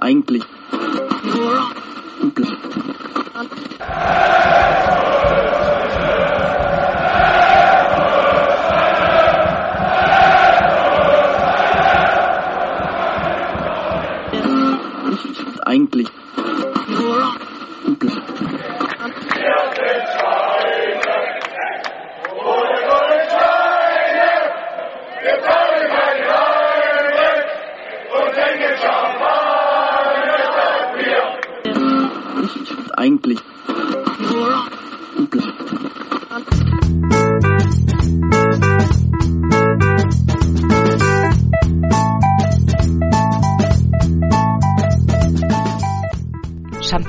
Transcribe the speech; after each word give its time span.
Eigentlich. 0.00 0.44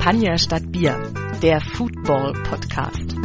Champagner 0.04 0.36
statt 0.36 0.70
Bier, 0.70 1.00
der 1.40 1.62
Football 1.62 2.34
Podcast. 2.42 3.16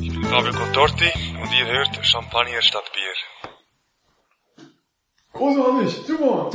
Ich 0.00 0.12
bin 0.12 0.22
Fabio 0.22 0.52
Contorti 0.52 1.10
und 1.42 1.52
ihr 1.52 1.66
hört 1.66 2.06
Champagner 2.06 2.62
statt 2.62 2.92
Bier. 2.94 3.12
Großartig, 5.32 6.06
super, 6.06 6.48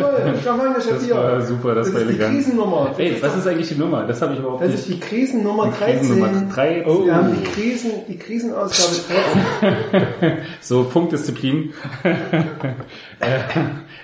statt 0.55 0.95
Das 0.95 1.05
Bier. 1.05 1.15
war 1.15 1.41
super, 1.41 1.75
das, 1.75 1.87
das 1.87 1.95
war 1.95 2.01
ist 2.01 2.07
die 2.09 2.13
elegant. 2.13 2.35
Krisennummer. 2.35 2.91
Ey, 2.97 3.17
was 3.21 3.37
ist 3.37 3.47
eigentlich 3.47 3.67
die 3.69 3.75
Nummer? 3.75 4.05
Das 4.05 4.21
habe 4.21 4.33
ich 4.33 4.39
überhaupt 4.39 4.61
Das 4.61 4.69
nicht. 4.71 4.79
ist 4.79 4.89
die 4.89 4.99
Krisennummer 4.99 5.65
Die 5.71 5.77
13. 5.77 5.97
Krisennummer 5.99 6.53
13. 6.53 6.83
Oh. 6.87 7.05
Wir 7.05 7.15
haben 7.15 7.35
die 7.35 7.43
Krisen, 7.49 7.91
die 8.07 8.17
Krisenausgabe 8.17 8.95
13. 10.21 10.37
So, 10.61 10.83
Punktdisziplin. 10.83 11.73
äh, 12.03 13.39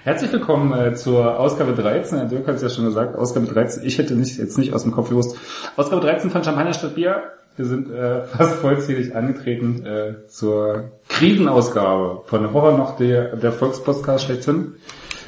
herzlich 0.03 0.31
willkommen 0.31 0.73
äh, 0.73 0.95
zur 0.95 1.39
Ausgabe 1.39 1.73
13. 1.73 2.17
Herr 2.19 2.27
Dirk 2.27 2.47
hat 2.47 2.55
es 2.55 2.61
ja 2.61 2.69
schon 2.69 2.85
gesagt, 2.85 3.15
Ausgabe 3.17 3.45
13. 3.47 3.83
Ich 3.85 3.97
hätte 3.97 4.15
nicht, 4.15 4.37
jetzt 4.37 4.57
nicht 4.57 4.73
aus 4.73 4.83
dem 4.83 4.91
Kopf 4.91 5.09
gewusst. 5.09 5.37
Ausgabe 5.75 6.01
13 6.01 6.29
von 6.29 6.43
Champagner 6.43 6.73
statt 6.73 6.95
Bier. 6.95 7.23
Wir 7.55 7.65
sind 7.65 7.91
äh, 7.91 8.23
fast 8.25 8.55
vollzählig 8.55 9.15
angetreten 9.15 9.85
äh, 9.85 10.27
zur 10.27 10.91
Krisenausgabe 11.09 12.21
von 12.25 12.53
Horror 12.53 12.77
noch 12.77 12.97
der, 12.97 13.35
der 13.35 13.51
Volkspodcast 13.51 14.25
schlechthin. 14.25 14.73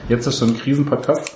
Jetzt 0.07 0.27
ist 0.27 0.37
schon 0.39 0.49
ein 0.49 0.57
Krisenpodcast. 0.57 1.35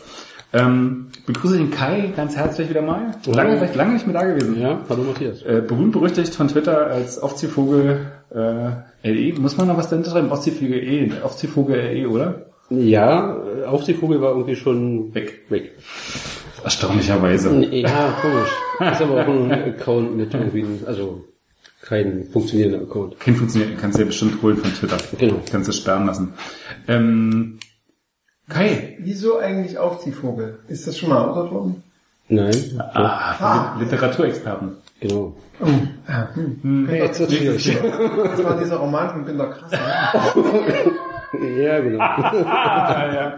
Ähm, 0.53 1.07
begrüße 1.25 1.57
den 1.57 1.71
Kai 1.71 2.11
ganz 2.15 2.35
herzlich 2.35 2.69
wieder 2.69 2.81
mal. 2.81 3.11
Lange, 3.25 3.61
recht 3.61 3.75
lange 3.75 3.93
nicht 3.93 4.07
mehr 4.07 4.19
da 4.19 4.25
gewesen. 4.25 4.59
Ja, 4.59 4.79
hallo 4.89 5.03
Matthias. 5.03 5.41
Äh, 5.41 5.63
berühmt 5.67 5.91
berüchtigt 5.91 6.35
von 6.35 6.47
Twitter 6.47 6.87
als 6.87 7.19
Aufziehvogel 7.19 8.11
äh, 8.33 9.09
LE. 9.11 9.39
Muss 9.39 9.57
man 9.57 9.67
noch 9.67 9.77
was 9.77 9.89
dahinter 9.89 10.11
schreiben? 10.11 10.31
Aufziehvogel 10.31 10.83
E, 10.83 11.11
Aufziehvogel 11.23 11.77
LE, 11.77 12.09
oder? 12.09 12.45
Ja, 12.69 13.37
Aufziehvogel 13.67 14.21
war 14.21 14.31
irgendwie 14.31 14.55
schon 14.55 15.13
Weg. 15.15 15.45
weg. 15.49 15.71
Erstaunlicherweise. 16.63 17.65
Ja, 17.71 18.15
komisch. 18.21 18.91
Ist 18.91 19.01
aber 19.01 19.23
auch 19.23 19.27
ein 19.27 19.51
Account 19.51 20.15
mit 20.15 20.33
irgendwie, 20.33 20.65
also 20.85 21.25
kein 21.81 22.25
funktionierender 22.25 22.81
Account. 22.81 23.19
Kein 23.19 23.35
funktioniert, 23.35 23.79
kannst 23.79 23.97
du 23.97 24.02
ja 24.02 24.08
bestimmt 24.08 24.41
holen 24.43 24.58
von 24.58 24.71
Twitter. 24.73 24.97
Genau. 25.17 25.41
Kannst 25.49 25.69
du 25.69 25.73
sperren 25.73 26.05
lassen. 26.05 26.33
Ähm, 26.87 27.59
Kai. 28.49 28.98
Wieso 28.99 29.37
eigentlich 29.37 29.77
Aufziehvogel? 29.77 30.60
Ist 30.67 30.87
das 30.87 30.98
schon 30.98 31.10
mal 31.10 31.21
erörtert 31.21 31.52
worden? 31.52 31.83
Nein, 32.27 32.82
Ah, 32.93 33.73
für 33.76 33.83
Literaturexperten. 33.83 34.77
genau. 34.99 35.36
Oh, 35.61 35.65
ah, 36.08 36.27
hm. 36.36 36.88
Jetzt 36.89 37.20
wird's 37.20 37.33
schwierig. 37.33 37.77
Das 38.23 38.43
war 38.43 38.58
dieser 38.58 38.77
Roman 38.77 39.09
von 39.09 39.26
Günter 39.26 39.48
Krass. 39.48 39.71
Ne? 39.71 39.80
Ja, 41.61 41.80
genau. 41.80 41.99
Ah, 42.04 43.05
ja. 43.14 43.33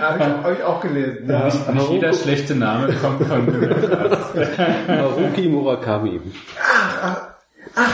Habe 0.00 0.18
ich, 0.18 0.44
hab 0.44 0.52
ich 0.58 0.64
auch 0.64 0.80
gelesen. 0.80 1.30
Ja. 1.30 1.44
Nicht, 1.44 1.72
nicht 1.72 1.90
jeder 1.90 2.12
schlechte 2.12 2.56
Name 2.56 2.92
kommt 2.94 3.22
von 3.24 3.46
Haruki 4.88 5.48
Murakami. 5.48 6.20
Ach 7.00 7.28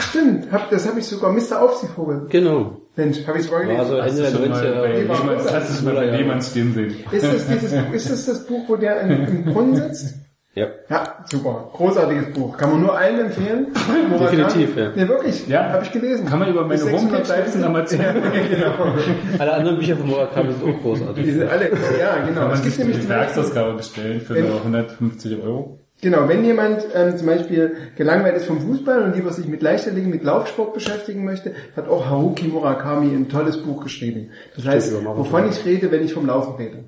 stimmt, 0.01 0.51
hab, 0.51 0.69
das 0.69 0.87
habe 0.87 0.99
ich 0.99 1.05
sogar, 1.07 1.31
Mr. 1.31 1.61
Aufziehvogel. 1.61 2.27
Genau. 2.29 2.77
Mensch, 2.95 3.27
habe 3.27 3.39
ich 3.39 3.45
sogar 3.45 3.61
gelesen. 3.63 3.85
so 3.87 4.01
Hast 4.01 4.09
Ende 4.11 4.21
der 4.21 4.31
schon 4.31 4.49
mal 4.49 4.61
bei 4.61 4.89
90er. 4.89 4.93
Lehmann, 4.93 5.19
hast 5.53 5.69
du 5.69 5.73
schon 5.75 5.85
mal 5.85 5.95
bei 5.95 6.05
Lehmann 6.17 6.41
stehen 6.41 6.73
sehen? 6.73 6.95
Ist 7.11 7.25
das, 7.25 7.47
dieses, 7.47 7.73
ist 7.93 8.09
das 8.11 8.25
das 8.25 8.45
Buch, 8.47 8.63
wo 8.67 8.75
der 8.77 9.01
im, 9.01 9.11
im 9.11 9.45
Brunnen 9.45 9.75
sitzt? 9.75 10.15
Ja. 10.53 10.67
Ja, 10.89 11.25
super. 11.29 11.69
Großartiges 11.73 12.33
Buch. 12.33 12.55
Kann 12.57 12.71
man 12.71 12.79
nur 12.83 12.97
allen 12.97 13.19
empfehlen. 13.25 13.67
Definitiv, 14.19 14.77
ja. 14.77 14.91
Nee, 14.95 15.05
wirklich. 15.09 15.45
Ja. 15.49 15.73
Habe 15.73 15.83
ich 15.83 15.91
gelesen. 15.91 16.25
Kann 16.27 16.39
man 16.39 16.47
über 16.49 16.61
meine 16.61 16.75
Bis 16.81 16.83
600 16.83 17.27
Homepage 17.29 17.59
nochmal 17.59 17.85
zu. 17.85 17.97
genau. 17.97 18.93
Alle 19.39 19.53
anderen 19.53 19.77
Bücher 19.77 19.97
von 19.97 20.07
Murakami 20.07 20.53
sind 20.53 20.63
auch 20.63 20.77
Die 20.77 20.81
großartig. 20.81 21.25
sind 21.25 21.49
alle, 21.49 21.69
ja, 21.99 22.15
genau. 22.25 22.39
Kann 22.39 22.47
man 22.47 22.51
Es 22.53 22.61
gibt 22.63 22.75
sich 22.75 22.77
nämlich 22.85 23.01
die 23.01 23.09
Werksausgabe 23.09 23.73
bestellen 23.73 24.21
für 24.21 24.35
Wenn- 24.35 24.47
nur 24.47 24.55
150 24.59 25.43
Euro. 25.43 25.79
Genau, 26.05 26.29
wenn 26.29 26.45
jemand 26.45 26.85
ähm, 26.93 27.17
zum 27.17 27.25
Beispiel 27.25 27.75
gelangweilt 27.95 28.37
ist 28.37 28.45
vom 28.45 28.61
Fußball 28.61 29.01
und 29.01 29.15
lieber 29.15 29.33
sich 29.33 29.47
mit 29.47 29.63
Leichtathletik, 29.63 30.07
mit 30.07 30.23
Laufsport 30.23 30.75
beschäftigen 30.75 31.25
möchte, 31.25 31.55
hat 31.75 31.89
auch 31.89 32.05
Haruki 32.05 32.47
Murakami 32.47 33.07
ein 33.07 33.27
tolles 33.27 33.57
Buch 33.61 33.83
geschrieben. 33.83 34.29
Das 34.55 34.67
heißt, 34.67 34.91
über 34.91 35.01
Marathon. 35.01 35.25
wovon 35.25 35.49
ich 35.49 35.65
rede, 35.65 35.91
wenn 35.91 36.05
ich 36.05 36.13
vom 36.13 36.27
Laufen 36.27 36.55
rede. 36.55 36.85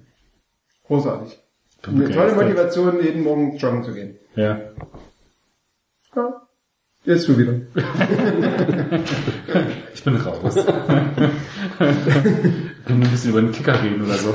Großartig. 0.86 1.40
Eine 1.86 1.96
tolle 1.96 2.08
begeistert. 2.08 2.44
Motivation, 2.44 3.04
jeden 3.04 3.24
Morgen 3.24 3.58
joggen 3.58 3.84
zu 3.84 3.94
gehen. 3.94 4.18
Ja. 4.36 4.60
Ja. 6.16 6.42
Jetzt 7.04 7.28
du 7.28 7.38
wieder. 7.38 7.54
Ich 9.94 10.04
bin 10.04 10.16
raus. 10.18 10.56
Können 11.76 12.72
wir 12.88 12.96
ein 12.96 13.12
bisschen 13.12 13.32
über 13.32 13.42
den 13.42 13.52
Kicker 13.52 13.82
reden 13.82 14.06
oder 14.06 14.14
so. 14.14 14.30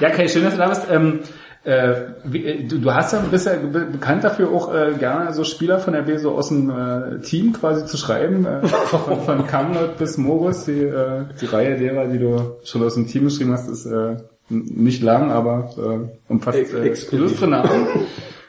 ja, 0.00 0.10
Kai, 0.10 0.28
schön, 0.28 0.44
dass 0.44 0.52
du 0.52 0.58
da 0.58 0.68
bist. 0.68 0.86
Ähm, 0.88 1.18
äh, 1.62 1.94
wie, 2.24 2.44
äh, 2.44 2.64
du, 2.64 2.78
du 2.78 2.94
hast 2.94 3.12
ja, 3.12 3.18
bist 3.30 3.46
ja 3.46 3.54
be 3.56 3.80
bekannt 3.80 4.24
dafür, 4.24 4.50
auch 4.50 4.74
äh, 4.74 4.94
gerne 4.98 5.32
so 5.34 5.44
Spieler 5.44 5.78
von 5.78 5.92
der 5.92 6.02
B 6.02 6.16
so 6.16 6.32
aus 6.32 6.48
dem 6.48 6.70
äh, 6.70 7.20
Team 7.20 7.52
quasi 7.52 7.84
zu 7.84 7.98
schreiben. 7.98 8.46
Äh, 8.46 8.66
von, 8.66 9.20
von 9.26 9.46
Kamlot 9.46 9.98
bis 9.98 10.16
Morris, 10.16 10.64
die, 10.64 10.80
äh, 10.80 11.24
die 11.40 11.46
Reihe 11.46 11.76
derer, 11.76 12.06
die 12.06 12.18
du 12.18 12.56
schon 12.64 12.82
aus 12.82 12.94
dem 12.94 13.06
Team 13.06 13.24
geschrieben 13.24 13.52
hast, 13.52 13.68
ist 13.68 13.84
äh, 13.84 14.16
nicht 14.48 15.02
lang, 15.02 15.30
aber 15.30 15.70
äh, 15.76 16.32
umfasst 16.32 16.72
äh, 16.72 16.94
illustre 17.12 17.46
Namen. 17.46 17.86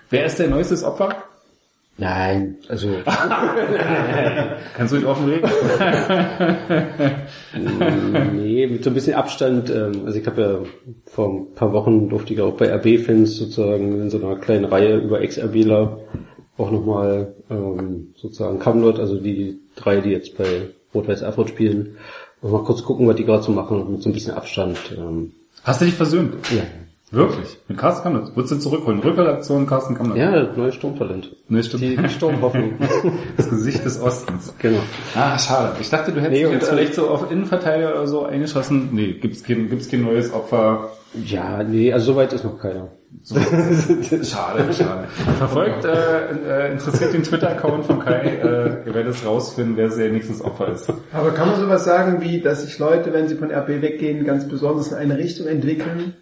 Wer 0.10 0.26
ist 0.26 0.40
der 0.40 0.50
neueste 0.50 0.86
Opfer? 0.86 1.16
Nein, 1.98 2.58
also 2.68 2.88
Kannst 4.78 4.94
du 4.94 4.98
ihn 4.98 5.06
offen 5.06 5.30
reden? 5.30 5.50
nee, 8.34 8.68
mit 8.68 8.84
so 8.84 8.90
ein 8.90 8.94
bisschen 8.94 9.14
Abstand. 9.14 9.70
Ähm, 9.70 10.04
also 10.06 10.18
ich 10.18 10.26
habe 10.26 10.42
ja 10.42 10.60
vor 11.12 11.30
ein 11.30 11.54
paar 11.54 11.74
Wochen 11.74 12.10
durfte 12.10 12.34
ich 12.34 12.42
auch 12.42 12.54
bei 12.54 12.74
RB-Fans 12.74 13.36
sozusagen 13.38 14.02
in 14.02 14.10
so 14.10 14.18
einer 14.24 14.38
kleinen 14.38 14.66
Reihe 14.66 14.98
über 14.98 15.22
Ex-RBler 15.22 16.00
auch 16.58 16.72
nochmal 16.72 17.36
ähm, 17.50 18.14
sozusagen 18.18 18.60
Kamlot, 18.60 19.00
also 19.00 19.20
die 19.20 19.60
drei, 19.76 20.02
die 20.02 20.10
jetzt 20.12 20.38
bei 20.38 20.70
Rot-Weiß 20.94 21.22
Erfurt 21.22 21.50
spielen, 21.50 21.98
noch 22.42 22.52
mal 22.52 22.64
kurz 22.64 22.84
gucken, 22.84 23.08
was 23.08 23.16
die 23.16 23.26
gerade 23.26 23.44
so 23.44 23.52
machen, 23.52 23.92
mit 23.92 24.02
so 24.02 24.10
ein 24.10 24.14
bisschen 24.14 24.34
Abstand. 24.34 24.78
Ähm, 24.98 25.32
Hast 25.64 25.82
du 25.82 25.86
dich 25.86 25.94
versöhnt? 25.94 26.34
ja. 26.52 26.64
Wirklich? 27.12 27.58
Mit 27.68 27.78
Carsten 27.78 28.04
Kamnitz? 28.04 28.32
Würdest 28.36 28.54
du 28.54 28.58
zurückholen? 28.60 29.02
Rückredaktion 29.02 29.68
Carsten 29.68 29.96
Kamnitz? 29.96 30.18
ja, 30.18 30.32
das 30.46 30.56
neue 30.56 30.72
Sturmtalent. 30.72 31.36
Nee, 31.50 31.62
stimmt. 31.62 31.84
Die, 31.84 31.98
die 31.98 32.10
Sturmhoffnung. 32.10 32.74
Das 33.38 33.50
Gesicht 33.50 33.84
des 33.84 34.02
Ostens. 34.02 34.54
genau. 34.60 34.80
Ah, 35.16 35.38
schade. 35.38 35.76
Ich 35.82 35.90
dachte, 35.90 36.12
du 36.14 36.22
hättest 36.22 36.42
Nee, 36.42 36.50
jetzt 36.54 36.68
äh, 36.68 36.72
vielleicht 36.74 36.94
so 36.96 37.10
auf 37.10 37.30
Innenverteidiger 37.30 37.92
oder 37.92 38.08
so 38.08 38.26
eingeschossen. 38.26 38.90
Nee, 38.94 39.14
gibt's 39.14 39.44
kein, 39.44 39.70
gibt's 39.70 39.90
kein 39.90 40.04
neues 40.04 40.32
Opfer. 40.34 40.90
Ja, 41.26 41.62
nee, 41.64 41.92
also 41.92 42.14
soweit 42.14 42.32
ist 42.32 42.46
noch 42.46 42.58
keiner. 42.58 42.88
Schade, 44.24 44.74
schade. 44.74 45.08
Verfolgt, 45.38 45.84
äh, 45.84 46.68
äh, 46.70 46.72
interessiert 46.72 47.14
den 47.14 47.24
Twitter-Account 47.24 47.86
von 47.86 48.00
Kai. 48.00 48.22
Äh, 48.22 48.88
ihr 48.88 48.94
werdet 48.94 49.16
es 49.16 49.26
rausfinden, 49.26 49.76
wer 49.76 49.92
sein 49.92 50.14
nächstes 50.14 50.42
Opfer 50.42 50.70
ist. 50.70 50.92
Aber 51.12 51.32
kann 51.32 51.50
man 51.50 51.60
sowas 51.60 51.84
sagen 51.84 52.22
wie, 52.22 52.40
dass 52.40 52.64
sich 52.64 52.80
Leute, 52.80 53.12
wenn 53.14 53.28
sie 53.28 53.36
von 53.36 53.52
RB 53.52 53.68
weggehen, 53.82 54.24
ganz 54.26 54.48
besonders 54.48 54.92
in 54.94 54.98
eine 54.98 55.18
Richtung 55.18 55.48
entwickeln, 55.48 56.14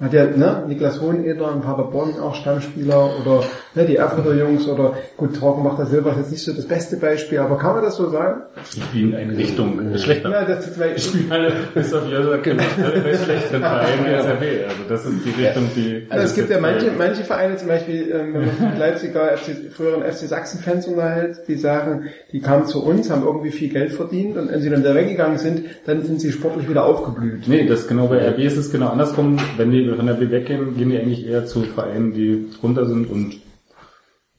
Hat 0.00 0.12
ja, 0.12 0.26
ne, 0.26 0.62
Niklas 0.68 1.00
Hoheneder 1.00 1.52
in 1.52 1.60
Paderborn 1.60 2.20
auch 2.20 2.36
Stammspieler 2.36 3.10
oder 3.20 3.42
ne, 3.74 3.84
die 3.84 3.96
Erfurter 3.96 4.32
Jungs 4.32 4.68
oder 4.68 4.94
gut, 5.16 5.34
Trockenbacher 5.34 5.86
Silber 5.86 6.12
ist 6.12 6.18
jetzt 6.18 6.30
nicht 6.30 6.44
so 6.44 6.52
das 6.52 6.66
beste 6.66 6.98
Beispiel, 6.98 7.40
aber 7.40 7.58
kann 7.58 7.74
man 7.74 7.82
das 7.82 7.96
so 7.96 8.08
sagen? 8.08 8.42
Die 8.76 8.80
spielen 8.80 9.08
in 9.14 9.16
eine 9.16 9.36
Richtung 9.36 9.92
äh, 9.92 9.98
schlechter. 9.98 10.30
Ja, 10.30 10.44
das 10.44 10.68
ist, 10.68 10.78
weil, 10.78 10.94
Die 10.94 11.00
spielen 11.00 11.32
alle, 11.32 11.52
bis 11.74 11.92
auf 11.92 12.04
alle 12.04 12.38
bei 12.38 13.16
schlechteren 13.16 13.60
Vereinen 13.60 14.14
als 14.14 14.26
RB. 14.26 14.42
Also 14.68 14.82
das 14.88 15.04
ist 15.04 15.16
die 15.24 15.42
Richtung, 15.42 15.64
die... 15.74 16.06
Also 16.10 16.24
es 16.26 16.34
gibt 16.36 16.50
ja 16.50 16.60
manche, 16.60 16.92
manche 16.96 17.24
Vereine, 17.24 17.56
zum 17.56 17.66
Beispiel, 17.66 18.08
ähm, 18.12 18.34
wenn 18.34 18.40
man 18.42 18.50
sich 18.50 18.60
mit 18.60 18.78
Leipziger 18.78 19.36
FC, 19.36 19.72
früheren 19.72 20.02
FC 20.04 20.28
Sachsen-Fans 20.28 20.86
unterhält, 20.86 21.38
die 21.48 21.56
sagen, 21.56 22.04
die 22.30 22.38
kamen 22.38 22.66
zu 22.66 22.84
uns, 22.84 23.10
haben 23.10 23.24
irgendwie 23.24 23.50
viel 23.50 23.70
Geld 23.70 23.90
verdient 23.90 24.36
und 24.36 24.52
wenn 24.52 24.60
sie 24.60 24.70
dann 24.70 24.84
da 24.84 24.94
weggegangen 24.94 25.38
sind, 25.38 25.64
dann 25.86 26.04
sind 26.04 26.20
sie 26.20 26.30
sportlich 26.30 26.68
wieder 26.68 26.84
aufgeblüht. 26.84 27.48
Nee, 27.48 27.66
das 27.66 27.88
genau 27.88 28.06
bei 28.06 28.24
RB 28.28 28.38
ist 28.38 28.56
es 28.56 28.70
genau 28.70 28.90
andersrum. 28.90 29.38
Wenn 29.56 29.72
die 29.72 29.87
von 29.96 30.08
RB 30.08 30.30
weggehen, 30.30 30.76
gehen 30.76 30.90
die 30.90 30.98
eigentlich 30.98 31.26
eher 31.26 31.46
zu 31.46 31.60
Vereinen, 31.62 32.12
die 32.12 32.46
drunter 32.60 32.86
sind 32.86 33.10
und 33.10 33.36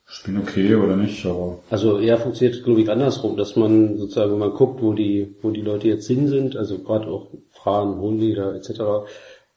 spielen 0.06 0.40
okay 0.40 0.76
oder 0.76 0.96
nicht, 0.96 1.26
aber 1.26 1.60
Also 1.70 2.00
eher 2.00 2.18
funktioniert 2.18 2.64
glaube 2.64 2.82
ich 2.82 2.90
andersrum, 2.90 3.38
dass 3.38 3.56
man 3.56 3.98
sozusagen, 3.98 4.32
wenn 4.32 4.40
man 4.40 4.54
guckt, 4.54 4.82
wo 4.82 4.94
die, 4.94 5.36
wo 5.42 5.52
die 5.52 5.62
Leute 5.62 5.88
jetzt 5.88 6.08
hin 6.08 6.28
sind, 6.28 6.56
also 6.58 6.80
gerade 6.80 7.08
auch 7.08 7.28
Frauen, 7.52 8.00
Hohenlieder 8.00 8.56
etc., 8.56 8.82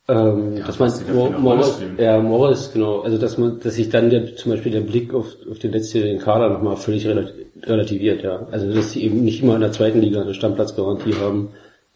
ähm, 0.08 0.56
dass 0.66 0.78
man 0.80 0.92
Morris, 1.40 1.80
ja, 1.96 2.20
Morris, 2.20 2.70
genau, 2.72 3.00
also 3.00 3.18
dass 3.18 3.38
man, 3.38 3.60
dass 3.60 3.76
sich 3.76 3.88
dann 3.88 4.10
der, 4.10 4.34
zum 4.34 4.50
Beispiel 4.50 4.72
der 4.72 4.80
Blick 4.80 5.14
auf, 5.14 5.36
auf 5.48 5.60
den 5.60 5.70
letztjährigen 5.70 6.18
Kader 6.20 6.50
nochmal 6.50 6.76
völlig 6.76 7.06
relati- 7.06 7.46
relativiert, 7.62 8.22
ja. 8.24 8.46
Also 8.50 8.72
dass 8.74 8.92
sie 8.92 9.04
eben 9.04 9.24
nicht 9.24 9.42
immer 9.42 9.54
in 9.54 9.60
der 9.60 9.70
zweiten 9.70 10.00
Liga 10.00 10.20
eine 10.20 10.34
Stammplatzgarantie 10.34 11.14
haben 11.14 11.50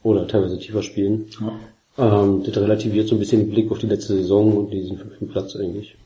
oder 0.05 0.29
teilweise 0.29 0.57
tiefer 0.59 0.83
spielen. 0.83 1.27
ja. 1.41 1.53
Ähm, 1.99 2.43
das 2.45 2.57
relativiert 2.57 3.09
so 3.09 3.17
ein 3.17 3.19
bisschen 3.19 3.41
den 3.41 3.51
Blick 3.51 3.71
auf 3.71 3.79
die 3.79 3.87
letzte 3.87 4.15
Saison 4.15 4.57
und 4.57 4.71
diesen 4.71 4.99
fünften 4.99 5.29
Platz 5.29 5.57
eigentlich. 5.57 5.97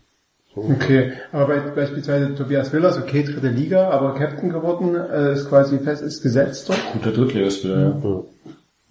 Okay, 0.55 1.13
aber 1.31 1.47
bei, 1.47 1.61
beispielsweise 1.71 2.35
Tobias 2.35 2.73
Willers, 2.73 2.99
okay, 2.99 3.23
dritte 3.23 3.49
Liga, 3.49 3.91
aber 3.91 4.15
Captain 4.15 4.51
geworden, 4.51 4.97
äh, 4.97 5.35
ist 5.35 5.49
quasi 5.49 5.79
fest, 5.79 6.03
ist 6.03 6.23
gesetzt 6.23 6.69
dort. 6.69 6.81
guter 6.93 7.13
Drittligaspieler, 7.13 7.79
ja. 7.79 8.11
Ja. 8.11 8.25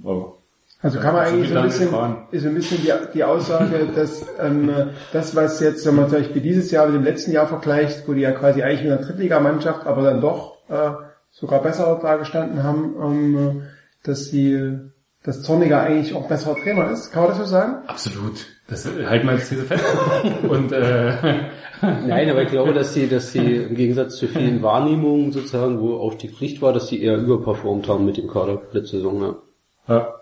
Aber 0.05 0.37
Also 0.81 0.99
kann 0.99 1.13
man 1.13 1.25
So 1.27 1.33
eigentlich 1.33 1.49
so 1.49 1.57
ein 1.57 1.63
bisschen, 1.65 1.87
ist 2.31 2.43
so 2.43 2.47
ein 2.47 2.55
bisschen 2.55 2.77
die, 2.81 2.91
die 3.13 3.23
Aussage, 3.25 3.89
dass 3.93 4.25
ähm, 4.39 4.71
das, 5.11 5.35
was 5.35 5.59
jetzt, 5.59 5.85
wenn 5.85 5.95
man 5.95 6.09
zum 6.09 6.19
Beispiel 6.19 6.41
dieses 6.41 6.71
Jahr 6.71 6.87
mit 6.87 6.95
dem 6.95 7.03
letzten 7.03 7.31
Jahr 7.31 7.47
vergleicht, 7.47 8.07
wo 8.07 8.13
die 8.13 8.21
ja 8.21 8.31
quasi 8.31 8.63
eigentlich 8.63 8.83
in 8.83 8.89
der 8.89 9.01
Drittligamannschaft, 9.01 9.85
aber 9.85 10.03
dann 10.03 10.21
doch 10.21 10.57
äh, 10.69 10.91
sogar 11.31 11.61
besser 11.61 11.99
da 12.01 12.15
gestanden 12.15 12.63
haben, 12.63 12.95
ähm, 13.01 13.61
dass 14.03 14.27
sie, 14.27 14.77
dass 15.23 15.41
Zorniger 15.41 15.81
eigentlich 15.81 16.15
auch 16.15 16.27
besserer 16.27 16.55
Trainer 16.55 16.89
ist. 16.91 17.11
Kann 17.11 17.23
man 17.23 17.31
das 17.31 17.39
so 17.39 17.45
sagen? 17.45 17.87
absolut. 17.87 18.45
Das 18.67 18.85
halten 18.85 19.25
wir 19.25 19.33
jetzt 19.33 19.49
diese 19.49 19.63
fest. 19.63 19.83
Und 20.47 20.71
äh, 20.71 21.49
Nein, 21.81 22.29
aber 22.29 22.43
ich 22.43 22.49
glaube, 22.49 22.73
dass 22.73 22.93
sie, 22.93 23.07
dass 23.07 23.31
sie 23.31 23.55
im 23.55 23.75
Gegensatz 23.75 24.17
zu 24.17 24.27
vielen 24.27 24.61
Wahrnehmungen 24.61 25.31
sozusagen, 25.31 25.79
wo 25.79 25.97
Aufstieg 25.97 26.35
Pflicht 26.35 26.61
war, 26.61 26.71
dass 26.73 26.87
sie 26.87 27.01
eher 27.01 27.17
überperformt 27.17 27.87
haben 27.87 28.05
mit 28.05 28.17
dem 28.17 28.27
Kader 28.27 28.61
letzte 28.71 28.97
Saison. 28.97 29.21
Ja. 29.87 29.95
ja. 29.95 30.18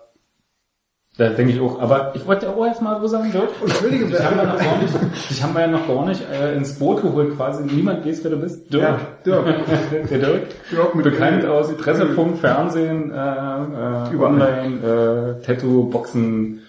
Da 1.18 1.30
denke 1.30 1.54
ich 1.54 1.60
auch. 1.60 1.82
Aber 1.82 2.12
ich 2.16 2.26
wollte 2.28 2.48
auch 2.50 2.64
erst 2.66 2.82
mal 2.82 3.02
so 3.02 3.08
sagen, 3.08 3.32
Dirk. 3.32 3.50
Entschuldige, 3.62 4.06
Dich 4.06 4.24
haben 4.24 4.38
wir 4.38 4.44
noch 4.46 4.58
gar 4.60 4.78
nicht, 4.78 5.30
dich 5.30 5.44
haben 5.44 5.54
wir 5.56 5.62
ja 5.62 5.68
noch 5.68 5.88
gar 5.88 6.06
nicht 6.06 6.22
äh, 6.32 6.56
ins 6.56 6.78
Boot 6.78 7.02
geholt, 7.02 7.36
quasi. 7.36 7.64
Niemand 7.64 8.06
weiß, 8.06 8.24
wer 8.24 8.32
du 8.32 8.38
bist. 8.38 8.72
Dirk. 8.72 8.84
Ja, 8.84 9.00
Dirk. 9.26 9.46
Der 10.12 10.20
Dirk. 10.20 10.44
Dirk 10.72 10.96
mit 10.96 11.04
Bekannt 11.06 11.44
aus 11.46 11.76
Pressefunk, 11.76 12.38
Fernsehen, 12.38 13.12
äh, 13.12 13.16
äh, 13.16 14.14
Überall. 14.14 14.34
Online, 14.34 15.38
äh, 15.42 15.44
Tattoo, 15.44 15.86
Boxen. 15.86 16.62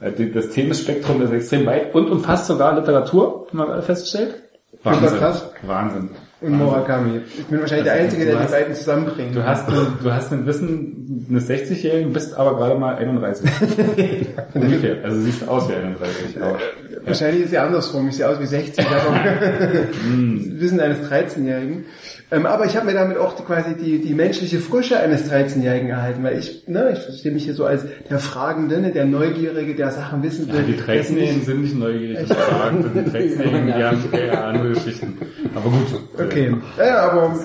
Äh, 0.00 0.12
das 0.30 0.48
Themenspektrum 0.48 1.20
ist 1.20 1.32
extrem 1.32 1.66
weit 1.66 1.94
und 1.94 2.10
umfasst 2.10 2.46
sogar 2.46 2.74
Literatur, 2.74 3.46
haben 3.50 3.58
wir 3.58 3.66
gerade 3.66 3.82
festgestellt. 3.82 4.42
Wahnsinn. 4.82 5.18
krass. 5.18 5.50
Wahnsinn. 5.62 6.10
Und 6.42 6.58
Murakami. 6.58 7.20
Ich 7.38 7.44
bin 7.46 7.60
wahrscheinlich 7.60 7.84
der 7.86 7.94
Das- 7.94 8.04
Einzige, 8.04 8.24
der 8.26 8.36
die 8.40 8.50
beiden 8.50 8.74
zusammenbringt. 8.74 9.34
Du 9.36 9.44
hast, 9.44 9.68
du 9.68 10.12
hast 10.12 10.32
ein 10.32 10.44
Wissen 10.46 11.26
eines 11.30 11.48
60-Jährigen, 11.48 12.12
bist 12.12 12.34
aber 12.36 12.56
gerade 12.56 12.78
mal 12.78 12.96
31. 12.96 13.48
Ungefähr. 14.54 14.96
Also 15.04 15.20
siehst 15.20 15.46
aus 15.48 15.68
wie 15.68 15.74
31. 15.74 16.42
Aber, 16.42 16.58
Wahrscheinlich 17.04 17.44
ist 17.44 17.52
ja 17.52 17.64
andersrum. 17.66 18.08
Ich 18.08 18.16
sehe 18.16 18.28
aus 18.28 18.40
wie 18.40 18.46
60. 18.46 18.84
aber 18.86 19.14
Wissen 20.60 20.80
eines 20.80 20.98
13-Jährigen. 21.08 21.84
Ähm, 22.32 22.46
aber 22.46 22.64
ich 22.64 22.74
habe 22.76 22.86
mir 22.86 22.94
damit 22.94 23.18
auch 23.18 23.34
die, 23.34 23.42
quasi 23.42 23.74
die, 23.74 24.00
die 24.00 24.14
menschliche 24.14 24.58
Frische 24.58 24.98
eines 24.98 25.30
13-Jährigen 25.30 25.90
erhalten, 25.90 26.24
weil 26.24 26.38
ich, 26.38 26.66
ne, 26.66 26.90
ich 26.94 27.00
verstehe 27.00 27.30
mich 27.30 27.44
hier 27.44 27.52
so 27.52 27.66
als 27.66 27.84
der 28.08 28.18
Fragende, 28.18 28.80
ne, 28.80 28.90
der 28.90 29.04
Neugierige, 29.04 29.74
der 29.74 29.90
Sachen 29.90 30.22
wissen 30.22 30.48
will. 30.48 30.60
ja, 30.60 30.62
die 30.62 30.72
der 30.72 31.02
13-Jährigen 31.02 31.42
sind 31.42 31.60
nicht 31.60 31.78
neugierig 31.78 32.20
und 32.20 32.32
fragend 32.32 32.84
und 32.86 32.94
die 32.94 33.10
13-Jährigen, 33.10 33.66
die 33.66 33.84
haben 33.84 34.12
eher 34.12 34.44
andere 34.44 34.70
Geschichten. 34.70 35.18
Aber 35.54 35.68
gut. 35.68 36.00
Okay. 36.18 36.56
Ja, 36.78 36.86
ja, 36.86 37.10
aber 37.10 37.36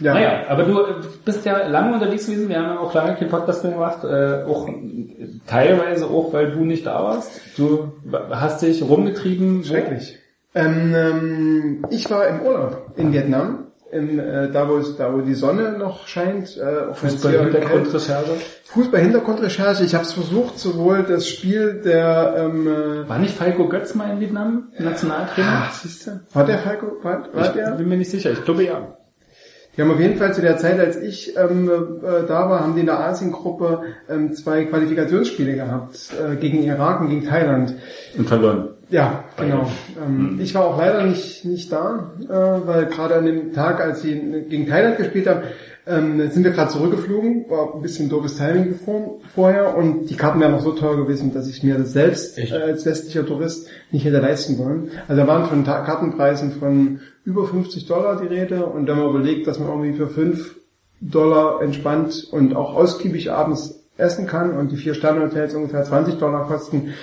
ja. 0.00 0.14
Naja, 0.14 0.44
aber 0.48 0.64
du 0.64 0.78
bist 1.24 1.44
ja 1.44 1.68
lange 1.68 1.94
unterwegs 1.94 2.26
gewesen, 2.26 2.48
wir 2.48 2.56
haben 2.56 2.74
ja 2.74 2.80
auch 2.80 2.94
lange 2.94 3.14
keinen 3.14 3.28
Podcast 3.30 3.62
mehr 3.62 3.74
gemacht, 3.74 4.04
äh, 4.04 4.42
auch 4.44 4.68
teilweise 5.46 6.06
auch, 6.06 6.32
weil 6.32 6.50
du 6.50 6.64
nicht 6.64 6.86
da 6.86 7.02
warst. 7.02 7.40
Du 7.58 7.92
hast 8.30 8.62
dich 8.62 8.82
rumgetrieben. 8.82 9.62
Schrecklich. 9.64 10.18
Ähm, 10.54 10.94
ähm, 10.94 11.86
ich 11.90 12.08
war 12.10 12.28
im 12.28 12.42
Urlaub 12.42 12.92
in 12.96 13.12
Vietnam, 13.12 13.66
im, 13.90 14.18
äh, 14.18 14.50
da 14.50 14.68
wo 14.68 14.76
es, 14.76 14.96
da 14.96 15.12
wo 15.12 15.20
die 15.20 15.34
Sonne 15.34 15.72
noch 15.78 16.06
scheint, 16.06 16.56
äh, 16.56 16.92
Fußball-Hintergrundrecherche. 16.94 18.32
Fußball-Hintergrundrecherche. 18.64 19.84
Ich 19.84 19.94
habe 19.94 20.04
es 20.04 20.12
versucht, 20.12 20.58
sowohl 20.58 21.04
das 21.04 21.28
Spiel 21.28 21.80
der 21.84 22.34
ähm, 22.38 22.66
äh, 22.66 23.08
War 23.08 23.18
nicht 23.18 23.36
Falco 23.36 23.68
Götz 23.68 23.94
mal 23.94 24.12
in 24.12 24.20
Vietnam, 24.20 24.72
Nationaltrainer? 24.78 25.66
ah, 25.66 25.70
siehst 25.72 26.06
du, 26.06 26.20
war 26.32 26.44
der 26.44 26.58
Falco, 26.58 27.02
war, 27.02 27.28
war 27.32 27.52
der? 27.52 27.72
Ich 27.72 27.76
bin 27.76 27.88
mir 27.88 27.96
nicht 27.96 28.10
sicher, 28.10 28.30
ich 28.32 28.44
glaube 28.44 28.64
ja. 28.64 28.96
Die 29.76 29.82
haben 29.82 29.90
auf 29.90 30.00
jeden 30.00 30.16
Fall 30.16 30.32
zu 30.32 30.40
der 30.40 30.56
Zeit, 30.56 30.78
als 30.78 30.96
ich 30.96 31.36
ähm, 31.36 31.68
äh, 31.68 32.26
da 32.26 32.48
war, 32.48 32.60
haben 32.60 32.74
die 32.74 32.80
in 32.80 32.86
der 32.86 33.00
Asien-Gruppe 33.00 33.82
ähm, 34.08 34.32
zwei 34.32 34.64
Qualifikationsspiele 34.64 35.54
gehabt, 35.54 36.10
äh, 36.12 36.36
gegen 36.36 36.62
Irak 36.62 37.00
und 37.00 37.08
gegen 37.08 37.24
Thailand. 37.24 37.74
Und 38.16 38.28
verloren. 38.28 38.68
Ja, 38.90 39.24
genau. 39.36 39.68
Ähm, 40.04 40.38
Ich 40.40 40.54
war 40.54 40.66
auch 40.66 40.78
leider 40.78 41.04
nicht, 41.04 41.44
nicht 41.44 41.72
da, 41.72 42.12
äh, 42.22 42.28
weil 42.28 42.86
gerade 42.86 43.16
an 43.16 43.26
dem 43.26 43.52
Tag, 43.52 43.80
als 43.80 44.02
sie 44.02 44.14
gegen 44.48 44.68
Thailand 44.68 44.98
gespielt 44.98 45.26
haben, 45.26 45.42
ähm, 45.86 46.30
sind 46.30 46.44
wir 46.44 46.52
gerade 46.52 46.70
zurückgeflogen, 46.70 47.46
war 47.50 47.74
ein 47.74 47.82
bisschen 47.82 48.08
doofes 48.08 48.36
Timing 48.36 48.74
vor, 48.76 49.20
vorher 49.34 49.76
und 49.76 50.06
die 50.08 50.16
Karten 50.16 50.40
wären 50.40 50.52
noch 50.52 50.62
so 50.62 50.72
teuer 50.72 50.96
gewesen, 50.96 51.34
dass 51.34 51.48
ich 51.48 51.62
mir 51.62 51.76
das 51.76 51.92
selbst 51.92 52.38
äh, 52.38 52.52
als 52.52 52.86
westlicher 52.86 53.26
Tourist 53.26 53.68
nicht 53.90 54.04
hätte 54.04 54.18
leisten 54.20 54.58
wollen. 54.58 54.90
Also 55.08 55.20
da 55.20 55.28
waren 55.28 55.46
von 55.46 55.64
Ta 55.64 55.80
Kartenpreisen 55.80 56.52
von 56.52 57.00
über 57.24 57.46
50 57.46 57.86
Dollar 57.86 58.20
die 58.20 58.26
Rede 58.26 58.66
und 58.66 58.86
wenn 58.86 58.98
man 58.98 59.10
überlegt, 59.10 59.46
dass 59.46 59.58
man 59.58 59.68
irgendwie 59.68 59.94
für 59.94 60.08
5 60.08 60.56
Dollar 61.00 61.62
entspannt 61.62 62.28
und 62.30 62.54
auch 62.54 62.74
ausgiebig 62.74 63.30
abends 63.30 63.84
essen 63.96 64.26
kann 64.26 64.56
und 64.56 64.72
die 64.72 64.76
vier 64.76 64.94
Sterne-Hotels 64.94 65.54
ungefähr 65.54 65.84
20 65.84 66.16
Dollar 66.16 66.46
kosten, 66.46 66.94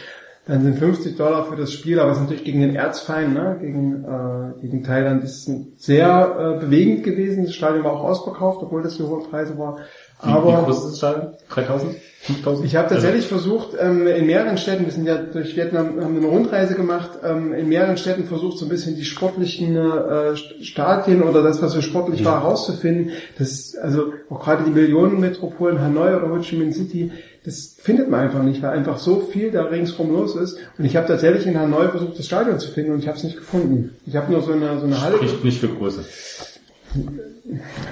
dann 0.47 0.63
sind 0.63 0.79
50 0.79 1.17
Dollar 1.17 1.45
für 1.45 1.55
das 1.55 1.71
Spiel, 1.71 1.99
aber 1.99 2.11
es 2.11 2.17
ist 2.17 2.23
natürlich 2.23 2.43
gegen 2.43 2.61
den 2.61 2.75
Erzfeind, 2.75 3.33
ne? 3.33 3.57
gegen, 3.61 4.03
äh, 4.03 4.59
gegen 4.59 4.83
Thailand, 4.83 5.23
ist 5.23 5.49
sehr 5.77 6.57
äh, 6.57 6.59
bewegend 6.59 7.03
gewesen. 7.03 7.45
Das 7.45 7.53
Stadion 7.53 7.83
war 7.83 7.93
auch 7.93 8.03
ausverkauft, 8.03 8.59
obwohl 8.63 8.81
das 8.81 8.95
so 8.95 9.07
hohe 9.07 9.23
Preise 9.23 9.57
war. 9.59 9.77
Wie, 10.23 10.27
wie 10.27 10.31
Aber 10.31 10.63
groß 10.63 10.77
ist 10.77 10.85
das 10.85 10.97
Stadion? 10.97 11.33
3000? 11.49 11.95
5000? 12.21 12.65
ich 12.67 12.75
habe 12.75 12.87
tatsächlich 12.87 13.25
versucht, 13.25 13.69
ähm, 13.79 14.05
in 14.05 14.27
mehreren 14.27 14.57
Städten, 14.57 14.85
wir 14.85 14.91
sind 14.91 15.07
ja 15.07 15.17
durch 15.17 15.55
Vietnam, 15.55 15.99
haben 15.99 16.17
eine 16.17 16.27
Rundreise 16.27 16.75
gemacht, 16.75 17.09
ähm, 17.23 17.51
in 17.53 17.67
mehreren 17.67 17.97
Städten 17.97 18.25
versucht, 18.25 18.59
so 18.59 18.65
ein 18.65 18.69
bisschen 18.69 18.95
die 18.95 19.05
sportlichen 19.05 19.75
äh, 19.75 20.35
Stadien 20.61 21.23
oder 21.23 21.41
das, 21.41 21.61
was 21.63 21.71
so 21.71 21.81
sportlich 21.81 22.23
war, 22.23 22.41
herauszufinden. 22.41 23.11
Das, 23.39 23.75
also 23.75 24.13
auch 24.29 24.39
gerade 24.39 24.63
die 24.65 24.69
Millionenmetropolen 24.69 25.81
Hanoi 25.81 26.15
oder 26.15 26.29
Ho 26.29 26.37
Chi 26.39 26.57
Minh 26.57 26.73
City, 26.73 27.11
das 27.43 27.75
findet 27.79 28.11
man 28.11 28.19
einfach 28.19 28.43
nicht, 28.43 28.61
weil 28.61 28.69
einfach 28.69 28.99
so 28.99 29.21
viel 29.21 29.49
da 29.49 29.63
ringsrum 29.63 30.13
los 30.13 30.35
ist. 30.35 30.59
Und 30.77 30.85
ich 30.85 30.95
habe 30.95 31.07
tatsächlich 31.07 31.47
in 31.47 31.59
Hanoi 31.59 31.89
versucht, 31.89 32.19
das 32.19 32.27
Stadion 32.27 32.59
zu 32.59 32.69
finden 32.69 32.91
und 32.91 32.99
ich 32.99 33.07
habe 33.07 33.17
es 33.17 33.23
nicht 33.23 33.37
gefunden. 33.37 33.95
Ich 34.05 34.15
habe 34.15 34.31
nur 34.31 34.41
so 34.41 34.51
eine, 34.51 34.79
so 34.79 34.85
eine 34.85 35.01
Halle. 35.01 35.15
Spricht 35.17 35.43
nicht 35.43 35.59
für 35.59 35.69
Größe. 35.69 36.05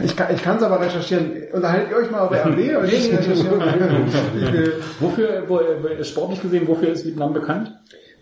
Ich 0.03 0.15
kann 0.15 0.33
ich 0.33 0.45
es 0.45 0.63
aber 0.63 0.81
recherchieren. 0.81 1.31
Unterhaltet 1.51 1.91
ihr 1.91 1.97
euch 1.97 2.11
mal 2.11 2.21
auf 2.21 2.31
RB 2.31 2.77
oder 2.77 2.83
ich 2.85 3.11
recherchiere? 3.11 3.59
Wofür, 4.99 5.43
wo, 5.47 5.59
wo, 5.59 6.03
sportlich 6.03 6.41
gesehen, 6.41 6.67
wofür 6.67 6.89
ist 6.89 7.05
Vietnam 7.05 7.33
bekannt? 7.33 7.73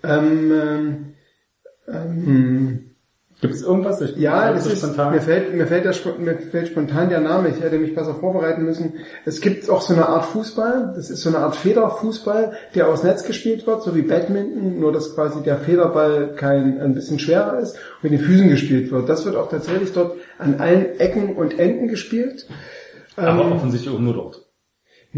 Ähm, 0.04 0.52
ähm, 0.52 1.14
ähm, 1.88 2.96
Gibt 3.40 3.54
es 3.54 3.62
irgendwas? 3.62 4.02
Ich 4.02 4.16
ja, 4.16 4.52
es 4.52 4.66
ist, 4.66 4.80
spontan. 4.80 5.14
mir 5.14 5.22
fällt, 5.22 5.54
mir 5.54 5.68
fällt, 5.68 5.86
spo- 5.94 6.18
mir 6.18 6.40
fällt 6.40 6.70
spontan 6.70 7.10
der 7.10 7.20
Name, 7.20 7.50
ich 7.50 7.62
hätte 7.62 7.78
mich 7.78 7.94
besser 7.94 8.16
vorbereiten 8.16 8.64
müssen. 8.64 8.94
Es 9.26 9.42
gibt 9.42 9.70
auch 9.70 9.82
so 9.82 9.94
eine 9.94 10.10
Art 10.10 10.26
Fußball, 10.26 10.94
das 10.96 11.12
ist 11.12 11.22
so 11.22 11.30
eine 11.30 11.38
Art 11.40 11.56
Federfußball, 11.56 12.54
der 12.74 12.88
aus 12.88 13.04
Netz 13.04 13.24
gespielt 13.26 13.68
wird, 13.68 13.84
so 13.84 13.96
wie 13.96 14.02
Badminton, 14.02 14.80
nur 14.80 14.92
dass 14.92 15.14
quasi 15.14 15.44
der 15.44 15.58
Federball 15.58 16.34
kein, 16.36 16.82
ein 16.82 16.96
bisschen 16.96 17.20
schwerer 17.20 17.60
ist 17.60 17.76
und 18.02 18.10
mit 18.10 18.14
den 18.14 18.26
Füßen 18.26 18.50
gespielt 18.50 18.90
wird. 18.92 19.08
Das 19.08 19.24
wird 19.24 19.36
auch 19.36 19.50
tatsächlich 19.50 19.94
dort 19.94 20.14
an 20.40 20.56
allen 20.60 21.00
Ecken 21.00 21.36
und 21.36 21.60
Enden 21.60 21.90
gespielt. 21.90 22.48
aber 23.18 23.46
Ähm, 23.46 23.52
offensichtlich 23.52 23.94
auch 23.94 24.00
nur 24.00 24.16
dort. 24.16 24.47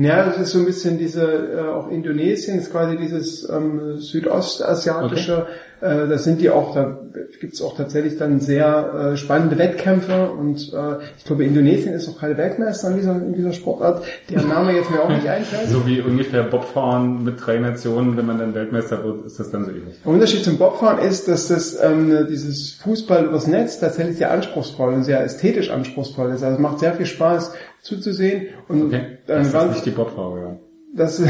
Ja, 0.01 0.25
das 0.25 0.37
ist 0.37 0.51
so 0.51 0.59
ein 0.59 0.65
bisschen 0.65 0.97
diese, 0.97 1.23
äh, 1.25 1.69
auch 1.71 1.89
Indonesien 1.89 2.57
ist 2.57 2.71
quasi 2.71 2.95
dieses 2.95 3.49
ähm, 3.49 3.97
südostasiatische, 3.97 5.47
äh, 5.81 6.07
da 6.07 6.17
sind 6.17 6.39
die 6.39 6.49
auch, 6.49 6.73
da 6.73 6.99
gibt's 7.41 7.61
auch 7.61 7.75
tatsächlich 7.75 8.17
dann 8.17 8.39
sehr 8.39 9.11
äh, 9.13 9.17
spannende 9.17 9.57
Wettkämpfe 9.57 10.31
und 10.31 10.73
äh, 10.73 11.03
ich 11.17 11.25
glaube 11.25 11.43
Indonesien 11.43 11.93
ist 11.93 12.07
auch 12.07 12.17
gerade 12.17 12.37
Weltmeister 12.37 12.91
in 12.91 12.95
dieser, 12.95 13.11
in 13.11 13.33
dieser 13.33 13.51
Sportart, 13.51 14.05
deren 14.29 14.47
Name 14.47 14.73
jetzt 14.73 14.89
mir 14.89 15.01
auch 15.01 15.09
nicht 15.09 15.27
einfällt. 15.27 15.67
So 15.67 15.85
wie 15.85 15.99
ungefähr 15.99 16.43
Bobfahren 16.43 17.25
mit 17.25 17.45
drei 17.45 17.57
Nationen, 17.59 18.15
wenn 18.15 18.25
man 18.25 18.39
dann 18.39 18.53
Weltmeister 18.53 19.03
wird, 19.03 19.25
ist 19.25 19.37
das 19.37 19.51
dann 19.51 19.65
so 19.65 19.71
ähnlich. 19.71 19.95
Der 20.05 20.13
Unterschied 20.13 20.45
zum 20.45 20.57
Bobfahren 20.57 20.99
ist, 20.99 21.27
dass 21.27 21.49
das 21.49 21.77
ähm, 21.83 22.25
dieses 22.29 22.71
Fußball 22.75 23.25
übers 23.25 23.47
Netz 23.47 23.81
tatsächlich 23.81 24.17
sehr 24.17 24.31
anspruchsvoll 24.31 24.93
und 24.93 25.03
sehr 25.03 25.21
ästhetisch 25.21 25.69
anspruchsvoll 25.69 26.29
ist. 26.29 26.41
Also 26.41 26.55
es 26.55 26.61
macht 26.61 26.79
sehr 26.79 26.93
viel 26.93 27.05
Spaß 27.05 27.51
zuzusehen 27.81 28.47
und 28.67 28.83
Okay. 28.87 29.17
dann 29.27 29.51
Das 29.51 29.63
ist 29.65 29.71
nicht 29.71 29.85
die 29.85 29.91
Bobfahrer, 29.91 30.39
ja. 30.39 30.55
das 30.95 31.21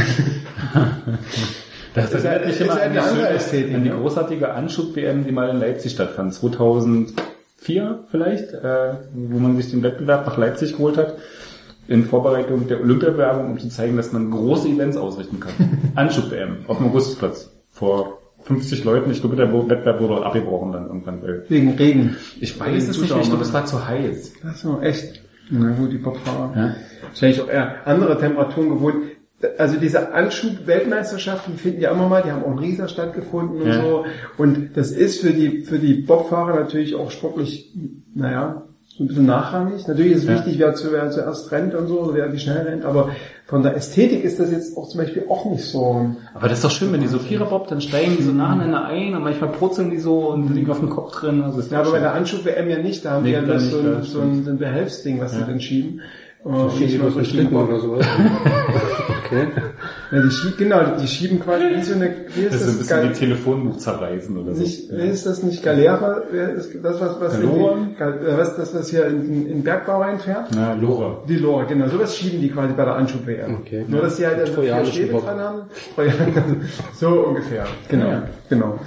Das, 1.96 2.12
das 2.12 2.20
Ist 2.20 2.26
erinnert 2.26 2.48
mich 2.50 2.62
immer 2.62 2.82
an 2.82 2.94
die, 2.94 3.00
schöne- 3.00 3.30
Ästhetik, 3.30 3.74
an 3.76 3.84
die 3.84 3.90
großartige 3.90 4.54
Anschub-WM, 4.54 5.26
die 5.26 5.32
mal 5.32 5.50
in 5.50 5.60
Leipzig 5.60 5.92
stattfand. 5.94 6.34
2004 6.36 8.04
vielleicht, 8.12 8.54
äh, 8.54 8.94
wo 9.14 9.40
man 9.40 9.58
sich 9.58 9.72
den 9.72 9.82
Wettbewerb 9.82 10.26
nach 10.28 10.38
Leipzig 10.38 10.74
geholt 10.74 10.98
hat. 10.98 11.16
In 11.88 12.06
Vorbereitung 12.06 12.68
der 12.68 12.80
Olympiawerbung, 12.82 13.52
um 13.54 13.60
zu 13.60 13.70
zeigen, 13.70 13.98
dass 13.98 14.12
man 14.12 14.30
große 14.30 14.68
Events 14.68 14.98
ausrichten 14.98 15.40
kann. 15.40 15.54
Anschub-WM 15.96 16.58
auf 16.68 16.78
dem 16.78 16.88
Augustplatz. 16.88 17.50
Vor 17.72 18.20
50 18.44 18.84
Leuten. 18.84 19.10
Ich 19.10 19.22
glaube, 19.22 19.36
der 19.36 19.52
Wettbewerb 19.52 20.00
wurde 20.00 20.24
abgebrochen 20.24 20.72
dann 20.72 20.86
irgendwann. 20.86 21.22
Wegen 21.48 21.72
Regen. 21.74 22.16
ich 22.40 22.58
weiß 22.60 22.88
es 22.88 23.02
nicht 23.02 23.12
ich 23.16 23.28
glaube, 23.30 23.42
es 23.44 23.52
war 23.54 23.66
zu 23.66 23.88
heiß. 23.88 24.34
Ach 24.48 24.56
so, 24.56 24.80
echt. 24.82 25.22
Na 25.50 25.72
gut, 25.72 25.92
die 25.92 25.98
Bobfahrer. 25.98 26.54
Ja. 26.56 26.76
Wahrscheinlich 27.08 27.42
auch 27.42 27.50
eher 27.50 27.76
andere 27.86 28.20
Temperaturen 28.20 28.70
gewohnt. 28.70 28.96
Also 29.58 29.78
diese 29.80 30.12
Anschub-Weltmeisterschaften 30.14 31.56
finden 31.58 31.82
ja 31.82 31.92
immer 31.92 32.10
mal, 32.10 32.22
die 32.22 32.32
haben 32.32 32.44
auch 32.44 32.52
in 32.52 32.60
Riesa 32.60 32.88
stattgefunden 32.88 33.62
und 33.62 33.68
Ja. 33.70 33.82
so. 33.82 34.06
Und 34.38 34.76
das 34.76 34.92
ist 34.92 35.22
für 35.22 35.32
die, 35.32 35.62
für 35.62 35.80
die 35.80 35.94
Bobfahrer 35.94 36.60
natürlich 36.60 36.94
auch 36.96 37.10
sportlich, 37.10 37.74
naja, 38.14 38.66
so 39.00 39.06
ein 39.06 39.08
bisschen 39.08 39.26
nachrangig. 39.28 39.88
Natürlich 39.88 40.12
ist 40.12 40.24
es 40.24 40.28
Ja. 40.30 40.36
wichtig, 40.36 40.60
wer, 40.60 40.74
zu, 40.74 40.92
wer 40.92 41.10
zuerst 41.10 41.50
rennt 41.54 41.74
und 41.74 41.88
so, 41.88 42.12
wer 42.14 42.34
wie 42.34 42.38
schnell 42.38 42.58
rennt, 42.68 42.84
aber 42.84 43.12
von 43.46 43.64
der 43.64 43.76
Ästhetik 43.78 44.26
ist 44.26 44.40
das 44.42 44.52
jetzt 44.52 44.76
auch 44.78 44.90
zum 44.90 45.00
Beispiel 45.00 45.24
auch 45.30 45.46
nicht 45.50 45.64
so. 45.64 46.08
Aber 46.34 46.50
das 46.50 46.58
ist 46.58 46.66
doch 46.66 46.72
schön, 46.72 46.92
wenn 46.92 47.00
die 47.00 47.08
so 47.08 47.18
Viererbob, 47.18 47.70
dann 47.70 47.80
steigen 47.80 48.18
die 48.18 48.24
so 48.24 48.34
nacheinander 48.34 48.84
ein 48.86 49.16
und 49.16 49.24
manchmal 49.24 49.52
purzeln 49.52 49.90
die 49.90 50.00
so 50.00 50.28
und 50.30 50.54
liegen 50.54 50.70
auf 50.70 50.80
dem 50.82 50.90
Kopf 50.90 51.18
drin. 51.18 51.42
Also 51.42 51.60
ist 51.60 51.72
Ja, 51.72 51.80
aber 51.80 51.92
bei 51.92 51.96
schön. 51.96 52.04
der 52.04 52.14
Anschub-WM 52.14 52.70
ja 52.70 52.78
nicht, 52.80 53.06
da 53.06 53.12
haben 53.12 53.24
Nee, 53.24 53.30
die 53.30 53.36
ja 53.36 53.40
dann 53.42 53.50
das 53.52 53.64
nicht, 53.64 53.72
so, 53.72 53.80
ja, 53.80 53.96
ein, 53.96 54.04
so 54.04 54.20
ein, 54.20 54.44
so 54.44 54.50
ein 54.52 54.58
Behelfsding, 54.58 55.22
was 55.22 55.32
sie 55.32 55.40
dann 55.48 55.62
schieben. 55.62 56.02
So 56.44 56.70
Schlitten 57.24 57.56
oder 57.56 57.80
sowas. 57.80 58.06
okay. 59.26 59.48
Ja, 60.12 60.22
die 60.22 60.32
schieben, 60.32 60.58
genau, 60.58 60.80
die 61.00 61.08
schieben 61.08 61.40
quasi 61.40 61.66
wie 61.76 61.84
so 61.84 61.94
eine, 61.94 62.12
wie 62.34 62.42
ist 62.42 62.54
Das 62.54 62.62
ist 62.62 62.68
das, 62.68 62.74
ein 62.74 62.78
bisschen 62.80 62.98
Gal- 63.02 63.10
wie 63.10 63.14
Telefonbuch 63.14 63.78
zerreißen 63.78 64.38
oder 64.38 64.56
so. 64.56 64.62
nicht, 64.62 64.92
wie 64.92 65.08
ist 65.08 65.26
das 65.26 65.44
nicht 65.44 65.62
ist 66.56 66.84
Das, 66.84 67.00
was, 67.00 67.20
was, 67.22 67.36
in 67.40 67.50
äh, 68.00 68.38
was, 68.38 68.56
das, 68.56 68.74
was 68.74 68.90
hier 68.90 69.06
in, 69.06 69.46
in, 69.48 69.64
Bergbau 69.64 70.02
reinfährt? 70.02 70.48
Na, 70.56 70.74
Lora. 70.74 71.22
Die 71.28 71.38
Lore, 71.38 71.66
genau. 71.68 71.88
Sowas 71.88 72.16
schieben 72.18 72.42
die 72.42 72.50
quasi 72.50 72.74
bei 72.74 72.86
der 72.86 72.96
Anschub-WM. 72.96 73.58
Okay. 73.62 73.86
Nur, 73.88 74.02
dass 74.02 74.18
sie 74.18 74.26
halt 74.26 74.40
also 74.40 74.62
vier 74.62 74.86
Stäbe 74.86 75.20
dran 75.20 75.40
haben. 75.40 75.62
So 76.96 77.08
ungefähr. 77.28 77.66
Genau, 77.88 78.10
Ja. 78.10 78.24
Genau. 78.50 78.80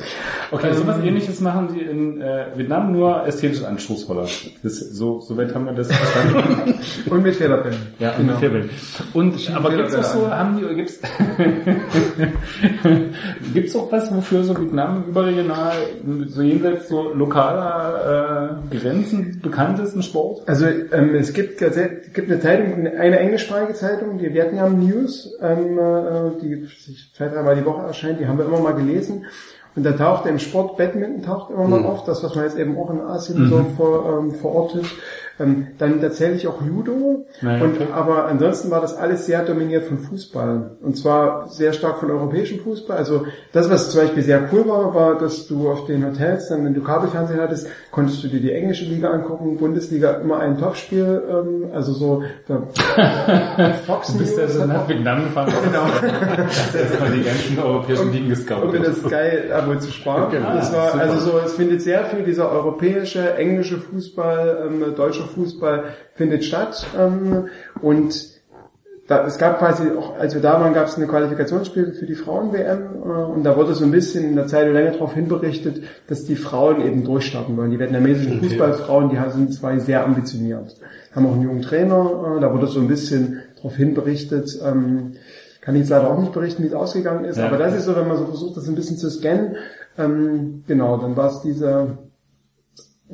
Okay, 0.51 0.75
sowas 0.75 0.99
ähnliches 1.03 1.41
machen 1.41 1.69
die 1.75 1.81
in 1.81 2.21
äh, 2.21 2.47
Vietnam 2.57 2.93
nur 2.93 3.27
ästhetisch 3.27 3.63
anspruchsvoller. 3.63 4.27
Das, 4.63 4.79
so, 4.79 5.21
so 5.21 5.37
weit 5.37 5.55
haben 5.55 5.67
wir 5.67 5.73
das 5.73 5.91
verstanden. 5.91 6.75
Und 7.11 7.23
mit 7.23 7.37
Federbällen. 7.37 7.79
ja, 7.99 8.11
und 8.11 8.19
genau. 8.19 8.33
mit 8.33 8.41
Fairball. 8.41 8.69
Und, 9.15 9.51
aber 9.55 9.71
Federbälle 9.71 9.77
gibt's 9.77 9.97
auch 9.97 10.15
so, 10.15 10.31
haben 10.31 10.59
die, 10.59 10.75
gibt's, 10.75 11.01
gibt's 13.55 13.77
auch 13.77 13.91
was, 13.91 14.15
wofür 14.15 14.45
so 14.45 14.59
Vietnam 14.59 15.05
überregional, 15.09 15.75
so 16.27 16.43
jenseits 16.43 16.89
so 16.89 17.13
lokaler 17.15 18.61
äh, 18.71 18.77
Grenzen 18.77 19.41
bekannt 19.43 19.79
ist 19.79 19.95
im 19.95 20.03
Sport? 20.03 20.43
Also 20.47 20.67
ähm, 20.67 21.15
es 21.15 21.33
gibt, 21.33 21.63
es 21.63 21.77
gibt 22.13 22.31
eine 22.31 22.41
Zeitung, 22.41 22.87
eine 22.87 23.19
englischsprachige 23.19 23.75
Zeitung, 23.75 24.19
die 24.19 24.33
Vietnam 24.33 24.79
News, 24.79 25.35
ähm, 25.41 25.79
äh, 25.79 26.41
die 26.41 26.67
sich 26.67 27.13
zwei, 27.15 27.29
dreimal 27.29 27.57
die 27.57 27.65
Woche 27.65 27.87
erscheint, 27.87 28.21
die 28.21 28.27
haben 28.27 28.39
wir 28.39 28.47
immer 28.47 28.61
mal 28.61 28.75
gelesen. 28.75 29.27
Und 29.75 29.85
da 29.85 29.93
taucht 29.93 30.27
im 30.27 30.39
Sport 30.39 30.77
Badminton 30.77 31.23
taucht 31.23 31.51
immer 31.51 31.67
mal 31.67 31.85
auf, 31.85 32.05
das 32.05 32.23
was 32.23 32.35
man 32.35 32.45
jetzt 32.45 32.59
eben 32.59 32.77
auch 32.77 32.91
in 32.91 33.01
Asien 33.01 33.49
so 33.49 33.65
vor, 33.77 34.19
ähm, 34.19 34.33
verortet. 34.33 34.85
Ähm, 35.41 35.69
dann 35.79 36.01
tatsächlich 36.01 36.47
auch 36.47 36.61
Judo. 36.63 37.27
Naja, 37.41 37.65
und, 37.65 37.77
okay. 37.77 37.87
aber 37.93 38.27
ansonsten 38.27 38.71
war 38.71 38.81
das 38.81 38.97
alles 38.97 39.27
sehr 39.27 39.45
dominiert 39.45 39.85
von 39.85 39.99
Fußball. 39.99 40.77
Und 40.81 40.97
zwar 40.97 41.49
sehr 41.49 41.73
stark 41.73 41.99
von 41.99 42.11
europäischem 42.11 42.61
Fußball. 42.61 42.97
Also 42.97 43.27
das, 43.53 43.71
was 43.71 43.91
zum 43.91 44.03
Beispiel 44.03 44.23
sehr 44.23 44.49
cool 44.53 44.69
war, 44.69 44.95
war, 44.95 45.19
dass 45.19 45.47
du 45.47 45.71
auf 45.71 45.87
den 45.87 46.05
Hotels, 46.05 46.49
dann, 46.49 46.65
wenn 46.65 46.75
du 46.75 46.83
Kabelfernsehen 46.83 47.41
hattest, 47.41 47.69
konntest 47.91 48.23
du 48.23 48.29
dir 48.29 48.41
die 48.41 48.53
englische 48.53 48.85
Liga 48.85 49.11
angucken, 49.11 49.57
Bundesliga 49.57 50.13
immer 50.13 50.41
ein 50.41 50.59
Topspiel, 50.59 51.23
ähm, 51.29 51.71
also 51.73 51.93
so 51.93 52.23
der 52.49 52.63
Fox 53.87 54.13
Du 54.13 54.19
bist 54.19 54.37
News 54.37 54.49
also 54.49 54.61
hat 54.63 54.69
nach 54.69 54.89
Vietnam 54.89 55.25
gefahren. 55.25 55.53
Genau. 55.63 55.87
Erstmal 56.77 57.13
die 57.13 57.23
ganzen 57.23 57.59
europäischen 57.59 58.13
Ligen 58.13 58.25
um 58.25 58.31
mir 58.31 58.37
gescoutet. 58.37 58.87
das 58.87 58.99
Sky-Abo 58.99 59.79
zu 59.79 59.93
sparen. 59.93 60.31
Genau. 60.31 60.55
das 60.55 60.73
war, 60.73 60.93
Super. 60.93 61.05
also 61.05 61.31
so, 61.31 61.39
es 61.45 61.53
findet 61.53 61.83
sehr 61.83 62.05
viel 62.07 62.25
dieser 62.25 62.51
europäische, 62.51 63.35
englische 63.35 63.79
Fußball, 63.79 64.67
ähm, 64.67 64.95
deutscher 65.23 65.35
Fußball 65.35 65.85
findet 66.15 66.45
statt. 66.45 66.87
Ähm, 66.99 67.49
und 67.81 68.33
da, 69.09 69.27
es 69.27 69.37
gab 69.37 69.59
quasi 69.59 69.91
auch, 69.91 70.17
als 70.17 70.35
wir 70.35 70.41
da 70.41 70.61
waren, 70.61 70.75
gab 70.75 70.87
es 70.87 70.97
eine 70.97 71.07
Qualifikationsspiel 71.07 71.93
für 71.93 72.07
die 72.07 72.15
Frauen-WM 72.15 73.03
äh, 73.05 73.09
und 73.09 73.43
da 73.43 73.57
wurde 73.57 73.75
so 73.75 73.85
ein 73.85 73.91
bisschen 73.91 74.25
in 74.25 74.37
der 74.37 74.47
Zeit 74.47 74.73
länger 74.73 74.93
darauf 74.93 75.15
hinberichtet, 75.15 75.83
dass 76.07 76.25
die 76.25 76.37
Frauen 76.37 76.81
eben 76.81 77.05
durchstarten 77.05 77.57
wollen. 77.57 77.73
Die 77.73 77.79
vietnamesischen 77.81 78.41
Fußballfrauen, 78.41 79.11
die 79.11 79.19
sind 79.31 79.53
zwei 79.53 79.79
sehr 79.79 80.05
ambitioniert. 80.05 80.77
Haben 81.15 81.27
auch 81.27 81.33
einen 81.33 81.43
jungen 81.43 81.63
Trainer, 81.63 82.37
äh, 82.37 82.41
da 82.41 82.53
wurde 82.53 82.69
so 82.69 82.81
ein 82.81 82.89
bisschen 82.89 83.41
darauf 83.57 83.77
hinberichtet. 83.77 84.59
Ähm, 84.65 85.15
kann 85.61 85.75
ich 85.77 85.81
jetzt 85.83 85.91
leider 85.91 86.11
auch 86.11 86.19
nicht 86.19 86.33
berichten, 86.33 86.63
wie 86.65 86.69
es 86.69 86.75
ausgegangen 86.75 87.25
ist, 87.25 87.39
Ja. 87.39 87.47
aber 87.47 87.57
das 87.57 87.75
ist 87.75 87.85
so, 87.85 87.95
wenn 87.95 88.09
man 88.09 88.17
so 88.19 88.25
versucht, 88.27 88.57
das 88.57 88.69
ein 88.69 88.75
bisschen 88.75 88.97
zu 88.97 89.11
scannen. 89.11 89.57
Ähm, 89.99 90.65
genau, 90.67 90.97
dann 90.97 91.17
war 91.17 91.29
es 91.29 91.41
diese 91.43 91.99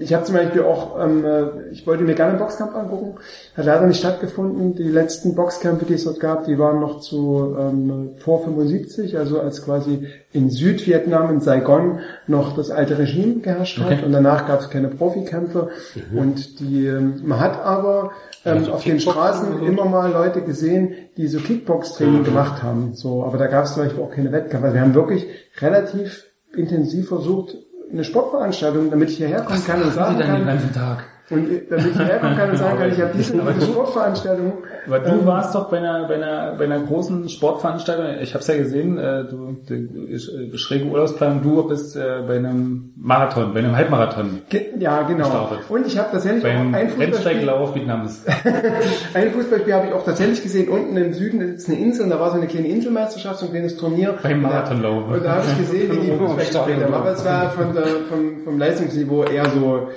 ich 0.01 0.15
habe 0.15 0.25
zum 0.25 0.35
Beispiel 0.35 0.63
auch, 0.63 0.99
ähm, 1.03 1.25
äh, 1.25 1.71
ich 1.73 1.87
wollte 1.87 2.05
mir 2.05 2.15
gerne 2.15 2.33
einen 2.33 2.41
Boxkampf 2.41 2.75
angucken, 2.75 3.17
hat 3.57 3.65
leider 3.65 3.87
nicht 3.87 3.99
stattgefunden. 3.99 4.75
Die 4.75 4.85
letzten 4.85 5.35
Boxkämpfe, 5.35 5.85
die 5.85 5.95
es 5.95 6.05
dort 6.05 6.21
gab, 6.21 6.45
die 6.45 6.59
waren 6.59 6.81
noch 6.81 7.01
zu 7.01 7.57
ähm, 7.59 8.11
vor 8.19 8.45
75, 8.45 9.17
also 9.19 9.41
als 9.41 9.65
quasi 9.65 10.07
in 10.33 10.51
Südvietnam, 10.51 11.31
in 11.31 11.41
Saigon, 11.41 12.01
noch 12.27 12.55
das 12.55 12.71
alte 12.71 12.99
Regime 12.99 13.41
geherrscht 13.41 13.79
hat 13.79 13.87
Okay. 13.93 14.05
und 14.05 14.13
danach 14.13 14.47
gab 14.47 14.61
es 14.61 14.71
keine 14.71 14.89
Profikämpfe. 14.89 15.69
Und 16.15 16.61
die, 16.61 16.87
ähm, 16.87 17.21
man 17.25 17.41
hat 17.41 17.61
aber 17.65 18.13
ähm, 18.45 18.59
Also 18.59 18.73
auf 18.73 18.85
den 18.85 19.01
Straßen 19.01 19.63
immer 19.67 19.85
mal 19.87 20.13
Leute 20.13 20.43
gesehen, 20.43 20.93
die 21.17 21.27
so 21.29 21.39
Kickbox-Training 21.39 22.25
gemacht 22.25 22.63
haben. 22.63 22.95
So, 22.95 23.25
aber 23.25 23.39
da 23.39 23.47
gab 23.47 23.65
es 23.65 23.75
zum 23.75 23.83
Beispiel 23.85 24.03
auch 24.03 24.11
keine 24.11 24.33
Wettkämpfe. 24.33 24.67
Also 24.67 24.75
wir 24.75 24.83
haben 24.83 24.95
wirklich 24.95 25.27
relativ 25.61 26.27
intensiv 26.55 27.09
versucht, 27.09 27.57
eine 27.93 28.05
Sportveranstaltung, 28.05 28.91
damit 28.91 29.11
ich 29.11 29.17
hierher 29.17 29.43
kommen 29.43 29.65
kann 29.65 29.83
und 29.83 29.93
sagen 29.93 30.19
kann, 30.19 30.47
ganzen 30.47 30.73
Tag? 30.73 31.05
Und 31.31 31.47
damit 31.71 31.87
ich 31.93 31.99
herkommen 31.99 32.37
kann 32.37 32.51
und 32.51 32.57
sagen 32.57 32.79
kann, 32.79 32.93
ich 32.93 33.01
habe 33.01 33.11
diese 33.17 33.37
du- 33.37 33.61
Sportveranstaltung. 33.67 34.53
Aber 34.87 34.99
du 35.01 35.11
Ähm, 35.11 35.27
warst 35.27 35.55
doch 35.55 35.69
bei 35.71 35.79
einer, 35.79 36.09
bei 36.09 36.15
einer, 36.15 36.55
bei 36.57 36.65
einer 36.65 36.81
großen 36.81 37.29
Sportveranstaltung, 37.29 38.23
ich 38.23 38.33
habe 38.35 38.41
es 38.41 38.47
ja 38.49 38.57
gesehen, 38.57 38.99
äh, 38.99 39.25
du, 39.25 39.57
du 39.67 39.75
äh, 39.75 40.57
schräge 40.57 40.87
Urlaubsplanung, 40.87 41.43
du 41.43 41.69
bist 41.69 41.97
äh, 41.97 42.23
bei 42.27 42.37
einem 42.37 42.93
Marathon, 42.97 43.53
bei 43.53 43.59
einem 43.61 43.77
Halbmarathon, 43.77 44.41
ge- 44.49 44.69
Ja, 44.79 45.03
genau. 45.03 45.25
gestartet. 45.25 45.59
Und 45.69 45.87
ich 45.87 45.99
habe 45.99 46.09
tatsächlich 46.13 46.45
auch 46.45 46.51
ein 46.73 46.89
Fußballspiel, 46.89 47.75
Vietnams. 47.75 48.25
ein 49.15 49.31
Fußballspiel 49.33 49.75
habe 49.75 49.87
ich 49.89 49.93
auch 49.93 50.05
tatsächlich 50.05 50.43
gesehen. 50.43 50.69
Unten 50.69 50.97
im 50.97 51.13
Süden 51.13 51.41
ist 51.41 51.69
eine 51.69 51.79
Insel, 51.79 52.05
und 52.05 52.11
da 52.11 52.21
war 52.21 52.31
so 52.31 52.37
eine 52.37 52.47
kleine 52.47 52.69
Inselmeisterschaft, 52.69 53.41
so 53.41 53.47
ein 53.47 53.53
kleines 53.53 53.77
Turnier. 53.77 54.15
Beim 54.23 54.41
Marathonlauf. 54.43 55.09
Und 55.13 55.25
da 55.25 55.33
habe 55.37 55.45
ich 55.53 55.59
gesehen, 55.59 55.93
wie 55.93 56.07
die 56.07 56.13
Oben 56.13 56.27
am 56.27 56.39
Fußball 56.39 56.65
gespielt 56.67 56.85
haben. 56.85 56.95
Aber 56.95 57.11
es 57.13 57.25
war 57.25 57.51
von 57.51 57.75
der, 57.75 57.85
vom, 58.09 58.43
vom 58.45 58.59
Leistungsniveau 58.59 59.25
eher 59.25 59.45
so 59.51 59.89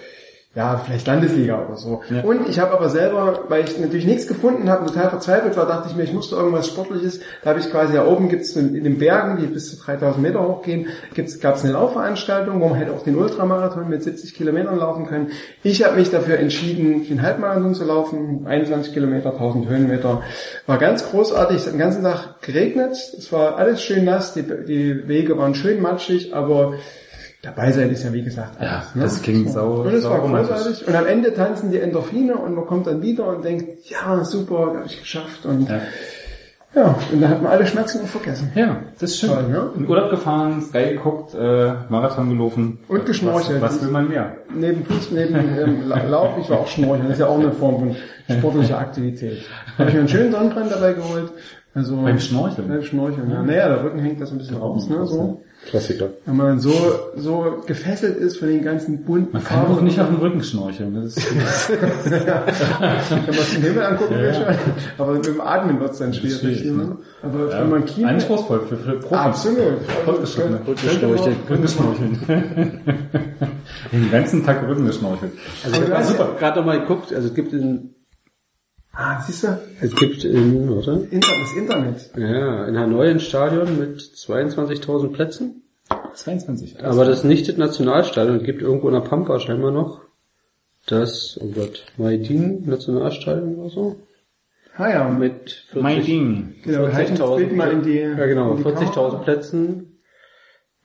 ja, 0.54 0.82
vielleicht 0.86 1.08
Landesliga 1.08 1.66
oder 1.66 1.78
so. 1.78 2.02
Ja. 2.10 2.24
Und 2.24 2.50
ich 2.50 2.60
habe 2.60 2.74
aber 2.74 2.90
selber, 2.90 3.46
weil 3.48 3.64
ich 3.64 3.80
natürlich 3.80 4.06
nichts 4.06 4.28
gefunden 4.28 4.70
habe, 4.70 4.86
total 4.86 5.10
verzweifelt 5.10 5.56
war, 5.56 5.66
dachte 5.66 5.88
ich 5.90 5.96
mir, 5.96 6.04
ich 6.04 6.12
musste 6.12 6.36
irgendwas 6.36 6.68
Sportliches. 6.68 7.22
Da 7.42 7.52
habe 7.52 7.62
ich 7.62 7.72
quasi, 7.72 7.94
da 7.94 8.06
oben 8.06 8.28
gibt's 8.28 8.58
in, 8.58 8.76
in 8.76 8.84
den 8.84 8.98
Bergen, 8.98 9.38
die 9.38 9.48
bis 9.48 9.70
zu 9.70 9.82
3000 9.82 10.22
Meter 10.22 10.46
hochgehen, 10.46 10.88
gibt's, 11.14 11.40
gab's 11.40 11.64
eine 11.64 11.72
Laufveranstaltung, 11.72 12.60
wo 12.60 12.68
man 12.68 12.78
halt 12.78 12.90
auch 12.90 13.02
den 13.02 13.16
Ultramarathon 13.16 13.88
mit 13.88 14.04
70 14.04 14.36
Kilometern 14.36 14.78
laufen 14.78 15.08
kann. 15.08 15.28
Ich 15.64 15.86
habe 15.86 15.96
mich 15.96 16.12
dafür 16.12 16.38
entschieden, 16.38 17.08
den 17.08 17.22
Halbmarathon 17.22 17.74
zu 17.74 17.86
laufen, 17.86 18.46
21 18.46 18.92
Kilometer, 18.92 19.32
1000 19.32 19.70
Höhenmeter. 19.70 20.22
War 20.66 20.78
ganz 20.78 21.10
großartig, 21.10 21.58
es 21.58 21.66
hat 21.66 21.74
den 21.74 21.80
ganzen 21.80 22.04
Tag 22.04 22.42
geregnet, 22.42 22.92
es 22.92 23.32
war 23.32 23.56
alles 23.56 23.82
schön 23.82 24.04
nass, 24.04 24.34
die, 24.34 24.44
die 24.44 25.08
Wege 25.08 25.38
waren 25.38 25.56
schön 25.56 25.82
matschig, 25.82 26.36
aber 26.36 26.74
Dabei 27.44 27.72
sein 27.72 27.90
ist 27.90 28.04
ja 28.04 28.14
wie 28.14 28.24
gesagt 28.24 28.60
alles. 28.60 28.72
Ja, 28.72 28.84
ne? 28.94 29.04
das 29.04 29.22
klingt 29.22 29.50
sau- 29.50 29.82
Und 29.82 29.94
es 29.94 30.04
sau 30.04 30.12
war 30.12 30.20
großartig. 30.20 30.88
Und 30.88 30.96
am 30.96 31.08
Ende 31.08 31.34
tanzen 31.34 31.72
die 31.72 31.80
Endorphine 31.80 32.36
und 32.36 32.54
man 32.54 32.66
kommt 32.68 32.86
dann 32.88 33.02
wieder 33.02 33.28
und 33.36 33.44
denkt, 33.44 33.90
ja 33.90 34.24
super, 34.24 34.74
habe 34.76 34.84
ich 34.86 35.00
geschafft. 35.00 35.46
Und 35.46 35.68
Ja. 35.70 35.82
Ja, 36.74 36.96
und 37.12 37.20
da 37.22 37.28
hat 37.28 37.42
man 37.42 37.52
alle 37.52 37.68
Schmerzen 37.68 38.00
auch 38.02 38.08
vergessen. 38.08 38.50
Ja, 38.56 38.78
das 38.98 39.10
ist 39.10 39.20
schön. 39.20 39.30
Toll, 39.30 39.44
ne? 39.50 39.72
In 39.76 39.90
Urlaub 39.90 40.10
gefahren, 40.10 40.62
Sky 40.62 40.92
geguckt, 40.94 41.34
äh, 41.36 41.74
Marathon 41.90 42.30
gelaufen. 42.30 42.80
Und 42.88 43.06
geschnorchelt. 43.06 43.62
Was, 43.62 43.76
was 43.76 43.82
will 43.84 43.92
man 43.92 44.08
mehr? 44.08 44.38
Neben 44.56 44.86
Fuß, 44.86 45.12
neben 45.12 45.36
ähm, 45.36 45.90
La- 45.90 46.02
Lauf, 46.04 46.30
ich 46.40 46.50
war 46.50 46.60
auch 46.62 46.68
schnorcheln. 46.68 47.10
Das 47.10 47.18
ist 47.18 47.20
ja 47.20 47.28
auch 47.28 47.40
eine 47.40 47.52
Form 47.52 47.78
von 47.80 47.96
sportlicher 48.38 48.78
Aktivität. 48.80 49.40
Habe 49.78 49.90
ich 49.90 49.96
mir 49.96 50.00
einen 50.00 50.08
schönen 50.10 50.32
Sonnenbrand 50.32 50.72
dabei 50.72 50.94
geholt. 50.94 51.32
Also, 51.74 51.98
Beim 51.98 52.20
Schnorcheln? 52.20 52.70
Beim 52.70 52.84
Schnorcheln, 52.84 53.30
ja. 53.30 53.42
Naja, 53.44 53.68
der 53.68 53.84
Rücken 53.84 54.00
hängt 54.00 54.22
da 54.22 54.26
so 54.26 54.36
ein 54.36 54.38
bisschen 54.38 54.56
raus, 54.58 54.88
ne, 54.88 55.06
so. 55.06 55.42
Klassiker. 55.68 56.10
Wenn 56.26 56.38
man 56.38 56.60
so, 56.60 56.74
so 57.16 57.62
gefesselt 57.68 58.18
ist 58.18 58.38
von 58.38 58.48
den 58.48 58.64
ganzen 58.64 59.04
bunten 59.04 59.32
Man 59.32 59.44
kann 59.44 59.68
auch 59.68 59.82
nicht 59.82 60.00
auf 60.00 60.08
dem 60.08 60.18
Rücken 60.18 60.44
schnorcheln. 60.44 60.96
Das 60.96 61.16
ist, 61.16 61.30
Wenn 61.70 63.36
man 63.36 63.46
den 63.54 63.62
Himmel 63.62 63.84
angucken 63.84 64.16
will 64.16 64.34
schon. 64.34 64.46
Aber 64.98 65.14
mit 65.14 65.26
dem 65.28 65.40
Atmen 65.40 65.80
wird 65.80 65.92
es 65.92 66.00
dann 66.00 66.14
schwierig. 66.14 66.40
schwierig, 66.40 66.66
ne? 66.66 66.72
ne? 66.72 66.98
Aber 67.22 67.50
wenn 67.52 67.70
man 67.70 67.86
Kiemen... 67.86 68.10
anspruchsvoll 68.10 68.62
für, 68.68 68.78
für 68.78 68.94
Profis. 68.94 69.18
Absolut. 69.18 69.58
Rückenschnorcheln. 70.08 71.36
Rückenschnorcheln. 71.48 72.20
Den 73.92 74.12
ganzen 74.12 74.44
Tag 74.44 74.68
Rücken 74.68 74.88
geschnorchelt. 74.88 75.34
Also 75.64 75.94
hast 75.94 76.10
super. 76.10 76.36
gerade 76.40 76.60
noch 76.60 76.66
mal 76.66 76.80
geguckt, 76.80 77.14
also 77.14 77.28
es 77.28 77.34
gibt 77.36 77.54
in, 77.54 77.94
Ah, 78.94 79.22
siehst 79.22 79.44
du? 79.44 79.58
es 79.80 79.96
gibt 79.96 80.24
in, 80.26 80.70
warte, 80.70 81.08
Inter 81.12 81.32
das 81.40 81.54
Internet. 81.56 82.12
ja, 82.18 82.66
in 82.66 82.78
Hanoi 82.78 83.10
ein 83.10 83.20
Stadion 83.20 83.80
mit 83.80 84.00
22.000 84.02 85.14
Plätzen. 85.14 85.64
22. 86.14 86.84
Aber 86.84 87.06
das 87.06 87.24
nicht 87.24 87.48
das 87.48 87.58
Nationalstadion. 87.58 88.38
Es 88.38 88.44
gibt 88.44 88.62
irgendwo 88.62 88.88
in 88.88 88.94
der 88.94 89.02
Pampa 89.02 89.40
scheinbar 89.40 89.72
noch 89.72 90.02
das, 90.88 91.40
oh 91.42 91.48
Gott, 91.48 91.86
Maidin 91.98 92.64
Nationalstadion 92.66 93.56
oder 93.56 93.70
so. 93.70 93.96
Ah 94.76 94.90
ja, 94.90 95.10
Mit 95.10 95.66
40, 95.72 95.82
mein 95.82 96.04
Ding. 96.04 96.56
genau, 96.64 96.80
wir 96.88 96.94
halten 96.94 97.16
das 97.18 97.36
Bild 97.36 97.56
mal 97.56 97.72
in 97.72 97.84
die... 97.84 98.00
ja 98.00 98.26
genau, 98.26 98.54
in 98.54 98.58
die 98.58 98.70
40.000 98.70 98.94
Kamera. 98.94 99.18
Plätzen 99.18 100.00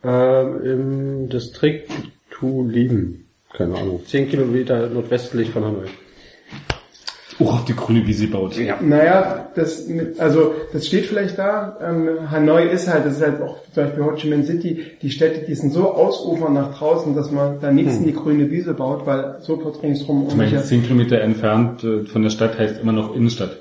ähm, 0.05 0.65
im 0.65 1.29
Distrikt 1.29 1.91
Tulin. 2.31 3.27
Keine 3.53 3.77
Ahnung. 3.77 4.05
10 4.05 4.29
Kilometer 4.29 4.89
nordwestlich 4.89 5.51
von 5.51 5.65
Hanoi. 5.65 5.87
Oh, 7.41 7.47
auf 7.47 7.65
die 7.65 7.75
grüne 7.75 8.07
Wiese 8.07 8.29
baut. 8.29 8.57
Ja. 8.57 8.79
Naja, 8.81 9.49
das, 9.55 9.85
also, 10.19 10.55
das 10.73 10.87
steht 10.87 11.07
vielleicht 11.07 11.37
da. 11.39 11.77
Ähm, 11.83 12.31
Hanoi 12.31 12.69
ist 12.69 12.89
halt, 12.89 13.05
das 13.05 13.17
ist 13.17 13.23
halt 13.23 13.43
auch 13.43 13.59
zum 13.73 13.85
Beispiel 13.85 14.05
Ho 14.05 14.13
Chi 14.13 14.29
Minh 14.29 14.45
City, 14.45 14.85
die 15.03 15.11
Städte, 15.11 15.45
die 15.45 15.55
sind 15.55 15.73
so 15.73 15.93
ausufern 15.93 16.55
nach 16.55 16.79
draußen, 16.79 17.15
dass 17.15 17.31
man 17.33 17.59
da 17.61 17.73
nichts 17.73 17.97
in 17.97 18.05
die 18.05 18.13
grüne 18.15 18.51
Wiese 18.51 18.75
baut, 18.75 19.07
weil 19.07 19.37
sofort 19.41 19.83
ringsrum 19.83 20.27
Ich 20.29 20.37
meine, 20.37 20.63
10 20.63 20.85
Kilometer 20.85 21.21
entfernt 21.21 21.83
äh, 21.85 22.05
von 22.05 22.23
der 22.23 22.31
Stadt 22.31 22.59
heißt 22.59 22.81
immer 22.81 22.93
noch 22.93 23.15
Innenstadt. 23.15 23.59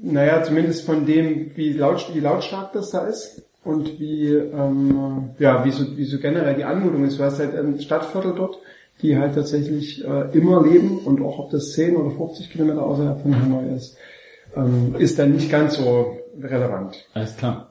naja, 0.00 0.42
zumindest 0.44 0.86
von 0.86 1.04
dem, 1.04 1.50
wie, 1.56 1.72
laut, 1.72 2.10
wie 2.14 2.20
lautstark 2.20 2.72
das 2.72 2.90
da 2.90 3.00
ist 3.06 3.42
und 3.64 3.98
wie, 3.98 4.28
ähm, 4.32 5.30
ja, 5.38 5.64
wie 5.64 5.72
so, 5.72 5.96
wie 5.96 6.04
so 6.04 6.18
generell 6.18 6.54
die 6.54 6.64
Anmutung 6.64 7.04
ist. 7.04 7.18
Du 7.18 7.24
hast 7.24 7.40
halt 7.40 7.54
ein 7.54 7.80
Stadtviertel 7.80 8.32
dort, 8.36 8.58
die 9.02 9.16
halt 9.16 9.34
tatsächlich 9.34 10.04
äh, 10.04 10.36
immer 10.36 10.62
leben 10.62 10.98
und 10.98 11.22
auch 11.22 11.38
ob 11.38 11.50
das 11.50 11.72
10 11.72 11.96
oder 11.96 12.10
50 12.10 12.50
Kilometer 12.50 12.82
außerhalb 12.82 13.20
von 13.20 13.40
Hanoi 13.40 13.74
ist, 13.74 13.96
ähm, 14.56 14.94
ist 14.98 15.18
dann 15.18 15.34
nicht 15.34 15.50
ganz 15.50 15.76
so 15.76 16.16
relevant. 16.40 17.06
Alles 17.14 17.36
klar. 17.36 17.67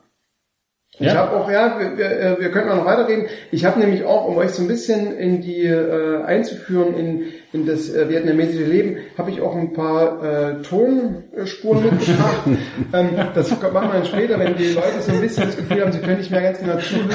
Ich 1.00 1.16
habe 1.16 1.36
auch, 1.36 1.50
ja, 1.50 1.80
wir, 1.80 1.98
wir, 1.98 2.06
äh, 2.06 2.40
wir 2.40 2.50
könnten 2.50 2.72
auch 2.72 2.78
noch 2.78 2.86
weiterreden. 2.86 3.26
Ich 3.52 3.66
habe 3.66 3.80
nämlich 3.80 4.04
auch, 4.04 4.26
um 4.26 4.38
euch 4.38 4.50
so 4.52 4.64
ein 4.64 4.68
bisschen 4.68 5.16
in 5.16 5.42
die 5.42 5.66
äh, 5.66 6.24
einzuführen 6.24 6.96
in, 6.96 7.24
in 7.54 7.68
das 7.68 7.94
äh, 7.94 8.10
vietnamesische 8.10 8.64
Leben, 8.64 8.98
habe 9.16 9.30
ich 9.30 9.42
auch 9.42 9.56
ein 9.56 9.74
paar 9.74 10.24
äh, 10.24 10.62
Tonspuren 10.64 11.84
mitgebracht. 11.84 12.42
ähm, 12.94 13.10
das 13.36 13.52
machen 13.52 13.72
wir 13.74 13.94
dann 13.94 14.06
später, 14.06 14.40
wenn 14.40 14.56
die 14.58 14.74
Leute 14.74 15.02
so 15.02 15.12
ein 15.12 15.22
bisschen 15.22 15.46
das 15.46 15.58
Gefühl 15.58 15.82
haben, 15.82 15.92
sie 15.92 16.00
können 16.00 16.18
nicht 16.18 16.32
mehr 16.32 16.42
ganz 16.42 16.60
genau 16.60 16.78
zuhören, 16.78 17.10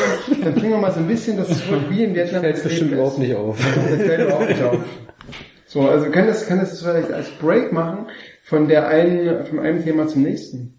dann 0.44 0.54
bringen 0.54 0.70
wir 0.70 0.78
mal 0.78 0.92
so 0.92 1.00
ein 1.00 1.08
bisschen 1.08 1.36
das 1.36 1.48
zurück, 1.48 1.82
wie 1.88 2.04
in 2.04 2.14
Vietnam 2.14 2.42
Fällt 2.42 2.56
das 2.56 2.62
bestimmt 2.62 2.90
Leben 2.90 3.00
überhaupt 3.00 3.18
nicht 3.18 3.34
auf. 3.34 3.58
Das 3.90 4.02
fällt 4.02 4.20
überhaupt 4.20 4.48
nicht 4.48 4.62
auf. 4.62 4.78
So, 5.66 5.88
also 5.88 6.10
kann 6.10 6.28
das, 6.28 6.46
kann 6.46 6.60
das 6.60 6.80
vielleicht 6.80 7.10
als 7.10 7.30
Break 7.30 7.72
machen 7.72 8.06
von 8.42 8.68
der 8.68 8.86
einen, 8.88 9.44
von 9.46 9.58
einem 9.58 9.82
Thema 9.82 10.06
zum 10.06 10.22
nächsten. 10.22 10.78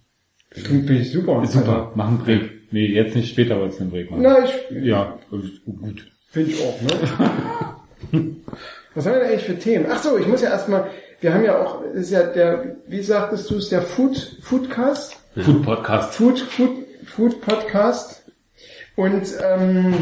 Finde 0.51 0.93
ich 0.93 1.11
super. 1.11 1.43
Super, 1.45 1.91
machen 1.95 2.19
Break. 2.23 2.62
Nee, 2.73 2.87
jetzt 2.87 3.15
nicht, 3.15 3.29
später 3.29 3.59
wolltest 3.59 3.79
du 3.79 3.83
einen 3.83 3.91
Break 3.91 4.09
machen. 4.09 4.23
Na, 4.23 4.43
ich, 4.43 4.83
Ja, 4.83 5.19
ist 5.31 5.63
gut. 5.63 6.11
Finde 6.29 6.51
ich 6.51 6.59
auch, 6.63 6.81
ne? 6.81 8.35
Was 8.95 9.05
haben 9.05 9.13
wir 9.13 9.19
denn 9.19 9.29
eigentlich 9.29 9.43
für 9.43 9.59
Themen? 9.59 9.85
Ach 9.87 10.01
so, 10.01 10.17
ich 10.17 10.25
muss 10.25 10.41
ja 10.41 10.49
erstmal, 10.49 10.89
wir 11.21 11.35
haben 11.35 11.45
ja 11.45 11.61
auch, 11.61 11.83
ist 11.93 12.09
ja 12.09 12.23
der, 12.23 12.77
wie 12.87 13.03
sagtest 13.03 13.51
du 13.51 13.57
es, 13.57 13.69
der 13.69 13.83
Food, 13.83 14.37
Foodcast? 14.41 15.17
Food 15.35 15.61
Podcast. 15.63 16.15
Food, 16.15 16.39
Food, 16.39 16.71
Food 17.05 17.41
Podcast. 17.41 18.23
Und 18.95 19.21
ähm, 19.47 19.93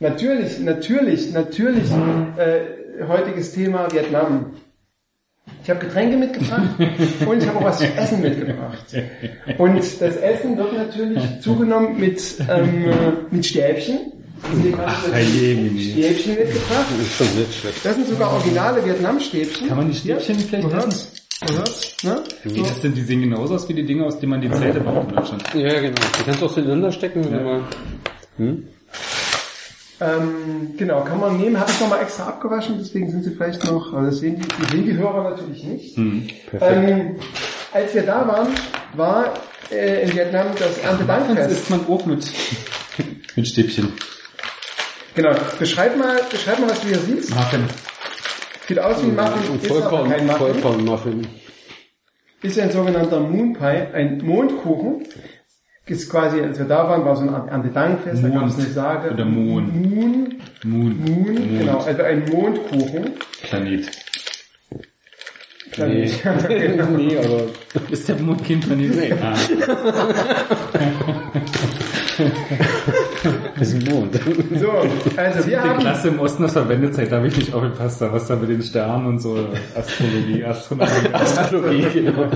natürlich, 0.00 0.58
natürlich, 0.58 1.32
natürlich 1.32 1.88
äh, 2.36 3.04
heutiges 3.06 3.52
Thema 3.52 3.92
Vietnam. 3.92 4.56
Ich 5.62 5.70
habe 5.70 5.80
Getränke 5.80 6.16
mitgebracht 6.16 6.62
und 7.26 7.42
ich 7.42 7.48
habe 7.48 7.58
auch 7.58 7.64
was 7.64 7.78
zu 7.78 7.84
essen 7.84 8.20
mitgebracht. 8.22 8.78
Und 9.58 9.76
das 9.76 10.16
Essen 10.16 10.56
wird 10.56 10.72
natürlich 10.72 11.22
zugenommen 11.40 11.98
mit, 11.98 12.20
ähm, 12.48 12.84
mit 13.30 13.44
Stäbchen. 13.44 14.12
Herrje, 15.12 15.70
Stäbchen 15.78 16.34
mitgebracht. 16.36 16.86
Das 16.90 17.06
ist 17.06 17.16
schon 17.16 17.38
nicht 17.38 17.54
schlecht. 17.54 17.84
Das 17.84 17.94
sind 17.96 18.08
sogar 18.08 18.32
originale 18.32 18.84
Vietnam-Stäbchen. 18.84 19.68
Kann 19.68 19.76
man 19.76 19.90
die 19.90 19.96
Stäbchen 19.96 20.38
vielleicht 20.38 20.68
Man 20.70 20.88
essen? 20.88 21.18
ne? 22.02 22.22
Nee, 22.44 22.62
das 22.62 22.80
sind, 22.82 22.96
die 22.96 23.02
sehen 23.02 23.20
genauso 23.20 23.54
aus 23.54 23.68
wie 23.68 23.74
die 23.74 23.84
Dinge, 23.84 24.04
aus 24.04 24.18
denen 24.18 24.30
man 24.30 24.40
die 24.40 24.50
Zelte 24.50 24.80
baut 24.80 25.08
in 25.08 25.14
Deutschland. 25.16 25.42
Ja, 25.54 25.80
genau. 25.80 26.00
Du 26.18 26.24
kannst 26.24 26.42
auch 26.42 26.52
zueinander 26.52 26.90
stecken, 26.92 27.24
wenn 27.30 27.44
man, 27.44 27.64
hm? 28.38 28.64
Ähm, 30.00 30.74
genau, 30.76 31.02
kann 31.02 31.20
man 31.20 31.36
nehmen. 31.38 31.58
Habe 31.58 31.70
ich 31.70 31.80
nochmal 31.80 32.02
extra 32.02 32.28
abgewaschen, 32.28 32.76
deswegen 32.78 33.10
sind 33.10 33.24
sie 33.24 33.30
vielleicht 33.32 33.64
noch, 33.64 33.92
also 33.92 34.10
das 34.10 34.18
sehen 34.20 34.36
die, 34.40 34.46
die 34.46 34.70
sehen 34.70 34.84
die 34.86 34.96
Hörer 34.96 35.30
natürlich 35.30 35.64
nicht. 35.64 35.96
Hm. 35.96 36.28
Ähm, 36.60 37.16
als 37.72 37.94
wir 37.94 38.02
da 38.02 38.26
waren, 38.28 38.48
war 38.94 39.34
äh, 39.70 40.04
in 40.04 40.14
Vietnam 40.14 40.46
das 40.56 40.74
Das 40.76 40.78
Erntedankfest. 40.78 41.50
isst 41.50 41.70
man 41.70 41.86
auch 41.88 42.06
mit, 42.06 42.24
mit 43.34 43.48
Stäbchen. 43.48 43.92
Genau, 45.14 45.34
beschreib 45.58 45.96
mal, 45.98 46.20
beschreib 46.30 46.60
mal, 46.60 46.70
was 46.70 46.80
du 46.80 46.88
hier 46.88 46.98
siehst. 46.98 47.34
Muffin. 47.34 47.64
Sieht 48.68 48.78
aus 48.78 49.02
wie 49.02 49.06
ein 49.08 49.16
Muffin, 49.16 49.56
ist 49.60 49.70
aber 49.70 49.80
Vollkorn, 49.80 50.10
kein 50.10 50.26
Muffin. 50.26 50.38
Vollkornmuffin. 50.38 51.26
Ist 52.42 52.58
ein 52.60 52.70
sogenannter 52.70 53.18
Moon 53.18 53.52
Pie, 53.54 53.64
ein 53.94 54.18
Mondkuchen. 54.24 55.04
Ist 55.88 56.10
quasi, 56.10 56.40
als 56.40 56.58
wir 56.58 56.66
da 56.66 56.86
waren, 56.88 57.04
war 57.04 57.16
so 57.16 57.22
ein 57.22 57.48
Erntedankfest, 57.48 58.22
da 58.22 58.28
gab 58.28 58.46
es 58.46 58.58
eine 58.58 58.66
Sage. 58.66 59.10
Oder 59.10 59.24
Mond. 59.24 59.74
Moon, 59.74 60.34
Moon. 60.64 60.98
Moon, 60.98 61.24
Mond. 61.24 61.58
genau, 61.58 61.78
also 61.78 62.02
ein 62.02 62.24
Mondkuchen. 62.30 63.14
Planet. 63.42 63.90
Nee. 65.78 66.10
genau. 66.48 66.84
nee, 66.96 67.16
aber 67.16 67.42
Ist 67.90 68.08
der 68.08 68.16
Mond 68.16 68.44
kein 68.46 68.60
Planet? 68.60 68.94
Nee. 68.94 69.14
Ah. 72.20 72.28
das 73.58 73.68
ist 73.68 73.88
ein 73.88 73.94
Mond. 73.94 74.14
So, 74.60 74.70
also 75.16 75.46
wir 75.46 75.58
Die 75.58 75.68
haben, 75.68 75.78
Klasse 75.80 76.08
im 76.08 76.20
Osten 76.20 76.44
aus 76.44 76.54
der 76.54 76.68
Wendezeit, 76.68 77.10
da 77.10 77.16
habe 77.16 77.28
ich 77.28 77.36
nicht 77.36 77.52
aufgepasst, 77.54 78.00
was 78.00 78.26
da 78.26 78.36
mit 78.36 78.50
den 78.50 78.62
Sternen 78.62 79.06
und 79.06 79.18
so, 79.20 79.36
Astrologie, 79.74 80.44
Astronomie. 80.44 80.90
Astrologie, 81.12 81.86
genau. 81.94 82.28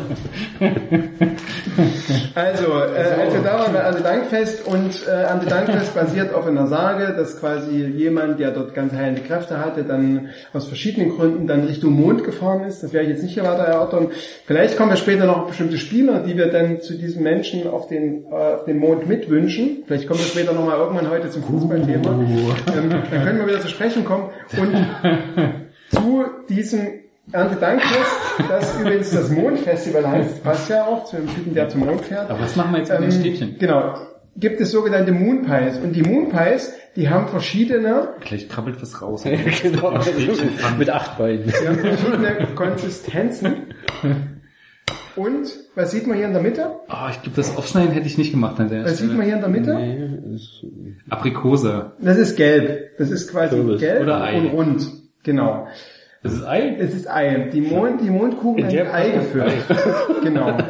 also, 2.35 2.67
äh, 2.67 3.21
als 3.23 3.35
wir 3.35 3.43
da 3.43 3.59
waren, 3.59 3.75
war 3.75 3.83
Erntedankfest 3.83 4.67
und 4.67 5.07
äh, 5.07 5.11
Erntedankfest 5.11 5.95
basiert 5.95 6.35
auf 6.35 6.47
einer 6.47 6.67
Sage, 6.67 7.15
dass 7.17 7.39
quasi 7.39 7.85
jemand, 7.85 8.41
der 8.41 8.51
dort 8.51 8.75
ganz 8.75 8.93
heilende 8.93 9.23
Kräfte 9.23 9.59
hatte, 9.59 9.85
dann 9.85 10.31
aus 10.53 10.67
verschiedenen 10.67 11.11
Gründen 11.11 11.47
dann 11.47 11.65
Richtung 11.65 11.93
Mond 11.93 12.25
gefahren 12.25 12.65
ist. 12.65 12.83
Das 12.83 12.93
werde 12.93 13.07
ich 13.07 13.15
jetzt 13.15 13.23
nicht 13.23 13.35
hier 13.35 13.45
weiter 13.45 13.65
erörtern. 13.65 14.09
Vielleicht 14.47 14.77
kommen 14.77 14.91
wir 14.91 14.97
später 14.97 15.27
noch 15.27 15.47
bestimmte 15.47 15.79
Spieler, 15.79 16.21
die 16.21 16.37
wir 16.37 16.47
dann 16.49 16.81
zu 16.81 16.95
diesen 16.95 17.23
Menschen 17.23 17.67
auf 17.69 17.89
den, 17.89 18.25
äh, 18.25 18.55
auf 18.55 18.65
den 18.65 18.79
Mond 18.79 19.09
mitwünschen. 19.09 19.85
Vielleicht 19.87 20.09
kommen 20.09 20.21
wir 20.21 20.27
später 20.27 20.53
nochmal 20.53 20.72
irgendwann 20.79 21.11
heute 21.11 21.31
zum 21.31 21.43
Fußballthema. 21.43 22.11
Ähm, 22.11 22.91
dann 23.11 23.25
können 23.25 23.39
wir 23.39 23.47
wieder 23.47 23.61
zu 23.61 23.69
sprechen 23.69 24.05
kommen. 24.05 24.31
Und 24.59 24.75
zu 25.91 26.25
diesem 26.49 26.89
Erntedankfest, 27.31 28.49
das 28.49 28.81
übrigens 28.81 29.11
das 29.11 29.31
Mondfestival 29.31 30.09
heißt, 30.09 30.43
passt 30.43 30.69
ja 30.71 30.85
auch 30.85 31.05
zu 31.05 31.17
dem 31.17 31.29
Typen, 31.33 31.55
der 31.55 31.69
zum 31.69 31.81
Mond 31.87 32.01
fährt. 32.03 32.29
Aber 32.31 32.41
was 32.41 32.57
machen 32.57 32.73
wir 32.73 32.79
jetzt 32.79 32.91
mit 32.91 33.01
den 33.01 33.05
Ähm, 33.05 33.21
Stäbchen? 33.21 33.57
Genau. 33.59 33.95
Gibt 34.37 34.61
es 34.61 34.71
sogenannte 34.71 35.13
Moon 35.13 35.43
Pies. 35.43 35.79
Und 35.79 35.93
die 35.95 36.03
Moon 36.03 36.31
Pies, 36.31 36.73
die 36.97 37.09
haben 37.11 37.29
verschiedene, 37.29 38.15
Gleich 38.21 38.49
krabbelt 38.49 38.81
was 38.81 39.01
raus. 39.03 39.25
genau. 39.63 39.99
Mit 40.79 40.91
acht 40.91 41.19
Beinen. 41.19 41.45
die 41.45 41.69
haben 41.69 41.79
verschiedene 41.79 42.49
Konsistenzen. 42.55 43.75
Und, 45.17 45.49
was 45.75 45.91
sieht 45.91 46.07
man 46.07 46.17
hier 46.17 46.27
in 46.27 46.33
der 46.33 46.43
Mitte? 46.43 46.71
Oh, 46.89 47.09
ich 47.11 47.21
glaube, 47.23 47.37
das 47.37 47.57
Aufschneiden 47.57 47.93
hätte 47.93 48.07
ich 48.07 48.19
nicht 48.19 48.31
gemacht 48.33 48.59
an 48.61 48.69
der 48.69 48.85
Was 48.85 48.99
sieht 48.99 49.13
man 49.13 49.27
hier 49.27 49.35
in 49.37 49.41
der 49.41 49.49
Mitte? 49.51 49.75
Nee, 49.75 50.35
ist, 50.35 50.65
Aprikose. 51.11 51.93
Das 52.01 52.19
ist 52.19 52.37
gelb. 52.37 52.97
Das 52.99 53.11
ist 53.11 53.31
quasi 53.31 53.57
Kürbis. 53.57 53.81
gelb 53.81 54.03
Oder 54.03 54.23
Ei. 54.23 54.39
und 54.39 54.47
rund. 54.49 54.87
Genau. 55.23 55.67
Das 56.23 56.33
ist 56.35 56.45
Ei? 56.45 56.77
Es 56.79 56.95
ist 56.95 57.11
Ei. 57.11 57.51
Die, 57.53 57.61
Mond, 57.61 58.01
die 58.01 58.11
Mondkugeln 58.11 58.67
In 58.67 58.71
sind 58.71 58.87
Ei 58.89 59.11
gefüllt. 59.11 59.53
genau. 60.23 60.57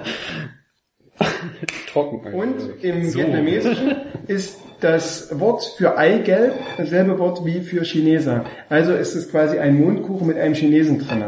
Trocken. 1.93 2.33
Und 2.35 2.83
im 2.83 3.09
So. 3.11 3.19
Vietnamesischen 3.19 3.95
ist 4.27 4.59
das 4.81 5.39
Wort 5.39 5.63
für 5.77 5.97
Eigelb 5.97 6.55
dasselbe 6.77 7.19
Wort 7.19 7.45
wie 7.45 7.61
für 7.61 7.83
Chinesen. 7.85 8.41
Also 8.69 8.95
ist 8.95 9.15
es 9.15 9.31
quasi 9.31 9.59
ein 9.59 9.79
Mondkuchen 9.79 10.27
mit 10.27 10.39
einem 10.39 10.55
Chinesen 10.55 10.99
drin. 10.99 11.23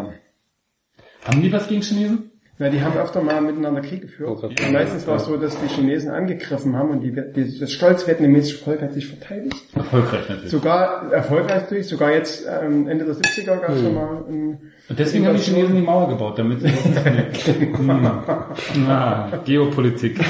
Haben 1.24 1.42
die 1.42 1.52
was 1.52 1.68
gegen 1.68 1.82
Chinesen? 1.82 2.30
Ja, 2.58 2.68
die 2.68 2.80
haben 2.80 2.96
öfter 2.96 3.20
mal 3.20 3.40
miteinander 3.40 3.80
Krieg 3.80 4.02
geführt. 4.02 4.38
Oh. 4.42 4.46
Und 4.46 4.72
meistens 4.72 5.06
war 5.08 5.16
es 5.16 5.24
so, 5.24 5.36
dass 5.36 5.58
die 5.60 5.66
Chinesen 5.66 6.10
angegriffen 6.10 6.76
haben 6.76 6.90
und 6.90 7.00
die, 7.00 7.10
die, 7.10 7.58
das 7.58 7.72
stolz 7.72 8.06
vietnamesische 8.06 8.62
Volk 8.62 8.80
hat 8.80 8.92
sich 8.92 9.08
verteidigt. 9.08 9.56
Erfolgreich 9.74 10.28
natürlich. 10.28 10.50
Sogar 10.52 11.12
erfolgreich 11.12 11.62
natürlich, 11.62 11.88
sogar 11.88 12.12
jetzt 12.12 12.46
ähm, 12.46 12.86
Ende 12.86 13.06
der 13.06 13.14
70er 13.16 13.56
gab 13.56 13.70
es 13.70 13.80
schon 13.82 13.94
mal 13.94 14.24
ein 14.28 14.72
Und 14.88 14.98
deswegen 14.98 15.26
haben 15.26 15.36
die 15.36 15.42
Chinesen 15.42 15.74
die 15.74 15.82
Mauer 15.82 16.08
gebaut, 16.10 16.38
damit 16.38 16.60
sie 16.60 16.68
hm. 17.76 18.88
ah, 18.88 19.32
Geopolitik. 19.44 20.22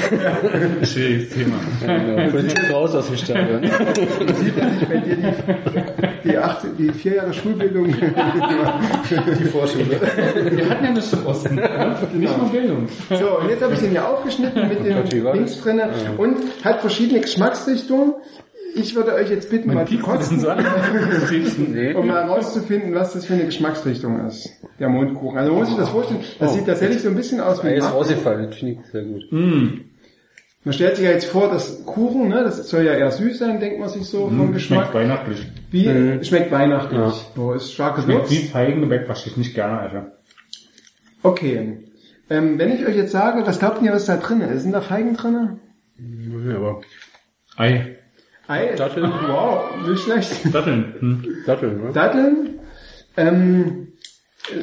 Schwieriges 0.81 1.29
Thema. 1.29 1.57
Politik 2.31 2.73
raus 2.73 2.95
aus 2.95 3.05
dem 3.05 3.17
Stadion. 3.17 3.61
sieht 4.35 4.57
man 4.57 4.79
sich 4.79 4.87
bei 4.87 4.97
dir 4.97 5.15
die, 5.15 5.94
die, 6.25 6.37
acht, 6.37 6.65
die 6.77 6.91
vier 6.91 7.15
Jahre 7.15 7.33
Schulbildung. 7.33 7.87
Die 7.87 9.45
Vorschule. 9.45 9.85
Wir 9.91 10.69
hatten 10.69 10.85
ja 10.85 10.91
nichts 10.91 11.13
im 11.13 11.25
Osten. 11.25 11.57
Ja? 11.57 11.97
Nicht 12.13 12.37
nur 12.37 12.49
Bildung. 12.49 12.87
So, 13.09 13.39
und 13.39 13.49
jetzt 13.49 13.63
habe 13.63 13.73
ich 13.73 13.79
den 13.79 13.91
hier 13.91 14.07
aufgeschnitten 14.07 14.67
mit 14.67 14.85
dem 14.85 15.23
das? 15.23 15.35
Links 15.35 15.61
drinne 15.61 15.89
und 16.17 16.37
hat 16.63 16.81
verschiedene 16.81 17.21
Geschmacksrichtungen. 17.21 18.13
Ich 18.77 18.93
würde 18.93 19.13
euch 19.13 19.29
jetzt 19.29 19.49
bitten, 19.49 19.69
mal 19.69 19.75
Man 19.75 19.87
zu 19.87 19.93
piekt 19.93 20.05
das 20.05 20.17
kosten, 20.17 20.39
so 20.41 20.49
um 20.49 22.07
mal 22.07 22.23
herauszufinden, 22.25 22.93
was 22.93 23.13
das 23.13 23.25
für 23.25 23.35
eine 23.35 23.45
Geschmacksrichtung 23.45 24.25
ist. 24.27 24.49
Der 24.79 24.89
Mondkuchen. 24.89 25.37
Also 25.37 25.51
man 25.51 25.59
muss 25.61 25.69
sich 25.69 25.77
das 25.77 25.89
vorstellen, 25.89 26.19
das 26.39 26.53
sieht 26.53 26.65
tatsächlich 26.65 27.01
so 27.01 27.07
ein 27.07 27.15
bisschen 27.15 27.39
aus 27.39 27.63
wie 27.63 27.67
Er 27.67 27.77
ist 27.77 27.93
rausgefallen, 27.93 28.47
das 28.47 28.55
finde 28.57 28.73
ich 28.73 28.91
sehr 28.91 29.03
gut. 29.03 29.23
Man 30.65 30.73
stellt 30.73 30.95
sich 30.95 31.05
ja 31.05 31.11
jetzt 31.11 31.27
vor, 31.27 31.49
das 31.49 31.85
Kuchen, 31.85 32.29
ne, 32.29 32.43
das 32.43 32.67
soll 32.67 32.83
ja 32.83 32.93
eher 32.93 33.11
süß 33.11 33.37
sein, 33.37 33.59
denkt 33.59 33.79
man 33.79 33.87
sich 33.87 34.03
so 34.05 34.29
vom 34.29 34.51
Geschmack. 34.51 34.87
Schmeckt 34.87 34.95
weihnachtlich. 34.95 35.47
Wie 35.69 36.25
schmeckt 36.25 36.51
weihnachtlich. 36.51 36.99
Ja. 36.99 37.13
So 37.35 37.53
ist 37.53 37.71
starke 37.71 38.01
Schmeckt 38.01 38.31
wie 38.31 38.39
Würz. 38.39 38.49
Feigengebäck, 38.49 39.07
was 39.07 39.27
ich 39.27 39.37
nicht 39.37 39.53
gerne 39.53 39.85
esse. 39.87 40.11
Okay. 41.21 41.83
Ähm, 42.31 42.57
wenn 42.57 42.71
ich 42.73 42.83
euch 42.83 42.95
jetzt 42.95 43.11
sage, 43.11 43.45
was 43.45 43.59
glaubt 43.59 43.83
ihr, 43.83 43.93
was 43.93 44.05
da 44.05 44.17
drin 44.17 44.41
ist? 44.41 44.63
Sind 44.63 44.71
da 44.71 44.81
Feigen 44.81 45.15
drin? 45.15 45.59
Ja, 46.47 46.55
aber 46.55 46.81
Ei. 47.57 47.97
Ei? 48.47 48.73
Datteln. 48.75 49.11
Wow, 49.27 49.87
nicht 49.87 50.01
schlecht. 50.01 50.53
Datteln. 50.53 50.95
Hm. 50.99 51.23
Datteln, 51.45 51.83
ne? 51.83 51.91
Datteln. 51.93 52.59
Ähm, 53.17 53.87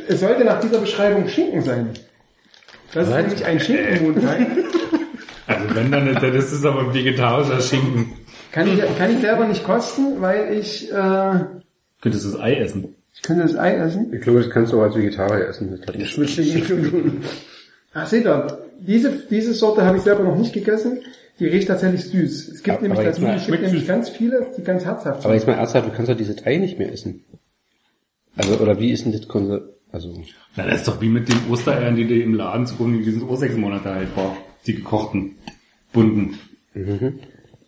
es 0.08 0.18
sollte 0.18 0.44
nach 0.44 0.58
dieser 0.58 0.78
Beschreibung 0.78 1.28
Schinken 1.28 1.62
sein. 1.62 1.90
Das 2.92 3.06
ist 3.06 3.14
Was? 3.14 3.22
nämlich 3.22 3.44
ein 3.44 3.60
Schinkenmondteig. 3.60 4.48
Also 5.46 5.74
wenn 5.74 5.90
dann, 5.90 6.14
das 6.14 6.52
ist 6.52 6.64
aber 6.64 6.92
vegetarischer 6.94 7.61
Schinken. 7.61 8.12
Kann 8.52 8.68
ich, 8.68 8.81
kann 8.98 9.11
ich 9.12 9.18
selber 9.20 9.46
nicht 9.46 9.64
kosten, 9.64 10.20
weil 10.20 10.52
ich, 10.59 10.90
äh, 10.92 11.38
Könntest 12.00 12.24
du 12.26 12.31
das 12.33 12.40
Ei 12.40 12.55
essen? 12.57 12.94
ich 13.14 13.22
könnte 13.22 13.42
das 13.44 13.57
Ei 13.57 13.74
essen. 13.76 14.12
Ich 14.12 14.20
glaube, 14.20 14.40
das 14.40 14.50
kannst 14.50 14.72
du 14.72 14.78
auch 14.81 14.85
als 14.85 14.96
Vegetarier 14.96 15.46
essen. 15.48 15.70
Das 15.76 15.87
hat 15.87 15.96
nichts 15.96 16.16
mit 16.16 16.31
Schinken 16.31 16.64
zu 16.64 16.90
tun. 16.90 17.20
Ach, 17.94 18.07
seht 18.09 18.24
ihr, 18.26 18.59
diese, 18.81 19.11
diese 19.31 19.52
Sorte 19.55 19.85
habe 19.85 19.96
ich 19.96 20.02
selber 20.02 20.22
noch 20.24 20.37
nicht 20.37 20.52
gegessen. 20.52 21.00
Die 21.38 21.46
riecht 21.46 21.68
tatsächlich 21.68 22.05
süß. 22.05 22.48
Es 22.48 22.62
gibt 22.62 22.78
Aber 22.78 22.88
nämlich, 22.88 23.05
dazu, 23.07 23.22
mal- 23.22 23.37
es 23.37 23.46
gibt 23.46 23.62
nämlich 23.62 23.87
ganz 23.87 24.09
viele, 24.11 24.46
die 24.57 24.62
ganz 24.62 24.85
herzhaft 24.85 25.20
Aber 25.20 25.22
sind. 25.22 25.33
jetzt 25.35 25.46
mal 25.46 25.55
ernsthaft, 25.55 25.87
du 25.88 25.90
kannst 25.92 26.11
doch 26.11 26.16
dieses 26.16 26.44
Ei 26.46 26.57
nicht 26.59 26.78
mehr 26.78 26.92
essen. 26.92 27.24
Also, 28.37 28.55
oder 28.59 28.78
wie 28.78 28.92
ist 28.92 29.05
denn 29.05 29.12
das 29.12 29.26
Konser... 29.28 29.61
Also, 29.90 30.14
Na, 30.57 30.64
das 30.66 30.81
ist 30.81 30.88
doch 30.88 31.00
wie 31.02 31.09
mit 31.09 31.28
den 31.28 31.37
Ostereiern, 31.50 31.96
die 31.96 32.07
du 32.07 32.14
im 32.14 32.35
Laden 32.35 32.66
zugrunde 32.66 32.98
in 32.98 33.05
diesen 33.05 33.22
Ursechsmonate 33.28 33.94
halt 33.94 34.14
brauchst. 34.14 34.40
Die 34.66 34.75
gekochten, 34.75 35.37
bunten. 35.92 36.38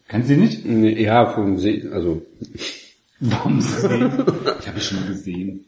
Kannst 0.08 0.30
du 0.30 0.34
die 0.34 0.40
nicht? 0.40 0.64
nee, 0.64 1.02
ja, 1.02 1.26
vom 1.26 1.58
See, 1.58 1.84
also, 1.92 2.22
Warum 3.20 3.60
sehen? 3.60 4.12
Ich 4.60 4.68
habe 4.68 4.78
es 4.78 4.84
schon 4.84 5.00
mal 5.00 5.08
gesehen. 5.08 5.64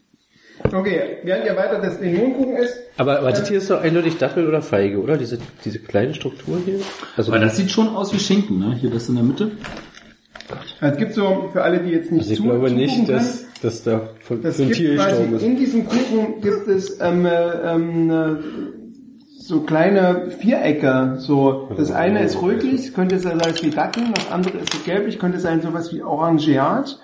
Okay, 0.71 1.17
während 1.23 1.45
ihr 1.45 1.55
weiter 1.55 1.79
das 1.81 2.01
Mondkuchen 2.01 2.57
isst, 2.57 2.75
aber, 2.97 3.19
aber 3.19 3.29
das 3.31 3.47
hier 3.47 3.59
ist 3.59 3.69
doch 3.69 3.79
eindeutig 3.81 4.17
Dattel 4.17 4.47
oder 4.47 4.61
Feige, 4.61 4.99
oder? 4.99 5.15
Diese, 5.17 5.37
diese 5.63 5.79
kleine 5.79 6.13
Struktur 6.15 6.59
hier? 6.65 6.79
Also, 7.15 7.31
Aber 7.31 7.39
das 7.39 7.55
sieht 7.57 7.69
schon 7.71 7.89
aus 7.89 8.11
wie 8.13 8.19
Schinken, 8.19 8.57
ne? 8.59 8.75
Hier 8.75 8.89
das 8.89 9.07
in 9.07 9.15
der 9.15 9.23
Mitte. 9.23 9.51
es 10.81 10.97
gibt 10.97 11.13
so, 11.13 11.49
für 11.53 11.61
alle, 11.63 11.79
die 11.79 11.91
jetzt 11.91 12.11
nicht 12.11 12.21
also 12.21 12.31
ich 12.31 12.37
zu, 12.39 12.43
glaube 12.43 12.71
nicht, 12.71 12.95
können, 12.95 13.07
dass, 13.07 13.45
dass 13.61 13.83
da 13.83 14.09
von, 14.19 14.41
Das 14.41 14.57
gibt 14.57 14.73
Tier 14.75 14.95
quasi, 14.95 15.09
gestorben 15.09 15.35
ist. 15.35 15.43
in 15.43 15.57
diesem 15.57 15.85
Kuchen 15.85 16.41
gibt 16.41 16.67
es 16.67 16.99
ähm, 16.99 17.25
äh, 17.25 17.73
ähm, 17.73 18.09
äh, 18.09 18.35
so 19.47 19.61
kleine 19.61 20.29
Vierecke. 20.29 21.15
So, 21.19 21.69
das 21.75 21.91
eine 21.91 22.23
ist 22.23 22.41
rötlich, 22.41 22.93
könnte 22.93 23.17
sein 23.19 23.39
sowas 23.39 23.63
wie 23.63 23.69
Datteln, 23.69 24.13
das 24.13 24.29
andere 24.29 24.57
ist 24.57 24.73
so 24.73 24.79
gelblich, 24.83 25.19
könnte 25.19 25.39
sein 25.39 25.61
sowas 25.61 25.93
wie 25.93 26.03
Orangeat. 26.03 26.99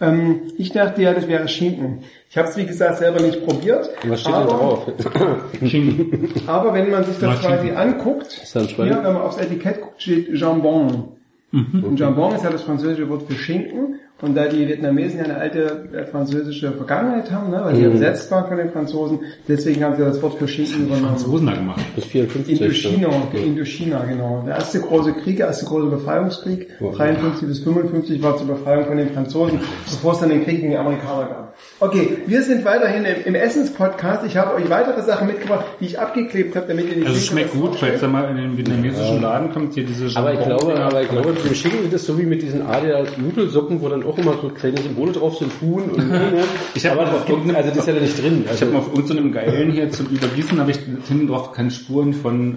Ähm, 0.00 0.42
ich 0.58 0.70
dachte 0.70 1.02
ja, 1.02 1.12
das 1.12 1.26
wäre 1.26 1.48
Schinken. 1.48 2.04
Ich 2.30 2.36
habe 2.36 2.48
es 2.48 2.56
wie 2.56 2.66
gesagt 2.66 2.98
selber 2.98 3.20
nicht 3.20 3.44
probiert. 3.44 3.88
Was 4.06 4.20
steht 4.20 4.34
aber, 4.34 4.46
drauf? 4.46 4.86
Schinken. 5.66 6.30
Aber 6.46 6.74
wenn 6.74 6.90
man 6.90 7.04
sich 7.04 7.18
das 7.18 7.40
quasi 7.40 7.70
anguckt, 7.70 8.30
hier, 8.32 8.76
wenn 8.76 9.02
man 9.02 9.16
aufs 9.16 9.38
Etikett 9.38 9.80
guckt, 9.80 10.02
steht 10.02 10.28
Jambon. 10.38 11.16
Mhm. 11.50 11.84
Und 11.84 11.98
Jambon 11.98 12.34
ist 12.34 12.44
ja 12.44 12.50
das 12.50 12.62
französische 12.62 13.08
Wort 13.08 13.22
für 13.22 13.34
Schinken. 13.34 13.98
Und 14.20 14.34
da 14.36 14.46
die 14.48 14.66
Vietnamesen 14.66 15.18
ja 15.18 15.24
eine 15.26 15.36
alte 15.36 15.88
äh, 15.92 16.04
französische 16.06 16.72
Vergangenheit 16.72 17.30
haben, 17.30 17.50
ne, 17.50 17.60
weil 17.62 17.76
sie 17.76 17.82
ja 17.82 17.88
Mhm. 17.88 17.92
besetzt 17.92 18.28
waren 18.32 18.48
von 18.48 18.56
den 18.56 18.70
Franzosen, 18.70 19.20
deswegen 19.46 19.84
haben 19.84 19.94
sie 19.96 20.02
das 20.02 20.20
Wort 20.22 20.38
für 20.38 20.48
Schinken 20.48 20.86
übernommen. 20.86 21.06
Franzosen 21.10 21.46
da 21.46 21.52
gemacht. 21.54 21.80
Bis 21.94 22.04
54. 22.06 22.60
Indochina, 22.60 23.08
ne? 23.08 23.38
Indochina, 23.40 24.04
genau. 24.08 24.42
Der 24.44 24.56
erste 24.56 24.80
große 24.80 25.12
Krieg, 25.22 25.36
der 25.36 25.46
erste 25.46 25.66
große 25.66 25.86
Befreiungskrieg, 25.86 26.68
Wow. 26.80 26.96
53 26.96 27.46
bis 27.48 27.60
55 27.60 28.20
war 28.22 28.36
zur 28.36 28.48
Befreiung 28.48 28.86
von 28.86 28.96
den 28.96 29.10
Franzosen, 29.10 29.60
bevor 29.84 30.12
es 30.14 30.18
dann 30.18 30.30
den 30.30 30.44
Krieg 30.44 30.56
gegen 30.62 30.70
die 30.72 30.76
Amerikaner 30.76 31.26
gab. 31.28 31.54
Okay, 31.80 32.18
wir 32.26 32.42
sind 32.42 32.64
weiterhin 32.64 33.04
im, 33.04 33.16
im 33.24 33.34
Essenspodcast. 33.34 34.24
Ich 34.26 34.36
habe 34.36 34.54
euch 34.56 34.68
weitere 34.70 35.02
Sachen 35.02 35.26
mitgebracht, 35.28 35.64
die 35.80 35.86
ich 35.86 35.98
abgeklebt 35.98 36.54
habe, 36.56 36.66
damit 36.68 36.88
ihr 36.90 36.96
nicht 36.96 37.06
Also 37.06 37.18
es 37.18 37.26
schmeckt 37.26 37.52
gut, 37.52 37.80
weil 37.82 37.92
jetzt 37.92 38.02
einmal 38.04 38.30
in 38.30 38.36
den 38.36 38.56
vietnamesischen 38.56 39.22
Laden 39.22 39.52
kommt 39.52 39.74
hier 39.74 39.84
diese 39.84 40.16
Aber 40.18 40.32
ich 40.34 40.40
glaube, 40.40 40.74
aber 40.76 41.02
ich 41.02 41.08
glaube, 41.08 41.30
mit 41.30 41.44
dem 41.44 41.54
Schinken 41.54 41.84
ist 41.84 41.92
das 41.94 42.04
so 42.06 42.18
wie 42.18 42.24
mit 42.26 42.42
diesen 42.42 42.64
Adidas 42.66 43.08
Nudelsocken, 43.16 43.80
wo 43.80 43.88
dann 43.88 44.04
auch 44.08 44.18
immer 44.18 44.34
so 44.40 44.48
kleine 44.48 44.78
Symbole 44.80 45.12
drauf 45.12 45.36
sind, 45.38 45.52
Huhn 45.60 45.82
und 45.90 46.10
Ich 46.74 46.86
hab 46.86 46.98
aber 46.98 47.12
auf 47.14 47.28
irgendeinem- 47.28 47.56
also 47.56 47.68
das 47.70 47.78
ist 47.78 47.86
ja 47.86 47.92
da 47.94 48.00
nicht 48.00 48.22
drin. 48.22 48.42
Ich 48.44 48.50
Also, 48.50 48.66
habe 48.66 48.72
mal 48.74 48.78
auf 48.80 48.88
irgendeinem 48.94 49.32
geilen 49.32 49.70
hier 49.72 49.90
zum 49.90 50.06
Übergießen, 50.06 50.58
habe 50.60 50.70
ich 50.70 50.78
hinten 51.06 51.26
drauf 51.28 51.52
keine 51.52 51.70
Spuren 51.70 52.12
von, 52.14 52.56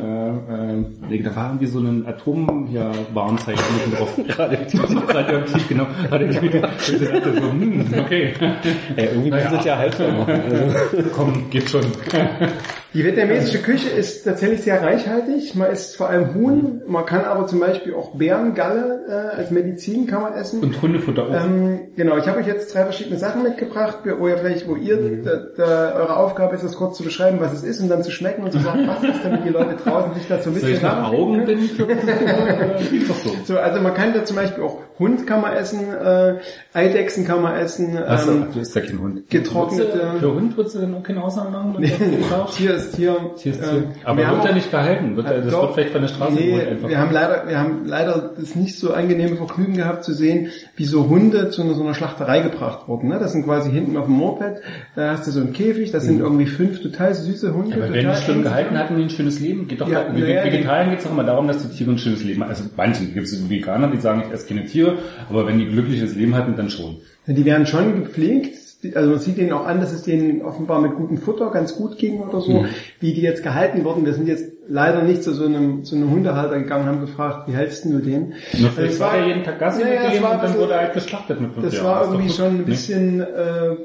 äh, 1.10 1.14
äh, 1.16 1.22
da 1.24 1.36
war 1.36 1.48
irgendwie 1.50 1.68
so 1.68 1.80
ein 1.80 2.06
Atom, 2.08 2.70
ja, 2.74 2.92
Warnzeichen 3.14 3.64
mitten 3.78 3.98
drauf. 3.98 4.40
Radioaktiv. 4.40 4.82
Radioaktiv, 5.14 5.68
genau. 5.70 5.88
Radioaktiv. 6.10 6.54
Ich 6.54 7.00
dachte 7.10 7.34
so, 7.34 7.42
hm, 7.52 7.86
okay. 8.00 8.34
ey, 8.96 9.06
irgendwie 9.06 9.30
Naja. 9.30 9.44
müssen 9.52 9.58
das 9.58 9.66
ja 9.66 9.76
machen. 10.12 10.42
Also, 10.50 11.10
Komm, 11.16 11.50
geht 11.50 11.70
schon. 11.70 11.82
Die 12.94 13.06
vietnamesische 13.06 13.60
Küche 13.60 13.90
ist 13.90 14.24
tatsächlich 14.26 14.62
sehr 14.64 14.82
reichhaltig. 14.82 15.56
Man 15.56 15.72
isst 15.72 15.96
vor 15.96 16.10
allem 16.10 16.34
Huhn, 16.34 16.82
man 16.88 17.06
kann 17.06 17.24
aber 17.24 17.48
zum 17.48 17.60
Beispiel 17.62 17.94
auch 17.94 18.16
Bärengalle 18.16 19.02
äh, 19.08 19.38
als 19.38 19.50
Medizin 19.52 20.08
kann 20.08 20.22
man 20.24 20.34
essen. 20.34 20.62
Und 20.62 20.82
Hundefutter 20.82 21.24
auch. 21.28 21.32
Ähm, 21.46 21.80
genau, 21.96 22.18
ich 22.18 22.28
habe 22.28 22.40
euch 22.40 22.48
jetzt 22.48 22.74
drei 22.74 22.84
verschiedene 22.84 23.18
Sachen 23.18 23.44
mitgebracht, 23.44 23.98
wo 24.20 24.28
ihr 24.28 24.38
vielleicht, 24.38 24.68
wo 24.68 24.76
ihr, 24.76 24.98
Mhm. 24.98 25.24
da, 25.24 25.32
da, 25.58 25.94
eure 25.96 26.18
Aufgabe 26.18 26.56
ist, 26.56 26.64
das 26.64 26.76
kurz 26.76 26.98
zu 26.98 27.04
beschreiben, 27.04 27.40
was 27.40 27.54
es 27.54 27.64
ist 27.64 27.80
und 27.82 27.90
dann 27.90 28.04
zu 28.04 28.12
schmecken 28.12 28.44
und 28.44 28.52
zu 28.52 28.60
sagen, 28.60 28.88
was 28.88 29.04
es 29.04 29.16
ist, 29.16 29.26
damit 29.26 29.46
die 29.46 29.50
Leute 29.50 29.76
draußen 29.84 30.14
sich 30.14 30.28
dazu 30.28 30.50
ein 30.50 30.54
Soll 30.56 30.62
bisschen 30.62 30.76
ich 30.78 30.82
nach 30.82 31.02
nachdenken 31.02 31.22
Augen 31.24 31.46
denn? 31.46 31.60
Geht 32.90 33.10
doch 33.10 33.16
so. 33.16 33.32
So, 33.46 33.60
also 33.60 33.82
man 33.82 33.94
kann 33.94 34.14
da 34.14 34.24
zum 34.26 34.36
Beispiel 34.38 34.64
auch 34.64 34.80
Hund 35.00 35.26
kann 35.26 35.42
man 35.42 35.54
essen, 35.54 35.80
äh, 35.94 36.36
Eidechsen 36.74 37.26
kann 37.26 37.42
man 37.42 37.56
essen, 37.56 37.98
Achso, 37.98 38.32
ähm, 38.34 38.48
du 38.54 38.60
isst 38.60 38.76
ja 38.76 38.82
kein 38.82 39.00
Hund. 39.00 39.30
getrocknete- 39.32 40.20
Für 40.20 40.34
Hund 40.36 40.56
würdest 40.58 40.76
du 40.76 40.80
dann 40.80 40.94
auch 40.96 41.02
keine 41.04 41.24
Ausnahme 41.24 41.50
machen? 41.50 41.86
kaufst? 42.30 42.58
Tier 42.58 42.76
ist 42.76 42.96
Tier. 42.96 43.16
Tier 43.36 43.52
ist 43.54 43.62
äh, 43.64 43.68
Tier. 43.70 43.84
Aber 44.04 44.18
wir 44.20 44.28
wird 44.30 44.44
er 44.46 44.50
auch- 44.52 44.54
nicht 44.56 44.70
gehalten? 44.72 45.16
Wird 45.16 45.28
er, 45.28 45.42
das 45.42 45.52
Doch. 45.52 45.62
wird 45.64 45.74
vielleicht 45.74 45.92
von 45.94 46.02
der 46.02 46.08
Straße 46.10 46.34
Nee, 46.34 46.62
einfach. 46.62 46.90
wir 46.90 46.98
haben 47.00 47.12
leider, 47.12 47.48
wir 47.48 47.60
haben 47.60 47.82
leider 47.86 48.32
das 48.38 48.56
nicht 48.56 48.78
so 48.78 48.94
angenehme 48.94 49.38
Vergnügen 49.38 49.74
gehabt 49.78 50.04
zu 50.04 50.14
sehen, 50.14 50.50
wie 50.76 50.86
so 50.86 51.10
Hunde 51.10 51.31
zu 51.50 51.62
einer, 51.62 51.74
so 51.74 51.84
einer 51.84 51.94
Schlachterei 51.94 52.42
gebracht 52.42 52.88
wurden. 52.88 53.10
Ne? 53.10 53.18
Das 53.20 53.32
sind 53.32 53.44
quasi 53.46 53.72
hinten 53.72 53.98
auf 53.98 54.06
dem 54.06 54.16
Moped, 54.16 54.62
da 54.96 55.12
hast 55.12 55.26
du 55.28 55.32
so 55.32 55.40
einen 55.42 55.54
Käfig, 55.54 55.92
das 55.92 56.04
sind 56.06 56.20
irgendwie 56.20 56.46
fünf 56.46 56.82
total 56.82 57.14
süße 57.14 57.54
Hunde. 57.54 57.78
Mhm. 57.78 57.84
Aber 57.84 57.94
wenn 57.94 58.10
die 58.10 58.16
schlimm 58.16 58.44
gehalten 58.44 58.78
hatten, 58.78 58.98
die 58.98 59.04
ein 59.04 59.10
schönes 59.10 59.40
Leben. 59.40 59.68
Geht 59.68 59.82
doch 59.82 59.90
Ja, 59.90 60.04
bei 60.04 60.20
naja, 60.20 60.44
Vegetariern 60.44 60.90
geht 60.90 61.00
es 61.00 61.06
doch 61.06 61.12
immer 61.12 61.24
darum, 61.24 61.48
dass 61.48 61.68
die 61.68 61.76
Tiere 61.76 61.92
ein 61.92 61.98
schönes 61.98 62.24
Leben 62.24 62.42
haben. 62.44 62.50
Also 62.50 62.64
manchen 62.78 63.14
gibt 63.14 63.26
es 63.28 63.50
Veganer, 63.50 63.88
die 63.90 63.98
sagen, 63.98 64.24
ich 64.28 64.34
esse 64.34 64.48
keine 64.48 64.66
Tiere, 64.66 64.98
aber 65.30 65.48
wenn 65.48 65.58
die 65.58 65.66
ein 65.66 65.72
glückliches 65.72 66.16
Leben 66.16 66.36
hatten, 66.36 66.56
dann 66.56 66.70
schon. 66.70 66.98
Ja, 67.26 67.34
Die 67.34 67.46
werden 67.46 67.66
schon 67.66 68.04
gepflegt. 68.04 68.58
Also 68.96 69.12
man 69.12 69.20
sieht 69.20 69.38
denen 69.38 69.52
auch 69.54 69.68
an, 69.68 69.80
dass 69.80 69.94
es 69.94 70.02
denen 70.02 70.42
offenbar 70.42 70.82
mit 70.82 70.96
gutem 70.96 71.18
Futter 71.20 71.52
ganz 71.52 71.76
gut 71.76 72.00
ging 72.00 72.20
oder 72.20 72.38
Mhm. 72.40 72.42
so, 72.42 72.66
wie 73.00 73.14
die 73.14 73.22
jetzt 73.22 73.44
gehalten 73.44 73.84
wurden. 73.84 74.06
Wir 74.06 74.14
sind 74.14 74.28
jetzt 74.28 74.46
leider 74.74 75.04
nicht 75.04 75.22
zu 75.22 75.34
so 75.34 75.46
einem, 75.46 75.84
zu 75.84 75.96
einem 75.96 76.10
Hundehalter 76.12 76.58
gegangen, 76.60 76.86
haben 76.86 77.02
gefragt, 77.02 77.48
wie 77.48 77.54
hältst 77.54 77.84
du 77.86 78.00
den? 78.00 78.34
Also 78.54 78.68
vielleicht 78.70 78.94
es 78.94 79.00
war 79.02 79.16
er 79.18 79.28
jeden 79.28 79.44
Tag 79.44 79.60
Gassi 79.60 79.82
Ja, 79.82 79.88
mit 79.88 79.96
ja, 79.96 80.10
dem 80.12 80.24
und 80.24 80.44
dann 80.44 80.58
wurde 80.58 80.74
er 80.74 80.80
halt 80.80 80.94
geschlachtet 80.94 81.42
mit 81.42 81.52
fünf 81.54 81.66
Das 81.66 81.76
Jahren. 81.76 81.86
war 81.88 82.02
irgendwie 82.06 82.30
schon 82.30 82.46
ein 82.48 82.58
Nee. 82.60 82.64
bisschen 82.64 83.20
äh, 83.22 83.26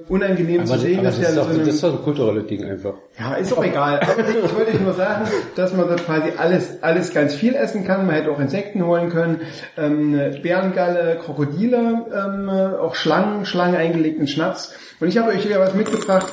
unangenehm 0.09 0.61
Aber, 0.61 0.67
zu 0.71 0.79
sehen, 0.79 0.99
aber 1.01 1.09
dass 1.09 1.19
das, 1.21 1.29
er 1.31 1.35
doch, 1.37 1.45
so 1.45 1.51
einem 1.51 1.67
das 1.67 1.75
ist 1.75 1.83
doch 1.83 1.93
ein 1.99 2.03
kulturelles 2.05 2.47
Ding 2.47 2.65
einfach. 2.65 2.95
Ja, 3.19 3.35
ist 3.35 3.51
doch 3.53 3.65
egal. 3.65 4.01
Aber 4.01 4.29
ich 4.29 4.55
wollte 4.57 4.71
euch 4.73 4.81
nur 4.81 4.93
sagen, 4.95 5.25
dass 5.57 5.73
man 5.75 5.89
da 5.89 5.95
quasi 5.97 6.29
alles, 6.39 6.83
alles 6.83 7.13
ganz 7.13 7.35
viel 7.35 7.55
essen 7.55 7.85
kann. 7.85 8.07
Man 8.07 8.15
hätte 8.15 8.31
auch 8.31 8.39
Insekten 8.41 8.85
holen 8.87 9.09
können, 9.11 9.41
ähm, 9.77 10.13
Bärengalle, 10.43 11.19
Krokodile, 11.25 12.05
ähm, 12.15 12.49
auch 12.49 12.95
Schlangen, 12.95 13.45
Schlangen 13.47 13.75
eingelegten 13.77 14.27
Schnaps. 14.29 14.73
Und 15.01 15.09
ich 15.09 15.19
habe 15.19 15.31
euch 15.31 15.43
hier 15.43 15.59
was 15.59 15.75
mitgebracht. 15.75 16.33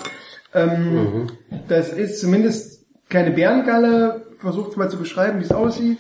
Ähm, 0.54 1.28
Das 1.68 1.92
ist 1.92 2.20
zumindest 2.22 2.86
keine 3.10 3.32
Bärengalle. 3.32 4.23
Versucht 4.44 4.76
mal 4.76 4.90
zu 4.90 4.98
beschreiben, 4.98 5.40
wie 5.40 5.46
es 5.46 5.54
aussieht. 5.54 6.00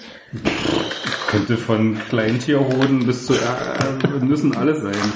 Könnte 1.30 1.56
von 1.56 1.98
Kleintierhoden 2.10 3.06
bis 3.06 3.26
zu 3.26 3.34
äh, 3.36 4.20
Nüssen 4.22 4.54
alles 4.58 4.82
sein. 4.82 5.14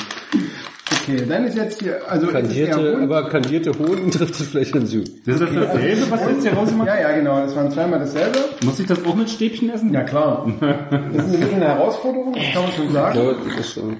Okay, 1.03 1.25
dann 1.27 1.43
ist 1.43 1.57
jetzt 1.57 1.81
hier, 1.81 1.99
also 2.09 2.27
Kandierte, 2.27 2.99
aber 3.01 3.29
kandierte 3.29 3.77
Hoden 3.77 4.09
trifft 4.11 4.39
es 4.39 4.47
vielleicht 4.47 4.71
gut. 4.71 4.83
Das 4.83 4.95
ist 4.95 5.11
das 5.25 5.39
dasselbe, 5.53 6.09
was 6.09 6.21
jetzt 6.21 6.41
hier 6.43 6.53
rausgemacht 6.53 6.87
Ja, 6.87 7.01
ja, 7.01 7.11
genau. 7.11 7.41
Das 7.41 7.53
waren 7.53 7.69
zweimal 7.69 7.99
dasselbe. 7.99 8.39
Muss 8.63 8.79
ich 8.79 8.87
das 8.87 9.05
auch 9.05 9.15
mit 9.15 9.29
Stäbchen 9.29 9.69
essen? 9.71 9.93
Ja, 9.93 10.03
klar. 10.03 10.49
Das 10.59 11.25
ist 11.25 11.33
ein 11.33 11.39
bisschen 11.41 11.55
eine 11.55 11.67
Herausforderung, 11.67 12.33
das 12.33 12.53
kann 12.53 12.63
man 12.63 12.71
schon 12.71 12.93
sagen. 12.93 13.13
glaube, 13.13 13.37
das 13.49 13.59
ist 13.59 13.73
schon. 13.73 13.97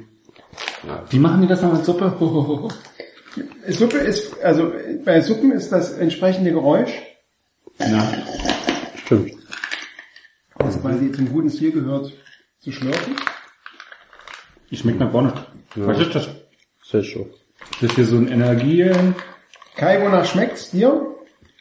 Wie 1.10 1.20
machen 1.20 1.42
die 1.42 1.48
das 1.48 1.62
noch 1.62 1.74
mit 1.74 1.84
Suppe? 1.84 2.14
Suppe 3.68 3.98
ist, 3.98 4.42
also 4.42 4.72
bei 5.04 5.20
Suppen 5.20 5.52
ist 5.52 5.70
das 5.74 5.92
entsprechende 5.98 6.52
Geräusch, 6.52 6.92
Na, 7.78 8.08
Stimmt. 9.08 9.32
das 10.60 10.82
quasi 10.82 11.10
zum 11.14 11.32
guten 11.32 11.50
Stil 11.50 11.72
gehört, 11.72 12.12
zu 12.60 12.74
schlürfen. 12.74 13.16
ich 14.70 14.80
schmeckt 14.80 15.00
nach 15.00 15.12
Bonne. 15.12 15.34
Was 15.76 16.00
ist 16.00 16.14
das? 16.14 16.28
Sehr 16.84 17.04
schon. 17.04 17.30
Das 17.80 17.84
ist 17.92 17.96
hier 17.96 18.06
so 18.06 18.18
ein 18.18 18.28
Energie... 18.28 18.92
Kai, 19.78 20.04
wonach 20.04 20.26
schmeckt's 20.26 20.72
dir? 20.72 21.16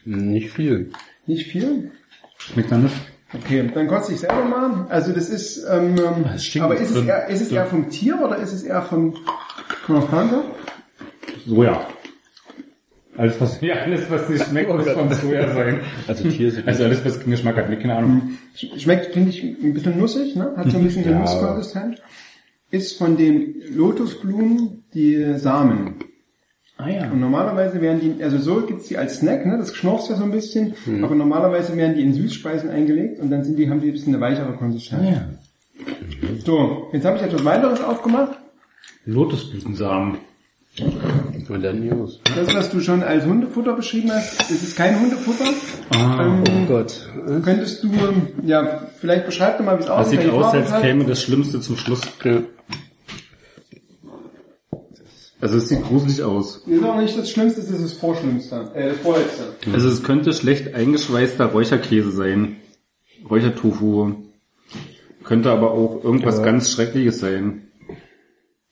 Nicht 0.05 0.51
viel. 0.51 0.91
Nicht 1.27 1.47
viel? 1.47 1.93
Schmeckt 2.39 2.73
nach 2.73 2.79
nichts. 2.79 2.99
Okay, 3.33 3.71
dann 3.73 3.87
kotze 3.87 4.15
ich 4.15 4.21
selber 4.21 4.45
mal. 4.45 4.87
Also 4.89 5.13
das 5.13 5.29
ist, 5.29 5.65
ähm, 5.71 5.95
Das 6.25 6.45
stinkt 6.45 6.65
aber 6.65 6.75
ist 6.77 6.91
es, 6.91 6.95
drin. 6.95 7.07
eher, 7.07 7.29
ist 7.29 7.43
es 7.43 7.53
eher 7.53 7.67
vom 7.67 7.91
Tier 7.91 8.21
oder 8.21 8.39
ist 8.39 8.53
es 8.53 8.65
eher 8.65 8.83
von, 8.83 9.17
von 9.85 10.01
der 10.01 10.09
Pflanze? 10.09 10.45
Soja. 11.47 11.87
Alles 13.17 13.41
was, 13.41 13.61
ja, 13.61 13.75
alles 13.77 14.11
was 14.11 14.29
nicht 14.29 14.45
schmeckt, 14.45 14.69
muss 14.71 14.89
von 14.89 15.13
Soja 15.13 15.53
sein. 15.55 15.81
Also 16.07 16.29
Tier 16.29 16.53
Also 16.67 16.85
alles 16.85 17.05
was 17.05 17.19
keinen 17.21 17.31
Geschmack 17.31 17.57
hat, 17.57 17.71
nee, 17.71 17.77
keine 17.77 17.97
Ahnung. 17.97 18.31
Sch- 18.57 18.79
Schmeckt, 18.79 19.13
finde 19.15 19.31
ich, 19.31 19.43
ein 19.43 19.73
bisschen 19.75 19.99
nussig, 19.99 20.37
ne? 20.37 20.53
Hat 20.57 20.71
so 20.71 20.79
ein 20.79 20.85
bisschen 20.85 21.05
Ja, 21.05 21.19
Nusskonsistenz. 21.21 21.99
Ist 22.71 22.99
von 22.99 23.17
den 23.17 23.55
Lotusblumen 23.75 24.85
die 24.93 25.35
Samen. 25.39 25.95
Ah 26.79 26.91
ja. 26.91 27.11
Und 27.11 27.21
normalerweise 27.21 27.81
werden 27.81 28.01
die, 28.19 28.23
also 28.23 28.37
so 28.39 28.61
gibt's 28.67 28.89
die 28.89 28.99
als 28.99 29.17
Snack, 29.21 29.47
ne? 29.47 29.57
das 29.57 29.75
schnorzt 29.75 30.11
ja 30.11 30.17
so 30.17 30.25
ein 30.25 30.31
bisschen, 30.31 30.75
Mhm. 30.85 31.03
aber 31.05 31.15
normalerweise 31.15 31.75
werden 31.77 31.95
die 31.97 32.03
in 32.03 32.13
Süßspeisen 32.13 32.69
eingelegt 32.69 33.19
und 33.21 33.31
dann 33.31 33.45
sind 33.45 33.59
die, 33.59 33.71
haben 33.71 33.81
die 33.81 33.87
ein 33.89 33.93
bisschen 33.93 34.15
eine 34.15 34.21
weichere 34.23 34.53
Konsistenz. 34.53 35.03
Ah 35.07 35.11
ja. 35.11 35.29
So, 36.45 36.89
jetzt 36.93 37.07
habe 37.07 37.17
ich 37.17 37.23
etwas 37.23 37.45
weiteres 37.47 37.81
aufgemacht. 37.83 38.39
Lotusblütensamen. 39.07 40.19
Und 41.49 41.63
dann 41.63 41.87
News. 41.87 42.21
Das, 42.35 42.53
was 42.55 42.71
du 42.71 42.81
schon 42.81 43.03
als 43.03 43.25
Hundefutter 43.25 43.75
beschrieben 43.75 44.11
hast, 44.13 44.41
das 44.41 44.51
ist 44.51 44.77
kein 44.77 44.99
Hundefutter. 45.01 45.45
Ah. 45.91 46.25
Ähm, 46.27 46.45
Oh 46.49 46.67
Gott. 46.67 47.09
Könntest 47.45 47.85
du, 47.85 47.91
ja, 48.45 48.83
vielleicht 48.99 49.27
beschreib 49.27 49.59
doch 49.59 49.65
mal, 49.65 49.77
wie 49.77 49.81
es 49.83 49.87
Das 49.87 50.07
aussieht. 50.07 50.21
sieht 50.21 50.33
welche 50.33 50.45
aus, 50.45 50.53
als 50.55 50.67
es 50.67 50.73
hat. 50.73 50.83
käme 50.83 51.05
das 51.05 51.23
Schlimmste 51.23 51.61
zum 51.61 51.77
Schluss. 51.77 52.01
Ja. 52.25 52.41
Also 55.41 55.59
es 55.59 55.69
sieht 55.69 55.83
gruselig 55.85 56.23
aus. 56.23 56.63
Das 56.67 56.75
ist 56.75 56.85
auch 56.85 56.99
nicht 57.01 57.17
das 57.19 57.31
Schlimmste, 57.31 57.61
das 57.61 57.71
ist 57.71 57.85
das 57.85 57.93
Vorschlimmste, 57.93 58.71
äh, 58.75 58.89
das 58.89 58.99
Vorletzte. 58.99 59.45
Also 59.73 59.89
es 59.89 60.03
könnte 60.03 60.33
schlecht 60.33 60.75
eingeschweißter 60.75 61.47
Räucherkäse 61.47 62.11
sein. 62.11 62.57
Räuchertofu. 63.29 64.15
Könnte 65.25 65.51
aber 65.51 65.73
auch 65.73 66.03
irgendwas 66.03 66.43
ganz 66.43 66.71
Schreckliches 66.71 67.19
sein. 67.21 67.66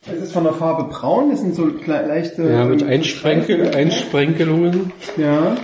Es 0.06 0.22
ist 0.22 0.32
von 0.32 0.44
der 0.44 0.52
Farbe 0.52 0.84
braun, 0.92 1.30
das 1.30 1.40
sind 1.40 1.54
so 1.54 1.66
leichte... 1.86 2.42
Ja, 2.44 2.64
mit 2.66 2.82
Einsprenkel, 2.82 3.74
Einsprenkelungen. 3.74 4.92
Ja, 5.16 5.56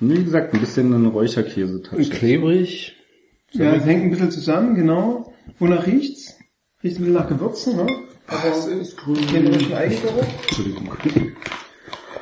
Wie 0.00 0.24
gesagt, 0.24 0.54
ein 0.54 0.60
bisschen 0.60 0.92
ein 0.92 1.06
Räucherkäse. 1.06 1.82
Und 1.92 2.10
klebrig. 2.10 2.96
ja, 3.52 3.74
es 3.74 3.84
hängt 3.84 4.04
ein 4.04 4.10
bisschen 4.10 4.30
zusammen, 4.32 4.74
genau. 4.74 5.32
Wonach 5.58 5.86
riecht's? 5.86 6.36
Riecht 6.82 6.96
ein 6.96 7.04
bisschen 7.04 7.14
nach 7.14 7.28
Gewürzen, 7.28 7.76
ne? 7.76 7.86
Aber 8.26 8.50
es 8.50 8.66
ist 8.66 8.96
grün. 8.96 9.24
Den 9.32 9.72
Eigengeruch. 9.72 10.24
Entschuldigung. 10.48 10.88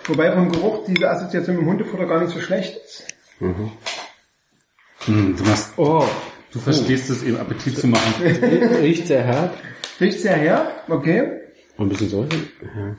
Wobei 0.06 0.32
vom 0.32 0.52
Geruch 0.52 0.84
diese 0.86 1.10
Assoziation 1.10 1.56
mit 1.56 1.64
dem 1.64 1.70
Hundefutter 1.70 2.04
gar 2.04 2.20
nicht 2.20 2.34
so 2.34 2.40
schlecht 2.40 2.76
ist. 2.76 3.06
Hm, 3.38 5.36
du 5.36 5.44
machst, 5.44 5.72
Oh, 5.78 6.04
du 6.52 6.58
verstehst 6.58 7.08
es 7.08 7.22
eben 7.22 7.38
Appetit 7.38 7.78
zu 7.78 7.86
machen. 7.86 8.22
riecht 8.82 9.06
sehr 9.06 9.22
herb. 9.24 9.56
Riecht 9.98 10.20
sehr 10.20 10.36
her, 10.36 10.70
okay. 10.88 11.40
Und 11.76 11.86
ein 11.86 11.88
bisschen 11.88 12.08
Säure. 12.08 12.28
Ja. 12.62 12.96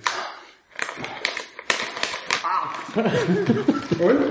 Und? 3.99 4.21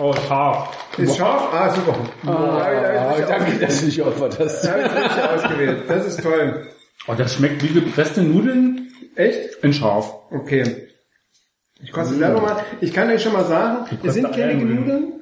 Oh, 0.00 0.12
scharf. 0.26 0.76
Ist 0.98 1.16
scharf? 1.16 1.52
Ah, 1.54 1.70
super. 1.74 1.96
da 2.24 3.10
hab 3.10 3.18
ich- 3.18 3.24
danke, 3.26 3.58
dass 3.58 3.80
du 3.80 3.86
mich 3.86 4.02
opfert 4.02 4.38
hast. 4.38 4.62
Da 4.64 4.72
habe 4.72 4.82
ich 4.82 4.92
richtig 4.94 5.22
ausgewählt. 5.24 5.82
Das 5.88 6.06
ist 6.06 6.22
toll. 6.22 6.66
Oh, 7.06 7.14
das 7.14 7.34
schmeckt 7.34 7.62
wie 7.62 7.68
gepresste 7.80 8.22
Nudeln 8.22 8.90
Echt? 9.14 9.54
in 9.62 9.72
scharf. 9.72 10.12
Okay. 10.30 10.88
Ich 11.80 11.92
koste 11.92 12.14
selber 12.16 12.40
mal. 12.40 12.56
Ich 12.80 12.92
kann 12.92 13.08
euch 13.10 13.22
schon 13.22 13.32
mal 13.32 13.44
sagen, 13.44 13.86
es 14.02 14.14
sind 14.14 14.26
Eiernudeln. 14.26 14.74
Nudeln. 14.80 15.17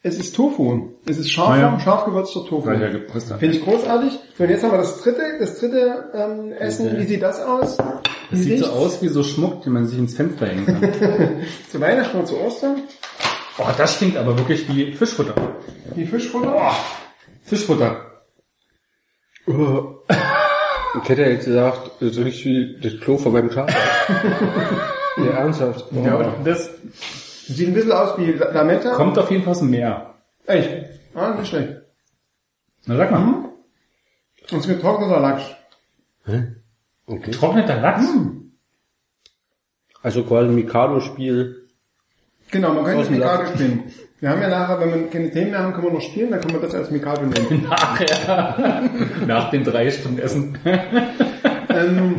Es 0.00 0.16
ist 0.18 0.36
Tofu. 0.36 0.90
Es 1.06 1.18
ist 1.18 1.30
scharfer, 1.30 1.52
Ah, 1.54 1.58
ja. 1.58 1.80
scharf 1.80 2.04
gewürzter 2.04 2.44
Tofu. 2.46 2.70
Ja 2.70 2.78
hat. 2.78 3.40
Finde 3.40 3.56
ich 3.56 3.64
großartig. 3.64 4.12
So, 4.36 4.44
und 4.44 4.50
jetzt 4.50 4.62
haben 4.62 4.70
wir 4.70 4.78
das 4.78 5.02
dritte, 5.02 5.22
das 5.40 5.58
dritte 5.58 6.10
ähm, 6.14 6.52
Essen. 6.52 6.96
Wie 6.98 7.04
sieht 7.04 7.20
das 7.22 7.40
aus? 7.40 7.76
Das 7.76 7.86
Wie 8.30 8.36
sieht 8.36 8.58
so 8.60 8.66
aus 8.70 9.02
wie 9.02 9.08
so 9.08 9.24
Schmuck, 9.24 9.62
den 9.64 9.72
man 9.72 9.86
sich 9.86 9.98
ins 9.98 10.14
Fenster 10.14 10.46
hängen 10.46 10.66
kann. 10.66 11.42
Zu 11.70 11.80
Weihnachten 11.80 12.16
und 12.18 12.26
zu 12.28 12.38
Ostern. 12.40 12.76
oh, 13.58 13.64
das 13.76 13.96
stinkt 13.96 14.16
aber 14.16 14.38
wirklich 14.38 14.68
wie 14.68 14.92
Fischfutter. 14.92 15.34
Die 15.96 16.06
Fischfutter. 16.06 16.76
Fischfutter. 17.42 18.04
Ich 21.02 21.08
hätte 21.08 21.22
jetzt 21.22 21.46
gesagt, 21.46 21.90
das 22.00 22.16
riecht 22.18 22.44
wie 22.44 22.78
das 22.80 23.00
Klo 23.00 23.18
von 23.18 23.32
meinem 23.32 23.50
Kater. 23.50 23.74
ja, 25.16 25.30
ernsthaft. 25.38 25.86
Oh. 25.92 26.04
Ja, 26.04 26.14
aber 26.14 26.34
das 26.44 26.70
Sieht 27.54 27.68
ein 27.68 27.74
bisschen 27.74 27.92
aus 27.92 28.18
wie 28.18 28.32
La- 28.32 28.50
Lametta. 28.52 28.94
kommt 28.94 29.18
auf 29.18 29.30
jeden 29.30 29.42
Fall 29.42 29.52
aus 29.52 29.58
dem 29.60 29.70
Meer. 29.70 30.14
Echt? 30.46 30.70
Ah, 31.14 31.30
nicht 31.34 31.48
schlecht. 31.48 31.74
Na 32.86 32.96
sag 32.96 33.10
mal. 33.10 33.20
Und 33.24 33.52
es 34.50 34.52
ist 34.52 34.68
getrockneter 34.68 35.20
Lachs. 35.20 35.44
Okay. 37.06 37.30
Trockneter 37.32 37.80
Lachs? 37.80 38.06
Also 40.02 40.22
quasi 40.24 40.48
ein 40.48 40.54
Mikado-Spiel. 40.54 41.68
Genau, 42.50 42.72
man 42.74 42.84
könnte 42.84 43.00
Aus 43.00 43.06
dem 43.08 43.16
Mikado 43.16 43.42
Lachs. 43.42 43.54
spielen. 43.54 43.92
Wir 44.20 44.30
haben 44.30 44.42
ja 44.42 44.48
nachher, 44.48 44.80
wenn 44.80 44.92
wir 44.94 45.08
keine 45.10 45.30
Themen 45.30 45.50
mehr 45.52 45.60
haben, 45.60 45.72
können 45.72 45.86
wir 45.86 45.92
noch 45.92 46.00
spielen, 46.00 46.30
dann 46.30 46.40
können 46.40 46.54
wir 46.54 46.60
das 46.60 46.74
als 46.74 46.90
Mikado 46.90 47.22
nehmen. 47.24 47.62
Nachher. 47.68 48.90
Nach 49.26 49.50
den 49.50 49.62
drei 49.64 49.90
Stunden 49.90 50.18
Essen. 50.18 50.58
Ähm, 51.78 52.16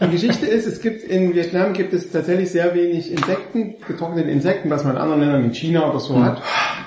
die 0.00 0.10
Geschichte 0.10 0.46
ist, 0.46 0.66
es 0.66 0.80
gibt 0.80 1.02
in 1.02 1.34
Vietnam 1.34 1.72
gibt 1.72 1.92
es 1.92 2.10
tatsächlich 2.10 2.50
sehr 2.50 2.74
wenig 2.74 3.12
Insekten, 3.12 3.74
getrocknete 3.86 4.30
Insekten, 4.30 4.70
was 4.70 4.84
man 4.84 4.96
in 4.96 4.98
anderen 4.98 5.20
Ländern 5.20 5.50
wie 5.50 5.54
China 5.54 5.90
oder 5.90 6.00
so 6.00 6.22
hat. 6.22 6.42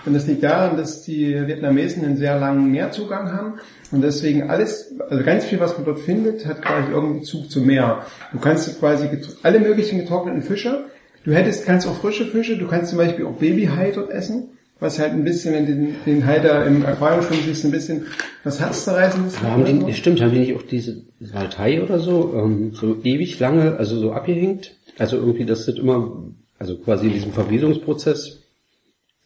Und 0.06 0.14
das 0.14 0.28
liegt 0.28 0.44
daran, 0.44 0.78
dass 0.78 1.04
die 1.04 1.48
Vietnamesen 1.48 2.04
einen 2.04 2.18
sehr 2.18 2.40
langen 2.40 2.72
Meerzugang 2.72 3.32
haben 3.32 3.54
und 3.92 4.02
deswegen 4.02 4.50
alles, 4.50 4.96
also 5.10 5.24
ganz 5.24 5.46
viel, 5.46 5.60
was 5.60 5.78
man 5.78 5.86
dort 5.86 6.00
findet, 6.00 6.46
hat 6.46 6.62
quasi 6.62 6.92
irgendeinen 6.92 7.20
Bezug 7.20 7.52
zum 7.52 7.66
Meer. 7.66 8.06
Du 8.32 8.40
kannst 8.40 8.80
quasi 8.80 9.08
alle 9.44 9.60
möglichen 9.60 10.00
getrockneten 10.00 10.42
Fische, 10.42 10.86
du 11.24 11.34
hättest, 11.34 11.66
kannst 11.66 11.88
auch 11.88 11.96
frische 11.96 12.26
Fische, 12.26 12.58
du 12.58 12.68
kannst 12.68 12.90
zum 12.90 12.98
Beispiel 12.98 13.26
auch 13.26 13.36
Babyhai 13.36 13.92
dort 13.92 14.10
essen, 14.10 14.50
was 14.84 15.00
halt 15.00 15.13
ein 15.13 15.24
bisschen, 15.24 15.54
wenn 15.54 15.65
den, 15.65 15.96
den 16.06 16.26
Hai 16.26 16.39
da 16.39 16.63
im 16.63 16.86
Aquarium 16.86 17.24
schwimmen 17.24 17.43
siehst, 17.46 17.65
ein 17.65 17.72
bisschen 17.72 18.06
was 18.43 18.60
Herzzerreißendes 18.60 19.38
Aber 19.38 19.48
hat 19.48 19.52
haben 19.54 19.86
die, 19.86 19.93
stimmt, 19.93 20.22
haben 20.22 20.34
die 20.34 20.39
nicht 20.39 20.56
auch 20.56 20.62
diese 20.62 21.04
Saltei 21.19 21.82
oder 21.82 22.00
so, 22.00 22.34
ähm, 22.36 22.74
so 22.74 22.98
ewig 23.04 23.39
lange, 23.39 23.78
also 23.78 23.98
so 23.98 24.12
abgehängt? 24.12 24.76
Also 25.00 25.15
irgendwie, 25.15 25.46
das 25.46 25.67
immer, 25.67 26.26
also 26.60 26.78
quasi 26.78 27.08
in 27.08 27.13
diesem 27.13 27.32
Verwesungsprozess, 27.32 28.41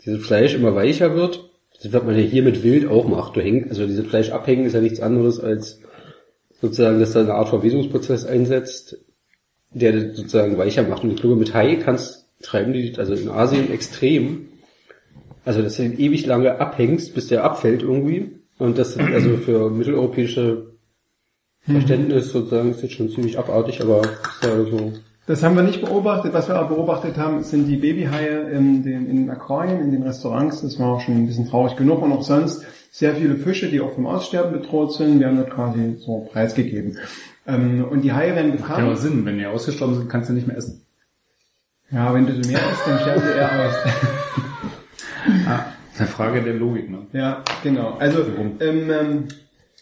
dieses 0.05 0.25
Fleisch 0.25 0.53
immer 0.53 0.75
weicher 0.75 1.15
wird. 1.15 1.49
Das 1.81 1.91
wird 1.91 2.05
man 2.05 2.17
ja 2.17 2.23
hier 2.23 2.43
mit 2.43 2.63
Wild 2.63 2.87
auch 2.87 3.07
macht. 3.07 3.35
Du 3.35 3.41
hängst, 3.41 3.69
also 3.69 3.85
dieses 3.85 4.07
Fleisch 4.07 4.29
abhängen 4.29 4.65
ist 4.65 4.73
ja 4.73 4.81
nichts 4.81 4.99
anderes 4.99 5.39
als 5.39 5.81
sozusagen, 6.61 6.99
dass 6.99 7.13
da 7.13 7.21
eine 7.21 7.33
Art 7.33 7.49
Verwesungsprozess 7.49 8.25
einsetzt, 8.25 8.97
der 9.71 9.91
das 9.91 10.17
sozusagen 10.17 10.57
weicher 10.57 10.83
macht. 10.83 11.03
Und 11.03 11.11
ich 11.11 11.21
glaube, 11.21 11.35
mit 11.35 11.53
Hai 11.53 11.75
kannst, 11.75 12.27
treiben 12.41 12.73
die, 12.73 12.93
also 12.97 13.13
in 13.13 13.29
Asien 13.29 13.71
extrem, 13.71 14.47
Also, 15.47 15.61
dass 15.61 15.77
du 15.77 15.83
ihn 15.83 15.97
ewig 15.97 16.25
lange 16.25 16.59
abhängst, 16.59 17.15
bis 17.15 17.27
der 17.27 17.45
abfällt 17.45 17.81
irgendwie. 17.81 18.41
Und 18.59 18.77
das 18.77 18.97
also 18.97 19.37
für 19.37 19.69
mitteleuropäische 19.69 20.73
Verständnis 21.61 22.33
sozusagen 22.33 22.71
ist 22.71 22.83
jetzt 22.83 22.95
schon 22.95 23.09
ziemlich 23.09 23.39
abartig, 23.39 23.79
aber 23.81 24.01
ist 24.01 24.43
ja 24.43 24.63
so. 24.65 24.91
Das 25.25 25.43
haben 25.43 25.55
wir 25.55 25.63
nicht 25.63 25.79
beobachtet. 25.79 26.33
Was 26.33 26.49
wir 26.49 26.55
aber 26.55 26.75
beobachtet 26.75 27.15
haben, 27.15 27.43
sind 27.43 27.67
die 27.67 27.77
Babyhaie 27.77 28.51
in 28.51 28.83
den, 28.83 29.09
in 29.09 29.15
den 29.15 29.29
Aquarien, 29.29 29.79
in 29.79 29.91
den 29.91 30.03
Restaurants. 30.03 30.63
Das 30.63 30.77
war 30.79 30.95
auch 30.95 30.99
schon 30.99 31.15
ein 31.15 31.27
bisschen 31.27 31.47
traurig 31.47 31.77
genug. 31.77 32.01
Und 32.01 32.11
auch 32.11 32.23
sonst 32.23 32.65
sehr 32.91 33.15
viele 33.15 33.37
Fische, 33.37 33.69
die 33.69 33.79
auch 33.79 33.93
vom 33.93 34.05
Aussterben 34.05 34.51
bedroht 34.51 34.95
sind. 34.95 35.21
Wir 35.21 35.27
haben 35.27 35.37
dort 35.37 35.51
quasi 35.51 35.95
so 35.97 36.27
preisgegeben. 36.29 36.97
Ähm, 37.47 37.85
und 37.89 38.01
die 38.01 38.11
Haie 38.11 38.35
werden 38.35 38.51
Hat 38.67 38.79
ja. 38.79 38.95
Sinn, 38.97 39.25
wenn 39.25 39.37
die 39.37 39.45
ausgestorben 39.45 39.95
sind, 39.95 40.09
kannst 40.09 40.29
du 40.29 40.33
nicht 40.33 40.45
mehr 40.47 40.57
essen. 40.57 40.85
Ja, 41.89 42.13
wenn 42.13 42.25
du 42.25 42.33
so 42.33 42.51
mehr 42.51 42.59
isst, 42.69 42.85
dann 42.85 42.99
sterben 42.99 43.21
sie 43.21 43.37
eher 43.37 43.65
aus. 43.65 43.75
Ah, 45.47 45.65
eine 45.97 46.07
Frage 46.07 46.41
der 46.41 46.53
Logik, 46.53 46.89
ne? 46.89 46.99
ja, 47.13 47.43
genau. 47.63 47.95
Also, 47.99 48.19
ähm, 48.59 48.89
ähm, 48.91 49.23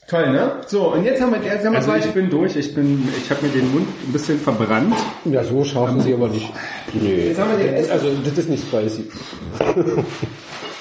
toll, 0.07 0.31
ne? 0.31 0.51
So, 0.67 0.93
und 0.93 1.03
jetzt 1.03 1.21
haben 1.21 1.31
wir, 1.33 1.41
jetzt 1.43 1.65
haben 1.65 1.73
wir 1.73 1.77
Also 1.79 1.91
zwei- 1.91 1.99
ich 1.99 2.11
bin 2.13 2.29
durch, 2.29 2.55
ich 2.55 2.73
bin, 2.73 3.07
ich 3.17 3.29
habe 3.29 3.45
mir 3.45 3.51
den 3.51 3.71
Mund 3.73 3.87
ein 4.07 4.13
bisschen 4.13 4.39
verbrannt. 4.39 4.95
Ja, 5.25 5.43
so 5.43 5.63
schaffen 5.63 6.01
sie 6.01 6.13
aber 6.13 6.29
nicht. 6.29 6.51
Nee. 6.93 7.27
Jetzt 7.29 7.39
haben 7.39 7.51
wir 7.57 7.65
den 7.65 7.91
Also, 7.91 8.07
das 8.23 8.37
ist 8.37 8.49
nicht 8.49 8.63
spicy. 8.67 9.09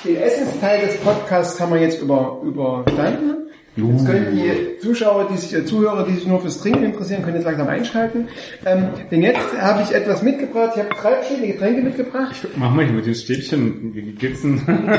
Den 0.04 0.16
Essensteil 0.16 0.86
des 0.86 0.96
Podcasts 0.98 1.58
haben 1.60 1.72
wir 1.72 1.80
jetzt 1.80 2.00
über, 2.02 2.40
überstanden. 2.44 3.43
Jetzt 3.76 4.06
können 4.06 4.36
die 4.36 4.78
Zuschauer, 4.78 5.28
die 5.32 5.36
sich, 5.36 5.52
äh, 5.52 5.64
Zuhörer, 5.64 6.06
die 6.06 6.14
sich 6.14 6.26
nur 6.26 6.40
fürs 6.40 6.60
Trinken 6.60 6.84
interessieren, 6.84 7.22
können 7.22 7.36
jetzt 7.36 7.44
langsam 7.44 7.66
einschalten. 7.66 8.28
Ähm, 8.64 8.90
denn 9.10 9.22
jetzt 9.22 9.60
habe 9.60 9.82
ich 9.82 9.92
etwas 9.92 10.22
mitgebracht. 10.22 10.72
Ich 10.76 10.82
habe 10.82 10.94
drei 10.94 11.16
verschiedene 11.16 11.48
Getränke 11.48 11.82
mitgebracht. 11.82 12.36
Mach 12.56 12.70
mal 12.72 12.84
hier 12.84 12.94
mit 12.94 13.06
den 13.06 13.14
Stäbchen, 13.14 13.92
denn? 13.92 14.62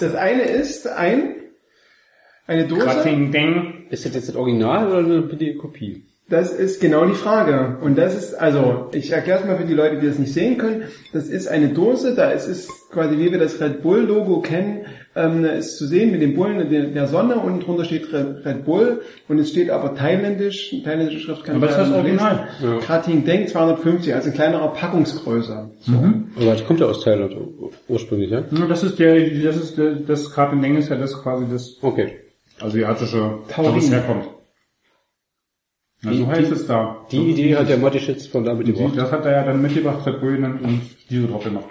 Das 0.00 0.16
eine 0.16 0.42
ist 0.42 0.88
ein, 0.88 1.36
eine 2.48 2.66
Dose. 2.66 2.86
Krating 2.86 3.30
Ding. 3.30 3.84
Ist 3.90 4.04
das 4.04 4.14
jetzt 4.14 4.30
das 4.30 4.34
Original 4.34 4.88
oder 4.88 4.98
eine 4.98 5.22
billige 5.22 5.58
Kopie? 5.58 6.06
Das 6.28 6.52
ist 6.52 6.80
genau 6.80 7.04
die 7.04 7.14
Frage. 7.14 7.78
Und 7.82 7.98
das 7.98 8.16
ist, 8.16 8.34
also, 8.34 8.88
ich 8.92 9.12
erkläre 9.12 9.40
es 9.40 9.46
mal 9.46 9.58
für 9.58 9.64
die 9.64 9.74
Leute, 9.74 10.00
die 10.00 10.06
das 10.06 10.18
nicht 10.18 10.32
sehen 10.32 10.58
können. 10.58 10.84
Das 11.12 11.28
ist 11.28 11.46
eine 11.46 11.68
Dose, 11.68 12.14
da 12.14 12.30
ist 12.30 12.48
es 12.48 12.68
quasi, 12.90 13.18
wie 13.18 13.30
wir 13.30 13.38
das 13.38 13.60
Red 13.60 13.82
Bull 13.82 14.00
Logo 14.00 14.40
kennen, 14.40 14.86
ähm, 15.14 15.44
ist 15.44 15.76
zu 15.78 15.86
sehen 15.86 16.10
mit 16.10 16.22
dem 16.22 16.34
Bullen 16.34 16.58
und 16.60 16.70
der, 16.70 16.84
der 16.84 17.06
Sonne. 17.06 17.36
Unten 17.36 17.60
drunter 17.60 17.84
steht 17.84 18.12
Red, 18.12 18.44
Red 18.46 18.64
Bull 18.64 19.02
und 19.28 19.38
es 19.38 19.50
steht 19.50 19.68
aber 19.70 19.94
thailändisch, 19.94 20.70
thailändische 20.84 21.20
Schrift 21.20 21.44
kann 21.44 21.56
Aber 21.56 21.66
ich 21.66 21.72
das 21.74 21.86
ist 21.88 21.92
das 21.94 21.98
Original. 22.02 22.48
lesen. 22.60 22.78
Krating 22.80 23.24
Deng 23.24 23.46
250, 23.46 24.14
also 24.14 24.28
in 24.28 24.34
kleinerer 24.34 24.68
Packungsgröße. 24.72 25.70
So. 25.80 25.92
Aber 26.36 26.44
das 26.46 26.64
kommt 26.66 26.80
ja 26.80 26.86
aus 26.86 27.04
Thailand 27.04 27.34
ur- 27.36 27.70
ursprünglich, 27.88 28.30
ja? 28.30 28.42
Ja, 28.50 28.66
Das 28.66 28.82
ist 28.82 28.98
der, 28.98 29.28
das 29.42 29.56
ist 29.56 29.76
der, 29.78 29.92
das 29.96 30.30
Krating 30.32 30.62
Ding 30.62 30.76
ist 30.76 30.88
ja 30.88 30.96
das 30.96 31.20
quasi 31.22 31.44
das 31.50 31.76
Okay. 31.82 32.12
asiatische, 32.60 33.38
Taurin. 33.48 33.74
wo 33.74 33.78
es 33.78 33.90
herkommt. 33.90 34.24
Die- 36.04 36.16
so 36.18 36.26
heißt 36.26 36.50
die- 36.50 36.54
es 36.54 36.66
da. 36.66 37.06
Die 37.12 37.30
Idee 37.30 37.54
hat 37.56 37.68
der 37.68 37.78
Matischitz 37.78 38.26
von 38.26 38.44
da 38.44 38.54
mitgebracht. 38.54 38.94
das 38.96 39.12
hat 39.12 39.24
er 39.24 39.32
ja 39.32 39.44
dann 39.44 39.62
mitgebracht, 39.62 40.04
Red 40.06 40.20
Bull 40.20 40.36
und 40.42 40.80
diese 41.10 41.28
drauf 41.28 41.44
gemacht. 41.44 41.66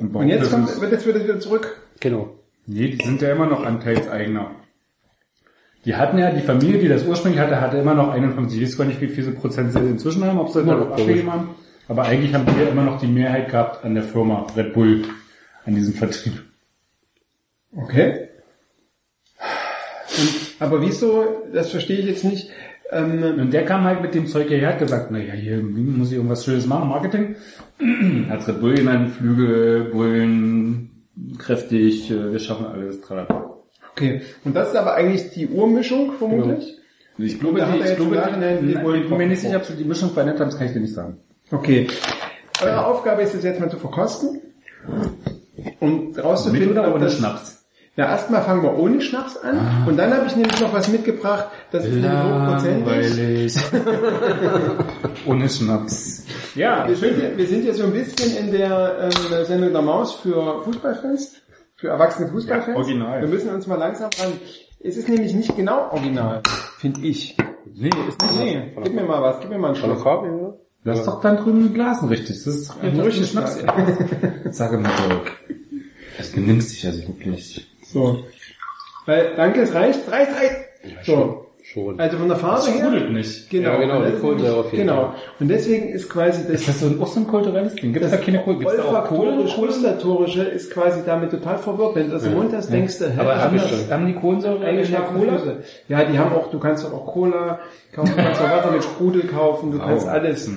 Und 0.00 0.28
jetzt 0.28 0.50
kommt, 0.50 0.80
wird 0.80 0.92
jetzt 0.92 1.06
wieder 1.06 1.22
wieder 1.22 1.40
zurück. 1.40 1.76
Genau. 2.00 2.30
Nee, 2.66 2.88
die 2.88 3.04
sind 3.04 3.22
ja 3.22 3.30
immer 3.32 3.46
noch 3.46 3.64
Anteils 3.64 4.08
eigener. 4.08 4.50
Die 5.84 5.94
hatten 5.94 6.18
ja, 6.18 6.32
die 6.32 6.40
Familie, 6.40 6.80
die 6.80 6.88
das 6.88 7.04
ursprünglich 7.04 7.40
hatte, 7.40 7.60
hatte 7.60 7.76
immer 7.76 7.94
noch 7.94 8.10
51. 8.10 8.60
Ich 8.60 8.68
weiß 8.68 8.78
gar 8.78 8.84
nicht, 8.86 9.00
wie 9.00 9.08
viele 9.08 9.30
Prozent 9.30 9.72
sie 9.72 9.78
inzwischen 9.78 10.24
haben, 10.24 10.38
ob 10.38 10.48
sie 10.48 10.64
da 10.64 10.74
noch, 10.74 10.80
noch 10.80 10.90
abgegeben 10.90 11.32
haben. 11.32 11.50
Aber 11.88 12.04
eigentlich 12.04 12.34
haben 12.34 12.44
die 12.46 12.60
ja 12.60 12.68
immer 12.68 12.82
noch 12.82 13.00
die 13.00 13.06
Mehrheit 13.06 13.50
gehabt 13.50 13.84
an 13.84 13.94
der 13.94 14.02
Firma 14.02 14.46
Red 14.56 14.72
Bull, 14.72 15.04
an 15.64 15.76
diesem 15.76 15.94
Vertrieb. 15.94 16.42
Okay. 17.72 18.28
Und, 20.18 20.34
aber 20.58 20.82
wieso, 20.82 21.24
das 21.52 21.70
verstehe 21.70 21.98
ich 21.98 22.06
jetzt 22.06 22.24
nicht. 22.24 22.50
Ähm, 22.90 23.38
Und 23.38 23.52
der 23.52 23.64
kam 23.64 23.84
halt 23.84 24.02
mit 24.02 24.14
dem 24.14 24.26
Zeug 24.26 24.48
hierher, 24.48 24.70
hat 24.70 24.78
gesagt, 24.78 25.10
naja, 25.10 25.34
hier 25.34 25.58
muss 25.58 26.08
ich 26.08 26.16
irgendwas 26.16 26.44
Schönes 26.44 26.66
machen, 26.66 26.88
Marketing. 26.88 27.36
Hat 28.28 28.48
Red 28.48 28.60
Bull 28.60 28.74
genannt, 28.74 29.12
Flügel, 29.12 29.84
Bullen, 29.92 30.90
kräftig, 31.38 32.10
äh, 32.10 32.32
wir 32.32 32.38
schaffen 32.38 32.66
alles, 32.66 33.00
tralala. 33.00 33.56
okay. 33.92 34.22
Und 34.44 34.54
das 34.54 34.68
ist 34.68 34.76
aber 34.76 34.94
eigentlich 34.94 35.30
die 35.30 35.46
Urmischung, 35.46 36.12
vermutlich? 36.18 36.76
Ich 37.18 37.40
glaube, 37.40 37.60
Da 37.60 37.68
hat 37.68 37.80
er 37.80 37.90
ich 37.92 37.96
glaube, 37.96 38.16
Nachhinein 38.16 38.66
die 38.66 38.72
ich 38.72 39.08
bin 39.08 39.16
mir 39.18 39.26
nicht 39.26 39.40
sicher, 39.40 39.56
ob 39.56 39.64
sie 39.64 39.74
die 39.74 39.84
Mischung 39.84 40.10
verändert 40.10 40.38
haben, 40.40 40.50
das 40.50 40.58
kann 40.58 40.66
ich 40.66 40.74
dir 40.74 40.80
nicht 40.80 40.94
sagen. 40.94 41.16
Okay. 41.50 41.86
Eure 42.62 42.86
Aufgabe 42.86 43.22
ist 43.22 43.34
es 43.34 43.42
jetzt 43.44 43.60
mal 43.60 43.70
zu 43.70 43.78
verkosten 43.78 44.40
und 45.80 46.22
rauszufinden, 46.22 46.78
ob 46.78 46.98
das, 47.00 47.16
Schnaps? 47.18 47.55
Ja, 47.96 48.10
erstmal 48.10 48.42
fangen 48.42 48.62
wir 48.62 48.78
ohne 48.78 49.00
Schnaps 49.00 49.38
an 49.38 49.86
und 49.86 49.96
dann 49.96 50.12
habe 50.12 50.26
ich 50.26 50.36
nämlich 50.36 50.60
noch 50.60 50.70
was 50.70 50.88
mitgebracht, 50.88 51.46
das 51.70 51.86
ist 51.86 51.94
nämlich 51.94 52.10
hochprozentig. 52.12 53.56
ohne 55.26 55.48
Schnaps. 55.48 56.26
Ja, 56.54 56.86
Wir 56.86 56.94
sind, 56.94 57.16
hier, 57.16 57.38
wir 57.38 57.46
sind 57.46 57.62
hier 57.62 57.74
so 57.74 57.84
ein 57.84 57.92
bisschen 57.92 58.36
in 58.36 58.52
der 58.52 59.08
ähm, 59.10 59.44
Sendung 59.46 59.72
der 59.72 59.80
Maus 59.80 60.12
für 60.12 60.60
Fußballfans, 60.64 61.36
für 61.76 61.88
erwachsene 61.88 62.28
Fußballfans. 62.28 62.76
Ja, 62.76 62.82
original. 62.82 63.20
Wir 63.22 63.28
müssen 63.28 63.48
uns 63.48 63.66
mal 63.66 63.76
langsam 63.76 64.10
ran. 64.18 64.32
Es 64.78 64.98
ist 64.98 65.08
nämlich 65.08 65.32
nicht 65.32 65.56
genau 65.56 65.88
original, 65.90 66.42
finde 66.78 67.00
ich. 67.00 67.34
nee, 67.74 67.88
ist 68.08 68.20
nicht. 68.20 68.38
Nee, 68.38 68.72
gib 68.82 68.94
mir 68.94 69.04
mal 69.04 69.22
was, 69.22 69.40
gib 69.40 69.48
mir 69.48 69.58
mal 69.58 69.68
einen 69.68 69.76
Schluck. 69.76 70.58
Das 70.84 70.98
ist 70.98 71.06
doch 71.06 71.22
dann 71.22 71.38
drüben 71.38 71.66
in 71.68 71.74
Glasen 71.74 72.10
richtig. 72.10 72.44
Das 72.44 72.46
ist 72.46 72.68
doch 72.68 72.82
Ja, 72.82 73.02
richtig 73.02 73.30
Schnaps. 73.30 73.58
Sage 74.50 74.76
mal, 74.76 74.92
Dirk. 75.08 75.32
Das 76.18 76.30
benimmst 76.30 76.72
dich 76.72 76.86
also 76.86 77.00
wirklich. 77.08 77.66
So. 77.92 78.24
Weil, 79.06 79.32
danke, 79.36 79.60
es 79.62 79.74
reicht, 79.74 80.10
reicht, 80.10 80.32
reicht. 80.32 81.04
So. 81.04 81.46
Schon. 81.72 81.98
Also 81.98 82.16
von 82.18 82.28
der 82.28 82.36
Farbe 82.36 82.70
her. 82.70 82.78
sprudelt 82.78 83.10
nicht. 83.10 83.50
Genau, 83.50 83.70
Ja, 83.70 83.76
genau, 83.78 84.04
die 84.04 84.12
Kohlensäure 84.20 84.60
auf 84.60 84.72
jeden 84.72 84.86
Genau. 84.86 85.14
Und 85.40 85.48
deswegen 85.48 85.88
ist 85.88 86.08
quasi 86.08 86.42
das, 86.42 86.60
Ist 86.60 86.68
das 86.68 86.80
so 86.80 86.86
ein, 86.86 87.02
auch 87.02 87.08
so 87.08 87.18
ein 87.18 87.26
kulturelles 87.26 87.74
Ding? 87.74 87.92
Gibt 87.92 88.04
es 88.04 88.12
da 88.12 88.18
keine 88.18 88.40
Kohle? 88.40 88.58
Gibt 88.58 88.70
es 88.70 88.76
da 88.76 89.02
auch 89.02 89.04
Kohle? 89.08 89.42
ist 90.52 90.70
quasi 90.70 91.00
damit 91.04 91.32
total 91.32 91.58
verwirrt. 91.58 91.96
Wenn 91.96 92.06
du 92.06 92.12
das 92.12 92.24
im 92.24 92.34
Mund 92.34 92.52
hast, 92.54 92.72
denkst 92.72 92.98
du, 93.00 93.06
hä, 93.06 93.18
Aber 93.18 93.42
haben, 93.42 93.56
das, 93.56 93.90
haben 93.90 94.06
die 94.06 94.14
Kohlensäure 94.14 94.64
Eigentlich 94.64 94.90
in 94.90 94.94
der 94.94 95.02
Cola? 95.02 95.40
Ja, 95.88 96.04
die 96.04 96.16
haben 96.16 96.32
auch, 96.36 96.52
du 96.52 96.60
kannst 96.60 96.84
doch 96.84 96.92
auch 96.92 97.06
Cola 97.12 97.58
kaufen, 97.92 98.12
du 98.16 98.22
kannst 98.22 98.40
auch 98.40 98.50
Wasser 98.50 98.70
mit 98.70 98.84
Sprudel 98.84 99.22
kaufen, 99.26 99.72
du 99.72 99.78
kannst 99.80 100.06
alles. 100.06 100.48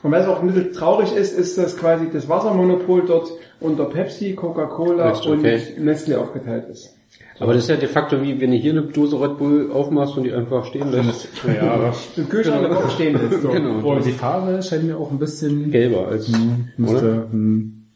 Hm. 0.00 0.06
Und 0.06 0.12
was 0.12 0.26
auch 0.26 0.40
ein 0.40 0.46
bisschen 0.46 0.72
traurig 0.72 1.14
ist, 1.14 1.38
ist, 1.38 1.58
dass 1.58 1.76
quasi 1.76 2.08
das 2.10 2.28
Wassermonopol 2.28 3.04
dort 3.06 3.30
unter 3.60 3.84
Pepsi, 3.84 4.34
Coca-Cola 4.34 5.12
Echt, 5.12 5.26
und 5.26 5.40
okay. 5.40 5.60
Nestle 5.78 6.18
aufgeteilt 6.18 6.68
ist. 6.68 6.96
Aber 7.38 7.54
das 7.54 7.64
ist 7.64 7.70
ja 7.70 7.76
de 7.76 7.88
facto 7.88 8.20
wie, 8.22 8.38
wenn 8.38 8.50
du 8.50 8.56
hier 8.58 8.72
eine 8.72 8.82
Dose 8.82 9.18
Red 9.18 9.38
Bull 9.38 9.70
aufmachst 9.72 10.16
und 10.16 10.24
die 10.24 10.32
einfach 10.32 10.66
stehen 10.66 10.90
lässt. 10.90 11.28
Ja, 11.46 11.72
aber 11.72 11.94
Im 12.16 12.28
Kühlschrank 12.28 12.64
eine 12.64 12.74
Woche 12.74 12.90
stehen 12.90 13.16
ist. 13.16 13.42
So. 13.42 13.48
Genau. 13.52 13.90
aber 13.90 14.00
die 14.00 14.12
Farbe 14.12 14.62
scheint 14.62 14.84
mir 14.84 14.98
auch 14.98 15.10
ein 15.10 15.18
bisschen... 15.18 15.70
Gelber 15.70 16.08
als, 16.08 16.28
oder? 16.28 16.38
Müsste, 16.76 17.28
hm. 17.30 17.86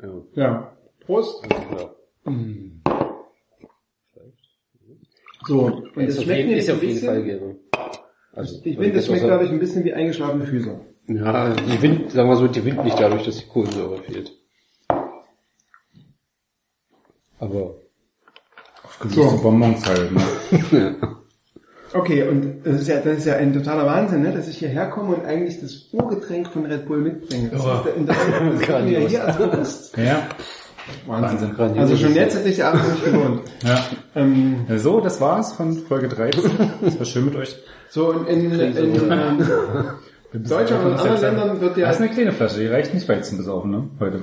Ja. 0.00 0.08
Ja. 0.34 0.76
Prost. 1.04 1.44
ja. 1.46 1.90
So. 5.46 5.82
Und 5.96 6.02
Ist 6.02 6.10
das 6.10 6.18
auf 6.18 6.24
schmeckt 6.24 6.38
jeden, 6.38 6.48
nämlich 6.48 6.58
ist 6.58 6.70
auf 6.70 6.82
jeden 6.82 6.98
Fall 7.00 7.22
gelber. 7.24 7.54
Also, 8.34 8.60
ich 8.64 8.76
finde, 8.78 8.92
das 8.92 9.06
schmeckt, 9.06 9.24
glaube 9.24 9.44
ich, 9.44 9.50
ein 9.50 9.58
bisschen 9.58 9.84
wie 9.84 9.92
eingeschlafene 9.92 10.44
Füße. 10.46 10.74
Ja, 11.08 11.50
die 11.54 11.82
Wind, 11.82 12.10
sagen 12.12 12.28
wir 12.28 12.36
so, 12.36 12.46
die 12.48 12.64
Wind 12.64 12.84
nicht 12.84 12.98
dadurch, 12.98 13.24
dass 13.24 13.36
die 13.38 13.46
Kohlensäure 13.46 13.98
fehlt. 13.98 14.32
Aber, 17.38 17.74
So. 19.10 19.40
Bonbons 19.42 19.84
halt, 19.86 20.10
ne? 20.12 20.96
Okay, 21.94 22.26
und 22.26 22.64
das 22.64 22.80
ist 22.80 22.88
ja, 22.88 23.00
das 23.00 23.18
ist 23.18 23.26
ja 23.26 23.36
ein 23.36 23.52
totaler 23.52 23.84
Wahnsinn, 23.84 24.22
ne, 24.22 24.32
dass 24.32 24.48
ich 24.48 24.56
hierher 24.56 24.88
komme 24.88 25.14
und 25.16 25.26
eigentlich 25.26 25.60
das 25.60 25.88
Urgetränk 25.92 26.48
von 26.48 26.64
Red 26.64 26.86
Bull 26.86 26.98
mitbringe. 27.02 27.50
Das, 27.50 27.62
Ja. 27.62 27.80
ist, 27.80 28.08
das, 28.08 28.16
das 28.16 28.26
ist 28.26 28.60
mir 28.60 28.66
Grandios. 28.66 29.10
hier 29.10 29.24
als 29.26 29.36
bewusst. 29.36 29.96
Ja. 29.98 30.26
Wahnsinn. 31.06 31.54
Grandios. 31.54 31.90
Also 31.90 31.96
schon 31.96 32.14
jetzt 32.14 32.36
hätte 32.36 32.48
ich 32.48 32.56
die 32.56 32.62
Abend 32.62 32.88
nicht 32.90 33.04
gewohnt. 33.04 33.40
ja. 33.64 33.84
Ähm, 34.14 34.66
So, 34.76 35.00
das 35.00 35.20
war's 35.20 35.52
von 35.52 35.76
Folge 35.76 36.08
13. 36.08 36.42
Das 36.82 36.98
war 36.98 37.06
schön 37.06 37.24
mit 37.26 37.36
euch. 37.36 37.56
so 37.90 38.12
in, 38.12 38.52
in, 38.52 38.60
in, 38.60 38.76
in 38.94 39.12
ähm, 39.12 39.44
Deutschland 40.32 40.84
und 40.84 40.92
anderen 40.98 41.20
Ländern 41.20 41.60
wird 41.60 41.72
Das 41.72 41.78
ja... 41.78 41.90
ist 41.90 41.98
eine 42.00 42.08
kleine 42.10 42.32
Flasche, 42.32 42.60
die 42.60 42.66
reicht 42.66 42.94
nicht 42.94 43.08
weit 43.08 43.24
zum 43.24 43.38
Besaufen, 43.38 43.70
ne? 43.70 43.88
Heute. 44.00 44.20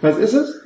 Was 0.00 0.18
ist 0.18 0.34
es? 0.34 0.65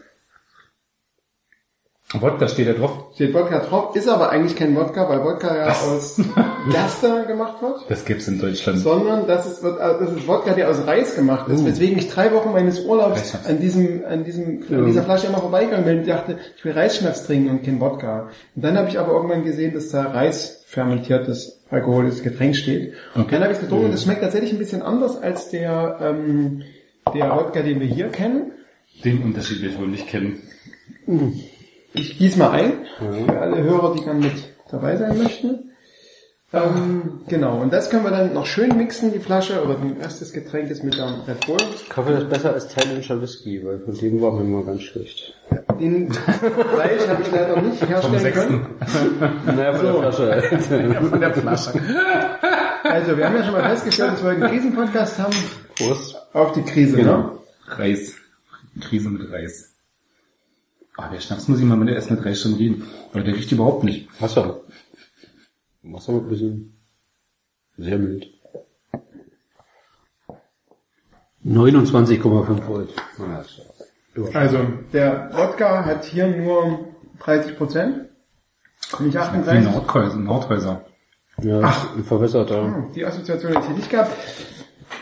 Wodka 2.12 2.48
steht 2.48 2.66
da 2.66 2.72
drauf. 2.72 3.04
Steht 3.14 3.32
Wodka 3.34 3.60
drauf, 3.60 3.94
ist 3.94 4.08
aber 4.08 4.30
eigentlich 4.30 4.56
kein 4.56 4.74
Wodka, 4.74 5.08
weil 5.08 5.22
Wodka 5.22 5.56
ja 5.56 5.68
aus 5.68 6.20
Gerste 6.72 7.24
gemacht 7.28 7.62
wird. 7.62 7.84
Das 7.88 8.04
gibt's 8.04 8.26
in 8.26 8.40
Deutschland. 8.40 8.80
sondern 8.80 9.28
das 9.28 9.46
ist, 9.46 9.62
äh, 9.62 9.70
das 9.78 10.10
ist 10.10 10.26
Wodka, 10.26 10.54
der 10.54 10.70
aus 10.70 10.84
Reis 10.88 11.14
gemacht 11.14 11.48
ist, 11.48 11.64
weswegen 11.64 11.96
ich 11.98 12.08
drei 12.08 12.32
Wochen 12.32 12.50
meines 12.52 12.84
Urlaubs 12.84 13.20
Reisschnaps. 13.20 13.46
an 13.46 13.60
diesem, 13.60 14.02
an 14.08 14.24
diesem, 14.24 14.62
an 14.70 14.86
dieser 14.86 15.04
Flasche 15.04 15.28
immer 15.28 15.38
vorbeigegangen 15.38 15.84
bin 15.84 15.98
und 16.00 16.08
dachte, 16.08 16.38
ich 16.56 16.64
will 16.64 16.72
Reisschnaps 16.72 17.26
trinken 17.26 17.48
und 17.50 17.62
kein 17.64 17.80
Wodka. 17.80 18.30
Und 18.56 18.64
dann 18.64 18.76
habe 18.76 18.88
ich 18.88 18.98
aber 18.98 19.12
irgendwann 19.12 19.44
gesehen, 19.44 19.72
dass 19.72 19.90
da 19.90 20.02
Reis 20.10 20.64
fermentiertes 20.66 21.60
alkoholisches 21.70 22.24
Getränk 22.24 22.56
steht. 22.56 22.94
Und 23.14 23.30
dann 23.30 23.40
habe 23.42 23.52
ich 23.52 23.58
es 23.58 23.62
getrunken 23.62 23.86
und 23.86 23.92
es 23.94 24.02
schmeckt 24.02 24.22
tatsächlich 24.22 24.50
ein 24.52 24.58
bisschen 24.58 24.82
anders 24.82 25.16
als 25.16 25.50
der, 25.50 25.98
ähm, 26.02 26.62
der 27.14 27.30
Wodka, 27.36 27.62
den 27.62 27.78
wir 27.78 27.86
hier 27.86 28.08
kennen. 28.08 28.50
Den 29.04 29.22
Unterschied 29.22 29.62
will 29.62 29.70
ich 29.70 29.78
wohl 29.78 29.86
nicht 29.86 30.08
kennen. 30.08 30.42
Ich 31.92 32.18
gieße 32.18 32.38
mal 32.38 32.50
ein, 32.50 32.72
für 32.98 33.40
alle 33.40 33.62
Hörer, 33.62 33.94
die 33.94 34.04
dann 34.04 34.20
mit 34.20 34.32
dabei 34.70 34.96
sein 34.96 35.18
möchten. 35.18 35.70
Ähm, 36.52 37.20
genau, 37.28 37.60
und 37.60 37.72
das 37.72 37.90
können 37.90 38.02
wir 38.02 38.10
dann 38.10 38.34
noch 38.34 38.44
schön 38.44 38.76
mixen, 38.76 39.12
die 39.12 39.20
Flasche, 39.20 39.62
oder 39.62 39.78
ein 39.78 40.00
erstes 40.00 40.32
Getränk 40.32 40.68
ist 40.68 40.82
mit 40.82 40.96
dem 40.96 41.20
Red 41.26 41.46
Bull. 41.46 41.58
Kaffee 41.88 42.14
ist 42.14 42.28
besser 42.28 42.52
als 42.52 42.66
thailändischer 42.68 43.22
Whisky, 43.22 43.64
weil 43.64 43.78
von 43.78 43.94
dem 43.94 44.20
war 44.20 44.32
mir 44.32 44.42
immer 44.42 44.64
ganz 44.64 44.82
schlecht. 44.82 45.32
Den 45.78 46.08
Preis 46.08 47.08
habe 47.08 47.22
ich 47.22 47.30
leider 47.30 47.62
nicht 47.62 47.88
herstellen 47.88 48.34
können. 48.34 48.66
Naja, 49.46 49.72
von 49.74 49.86
der 49.86 50.12
Flasche. 50.12 50.42
Von 51.08 51.20
der 51.20 51.34
Flasche. 51.34 51.72
Also, 52.82 53.16
wir 53.16 53.26
haben 53.26 53.36
ja 53.36 53.44
schon 53.44 53.52
mal 53.52 53.70
festgestellt, 53.70 54.12
dass 54.14 54.24
wir 54.24 54.30
einen 54.30 54.42
Krisenpodcast 54.42 55.18
haben. 55.20 55.36
Prost. 55.76 56.16
Auf 56.32 56.52
die 56.52 56.62
Krise, 56.62 56.96
ne? 56.96 57.30
Reis. 57.68 58.16
Krise 58.80 59.08
mit 59.08 59.30
Reis. 59.30 59.76
Ah, 61.02 61.08
der 61.08 61.20
Schnaps 61.20 61.48
muss 61.48 61.58
ich 61.58 61.64
mal 61.64 61.76
mit 61.76 61.88
der 61.88 61.96
erst 61.96 62.10
mit 62.10 62.22
drei 62.22 62.34
Stunden 62.34 62.58
reden. 62.58 62.86
Aber 63.12 63.22
der 63.22 63.34
riecht 63.34 63.50
überhaupt 63.52 63.84
nicht. 63.84 64.08
Wasser. 64.20 64.60
Wasser 65.82 66.12
ein 66.12 66.28
bisschen 66.28 66.76
sehr 67.78 67.98
mild. 67.98 68.26
29,5 71.44 72.66
Volt. 72.66 72.90
Ja, 73.18 73.44
ja- 74.24 74.40
Also, 74.40 74.58
der 74.92 75.30
Wodka 75.32 75.84
hat 75.84 76.04
hier 76.04 76.26
nur 76.28 76.86
30 77.20 77.56
Prozent. 77.56 78.06
Nicht 78.98 79.14
Wie 79.14 79.18
38. 79.18 79.64
Nordhäuser. 79.72 80.16
Nordhäuser. 80.16 80.84
Ja, 81.42 81.60
Ach. 81.62 81.96
ein 81.96 82.04
verwässerter. 82.04 82.64
Hm, 82.64 82.92
Die 82.94 83.04
Assoziation 83.06 83.52
hätte 83.54 83.66
ich 83.70 83.76
nicht 83.76 83.90
gehabt. 83.90 84.10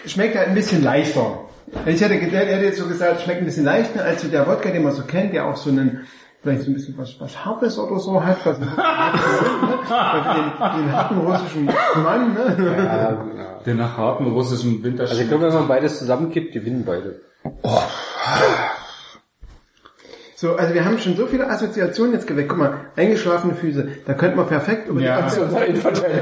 Schmeckt 0.06 0.36
halt 0.36 0.48
ein 0.48 0.54
bisschen 0.54 0.82
leichter. 0.84 1.47
Ich 1.86 2.00
hätte, 2.00 2.18
gedacht, 2.18 2.34
er 2.34 2.56
hätte 2.56 2.64
jetzt 2.66 2.78
so 2.78 2.86
gesagt, 2.86 3.22
schmeckt 3.22 3.40
ein 3.40 3.44
bisschen 3.44 3.64
leichter 3.64 4.04
als 4.04 4.22
so 4.22 4.28
der 4.28 4.46
Wodka, 4.46 4.70
den 4.70 4.82
man 4.82 4.92
so 4.92 5.02
kennt, 5.02 5.32
der 5.34 5.46
auch 5.46 5.56
so 5.56 5.70
einen, 5.70 6.06
vielleicht 6.42 6.62
so 6.62 6.70
ein 6.70 6.74
bisschen 6.74 6.96
was, 6.98 7.20
was 7.20 7.44
Hartes 7.44 7.78
oder 7.78 7.98
so 7.98 8.22
hat, 8.22 8.38
was, 8.44 8.58
ne? 8.58 8.72
was 8.76 10.36
den, 10.36 10.84
den 10.84 10.92
harten 10.92 11.18
russischen 11.18 11.66
Mann, 11.66 12.34
ne? 12.34 12.56
Ja, 12.58 13.10
ja. 13.42 13.60
Der 13.64 13.74
nach 13.74 13.96
harten 13.96 14.26
russischen 14.28 14.82
Winter 14.82 15.02
Also 15.02 15.20
ich 15.20 15.28
glaube, 15.28 15.46
wenn 15.46 15.54
man 15.54 15.68
beides 15.68 15.98
zusammenkippt, 15.98 16.52
gewinnen 16.52 16.84
beide. 16.86 17.20
So, 20.40 20.54
also 20.54 20.72
wir 20.72 20.84
haben 20.84 20.96
schon 21.00 21.16
so 21.16 21.26
viele 21.26 21.50
Assoziationen 21.50 22.12
jetzt 22.12 22.28
geweckt. 22.28 22.48
Guck 22.48 22.58
mal, 22.58 22.74
eingeschlafene 22.94 23.56
Füße, 23.56 23.88
da 24.06 24.14
könnte 24.14 24.36
man 24.36 24.46
perfekt 24.46 24.86
über 24.86 25.00
die 25.00 25.06
Ja. 25.06 25.26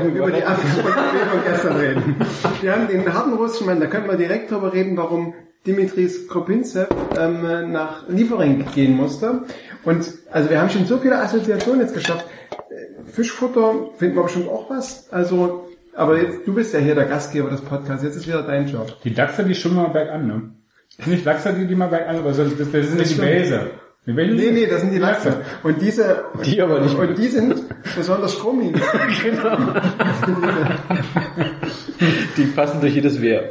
Über 0.06 0.30
die 0.30 0.42
Abwehr 0.42 1.26
von 1.30 1.40
gestern 1.46 1.76
reden. 1.76 2.16
Wir 2.62 2.72
haben 2.72 2.88
den 2.88 3.12
harten 3.12 3.34
russischen 3.34 3.66
Mann, 3.66 3.78
da 3.78 3.84
könnte 3.84 4.06
man 4.06 4.16
direkt 4.16 4.50
drüber 4.50 4.72
reden, 4.72 4.96
warum 4.96 5.34
Dimitris 5.66 6.28
Kropinzev 6.28 6.88
ähm, 7.14 7.72
nach 7.72 8.08
Lieferink 8.08 8.72
gehen 8.72 8.96
musste. 8.96 9.42
Und 9.84 10.10
also 10.32 10.48
wir 10.48 10.62
haben 10.62 10.70
schon 10.70 10.86
so 10.86 10.96
viele 10.96 11.18
Assoziationen 11.18 11.82
jetzt 11.82 11.92
geschafft. 11.92 12.24
Äh, 12.70 13.10
Fischfutter 13.10 13.90
finden 13.98 14.16
wir 14.16 14.22
bestimmt 14.22 14.48
auch 14.48 14.70
was. 14.70 15.12
Also, 15.12 15.68
aber 15.94 16.22
jetzt, 16.22 16.38
du 16.46 16.54
bist 16.54 16.72
ja 16.72 16.80
hier 16.80 16.94
der 16.94 17.04
Gastgeber 17.04 17.50
des 17.50 17.60
Podcasts, 17.60 18.02
jetzt 18.02 18.16
ist 18.16 18.26
wieder 18.26 18.44
dein 18.44 18.66
Job. 18.66 18.96
Die 19.04 19.12
Dachser, 19.12 19.42
die 19.42 19.54
schwimmen 19.54 19.76
mal 19.76 19.88
bergan, 19.88 20.26
ne? 20.26 20.42
Nicht 21.04 21.26
Lachser, 21.26 21.52
die, 21.52 21.66
die 21.66 21.74
mal 21.74 21.88
bergan, 21.88 22.16
aber 22.16 22.32
so, 22.32 22.44
das, 22.44 22.56
das 22.56 22.70
sind 22.70 22.98
ja 22.98 23.04
die 23.04 23.44
stimmt. 23.44 23.70
Nee, 24.08 24.52
nee, 24.52 24.66
das 24.66 24.82
sind 24.82 24.92
die 24.92 24.98
Lachse. 24.98 25.42
Und 25.64 25.82
diese, 25.82 26.26
Die 26.44 26.62
aber 26.62 26.80
nicht. 26.80 26.96
und 26.96 27.18
die 27.18 27.26
sind 27.26 27.64
besonders 27.96 28.38
chromig. 28.38 28.76
Die 32.36 32.44
passen 32.44 32.80
durch 32.80 32.94
jedes 32.94 33.20
Wehr. 33.20 33.50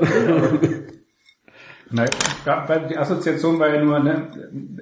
Nein, 1.91 2.10
ja, 2.45 2.64
weil 2.68 2.88
die 2.88 2.97
Assoziation 2.97 3.60
war 3.60 3.70
ja 3.74 3.84
nur 3.84 3.99
ne, 3.99 4.28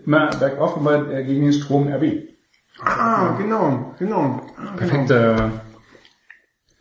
immer 0.05 0.29
bergauf, 0.31 0.77
aber 0.77 1.11
äh, 1.11 1.23
gegen 1.23 1.43
den 1.43 1.53
Strom 1.53 1.87
RB. 1.87 2.29
Ah, 2.81 3.35
genau, 3.37 3.95
genau. 3.97 4.41
Genau. 4.57 4.75
Perfekte. 4.77 5.51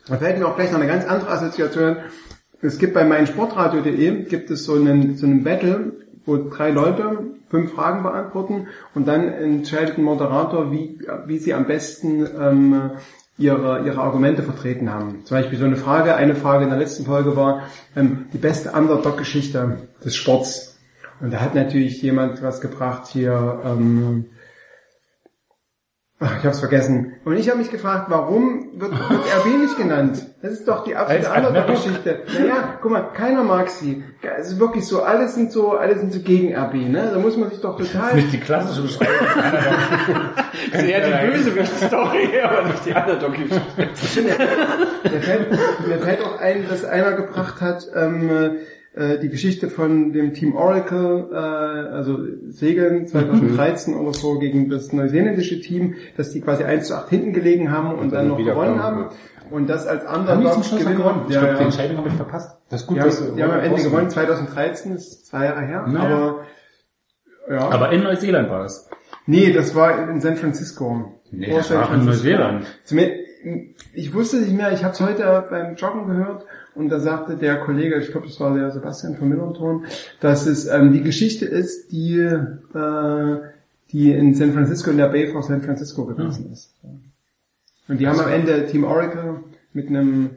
Da 0.07 0.17
fällt 0.17 0.37
mir 0.37 0.47
auch 0.47 0.55
gleich 0.55 0.71
noch 0.71 0.79
eine 0.79 0.87
ganz 0.87 1.05
andere 1.05 1.31
Assoziation. 1.31 1.97
Es 2.61 2.77
gibt 2.77 2.93
bei 2.93 3.03
meinsportradio.de 3.05 4.23
gibt 4.23 4.51
es 4.51 4.65
so 4.65 4.75
einen, 4.75 5.17
so 5.17 5.25
einen 5.25 5.43
Battle, 5.43 5.93
wo 6.25 6.37
drei 6.37 6.71
Leute 6.71 7.35
fünf 7.53 7.73
Fragen 7.73 8.01
beantworten 8.01 8.65
und 8.95 9.07
dann 9.07 9.27
entscheidet 9.31 9.99
ein 9.99 10.03
Moderator, 10.03 10.71
wie, 10.71 10.97
wie 11.27 11.37
sie 11.37 11.53
am 11.53 11.67
besten 11.67 12.25
ähm, 12.25 12.91
ihre, 13.37 13.85
ihre 13.85 14.01
Argumente 14.01 14.41
vertreten 14.41 14.91
haben. 14.91 15.23
Zum 15.23 15.37
Beispiel 15.37 15.59
so 15.59 15.65
eine 15.65 15.75
Frage, 15.75 16.15
eine 16.15 16.33
Frage 16.33 16.63
in 16.63 16.71
der 16.71 16.79
letzten 16.79 17.05
Folge 17.05 17.35
war 17.35 17.61
ähm, 17.95 18.25
die 18.33 18.39
beste 18.39 18.71
Underdog-Geschichte 18.71 19.87
des 20.03 20.15
Sports. 20.15 20.79
Und 21.21 21.31
da 21.31 21.41
hat 21.41 21.53
natürlich 21.53 22.01
jemand 22.01 22.41
was 22.41 22.59
gebracht 22.59 23.05
hier, 23.05 23.61
ähm, 23.63 24.25
Ach, 26.25 26.37
ich 26.39 26.45
hab's 26.45 26.59
vergessen. 26.59 27.15
Und 27.25 27.35
ich 27.35 27.49
habe 27.49 27.59
mich 27.59 27.69
gefragt, 27.69 28.05
warum 28.07 28.69
wird, 28.75 28.91
wird 28.91 29.21
RB 29.39 29.57
nicht 29.59 29.77
genannt? 29.77 30.25
Das 30.41 30.53
ist 30.53 30.67
doch 30.67 30.85
die 30.85 30.95
absolute 30.95 31.29
Als 31.29 31.47
Underdog-Geschichte. 31.47 32.23
Naja, 32.39 32.77
guck 32.81 32.91
mal, 32.91 33.01
keiner 33.13 33.43
mag 33.43 33.69
sie. 33.69 34.03
Es 34.21 34.51
ist 34.51 34.59
wirklich 34.59 34.85
so, 34.85 35.03
alle 35.03 35.27
sind 35.27 35.51
so, 35.51 35.73
alle 35.73 35.97
sind 35.97 36.13
so 36.13 36.21
gegen 36.21 36.55
RB, 36.55 36.75
ne? 36.75 37.09
Da 37.13 37.19
muss 37.19 37.35
man 37.35 37.49
sich 37.49 37.59
doch 37.59 37.77
total... 37.77 38.15
Nicht 38.15 38.31
die 38.31 38.39
klassische 38.39 38.83
Beschreibung. 38.83 39.13
Sehr 40.71 41.01
die 41.01 41.31
Bösewicht-Story, 41.31 42.29
aber 42.41 42.63
nicht 42.69 42.85
die 42.85 42.93
Underdog-Geschichte. 42.93 44.47
Mir 45.03 45.21
fällt, 45.21 45.51
mir 45.87 45.99
fällt 45.99 46.21
auch 46.23 46.39
ein, 46.39 46.65
dass 46.69 46.85
einer 46.85 47.13
gebracht 47.13 47.59
hat, 47.59 47.85
ähm, 47.95 48.59
äh, 48.95 49.19
die 49.19 49.29
Geschichte 49.29 49.69
von 49.69 50.13
dem 50.13 50.33
Team 50.33 50.55
Oracle, 50.55 51.29
äh, 51.31 51.35
also 51.35 52.19
Segeln 52.49 53.07
2013 53.07 53.95
oder 53.95 54.13
so 54.13 54.37
gegen 54.39 54.69
das 54.69 54.93
neuseeländische 54.93 55.59
Team, 55.61 55.95
dass 56.17 56.31
die 56.31 56.41
quasi 56.41 56.63
1 56.63 56.87
zu 56.87 56.95
8 56.95 57.09
hinten 57.09 57.33
gelegen 57.33 57.71
haben 57.71 57.91
und, 57.97 58.11
dann 58.11 58.27
dann 58.27 58.27
noch 58.29 58.37
gewonnen 58.37 58.81
haben. 58.81 59.09
Und 59.51 59.67
das 59.69 59.85
als 59.85 60.05
Haben 60.07 60.25
die 60.25 60.31
Underdog 60.31 60.53
zum 60.53 60.63
Schluss 60.63 60.83
noch 60.83 60.89
Gewinner- 60.91 60.97
gewonnen? 61.09 61.25
Ich 61.27 61.35
Ja, 61.35 61.39
glaube, 61.41 61.53
ja. 61.53 61.59
die 61.59 61.65
Entscheidung 61.65 61.97
habe 61.97 62.07
ich 62.09 62.13
verpasst. 62.15 62.57
Das 62.69 62.81
ist 62.81 62.87
gut, 62.87 62.97
Die 62.97 63.01
haben, 63.01 63.09
dass 63.09 63.35
die 63.35 63.43
haben 63.43 63.51
am 63.51 63.59
Ende 63.59 63.83
gewonnen, 63.83 64.09
2013, 64.09 64.93
das 64.93 65.01
ist 65.07 65.25
zwei 65.27 65.45
Jahre 65.45 65.61
her. 65.61 65.85
Na. 65.87 65.99
Aber 66.03 66.39
ja. 67.49 67.69
Aber 67.69 67.91
in 67.91 68.03
Neuseeland 68.03 68.49
war 68.49 68.65
es. 68.65 68.89
nee, 69.25 69.51
das 69.51 69.75
war 69.75 70.09
in 70.09 70.21
San 70.21 70.37
Francisco. 70.37 71.19
Nee, 71.31 71.53
das 71.53 71.71
war 71.73 71.93
in. 71.93 72.05
Neuseeland. 72.05 72.65
Zumindest- 72.83 73.22
Ich 73.93 74.13
wusste 74.13 74.37
nicht 74.37 74.53
mehr, 74.53 74.71
ich 74.71 74.83
habe 74.83 74.93
es 74.93 75.01
heute 75.01 75.45
beim 75.49 75.75
Joggen 75.75 76.07
gehört 76.07 76.45
und 76.75 76.89
da 76.89 76.99
sagte 76.99 77.35
der 77.35 77.57
Kollege, 77.57 77.97
ich 77.99 78.11
glaube, 78.11 78.27
das 78.27 78.39
war 78.39 78.55
der 78.55 78.71
Sebastian 78.71 79.15
von 79.15 79.29
Millerton, 79.29 79.85
dass 80.19 80.45
es 80.45 80.67
ähm, 80.67 80.93
die 80.93 81.01
Geschichte 81.01 81.45
ist, 81.45 81.91
die, 81.91 82.15
äh, 82.17 83.37
die 83.91 84.11
in 84.11 84.33
San 84.33 84.53
Francisco 84.53 84.91
in 84.91 84.97
der 84.97 85.09
Bay 85.09 85.27
vor 85.27 85.43
San 85.43 85.61
Francisco 85.61 86.05
gewesen 86.05 86.51
ist. 86.51 86.73
Und 87.87 87.99
die 87.99 88.07
haben 88.07 88.19
am 88.19 88.31
Ende 88.31 88.65
Team 88.67 88.85
Oracle 88.85 89.43
mit 89.73 89.87
einem 89.87 90.29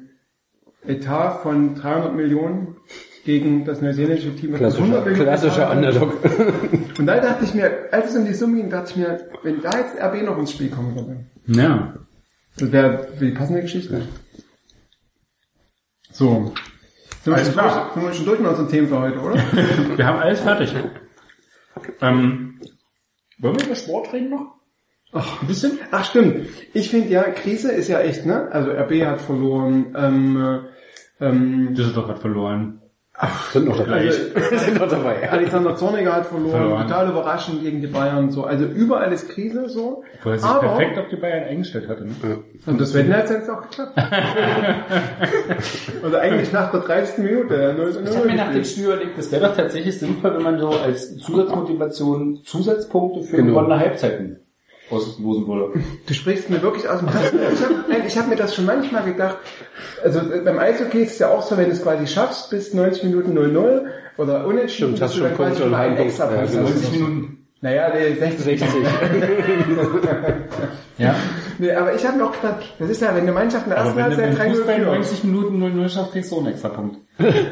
Etat 0.87 1.41
von 1.43 1.75
300 1.75 2.15
Millionen 2.15 2.77
gegen 3.25 3.65
das 3.65 3.81
neuseeländische 3.83 4.35
Team 4.37 4.51
mit 4.51 4.59
Klassischer, 4.61 4.85
100 4.85 5.05
Millionen 5.05 5.27
klassischer. 5.27 5.71
Underdog. 5.71 6.13
Und 6.99 7.07
da 7.07 7.21
dachte 7.21 7.45
ich 7.45 7.55
mir, 7.55 7.71
als 7.91 8.11
es 8.11 8.17
um 8.17 8.25
die 8.25 8.35
Summe 8.35 8.57
ging, 8.57 8.71
dachte 8.71 8.91
ich 8.91 8.97
mir, 8.97 9.21
wenn 9.43 9.61
da 9.63 9.71
jetzt 9.79 10.01
RB 10.01 10.23
noch 10.25 10.39
ins 10.39 10.53
Spiel 10.53 10.71
kommen 10.71 10.95
würde, 10.95 11.17
Ja. 11.47 11.95
Das 12.59 12.73
wäre 12.73 13.09
die 13.21 13.33
passende 13.33 13.63
Geschichte. 13.63 14.09
So. 16.13 16.55
Sind 17.23 17.27
wir, 17.27 17.35
Alles 17.35 17.47
schon 17.49 17.55
klar. 17.55 17.85
durch, 17.85 17.95
sind 17.95 18.03
wir 18.05 18.15
schon 18.15 18.27
durch 18.27 18.39
mit 18.41 18.49
unseren 18.49 18.69
Themen 18.69 18.89
für 18.89 19.01
heute, 19.01 19.19
oder? 19.19 19.35
Wir 19.97 20.07
haben 20.07 20.19
alles 20.21 20.41
fertig. 20.41 20.75
Ähm, 22.01 22.61
wollen 23.39 23.57
wir 23.59 23.67
über 23.67 23.75
Sport 23.75 24.13
reden 24.13 24.31
noch? 24.31 24.55
Ach, 25.13 25.43
ein 25.43 25.47
bisschen? 25.49 25.79
Ach 25.91 26.05
stimmt. 26.05 26.49
Ich 26.73 26.89
finde 26.91 27.09
ja, 27.11 27.25
Krise 27.25 27.73
ist 27.73 27.89
ja 27.89 28.01
echt, 28.01 28.25
ne? 28.27 28.49
Also 28.51 28.71
RB 28.71 29.05
hat 29.05 29.21
verloren, 29.21 29.95
ähm, 29.97 30.65
ähm, 31.21 31.75
Düsseldorf 31.75 32.09
hat 32.09 32.19
verloren. 32.21 32.81
Sind 33.53 33.67
noch 33.67 33.79
dabei. 33.79 34.01
Also- 34.07 34.19
Sind 34.59 34.79
noch 34.79 34.89
dabei. 34.91 35.31
Alexander 35.31 35.75
Zorniger 35.75 36.13
hat 36.15 36.27
verloren, 36.27 36.51
Verloren. 36.51 36.87
total 36.87 37.09
überraschend 37.11 37.63
gegen 37.63 37.81
die 37.81 37.87
Bayern, 37.87 38.31
so. 38.31 38.45
Also 38.45 38.65
überall 38.67 39.11
ist 39.13 39.31
Krise, 39.31 39.69
so. 39.71 40.03
Wo 40.23 40.31
er 40.31 40.39
sich 40.39 40.47
Aber, 40.49 40.61
perfekt 40.61 40.99
auf 40.99 41.09
die 41.09 41.17
Bayern 41.17 41.45
eingestellt 41.45 41.89
hatte. 41.89 42.05
Ne? 42.05 42.13
und 42.67 42.79
das 42.81 42.93
Wetten 42.93 43.15
hat 43.15 43.31
jetzt 43.31 43.49
auch 43.49 43.63
geklappt. 43.63 43.93
also 46.03 46.17
eigentlich 46.17 46.53
nach 46.53 46.71
der 46.71 46.81
30. 46.81 47.19
Minute. 47.25 47.55
ja, 47.55 47.73
0 47.73 48.03
Ich 48.05 48.17
habe 48.17 48.27
mir 48.29 48.35
nach 48.37 48.53
dem 48.53 48.65
Spiel 48.65 48.85
überlegt, 48.87 49.19
das 49.19 49.31
wäre 49.33 49.49
doch 49.49 49.57
tatsächlich 49.57 49.99
sinnvoll, 49.99 50.35
wenn 50.37 50.43
man 50.43 50.59
so 50.59 50.69
als 50.71 51.17
Zusatzmotivation 51.19 52.41
Zusatzpunkte 52.45 53.23
für 53.23 53.37
Genau. 53.37 53.49
gewonnene 53.61 53.79
Halbzeiten 53.81 54.41
auslosen 54.91 55.47
würde. 55.47 55.81
Du 56.07 56.15
sprichst 56.15 56.49
mir 56.51 56.63
wirklich 56.63 56.89
aus 56.89 57.01
dem 57.01 57.09
Herzen. 57.09 57.39
Ich 58.07 58.17
habe 58.17 58.21
hab 58.23 58.29
mir 58.29 58.37
das 58.37 58.55
schon 58.55 58.67
manchmal 58.67 59.05
gedacht. 59.05 59.39
Also 60.03 60.21
äh, 60.21 60.41
beim 60.45 60.59
Eishockey 60.59 61.03
ist 61.03 61.13
es 61.15 61.19
ja 61.19 61.31
auch 61.31 61.43
so, 61.43 61.57
wenn 61.57 61.67
du 61.67 61.73
es 61.73 61.83
quasi 61.83 62.07
schaffst 62.07 62.51
bis 62.51 62.73
90 62.75 63.05
Minuten 63.05 63.37
0-0 63.37 63.83
oder 64.19 64.47
unentschieden, 64.47 64.97
Stimmt, 64.97 65.01
du 65.13 65.15
schon 65.15 65.23
dann 65.25 65.37
quasi 65.37 65.57
schon 65.57 65.67
einen 65.75 65.77
Heimpunkt. 65.77 66.09
extra 66.11 66.31
Ja, 66.31 66.37
Punkt 66.39 66.53
genau. 66.53 66.65
hast. 66.69 66.75
90 66.75 66.93
Minuten 66.93 67.46
Naja, 67.63 67.91
nee, 67.95 68.15
60. 68.15 68.45
60. 68.61 68.69
Ja. 70.99 71.15
Nee, 71.59 71.73
aber 71.73 71.95
ich 71.95 72.07
habe 72.07 72.17
mir 72.17 72.25
auch 72.25 72.33
gedacht, 72.33 72.75
das 72.79 72.89
ist 72.89 73.03
ja, 73.03 73.09
wenn 73.15 73.21
eine 73.23 73.33
Mannschaft 73.33 73.67
in 73.67 73.71
der 73.71 73.81
ersten 73.81 74.03
Halbzeit 74.03 74.29
beim 74.29 74.37
3 74.37 74.51
Fußball 74.55 74.75
führt. 74.77 74.87
90 74.87 75.25
Minuten 75.25 75.63
0-0 75.63 75.89
schaffst, 75.91 76.13
kriegst 76.13 76.31
du 76.31 76.37
auch 76.37 76.41
einen 76.41 76.49
extra 76.53 76.69
Punkt. 76.71 76.97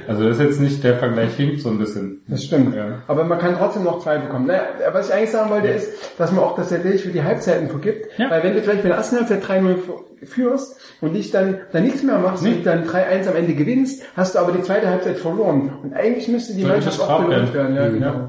Also 0.09 0.25
das 0.29 0.39
ist 0.39 0.43
jetzt 0.43 0.61
nicht, 0.61 0.83
der 0.83 0.97
Vergleich 0.97 1.35
hinkt 1.35 1.61
so 1.61 1.69
ein 1.69 1.79
bisschen. 1.79 2.23
Das 2.27 2.43
stimmt. 2.45 2.75
Ja. 2.75 3.03
Aber 3.07 3.25
man 3.25 3.39
kann 3.39 3.55
trotzdem 3.59 3.85
noch 3.85 4.03
zwei 4.03 4.17
bekommen. 4.17 4.47
Naja, 4.47 4.63
was 4.93 5.09
ich 5.09 5.15
eigentlich 5.15 5.31
sagen 5.31 5.51
wollte, 5.51 5.69
ist, 5.69 5.91
dass 6.17 6.33
man 6.33 6.43
auch 6.43 6.57
das 6.57 6.71
tatsächlich 6.71 7.03
für 7.03 7.11
die 7.11 7.23
Halbzeiten 7.23 7.69
vergibt. 7.69 8.19
Ja. 8.19 8.31
Weil 8.31 8.43
wenn 8.45 8.55
du 8.55 8.63
vielleicht 8.63 8.83
bei 8.83 8.89
der 8.89 8.97
ersten 8.97 9.17
Halbzeit 9.17 9.45
3-0 9.45 9.77
führst 10.25 10.81
und 11.03 11.13
dich 11.13 11.31
dann, 11.31 11.59
dann 11.73 11.83
nichts 11.83 12.03
mehr 12.03 12.19
machst 12.19 12.45
und 12.47 12.65
dann 12.65 12.85
3-1 12.87 13.29
am 13.29 13.37
Ende 13.37 13.53
gewinnst, 13.55 14.03
hast 14.17 14.35
du 14.35 14.39
aber 14.39 14.53
die 14.53 14.63
zweite 14.63 14.89
Halbzeit 14.89 15.19
verloren. 15.19 15.71
Und 15.83 15.93
eigentlich 15.93 16.29
müsste 16.29 16.55
die 16.55 16.63
Sollte 16.63 16.77
Mannschaft 16.77 17.01
auch 17.01 17.23
belohnt 17.25 17.53
werden. 17.53 17.75
werden. 17.75 18.01
Ja, 18.03 18.09
genau. 18.11 18.29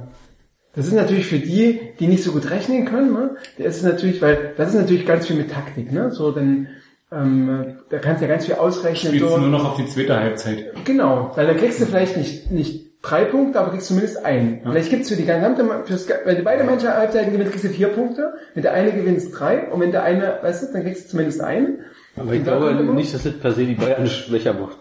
Das 0.76 0.88
ist 0.88 0.94
natürlich 0.94 1.26
für 1.26 1.40
die, 1.40 1.80
die 2.00 2.08
nicht 2.08 2.24
so 2.24 2.32
gut 2.32 2.50
rechnen 2.50 2.86
können, 2.86 3.14
ne? 3.14 3.38
Das 3.58 3.78
ist 3.78 3.84
natürlich, 3.84 4.22
weil 4.22 4.54
das 4.58 4.70
ist 4.70 4.76
natürlich 4.76 5.06
ganz 5.06 5.28
viel 5.28 5.38
mit 5.38 5.52
Taktik, 5.52 5.92
ne? 5.92 6.12
So, 6.12 6.32
dann 6.32 6.68
ähm, 7.12 7.78
da 7.90 8.00
kannst 8.00 8.22
du 8.22 8.26
ja 8.26 8.32
ganz 8.32 8.46
viel 8.46 8.56
ausrechnen. 8.56 9.14
Spielst 9.14 9.34
so. 9.34 9.38
nur 9.38 9.50
noch 9.50 9.72
auf 9.72 9.78
die 9.78 9.86
zweite 9.86 10.18
Halbzeit. 10.20 10.74
Genau, 10.84 11.32
weil 11.36 11.48
da 11.48 11.54
kriegst 11.54 11.80
du 11.80 11.86
vielleicht 11.86 12.18
nicht, 12.18 12.52
nicht 12.52 12.86
drei 13.02 13.24
Punkte, 13.26 13.60
aber 13.60 13.72
kriegst 13.72 13.88
zumindest 13.88 14.26
einen. 14.26 14.62
Vielleicht 14.64 14.90
gibt's 14.90 15.10
für 15.10 15.16
die 15.16 15.26
gesamte, 15.26 15.66
fürs, 15.86 16.10
wenn 16.26 16.38
du 16.38 16.44
beide 16.44 16.64
Mannschaften 16.64 17.00
Halbzeiten 17.00 17.32
gewinnst, 17.32 17.52
kriegst 17.52 17.66
du 17.66 17.70
vier 17.70 17.90
Punkte. 17.90 18.34
Wenn 18.54 18.64
der 18.64 18.74
eine 18.74 18.92
gewinnst 18.92 19.38
drei 19.38 19.70
und 19.72 19.80
wenn 19.80 19.92
der 19.92 20.04
eine, 20.04 20.40
weißt 20.42 20.64
du, 20.64 20.74
dann 20.74 20.84
kriegst 20.84 21.06
du 21.06 21.10
zumindest 21.12 21.42
einen. 21.42 21.80
Aber 22.18 22.34
ich 22.34 22.44
glaube 22.44 22.74
nicht, 22.74 23.14
dass 23.14 23.24
das 23.24 23.34
per 23.34 23.52
se 23.52 23.66
die 23.66 23.76
Bayern 23.76 24.08
schwächer 24.08 24.54
macht. 24.54 24.80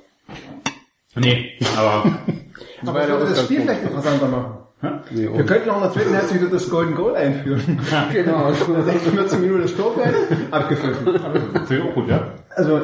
Nee, 1.16 1.52
aber 1.76 2.18
Aber 2.86 3.00
das 3.00 3.08
würde 3.08 3.26
das 3.26 3.44
Spiel 3.44 3.60
vielleicht 3.60 3.82
interessanter 3.82 4.28
machen. 4.28 4.63
Nee, 5.10 5.28
Wir 5.32 5.44
könnten 5.46 5.70
auch 5.70 5.76
in 5.76 5.82
der 5.82 5.92
zweiten 5.92 6.14
Halbzeit 6.14 6.40
wieder 6.40 6.50
das 6.50 6.68
Golden 6.70 6.94
Goal 6.94 7.14
einführen. 7.16 7.78
genau, 8.12 8.52
46 8.84 9.38
Minuten 9.40 9.68
Storbreite, 9.68 10.14
abgepfiffen. 10.50 11.20
sehr 11.66 11.80
gut, 11.80 12.08
ja. 12.08 12.32
Also, 12.56 12.80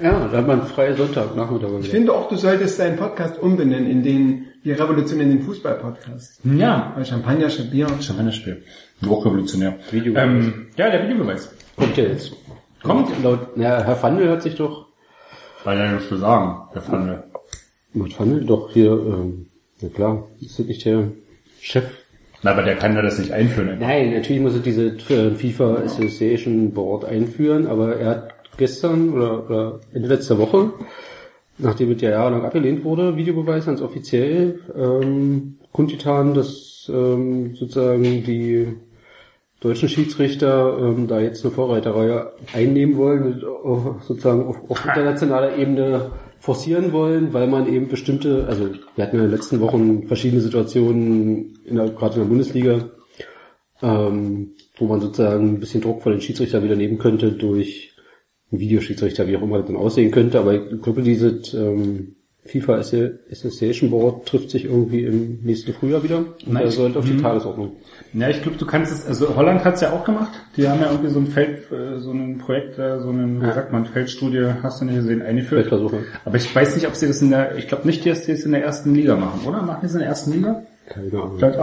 ja, 0.00 0.28
da 0.28 0.38
hat 0.38 0.46
man 0.46 0.66
freie 0.66 0.94
Sonntag, 0.94 1.34
Nachmittag. 1.36 1.70
ich 1.80 1.88
finde 1.88 2.12
auch, 2.12 2.28
du 2.28 2.36
solltest 2.36 2.78
deinen 2.78 2.96
Podcast 2.96 3.40
umbenennen 3.40 3.88
in 3.88 4.02
den, 4.02 4.46
die 4.64 4.72
Revolution 4.72 5.20
in 5.20 5.30
den 5.30 5.42
Fußball-Podcast. 5.42 6.40
Ja, 6.44 6.92
Weil 6.94 7.04
Champagner, 7.04 7.48
Bier. 7.70 7.86
Champagnerspiel. 8.00 8.62
Auch 9.08 9.24
revolutionär. 9.24 9.76
Video. 9.90 10.14
Ähm, 10.14 10.66
ja, 10.76 10.90
der 10.90 11.04
Videobeweis. 11.04 11.50
Kommt 11.76 11.96
ja 11.96 12.04
jetzt. 12.04 12.32
Kommt? 12.82 13.10
Laut, 13.22 13.56
na, 13.56 13.82
Herr 13.82 13.96
Fandel 13.96 14.30
hat 14.30 14.42
sich 14.42 14.56
doch, 14.56 14.88
Weil 15.64 15.78
er 15.78 15.92
nichts 15.92 16.08
zu 16.08 16.16
sagen, 16.16 16.68
der 16.74 16.82
Pfanne. 16.82 17.24
Herr 17.94 18.06
Fandel 18.10 18.44
doch 18.44 18.70
hier, 18.70 18.92
ähm, 18.92 19.46
na 19.80 19.88
klar, 19.88 20.24
ist 20.40 20.58
das 20.58 20.66
nicht 20.66 20.84
der 20.84 21.08
Chef? 21.64 21.84
Na, 22.42 22.50
aber 22.50 22.62
der 22.62 22.76
kann 22.76 22.94
ja 22.94 23.00
das 23.00 23.18
nicht 23.18 23.32
einführen. 23.32 23.70
einfach. 23.70 23.86
Nein, 23.86 24.12
natürlich 24.12 24.42
muss 24.42 24.54
er 24.54 24.60
diese 24.60 24.88
äh, 25.08 25.30
FIFA 25.30 25.76
Association 25.76 26.72
Board 26.72 27.06
einführen, 27.06 27.66
aber 27.66 27.96
er 27.96 28.10
hat 28.10 28.34
gestern 28.58 29.14
oder, 29.14 29.46
oder 29.46 29.80
Ende 29.94 30.08
letzter 30.08 30.36
Woche, 30.36 30.74
nachdem 31.56 31.92
es 31.92 32.02
ja 32.02 32.10
jahrelang 32.10 32.44
abgelehnt 32.44 32.84
wurde, 32.84 33.16
Videobeweis 33.16 33.64
ganz 33.64 33.80
offiziell, 33.80 34.60
ähm, 34.76 35.56
kundgetan, 35.72 36.34
dass 36.34 36.90
ähm, 36.92 37.54
sozusagen 37.54 38.02
die 38.02 38.76
deutschen 39.60 39.88
Schiedsrichter 39.88 40.76
ähm, 40.78 41.08
da 41.08 41.20
jetzt 41.20 41.42
eine 41.46 41.54
Vorreiterreihe 41.54 42.32
einnehmen 42.52 42.98
wollen, 42.98 43.42
auch 43.42 44.02
sozusagen 44.02 44.46
auf, 44.46 44.58
auf 44.68 44.84
internationaler 44.84 45.56
Ebene 45.56 46.10
forcieren 46.44 46.92
wollen, 46.92 47.32
weil 47.32 47.46
man 47.46 47.72
eben 47.72 47.88
bestimmte, 47.88 48.46
also 48.46 48.68
wir 48.96 49.04
hatten 49.04 49.16
ja 49.16 49.22
in 49.22 49.30
den 49.30 49.34
letzten 49.34 49.60
Wochen 49.60 50.06
verschiedene 50.08 50.42
Situationen, 50.42 51.58
in 51.64 51.76
der, 51.76 51.88
gerade 51.88 52.16
in 52.16 52.20
der 52.20 52.28
Bundesliga, 52.28 52.90
ähm, 53.80 54.50
wo 54.76 54.84
man 54.84 55.00
sozusagen 55.00 55.54
ein 55.54 55.60
bisschen 55.60 55.80
Druck 55.80 56.02
von 56.02 56.12
den 56.12 56.20
Schiedsrichter 56.20 56.62
wieder 56.62 56.76
nehmen 56.76 56.98
könnte 56.98 57.32
durch 57.32 57.96
einen 58.52 58.60
Videoschiedsrichter, 58.60 59.26
wie 59.26 59.38
auch 59.38 59.42
immer 59.42 59.56
das 59.56 59.68
dann 59.68 59.76
aussehen 59.76 60.10
könnte. 60.10 60.38
Aber 60.38 60.52
ich 60.52 60.82
glaube, 60.82 61.00
dieses 61.00 61.54
ähm, 61.54 62.16
FIFA 62.46 62.74
Association 63.30 63.90
Board 63.90 64.26
trifft 64.26 64.50
sich 64.50 64.66
irgendwie 64.66 65.04
im 65.04 65.38
nächsten 65.42 65.72
Frühjahr 65.72 66.02
wieder 66.02 66.18
und 66.18 66.26
Nein, 66.52 66.62
da 66.64 66.68
ich- 66.68 66.74
sollte 66.74 66.98
auf 66.98 67.04
die 67.06 67.12
mhm. 67.14 67.22
Tagesordnung. 67.22 67.72
Ja, 68.12 68.28
ich 68.28 68.42
glaube, 68.42 68.58
du 68.58 68.66
kannst 68.66 68.92
es, 68.92 69.06
also 69.06 69.34
Holland 69.34 69.64
hat's 69.64 69.80
ja 69.80 69.92
auch 69.92 70.04
gemacht. 70.04 70.30
Die 70.56 70.68
haben 70.68 70.80
ja 70.80 70.90
irgendwie 70.90 71.10
so 71.10 71.18
ein 71.20 71.26
Feld, 71.26 71.72
äh, 71.72 71.98
so 72.00 72.10
ein 72.12 72.38
Projekt, 72.38 72.78
äh, 72.78 73.00
so 73.00 73.08
einen, 73.08 73.40
wie 73.40 73.46
Ja. 73.46 73.54
sagt 73.54 73.72
man, 73.72 73.86
Feldstudie, 73.86 74.46
hast 74.62 74.80
du 74.80 74.84
nicht 74.84 74.96
gesehen, 74.96 75.22
eingeführt. 75.22 75.62
Feldversuche. 75.68 76.00
Aber 76.24 76.36
ich 76.36 76.54
weiß 76.54 76.74
nicht, 76.76 76.86
ob 76.86 76.94
sie 76.94 77.06
das 77.06 77.22
in 77.22 77.30
der, 77.30 77.56
ich 77.56 77.66
glaube 77.66 77.86
nicht, 77.86 78.04
dass 78.06 78.22
die 78.26 78.32
es 78.32 78.44
in 78.44 78.52
der 78.52 78.62
ersten 78.62 78.94
Liga 78.94 79.16
machen, 79.16 79.40
oder? 79.48 79.62
Machen 79.62 79.78
die 79.82 79.86
es 79.86 79.94
in 79.94 80.00
der 80.00 80.08
ersten 80.08 80.32
Liga? 80.32 80.62
Keine 80.86 81.08
Ahnung. 81.12 81.32
Vielleicht? 81.38 81.58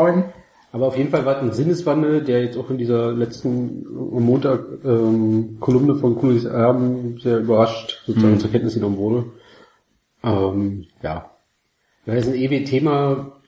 Aber 0.74 0.88
auf 0.88 0.98
jeden 0.98 1.10
Fall 1.10 1.26
war 1.26 1.36
es 1.38 1.42
ein 1.44 1.52
Sinneswandel, 1.52 2.22
der 2.22 2.44
jetzt 2.44 2.58
auch 2.58 2.70
in 2.70 2.78
dieser 2.78 3.12
letzten 3.12 3.86
am 4.16 4.24
Montag 4.24 4.62
ähm, 4.86 5.58
Kolumne 5.60 5.96
von 5.96 6.16
Kulis 6.16 6.46
Erben 6.46 7.20
sehr 7.22 7.40
überrascht 7.40 8.02
sozusagen 8.08 8.40
zur 8.40 8.50
Kenntnis 8.52 8.74
genommen 8.76 8.98
wurde. 8.98 9.26
Ähm, 10.24 10.86
ja. 11.02 11.32
Ja, 12.06 12.16
das 12.16 12.26
ist 12.26 12.34
ein 12.34 12.40
ewig 12.40 12.66
Thema 12.68 13.42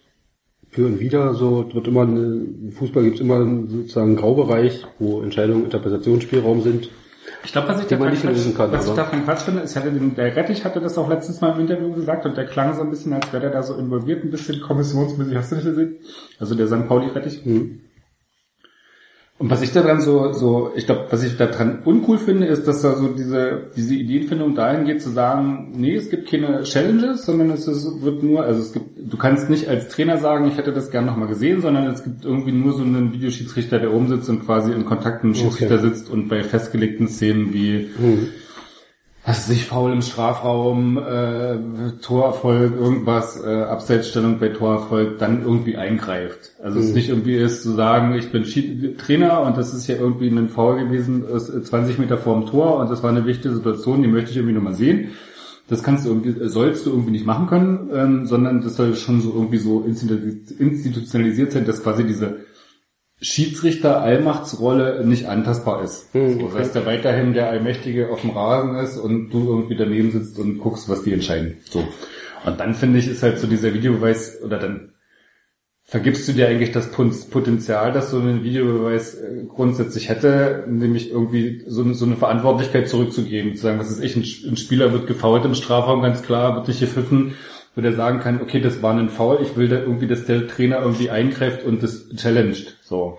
für 0.70 0.86
und 0.86 1.00
wieder. 1.00 1.34
So 1.34 1.74
wird 1.74 1.88
immer 1.88 2.02
eine, 2.04 2.22
im 2.22 2.72
Fußball 2.72 3.04
gibt 3.04 3.16
es 3.16 3.22
immer 3.22 3.46
sozusagen 3.68 4.10
einen 4.10 4.16
Graubereich, 4.18 4.86
wo 5.00 5.22
Entscheidungen 5.22 5.66
Interpretationsspielraum 5.66 6.62
sind. 6.62 6.90
Ich 7.44 7.52
glaube, 7.52 7.70
was 7.70 7.82
ich 7.82 7.88
davon 7.88 8.10
nicht 8.10 8.22
Quatsch, 8.22 8.56
kann, 8.56 8.72
was 8.72 8.88
ich 8.88 8.94
davon 8.94 9.24
Quatsch 9.24 9.42
finde, 9.42 9.62
ist, 9.62 9.76
hatte 9.76 9.92
den, 9.92 10.16
der 10.16 10.36
Rettich 10.36 10.64
hatte 10.66 10.80
das 10.80 10.98
auch 10.98 11.10
letztens 11.10 11.42
mal 11.42 11.54
im 11.54 11.62
Interview 11.62 11.94
gesagt 11.94 12.26
und 12.26 12.38
der 12.38 12.46
klang 12.46 12.74
so 12.74 12.82
ein 12.82 12.90
bisschen, 12.90 13.14
als 13.14 13.32
wäre 13.32 13.42
der 13.42 13.52
da 13.52 13.64
so 13.64 13.76
involviert, 13.76 14.24
ein 14.24 14.32
bisschen 14.32 14.62
kommissionsmäßig, 14.62 15.36
hast 15.36 15.52
du 15.52 15.56
nicht 15.56 15.66
gesehen? 15.66 15.98
Also 16.40 16.56
der 16.56 16.68
St. 16.68 16.88
Pauli 16.88 17.08
Rettich. 17.08 17.44
Hm. 17.44 17.82
Und 19.40 19.50
was 19.50 19.64
ich 19.64 19.72
daran 19.72 20.00
so, 20.00 20.32
so, 20.32 20.72
ich 20.76 20.86
glaube, 20.86 21.08
was 21.10 21.24
ich 21.24 21.36
daran 21.38 21.80
uncool 21.84 22.20
finde, 22.20 22.46
ist, 22.46 22.68
dass 22.68 22.84
da 22.84 22.96
so 22.96 23.08
diese, 23.08 23.72
diese 23.76 23.96
Ideenfindung 23.96 24.54
dahin 24.54 24.86
geht 24.86 25.02
zu 25.02 25.10
sagen, 25.10 25.74
nee, 25.76 25.96
es 25.96 26.12
gibt 26.12 26.30
keine 26.30 26.62
Challenges, 26.64 27.26
sondern 27.26 27.50
es 27.50 27.68
ist, 27.68 28.04
wird 28.04 28.22
nur, 28.22 28.44
also 28.44 28.62
es 28.62 28.74
gibt, 28.74 29.12
du 29.12 29.18
kannst 29.18 29.50
nicht 29.50 29.68
als 29.68 29.90
Trainer 29.90 30.20
sagen, 30.20 30.48
ich 30.48 30.58
hätte 30.58 30.72
das 30.72 30.92
gern 30.92 31.08
nochmal 31.08 31.28
gesehen, 31.28 31.62
sondern 31.62 31.88
es 31.88 32.04
gibt 32.04 32.24
irgendwie 32.26 32.52
nur 32.52 32.74
so 32.74 32.84
einen 32.84 33.12
Videoschiedsrichter, 33.12 33.80
der 33.80 33.92
oben 33.92 34.08
sitzt 34.08 34.30
und 34.30 34.46
quasi 34.46 34.72
in 34.72 34.86
Kontakt 34.86 35.24
mit 35.24 35.36
dem 35.36 35.40
Schiedsrichter 35.40 35.80
sitzt 35.80 36.12
und 36.12 36.30
bei 36.30 36.44
festgelegten 36.44 37.08
Szenen 37.08 37.54
wie, 37.54 37.90
was 39.26 39.48
weiß 39.48 39.56
ich, 39.56 39.66
faul 39.66 39.94
im 39.94 40.02
Strafraum, 40.02 40.98
äh, 40.98 41.56
Torerfolg, 42.02 42.76
irgendwas, 42.76 43.42
äh, 43.42 43.64
Abseitsstellung 43.64 44.38
bei 44.38 44.50
Torerfolg, 44.50 45.18
dann 45.18 45.44
irgendwie 45.44 45.78
eingreift. 45.78 46.52
Also 46.62 46.80
es 46.80 46.94
nicht 46.94 47.08
irgendwie 47.08 47.36
ist 47.36 47.64
zu 47.64 47.72
sagen, 47.72 48.16
ich 48.16 48.32
bin 48.34 48.44
Schied 48.44 48.98
Trainer 48.98 49.42
und 49.44 49.56
das 49.58 49.74
ist 49.74 49.88
ja 49.88 49.96
irgendwie 49.96 50.28
ein 50.28 50.50
Foul 50.50 50.78
gewesen, 50.78 51.24
ist 51.26 51.48
20 51.66 52.00
Meter 52.00 52.18
vorm 52.18 52.46
Tor 52.48 52.80
und 52.80 52.92
das 52.92 53.02
war 53.02 53.12
eine 53.12 53.26
wichtige 53.26 53.54
Situation, 53.56 54.02
die 54.02 54.10
möchte 54.10 54.32
ich 54.32 54.38
irgendwie 54.38 54.56
nochmal 54.56 54.74
sehen. 54.76 55.12
Das 55.70 55.82
kannst 55.82 56.06
du 56.06 56.10
irgendwie, 56.10 56.36
sollst 56.50 56.86
du 56.86 56.90
irgendwie 56.90 57.12
nicht 57.12 57.26
machen 57.26 57.48
können, 57.48 57.90
ähm, 57.94 58.26
sondern 58.26 58.62
das 58.62 58.76
soll 58.76 58.94
schon 58.96 59.22
so 59.22 59.32
irgendwie 59.34 59.58
so 59.58 59.86
institu- 59.88 60.60
institutionalisiert 60.60 61.54
sein, 61.54 61.66
dass 61.66 61.82
quasi 61.82 62.04
diese 62.04 62.40
Schiedsrichter-Allmachtsrolle 63.24 65.06
nicht 65.06 65.28
antastbar 65.28 65.84
ist. 65.84 66.14
Hm, 66.14 66.40
so, 66.40 66.48
dass 66.58 66.72
der 66.72 66.86
weiterhin 66.86 67.34
der 67.34 67.50
Allmächtige 67.50 68.10
auf 68.10 68.22
dem 68.22 68.32
Rasen 68.32 68.76
ist 68.76 68.98
und 68.98 69.30
du 69.32 69.48
irgendwie 69.50 69.76
daneben 69.76 70.12
sitzt 70.12 70.38
und 70.40 70.60
guckst, 70.60 70.90
was 70.90 71.04
die 71.04 71.14
entscheiden. 71.14 71.58
So. 71.70 71.84
Und 72.46 72.60
dann 72.60 72.74
finde 72.74 73.00
ich, 73.00 73.08
ist 73.08 73.24
halt 73.24 73.40
so 73.40 73.48
dieser 73.48 73.74
Videobeweis, 73.74 74.42
oder 74.44 74.60
dann 74.60 74.90
vergibst 75.86 76.28
du 76.28 76.32
dir 76.32 76.48
eigentlich 76.48 76.72
das 76.72 76.92
Potenzial, 76.92 77.92
dass 77.92 78.10
so 78.12 78.18
ein 78.18 78.44
Videobeweis 78.44 79.16
äh, 79.16 79.44
grundsätzlich 79.48 80.10
hätte, 80.10 80.64
nämlich 80.68 81.12
irgendwie 81.12 81.64
so, 81.68 81.84
eine- 81.84 81.94
so 81.94 82.06
eine 82.06 82.16
Verantwortlichkeit 82.16 82.88
zurückzugeben, 82.88 83.56
zu 83.56 83.64
sagen, 83.64 83.80
was 83.80 83.92
ist 83.92 84.02
ich, 84.04 84.16
ein 84.46 84.58
Spieler 84.58 84.92
wird 84.94 85.08
gefault 85.08 85.46
im 85.46 85.56
Strafraum, 85.56 86.02
ganz 86.02 86.24
klar, 86.24 86.56
wird 86.56 86.68
nicht 86.70 86.80
gepfiffen, 86.80 87.36
wo 87.76 87.82
der 87.82 87.94
sagen 87.94 88.20
kann, 88.20 88.42
okay, 88.42 88.60
das 88.60 88.82
war 88.82 88.96
ein 88.96 89.10
Foul, 89.10 89.40
ich 89.42 89.58
will 89.58 89.68
da 89.68 89.80
irgendwie, 89.80 90.08
dass 90.08 90.26
der 90.26 90.48
Trainer 90.48 90.82
irgendwie 90.82 91.10
eingreift 91.10 91.66
und 91.66 91.82
das 91.82 92.10
challenged, 92.16 92.78
so. 92.84 93.18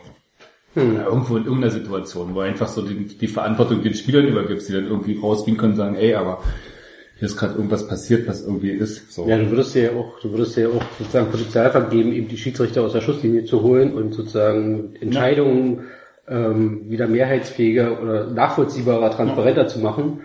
Ja, 0.76 1.06
irgendwo 1.06 1.36
in 1.36 1.44
irgendeiner 1.44 1.72
Situation, 1.72 2.34
wo 2.34 2.40
einfach 2.40 2.66
so 2.66 2.82
die, 2.82 3.06
die 3.06 3.28
Verantwortung 3.28 3.82
den 3.82 3.94
Spielern 3.94 4.26
übergibst, 4.26 4.68
die 4.68 4.72
dann 4.72 4.88
irgendwie 4.88 5.16
rausgehen 5.20 5.56
können 5.56 5.72
und 5.72 5.78
sagen, 5.78 5.94
ey, 5.94 6.14
aber 6.14 6.42
hier 7.16 7.26
ist 7.26 7.36
gerade 7.36 7.54
irgendwas 7.54 7.86
passiert, 7.86 8.26
was 8.26 8.44
irgendwie 8.44 8.70
ist, 8.70 9.12
so. 9.12 9.28
Ja, 9.28 9.38
du 9.38 9.50
würdest 9.50 9.74
dir 9.76 9.84
ja 9.84 9.90
auch, 9.92 10.18
du 10.18 10.32
würdest 10.32 10.56
ja 10.56 10.68
auch 10.68 10.82
sozusagen 10.98 11.30
Potenzial 11.30 11.70
vergeben, 11.70 12.12
eben 12.12 12.26
die 12.26 12.36
Schiedsrichter 12.36 12.82
aus 12.82 12.92
der 12.92 13.02
Schusslinie 13.02 13.44
zu 13.44 13.62
holen 13.62 13.94
und 13.94 14.14
sozusagen 14.14 14.96
Entscheidungen 15.00 15.84
ähm, 16.26 16.90
wieder 16.90 17.06
mehrheitsfähiger 17.06 18.02
oder 18.02 18.30
nachvollziehbarer, 18.30 19.12
transparenter 19.12 19.68
zu 19.68 19.78
machen. 19.78 20.22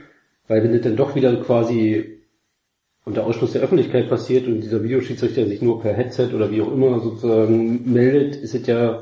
Weil 0.47 0.63
wenn 0.63 0.73
das 0.73 0.81
dann 0.81 0.95
doch 0.95 1.13
wieder 1.13 1.35
quasi 1.37 2.18
unter 3.09 3.25
Ausschluss 3.25 3.51
der 3.53 3.61
Öffentlichkeit 3.61 4.09
passiert 4.09 4.47
und 4.47 4.61
dieser 4.61 4.81
Videoschiedsrichter 4.83 5.45
sich 5.45 5.61
nur 5.61 5.81
per 5.81 5.93
Headset 5.93 6.29
oder 6.35 6.49
wie 6.51 6.61
auch 6.61 6.71
immer 6.71 6.99
sozusagen 6.99 7.91
meldet, 7.91 8.35
ist 8.37 8.55
es 8.55 8.65
ja 8.67 9.01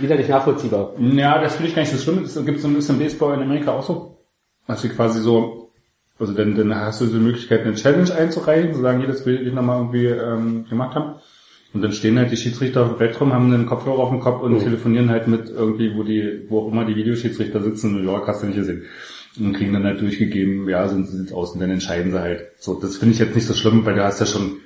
wieder 0.00 0.16
nicht 0.16 0.28
nachvollziehbar. 0.28 0.92
Ja, 1.00 1.40
das 1.40 1.54
finde 1.56 1.68
ich 1.70 1.74
gar 1.74 1.82
nicht 1.82 1.92
so 1.92 1.98
schlimm. 1.98 2.22
Das 2.22 2.44
gibt 2.44 2.60
so 2.60 2.68
ein 2.68 2.74
bisschen 2.74 2.98
Baseball 2.98 3.34
in 3.34 3.42
Amerika 3.42 3.72
auch 3.72 3.82
so. 3.82 4.16
Also 4.66 4.88
quasi 4.88 5.20
so, 5.20 5.70
also 6.18 6.32
dann, 6.32 6.54
dann 6.54 6.74
hast 6.74 7.00
du 7.00 7.06
die 7.06 7.14
Möglichkeit, 7.16 7.62
eine 7.64 7.74
Challenge 7.74 8.12
einzureichen, 8.14 8.74
zu 8.74 8.80
sagen, 8.80 8.98
hier, 8.98 9.08
das 9.08 9.24
will 9.26 9.46
ich 9.46 9.52
nochmal 9.54 9.78
irgendwie 9.78 10.06
ähm, 10.06 10.66
gemacht 10.68 10.94
haben. 10.94 11.14
Und 11.72 11.82
dann 11.82 11.92
stehen 11.92 12.18
halt 12.18 12.30
die 12.30 12.36
Schiedsrichter 12.36 12.82
auf 12.82 12.88
dem 12.90 12.98
Bett 12.98 13.20
rum, 13.20 13.32
haben 13.32 13.52
einen 13.52 13.66
Kopfhörer 13.66 13.98
auf 13.98 14.10
dem 14.10 14.20
Kopf 14.20 14.42
und 14.42 14.54
Mhm. 14.54 14.60
telefonieren 14.60 15.10
halt 15.10 15.28
mit 15.28 15.50
irgendwie, 15.50 15.94
wo 15.96 16.02
die, 16.02 16.46
wo 16.48 16.60
auch 16.60 16.72
immer 16.72 16.84
die 16.84 16.96
Videoschiedsrichter 16.96 17.60
sitzen, 17.62 17.90
in 17.90 17.96
New 18.04 18.10
York 18.10 18.26
hast 18.28 18.42
du 18.42 18.46
nicht 18.46 18.56
gesehen. 18.56 18.84
Und 19.38 19.52
kriegen 19.52 19.72
dann 19.72 19.84
halt 19.84 20.00
durchgegeben, 20.00 20.68
ja, 20.68 20.88
so 20.88 21.02
sieht's 21.02 21.32
aus 21.32 21.52
und 21.52 21.60
dann 21.60 21.70
entscheiden 21.70 22.12
sie 22.12 22.20
halt. 22.20 22.46
So, 22.58 22.74
das 22.74 22.96
finde 22.96 23.14
ich 23.14 23.20
jetzt 23.20 23.34
nicht 23.34 23.46
so 23.46 23.54
schlimm, 23.54 23.84
weil 23.84 23.94
du 23.94 24.04
hast 24.04 24.20
ja 24.20 24.26
schon, 24.26 24.58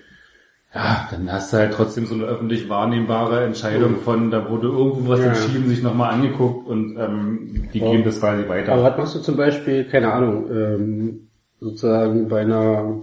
ja, 0.75 1.09
dann 1.11 1.33
hast 1.33 1.53
du 1.53 1.57
halt 1.57 1.73
trotzdem 1.73 2.07
so 2.07 2.15
eine 2.15 2.25
öffentlich 2.25 2.69
wahrnehmbare 2.69 3.45
Entscheidung 3.45 3.97
von, 3.97 4.31
da 4.31 4.49
wurde 4.49 4.69
irgendwo 4.69 5.09
was 5.09 5.21
Ja. 5.21 5.27
entschieden, 5.27 5.69
sich 5.69 5.83
nochmal 5.83 6.13
angeguckt 6.13 6.69
und 6.69 6.97
ähm, 6.97 7.69
die 7.75 7.81
geben 7.81 8.05
das 8.05 8.21
quasi 8.21 8.49
weiter. 8.49 8.73
Aber 8.73 8.85
was 8.85 8.97
machst 8.97 9.15
du 9.17 9.19
zum 9.21 9.37
Beispiel, 9.37 9.85
keine 9.85 10.13
Ahnung, 10.13 10.49
ähm, 10.53 11.29
sozusagen 11.59 12.29
bei 12.29 12.43
einer, 12.43 13.03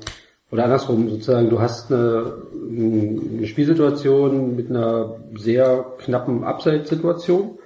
oder 0.51 0.63
andersrum, 0.63 1.09
sozusagen, 1.09 1.49
du 1.49 1.59
hast 1.59 1.91
eine, 1.91 2.33
eine 2.69 3.47
Spielsituation 3.47 4.55
mit 4.55 4.69
einer 4.69 5.17
sehr 5.35 5.85
knappen 5.99 6.43
Abseitssituation. 6.45 7.59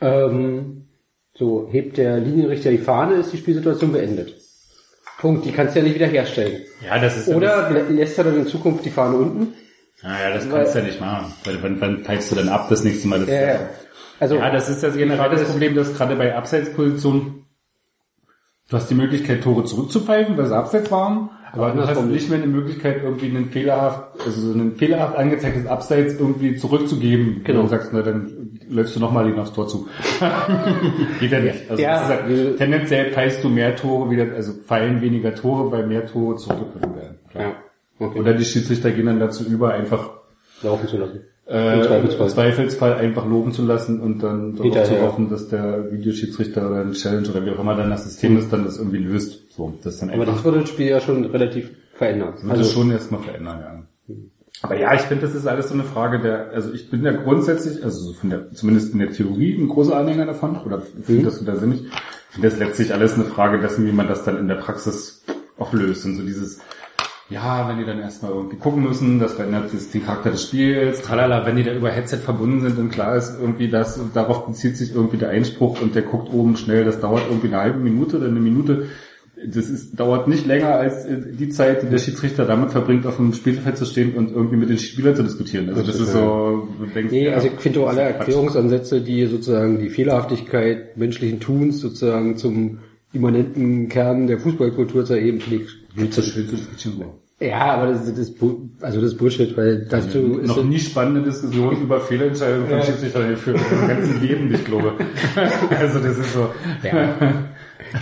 Ähm, 0.00 0.83
so, 1.36 1.68
hebt 1.70 1.96
der 1.96 2.18
Linienrichter 2.18 2.70
die 2.70 2.78
Fahne, 2.78 3.16
ist 3.16 3.32
die 3.32 3.38
Spielsituation 3.38 3.92
beendet. 3.92 4.34
Punkt, 5.18 5.44
die 5.44 5.52
kannst 5.52 5.74
du 5.74 5.80
ja 5.80 5.84
nicht 5.84 5.94
wieder 5.94 6.06
herstellen. 6.06 6.62
ja, 6.84 6.98
das 6.98 7.16
ist 7.16 7.28
Oder 7.28 7.70
lä- 7.70 7.88
lässt 7.92 8.18
er 8.18 8.24
dann 8.24 8.36
in 8.36 8.46
Zukunft 8.46 8.84
die 8.84 8.90
Fahne 8.90 9.16
unten? 9.16 9.54
Naja, 10.02 10.34
das 10.34 10.48
kannst 10.50 10.74
du 10.74 10.78
ja 10.80 10.84
nicht 10.84 11.00
machen. 11.00 11.32
Weil 11.44 11.62
wann, 11.62 11.80
wann 11.80 12.04
teilst 12.04 12.30
du 12.30 12.36
dann 12.36 12.48
ab 12.48 12.66
das 12.68 12.84
nächste 12.84 13.08
Mal? 13.08 13.20
Das 13.20 13.28
Ja, 13.28 13.40
ja. 13.40 13.68
Also, 14.20 14.36
Ja, 14.36 14.50
das 14.50 14.68
ist 14.68 14.82
das 14.82 14.96
generell 14.96 15.30
das 15.30 15.44
Problem, 15.44 15.74
dass 15.74 15.94
gerade 15.94 16.14
bei 16.16 16.34
Abseitspositionen 16.36 17.46
du 18.70 18.76
hast 18.76 18.90
die 18.90 18.94
Möglichkeit, 18.94 19.42
Tore 19.42 19.64
zurückzupfeifen, 19.64 20.36
weil 20.36 20.46
sie 20.46 20.56
abseits 20.56 20.90
waren, 20.90 21.30
aber 21.52 21.70
du 21.70 21.86
hast 21.86 22.02
nicht 22.06 22.28
mehr 22.30 22.38
eine 22.38 22.48
Möglichkeit, 22.48 23.02
irgendwie 23.04 23.26
einen 23.26 23.50
fehlerhaft, 23.50 24.20
also 24.26 24.40
so 24.52 24.58
ein 24.58 24.74
fehlerhaft 24.76 25.16
angezeigtes 25.16 25.66
Abseits 25.66 26.14
irgendwie 26.18 26.56
zurückzugeben. 26.56 27.42
Genau. 27.44 27.60
Und 27.60 27.66
du 27.66 27.70
sagst, 27.70 27.90
na, 27.92 28.02
dann 28.02 28.58
läufst 28.68 28.96
du 28.96 29.00
nochmal 29.00 29.28
ihn 29.28 29.38
aufs 29.38 29.52
Tor 29.52 29.68
zu. 29.68 29.86
Geht 31.20 31.30
ja 31.30 31.40
nicht. 31.40 31.70
Also 31.70 31.82
Ja. 31.82 32.08
halt, 32.08 32.56
tendenziell 32.58 33.12
pfeifst 33.12 33.44
du 33.44 33.48
mehr 33.50 33.76
Tore 33.76 34.10
wieder, 34.10 34.34
also 34.34 34.52
fallen 34.66 35.00
weniger 35.00 35.34
Tore, 35.34 35.70
weil 35.70 35.86
mehr 35.86 36.06
Tore 36.06 36.36
zurückgepfiffen 36.36 36.96
werden. 36.96 37.18
ja, 37.34 37.52
okay. 38.00 38.18
Oder 38.18 38.34
die 38.34 38.44
Schiedsrichter 38.44 38.90
gehen 38.90 39.06
dann 39.06 39.20
dazu 39.20 39.44
über, 39.44 39.74
einfach 39.74 40.10
laufen 40.62 40.88
zu 40.88 40.96
lassen. 40.96 41.20
Äh, 41.46 41.78
Im 41.78 41.82
Zweifelsfall. 41.86 42.28
Zweifelsfall 42.30 42.94
einfach 42.94 43.26
loben 43.26 43.52
zu 43.52 43.64
lassen 43.64 44.00
und 44.00 44.22
dann 44.22 44.52
darauf 44.52 44.64
Hinterher. 44.72 44.98
zu 44.98 45.02
hoffen, 45.02 45.28
dass 45.30 45.48
der 45.48 45.92
Videoschiedsrichter 45.92 46.66
oder 46.68 46.80
ein 46.82 46.92
Challenge 46.92 47.28
oder 47.28 47.44
wie 47.44 47.50
auch 47.50 47.58
immer 47.60 47.76
dann 47.76 47.90
das 47.90 48.04
System 48.04 48.36
ist, 48.38 48.52
dann 48.52 48.64
das 48.64 48.78
irgendwie 48.78 48.98
löst. 48.98 49.52
So, 49.54 49.74
das 49.82 49.98
dann 49.98 50.10
Aber 50.10 50.24
das 50.26 50.42
würde 50.44 50.60
das 50.60 50.68
Spiel 50.70 50.88
ja 50.88 51.00
schon 51.00 51.24
relativ 51.26 51.70
verändern. 51.94 52.34
wird 52.42 52.58
es 52.60 52.72
schon 52.72 52.90
erstmal 52.90 53.20
verändern, 53.20 53.60
ja. 53.60 54.14
Aber 54.62 54.78
ja, 54.78 54.94
ich 54.94 55.02
finde, 55.02 55.26
das 55.26 55.34
ist 55.34 55.46
alles 55.46 55.68
so 55.68 55.74
eine 55.74 55.84
Frage 55.84 56.20
der, 56.20 56.50
also 56.52 56.72
ich 56.72 56.88
bin 56.90 57.04
ja 57.04 57.12
grundsätzlich, 57.12 57.84
also 57.84 58.00
so 58.00 58.12
von 58.14 58.30
der, 58.30 58.50
zumindest 58.52 58.94
in 58.94 59.00
der 59.00 59.10
Theorie 59.10 59.54
ein 59.60 59.68
großer 59.68 59.94
Anhänger 59.96 60.24
davon, 60.24 60.56
oder 60.64 60.80
finde 60.80 61.20
Mhm. 61.20 61.24
das 61.26 61.38
total 61.40 61.56
sinnig. 61.58 61.82
Ich 61.84 62.34
finde 62.34 62.48
das 62.48 62.58
letztlich 62.58 62.94
alles 62.94 63.14
eine 63.14 63.24
Frage 63.24 63.58
dessen, 63.60 63.86
wie 63.86 63.92
man 63.92 64.08
das 64.08 64.24
dann 64.24 64.38
in 64.38 64.48
der 64.48 64.54
Praxis 64.54 65.22
auch 65.58 65.72
löst. 65.74 66.06
Und 66.06 66.16
so 66.16 66.22
dieses, 66.22 66.60
ja, 67.34 67.68
wenn 67.68 67.78
die 67.78 67.84
dann 67.84 67.98
erstmal 67.98 68.32
irgendwie 68.32 68.56
gucken 68.56 68.82
müssen, 68.84 69.18
das 69.18 69.34
verändert 69.34 69.74
das, 69.74 69.90
den 69.90 70.04
Charakter 70.04 70.30
des 70.30 70.44
Spiels, 70.44 71.02
tralala, 71.02 71.44
wenn 71.44 71.56
die 71.56 71.64
da 71.64 71.74
über 71.74 71.90
Headset 71.90 72.18
verbunden 72.18 72.60
sind 72.60 72.78
und 72.78 72.90
klar 72.90 73.16
ist 73.16 73.34
irgendwie 73.40 73.68
das, 73.68 73.98
und 73.98 74.14
darauf 74.14 74.46
bezieht 74.46 74.76
sich 74.76 74.94
irgendwie 74.94 75.16
der 75.16 75.30
Einspruch 75.30 75.82
und 75.82 75.94
der 75.94 76.02
guckt 76.02 76.32
oben 76.32 76.56
schnell, 76.56 76.84
das 76.84 77.00
dauert 77.00 77.24
irgendwie 77.28 77.48
eine 77.48 77.58
halbe 77.58 77.80
Minute 77.80 78.18
oder 78.18 78.28
eine 78.28 78.40
Minute. 78.40 78.86
Das 79.46 79.68
ist, 79.68 79.98
dauert 79.98 80.28
nicht 80.28 80.46
länger 80.46 80.76
als 80.76 81.04
äh, 81.04 81.20
die 81.32 81.50
Zeit, 81.50 81.82
die 81.82 81.88
der 81.88 81.98
Schiedsrichter 81.98 82.46
damit 82.46 82.70
verbringt, 82.70 83.04
auf 83.04 83.16
dem 83.16 83.34
Spielfeld 83.34 83.76
zu 83.76 83.84
stehen 83.84 84.14
und 84.14 84.32
irgendwie 84.32 84.56
mit 84.56 84.70
den 84.70 84.78
Spielern 84.78 85.16
zu 85.16 85.22
diskutieren. 85.24 85.68
Also 85.68 85.82
das 85.82 86.00
ist 86.00 86.12
so, 86.12 86.68
du 86.78 86.86
denkst, 86.86 87.12
Nee, 87.12 87.26
ja, 87.26 87.34
also 87.34 87.48
ich 87.48 87.60
finde 87.60 87.86
alle. 87.86 88.00
Erklärungsansätze, 88.02 89.00
die 89.02 89.26
sozusagen 89.26 89.80
die 89.80 89.90
Fehlerhaftigkeit 89.90 90.96
menschlichen 90.96 91.40
Tuns 91.40 91.80
sozusagen 91.80 92.38
zum 92.38 92.78
immanenten 93.12 93.88
Kern 93.88 94.28
der 94.28 94.38
Fußballkultur 94.38 95.04
zu 95.04 95.14
erheben, 95.14 95.40
finde 95.40 95.64
ich 95.64 95.84
Blödsinn. 95.94 97.04
Ja, 97.40 97.74
aber 97.74 97.88
das, 97.92 98.14
das 98.14 98.32
also 98.80 99.00
das 99.00 99.12
ist 99.12 99.18
Bullshit, 99.18 99.56
weil 99.56 99.86
dazu 99.86 100.38
ist 100.38 100.48
noch 100.48 100.62
nie 100.62 100.78
spannende 100.78 101.22
Diskussionen 101.22 101.82
über 101.82 102.00
Fehlentscheidungen 102.00 102.68
von 102.68 102.82
Schiedsrichtern 102.82 103.28
geführt 103.30 103.58
im 103.72 103.88
ganzen 103.88 104.22
Leben, 104.22 104.54
ich 104.54 104.64
glaube. 104.64 104.92
also 105.78 105.98
das 105.98 106.18
ist 106.18 106.32
so. 106.32 106.48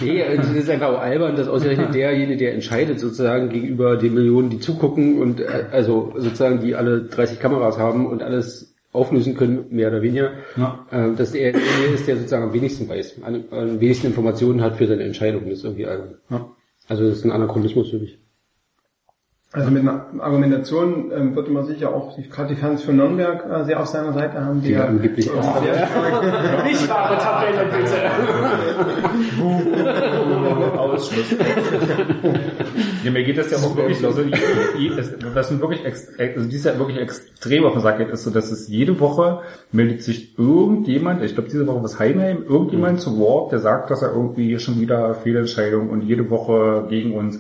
Nee, 0.01 0.23
also 0.23 0.43
das 0.43 0.57
ist 0.57 0.71
einfach 0.71 0.89
auch 0.89 1.01
albern, 1.01 1.37
dass 1.37 1.49
ausgerechnet 1.49 1.95
derjenige, 1.95 2.37
der 2.39 2.55
entscheidet, 2.55 3.01
sozusagen 3.01 3.49
gegenüber 3.49 3.97
den 3.97 4.15
Millionen, 4.15 4.51
die 4.51 4.59
zugucken 4.59 5.19
und 5.19 5.41
äh, 5.41 5.65
also 5.71 6.13
sozusagen 6.17 6.61
die 6.61 6.75
alle 6.75 7.03
30 7.05 7.41
Kameras 7.41 7.79
haben 7.79 8.07
und 8.07 8.23
alles 8.23 8.75
auflösen 8.93 9.35
können, 9.35 9.65
mehr 9.71 9.89
oder 9.89 10.03
weniger, 10.03 10.33
Ja. 10.57 10.87
äh, 10.91 11.15
dass 11.17 11.35
er 11.35 11.53
derjenige 11.53 11.95
ist, 11.95 12.07
der 12.07 12.17
sozusagen 12.17 12.45
am 12.45 12.53
wenigsten 12.53 12.89
weiß, 12.89 13.21
am, 13.23 13.45
am 13.51 13.81
wenigsten 13.81 14.09
Informationen 14.09 14.61
hat 14.61 14.77
für 14.77 14.87
seine 14.87 15.05
Entscheidung. 15.05 15.45
Das 15.49 15.59
ist 15.59 15.65
irgendwie 15.65 15.87
albern. 15.87 16.17
Ja. 16.29 16.51
Also 16.89 17.09
das 17.09 17.19
ist 17.19 17.25
ein 17.25 17.33
Anachronismus 17.33 17.91
für 17.91 17.99
mich. 17.99 18.19
Also 19.55 19.71
mit 19.71 19.83
einer 19.83 20.07
Argumentation 20.21 21.13
ähm, 21.15 21.37
würde 21.37 21.51
man 21.51 21.67
sicher 21.67 21.95
auch, 21.95 22.17
gerade 22.31 22.55
die 22.55 22.59
Fans 22.59 22.85
von 22.85 22.97
Nürnberg 22.97 23.45
äh, 23.51 23.65
sehr 23.65 23.79
auf 23.81 23.87
seiner 23.87 24.15
Seite 24.15 24.43
haben, 24.43 24.63
die, 24.63 24.69
Die 24.69 24.73
ja 24.73 24.87
angeblich 24.87 25.27
sehr 25.27 25.35
erst- 25.35 25.51
stark 25.51 26.65
Nicht 26.65 26.89
wahre 26.89 27.19
Tabelle, 27.19 27.67
bitte. 27.71 27.93
Ausschluss. 30.79 31.35
ja, 33.05 33.11
mir 33.11 33.25
geht 33.25 33.37
das 33.37 33.51
ja 33.51 33.59
auch 33.59 33.77
wirklich, 33.77 34.03
also, 34.05 34.23
je- 34.23 34.93
es- 34.99 35.13
was 35.35 35.51
mir 35.51 35.61
wirklich, 35.61 35.85
also 35.85 36.49
dieses 36.49 36.65
Jahr 36.65 36.79
wirklich 36.79 36.99
extrem 36.99 37.65
auf 37.65 37.73
den 37.75 37.83
Sack 37.83 37.99
geht, 37.99 38.09
ist 38.09 38.25
so, 38.25 38.31
dass 38.31 38.51
es 38.51 38.69
jede 38.69 39.01
Woche 39.01 39.41
meldet 39.71 40.03
sich 40.03 40.39
irgendjemand, 40.39 41.23
ich 41.23 41.35
glaube 41.35 41.51
diese 41.51 41.67
Woche 41.67 41.83
was 41.83 41.99
Heimheim, 41.99 42.45
irgendjemand 42.49 43.01
zu 43.01 43.19
Wort, 43.19 43.53
der 43.53 43.59
sagt, 43.59 43.91
dass 43.91 44.01
er 44.03 44.13
irgendwie 44.13 44.47
hier 44.47 44.61
schon 44.61 44.81
wieder 44.81 45.15
Fehlentscheidung 45.15 45.91
und 45.91 46.03
jede 46.03 46.31
Woche 46.31 46.87
gegen 46.89 47.13
uns. 47.15 47.39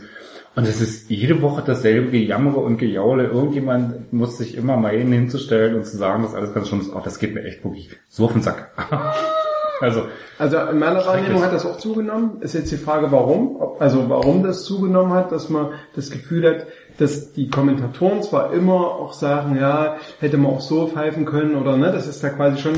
Und 0.55 0.68
es 0.68 0.82
ist 0.82 1.09
jede 1.09 1.40
Woche 1.40 1.62
dasselbe 1.64 2.11
Gejammere 2.11 2.61
und 2.61 2.76
Gejaule. 2.76 3.24
Irgendjemand 3.24 4.12
muss 4.12 4.36
sich 4.36 4.55
immer 4.57 4.76
meinen 4.76 5.12
hinzustellen 5.12 5.76
und 5.76 5.86
zu 5.86 5.96
sagen, 5.96 6.22
dass 6.22 6.34
alles 6.34 6.53
ganz 6.53 6.68
schön 6.68 6.80
ist. 6.80 6.94
Oh, 6.94 7.00
das 7.03 7.18
geht 7.18 7.34
mir 7.34 7.42
echt 7.42 7.64
wirklich 7.64 7.90
so 8.09 8.26
auf 8.26 8.32
den 8.32 8.42
Sack. 8.42 8.70
also, 9.80 10.03
Also 10.36 10.59
in 10.59 10.78
meiner 10.78 11.07
Wahrnehmung 11.07 11.42
hat 11.42 11.53
das 11.53 11.64
auch 11.64 11.78
zugenommen. 11.78 12.42
Ist 12.42 12.55
jetzt 12.55 12.70
die 12.70 12.76
Frage, 12.76 13.12
warum? 13.12 13.62
Also 13.78 14.11
warum 14.11 14.42
das 14.42 14.64
zugenommen 14.64 15.12
hat, 15.12 15.32
dass 15.32 15.48
man 15.48 15.68
das 15.94 16.11
Gefühl 16.11 16.48
hat, 16.48 16.66
dass 16.98 17.32
die 17.32 17.48
Kommentatoren 17.48 18.22
zwar 18.22 18.53
immer 18.53 18.96
auch 18.96 19.12
sagen, 19.12 19.57
ja, 19.57 19.96
hätte 20.20 20.36
man 20.36 20.53
auch 20.53 20.61
so 20.61 20.88
pfeifen 20.88 21.24
können 21.24 21.55
oder 21.55 21.76
ne, 21.76 21.92
das 21.92 22.07
ist 22.07 22.22
da 22.22 22.28
quasi 22.28 22.61
schon. 22.61 22.74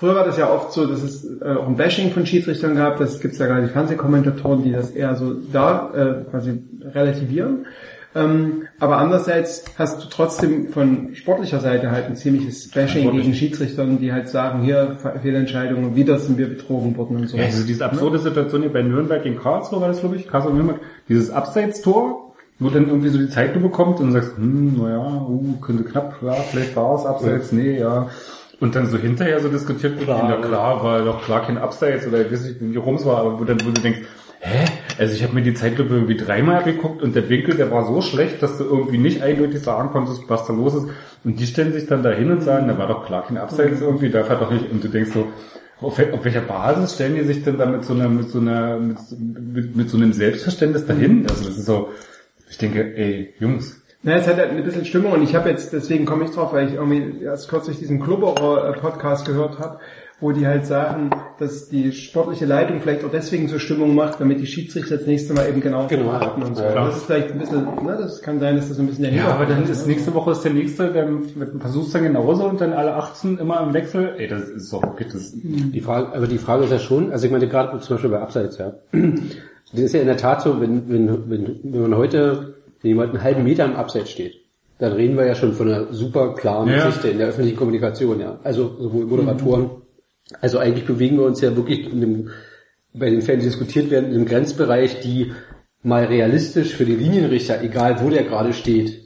Früher 0.00 0.14
war 0.14 0.24
das 0.24 0.38
ja 0.38 0.50
oft 0.50 0.72
so, 0.72 0.86
dass 0.86 1.02
es 1.02 1.24
äh, 1.42 1.44
auch 1.44 1.68
ein 1.68 1.76
Bashing 1.76 2.10
von 2.10 2.24
Schiedsrichtern 2.24 2.74
gab. 2.74 2.96
Das 2.98 3.20
gibt 3.20 3.34
es 3.34 3.38
ja 3.38 3.46
gerade 3.46 3.66
die 3.66 3.68
Fernsehkommentatoren, 3.68 4.62
die 4.64 4.72
das 4.72 4.90
eher 4.92 5.14
so 5.14 5.34
da 5.52 5.90
äh, 5.94 6.30
quasi 6.30 6.58
relativieren. 6.94 7.66
Ähm, 8.14 8.62
aber 8.80 8.96
andererseits 8.96 9.66
hast 9.78 10.02
du 10.02 10.08
trotzdem 10.08 10.68
von 10.70 11.14
sportlicher 11.14 11.60
Seite 11.60 11.90
halt 11.90 12.06
ein 12.06 12.16
ziemliches 12.16 12.70
Bashing 12.70 13.12
gegen 13.12 13.34
Schiedsrichtern, 13.34 14.00
die 14.00 14.10
halt 14.10 14.28
sagen, 14.30 14.62
hier 14.62 14.96
Fe- 15.02 15.20
Fehlentscheidungen, 15.20 15.94
wieder 15.94 16.18
sind 16.18 16.38
wir 16.38 16.48
betrogen 16.48 16.96
worden 16.96 17.18
und 17.18 17.28
so. 17.28 17.36
Ja, 17.36 17.44
also 17.44 17.64
diese 17.66 17.84
absurde 17.84 18.18
Situation 18.18 18.62
hier 18.62 18.72
bei 18.72 18.82
Nürnberg 18.82 19.22
gegen 19.22 19.36
Karlsruhe 19.38 19.82
war 19.82 19.88
das, 19.88 20.00
glaube 20.00 20.16
ich, 20.16 20.26
Karlsruhe 20.26 20.54
Nürnberg, 20.54 20.80
dieses 21.10 21.30
Abseitstor, 21.30 22.32
wo 22.58 22.70
dann 22.70 22.88
irgendwie 22.88 23.10
so 23.10 23.18
die 23.18 23.28
Zeit 23.28 23.54
du 23.54 23.60
bekommst 23.60 24.00
und 24.00 24.08
du 24.08 24.12
sagst, 24.14 24.36
hm, 24.36 24.78
naja, 24.78 25.26
uh, 25.28 25.56
könnte 25.60 25.84
knapp, 25.84 26.16
ja, 26.22 26.32
vielleicht 26.32 26.74
war 26.74 26.94
es 26.98 27.04
Abseits, 27.06 27.52
nee, 27.52 27.78
ja. 27.78 28.08
Und 28.60 28.76
dann 28.76 28.86
so 28.86 28.98
hinterher 28.98 29.40
so 29.40 29.48
diskutiert 29.48 29.98
wird, 29.98 30.08
ja 30.08 30.36
klar, 30.36 30.84
war 30.84 31.02
doch 31.02 31.24
klar 31.24 31.46
kein 31.46 31.56
Abseits 31.56 32.06
oder 32.06 32.20
ich 32.20 32.30
weiß 32.30 32.44
nicht, 32.44 32.56
wie 32.60 32.76
rum 32.76 32.96
es 32.96 33.06
war, 33.06 33.18
aber 33.18 33.40
wo 33.40 33.44
dann, 33.44 33.58
wo 33.64 33.70
du 33.70 33.80
denkst, 33.80 34.00
hä? 34.40 34.66
Also 34.98 35.14
ich 35.14 35.22
habe 35.22 35.34
mir 35.34 35.42
die 35.42 35.54
Zeitlupe 35.54 35.94
irgendwie 35.94 36.16
dreimal 36.16 36.62
geguckt 36.62 37.02
und 37.02 37.16
der 37.16 37.28
Winkel, 37.30 37.56
der 37.56 37.70
war 37.70 37.86
so 37.86 38.02
schlecht, 38.02 38.42
dass 38.42 38.58
du 38.58 38.64
irgendwie 38.64 38.98
nicht 38.98 39.22
eindeutig 39.22 39.62
sagen 39.62 39.90
konntest, 39.90 40.24
was 40.28 40.46
da 40.46 40.52
los 40.52 40.74
ist. 40.74 40.88
Und 41.24 41.40
die 41.40 41.46
stellen 41.46 41.72
sich 41.72 41.86
dann 41.86 42.02
da 42.02 42.10
hin 42.10 42.30
und 42.30 42.42
sagen, 42.42 42.68
da 42.68 42.76
war 42.76 42.86
doch 42.86 43.06
klar 43.06 43.24
kein 43.26 43.38
Abseits 43.38 43.80
irgendwie, 43.80 44.10
darf 44.10 44.28
er 44.28 44.36
doch 44.36 44.50
nicht. 44.50 44.70
Und 44.70 44.84
du 44.84 44.88
denkst 44.88 45.12
so, 45.12 45.28
auf, 45.80 45.98
auf 45.98 46.24
welcher 46.24 46.42
Basis 46.42 46.94
stellen 46.94 47.14
die 47.14 47.24
sich 47.24 47.42
denn 47.42 47.56
da 47.56 47.66
mit 47.66 47.84
so 47.84 47.94
einer, 47.94 48.08
mit 48.08 48.30
so 48.30 48.40
einer, 48.40 48.78
mit, 48.78 48.98
mit, 49.18 49.76
mit 49.76 49.90
so 49.90 49.96
einem 49.96 50.12
Selbstverständnis 50.12 50.86
dahin? 50.86 51.26
Also 51.28 51.44
das 51.44 51.56
ist 51.56 51.66
so, 51.66 51.88
ich 52.50 52.58
denke, 52.58 52.96
ey, 52.96 53.34
Jungs, 53.38 53.79
Na, 54.02 54.14
es 54.14 54.26
hat 54.26 54.36
halt 54.38 54.50
ein 54.50 54.64
bisschen 54.64 54.86
Stimmung 54.86 55.12
und 55.12 55.22
ich 55.22 55.34
habe 55.34 55.50
jetzt, 55.50 55.72
deswegen 55.74 56.06
komme 56.06 56.24
ich 56.24 56.30
drauf, 56.30 56.52
weil 56.54 56.68
ich 56.68 56.74
irgendwie 56.74 57.22
erst 57.22 57.48
kürzlich 57.50 57.78
diesen 57.78 58.00
Klubberer-Podcast 58.00 59.26
gehört 59.26 59.58
habe, 59.58 59.78
wo 60.20 60.32
die 60.32 60.46
halt 60.46 60.64
sagen, 60.66 61.10
dass 61.38 61.68
die 61.68 61.92
sportliche 61.92 62.46
Leitung 62.46 62.80
vielleicht 62.80 63.04
auch 63.04 63.10
deswegen 63.10 63.48
so 63.48 63.58
Stimmung 63.58 63.94
macht, 63.94 64.18
damit 64.20 64.40
die 64.40 64.46
Schiedsrichter 64.46 64.96
das 64.96 65.06
nächste 65.06 65.34
Mal 65.34 65.48
eben 65.50 65.60
genau, 65.60 65.86
Genau. 65.88 66.10
achten 66.12 66.42
und 66.42 66.56
so. 66.56 66.62
Ja. 66.62 66.86
Das 66.86 66.96
ist 66.96 67.04
vielleicht 67.04 67.32
ein 67.32 67.38
bisschen, 67.38 67.64
ne, 67.64 67.96
das 68.00 68.22
kann 68.22 68.40
sein, 68.40 68.56
dass 68.56 68.68
das 68.70 68.78
ein 68.78 68.86
bisschen 68.86 69.04
der 69.04 69.12
Ja, 69.12 69.24
aber 69.28 69.44
dann 69.44 69.56
Hintergrund 69.56 69.70
ist 69.70 69.86
nächste 69.86 70.14
Woche 70.14 70.30
ist 70.32 70.44
der 70.44 70.52
nächste, 70.52 70.92
dann 70.92 71.24
versuchst 71.58 71.94
dann 71.94 72.02
genauso 72.02 72.44
und 72.44 72.60
dann 72.60 72.72
alle 72.72 72.94
18 72.94 73.36
immer 73.36 73.60
im 73.62 73.74
Wechsel. 73.74 74.14
Ey, 74.16 74.28
das 74.28 74.48
ist 74.48 74.72
doch 74.72 74.82
okay, 74.82 75.06
das 75.12 75.32
Die 75.34 75.80
Frage, 75.80 76.14
aber 76.14 76.26
die 76.26 76.38
Frage 76.38 76.64
ist 76.64 76.70
ja 76.72 76.78
schon, 76.78 77.12
also 77.12 77.26
ich 77.26 77.32
meine 77.32 77.48
gerade 77.48 77.78
zum 77.80 77.96
Beispiel 77.96 78.10
bei 78.10 78.20
Abseits, 78.20 78.56
ja. 78.58 78.72
Das 78.92 79.80
ist 79.80 79.92
ja 79.94 80.00
in 80.00 80.06
der 80.06 80.16
Tat 80.16 80.42
so, 80.42 80.60
wenn, 80.60 80.88
wenn, 80.90 81.30
wenn, 81.30 81.60
wenn 81.62 81.82
man 81.82 81.96
heute, 81.96 82.54
wenn 82.82 82.88
jemand 82.88 83.10
einen 83.10 83.22
halben 83.22 83.44
Meter 83.44 83.64
im 83.64 83.76
Abseits 83.76 84.10
steht, 84.10 84.34
dann 84.78 84.92
reden 84.92 85.16
wir 85.16 85.26
ja 85.26 85.34
schon 85.34 85.52
von 85.52 85.68
einer 85.68 85.92
super 85.92 86.34
klaren 86.34 86.68
Ja. 86.68 86.86
Geschichte 86.86 87.08
in 87.08 87.18
der 87.18 87.28
öffentlichen 87.28 87.56
Kommunikation, 87.56 88.20
ja. 88.20 88.40
Also 88.42 88.76
sowohl 88.78 89.04
Moderatoren, 89.04 89.70
also 90.40 90.58
eigentlich 90.58 90.86
bewegen 90.86 91.18
wir 91.18 91.26
uns 91.26 91.40
ja 91.40 91.54
wirklich 91.54 91.92
in 91.92 92.00
dem, 92.00 92.30
bei 92.94 93.10
den 93.10 93.22
Fällen, 93.22 93.40
die 93.40 93.46
diskutiert 93.46 93.90
werden, 93.90 94.06
in 94.06 94.14
einem 94.16 94.26
Grenzbereich, 94.26 95.00
die 95.00 95.32
mal 95.82 96.04
realistisch 96.04 96.74
für 96.74 96.84
den 96.84 96.98
Linienrichter, 96.98 97.62
egal 97.62 98.02
wo 98.02 98.10
der 98.10 98.24
gerade 98.24 98.52
steht, 98.52 99.00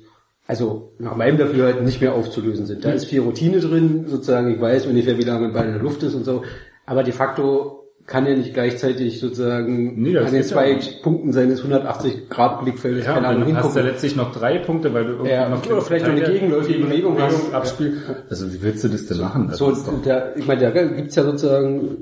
also 0.46 0.92
nach 0.98 1.16
meinem 1.16 1.38
Dafürhalten 1.38 1.84
nicht 1.84 2.00
mehr 2.00 2.14
aufzulösen 2.14 2.66
sind. 2.66 2.84
Da 2.84 2.90
ist 2.92 3.06
viel 3.06 3.20
Routine 3.20 3.60
drin, 3.60 4.04
sozusagen, 4.06 4.54
ich 4.54 4.60
weiß 4.60 4.86
ungefähr, 4.86 5.18
wie 5.18 5.22
lange 5.22 5.46
ein 5.46 5.52
Ball 5.52 5.66
in 5.66 5.72
der 5.74 5.82
Luft 5.82 6.02
ist 6.02 6.14
und 6.14 6.24
so, 6.24 6.42
aber 6.86 7.02
de 7.02 7.12
facto 7.12 7.83
kann 8.06 8.26
er 8.26 8.36
nicht 8.36 8.52
gleichzeitig 8.52 9.18
sozusagen 9.20 10.00
Nee, 10.02 10.16
an 10.18 10.26
den 10.26 10.34
ja 10.36 10.42
zwei 10.42 10.74
nicht. 10.74 11.02
Punkten 11.02 11.32
seines 11.32 11.60
180 11.60 12.28
Grad 12.28 12.62
Blickfeldes 12.62 13.06
Ja, 13.06 13.14
keine 13.14 13.28
Ahnung 13.28 13.46
dann 13.46 13.56
hast 13.56 13.64
hingucken. 13.72 13.86
letztlich 13.90 14.16
noch 14.16 14.32
drei 14.32 14.58
Punkte, 14.58 14.92
weil 14.92 15.04
du 15.04 15.10
irgendwie 15.12 15.30
Ja, 15.30 15.48
noch 15.48 15.64
oder 15.66 15.80
vielleicht 15.80 16.06
noch 16.06 16.12
eine 16.12 16.22
gegenläufige 16.24 16.80
Bewegung 16.84 17.18
hast. 17.20 17.52
Abspiel. 17.54 17.96
Also 18.28 18.52
wie 18.52 18.62
willst 18.62 18.84
du 18.84 18.88
das 18.88 19.06
denn 19.06 19.18
machen? 19.18 19.48
Das 19.48 19.58
So, 19.58 19.70
doch- 19.70 20.02
da, 20.04 20.34
ich 20.36 20.46
meine, 20.46 20.60
da 20.60 20.70
gibt's 20.84 21.14
ja 21.16 21.24
sozusagen 21.24 21.96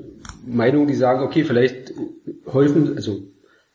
Meinungen, 0.45 0.87
die 0.87 0.95
sagen, 0.95 1.23
okay, 1.23 1.45
vielleicht 1.45 1.93
häufen, 2.51 2.93
also 2.97 3.19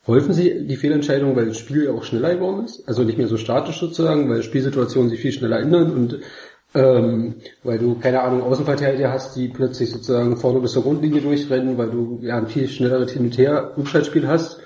häufen 0.07 0.33
sie 0.35 0.67
die 0.67 0.77
Fehlentscheidungen, 0.77 1.35
weil 1.35 1.47
das 1.47 1.59
Spiel 1.59 1.85
ja 1.85 1.93
auch 1.93 2.03
schneller 2.05 2.35
geworden 2.35 2.65
ist, 2.65 2.87
also 2.87 3.05
nicht 3.05 3.17
mehr 3.19 3.29
so 3.29 3.37
statisch 3.39 3.81
sozusagen, 3.81 4.29
weil 4.29 4.43
Spielsituationen 4.43 5.09
sich 5.11 5.21
viel 5.21 5.33
schneller 5.33 5.61
ändern 5.61 5.91
und 5.93 6.19
ähm, 6.75 7.37
weil 7.65 7.79
du, 7.79 7.99
keine 7.99 8.23
Ahnung, 8.23 8.43
Außenverteidiger 8.43 9.13
hast, 9.13 9.37
die 9.37 9.49
plötzlich 9.49 9.91
sozusagen 9.91 10.37
vorne 10.37 10.61
bis 10.61 10.73
zur 10.73 10.83
Grundlinie 10.83 11.23
durchrennen, 11.23 11.79
weil 11.79 11.91
du 11.91 12.19
ja 12.23 12.37
ein 12.37 12.47
viel 12.47 12.69
schnelleres 12.69 13.13
Hin- 13.13 13.25
und 13.25 13.39
Her 13.39 13.73
Umschaltspiel 13.77 14.29
hast. 14.29 14.61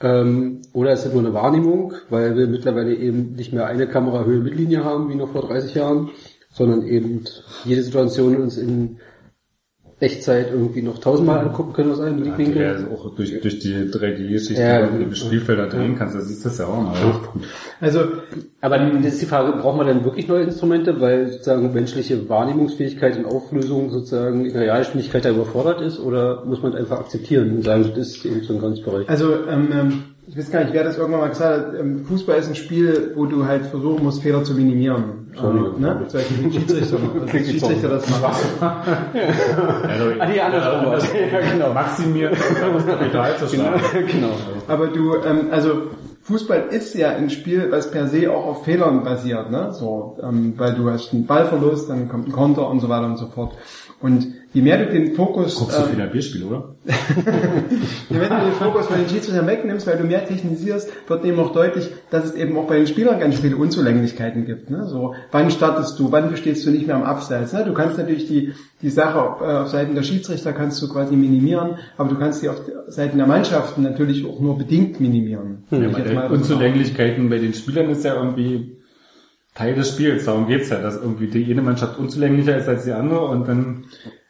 Ähm, 0.00 0.60
oder 0.72 0.92
ist 0.92 1.06
es 1.06 1.12
nur 1.12 1.22
eine 1.22 1.32
Wahrnehmung, 1.32 1.94
weil 2.10 2.36
wir 2.36 2.48
mittlerweile 2.48 2.94
eben 2.94 3.34
nicht 3.34 3.52
mehr 3.52 3.66
eine 3.66 3.86
Kamera 3.86 4.24
Höhe 4.24 4.40
Mittellinie 4.40 4.84
haben, 4.84 5.08
wie 5.08 5.14
noch 5.14 5.30
vor 5.30 5.46
30 5.46 5.74
Jahren, 5.74 6.10
sondern 6.50 6.86
eben 6.86 7.24
jede 7.64 7.82
Situation 7.82 8.36
uns 8.36 8.58
in 8.58 8.98
Echtzeit 9.98 10.48
irgendwie 10.52 10.82
noch 10.82 10.98
tausendmal 10.98 11.38
angucken 11.38 11.72
können 11.72 11.90
aus 11.92 12.00
einem 12.00 12.18
Ja, 12.18 12.24
Blickwinkel. 12.34 12.66
also 12.66 12.86
auch 12.88 13.14
durch, 13.14 13.40
durch 13.40 13.58
die 13.60 13.72
3D-Geschichte, 13.90 14.60
Ja, 14.60 14.82
wenn 14.92 15.00
du 15.00 15.06
die 15.06 15.16
Spielfelder 15.16 15.68
drehen 15.68 15.96
kannst, 15.96 16.14
da 16.14 16.20
siehst 16.20 16.44
du 16.44 16.50
das 16.50 16.58
ja 16.58 16.66
auch 16.66 16.82
mal. 16.82 16.92
Also 17.80 18.00
Aber 18.60 18.78
das 18.78 19.14
ist 19.14 19.22
die 19.22 19.26
Frage, 19.26 19.56
braucht 19.58 19.78
man 19.78 19.86
dann 19.86 20.04
wirklich 20.04 20.28
neue 20.28 20.42
Instrumente, 20.44 21.00
weil 21.00 21.28
sozusagen 21.32 21.72
menschliche 21.72 22.28
Wahrnehmungsfähigkeit 22.28 23.16
und 23.16 23.24
Auflösung 23.24 23.90
sozusagen 23.90 24.44
in 24.44 24.52
der 24.52 24.62
Realgeschwindigkeit 24.62 25.24
da 25.24 25.30
überfordert 25.30 25.80
ist, 25.80 25.98
oder 25.98 26.44
muss 26.44 26.62
man 26.62 26.74
einfach 26.74 27.00
akzeptieren 27.00 27.56
und 27.56 27.62
sagen, 27.62 27.90
das 27.96 28.08
ist 28.08 28.24
eben 28.26 28.42
so 28.42 28.52
ein 28.52 28.60
Grenzbereich? 28.60 29.08
Also, 29.08 29.32
ähm, 29.48 29.68
ähm, 29.72 30.02
ich 30.28 30.36
weiß 30.36 30.50
gar 30.50 30.64
nicht, 30.64 30.72
wer 30.74 30.82
das 30.82 30.98
irgendwann 30.98 31.20
mal 31.20 31.28
gesagt 31.28 31.68
hat, 31.68 31.80
ähm, 31.80 32.04
Fußball 32.04 32.38
ist 32.38 32.48
ein 32.48 32.56
Spiel, 32.56 33.12
wo 33.14 33.26
du 33.26 33.46
halt 33.46 33.66
versuchen 33.66 34.02
musst, 34.02 34.22
Fehler 34.22 34.42
zu 34.42 34.54
minimieren. 34.54 35.28
Entschuldigung. 35.28 35.74
Ähm, 35.76 35.80
ne? 35.82 36.04
Zum 36.08 36.20
Beispiel 36.20 36.52
Schiedsrichter, 36.52 36.96
also 37.20 37.38
Schiedsrichter 37.38 37.88
das 37.88 38.10
machen. 38.10 38.44
Also, 38.60 40.04
Ah, 40.18 40.26
nee, 40.26 40.40
andersrum 40.40 40.92
ja. 40.92 41.40
Ja, 41.40 41.52
genau. 41.52 41.72
Maximieren, 41.72 42.34
schlagen. 43.46 43.80
genau. 44.10 44.30
Aber 44.66 44.88
du, 44.88 45.14
ähm, 45.16 45.48
also 45.52 45.82
Fußball 46.22 46.64
ist 46.70 46.94
ja 46.96 47.10
ein 47.10 47.30
Spiel, 47.30 47.68
was 47.70 47.92
per 47.92 48.08
se 48.08 48.28
auch 48.32 48.46
auf 48.46 48.64
Fehlern 48.64 49.04
basiert, 49.04 49.52
ne? 49.52 49.72
So, 49.72 50.18
ähm, 50.20 50.54
weil 50.56 50.74
du 50.74 50.90
hast 50.90 51.12
einen 51.12 51.26
Ballverlust, 51.26 51.88
dann 51.88 52.08
kommt 52.08 52.28
ein 52.28 52.32
Konter 52.32 52.68
und 52.68 52.80
so 52.80 52.88
weiter 52.88 53.06
und 53.06 53.16
so 53.16 53.28
fort. 53.28 53.54
Und 54.00 54.26
je 54.56 54.62
mehr 54.62 54.78
du 54.78 54.90
den 54.90 55.14
Fokus, 55.14 55.58
Guckst 55.58 55.78
du 55.78 55.82
ähm, 55.82 55.90
viel 55.90 56.06
Bierspiel, 56.06 56.44
oder? 56.44 56.76
je 58.08 58.16
mehr 58.16 58.28
du 58.28 58.46
den 58.46 58.54
Fokus 58.54 58.86
bei 58.86 58.96
den 58.96 59.06
Schiedsrichtern 59.06 59.46
wegnimmst, 59.46 59.86
weil 59.86 59.98
du 59.98 60.04
mehr 60.04 60.26
technisierst, 60.26 60.90
wird 61.06 61.24
eben 61.26 61.38
auch 61.38 61.52
deutlich, 61.52 61.90
dass 62.10 62.24
es 62.24 62.34
eben 62.34 62.56
auch 62.56 62.66
bei 62.66 62.78
den 62.78 62.86
Spielern 62.86 63.20
ganz 63.20 63.38
viele 63.38 63.56
Unzulänglichkeiten 63.56 64.46
gibt. 64.46 64.70
Ne? 64.70 64.86
So, 64.86 65.14
wann 65.30 65.50
startest 65.50 65.98
du, 65.98 66.10
wann 66.10 66.34
stehst 66.38 66.64
du 66.64 66.70
nicht 66.70 66.86
mehr 66.86 66.96
am 66.96 67.02
Abseits? 67.02 67.52
Ne? 67.52 67.64
Du 67.66 67.74
kannst 67.74 67.98
natürlich 67.98 68.28
die 68.28 68.54
die 68.82 68.90
Sache 68.90 69.22
auf, 69.22 69.40
äh, 69.40 69.44
auf 69.44 69.68
Seiten 69.68 69.94
der 69.94 70.02
Schiedsrichter 70.02 70.52
kannst 70.52 70.82
du 70.82 70.88
quasi 70.88 71.16
minimieren, 71.16 71.76
aber 71.96 72.10
du 72.10 72.16
kannst 72.16 72.42
die 72.42 72.48
auf 72.48 72.60
Seiten 72.88 73.16
der 73.16 73.26
Mannschaften 73.26 73.82
natürlich 73.82 74.26
auch 74.26 74.38
nur 74.40 74.58
bedingt 74.58 75.00
minimieren. 75.00 75.64
Ja, 75.70 75.78
mal 75.78 76.28
so 76.28 76.34
Unzulänglichkeiten 76.34 77.28
bei 77.28 77.38
den 77.38 77.54
Spielern 77.54 77.88
ist 77.90 78.04
ja 78.04 78.14
irgendwie 78.14 78.75
Teil 79.56 79.74
des 79.74 79.88
Spiels. 79.90 80.24
Darum 80.26 80.46
geht's 80.46 80.68
ja, 80.68 80.78
dass 80.78 80.96
irgendwie 80.96 81.28
die 81.28 81.50
eine 81.50 81.62
Mannschaft 81.62 81.98
unzulänglicher 81.98 82.56
ist 82.56 82.68
als 82.68 82.84
die 82.84 82.92
andere 82.92 83.20
und 83.26 83.48
dann 83.48 83.84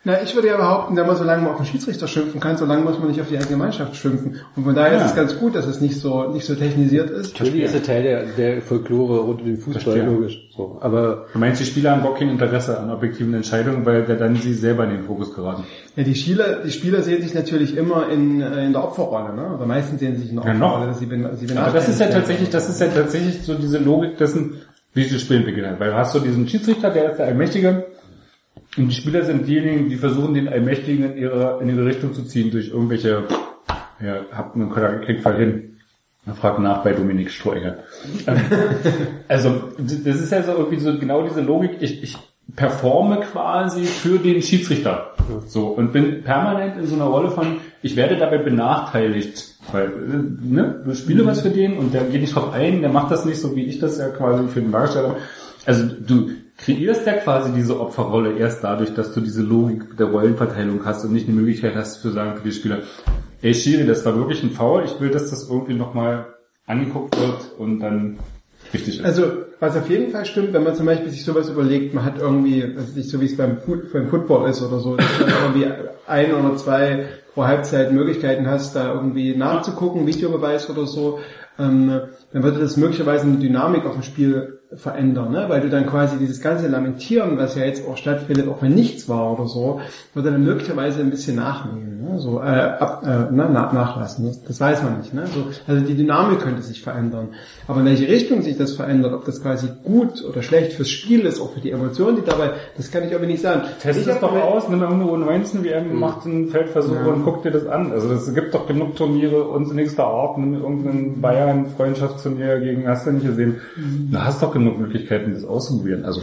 Na, 0.05 0.23
ich 0.23 0.37
würde 0.37 0.47
ja 0.47 0.57
behaupten, 0.57 0.95
wenn 0.97 1.05
man 1.05 1.17
solange 1.17 1.43
man 1.43 1.51
auf 1.51 1.57
den 1.57 1.67
Schiedsrichter 1.67 2.07
schimpfen 2.07 2.39
kann, 2.39 2.57
solange 2.57 2.83
muss 2.85 2.97
man 3.01 3.09
nicht 3.09 3.21
auf 3.21 3.27
die 3.27 3.37
eigene 3.39 3.57
Mannschaft 3.57 3.97
schimpfen. 3.97 4.37
Und 4.55 4.63
von 4.63 4.73
daher 4.73 4.93
Ja. 4.99 5.05
ist 5.05 5.11
es 5.11 5.17
ganz 5.17 5.37
gut, 5.37 5.57
dass 5.57 5.67
es 5.67 5.81
nicht 5.81 5.99
so 6.01 6.29
nicht 6.31 6.47
so 6.47 6.55
technisiert 6.55 7.11
ist. 7.11 7.33
Natürlich 7.41 7.63
ist 7.65 7.75
er 7.75 7.83
Teil 7.83 8.03
der, 8.05 8.23
der 8.37 8.63
Folklore 8.63 9.19
rund 9.19 9.41
um 9.41 9.47
den 9.49 9.57
Fußball, 9.57 9.83
Verstehe. 9.83 10.05
logisch. 10.07 10.49
So. 10.57 10.79
Aber 10.81 11.27
Du 11.33 11.41
meinst, 11.41 11.61
die 11.61 11.65
Spieler 11.65 11.91
haben 11.91 12.05
gar 12.05 12.15
kein 12.15 12.29
Interesse 12.29 12.79
an 12.79 12.89
objektiven 12.93 13.35
Entscheidungen, 13.35 13.85
weil 13.85 14.05
der 14.05 14.15
dann 14.15 14.37
sie 14.37 14.55
selber 14.55 14.85
in 14.85 14.91
den 14.91 15.03
Fokus 15.03 15.35
geraten. 15.35 15.65
Ja, 15.97 16.05
die 16.05 16.15
Spieler, 16.15 16.59
die 16.65 16.71
Spieler 16.71 17.03
sehen 17.03 17.21
sich 17.21 17.35
natürlich 17.35 17.77
immer 17.77 18.09
in, 18.09 18.41
äh, 18.43 18.65
in 18.65 18.73
der 18.75 18.85
Opferrolle, 18.85 19.35
ne? 19.35 19.57
Oder 19.57 19.67
meistens 19.67 19.99
sehen 19.99 20.15
sie 20.15 20.23
sich 20.23 20.31
in 20.31 20.37
der 20.37 20.47
Ja, 20.47 20.55
noch. 20.55 20.67
Opferrolle, 20.69 20.87
dass 20.91 21.01
sie, 21.01 21.07
ben- 21.07 21.29
sie 21.37 21.57
Aber 21.59 21.73
das 21.73 21.89
ist 21.89 21.99
ja 22.01 22.07
tatsächlich, 22.07 22.51
das 22.51 22.69
ist 22.69 22.81
ja 22.81 22.87
tatsächlich 22.87 23.43
so 23.43 23.55
diese 23.55 23.79
Logik 23.79 24.17
dessen, 24.19 24.55
wie 24.97 25.03
dieses 25.03 25.23
Spiel 25.23 25.41
beginnt. 25.41 25.79
Weil 25.79 25.91
du 25.91 25.97
hast 25.97 26.15
so 26.15 26.21
diesen 26.21 26.49
Schiedsrichter, 26.49 26.91
der 26.91 27.11
ist 27.11 27.19
der 27.19 27.27
Allmächtige, 27.27 27.87
und 28.77 28.89
die 28.89 28.95
Spieler 28.95 29.25
sind 29.25 29.47
diejenigen, 29.47 29.89
die 29.89 29.97
versuchen, 29.97 30.35
den 30.35 30.49
Allmächtigen 30.49 31.13
in 31.13 31.19
ihre, 31.19 31.61
in 31.63 31.69
ihre 31.69 31.85
Richtung 31.85 32.13
zu 32.15 32.25
ziehen 32.25 32.51
durch 32.51 32.69
irgendwelche, 32.69 33.25
ja, 34.01 34.21
habt 34.33 34.57
einen 34.57 34.71
Kriegfall 34.71 35.37
hin. 35.37 35.77
Man 36.25 36.35
fragt 36.35 36.59
nach 36.59 36.83
bei 36.83 36.93
Dominik 36.93 37.31
Strohegger. 37.31 37.85
Ähm, 38.27 38.41
also, 39.29 39.71
das 39.79 40.21
ist 40.21 40.33
ja 40.33 40.43
so 40.43 40.53
irgendwie 40.53 40.81
so 40.81 40.99
genau 40.99 41.23
diese 41.23 41.41
Logik, 41.41 41.77
ich, 41.81 42.03
ich 42.03 42.19
performe 42.55 43.21
quasi 43.21 43.85
für 43.85 44.19
den 44.19 44.41
Schiedsrichter. 44.41 45.15
So, 45.47 45.67
und 45.69 45.93
bin 45.93 46.23
permanent 46.23 46.79
in 46.79 46.87
so 46.87 46.95
einer 46.95 47.07
Rolle 47.07 47.31
von, 47.31 47.59
ich 47.83 47.97
werde 47.97 48.17
dabei 48.17 48.39
benachteiligt. 48.39 49.57
Weil, 49.73 49.87
äh, 49.87 50.53
ne, 50.55 50.83
du 50.85 50.95
spiele 50.95 51.27
was 51.27 51.41
für 51.41 51.51
den 51.51 51.77
und 51.77 51.93
der 51.93 52.05
geht 52.05 52.21
nicht 52.21 52.35
drauf 52.35 52.53
ein, 52.53 52.81
der 52.81 52.91
macht 52.91 53.11
das 53.11 53.25
nicht 53.25 53.41
so, 53.41 53.57
wie 53.57 53.65
ich 53.65 53.81
das 53.81 53.99
ja 53.99 54.09
quasi 54.09 54.47
für 54.49 54.61
den 54.61 54.71
Darsteller. 54.71 55.17
Also 55.65 55.85
du 55.85 56.31
kreierst 56.57 57.07
ja 57.07 57.15
quasi 57.15 57.53
diese 57.53 57.81
Opferrolle 57.81 58.39
erst 58.39 58.63
dadurch, 58.63 58.95
dass 58.95 59.13
du 59.13 59.21
diese 59.21 59.43
Logik 59.43 59.97
der 59.97 60.07
Rollenverteilung 60.07 60.85
hast 60.85 61.05
und 61.05 61.13
nicht 61.13 61.27
die 61.27 61.33
Möglichkeit 61.33 61.75
hast 61.75 62.01
zu 62.01 62.11
sagen 62.11 62.37
für 62.37 62.45
die 62.45 62.53
Spieler, 62.53 62.79
ey 63.43 63.53
Schiri, 63.53 63.85
das 63.85 64.05
war 64.05 64.17
wirklich 64.17 64.43
ein 64.43 64.51
Foul, 64.51 64.85
ich 64.85 64.99
will, 65.01 65.11
dass 65.11 65.31
das 65.31 65.51
irgendwie 65.51 65.75
nochmal 65.75 66.27
angeguckt 66.67 67.19
wird 67.19 67.53
und 67.59 67.81
dann 67.81 68.19
richtig 68.73 69.01
ist. 69.01 69.05
Also, 69.05 69.46
was 69.61 69.77
auf 69.77 69.89
jeden 69.89 70.13
Fall 70.13 70.27
stimmt, 70.27 70.53
wenn 70.53 70.65
man 70.65 70.75
zum 70.75 70.87
Beispiel 70.87 71.11
sich 71.11 71.25
sowas 71.25 71.49
überlegt, 71.49 71.95
man 71.95 72.05
hat 72.05 72.19
irgendwie, 72.19 72.61
ist 72.61 72.97
nicht 72.97 73.09
so 73.09 73.21
wie 73.21 73.27
es 73.27 73.37
beim, 73.37 73.59
beim 73.93 74.09
Football 74.09 74.51
ist 74.51 74.63
oder 74.63 74.81
so, 74.81 74.97
dass 74.97 75.07
du 75.19 75.25
irgendwie 75.25 75.67
ein 76.07 76.35
oder 76.35 76.57
zwei 76.57 77.07
pro 77.35 77.45
Halbzeit 77.45 77.93
Möglichkeiten 77.93 78.47
hast, 78.49 78.77
da 78.77 78.93
irgendwie 78.93 79.35
nachzugucken, 79.35 80.07
Videobeweis 80.07 80.69
oder 80.69 80.87
so, 80.87 81.21
ähm, 81.59 82.01
dann 82.37 82.43
würde 82.43 82.61
das 82.61 82.77
möglicherweise 82.77 83.23
eine 83.23 83.39
Dynamik 83.39 83.87
auf 83.87 83.95
dem 83.95 84.03
Spiel 84.03 84.59
verändern, 84.75 85.33
ne? 85.33 85.47
weil 85.49 85.61
du 85.63 85.71
dann 85.71 85.87
quasi 85.87 86.19
dieses 86.19 86.43
ganze 86.43 86.67
Lamentieren, 86.67 87.39
was 87.39 87.55
ja 87.55 87.65
jetzt 87.65 87.89
auch 87.89 87.97
stattfindet, 87.97 88.49
auch 88.49 88.61
wenn 88.61 88.75
nichts 88.75 89.09
war 89.09 89.33
oder 89.33 89.47
so, 89.47 89.81
würde 90.13 90.33
dann 90.33 90.45
möglicherweise 90.45 91.01
ein 91.01 91.09
bisschen 91.11 91.37
nachnehmen, 91.37 92.03
ne? 92.03 92.19
so 92.19 92.41
äh, 92.41 92.43
ab, 92.43 93.03
äh, 93.05 93.33
na, 93.33 93.49
na, 93.49 93.73
nachlassen. 93.73 94.27
Das, 94.27 94.43
das 94.43 94.61
weiß 94.61 94.83
man 94.83 94.99
nicht. 94.99 95.15
Ne? 95.15 95.25
So, 95.29 95.47
also 95.67 95.87
die 95.87 95.95
Dynamik 95.95 96.41
könnte 96.41 96.63
sich 96.63 96.83
verändern. 96.83 97.29
Aber 97.69 97.81
in 97.81 97.87
welche 97.87 98.09
Richtung 98.09 98.43
sich 98.43 98.59
das 98.59 98.73
verändert, 98.73 99.15
ob 99.15 99.25
das 99.25 99.41
quasi 99.41 99.69
gut 99.85 100.23
oder 100.25 100.43
schlecht 100.43 100.73
fürs 100.73 100.91
Spiel 100.91 101.21
ist, 101.21 101.41
auch 101.41 101.53
für 101.53 101.61
die 101.61 101.71
Emotionen, 101.71 102.17
die 102.17 102.29
dabei, 102.29 102.51
das 102.77 102.91
kann 102.91 103.05
ich 103.05 103.15
aber 103.15 103.27
nicht 103.27 103.41
sagen. 103.43 103.63
Test 103.81 104.01
ich 104.01 104.07
es 104.09 104.21
doch 104.21 104.33
aus, 104.33 104.69
nimm 104.69 104.83
irgendwo 104.83 105.17
19 105.17 105.65
WM, 105.65 105.99
mach 105.99 106.27
einen 106.27 106.49
Feldversuch 106.49 106.97
Ja. 106.97 107.13
und 107.13 107.25
guck 107.25 107.43
dir 107.45 107.53
das 107.53 107.67
an. 107.67 107.93
Also 107.93 108.13
es 108.13 108.35
gibt 108.35 108.53
doch 108.53 108.67
genug 108.67 108.97
Turniere 108.97 109.45
unsinnigster 109.45 110.05
Art, 110.05 110.39
nimm 110.39 110.55
irgendeinen 110.55 111.21
Freundschaftsturnier 112.27 112.61
gegen, 112.61 112.89
hast 112.89 113.07
du 113.07 113.13
nicht 113.13 113.27
gesehen. 113.27 113.61
Du 114.11 114.19
hast 114.19 114.43
doch 114.43 114.53
genug 114.53 114.79
Möglichkeiten, 114.79 115.33
das 115.33 115.45
auszuprobieren. 115.45 116.05
Also 116.05 116.23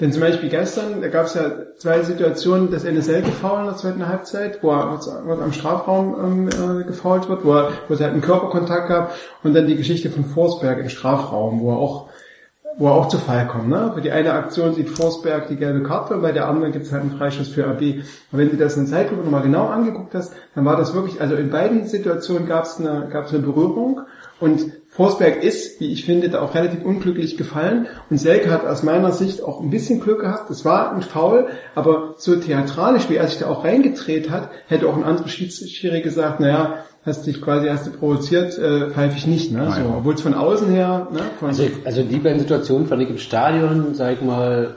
Denn 0.00 0.12
zum 0.12 0.20
Beispiel 0.20 0.48
gestern, 0.48 1.00
da 1.00 1.08
gab 1.08 1.26
es 1.26 1.34
ja 1.34 1.52
zwei 1.78 2.02
Situationen, 2.02 2.70
das 2.70 2.84
NSL 2.84 3.22
gefault 3.22 3.60
in 3.60 3.66
der 3.66 3.76
zweiten 3.76 4.08
Halbzeit, 4.08 4.62
wo 4.62 4.70
er 4.70 4.98
wo 5.24 5.32
er 5.32 5.42
am 5.42 5.52
Strafraum 5.52 6.16
ähm, 6.22 6.80
äh, 6.80 6.84
gefault 6.84 7.28
wird, 7.28 7.44
wo, 7.44 7.54
er, 7.54 7.72
wo 7.88 7.94
es 7.94 8.00
halt 8.00 8.12
einen 8.12 8.22
Körperkontakt 8.22 8.88
gab 8.88 9.14
und 9.42 9.54
dann 9.54 9.66
die 9.66 9.76
Geschichte 9.76 10.10
von 10.10 10.24
Forsberg 10.24 10.78
im 10.78 10.88
Strafraum, 10.88 11.60
wo 11.60 11.70
er 11.70 11.76
auch 11.76 12.08
wo 12.76 12.86
er 12.86 12.94
auch 12.94 13.08
zu 13.08 13.18
Fall 13.18 13.46
kommt. 13.46 13.68
Ne? 13.68 13.92
Für 13.94 14.00
die 14.00 14.10
eine 14.10 14.32
Aktion 14.32 14.74
sieht 14.74 14.88
Forsberg 14.88 15.48
die 15.48 15.56
gelbe 15.56 15.82
Karte 15.82 16.14
und 16.14 16.22
bei 16.22 16.32
der 16.32 16.48
anderen 16.48 16.72
gibt 16.72 16.86
es 16.86 16.92
halt 16.92 17.02
einen 17.02 17.12
Freischuss 17.12 17.48
für 17.48 17.66
AB. 17.66 17.80
Und 17.80 18.38
wenn 18.38 18.50
du 18.50 18.56
das 18.56 18.76
in 18.76 18.84
der 18.84 18.92
Zeitlupe 18.92 19.24
nochmal 19.24 19.42
genau 19.42 19.66
angeguckt 19.66 20.14
hast, 20.14 20.32
dann 20.54 20.64
war 20.64 20.76
das 20.76 20.94
wirklich, 20.94 21.20
also 21.20 21.34
in 21.34 21.50
beiden 21.50 21.86
Situationen 21.86 22.48
gab 22.48 22.64
es 22.64 22.78
eine, 22.78 23.08
gab's 23.10 23.32
eine 23.32 23.42
Berührung 23.42 24.00
und 24.42 24.72
Forsberg 24.88 25.42
ist, 25.42 25.80
wie 25.80 25.92
ich 25.92 26.04
finde, 26.04 26.28
da 26.28 26.42
auch 26.42 26.54
relativ 26.54 26.84
unglücklich 26.84 27.36
gefallen 27.36 27.86
und 28.10 28.18
Selke 28.18 28.50
hat 28.50 28.66
aus 28.66 28.82
meiner 28.82 29.12
Sicht 29.12 29.42
auch 29.42 29.60
ein 29.60 29.70
bisschen 29.70 30.00
Glück 30.00 30.20
gehabt. 30.20 30.50
Es 30.50 30.64
war 30.64 30.92
ein 30.92 31.02
Foul, 31.02 31.46
aber 31.74 32.16
so 32.18 32.34
theatralisch, 32.36 33.08
wie 33.08 33.16
er 33.16 33.28
sich 33.28 33.38
da 33.38 33.46
auch 33.46 33.64
reingedreht 33.64 34.30
hat, 34.30 34.50
hätte 34.66 34.88
auch 34.88 34.96
ein 34.96 35.04
anderer 35.04 35.28
Schiedsrichter 35.28 36.00
gesagt, 36.00 36.40
naja, 36.40 36.84
hast 37.06 37.26
dich 37.26 37.40
quasi, 37.40 37.68
hast 37.68 37.86
du 37.86 37.90
provoziert, 37.92 38.58
äh, 38.58 38.90
pfeife 38.90 39.16
ich 39.16 39.26
nicht, 39.26 39.52
ne? 39.52 39.72
So, 39.74 39.98
obwohl 39.98 40.14
es 40.14 40.20
von 40.20 40.34
außen 40.34 40.68
her, 40.68 41.08
ne? 41.12 41.20
Von, 41.38 41.48
Also, 41.48 41.64
also 41.84 42.02
die 42.02 42.18
beiden 42.18 42.40
Situationen 42.40 42.86
fand 42.88 43.02
ich 43.02 43.10
im 43.10 43.18
Stadion, 43.18 43.94
sag 43.94 44.14
ich 44.14 44.22
mal, 44.22 44.74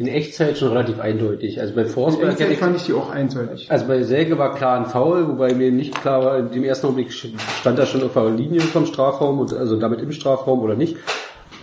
in 0.00 0.08
Echtzeit 0.08 0.56
schon 0.56 0.68
relativ 0.68 0.98
eindeutig. 0.98 1.60
Also 1.60 1.74
bei 1.74 1.84
Forsberg 1.84 2.40
hätte 2.40 2.54
ich, 2.54 2.58
fand 2.58 2.74
ich 2.74 2.84
die 2.84 2.94
auch 2.94 3.10
eindeutig. 3.10 3.70
also 3.70 3.86
bei 3.86 4.02
Selke 4.02 4.38
war 4.38 4.54
klar 4.54 4.78
ein 4.78 4.86
Foul, 4.86 5.28
wobei 5.28 5.52
mir 5.52 5.70
nicht 5.70 5.94
klar 5.94 6.24
war, 6.24 6.38
in 6.38 6.50
dem 6.50 6.64
ersten 6.64 6.86
Augenblick 6.86 7.12
stand 7.12 7.78
er 7.78 7.84
schon 7.84 8.02
auf 8.02 8.14
der 8.14 8.30
Linie 8.30 8.62
vom 8.62 8.86
Strafraum 8.86 9.40
und 9.40 9.52
also 9.52 9.78
damit 9.78 10.00
im 10.00 10.10
Strafraum 10.10 10.60
oder 10.60 10.74
nicht. 10.74 10.96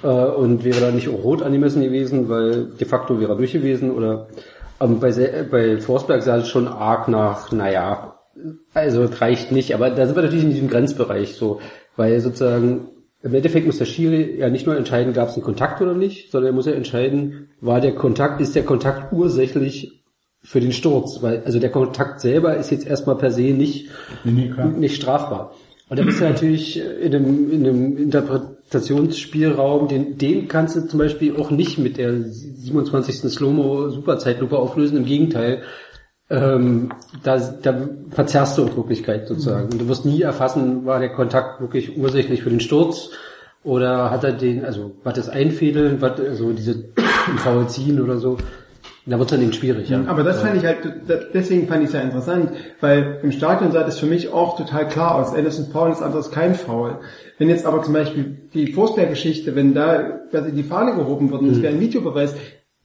Äh, 0.03 0.07
und 0.07 0.63
wäre 0.63 0.81
da 0.81 0.91
nicht 0.91 1.09
auch 1.09 1.23
rot 1.23 1.41
angemessen 1.41 1.81
gewesen, 1.81 2.29
weil 2.29 2.65
de 2.65 2.87
facto 2.87 3.19
wäre 3.19 3.31
er 3.31 3.37
durch 3.37 3.53
gewesen 3.53 3.89
oder 3.89 4.27
ähm, 4.79 4.99
bei, 4.99 5.11
bei 5.49 5.77
Forsberg 5.79 6.21
sah 6.21 6.37
es 6.37 6.47
schon 6.47 6.67
arg 6.67 7.07
nach, 7.07 7.51
naja, 7.51 8.19
also 8.75 9.01
es 9.01 9.19
reicht 9.19 9.51
nicht, 9.51 9.73
aber 9.73 9.89
da 9.89 10.05
sind 10.05 10.15
wir 10.15 10.21
natürlich 10.21 10.45
in 10.45 10.51
diesem 10.51 10.69
Grenzbereich 10.69 11.33
so, 11.33 11.59
weil 11.95 12.19
sozusagen 12.19 12.89
im 13.23 13.33
Endeffekt 13.33 13.65
muss 13.65 13.79
der 13.79 13.85
Schiri 13.85 14.37
ja 14.37 14.49
nicht 14.49 14.65
nur 14.65 14.77
entscheiden, 14.77 15.13
gab 15.13 15.29
es 15.29 15.35
einen 15.35 15.43
Kontakt 15.43 15.81
oder 15.81 15.93
nicht, 15.93 16.31
sondern 16.31 16.51
er 16.51 16.55
muss 16.55 16.67
ja 16.67 16.73
entscheiden, 16.73 17.49
war 17.61 17.81
der 17.81 17.95
Kontakt, 17.95 18.41
ist 18.41 18.55
der 18.55 18.63
Kontakt 18.63 19.11
ursächlich 19.11 20.03
für 20.43 20.61
den 20.61 20.71
Sturz, 20.71 21.21
weil 21.21 21.43
also 21.43 21.59
der 21.59 21.71
Kontakt 21.71 22.21
selber 22.21 22.55
ist 22.55 22.71
jetzt 22.71 22.87
erstmal 22.87 23.17
per 23.17 23.31
se 23.31 23.53
nicht 23.53 23.89
Nee, 24.23 24.53
nicht 24.77 24.95
strafbar. 24.95 25.55
Und 25.89 25.99
da 25.99 26.03
bist 26.03 26.19
du 26.19 26.25
natürlich 26.25 26.77
in 26.77 27.15
einem, 27.15 27.51
in 27.51 27.65
einem 27.65 27.97
Interpretationsspielraum, 27.97 29.87
den, 29.87 30.17
den 30.17 30.47
kannst 30.47 30.75
du 30.75 30.81
zum 30.81 30.99
Beispiel 30.99 31.37
auch 31.37 31.49
nicht 31.49 31.77
mit 31.77 31.97
der 31.97 32.23
27. 32.23 33.31
Slow-Mo 33.31 33.89
Superzeitlupe 33.89 34.57
auflösen, 34.57 34.97
im 34.97 35.05
Gegenteil. 35.05 35.63
Ähm, 36.29 36.89
da, 37.23 37.37
da 37.37 37.87
verzerrst 38.09 38.57
du 38.57 38.63
in 38.63 38.75
Wirklichkeit 38.75 39.27
sozusagen. 39.27 39.71
Und 39.71 39.79
du 39.79 39.87
wirst 39.87 40.05
nie 40.05 40.21
erfassen, 40.21 40.85
war 40.85 40.99
der 40.99 41.13
Kontakt 41.13 41.61
wirklich 41.61 41.97
ursächlich 41.97 42.43
für 42.43 42.49
den 42.49 42.59
Sturz 42.59 43.11
oder 43.63 44.11
hat 44.11 44.23
er 44.23 44.33
den, 44.33 44.65
also 44.65 44.91
was 45.03 45.13
das 45.13 45.29
Einfädeln, 45.29 46.01
was 46.01 46.19
also 46.19 46.51
diese 46.51 46.85
Foul 47.37 47.67
ziehen 47.67 48.01
oder 48.01 48.17
so. 48.17 48.37
Da 49.05 49.17
wird 49.17 49.31
es 49.31 49.37
dann 49.37 49.41
eben 49.41 49.53
schwierig, 49.53 49.87
ja. 49.87 50.03
Aber 50.05 50.21
das 50.23 50.41
fand 50.41 50.57
ich 50.57 50.65
halt, 50.65 50.79
deswegen 51.33 51.65
fand 51.67 51.81
ich 51.81 51.87
es 51.87 51.93
ja 51.93 52.01
interessant, 52.01 52.51
weil 52.81 53.19
im 53.23 53.31
Stadion 53.31 53.71
sah 53.71 53.83
das 53.83 53.99
für 53.99 54.05
mich 54.05 54.33
auch 54.33 54.57
total 54.57 54.85
klar 54.89 55.15
aus. 55.15 55.33
Anderson 55.33 55.67
Foul 55.71 55.91
ist 55.91 56.01
anderes 56.01 56.29
kein 56.29 56.55
Foul. 56.55 56.97
Wenn 57.37 57.47
jetzt 57.47 57.65
aber 57.65 57.81
zum 57.83 57.93
Beispiel 57.93 58.37
die 58.53 58.73
Forsberg-Geschichte, 58.73 59.55
wenn 59.55 59.73
da 59.73 60.19
quasi 60.29 60.51
die 60.51 60.63
Fahne 60.63 60.95
gehoben 60.95 61.31
wird 61.31 61.41
und 61.41 61.51
es 61.51 61.61
wäre 61.61 61.73
ein 61.73 61.79
Videobeweis, 61.79 62.35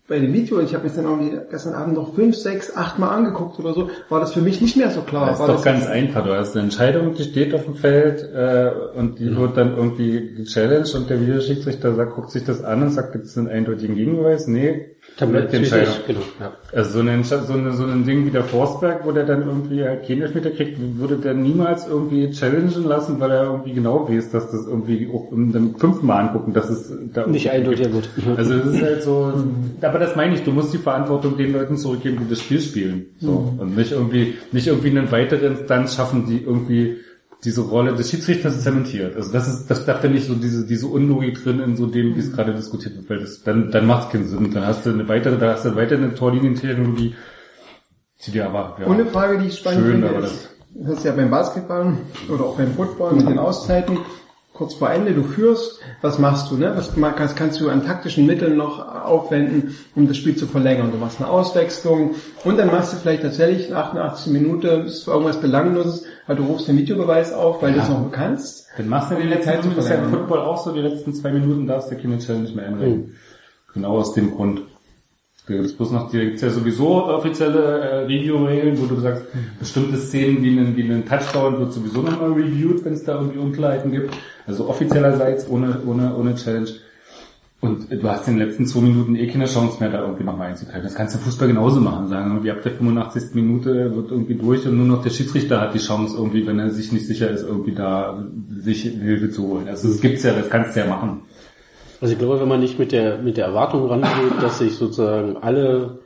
bei 0.09 0.19
dem 0.19 0.33
Video, 0.33 0.61
ich 0.61 0.75
habe 0.75 0.89
mir 0.89 0.95
dann 0.95 1.05
irgendwie 1.05 1.39
gestern 1.49 1.75
Abend 1.75 1.95
noch 1.95 2.15
fünf, 2.15 2.37
sechs, 2.37 2.77
acht 2.77 2.99
Mal 2.99 3.09
angeguckt 3.09 3.59
oder 3.61 3.73
so, 3.73 3.89
war 4.09 4.19
das 4.19 4.33
für 4.33 4.41
mich 4.41 4.61
nicht 4.61 4.77
mehr 4.77 4.91
so 4.91 5.03
klar. 5.03 5.27
Das 5.27 5.35
ist 5.35 5.41
war 5.41 5.47
doch 5.47 5.55
das 5.55 5.65
ganz 5.65 5.87
einfach. 5.87 6.25
Du 6.25 6.35
hast 6.35 6.55
eine 6.55 6.65
Entscheidung, 6.65 7.15
die 7.15 7.23
steht 7.23 7.55
auf 7.55 7.65
dem 7.65 7.77
Feld 7.77 8.23
äh, 8.35 8.73
und 8.95 9.21
die 9.21 9.35
wird 9.37 9.57
dann 9.57 9.77
irgendwie 9.77 10.35
gechallenged 10.35 10.95
und 10.97 11.09
der 11.09 11.21
Videoschiedsrichter 11.21 11.95
sagt, 11.95 12.15
guckt 12.15 12.31
sich 12.31 12.45
das 12.45 12.65
an 12.65 12.83
und 12.83 12.91
sagt, 12.91 13.13
gibt 13.13 13.27
es 13.27 13.39
einen 13.39 13.49
eindeutigen 13.49 13.95
Gegenbeweis? 13.95 14.49
Nee, 14.49 14.97
die 15.21 15.57
Entscheidung. 15.57 15.95
Genau, 16.07 16.21
ja. 16.41 16.53
Also 16.73 16.91
so, 16.93 17.01
eine, 17.01 17.23
so, 17.25 17.53
eine, 17.53 17.73
so 17.73 17.85
ein 17.85 18.05
Ding 18.05 18.27
wie 18.27 18.31
der 18.31 18.45
Forsberg, 18.45 19.05
wo 19.05 19.13
der 19.13 19.25
dann 19.25 19.47
irgendwie 19.47 19.83
halt 19.83 20.07
keinen 20.07 20.23
Elfmeter 20.23 20.51
kriegt, 20.51 20.79
würde 20.99 21.17
der 21.17 21.35
niemals 21.35 21.87
irgendwie 21.87 22.31
challengen 22.31 22.85
lassen, 22.85 23.21
weil 23.21 23.31
er 23.31 23.45
irgendwie 23.45 23.73
genau 23.73 24.09
weiß, 24.09 24.31
dass 24.31 24.51
das 24.51 24.67
irgendwie 24.67 25.09
auch 25.13 25.31
um 25.31 25.53
dann 25.53 25.75
fünfmal 25.77 26.27
angucken, 26.27 26.53
dass 26.53 26.71
es 26.71 26.93
da 27.13 27.27
Nicht 27.27 27.51
eindeutig 27.51 27.93
wird. 27.93 28.09
Also 28.37 28.55
es 28.55 28.67
ist 28.67 28.83
halt 28.83 29.03
so, 29.03 29.33
aber 29.81 29.99
das 29.99 30.17
meine 30.17 30.35
ich, 30.35 30.43
du 30.43 30.53
musst 30.53 30.73
die 30.73 30.79
Verantwortung 30.79 31.37
den 31.37 31.53
Leuten 31.53 31.77
zurückgeben, 31.77 32.19
die 32.23 32.31
das 32.31 32.41
Spiel 32.41 32.61
spielen. 32.61 33.07
So. 33.19 33.55
Und 33.59 33.77
nicht 33.77 33.93
irgendwie, 33.93 34.35
nicht 34.53 34.67
irgendwie 34.67 34.91
eine 34.91 35.11
weitere 35.13 35.47
Instanz 35.47 35.95
schaffen, 35.95 36.27
die 36.27 36.43
irgendwie 36.43 36.97
diese 37.45 37.63
Rolle 37.63 37.95
des 37.95 38.11
Schiedsrichters 38.11 38.63
zementiert. 38.63 39.17
Also 39.17 39.33
das 39.33 39.49
ist, 39.49 39.67
das 39.69 39.85
da 39.85 39.95
finde 39.95 40.19
ich 40.19 40.27
so 40.27 40.35
diese, 40.35 40.65
diese 40.65 40.87
Unlogik 40.87 41.43
drin 41.43 41.61
in 41.61 41.77
so 41.77 41.87
dem, 41.87 42.15
wie 42.15 42.21
es 42.21 42.33
gerade 42.33 42.55
diskutiert 42.55 42.97
wird, 42.97 43.11
weil 43.11 43.19
das, 43.19 43.43
dann, 43.43 43.71
dann 43.71 43.87
macht 43.87 44.07
es 44.07 44.13
keinen 44.13 44.29
Sinn. 44.29 44.53
Dann 44.53 44.65
hast 44.65 44.87
du 44.87 44.91
eine 44.91 45.09
weitere, 45.09 45.39
da 45.39 45.53
hast 45.53 45.65
du 45.65 45.75
weiter 45.75 45.97
eine 45.97 46.15
Torlinientechnologie, 46.15 47.15
die 48.25 48.31
dir 48.31 48.47
aber, 48.47 48.77
ja. 48.81 48.87
Ohne 48.87 49.07
Frage, 49.07 49.39
die 49.39 49.49
ich 49.49 49.59
spannend 49.59 49.81
Schön, 49.81 49.93
finde, 49.93 50.09
aber 50.11 50.25
ist, 50.25 50.51
das 50.75 50.99
ist 50.99 51.05
ja 51.05 51.13
beim 51.13 51.31
Basketball 51.31 51.97
oder 52.29 52.45
auch 52.45 52.57
beim 52.57 52.73
Football 52.75 53.15
mit 53.15 53.29
den 53.29 53.39
Auszeiten, 53.39 53.99
kurz 54.53 54.75
vor 54.75 54.91
Ende, 54.91 55.15
du 55.15 55.23
führst, 55.23 55.81
was 56.03 56.19
machst 56.19 56.51
du, 56.51 56.57
ne? 56.57 56.73
Was 56.77 56.93
kannst, 57.17 57.37
kannst 57.37 57.61
du 57.61 57.71
an 57.71 57.85
taktischen 57.85 58.27
Mitteln 58.27 58.57
noch 58.57 58.87
aufwenden, 59.05 59.77
um 59.95 60.07
das 60.07 60.17
Spiel 60.17 60.37
zu 60.37 60.47
verlängern? 60.47 60.91
Du 60.93 60.99
machst 60.99 61.21
eine 61.21 61.31
Auswechslung 61.31 62.15
und 62.45 62.59
dann 62.59 62.69
machst 62.69 62.93
du 62.93 62.97
vielleicht 62.99 63.23
tatsächlich 63.23 63.69
in 63.69 63.75
88 63.75 64.33
Minuten, 64.33 64.87
ist 64.87 65.07
irgendwas 65.07 65.41
Belangloses, 65.41 66.05
weil 66.27 66.37
du 66.37 66.45
rufst 66.45 66.69
den 66.69 66.77
Videobeweis 66.77 67.33
auf, 67.33 67.63
weil 67.63 67.73
du 67.73 67.81
es 67.81 67.89
noch 67.89 68.11
kannst. 68.13 68.69
Dann 68.77 68.89
machst 68.89 69.11
du 69.11 69.17
die 69.17 69.29
letzten 69.29 69.45
Zeit 69.45 69.63
zu 69.63 69.71
das 69.71 69.85
ist 69.85 69.91
ja 69.91 69.97
verlängern. 69.97 70.21
Football 70.21 70.41
auch 70.41 70.63
so, 70.63 70.73
die 70.73 70.81
letzten 70.81 71.15
zwei 71.15 71.33
Minuten 71.33 71.67
darfst 71.67 71.91
du 71.91 71.97
keine 71.97 72.19
Challenge 72.19 72.51
mehr 72.51 72.67
einreichen. 72.67 73.15
Genau 73.75 73.99
aus 73.99 74.13
dem 74.13 74.33
Grund. 74.33 74.63
Da 75.47 75.55
gibt's 75.55 75.73
bloß 75.73 75.91
noch, 75.91 76.11
die 76.11 76.19
ja 76.19 76.51
sowieso 76.51 77.05
offizielle 77.07 77.81
äh, 77.81 77.97
Review-Regeln, 78.05 78.79
wo 78.81 78.87
du 78.87 79.01
sagst, 79.01 79.25
bestimmte 79.59 79.97
Szenen 79.99 80.43
wie 80.43 80.51
einen, 80.51 80.77
wie 80.77 80.85
einen 80.85 81.05
Touchdown 81.05 81.59
wird 81.59 81.73
sowieso 81.73 82.01
nochmal 82.01 82.33
reviewed, 82.33 82.85
wenn 82.85 82.93
es 82.93 83.03
da 83.03 83.15
irgendwie 83.15 83.39
Unklarheiten 83.39 83.91
gibt. 83.91 84.15
Also 84.47 84.69
offiziellerseits 84.69 85.49
ohne, 85.49 85.81
ohne, 85.85 86.15
ohne 86.15 86.37
Challenge. 86.37 86.71
Und 87.61 87.93
du 87.93 88.09
hast 88.09 88.27
in 88.27 88.39
den 88.39 88.49
letzten 88.49 88.67
zwei 88.67 88.81
Minuten 88.81 89.15
eh 89.15 89.29
keine 89.29 89.47
Chance 89.47 89.77
mehr, 89.79 89.89
da 89.89 90.01
irgendwie 90.03 90.25
nochmal 90.25 90.49
einzugreifen. 90.49 90.83
Das 90.83 90.97
kannst 90.97 91.15
du 91.15 91.19
im 91.19 91.25
Fußball 91.25 91.47
genauso 91.47 91.81
machen. 91.81 92.09
Sagen 92.09 92.31
irgendwie 92.33 92.51
ab 92.51 92.63
der 92.63 92.73
85. 92.73 93.35
Minute 93.35 93.95
wird 93.95 94.11
irgendwie 94.11 94.35
durch 94.35 94.67
und 94.67 94.77
nur 94.77 94.87
noch 94.87 95.03
der 95.03 95.11
Schiedsrichter 95.11 95.61
hat 95.61 95.73
die 95.73 95.79
Chance 95.79 96.17
irgendwie, 96.17 96.45
wenn 96.45 96.59
er 96.59 96.71
sich 96.71 96.91
nicht 96.91 97.07
sicher 97.07 97.31
ist, 97.31 97.43
irgendwie 97.43 97.73
da 97.73 98.27
sich 98.51 98.83
Hilfe 98.83 99.31
zu 99.31 99.47
holen. 99.47 99.69
Also 99.69 99.89
das 99.89 100.01
gibt's 100.01 100.25
ja, 100.25 100.33
das 100.35 100.51
kannst 100.51 100.75
du 100.75 100.81
ja 100.81 100.87
machen. 100.87 101.23
Also 102.03 102.15
ich 102.15 102.19
glaube, 102.19 102.41
wenn 102.41 102.49
man 102.49 102.59
nicht 102.59 102.81
mit 102.81 102.91
der, 102.91 103.19
mit 103.19 103.37
der 103.37 103.45
Erwartung 103.47 103.87
rangeht, 103.87 104.43
dass 104.43 104.59
sich 104.59 104.75
sozusagen 104.75 105.37
alle 105.37 106.01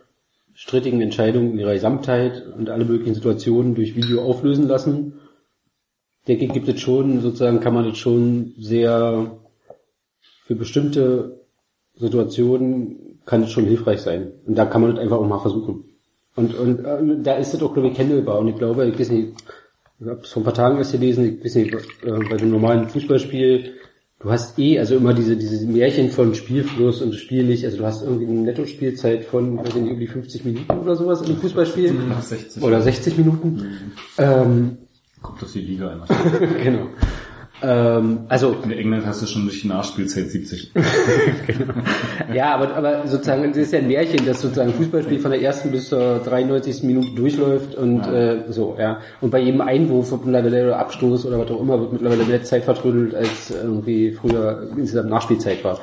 strittigen 0.53 1.01
Entscheidungen 1.01 1.53
in 1.53 1.59
ihrer 1.59 1.73
Gesamtheit 1.73 2.45
und 2.55 2.69
alle 2.69 2.85
möglichen 2.85 3.15
Situationen 3.15 3.75
durch 3.75 3.97
Video 3.97 4.23
auflösen 4.23 4.69
lassen, 4.69 5.15
denke 6.29 6.45
ich, 6.45 6.53
gibt 6.53 6.69
es 6.69 6.81
schon, 6.81 7.23
sozusagen 7.23 7.61
kann 7.61 7.73
man 7.73 7.89
das 7.89 7.97
schon 7.97 8.53
sehr, 8.59 9.39
für 10.45 10.55
bestimmte 10.55 11.41
Situationen 11.95 13.23
kann 13.25 13.45
es 13.45 13.51
schon 13.53 13.65
hilfreich 13.65 14.03
sein. 14.03 14.33
Und 14.45 14.59
da 14.59 14.67
kann 14.67 14.83
man 14.83 14.91
das 14.91 15.01
einfach 15.03 15.17
auch 15.17 15.27
mal 15.27 15.41
versuchen. 15.41 15.85
Und, 16.35 16.55
und 16.59 16.85
äh, 16.85 17.23
da 17.23 17.37
ist 17.37 17.55
es 17.55 17.63
auch, 17.63 17.73
glaube 17.73 17.89
ich, 17.89 17.99
handelbar. 17.99 18.41
Und 18.41 18.49
ich 18.49 18.57
glaube, 18.57 18.87
ich 18.87 19.01
weiß 19.01 19.13
nicht, 19.13 19.33
ich 19.99 20.07
habe 20.07 20.21
es 20.21 20.31
vor 20.31 20.43
ein 20.43 20.45
paar 20.45 20.53
Tagen 20.53 20.77
erst 20.77 20.93
gelesen, 20.93 21.39
ich 21.39 21.43
weiß 21.43 21.55
nicht, 21.55 21.73
äh, 21.73 22.29
bei 22.29 22.37
dem 22.37 22.51
normalen 22.51 22.87
Fußballspiel, 22.91 23.76
du 24.27 24.33
hast 24.33 24.59
eh, 24.59 24.81
also 24.81 24.97
immer 24.97 25.15
diese, 25.15 25.37
diese 25.37 25.65
Märchen 25.67 26.11
von 26.11 26.35
Spielfluss 26.35 27.01
und 27.01 27.15
Spiellich, 27.15 27.65
also 27.65 27.79
du 27.79 27.85
hast 27.85 28.03
irgendwie 28.03 28.27
eine 28.27 28.41
Nettospielzeit 28.41 29.25
von, 29.25 29.57
weiß 29.59 29.69
ich 29.69 29.75
nicht, 29.77 29.87
irgendwie 29.87 30.09
50 30.09 30.45
Minuten 30.45 30.73
oder 30.73 30.97
sowas 30.97 31.21
in 31.21 31.29
einem 31.29 31.37
Fußballspiel. 31.37 31.93
Nach 31.93 32.21
60. 32.21 32.61
Oder 32.61 32.83
60 32.83 33.19
Minuten. 33.19 33.67
Ähm, 34.19 34.79
Kommt 35.23 35.45
auf 35.45 35.53
die 35.53 35.61
Liga 35.61 35.91
an. 35.91 36.03
genau. 36.63 36.89
Ähm, 37.63 38.27
also 38.29 38.55
In 38.65 38.71
England 38.71 39.07
hast 39.07 39.23
du 39.23 39.27
schon 39.27 39.45
durch 39.45 39.63
die 39.63 39.69
Nachspielzeit 39.69 40.29
70. 40.31 40.73
Ja, 42.35 42.55
aber, 42.55 42.75
aber 42.75 43.07
sozusagen, 43.07 43.49
das 43.49 43.57
ist 43.57 43.73
ja 43.73 43.79
ein 43.79 43.87
Märchen, 43.89 44.27
dass 44.27 44.43
sozusagen 44.43 44.71
ein 44.71 44.77
Fußballspiel 44.77 45.19
von 45.21 45.31
der 45.31 45.41
ersten 45.41 45.71
bis 45.71 45.89
zur 45.89 46.19
93. 46.19 46.83
Minute 46.83 47.13
durchläuft 47.15 47.75
und 47.75 48.03
äh, 48.07 48.45
so, 48.51 48.77
ja. 48.79 49.01
Und 49.21 49.31
bei 49.31 49.41
jedem 49.41 49.61
Einwurf 49.61 50.11
wird 50.11 50.27
mittlerweile 50.27 50.65
oder 50.65 50.79
Abstoß 50.79 51.25
oder 51.27 51.39
was 51.39 51.51
auch 51.51 51.61
immer, 51.61 51.81
wird 51.81 51.93
mittlerweile 51.93 52.25
mehr 52.25 52.43
Zeit 52.43 52.65
vertrödelt, 52.65 53.15
als 53.15 53.51
irgendwie 53.51 54.13
früher 54.13 54.69
insgesamt 54.77 55.09
Nachspielzeit 55.11 55.65
war. 55.65 55.81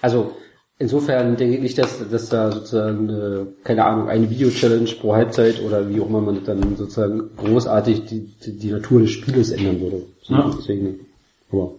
Also 0.00 0.32
insofern 0.78 1.36
denke 1.36 1.54
ich 1.56 1.62
nicht, 1.62 1.78
dass, 1.78 2.08
dass 2.10 2.28
da 2.28 2.50
sozusagen, 2.50 3.08
äh, 3.08 3.46
keine 3.64 3.84
Ahnung, 3.84 4.08
eine 4.08 4.28
Video-Challenge 4.28 4.90
pro 5.00 5.14
Halbzeit 5.14 5.62
oder 5.62 5.88
wie 5.88 6.00
auch 6.00 6.08
immer 6.08 6.20
man 6.20 6.42
dann 6.44 6.76
sozusagen 6.76 7.30
großartig 7.36 8.06
die, 8.06 8.34
die, 8.44 8.58
die 8.58 8.72
Natur 8.72 9.02
des 9.02 9.10
Spieles 9.12 9.50
ändern 9.52 9.80
würde. 9.80 10.02
So, 10.22 10.34
Ja. 10.34 10.50
Deswegen. 10.58 11.06
Aber 11.52 11.72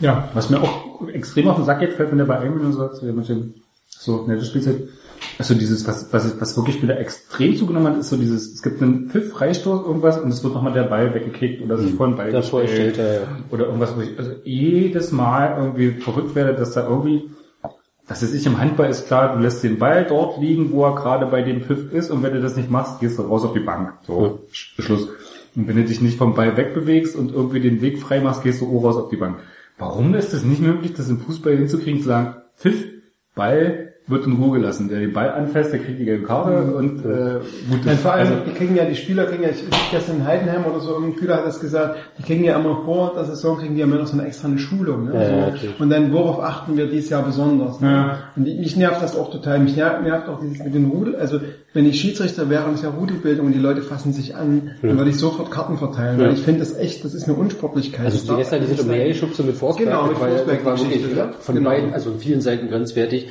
Ja, 0.00 0.28
was 0.34 0.50
mir 0.50 0.60
auch 0.62 1.08
extrem 1.08 1.48
auf 1.48 1.56
den 1.56 1.64
Sack 1.64 1.80
geht, 1.80 1.92
fällt 1.92 2.12
mir 2.12 2.24
bei 2.24 2.38
einem 2.38 2.60
und 2.60 2.72
so, 2.72 2.90
so, 3.88 4.26
nette 4.26 4.44
Spielzeit. 4.44 4.88
Also 5.38 5.54
dieses, 5.54 5.86
was, 5.86 6.12
was, 6.12 6.40
was 6.40 6.56
wirklich 6.56 6.82
wieder 6.82 6.98
extrem 6.98 7.56
zugenommen 7.56 7.92
hat, 7.92 7.98
ist 8.00 8.08
so 8.10 8.16
dieses, 8.16 8.54
es 8.54 8.62
gibt 8.62 8.82
einen 8.82 9.08
Pfiff, 9.08 9.32
Freistoß, 9.32 9.86
irgendwas, 9.86 10.18
und 10.18 10.30
es 10.30 10.42
wird 10.42 10.54
nochmal 10.54 10.72
der 10.72 10.84
Ball 10.84 11.14
weggekickt 11.14 11.62
oder 11.62 11.78
sich 11.78 11.94
vor 11.94 12.08
den 12.08 12.16
Ball 12.16 12.32
davor 12.32 12.62
gestellt. 12.62 12.94
stellt 12.94 13.22
er, 13.22 13.28
Oder 13.50 13.66
irgendwas, 13.66 13.96
wo 13.96 14.00
ich 14.00 14.18
also 14.18 14.32
jedes 14.44 15.12
Mal 15.12 15.56
irgendwie 15.58 16.00
verrückt 16.00 16.34
werde, 16.34 16.54
dass 16.54 16.72
da 16.72 16.88
irgendwie, 16.88 17.30
dass 18.08 18.22
es 18.22 18.32
sich 18.32 18.46
im 18.46 18.58
Handball 18.58 18.90
ist 18.90 19.06
klar, 19.06 19.34
du 19.34 19.40
lässt 19.40 19.62
den 19.62 19.78
Ball 19.78 20.04
dort 20.04 20.40
liegen, 20.40 20.72
wo 20.72 20.84
er 20.84 20.94
gerade 20.94 21.26
bei 21.26 21.42
dem 21.42 21.62
Pfiff 21.62 21.92
ist, 21.92 22.10
und 22.10 22.22
wenn 22.22 22.34
du 22.34 22.40
das 22.40 22.56
nicht 22.56 22.70
machst, 22.70 23.00
gehst 23.00 23.18
du 23.18 23.22
raus 23.22 23.44
auf 23.44 23.52
die 23.52 23.60
Bank. 23.60 23.94
So, 24.06 24.40
Beschluss. 24.76 25.08
Und 25.58 25.66
wenn 25.66 25.74
du 25.74 25.84
dich 25.84 26.00
nicht 26.00 26.16
vom 26.16 26.34
Ball 26.34 26.56
wegbewegst 26.56 27.16
und 27.16 27.32
irgendwie 27.32 27.58
den 27.58 27.80
Weg 27.80 27.98
frei 27.98 28.20
machst, 28.20 28.44
gehst 28.44 28.60
du 28.60 28.66
auch 28.66 28.84
raus 28.84 28.96
auf 28.96 29.08
die 29.08 29.16
Bank. 29.16 29.40
Warum 29.76 30.14
ist 30.14 30.32
es 30.32 30.44
nicht 30.44 30.62
möglich, 30.62 30.94
das 30.94 31.08
im 31.08 31.18
Fußball 31.18 31.56
hinzukriegen, 31.56 32.00
zu 32.00 32.06
sagen, 32.06 32.36
Pfiff, 32.56 32.84
Ball, 33.34 33.87
wird 34.08 34.26
in 34.26 34.32
Ruhe 34.34 34.58
gelassen. 34.58 34.88
Der 34.88 35.00
den 35.00 35.12
Ball 35.12 35.30
anfasst, 35.30 35.72
der 35.72 35.80
kriegt 35.80 35.98
die 36.00 36.04
gelbe 36.06 36.26
Karte 36.26 36.74
und 36.74 37.04
äh, 37.04 37.40
gut 37.70 37.84
Nein, 37.84 37.94
ist. 37.94 38.00
vor 38.02 38.12
allem, 38.14 38.26
Also, 38.28 38.40
die 38.46 38.52
kriegen 38.52 38.74
ja, 38.74 38.84
die 38.84 38.94
Spieler 38.96 39.26
kriegen 39.26 39.42
ja, 39.42 39.50
ich 39.50 39.62
ich 39.62 39.90
gestern 39.90 40.16
in 40.16 40.24
Heidenheim 40.26 40.64
oder 40.64 40.80
so, 40.80 40.92
irgendein 40.92 41.16
Spieler 41.18 41.36
hat 41.36 41.46
das 41.46 41.60
gesagt, 41.60 41.96
die 42.18 42.22
kriegen 42.22 42.42
ja 42.44 42.58
immer 42.58 42.82
vor 42.84 43.12
der 43.14 43.24
Saison, 43.24 43.58
kriegen 43.58 43.74
die 43.74 43.80
ja 43.80 43.86
immer 43.86 43.96
noch 43.96 44.06
so 44.06 44.14
eine 44.18 44.26
extra 44.26 44.48
eine 44.48 44.58
Schulung. 44.58 45.04
Ne? 45.06 45.14
Ja, 45.14 45.22
ja, 45.22 45.28
so, 45.28 45.50
natürlich. 45.52 45.80
und 45.80 45.90
dann, 45.90 46.12
worauf 46.12 46.40
achten 46.42 46.76
wir 46.76 46.86
dieses 46.86 47.10
Jahr 47.10 47.22
besonders? 47.22 47.80
Ne? 47.80 47.90
Ja. 47.92 48.18
Und 48.34 48.44
die, 48.46 48.54
mich 48.58 48.76
nervt 48.76 49.02
das 49.02 49.16
auch 49.16 49.30
total. 49.30 49.58
Mich 49.60 49.76
nervt, 49.76 50.02
nervt 50.02 50.28
auch 50.28 50.40
dieses 50.40 50.58
mit 50.64 50.74
den 50.74 50.86
Rudel, 50.86 51.16
also 51.16 51.40
wenn 51.74 51.84
ich 51.86 52.00
Schiedsrichter 52.00 52.48
wäre 52.48 52.64
und 52.64 52.70
es 52.72 52.76
ist 52.80 52.84
ja 52.84 52.90
Rudelbildung 52.90 53.46
und 53.46 53.52
die 53.52 53.58
Leute 53.60 53.82
fassen 53.82 54.12
sich 54.14 54.34
an, 54.34 54.70
dann 54.80 54.96
würde 54.96 55.10
ich 55.10 55.18
sofort 55.18 55.50
Karten 55.50 55.76
verteilen, 55.76 56.18
weil 56.18 56.32
ich 56.32 56.40
finde 56.40 56.60
das 56.60 56.74
echt, 56.76 57.04
das 57.04 57.12
ist 57.14 57.28
eine 57.28 57.36
Unsportlichkeit. 57.36 58.06
Also 58.06 58.32
die 58.32 58.38
gestern 58.38 58.60
diese 58.60 58.72
nicht 58.72 58.80
sein. 58.82 58.90
Umhergeschubse 58.90 59.42
mit 59.42 59.54
Forsberg, 59.56 59.86
Genau, 59.88 60.06
mit 60.06 60.18
war 60.18 60.28
ja- 60.28 60.34
Forsberg 60.36 60.64
das 60.64 60.66
war 60.66 60.78
wirklich 60.90 61.04
von 61.40 61.54
Genau. 61.54 61.70
beiden, 61.70 61.92
also 61.92 62.10
von 62.10 62.18
vielen 62.20 62.40
Seiten 62.40 62.68
grenzwertig. 62.70 63.28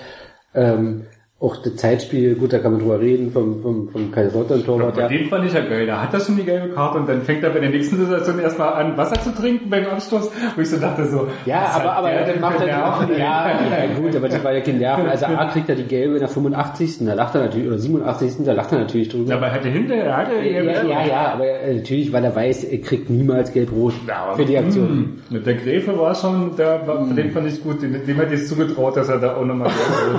Ähm, 0.54 1.06
auch 1.40 1.56
das 1.58 1.76
Zeitspiel, 1.76 2.34
gut, 2.34 2.52
da 2.52 2.58
kann 2.58 2.72
man 2.72 2.82
drüber 2.82 3.00
reden, 3.00 3.32
vom, 3.32 3.62
vom, 3.62 3.90
vom 3.90 4.12
Kaiserslautern-Torwart, 4.12 4.96
bei 4.96 5.02
ja. 5.02 5.08
dem 5.08 5.30
fand 5.30 5.46
ich 5.46 5.54
ja 5.54 5.60
geil. 5.60 5.86
Da 5.86 6.02
hat 6.02 6.12
er 6.12 6.20
schon 6.20 6.36
die 6.36 6.44
gelbe 6.44 6.70
Karte 6.70 6.98
und 6.98 7.08
dann 7.08 7.22
fängt 7.22 7.44
er 7.44 7.52
bei 7.52 7.60
der 7.60 7.70
nächsten 7.70 7.96
Situation 7.96 8.40
erstmal 8.40 8.74
an, 8.74 8.98
Wasser 8.98 9.22
zu 9.22 9.36
trinken 9.36 9.70
beim 9.70 9.86
Abstoß, 9.86 10.32
wo 10.56 10.62
ich 10.62 10.68
so 10.68 10.78
dachte 10.78 11.06
so, 11.06 11.28
Ja, 11.46 11.74
aber, 11.76 11.84
hat 11.84 11.98
aber 11.98 12.10
der 12.10 12.26
dann 12.26 12.42
macht 12.42 12.60
er 12.60 12.64
ey? 12.64 13.20
ja, 13.20 13.52
ja, 13.52 14.00
gut, 14.00 14.16
aber 14.16 14.30
das 14.30 14.44
war 14.44 14.52
ja 14.52 14.62
kein 14.62 14.80
Nerven. 14.80 15.08
Also 15.08 15.28
A 15.28 15.46
kriegt 15.46 15.70
er 15.70 15.76
die 15.76 15.84
gelbe 15.84 16.16
in 16.16 16.20
der 16.22 16.28
85. 16.28 17.06
Da 17.06 17.14
lacht 17.14 17.36
er 17.36 17.42
natürlich, 17.42 17.68
oder 17.68 17.78
87. 17.78 18.34
Da 18.44 18.54
lacht 18.54 18.72
er 18.72 18.80
natürlich 18.80 19.10
drüber. 19.10 19.36
Aber 19.36 19.46
er 19.46 19.54
hatte 19.54 19.70
hinterher, 19.70 20.18
hatte 20.18 20.32
er 20.32 20.64
Ja, 20.64 20.84
ja, 20.84 21.06
ja, 21.06 21.34
aber 21.34 21.46
äh, 21.48 21.76
natürlich, 21.76 22.12
weil 22.12 22.24
er 22.26 22.36
weiß, 22.36 22.64
er 22.64 22.80
kriegt 22.80 23.12
niemals 23.12 23.54
gelb-rot 23.54 23.94
Ja, 24.08 24.34
für 24.36 24.44
die 24.46 24.58
Aktion. 24.58 25.20
Hm, 25.30 25.44
Der 25.44 25.54
Gräfe 25.54 25.96
war 26.00 26.16
schon, 26.16 26.56
der, 26.58 26.88
war, 26.88 27.06
den 27.06 27.30
fand 27.30 27.48
ich 27.48 27.62
gut, 27.62 27.80
dem, 27.84 27.94
dem 27.94 28.16
hätte 28.16 28.34
ich 28.34 28.42
es 28.42 28.50
zugetraut, 28.50 28.98
dass 28.98 29.08
er 29.08 29.20
da 29.20 29.36
auch 29.36 29.46
nochmal 29.46 29.70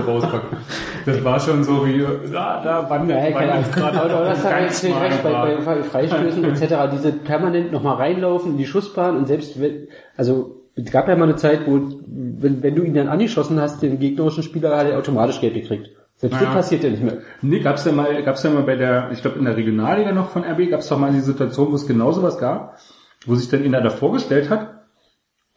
rauspackt. 0.07 0.47
Das 1.09 1.25
war 1.25 1.41
schon 1.41 1.65
so 1.65 1.87
wie, 1.87 2.05
da, 2.33 2.61
da 2.63 2.91
wandert, 2.91 3.19
Ja, 3.19 3.31
keine 3.31 3.35
wandert 3.53 3.77
Ahnung. 3.79 3.95
gerade 3.95 4.15
Aber 4.15 4.25
das 4.27 4.45
hat 4.45 4.51
ganz 4.51 4.83
jetzt 4.83 4.85
nicht 4.85 5.01
recht, 5.01 5.23
bei, 5.23 5.57
bei 5.65 5.83
Freistößen 5.83 6.45
etc., 6.45 6.75
diese 6.93 7.13
permanent 7.13 7.73
nochmal 7.73 7.97
reinlaufen 7.97 8.53
in 8.53 8.59
die 8.59 8.67
Schussbahn 8.67 9.17
und 9.17 9.27
selbst 9.27 9.61
wenn, 9.61 9.89
also 10.17 10.57
es 10.77 10.91
gab 10.93 11.09
ja 11.09 11.17
mal 11.17 11.25
eine 11.25 11.37
Zeit, 11.37 11.61
wo, 11.67 11.81
wenn, 12.07 12.63
wenn 12.63 12.75
du 12.75 12.83
ihn 12.83 12.95
dann 12.95 13.09
angeschossen 13.09 13.61
hast, 13.61 13.83
den 13.83 13.99
gegnerischen 13.99 14.43
Spieler 14.43 14.77
hat 14.77 14.87
er 14.87 14.99
automatisch 14.99 15.41
gelb 15.41 15.55
gekriegt. 15.55 15.91
Selbst 16.17 16.41
Ja. 16.41 16.47
das 16.47 16.55
passiert 16.55 16.85
ja 16.85 16.91
nicht 16.91 17.03
mehr. 17.03 17.19
Nee, 17.43 17.61
gab's 17.61 17.85
ja 17.85 17.93
mal, 17.93 18.23
gab's 18.23 18.43
ja 18.43 18.51
mal 18.51 18.63
bei 18.63 18.77
der, 18.77 19.11
ich 19.13 19.23
glaube 19.23 19.39
in 19.39 19.45
der 19.45 19.57
Regionalliga 19.57 20.13
noch 20.13 20.31
von 20.31 20.43
RB, 20.45 20.71
gab's 20.71 20.89
doch 20.89 20.99
mal 20.99 21.13
die 21.13 21.21
Situation, 21.21 21.71
wo 21.71 21.77
es 21.77 21.87
genau 21.87 22.13
sowas 22.13 22.39
gab, 22.39 22.77
wo 23.27 23.35
sich 23.35 23.49
dann 23.49 23.65
einer 23.65 23.81
da 23.81 23.91
vorgestellt 23.91 24.51
hat 24.51 24.78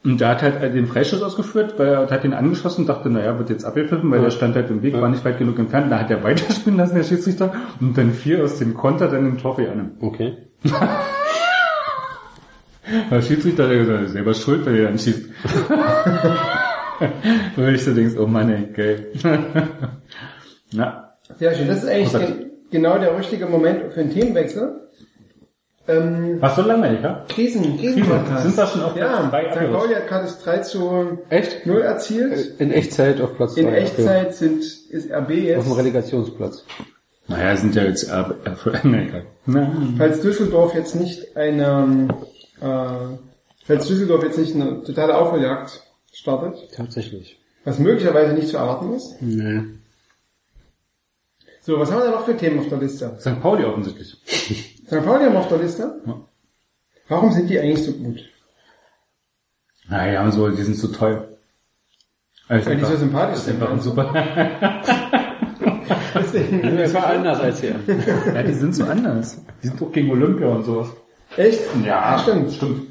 und 0.04 0.20
der 0.20 0.30
hat 0.30 0.42
halt 0.42 0.74
den 0.74 0.88
Freischuss 0.88 1.22
ausgeführt, 1.22 1.76
weil 1.78 1.90
er 1.90 2.10
hat 2.10 2.24
ihn 2.24 2.34
angeschossen 2.34 2.82
und 2.82 2.88
dachte, 2.88 3.10
naja, 3.10 3.38
wird 3.38 3.52
jetzt 3.52 3.66
abgepfiffen, 3.66 4.10
weil 4.10 4.22
der 4.22 4.32
stand 4.32 4.56
halt 4.56 4.72
im 4.72 4.82
Weg, 4.82 5.00
war 5.00 5.10
nicht 5.10 5.24
weit 5.24 5.38
genug 5.38 5.60
entfernt, 5.60 5.92
da 5.92 6.00
hat 6.00 6.10
er 6.10 6.24
weiterspielen 6.24 6.78
lassen, 6.78 6.96
der 6.96 7.04
Schiedsrichter, 7.04 7.54
und 7.80 7.96
dann 7.98 8.12
vier 8.12 8.44
aus 8.44 8.58
dem 8.58 8.74
Konter 8.74 9.10
dann 9.10 9.26
den 9.26 9.38
für 9.38 9.72
an. 9.72 9.92
Okay. 10.02 10.38
Der 13.10 13.22
Schiedsrichter 13.22 13.70
hat 13.70 13.72
gesagt, 13.72 14.10
selber 14.10 14.34
schuld, 14.34 14.66
wenn 14.66 14.76
er 14.76 14.84
dann 14.86 15.00
schießt. 15.00 15.26
Wo 17.56 17.64
ich 17.64 17.84
so 17.84 17.94
denkst, 17.94 18.16
oh 18.18 18.28
Mann, 18.28 18.50
ey, 18.50 18.66
geil. 18.74 19.08
Na, 20.74 21.14
Sehr 21.38 21.56
schön. 21.56 21.68
Das 21.68 21.84
ist 21.84 21.90
eigentlich 21.90 22.12
gen 22.12 22.52
genau 22.70 22.98
der 22.98 23.18
richtige 23.18 23.46
Moment 23.46 23.94
für 23.94 24.02
einen 24.02 24.12
Themenwechsel. 24.12 24.90
Ähm, 25.88 26.38
was 26.40 26.56
so 26.56 26.62
langweilig, 26.62 27.02
ja? 27.02 27.26
Krisen, 27.28 27.78
Krisenpodcast. 27.78 28.44
Sind 28.44 28.58
wir 28.58 28.68
schon 28.68 28.82
auf 28.84 28.96
Ja, 28.96 29.08
Platz 29.08 29.30
zwei 29.30 29.42
St. 29.42 29.52
abgerutscht? 29.58 29.80
Pauli 29.80 29.94
hat 29.96 30.08
gerade 30.08 30.24
das 30.26 30.44
3 30.44 30.58
zu 30.60 31.20
Echt? 31.30 31.66
0 31.66 31.82
erzielt. 31.82 32.60
In 32.60 32.72
Echtzeit 32.72 33.20
auf 33.20 33.36
Platz 33.36 33.58
In 33.58 33.66
zwei, 33.66 33.74
Echtzeit 33.78 34.36
sind, 34.36 34.64
ist 34.64 35.12
RB 35.12 35.30
Okay. 35.32 35.56
Auf 35.58 35.64
dem 35.64 35.70
jetzt, 35.72 35.80
Relegationsplatz. 35.80 36.64
Naja, 37.28 37.56
sind 37.58 37.76
ja 37.76 37.84
jetzt 37.84 38.12
RB, 38.12 38.46
äh. 38.46 39.24
Na, 39.46 39.72
falls 39.98 40.22
Düsseldorf 40.22 40.76
jetzt 40.76 40.96
nicht 40.96 41.36
eine, 41.36 42.10
äh, 42.62 43.18
falls 43.66 43.88
Düsseldorf 43.88 44.24
jetzt 44.24 44.38
nicht 44.38 44.54
eine 44.56 44.84
totale 44.84 45.18
Aufholjagd 45.18 45.82
startet, 46.14 46.72
Tatsächlich. 46.76 47.40
was 47.64 47.80
möglicherweise 47.80 48.34
nicht 48.34 48.50
zu 48.50 48.58
erwarten 48.58 48.94
ist. 48.94 49.16
Nee. 49.22 49.62
So, 51.62 51.80
was 51.80 51.92
haben 51.92 52.00
wir 52.00 52.06
da 52.06 52.12
noch 52.12 52.26
für 52.26 52.36
Themen 52.36 52.60
auf 52.60 52.70
der 52.70 52.80
Liste? 52.80 53.16
St. 53.20 53.42
Pauli 53.42 53.64
offensichtlich. 53.66 54.18
St. 54.92 55.06
Pauli 55.06 55.24
haben 55.24 55.34
wir 55.34 55.40
auf 55.40 55.48
der 55.48 55.60
Liste. 55.60 56.02
Ja. 56.06 56.20
Warum 57.08 57.32
sind 57.32 57.50
die 57.50 57.58
eigentlich 57.58 57.82
so 57.82 57.94
gut? 57.94 58.20
Naja, 59.88 60.30
so, 60.32 60.50
die 60.50 60.64
sind 60.64 60.76
so 60.76 60.90
toll. 60.90 61.30
Also 62.50 62.70
Weil 62.70 62.76
die 62.76 62.84
so 62.84 62.98
sympathisch 62.98 63.40
sind, 63.40 63.64
einfach 63.64 63.82
super. 63.82 64.14
Das 66.14 66.94
war 66.94 67.08
anders 67.08 67.40
als 67.40 67.62
hier. 67.62 67.76
ja, 68.36 68.44
die 68.44 68.54
sind 68.54 68.76
so 68.76 68.84
anders. 68.84 69.42
Die 69.64 69.68
sind 69.68 69.80
doch 69.82 69.92
gegen 69.92 70.12
Olympia 70.12 70.48
und 70.48 70.66
sowas. 70.66 70.90
Echt? 71.38 71.62
Ja, 71.86 72.20
stimmt. 72.20 72.52
stimmt. 72.52 72.88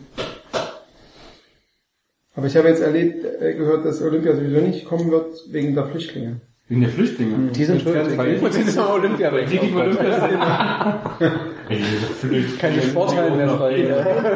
Aber 2.35 2.47
ich 2.47 2.57
habe 2.57 2.69
jetzt 2.69 2.81
erlebt, 2.81 3.25
äh, 3.25 3.55
gehört, 3.55 3.85
dass 3.85 4.01
Olympia 4.01 4.35
sowieso 4.35 4.61
nicht 4.61 4.87
kommen 4.87 5.11
wird 5.11 5.35
wegen 5.51 5.75
der 5.75 5.85
Flüchtlinge. 5.87 6.41
Wegen 6.69 6.81
der 6.81 6.91
Flüchtlinge. 6.91 7.51
Die 7.53 7.65
sind 7.65 7.83
schuld. 7.83 8.07
Die 8.07 8.63
sind 8.63 8.79
Olympia 8.79 9.31
Die 9.31 9.59
gegen 9.59 9.77
Olympia 9.77 11.09
sind. 11.19 11.33
Flüchtlinge. 11.77 12.57
Keine 12.59 12.83
Sporthallen 12.83 13.37
mehr 13.37 13.49
frei. 13.51 13.83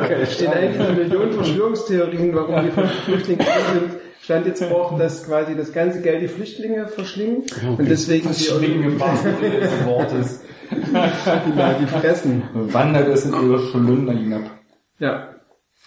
Keine 0.09 0.27
stehen 0.27 0.53
eigentlich 0.53 0.87
von 0.87 0.97
Millionen 0.97 1.33
Verschwörungstheorien, 1.33 2.35
warum 2.35 2.65
die 2.65 2.71
Flüchtlinge 3.05 3.45
sind. 3.45 3.91
Stand 4.23 4.47
jetzt 4.47 4.63
auch, 4.65 4.99
dass 4.99 5.27
quasi 5.27 5.55
das 5.55 5.73
ganze 5.73 6.01
Geld 6.01 6.23
die 6.23 6.29
Flüchtlinge 6.29 6.87
verschlingen 6.89 7.43
und 7.77 7.87
deswegen 7.89 8.29
die, 8.29 8.35
Flüchtlinge 8.35 8.87
im 8.87 9.01
wahrsten 9.01 9.35
Sinne 9.37 9.61
des 9.61 9.85
Wortes. 9.85 10.41
die, 10.71 11.81
die 11.81 11.87
fressen. 11.87 12.43
Wandert 12.55 13.09
es 13.09 13.27
in 13.27 13.35
ihre 13.35 13.59
Schlünder 13.59 14.13
hinab. 14.15 14.51
Ja, 14.99 15.29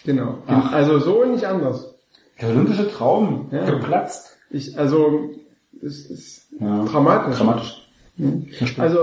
genau. 0.04 0.38
Also 0.46 1.00
so 1.00 1.22
und 1.22 1.32
nicht 1.32 1.44
anders. 1.44 1.96
Der 2.40 2.50
olympische 2.50 2.88
Traum 2.88 3.48
Ja. 3.50 3.64
geplatzt. 3.64 4.36
Ich, 4.50 4.78
also 4.78 5.30
es 5.82 6.06
ist 6.08 6.46
Ja. 6.60 6.84
dramatisch. 6.84 7.36
Dramatisch. 7.38 7.88
Also 8.78 8.98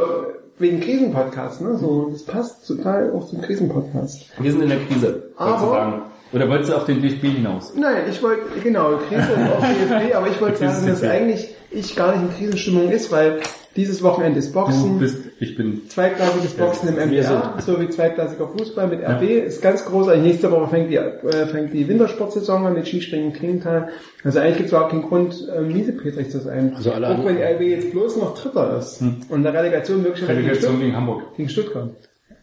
wegen 0.57 0.79
Krisenpodcast, 0.79 1.61
ne? 1.61 1.77
So, 1.77 2.09
das 2.11 2.23
passt 2.23 2.67
total 2.67 3.11
auch 3.11 3.27
zum 3.27 3.41
Krisenpodcast. 3.41 4.29
Wir 4.39 4.51
sind 4.51 4.61
in 4.63 4.69
der 4.69 4.79
Krise, 4.79 5.23
Aber- 5.37 5.49
wolltest 5.51 5.65
du 5.65 5.69
sagen. 5.71 6.01
Oder 6.33 6.49
wolltest 6.49 6.71
du 6.71 6.75
auf 6.75 6.85
den 6.85 7.01
DFB 7.01 7.21
hinaus? 7.27 7.73
Nein, 7.77 8.03
ich 8.09 8.21
wollte, 8.21 8.41
genau, 8.61 8.97
Krise 9.09 9.33
und 9.35 9.43
auch 9.51 9.61
DFB, 9.61 10.15
aber 10.15 10.27
ich 10.27 10.41
wollte 10.41 10.57
sagen, 10.57 10.87
dass 10.87 11.03
eigentlich 11.03 11.49
ich 11.71 11.95
gar 11.95 12.11
nicht 12.15 12.23
in 12.23 12.37
Krisenstimmung 12.37 12.89
ist, 12.91 13.11
weil 13.11 13.39
dieses 13.75 14.01
Wochenende 14.03 14.39
ist 14.39 14.49
Du 14.49 14.59
Boxen, 14.59 14.99
bist, 14.99 15.17
ich 15.39 15.55
bin, 15.55 15.89
zweitklassiges 15.89 16.53
Boxen 16.53 16.89
im 16.89 16.95
MDR, 16.95 17.55
sowie 17.59 17.89
zweitklassiger 17.89 18.47
Fußball 18.47 18.87
mit 18.87 19.01
RB, 19.01 19.23
ist 19.45 19.61
ganz 19.61 19.83
großartig. 19.85 20.23
Nächste 20.23 20.51
Woche 20.51 20.69
fängt 20.69 20.89
die, 20.89 20.95
äh, 20.95 21.47
fängt 21.47 21.73
die 21.73 21.87
Wintersportsaison 21.87 22.65
an 22.65 22.73
mit 22.73 22.87
Skispringen 22.87 23.27
in 23.27 23.33
Klingenthal. 23.33 23.89
Also 24.23 24.39
eigentlich 24.39 24.57
gibt 24.57 24.67
es 24.67 24.71
überhaupt 24.71 24.91
keinen 24.91 25.03
Grund, 25.03 25.47
äh, 25.53 25.61
miesepetrig 25.61 26.29
zu 26.29 26.39
sein. 26.39 26.73
Also 26.75 26.91
alle 26.91 27.09
auch 27.09 27.25
wenn 27.25 27.35
die 27.35 27.43
RB 27.43 27.61
jetzt 27.61 27.91
bloß 27.91 28.17
noch 28.17 28.37
Dritter 28.37 28.77
ist. 28.77 29.03
Und 29.29 29.43
der 29.43 29.53
Relegation 29.53 30.03
wirklich 30.03 30.25
gegen, 30.25 30.39
Relegation 30.39 30.71
Stutt 30.71 30.81
gegen 30.81 30.95
Hamburg. 30.95 31.35
gegen 31.35 31.49
Stuttgart. 31.49 31.89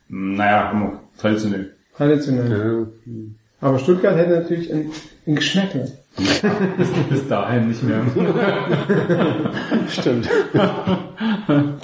Naja, 0.09 0.69
Hamburg. 0.71 0.99
Traditionell. 1.19 1.73
Traditionell. 1.97 2.87
Ja. 3.07 3.13
Aber 3.63 3.79
Stuttgart 3.79 4.17
hätte 4.17 4.33
natürlich 4.41 4.73
ein, 4.73 4.91
ein 5.27 5.35
Geschmäckle. 5.37 5.93
Bis, 6.17 6.43
bis 7.09 7.29
dahin 7.29 7.69
nicht 7.69 7.83
mehr. 7.83 8.03
Stimmt. 9.89 10.29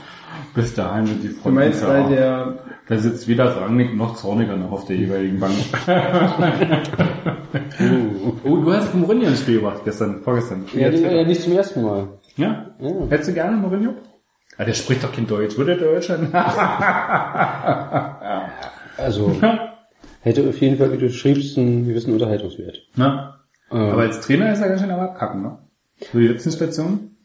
bis 0.54 0.74
dahin 0.74 1.06
sind 1.06 1.22
die 1.22 1.28
Du 1.28 1.34
Fronten 1.34 1.54
meinst, 1.54 1.86
weil 1.86 2.08
der 2.10 2.58
Da 2.88 2.98
sitzt 2.98 3.28
weder 3.28 3.56
Rangnick 3.56 3.96
noch 3.96 4.16
Zorniger 4.16 4.56
noch 4.56 4.72
auf 4.72 4.86
der 4.86 4.96
jeweiligen 4.96 5.38
Bank. 5.38 5.54
oh, 8.44 8.56
du 8.56 8.72
hast 8.72 8.94
Mourinho 8.94 9.28
ins 9.28 9.40
Spiel 9.40 9.56
gebracht 9.56 9.82
gestern, 9.84 10.22
vorgestern. 10.22 10.64
Ja, 10.74 10.88
die, 10.88 11.02
ja, 11.02 11.24
nicht 11.24 11.42
zum 11.42 11.52
ersten 11.52 11.82
Mal. 11.82 12.08
ja? 12.36 12.66
Ja. 12.80 12.90
Hättest 13.10 13.28
du 13.28 13.34
gerne 13.34 13.56
Mourinho? 13.56 13.92
Ah, 14.56 14.64
der 14.64 14.74
spricht 14.74 15.04
doch 15.04 15.12
kein 15.12 15.26
Deutsch. 15.26 15.56
Würde 15.56 15.76
der 15.76 15.86
Deutscher? 15.88 16.18
Also, 18.96 19.36
hätte 20.22 20.48
auf 20.48 20.60
jeden 20.60 20.78
Fall, 20.78 20.92
wie 20.92 20.98
du 20.98 21.10
schriebst, 21.10 21.56
einen 21.56 21.86
gewissen 21.86 22.12
Unterhaltungswert. 22.12 22.82
Na? 22.96 23.37
Ähm, 23.70 23.78
Aber 23.78 24.02
als 24.02 24.20
Trainer 24.20 24.52
ist 24.52 24.60
er 24.60 24.68
ganz 24.68 24.80
schön 24.80 24.90
am 24.90 25.00
Abkacken, 25.00 25.42
ne? 25.42 25.58
So 26.12 26.18
die 26.18 26.28
letzten 26.28 26.52
Stationen. 26.52 27.16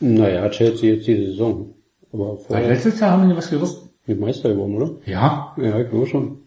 naja, 0.00 0.48
Chelsea 0.50 0.94
jetzt 0.94 1.06
diese 1.06 1.26
Saison. 1.26 1.74
Aber 2.12 2.36
vorher 2.38 2.68
letztes 2.68 3.00
Jahr 3.00 3.12
haben 3.12 3.28
wir 3.28 3.36
was 3.36 3.50
gerissen. 3.50 3.90
mit 4.06 4.20
Meister 4.20 4.50
geworden, 4.50 4.76
oder? 4.76 4.90
Ja. 5.06 5.54
Ja, 5.56 5.80
ich 5.80 5.88
glaube 5.90 6.06
schon. 6.06 6.38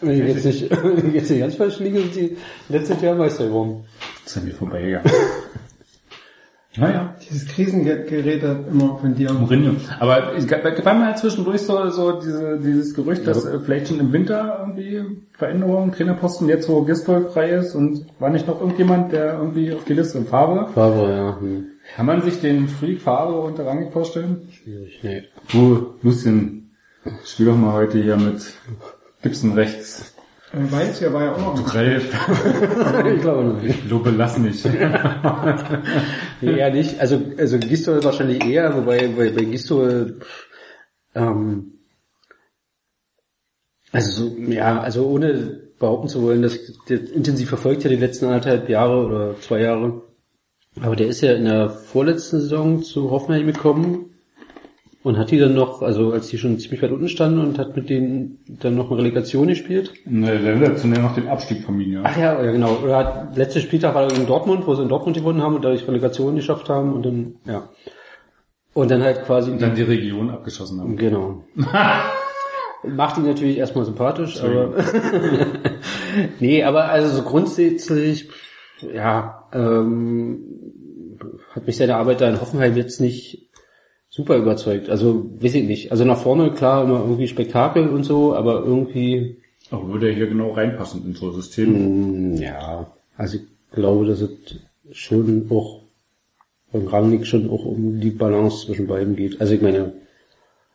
Wenn 0.00 0.20
ich 0.28 0.34
jetzt 0.34 0.44
nicht, 0.44 0.70
wenn 0.70 1.08
ich 1.08 1.14
jetzt 1.14 1.30
nicht 1.30 1.40
ganz 1.40 1.54
falsch 1.56 1.78
liege, 1.80 2.00
sind 2.00 2.14
die 2.14 2.36
letztes 2.68 3.00
Jahr 3.02 3.14
Meister 3.16 3.46
geworden. 3.46 3.84
Das 4.24 4.32
ist 4.32 4.38
an 4.38 4.44
mir 4.48 4.54
vorbeigegangen. 4.54 5.10
naja. 6.80 7.14
dieses 7.28 7.46
Krisengerät 7.48 8.42
hat 8.42 8.68
immer 8.70 8.98
von 8.98 9.14
dir. 9.14 9.32
Mourinho. 9.32 9.72
Aber 9.98 10.34
es 10.36 10.46
gab, 10.46 10.62
gab 10.62 10.84
mal 10.84 11.16
zwischendurch 11.16 11.62
so, 11.62 11.88
so 11.90 12.20
diese, 12.20 12.58
dieses 12.58 12.94
Gerücht, 12.94 13.26
dass 13.26 13.44
äh, 13.44 13.58
vielleicht 13.60 13.88
schon 13.88 14.00
im 14.00 14.12
Winter 14.12 14.58
irgendwie 14.60 15.22
Veränderungen, 15.32 15.92
Trainerposten, 15.92 16.48
jetzt 16.48 16.68
wo 16.68 16.82
Gistol 16.82 17.30
frei 17.30 17.50
ist 17.50 17.74
und 17.74 18.06
war 18.18 18.30
nicht 18.30 18.46
noch 18.46 18.60
irgendjemand, 18.60 19.12
der 19.12 19.34
irgendwie 19.34 19.72
auf 19.72 19.84
die 19.84 19.94
Liste 19.94 20.18
in 20.18 20.26
Farbe? 20.26 20.70
Favre, 20.72 21.10
ja. 21.10 21.40
Hm. 21.40 21.66
Kann 21.96 22.06
man 22.06 22.22
sich 22.22 22.40
den 22.40 22.68
Freak 22.68 23.00
Favre 23.00 23.40
unter 23.40 23.66
Rangnick 23.66 23.92
vorstellen? 23.92 24.48
Schwierig, 24.50 25.00
nee. 25.02 25.24
Du, 25.50 25.94
Lucien, 26.02 26.70
spiel 27.24 27.46
doch 27.46 27.56
mal 27.56 27.72
heute 27.72 28.02
hier 28.02 28.16
mit 28.16 28.52
Gibson 29.22 29.52
rechts. 29.52 30.14
Äh, 30.52 30.72
Weinzier 30.72 31.12
war 31.12 31.24
ja 31.24 31.32
auch 31.34 31.56
noch. 31.56 31.74
Ralf, 31.74 32.04
ich 33.14 33.20
glaube 33.20 33.44
nicht. 33.44 33.88
Lobe, 33.88 34.10
lass 34.10 34.38
mich. 34.38 34.64
Nee, 36.40 36.58
eher 36.58 36.70
nicht. 36.70 37.00
Also, 37.00 37.20
also 37.36 37.58
Gistol 37.58 38.02
wahrscheinlich 38.04 38.44
eher, 38.44 38.74
wobei 38.76 39.08
bei, 39.08 39.30
bei 39.30 39.44
Gistol, 39.44 40.20
ähm, 41.14 41.72
also 43.90 44.28
so, 44.28 44.36
ja, 44.36 44.80
also 44.80 45.06
ohne 45.06 45.68
behaupten 45.78 46.08
zu 46.08 46.22
wollen, 46.22 46.42
dass 46.42 46.54
ich 46.54 46.78
das 46.88 47.00
intensiv 47.10 47.48
verfolgt 47.48 47.84
ja 47.84 47.90
die 47.90 47.96
letzten 47.96 48.26
anderthalb 48.26 48.68
Jahre 48.68 49.06
oder 49.06 49.40
zwei 49.40 49.62
Jahre. 49.62 50.02
Aber 50.80 50.96
der 50.96 51.08
ist 51.08 51.22
ja 51.22 51.32
in 51.32 51.44
der 51.44 51.70
vorletzten 51.70 52.40
Saison 52.40 52.82
zu 52.82 53.10
Hoffenheim 53.10 53.46
gekommen 53.46 54.17
und 55.04 55.16
hat 55.16 55.30
die 55.30 55.38
dann 55.38 55.54
noch, 55.54 55.82
also 55.82 56.12
als 56.12 56.28
die 56.28 56.38
schon 56.38 56.58
ziemlich 56.58 56.82
weit 56.82 56.90
unten 56.90 57.08
standen 57.08 57.40
und 57.40 57.58
hat 57.58 57.76
mit 57.76 57.88
denen 57.88 58.38
dann 58.48 58.74
noch 58.74 58.90
eine 58.90 58.98
Relegation 58.98 59.46
gespielt. 59.46 59.92
Ne, 60.04 60.38
der 60.38 60.60
will 60.60 60.76
zunächst 60.76 61.02
noch 61.02 61.14
den 61.14 61.28
Abstieg 61.28 61.62
vermieden, 61.62 61.94
ja. 61.94 62.00
Ach 62.04 62.16
ja, 62.16 62.42
ja 62.42 62.50
genau. 62.50 62.78
Oder 62.82 62.96
hat, 62.96 63.36
letzter 63.36 63.60
Spieltag 63.60 63.94
war 63.94 64.04
er 64.04 64.16
in 64.16 64.26
Dortmund, 64.26 64.66
wo 64.66 64.74
sie 64.74 64.82
in 64.82 64.88
Dortmund 64.88 65.16
gewonnen 65.16 65.42
haben 65.42 65.54
und 65.54 65.64
dadurch 65.64 65.86
Relegation 65.86 66.34
geschafft 66.34 66.68
haben 66.68 66.92
und 66.92 67.06
dann, 67.06 67.34
ja. 67.44 67.68
Und 68.74 68.90
dann 68.90 69.02
halt 69.02 69.24
quasi 69.24 69.50
Und 69.50 69.62
dann 69.62 69.74
die 69.74 69.82
Region 69.82 70.30
abgeschossen 70.30 70.80
haben. 70.80 70.96
Genau. 70.96 71.44
Macht 72.84 73.18
ihn 73.18 73.24
natürlich 73.24 73.58
erstmal 73.58 73.84
sympathisch, 73.84 74.40
aber 74.40 74.74
nee, 76.40 76.62
aber 76.62 76.84
also 76.84 77.08
so 77.08 77.22
grundsätzlich, 77.22 78.30
ja, 78.94 79.48
ähm, 79.52 80.38
hat 81.50 81.66
mich 81.66 81.76
seine 81.76 81.96
Arbeit 81.96 82.20
da 82.20 82.28
in 82.28 82.40
Hoffenheim 82.40 82.76
jetzt 82.76 83.00
nicht 83.00 83.47
super 84.18 84.36
überzeugt. 84.36 84.90
Also 84.90 85.26
weiß 85.40 85.54
ich 85.54 85.64
nicht. 85.68 85.92
Also 85.92 86.04
nach 86.04 86.18
vorne 86.18 86.50
klar 86.50 86.82
immer 86.84 86.98
irgendwie 87.00 87.28
Spektakel 87.28 87.88
und 87.88 88.02
so, 88.04 88.34
aber 88.34 88.64
irgendwie 88.64 89.36
Auch 89.70 89.86
würde 89.86 90.08
er 90.08 90.14
hier 90.14 90.26
genau 90.26 90.50
reinpassen 90.50 91.04
in 91.06 91.14
so 91.14 91.28
ein 91.28 91.34
System. 91.34 92.32
Mm, 92.32 92.36
Ja, 92.36 92.88
also 93.16 93.36
ich 93.36 93.42
glaube, 93.72 94.06
dass 94.06 94.20
es 94.20 94.30
schon 94.92 95.46
auch 95.50 95.82
beim 96.72 96.86
Rangnick 96.88 97.26
schon 97.26 97.48
auch 97.48 97.64
um 97.64 98.00
die 98.00 98.10
Balance 98.10 98.66
zwischen 98.66 98.88
beiden 98.88 99.14
geht. 99.14 99.40
Also 99.40 99.54
ich 99.54 99.62
meine, 99.62 99.92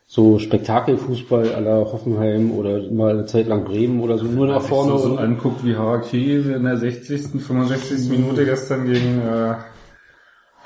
so 0.07 0.39
Spektakelfußball 0.39 1.53
aller 1.53 1.79
Hoffenheim 1.91 2.51
oder 2.51 2.89
mal 2.91 3.11
eine 3.11 3.25
Zeit 3.25 3.47
lang 3.47 3.65
Bremen 3.65 3.99
oder 3.99 4.17
so, 4.17 4.25
nur 4.25 4.47
nach 4.47 4.61
Wenn 4.63 4.69
vorne. 4.69 4.89
man 4.91 4.97
sich 4.99 5.07
so 5.07 5.13
und- 5.13 5.19
anguckt, 5.19 5.65
wie 5.65 5.75
Harakiri 5.75 6.53
in 6.53 6.63
der 6.63 6.77
60., 6.77 7.41
65. 7.41 8.09
Minute 8.09 8.45
gestern 8.45 8.85
gegen 8.85 9.19
äh, 9.21 9.55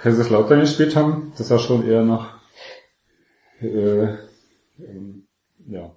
Kaiserslautern 0.01 0.59
gespielt 0.61 0.95
haben, 0.95 1.31
das 1.37 1.49
war 1.49 1.59
schon 1.59 1.87
eher 1.87 2.03
nach 2.03 2.36
äh, 3.61 4.07
ähm, 4.79 5.27
ja. 5.67 5.91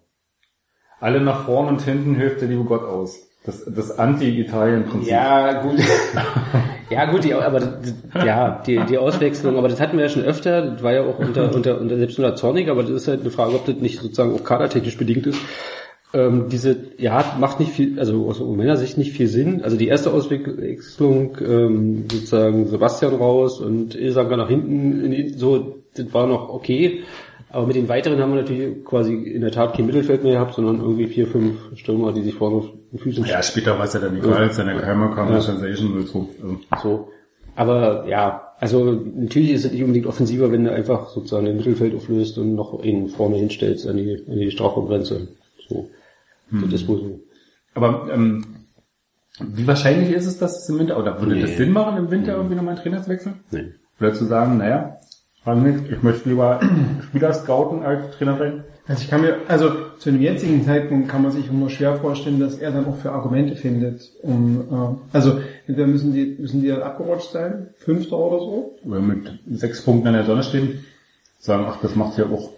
Alle 1.00 1.20
nach 1.20 1.44
vorn 1.46 1.68
und 1.68 1.82
hinten 1.82 2.14
hilft 2.14 2.40
der 2.40 2.48
liebe 2.48 2.64
Gott 2.64 2.82
aus. 2.82 3.30
Das, 3.44 3.64
das 3.64 3.98
Anti-Italien-Prinzip. 3.98 5.10
Ja, 5.10 5.62
gut. 5.62 5.80
ja, 6.90 7.10
gut, 7.10 7.24
die, 7.24 7.32
aber 7.32 7.80
ja, 8.14 8.62
die, 8.66 8.78
die 8.84 8.98
Auswechslung, 8.98 9.56
aber 9.56 9.68
das 9.68 9.80
hatten 9.80 9.96
wir 9.96 10.04
ja 10.04 10.10
schon 10.10 10.24
öfter, 10.24 10.72
das 10.72 10.82
war 10.82 10.92
ja 10.92 11.04
auch 11.04 11.18
unter, 11.18 11.54
unter, 11.54 11.80
unter 11.80 11.96
selbst 11.96 12.18
unter 12.18 12.36
Zornig, 12.36 12.68
aber 12.68 12.82
das 12.82 12.92
ist 12.92 13.08
halt 13.08 13.22
eine 13.22 13.30
Frage, 13.30 13.54
ob 13.54 13.64
das 13.64 13.76
nicht 13.76 13.98
sozusagen 13.98 14.34
auch 14.34 14.44
kadertechnisch 14.44 14.98
bedingt 14.98 15.26
ist. 15.26 15.40
Ähm, 16.12 16.48
diese, 16.50 16.76
ja, 16.98 17.36
macht 17.38 17.60
nicht 17.60 17.72
viel, 17.72 17.98
also 17.98 18.26
aus 18.26 18.40
meiner 18.40 18.76
Sicht 18.76 18.98
nicht 18.98 19.12
viel 19.12 19.28
Sinn. 19.28 19.62
Also 19.62 19.78
die 19.78 19.88
erste 19.88 20.12
Auswechslung, 20.12 21.38
ähm, 21.40 22.04
sozusagen 22.10 22.66
Sebastian 22.66 23.14
raus 23.14 23.60
und 23.60 23.94
Ilsanker 23.94 24.36
nach 24.36 24.48
hinten, 24.48 25.12
in, 25.12 25.38
so, 25.38 25.76
das 25.94 26.12
war 26.12 26.26
noch 26.26 26.50
okay. 26.50 27.04
Aber 27.52 27.66
mit 27.66 27.74
den 27.76 27.88
weiteren 27.88 28.20
haben 28.20 28.32
wir 28.32 28.42
natürlich 28.42 28.84
quasi 28.84 29.12
in 29.12 29.40
der 29.40 29.50
Tat 29.50 29.74
kein 29.76 29.86
Mittelfeld 29.86 30.22
mehr 30.22 30.34
gehabt, 30.34 30.54
sondern 30.54 30.78
irgendwie 30.80 31.08
vier, 31.08 31.26
fünf 31.26 31.76
Stürmer, 31.76 32.12
die 32.12 32.22
sich 32.22 32.34
vorne 32.34 32.56
auf 32.56 32.66
den 32.92 32.98
Füßen 32.98 33.24
Ja, 33.24 33.42
später 33.42 33.76
war 33.76 33.86
es 33.86 33.92
ja 33.92 34.00
dann 34.00 34.16
egal, 34.16 34.34
als 34.34 34.56
seine 34.56 34.76
Keimer 34.76 35.14
kam, 35.14 35.32
ja. 35.32 35.40
Sensation 35.40 35.94
und 35.94 36.06
so. 36.06 36.28
Also, 36.70 36.88
so. 36.88 37.08
Aber 37.56 38.06
ja, 38.08 38.52
also 38.58 38.92
natürlich 39.14 39.50
ist 39.50 39.64
es 39.64 39.72
nicht 39.72 39.82
unbedingt 39.82 40.06
offensiver, 40.06 40.52
wenn 40.52 40.64
du 40.64 40.72
einfach 40.72 41.08
sozusagen 41.08 41.46
den 41.46 41.56
Mittelfeld 41.56 41.94
auflöst 41.94 42.38
und 42.38 42.54
noch 42.54 42.82
ihn 42.84 43.08
vorne 43.08 43.36
hinstellst 43.36 43.86
an 43.88 43.96
die, 43.96 44.24
an 44.28 44.38
die 44.38 44.50
Strafraumgrenze. 44.50 45.28
So. 45.68 45.90
Das 46.52 46.72
ist 46.72 46.88
wohl 46.88 46.98
so. 46.98 47.20
Aber 47.74 48.08
ähm, 48.12 48.44
wie 49.40 49.66
wahrscheinlich 49.66 50.10
ist 50.12 50.26
es, 50.26 50.38
dass 50.38 50.62
es 50.62 50.68
im 50.68 50.78
Winter, 50.78 50.98
oder 50.98 51.20
würde 51.20 51.40
das 51.40 51.50
Nee. 51.50 51.56
Sinn 51.56 51.72
machen, 51.72 51.96
im 51.96 52.10
Winter 52.10 52.36
irgendwie 52.36 52.54
nochmal 52.54 52.74
einen 52.74 52.82
Trainer 52.82 53.02
zu 53.02 53.10
wechseln? 53.10 53.40
Nee. 53.50 53.72
Oder 54.00 54.14
zu 54.14 54.24
sagen, 54.24 54.58
naja, 54.58 54.98
Rangnick, 55.44 55.90
ich 55.90 56.02
möchte 56.02 56.28
lieber 56.28 56.60
Spieler 57.08 57.32
scouten 57.32 57.82
als 57.82 58.16
Trainer 58.16 58.36
sein? 58.36 58.64
Also 58.86 59.02
ich 59.02 59.10
kann 59.10 59.20
mir, 59.20 59.36
also 59.48 59.70
zu 59.98 60.10
dem 60.10 60.20
jetzigen 60.20 60.64
Zeitpunkt 60.64 61.08
kann 61.08 61.22
man 61.22 61.32
sich 61.32 61.50
nur 61.50 61.70
schwer 61.70 61.96
vorstellen, 61.96 62.40
dass 62.40 62.58
er 62.58 62.72
dann 62.72 62.86
auch 62.86 62.96
für 62.96 63.12
Argumente 63.12 63.54
findet, 63.54 64.02
um, 64.22 64.98
äh, 65.12 65.16
also 65.16 65.38
entweder 65.66 65.86
müssen 65.86 66.12
die, 66.12 66.36
müssen 66.38 66.60
die 66.60 66.68
dann 66.68 66.82
abgerutscht 66.82 67.30
sein, 67.30 67.68
Fünfter 67.78 68.18
oder 68.18 68.38
so, 68.38 68.78
Oder 68.84 69.00
mit 69.00 69.38
sechs 69.52 69.82
Punkten 69.82 70.08
an 70.08 70.14
der 70.14 70.24
Sonne 70.24 70.42
stehen, 70.42 70.84
sagen, 71.38 71.64
ach, 71.68 71.78
das 71.80 71.94
macht 71.94 72.18
ja 72.18 72.24
auch 72.26 72.50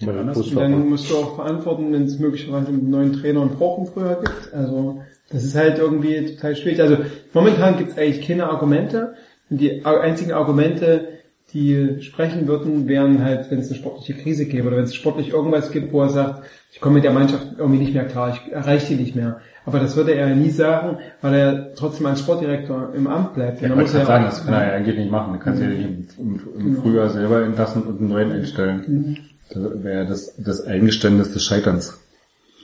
und 0.00 0.56
dann 0.56 0.88
musst 0.88 1.10
du 1.10 1.16
auch 1.16 1.36
verantworten, 1.36 1.92
wenn 1.92 2.04
es 2.04 2.18
möglicherweise 2.18 2.68
einen 2.68 2.90
neuen 2.90 3.12
Trainer 3.12 3.42
und 3.42 3.56
Brochen 3.56 3.86
früher 3.86 4.20
gibt, 4.20 4.52
also 4.52 5.00
das 5.30 5.44
ist 5.44 5.54
halt 5.54 5.78
irgendwie 5.78 6.34
total 6.34 6.56
schwierig. 6.56 6.80
Also 6.80 6.98
momentan 7.32 7.78
gibt 7.78 7.92
es 7.92 7.98
eigentlich 7.98 8.26
keine 8.26 8.48
Argumente, 8.48 9.14
die 9.48 9.84
einzigen 9.84 10.32
Argumente, 10.32 11.08
die 11.52 12.00
sprechen 12.00 12.46
würden, 12.46 12.88
wären 12.88 13.22
halt, 13.22 13.50
wenn 13.50 13.58
es 13.58 13.68
eine 13.68 13.76
sportliche 13.76 14.14
Krise 14.14 14.46
gäbe 14.46 14.68
oder 14.68 14.78
wenn 14.78 14.84
es 14.84 14.94
sportlich 14.94 15.30
irgendwas 15.30 15.70
gibt, 15.70 15.92
wo 15.92 16.02
er 16.02 16.08
sagt, 16.08 16.44
ich 16.72 16.80
komme 16.80 16.96
mit 16.96 17.04
der 17.04 17.12
Mannschaft 17.12 17.46
irgendwie 17.58 17.80
nicht 17.80 17.94
mehr 17.94 18.06
klar, 18.06 18.34
ich 18.34 18.52
erreiche 18.52 18.94
die 18.94 19.02
nicht 19.02 19.14
mehr. 19.14 19.40
Aber 19.64 19.78
das 19.78 19.94
würde 19.94 20.14
er 20.14 20.28
ja 20.30 20.34
nie 20.34 20.50
sagen, 20.50 20.98
weil 21.20 21.34
er 21.34 21.74
trotzdem 21.74 22.06
als 22.06 22.20
Sportdirektor 22.20 22.92
im 22.94 23.06
Amt 23.06 23.34
bleibt. 23.34 23.60
Ja, 23.60 23.74
muss 23.74 23.94
er 23.94 24.06
sagen, 24.06 24.24
das 24.24 24.44
kann 24.44 24.54
er 24.54 24.66
ja 24.66 24.72
eigentlich 24.72 24.96
nicht 24.96 25.10
machen. 25.10 25.34
Du 25.34 25.38
kannst 25.38 25.62
ja 25.62 25.68
nicht 25.68 25.84
im, 25.84 26.06
im, 26.18 26.40
im 26.58 26.82
Frühjahr 26.82 27.10
selber 27.10 27.44
entlassen 27.44 27.82
und 27.82 28.00
einen 28.00 28.08
neuen 28.08 28.32
einstellen. 28.32 29.18
Das 29.50 29.84
wäre 29.84 30.06
das, 30.06 30.34
das 30.38 30.66
Eingeständnis 30.66 31.32
des 31.32 31.44
Scheiterns. 31.44 32.01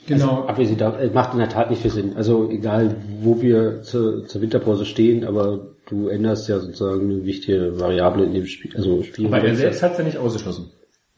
Genau. 0.09 0.45
Abgesehen 0.45 0.77
davon, 0.77 0.99
es 1.01 1.13
macht 1.13 1.33
in 1.33 1.39
der 1.39 1.49
Tat 1.49 1.69
nicht 1.69 1.81
viel 1.81 1.91
Sinn. 1.91 2.17
Also 2.17 2.49
egal, 2.49 2.95
wo 3.21 3.41
wir 3.41 3.81
zur, 3.81 4.25
zur 4.25 4.41
Winterpause 4.41 4.85
stehen, 4.85 5.25
aber 5.25 5.67
du 5.87 6.07
änderst 6.07 6.49
ja 6.49 6.59
sozusagen 6.59 7.09
eine 7.09 7.25
wichtige 7.25 7.79
Variable 7.79 8.25
in 8.25 8.33
dem 8.33 8.45
Spiel. 8.45 8.75
Also 8.75 9.03
Spiel. 9.03 9.27
Aber 9.27 9.41
er 9.41 9.55
selbst 9.55 9.81
hat 9.81 9.93
es 9.93 9.97
ja 9.99 10.03
nicht 10.03 10.17
ausgeschlossen. 10.17 10.71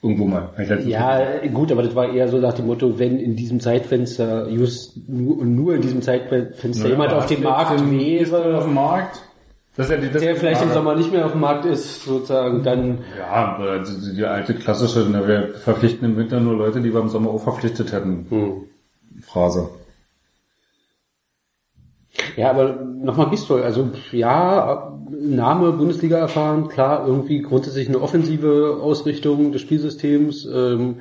Irgendwo 0.04 0.26
mal. 0.26 0.50
Ja, 0.88 1.46
gut, 1.54 1.72
aber 1.72 1.84
das 1.84 1.94
war 1.94 2.12
eher 2.12 2.28
so 2.28 2.38
nach 2.40 2.54
dem 2.54 2.66
Motto, 2.66 2.98
wenn 2.98 3.20
in 3.20 3.36
diesem 3.36 3.60
Zeitfenster, 3.60 4.50
just 4.50 4.98
nur, 5.08 5.46
nur 5.46 5.76
in 5.76 5.82
diesem 5.82 6.02
Zeitfenster 6.02 6.86
Ja, 6.86 6.92
jemand 6.92 7.14
auf 7.14 7.28
dem 7.28 7.44
Markt 7.44 7.80
einen 7.80 8.00
auf 8.00 8.32
wäre, 8.32 8.64
dem 8.64 8.74
Markt. 8.74 9.22
Das 9.78 9.86
ist 9.86 9.92
ja 9.92 9.98
die, 9.98 10.10
das 10.12 10.22
der 10.22 10.36
vielleicht 10.36 10.64
im 10.64 10.72
Sommer 10.72 10.96
nicht 10.96 11.12
mehr 11.12 11.26
auf 11.26 11.34
dem 11.34 11.42
Markt 11.42 11.66
ist, 11.66 12.04
sozusagen, 12.04 12.64
dann, 12.64 13.00
Ja, 13.18 13.58
die, 13.84 14.16
die 14.16 14.26
alte 14.26 14.56
klassische, 14.56 15.08
na, 15.10 15.26
wir 15.28 15.54
verpflichten 15.54 16.10
im 16.10 16.18
Winter 16.18 16.40
nur 16.40 16.56
Leute, 16.56 16.82
die 16.82 16.92
wir 16.92 17.00
im 17.00 17.10
Sommer 17.10 17.30
auch 17.30 17.44
verpflichtet 17.44 17.94
hätten. 17.94 18.26
hm. 18.30 18.54
Phrase. 19.32 19.70
Ja, 22.36 22.50
aber 22.50 22.74
nochmal 22.84 23.30
Gistol, 23.30 23.64
also 23.64 23.90
ja, 24.12 25.00
Name 25.10 25.72
Bundesliga 25.72 26.18
erfahren, 26.18 26.68
klar, 26.68 27.08
irgendwie 27.08 27.42
grundsätzlich 27.42 27.88
eine 27.88 28.02
offensive 28.02 28.80
Ausrichtung 28.82 29.52
des 29.52 29.62
Spielsystems, 29.62 30.46
ähm, 30.46 30.98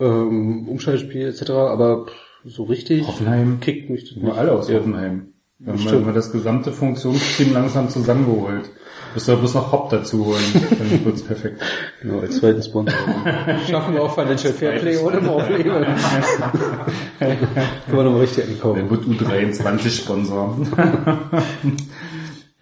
ähm, 0.00 0.68
Umschaltspiel 0.68 1.28
etc., 1.28 1.50
aber 1.50 2.06
so 2.44 2.64
richtig 2.64 3.06
Hoffenheim. 3.06 3.60
kickt 3.60 3.90
mich 3.90 4.08
das 4.08 4.16
Nur 4.16 4.30
nicht. 4.30 4.38
alle 4.38 4.52
aus. 4.52 4.70
Hoffenheim. 4.70 5.28
Wir 5.58 5.74
haben 5.74 6.04
mal 6.04 6.14
das 6.14 6.32
gesamte 6.32 6.72
Funktionsteam 6.72 7.52
langsam 7.52 7.88
zusammengeholt. 7.88 8.68
Müssen 9.14 9.28
wir 9.28 9.36
bloß 9.36 9.54
noch 9.54 9.72
Hopp 9.72 9.90
dazu 9.90 10.24
holen. 10.26 10.42
Dann 10.78 11.04
wird's 11.04 11.22
perfekt. 11.22 11.60
Genau, 12.00 12.20
als 12.20 12.38
zweiten 12.38 12.62
Sponsor. 12.62 12.94
Schaffen 13.68 13.94
wir 13.94 14.02
auch 14.02 14.14
Financial 14.14 14.52
Fairplay 14.52 14.96
ohne 14.98 15.18
Probleme. 15.18 15.86
Können 17.18 17.38
wir 17.90 18.02
nochmal 18.02 18.20
richtig 18.22 18.44
Der 18.46 18.54
einkaufen. 18.54 18.90
wird 18.90 19.04
U23-Sponsor. 19.04 20.56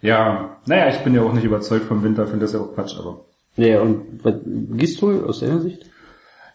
ja, 0.01 0.57
naja, 0.65 0.89
ich 0.89 0.97
bin 1.03 1.13
ja 1.15 1.21
auch 1.21 1.33
nicht 1.33 1.43
überzeugt 1.45 1.85
vom 1.85 2.03
Winter, 2.03 2.27
finde 2.27 2.45
das 2.45 2.53
ja 2.53 2.59
auch 2.59 2.73
Quatsch, 2.73 2.95
aber 2.97 3.21
Nee, 3.57 3.75
und 3.75 4.23
was, 4.23 4.35
Gistol 4.77 5.25
aus 5.25 5.39
deiner 5.41 5.59
Sicht? 5.59 5.85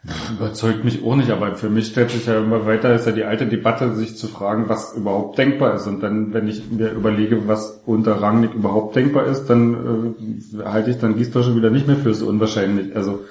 überzeugt 0.36 0.84
mich 0.84 1.04
auch 1.04 1.16
nicht, 1.16 1.30
aber 1.30 1.54
für 1.56 1.70
mich 1.70 1.88
stellt 1.88 2.10
sich 2.10 2.26
ja 2.26 2.38
immer 2.38 2.66
weiter, 2.66 2.94
ist 2.94 3.06
ja 3.06 3.12
die 3.12 3.24
alte 3.24 3.46
Debatte, 3.46 3.94
sich 3.94 4.16
zu 4.16 4.28
fragen, 4.28 4.68
was 4.68 4.94
überhaupt 4.94 5.38
denkbar 5.38 5.74
ist. 5.74 5.86
Und 5.86 6.00
dann, 6.00 6.32
wenn 6.32 6.48
ich 6.48 6.70
mir 6.70 6.90
überlege, 6.90 7.48
was 7.48 7.82
unter 7.86 8.20
Rangnick 8.20 8.54
überhaupt 8.54 8.96
denkbar 8.96 9.26
ist, 9.26 9.46
dann 9.46 10.14
äh, 10.58 10.64
halte 10.64 10.90
ich 10.90 10.98
dann 10.98 11.16
Gießdorf 11.16 11.46
schon 11.46 11.56
wieder 11.56 11.70
nicht 11.70 11.86
mehr 11.86 11.96
für 11.96 12.14
so 12.14 12.26
unwahrscheinlich. 12.26 12.94
Also 12.94 13.24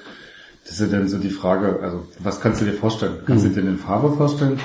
das 0.63 0.79
ist 0.79 0.91
ja 0.91 0.97
dann 0.97 1.07
so 1.07 1.17
die 1.17 1.29
Frage, 1.29 1.79
also 1.81 2.07
was 2.19 2.41
kannst 2.41 2.61
du 2.61 2.65
dir 2.65 2.73
vorstellen? 2.73 3.19
Kannst 3.25 3.45
du 3.45 3.49
dir 3.49 3.61
den 3.61 3.77
Farbe 3.77 4.11
vorstellen? 4.11 4.59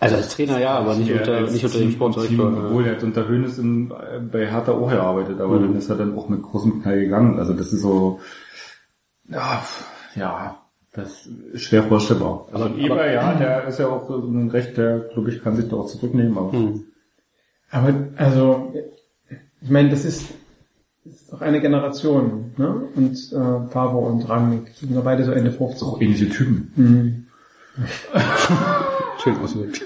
Also 0.00 0.14
als 0.16 0.28
Trainer 0.28 0.60
ja, 0.60 0.78
aber 0.78 0.94
nicht 0.94 1.08
Ja, 1.08 1.18
unter, 1.18 1.40
nicht 1.50 1.64
unter 1.64 1.78
dem 1.78 1.90
Sportdirektor. 1.90 2.50
Team, 2.50 2.64
Obwohl 2.66 2.86
er 2.86 2.96
hat 2.96 3.02
unter 3.02 3.26
Hönes 3.26 3.58
in, 3.58 3.88
bei 4.30 4.46
Hertha 4.46 4.72
auch 4.72 4.90
gearbeitet, 4.90 5.40
aber 5.40 5.58
dann 5.58 5.74
ist 5.74 5.88
er 5.88 5.96
dann 5.96 6.16
auch 6.16 6.28
mit 6.28 6.42
großem 6.42 6.82
Knall 6.82 7.00
gegangen. 7.00 7.38
Also 7.38 7.52
das 7.52 7.72
ist 7.72 7.82
so, 7.82 8.20
ja, 9.28 9.60
ja, 10.14 10.67
das 10.92 11.26
ist 11.52 11.62
schwer 11.62 11.84
vorstellbar. 11.84 12.46
Also 12.52 12.66
Aber- 12.66 12.76
Eber, 12.78 12.94
aber- 12.94 13.10
ja, 13.12 13.34
der 13.34 13.66
ist 13.68 13.78
ja 13.78 13.88
auch 13.88 14.06
so 14.08 14.16
ein 14.18 14.50
Recht, 14.50 14.76
der, 14.76 15.00
glaube 15.12 15.30
ich, 15.30 15.42
kann 15.42 15.56
sich 15.56 15.68
da 15.68 15.76
auch 15.76 15.86
zurücknehmen, 15.86 16.36
aber 16.36 16.52
Hm. 16.52 16.84
Aber 17.70 17.92
also, 18.16 18.72
ich 19.60 19.68
meine, 19.70 19.90
das 19.90 20.04
ist, 20.06 20.30
das 21.04 21.14
ist 21.14 21.32
doch 21.32 21.42
eine 21.42 21.60
Generation, 21.60 22.52
ne? 22.56 22.88
Und 22.94 23.14
äh, 23.32 23.68
Favre 23.70 23.98
und 23.98 24.26
Rangnick 24.28 24.68
sind 24.74 24.94
ja 24.94 25.00
beide 25.02 25.24
so 25.24 25.32
Ende 25.32 25.52
50. 25.52 25.82
auch 25.86 26.00
ähnliche 26.00 26.30
Typen. 26.30 26.72
Mhm. 26.76 27.26
Schön 29.22 29.36
ausgedrückt. 29.36 29.82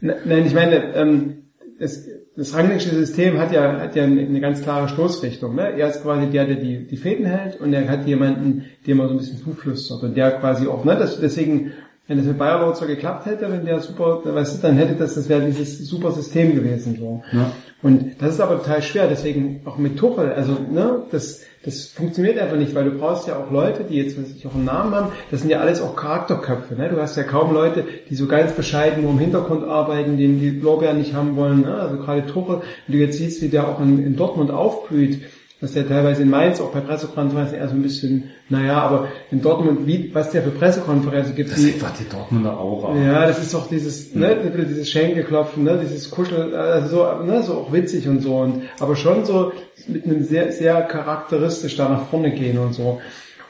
Ne- 0.00 0.16
Nein, 0.24 0.46
ich 0.46 0.54
meine, 0.54 0.94
ähm, 0.94 1.44
das, 1.78 2.04
das 2.36 2.54
Rangnick'sche 2.54 2.90
System 2.90 3.38
hat 3.38 3.52
ja, 3.52 3.80
hat 3.80 3.94
ja 3.94 4.04
eine, 4.04 4.40
ganz 4.40 4.62
klare 4.62 4.88
Stoßrichtung. 4.88 5.54
Ne? 5.54 5.72
Er 5.78 5.88
ist 5.88 6.02
quasi 6.02 6.26
der, 6.26 6.46
der 6.46 6.56
die, 6.56 6.84
die 6.86 6.96
Fäden 6.96 7.26
hält 7.26 7.60
und 7.60 7.72
er 7.72 7.88
hat 7.88 8.06
jemanden, 8.06 8.64
dem 8.86 9.00
er 9.00 9.06
so 9.06 9.14
ein 9.14 9.18
bisschen 9.18 9.38
zuflüstert 9.38 10.02
und 10.02 10.16
der 10.16 10.32
quasi 10.32 10.66
auch, 10.66 10.84
ne, 10.84 10.96
das, 10.96 11.20
deswegen, 11.20 11.72
wenn 12.08 12.18
das 12.18 12.26
mit 12.26 12.36
Bayer 12.36 12.74
so 12.74 12.86
geklappt 12.86 13.26
hätte, 13.26 13.50
wenn 13.50 13.64
der 13.64 13.78
super, 13.80 14.20
weißt 14.24 14.58
du, 14.58 14.66
dann 14.66 14.76
hätte 14.76 14.94
das, 14.96 15.14
das 15.14 15.28
wäre 15.28 15.46
dieses 15.46 15.78
super 15.86 16.10
System 16.10 16.56
gewesen, 16.56 16.96
so. 16.98 17.22
Ja. 17.32 17.52
Und 17.82 18.20
das 18.20 18.34
ist 18.34 18.40
aber 18.40 18.58
total 18.58 18.82
schwer, 18.82 19.06
deswegen 19.08 19.60
auch 19.64 19.78
mit 19.78 19.96
Tuchel, 19.96 20.32
also, 20.32 20.56
ne, 20.70 21.04
das, 21.12 21.42
das 21.64 21.86
funktioniert 21.86 22.38
einfach 22.38 22.56
nicht, 22.56 22.74
weil 22.74 22.84
du 22.84 22.98
brauchst 22.98 23.26
ja 23.26 23.36
auch 23.36 23.50
Leute, 23.50 23.84
die 23.84 23.96
jetzt, 23.96 24.18
weiß 24.18 24.30
ich, 24.36 24.46
auch 24.46 24.54
einen 24.54 24.64
Namen 24.64 24.94
haben, 24.94 25.12
das 25.30 25.40
sind 25.40 25.50
ja 25.50 25.60
alles 25.60 25.80
auch 25.80 25.96
Charakterköpfe, 25.96 26.74
ne, 26.74 26.90
du 26.90 27.00
hast 27.00 27.16
ja 27.16 27.22
kaum 27.22 27.54
Leute, 27.54 27.84
die 28.10 28.14
so 28.14 28.26
ganz 28.26 28.52
bescheiden 28.52 29.02
nur 29.02 29.12
im 29.12 29.18
Hintergrund 29.18 29.64
arbeiten, 29.64 30.16
denen 30.16 30.40
die 30.40 30.50
Lorbeeren 30.50 30.98
nicht 30.98 31.14
haben 31.14 31.36
wollen, 31.36 31.62
ne, 31.62 31.74
also 31.74 31.96
gerade 31.96 32.26
Tuchel, 32.26 32.60
wenn 32.86 32.98
du 32.98 33.04
jetzt 33.04 33.18
siehst, 33.18 33.40
wie 33.42 33.48
der 33.48 33.68
auch 33.68 33.80
in, 33.80 34.04
in 34.04 34.16
Dortmund 34.16 34.50
aufblüht, 34.50 35.22
dass 35.60 35.72
der 35.72 35.88
teilweise 35.88 36.22
in 36.22 36.30
Mainz 36.30 36.60
auch 36.60 36.72
bei 36.72 36.80
Pressekonferenzen 36.80 37.56
eher 37.56 37.68
so 37.68 37.74
ein 37.74 37.82
bisschen, 37.82 38.30
naja, 38.48 38.78
aber 38.82 39.08
in 39.30 39.40
Dortmund, 39.40 39.86
wie, 39.86 40.10
was 40.14 40.30
der 40.30 40.42
für 40.42 40.50
Pressekonferenzen 40.50 41.34
gibt, 41.34 41.50
Das 41.50 41.58
ist 41.58 41.66
die, 41.66 41.72
einfach 41.74 41.96
die 41.96 42.08
Dortmunder 42.08 42.58
Aura. 42.58 42.94
ja, 42.98 43.26
das 43.26 43.38
ist 43.40 43.54
doch 43.54 43.68
dieses, 43.68 44.14
ne, 44.14 44.36
dieses 44.68 44.90
Schenkelklopfen, 44.90 45.64
ne, 45.64 45.78
dieses 45.82 46.10
Kuschel, 46.10 46.54
also 46.54 46.88
so, 46.88 47.24
ne, 47.24 47.42
so 47.42 47.54
auch 47.54 47.72
witzig 47.72 48.08
und 48.08 48.20
so 48.20 48.38
und, 48.38 48.62
aber 48.80 48.96
schon 48.96 49.24
so 49.24 49.52
mit 49.86 50.04
einem 50.04 50.22
sehr, 50.24 50.52
sehr 50.52 50.82
charakteristisch 50.82 51.76
da 51.76 51.88
nach 51.88 52.08
vorne 52.08 52.32
gehen 52.32 52.58
und 52.58 52.74
so. 52.74 53.00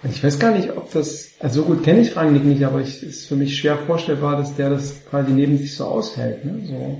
Und 0.02 0.10
ich 0.10 0.22
weiß 0.22 0.38
gar 0.38 0.50
nicht, 0.50 0.70
ob 0.76 0.92
das, 0.92 1.30
also 1.40 1.62
so 1.62 1.66
gut 1.66 1.82
kenne 1.82 2.00
ich 2.00 2.14
Rangnick 2.14 2.44
nicht, 2.44 2.62
aber 2.64 2.80
es 2.80 3.02
ist 3.02 3.26
für 3.26 3.36
mich 3.36 3.56
schwer 3.56 3.78
vorstellbar, 3.78 4.36
dass 4.36 4.54
der 4.54 4.68
das 4.70 5.00
quasi 5.08 5.32
neben 5.32 5.56
sich 5.56 5.74
so 5.74 5.86
aushält, 5.86 6.44
ne, 6.44 6.60
so. 6.66 6.98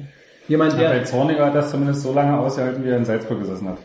Jemand, 0.49 0.73
Ja, 0.73 0.89
bei 0.89 0.95
der, 0.97 1.05
Zorniger 1.05 1.47
hat 1.47 1.55
das 1.55 1.71
zumindest 1.71 2.03
so 2.03 2.13
lange 2.13 2.39
ausgehalten, 2.39 2.85
wie 2.85 2.89
er 2.89 2.97
in 2.99 3.05
Salzburg 3.05 3.41
gesessen 3.41 3.69
hat. 3.69 3.79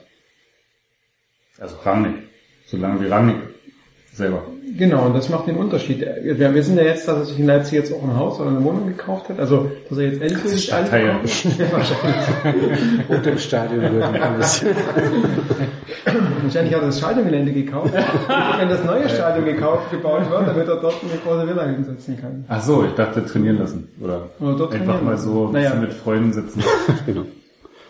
Also 1.60 1.76
Rangnick. 1.84 2.14
So 2.68 2.78
lange 2.78 3.02
wie 3.02 3.08
Rangnick 3.08 3.36
selber. 4.14 4.44
genau, 4.78 5.06
und 5.06 5.16
das 5.16 5.30
macht 5.30 5.48
den 5.48 5.56
Unterschied. 5.56 6.06
Wir 6.24 6.54
wissen 6.54 6.76
ja 6.78 6.84
jetzt, 6.84 7.08
dass 7.08 7.18
er 7.20 7.26
sich 7.26 7.40
in 7.40 7.46
Leipzig 7.48 7.74
jetzt 7.74 7.94
auch 7.94 8.04
ein 8.04 8.16
Haus 8.16 8.40
oder 8.40 8.50
eine 8.50 8.64
Wohnung 8.64 8.88
gekauft 8.88 9.30
hat, 9.30 9.40
also, 9.40 9.72
dass 9.88 9.98
er 9.98 10.06
jetzt 10.12 10.22
endlich 10.22 10.74
angekommen 10.74 11.24
ist. 11.24 11.46
Ja, 11.60 11.66
wahrscheinlich. 11.72 13.10
Und 13.10 13.28
im 13.28 13.38
Stadion 13.38 13.82
würden 13.82 14.22
alles. 14.22 14.64
Wahrscheinlich 16.44 16.74
hat 16.74 16.82
er 16.82 16.88
das 16.88 16.98
Stadiongelände 16.98 17.52
gekauft. 17.54 17.94
Wenn 17.94 18.70
das 18.70 18.84
neue 18.84 19.08
Stadion 19.10 19.46
gekauft, 19.46 19.92
gebaut 19.92 20.30
wird, 20.30 20.48
damit 20.48 20.68
er 20.68 20.76
dort 20.78 20.96
eine 21.04 21.20
große 21.24 21.48
Villa 21.48 21.66
hinsetzen 21.68 22.20
kann. 22.20 22.46
Ach 22.48 22.62
so, 22.62 22.86
ich 22.86 22.94
dachte 22.94 23.26
trainieren 23.26 23.60
lassen. 23.60 23.88
Oder, 24.02 24.30
Oder 24.40 24.56
dort 24.58 24.74
einfach 24.74 24.86
trainieren 24.86 25.06
mal 25.06 25.18
so 25.18 25.48
ein 25.48 25.54
Naja. 25.54 25.70
bisschen 25.70 25.82
mit 25.82 25.94
Freunden 25.94 26.34
sitzen. 26.34 26.64
genau. 27.06 27.24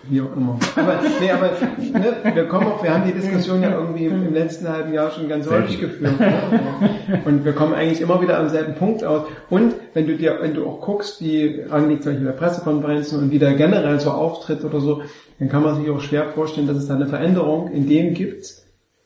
Wie 0.04 0.22
auch 0.22 0.36
immer. 0.36 0.58
Aber, 0.76 1.00
nee, 1.20 1.32
aber 1.32 1.52
ne, 2.00 2.36
wir 2.36 2.46
kommen 2.46 2.68
auch, 2.68 2.82
wir 2.82 2.94
haben 2.94 3.06
die 3.06 3.14
Diskussion 3.14 3.62
ja 3.62 3.72
irgendwie 3.72 4.06
im, 4.06 4.34
letzten 4.34 4.70
halben 4.70 4.94
Jahr 4.94 5.12
schon 5.12 5.28
ganz 5.28 5.50
häufig 5.50 5.80
geführt. 5.80 6.20
Ne? 6.20 7.22
Und 7.26 7.44
wir 7.44 7.54
kommen 7.54 7.74
eigentlich 7.74 8.00
immer 8.00 8.22
wieder 8.22 8.40
am 8.40 8.50
selben 8.50 8.76
Punkt 8.76 9.04
aus. 9.04 9.28
Und 9.50 9.76
wenn 9.94 10.08
du 10.08 10.16
dir, 10.16 10.38
wenn 10.42 10.54
du 10.54 10.66
auch 10.66 10.80
guckst, 10.80 11.22
wie 11.22 11.62
Rangnick 11.70 12.02
zum 12.02 12.14
Beispiel 12.14 12.32
bei 12.32 12.38
Pressekonferenzen 12.38 13.20
und 13.20 13.32
wie 13.32 13.40
der 13.40 13.54
generell 13.56 14.00
so 14.00 14.12
auftritt 14.12 14.64
oder 14.64 14.80
so, 14.80 15.02
dann 15.40 15.50
kann 15.50 15.64
man 15.64 15.76
sich 15.76 15.90
auch 15.90 16.00
schwer 16.00 16.26
vorstellen, 16.28 16.68
dass 16.68 16.78
es 16.78 16.88
da 16.88 16.96
eine 16.96 17.08
Veränderung 17.08 17.72
in 17.72 17.88
dem 17.88 18.14
gibt, 18.14 18.54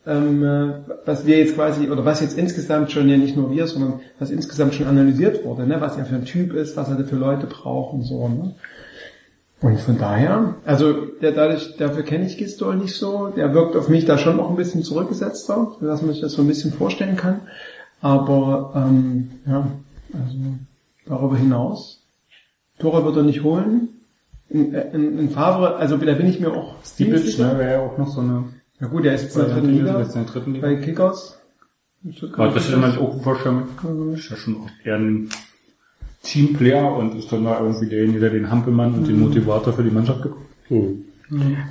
ähm, 0.06 0.44
äh, 0.44 0.74
was 1.06 1.26
wir 1.26 1.38
jetzt 1.38 1.56
quasi, 1.56 1.90
oder 1.90 2.06
was 2.06 2.22
jetzt 2.22 2.38
insgesamt 2.38 2.92
schon, 2.92 3.10
ja 3.10 3.18
nicht 3.18 3.38
nur 3.38 3.52
wir, 3.52 3.68
sondern 3.68 4.02
was 4.20 4.32
insgesamt 4.32 4.76
schon 4.76 4.88
analysiert 4.88 5.46
wurde, 5.46 5.66
ne? 5.66 5.80
was 5.80 5.98
er 5.98 6.06
für 6.06 6.16
ein 6.16 6.26
Typ 6.26 6.54
ist, 6.54 6.76
was 6.76 6.90
er 6.90 6.96
da 6.96 7.04
für 7.04 7.16
Leute 7.16 7.48
braucht 7.48 7.94
und 7.94 8.04
so. 8.04 8.28
Ne? 8.28 8.56
Und 9.64 9.80
von 9.80 9.98
daher, 9.98 10.56
also 10.66 11.06
der 11.22 11.32
dadurch, 11.32 11.78
dafür 11.78 12.04
kenne 12.04 12.26
ich 12.26 12.38
Gistol 12.38 12.76
nicht 12.76 12.96
so. 12.96 13.28
Der 13.30 13.54
wirkt 13.54 13.78
auf 13.78 13.88
mich 13.88 14.04
da 14.04 14.18
schon 14.18 14.36
noch 14.36 14.50
ein 14.50 14.58
bisschen 14.58 14.84
zurückgesetzter, 14.84 15.78
dass 15.80 16.02
man 16.02 16.12
sich 16.12 16.20
das 16.20 16.34
so 16.34 16.42
ein 16.42 16.50
bisschen 16.50 16.74
vorstellen 16.74 17.16
kann. 17.16 17.40
Aber 18.02 18.74
ähm, 18.76 19.32
ja, 19.48 19.66
also 20.14 20.38
darüber 21.06 21.38
hinaus, 21.38 22.02
Tore 22.78 23.06
wird 23.06 23.16
er 23.16 23.24
nicht 23.24 23.44
holen. 23.44 23.88
In, 24.50 24.74
in, 24.74 25.18
in 25.18 25.30
Favre, 25.30 25.78
also 25.78 25.96
da 25.96 26.14
bin 26.14 26.28
ich 26.28 26.42
mir 26.42 26.52
auch 26.52 26.76
sicher. 26.84 27.54
ne, 27.54 27.58
wäre 27.58 27.72
ja 27.72 27.80
auch 27.80 27.98
noch 27.98 28.10
so 28.10 28.20
eine 28.20 28.44
Ja 28.82 28.88
gut, 28.88 29.06
der 29.06 29.16
ist 29.16 29.24
jetzt 29.24 29.38
in 29.38 29.46
der 29.46 29.54
dritten 29.54 29.70
Liga 29.70 30.00
jetzt 30.00 30.16
in 30.16 30.26
der 30.26 30.34
dritten 30.34 30.54
Liga. 30.56 30.68
bei 30.68 30.76
Kickers. 30.76 31.40
Aber 32.34 32.50
das 32.50 32.68
ist 32.68 32.74
immer 32.74 33.00
auch 33.00 33.24
vorstellen. 33.24 33.64
Ist 34.14 34.30
ja 34.30 34.36
schon 34.36 34.58
auch 34.58 34.70
eher 34.84 34.98
ein 34.98 35.30
Teamplayer 36.24 36.96
und 36.96 37.16
ist 37.16 37.32
dann 37.32 37.44
da 37.44 37.60
irgendwie 37.60 37.88
derjenige, 37.88 38.20
der 38.20 38.30
den 38.32 38.50
Hampelmann 38.50 38.94
und 38.96 39.08
den 39.08 39.20
Motivator 39.20 39.74
für 39.74 39.84
die 39.84 39.92
Mannschaft 39.92 40.24
gibt. 40.24 40.36
Hm. 40.68 41.06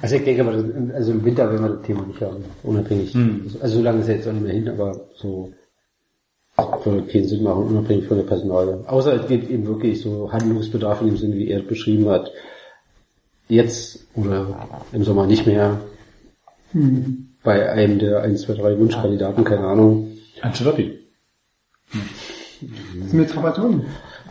Also 0.01 0.17
ich 0.17 0.25
denke 0.25 0.43
aber, 0.43 0.53
also 0.95 1.13
im 1.13 1.25
Winter 1.25 1.51
werden 1.51 1.63
wir 1.63 1.75
das 1.77 1.87
Thema 1.87 2.07
nicht 2.07 2.21
haben, 2.21 2.45
unabhängig. 2.63 3.15
Hm. 3.15 3.51
Also 3.61 3.77
so 3.79 3.83
lange 3.83 4.01
ist 4.01 4.09
ja 4.09 4.15
jetzt 4.15 4.29
auch 4.29 4.33
nicht 4.33 4.45
mehr 4.45 4.55
hin, 4.55 4.69
aber 4.69 5.09
so 5.17 5.53
würde 6.85 7.07
keinen 7.07 7.29
Sinn 7.29 7.43
machen, 7.43 7.65
unabhängig 7.65 8.07
von 8.07 8.19
der 8.19 8.25
Personalie. 8.25 8.85
Außer 8.87 9.15
es 9.15 9.29
gibt 9.29 9.51
eben 9.51 9.67
wirklich 9.67 10.01
so 10.01 10.31
Handlungsbedarf 10.33 11.01
in 11.01 11.09
dem 11.09 11.17
Sinne, 11.17 11.37
wie 11.37 11.49
er 11.49 11.61
es 11.61 11.67
beschrieben 11.67 12.09
hat. 12.09 12.31
Jetzt 13.49 14.07
oder 14.15 14.69
im 14.93 15.05
Sommer 15.05 15.27
nicht 15.27 15.47
mehr. 15.47 15.81
Bei 17.43 17.71
einem 17.71 17.99
der 17.99 18.23
1, 18.23 18.43
2, 18.43 18.55
3 18.55 18.79
Wunschkandidaten, 18.79 19.45
keine 19.45 19.67
Ahnung. 19.67 20.09
Ancelotti. 20.41 20.99
Das 21.93 23.07
ist 23.07 23.13
mit 23.13 23.31
Trapattoni. 23.31 23.83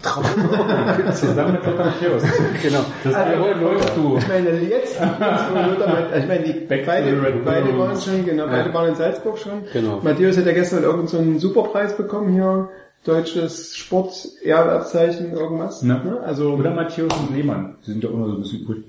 Zusammen 1.14 1.53
mit 1.53 1.65
Lothar 1.65 1.86
Matthäus. 1.86 2.23
Genau. 2.61 2.80
Das 3.03 3.14
läufst 3.61 3.95
du. 3.98 4.18
Ich 4.18 4.28
meine, 4.28 4.49
jetzt, 4.61 4.99
jetzt 4.99 4.99
wo 4.99 5.72
Lothar 5.72 5.94
Matt- 5.94 6.18
ich 6.18 6.28
meine, 6.28 6.44
die 6.44 6.53
beide, 6.68 7.41
beide 7.45 7.78
waren 7.78 7.99
schon, 7.99 8.26
genau, 8.26 8.48
beide 8.48 8.73
waren 8.73 8.90
in 8.90 8.95
Salzburg 8.95 9.38
schon. 9.38 9.64
Genau. 9.73 9.99
Matthäus 10.02 10.38
hat 10.38 10.45
ja 10.45 10.53
gestern 10.53 10.84
irgendeinen 10.84 11.07
so 11.07 11.18
einen 11.18 11.40
Superpreis 11.40 11.95
bekommen 11.98 12.34
hier, 12.34 12.69
deutsches 13.06 13.76
Sport, 13.76 14.28
Ehrabzeichen, 14.44 15.32
irgendwas. 15.34 15.82
Ne? 15.84 16.02
Ne? 16.03 16.19
Also, 16.22 16.53
Oder 16.53 16.72
Matthäus 16.73 17.11
und 17.19 17.36
Lehmann. 17.36 17.78
Die 17.86 17.91
sind 17.91 18.03
ja 18.03 18.10
auch 18.10 18.14
noch 18.18 18.28
so 18.28 18.34
ein 18.34 18.41
bisschen 18.41 18.61
übrig. 18.61 18.84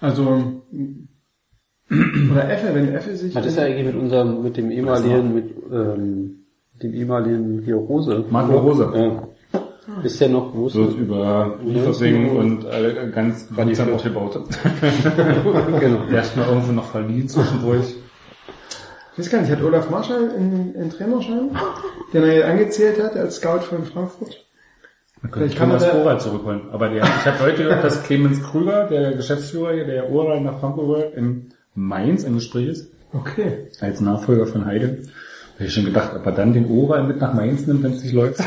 also, 0.00 0.62
oder 1.90 2.50
Effe, 2.50 2.74
wenn 2.74 2.92
Effe 2.94 3.16
sich, 3.16 3.34
Hat 3.34 3.44
das 3.46 3.56
ja 3.56 3.64
eigentlich 3.64 3.86
mit 3.86 3.96
unserem, 3.96 4.42
mit 4.42 4.56
dem 4.56 4.70
ehemaligen, 4.70 5.34
mit, 5.34 5.54
ähm, 5.72 6.45
dem 6.82 6.94
ehemaligen 6.94 7.62
hier 7.64 7.76
Rose. 7.76 8.24
Marco 8.30 8.58
Rose. 8.58 8.90
Ja. 8.94 9.28
Ist 10.02 10.20
der 10.20 10.28
noch, 10.28 10.52
wo 10.54 10.66
ist 10.66 10.72
So 10.74 10.84
der? 10.86 10.98
über 10.98 11.58
Liefersingen 11.64 12.36
und 12.36 12.64
äh, 12.64 13.10
ganz 13.14 13.44
behutsam 13.44 13.94
aufgebaut. 13.94 14.38
genau. 15.80 15.98
Der 16.10 16.22
ist 16.22 16.36
mal 16.36 16.48
irgendwo 16.48 16.72
noch 16.72 16.84
verliehen 16.90 17.28
zwischendurch. 17.28 17.94
ich 19.12 19.18
weiß 19.18 19.30
gar 19.30 19.40
nicht, 19.40 19.50
hat 19.52 19.62
Olaf 19.62 19.88
Marschall 19.90 20.30
einen, 20.36 20.74
einen 20.76 20.90
Trainerschein, 20.90 21.50
den 22.12 22.22
er 22.24 22.34
jetzt 22.34 22.44
angezählt 22.46 23.02
hat 23.02 23.16
als 23.16 23.36
Scout 23.36 23.60
von 23.60 23.84
Frankfurt? 23.84 24.44
Man 25.22 25.30
könnte 25.30 25.48
Vielleicht 25.48 25.58
kann 25.58 25.68
Thomas 25.70 25.84
da- 25.84 25.94
Oral 25.98 26.20
zurückholen. 26.20 26.60
Aber 26.72 26.88
der, 26.88 27.02
ich 27.04 27.24
habe 27.26 27.38
heute 27.40 27.62
gehört, 27.62 27.84
dass 27.84 28.02
Clemens 28.02 28.42
Krüger, 28.42 28.86
der 28.88 29.12
Geschäftsführer 29.12 29.72
hier, 29.72 29.84
der 29.86 30.10
Oral 30.12 30.40
nach 30.42 30.58
Frankfurt 30.60 31.14
in 31.14 31.52
Mainz 31.74 32.24
im 32.24 32.34
Gespräch 32.34 32.68
ist, 32.68 32.92
Okay. 33.12 33.68
als 33.80 34.00
Nachfolger 34.00 34.46
von 34.46 34.66
Heide. 34.66 34.98
Habe 35.56 35.64
ich 35.64 35.74
schon 35.74 35.86
gedacht, 35.86 36.12
ob 36.14 36.24
er 36.26 36.32
dann 36.32 36.52
den 36.52 36.70
Oral 36.70 37.04
mit 37.04 37.20
nach 37.20 37.32
Mainz 37.32 37.66
nimmt, 37.66 37.82
wenn 37.82 37.92
es 37.92 38.02
nicht 38.02 38.12
läuft. 38.12 38.40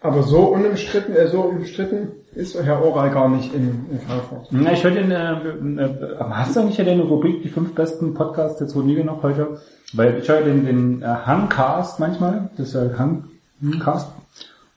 Aber 0.00 0.22
so 0.22 0.38
unumstritten, 0.46 1.14
äh, 1.14 1.28
so 1.28 1.40
umstritten 1.42 2.08
ist 2.34 2.58
Herr 2.62 2.84
Oral 2.84 3.10
gar 3.10 3.28
nicht 3.28 3.52
in, 3.52 3.86
in 3.90 4.00
Frankfurt. 4.00 4.48
Na, 4.50 4.72
ich 4.72 4.84
höre 4.84 4.92
den, 4.92 5.10
äh, 5.10 5.32
äh, 5.32 6.16
aber 6.18 6.38
hast 6.38 6.56
du 6.56 6.60
eigentlich 6.60 6.78
ja 6.78 6.84
deine 6.84 7.02
Rubrik, 7.02 7.42
die 7.42 7.48
fünf 7.48 7.74
besten 7.74 8.14
Podcasts 8.14 8.58
der 8.58 8.82
Liga 8.82 9.04
noch 9.04 9.22
heute? 9.22 9.58
Weil 9.92 10.18
ich 10.18 10.28
höre 10.28 10.42
den, 10.42 10.64
den 10.64 11.02
äh, 11.02 11.06
Hangcast 11.06 12.00
manchmal, 12.00 12.50
das 12.56 12.68
ist 12.68 12.74
ja 12.74 12.88
Hangcast. 12.98 14.12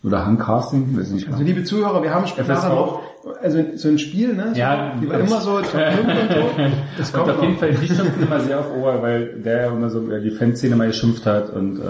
Oder 0.03 0.25
Hangcasting, 0.25 0.97
weiß 0.97 1.07
ich 1.07 1.13
nicht. 1.13 1.29
Also 1.29 1.43
liebe 1.43 1.63
Zuhörer, 1.63 2.01
wir 2.01 2.13
haben 2.13 2.25
später 2.27 2.69
noch, 2.69 3.01
also 3.41 3.63
so 3.75 3.87
ein 3.89 3.99
Spiel, 3.99 4.33
ne? 4.35 4.51
So, 4.53 4.59
Ja, 4.59 4.95
die 5.01 5.09
war 5.09 5.19
immer 5.19 5.41
so 5.41 5.59
Top 5.59 5.69
5 5.71 5.99
und 5.99 6.31
so. 6.31 6.71
Das 6.97 7.11
Und 7.11 7.19
kommt 7.19 7.31
auf 7.37 7.41
jeden. 7.43 7.57
Fall, 7.57 7.71
die 7.73 7.87
schimpfen 7.87 8.23
immer 8.23 8.39
sehr 8.39 8.59
auf 8.59 8.75
Ohr, 8.75 9.01
weil 9.01 9.39
der 9.41 9.57
ja 9.65 9.67
immer 9.71 9.89
so 9.89 9.99
über 10.01 10.19
die 10.19 10.31
Fanszene 10.31 10.75
mal 10.75 10.87
geschimpft 10.87 11.25
hat 11.25 11.49
und 11.51 11.77
äh, 11.79 11.81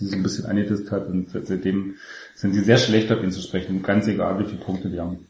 die 0.00 0.04
so 0.06 0.16
ein 0.16 0.22
bisschen 0.22 0.46
angetisst 0.46 0.90
hat 0.92 1.06
und 1.08 1.28
seitdem 1.30 1.94
sind 2.34 2.54
die 2.54 2.60
sehr 2.60 2.78
schlecht 2.78 3.10
auf 3.12 3.22
ihn 3.22 3.30
zu 3.30 3.40
sprechen, 3.40 3.82
ganz 3.82 4.06
egal 4.08 4.38
wie 4.38 4.44
viele 4.44 4.60
Punkte 4.60 4.88
die 4.88 5.00
haben. 5.00 5.26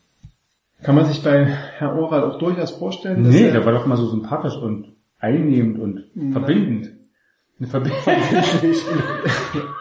Kann 0.83 0.95
man 0.95 1.07
sich 1.07 1.23
bei 1.23 1.45
Herr 1.45 1.95
Oral 1.99 2.23
auch 2.25 2.39
durchaus 2.39 2.71
vorstellen, 2.73 3.25
dass 3.25 3.33
Nee, 3.33 3.47
er- 3.47 3.53
der 3.53 3.65
war 3.65 3.73
doch 3.73 3.87
immer 3.87 3.97
so 3.97 4.07
sympathisch 4.09 4.57
und 4.57 4.93
einnehmend 5.19 5.79
und 5.79 6.05
verbindend. 6.33 6.91
Eine 7.59 7.69
Verbi 7.69 7.91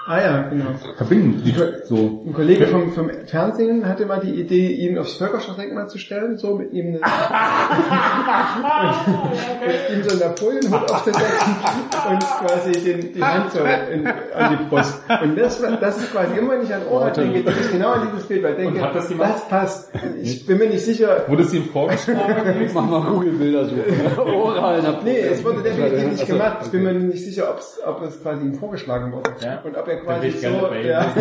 Ah 0.08 0.22
ja, 0.22 0.42
genau. 0.44 0.66
verbindend. 0.96 1.44
So. 1.86 2.24
Ein 2.26 2.32
Kollege 2.34 2.68
vom, 2.68 2.94
vom 2.94 3.10
Fernsehen 3.26 3.86
hatte 3.86 4.06
mal 4.06 4.22
die 4.22 4.40
Idee, 4.40 4.70
ihn 4.72 4.98
aufs 4.98 5.16
Völkerschaftsdenkmal 5.16 5.90
zu 5.90 5.98
stellen, 5.98 6.38
so 6.38 6.56
mit 6.56 6.72
ihm 6.72 6.88
eine, 6.90 7.00
und 9.66 9.96
ihm 9.98 10.04
so 10.04 10.12
einen 10.12 10.20
Napoleonhut 10.20 10.92
aufzusetzen 10.92 11.56
und 12.10 12.20
quasi 12.24 12.72
den, 12.72 13.14
die 13.14 13.22
Hand 13.22 13.52
so 13.52 13.60
in, 13.60 14.08
an 14.08 14.58
die 14.58 14.64
Brust. 14.70 15.02
Und 15.24 15.36
das, 15.38 15.62
war- 15.62 15.76
das 15.78 15.98
ist 15.98 16.12
quasi 16.14 16.38
immer, 16.38 16.52
wenn 16.54 16.64
ich 16.64 16.74
an 16.74 16.84
Oral 16.90 17.12
denke, 17.12 17.44
denke 17.44 17.60
ich 17.60 17.72
genau 17.72 17.92
an 17.94 18.08
dieses 18.14 18.28
Bild, 18.28 18.44
weil 18.44 18.52
ich 18.52 18.58
denke, 18.58 18.78
Und 18.80 18.86
hat 18.86 18.96
das 18.96 19.10
jemand- 19.10 19.34
das 19.34 19.48
passt. 19.50 19.90
Ich 20.22 20.46
bin 20.46 20.60
mir 20.60 20.70
nicht 20.70 20.86
sicher, 20.86 21.26
Wurde 21.28 21.44
es 21.44 21.54
ihm 21.54 21.66
vorgeschlagen? 21.66 22.70
Mach 22.74 22.86
mal 22.88 23.02
Google-Bilder 23.02 23.66
suchen. 23.66 23.84
Oral, 24.18 24.80
na, 24.82 25.00
Nee, 25.04 25.20
es 25.20 25.44
wurde 25.44 25.62
definitiv 25.62 26.12
nicht 26.12 26.22
Also, 26.22 26.34
gemacht. 26.34 26.58
Ich 26.64 26.70
bin 26.70 26.84
mir 26.84 26.94
nicht 26.94 27.26
sicher, 27.26 27.50
ob's, 27.66 27.80
ob 27.86 28.02
es 28.04 28.22
quasi 28.22 28.44
ihm 28.44 28.56
vorgeschlagen 28.56 29.12
wurde. 29.12 29.32
Ja. 29.42 29.62
Und 29.64 29.78
ob 29.78 29.88
er 29.88 29.98
quasi 30.02 30.32
so, 30.32 30.74
ja. 30.74 31.14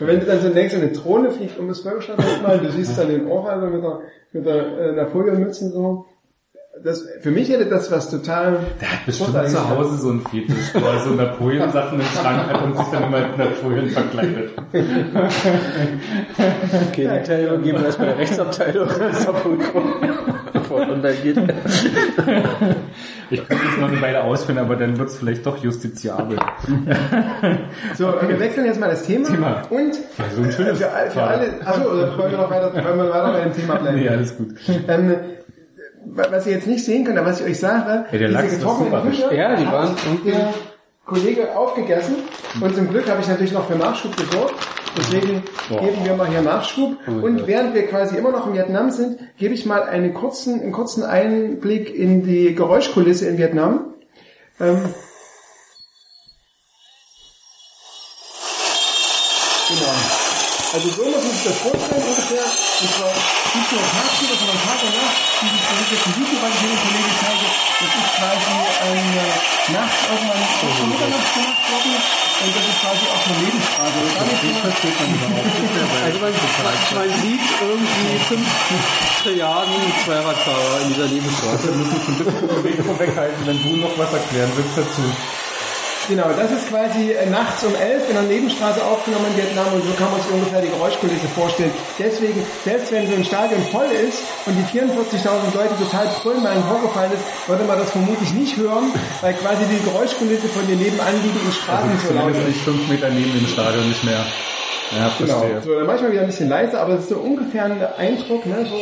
Und 0.00 0.06
wenn 0.06 0.20
du 0.20 0.26
dann 0.26 0.40
so 0.40 0.48
denkst, 0.48 0.74
so 0.74 0.80
eine 0.80 0.92
Drohne 0.92 1.30
fliegt 1.30 1.58
um 1.58 1.68
das 1.68 1.80
Völkerschaftsdenkmal, 1.80 2.58
du 2.62 2.70
siehst 2.70 2.98
dann 2.98 3.08
den 3.08 3.26
Ohrhalber 3.26 3.68
mit 3.68 3.82
der, 3.82 4.00
mit 4.32 4.46
der 4.46 4.78
äh, 4.78 4.92
Napoleon-Mütze 4.92 5.70
so. 5.70 6.06
Das, 6.84 7.04
für 7.22 7.32
mich 7.32 7.48
hätte 7.48 7.66
das 7.66 7.90
was 7.90 8.08
total... 8.08 8.60
Der 8.80 8.92
hat 8.92 9.04
bestimmt 9.04 9.48
zu 9.48 9.68
Hause 9.68 9.96
so 9.96 10.10
ein 10.10 10.20
Fetisch, 10.20 10.72
wo 10.74 10.86
er 10.86 11.00
so 11.00 11.10
Napoleon-Sachen 11.10 11.98
im 11.98 12.06
Schrank 12.06 12.46
hat 12.46 12.62
und 12.62 12.76
sich 12.76 12.86
dann 12.92 13.02
immer 13.02 13.26
mit 13.26 13.36
Napoleon 13.36 13.88
verkleidet. 13.88 14.50
Okay, 16.88 17.08
die 17.18 17.26
Teilung 17.26 17.62
geben 17.62 17.78
wir 17.78 17.86
erst 17.86 17.98
bei 17.98 18.04
der 18.06 18.18
Rechtsabteilung. 18.18 18.88
Das 18.88 19.20
ist 19.20 19.28
geht. 21.02 21.36
Ich 23.30 23.46
könnte 23.46 23.64
es 23.70 23.78
noch 23.78 23.88
eine 23.88 24.00
Weile 24.00 24.24
ausführen, 24.24 24.56
aber 24.56 24.76
dann 24.76 24.98
wird 24.98 25.10
es 25.10 25.18
vielleicht 25.18 25.44
doch 25.44 25.58
justiziabel. 25.58 26.38
So, 27.94 28.14
wir 28.26 28.40
wechseln 28.40 28.64
jetzt 28.64 28.80
mal 28.80 28.88
das 28.88 29.02
Thema. 29.02 29.28
Thema. 29.28 29.62
Und 29.68 29.94
so 29.94 30.42
ein 30.42 30.50
schönes 30.50 30.78
für, 30.78 31.10
für 31.10 31.22
alle... 31.22 31.50
Achso, 31.62 31.84
wollen 31.90 32.30
wir 32.30 32.38
noch 32.38 32.50
weiter, 32.50 32.72
wollen 32.72 32.96
wir 32.96 33.10
weiter 33.10 33.32
bei 33.32 33.40
dem 33.40 33.52
Thema 33.52 33.74
bleiben? 33.74 33.98
Nee, 33.98 34.08
alles 34.08 34.34
gut. 34.34 34.54
Ähm, 34.88 35.14
was 36.06 36.46
ihr 36.46 36.54
jetzt 36.54 36.66
nicht 36.66 36.84
sehen 36.84 37.04
könnt, 37.04 37.18
aber 37.18 37.28
was 37.28 37.40
ich 37.40 37.46
euch 37.46 37.58
sage, 37.58 38.06
Ja, 38.10 38.18
der 38.18 38.28
Lachs 38.30 38.52
ist 38.52 38.58
getrockneten 38.60 38.92
super. 38.92 39.10
Fische 39.10 39.36
Ja, 39.36 39.56
die 39.56 39.66
hat 39.66 39.72
waren 39.74 39.96
der 40.24 40.54
Kollege 41.04 41.56
aufgegessen 41.56 42.16
und 42.60 42.74
zum 42.74 42.88
Glück 42.90 43.10
habe 43.10 43.20
ich 43.20 43.28
natürlich 43.28 43.52
noch 43.52 43.66
für 43.66 43.76
Nachschub 43.76 44.16
gesorgt. 44.16 44.54
Deswegen 44.98 45.42
geben 45.68 46.04
wir 46.04 46.14
mal 46.14 46.28
hier 46.28 46.42
Nachschub. 46.42 46.96
und 47.06 47.46
während 47.46 47.74
wir 47.74 47.86
quasi 47.86 48.16
immer 48.16 48.32
noch 48.32 48.46
in 48.46 48.54
Vietnam 48.54 48.90
sind, 48.90 49.20
gebe 49.38 49.54
ich 49.54 49.64
mal 49.64 49.82
einen 49.82 50.12
kurzen, 50.12 50.60
einen 50.60 50.72
kurzen 50.72 51.04
Einblick 51.04 51.94
in 51.94 52.24
die 52.24 52.54
Geräuschkulisse 52.54 53.26
in 53.26 53.38
Vietnam. 53.38 53.94
Ähm, 54.60 54.94
Genau. 59.68 60.58
Also 60.78 60.94
so 60.94 61.10
muss 61.10 61.24
man 61.26 61.34
sich 61.34 61.42
das 61.42 61.58
vorstellen 61.58 62.06
ungefähr. 62.06 62.46
Und 62.46 62.90
zwar 62.94 63.10
nicht 63.10 63.70
nur 63.74 63.82
tagsüber, 63.82 64.34
sondern 64.38 64.58
Tag 64.62 64.78
und 64.78 64.94
Nacht. 64.94 65.18
Dieses 65.42 65.58
das 65.58 66.02
ein 66.06 66.14
Video, 66.22 66.38
was 66.38 66.54
ich 66.54 66.60
hier 66.62 66.70
dem 66.70 66.82
Kollegen 66.86 67.14
zeige. 67.18 67.46
Das 67.82 67.90
ist 67.98 68.10
quasi 68.14 68.54
ein 68.86 69.06
nachts 69.74 70.00
irgendwann 70.06 70.38
kurz 70.38 70.74
vor 70.78 70.86
Mitternacht 70.86 71.30
gemacht 71.34 71.64
worden. 71.66 71.94
Und 71.98 72.50
das 72.54 72.64
ist 72.70 72.78
quasi 72.78 73.04
auch 73.10 73.22
eine 73.26 73.36
Lebensfrage. 73.42 73.98
Und 74.06 74.14
damit 74.22 74.38
versteht 74.38 74.96
man 75.02 75.08
überhaupt 75.18 75.50
Also 75.98 76.18
man, 76.22 76.32
man 76.38 77.10
sieht 77.26 77.46
irgendwie 77.58 78.14
fünf 78.30 78.48
Trilliarden 79.18 79.82
Zweiradfahrer 80.06 80.78
in 80.78 80.88
dieser 80.94 81.10
Nebenstraße. 81.10 81.74
Wir 81.74 81.74
müssen 81.74 82.06
ein 82.06 82.18
bisschen 82.22 82.38
vom 82.54 82.62
Mikro 82.62 82.94
weghalten, 83.02 83.42
wenn 83.50 83.58
du 83.66 83.82
noch 83.82 83.98
was 83.98 84.14
erklären 84.14 84.52
willst 84.54 84.78
dazu. 84.78 85.02
Genau, 86.08 86.28
das 86.36 86.50
ist 86.50 86.68
quasi 86.70 87.12
äh, 87.12 87.26
nachts 87.28 87.62
um 87.64 87.74
elf 87.74 88.08
in 88.08 88.16
einer 88.16 88.26
Nebenstraße 88.26 88.82
aufgenommen 88.82 89.26
in 89.30 89.36
Vietnam 89.36 89.66
und 89.74 89.84
so 89.84 89.92
kann 89.92 90.10
man 90.10 90.20
sich 90.22 90.30
ungefähr 90.32 90.62
die 90.62 90.70
Geräuschkulisse 90.70 91.28
vorstellen. 91.36 91.70
Deswegen, 91.98 92.40
selbst 92.64 92.90
wenn 92.92 93.06
so 93.08 93.14
ein 93.14 93.24
Stadion 93.24 93.60
voll 93.70 93.86
ist 93.92 94.22
und 94.46 94.54
die 94.56 94.64
44.000 94.78 95.52
Leute 95.54 95.74
total 95.76 96.06
brüllen, 96.22 96.42
weil 96.42 96.56
ein 96.56 96.64
Tor 96.66 96.80
gefallen 96.80 97.12
ist, 97.12 97.22
würde 97.48 97.64
man 97.64 97.78
das 97.78 97.90
vermutlich 97.90 98.32
nicht 98.32 98.56
hören, 98.56 98.90
weil 99.20 99.34
quasi 99.34 99.64
die 99.68 99.84
Geräuschkulisse 99.84 100.48
von 100.48 100.66
den 100.66 100.78
nebenanliegenden 100.78 101.52
Straßen 101.52 101.90
so 102.08 102.14
laut 102.14 102.32
ist. 102.32 102.46
nicht 102.48 102.60
fünf 102.64 102.88
Meter 102.88 103.10
neben 103.10 103.32
dem 103.32 103.46
Stadion 103.46 103.86
nicht 103.88 104.02
mehr. 104.04 104.24
Ja, 104.96 105.12
Genau. 105.18 105.40
verstehe. 105.40 105.60
So, 105.62 105.74
dann 105.76 105.86
manchmal 105.86 106.12
wieder 106.12 106.22
ein 106.22 106.28
bisschen 106.28 106.48
leiser, 106.48 106.80
aber 106.80 106.94
es 106.94 107.00
ist 107.02 107.10
so 107.10 107.16
ungefähr 107.16 107.64
ein 107.66 107.76
Eindruck, 107.98 108.46
ne, 108.46 108.64
so. 108.66 108.80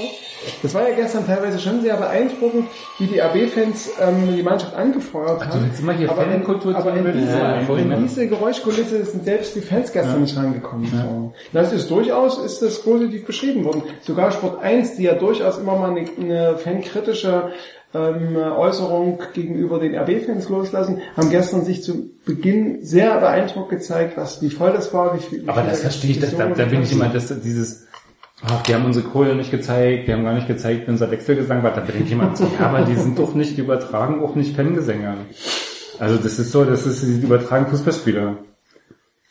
Das 0.63 0.75
war 0.75 0.89
ja 0.89 0.95
gestern 0.95 1.27
teilweise 1.27 1.59
schon 1.59 1.81
sehr 1.83 1.97
beeindruckend, 1.97 2.67
wie 2.99 3.07
die 3.07 3.21
AB-Fans 3.21 3.91
ähm, 4.01 4.35
die 4.37 4.43
Mannschaft 4.43 4.75
angefeuert 4.75 5.47
haben. 5.47 5.67
jetzt 5.67 5.79
sind 5.79 5.87
wir 5.87 5.95
hier 5.95 6.11
aber 6.11 6.25
in, 6.25 6.31
Fankultur 6.33 6.77
aber 6.77 6.95
in, 6.95 7.05
diese, 7.13 7.39
ja, 7.39 7.59
in 7.59 8.03
diese 8.03 8.29
Geräuschkulisse 8.29 9.05
sind 9.05 9.25
selbst 9.25 9.55
die 9.57 9.61
Fans 9.61 9.93
gestern 9.93 10.23
nicht 10.23 10.37
rangekommen. 10.37 10.87
So. 10.87 11.33
Das 11.53 11.73
ist 11.73 11.91
durchaus, 11.91 12.39
ist 12.39 12.63
das 12.63 12.83
positiv 12.83 13.27
beschrieben 13.27 13.65
worden. 13.65 13.83
Sogar 14.03 14.31
Sport 14.31 14.63
1, 14.63 14.97
die 14.97 15.05
ja 15.05 15.15
durchaus 15.15 15.59
immer 15.59 15.77
mal 15.77 15.91
eine, 15.91 16.07
eine 16.19 16.57
fankritische 16.59 17.51
ähm, 17.95 18.37
Äußerung 18.37 19.19
gegenüber 19.33 19.79
den 19.79 19.95
RB-Fans 19.95 20.49
loslassen, 20.49 21.01
haben 21.17 21.31
gestern 21.31 21.65
sich 21.65 21.83
zu 21.83 22.11
Beginn 22.25 22.85
sehr 22.85 23.19
beeindruckt 23.19 23.71
gezeigt, 23.71 24.17
was 24.17 24.43
wie 24.43 24.51
voll 24.51 24.73
das 24.73 24.93
war, 24.93 25.17
wie 25.17 25.23
viel. 25.23 25.45
wie 25.45 25.49
Aber 25.49 25.63
das 25.63 25.81
verstehe 25.81 26.11
ich, 26.11 26.21
da, 26.21 26.27
da 26.27 26.65
bin 26.65 26.83
ich 26.83 26.93
immer, 26.93 27.09
das, 27.09 27.29
dieses, 27.41 27.87
ach, 28.45 28.63
die 28.63 28.75
haben 28.75 28.85
unsere 28.85 29.07
Kohle 29.07 29.35
nicht 29.35 29.51
gezeigt, 29.51 30.09
die 30.09 30.13
haben 30.13 30.25
gar 30.25 30.35
nicht 30.35 30.47
gezeigt, 30.49 30.87
wie 30.87 30.91
unser 30.91 31.11
Wechselgesang 31.11 31.63
war, 31.63 31.73
da 31.73 31.83
ich 31.89 32.11
immer 32.13 32.35
so, 32.37 32.45
ja, 32.59 32.67
aber 32.69 32.83
die 32.83 32.95
sind 32.97 33.19
doch 33.19 33.35
nicht, 33.35 33.57
die 33.57 33.63
übertragen 33.63 34.23
auch 34.23 34.35
nicht 34.35 34.55
Fangesänge. 34.57 35.15
Also 35.99 36.17
das 36.17 36.39
ist 36.39 36.53
so, 36.53 36.65
das 36.65 36.87
ist, 36.87 37.03
die 37.03 37.25
übertragen 37.25 37.67
Fußballspieler. 37.69 38.37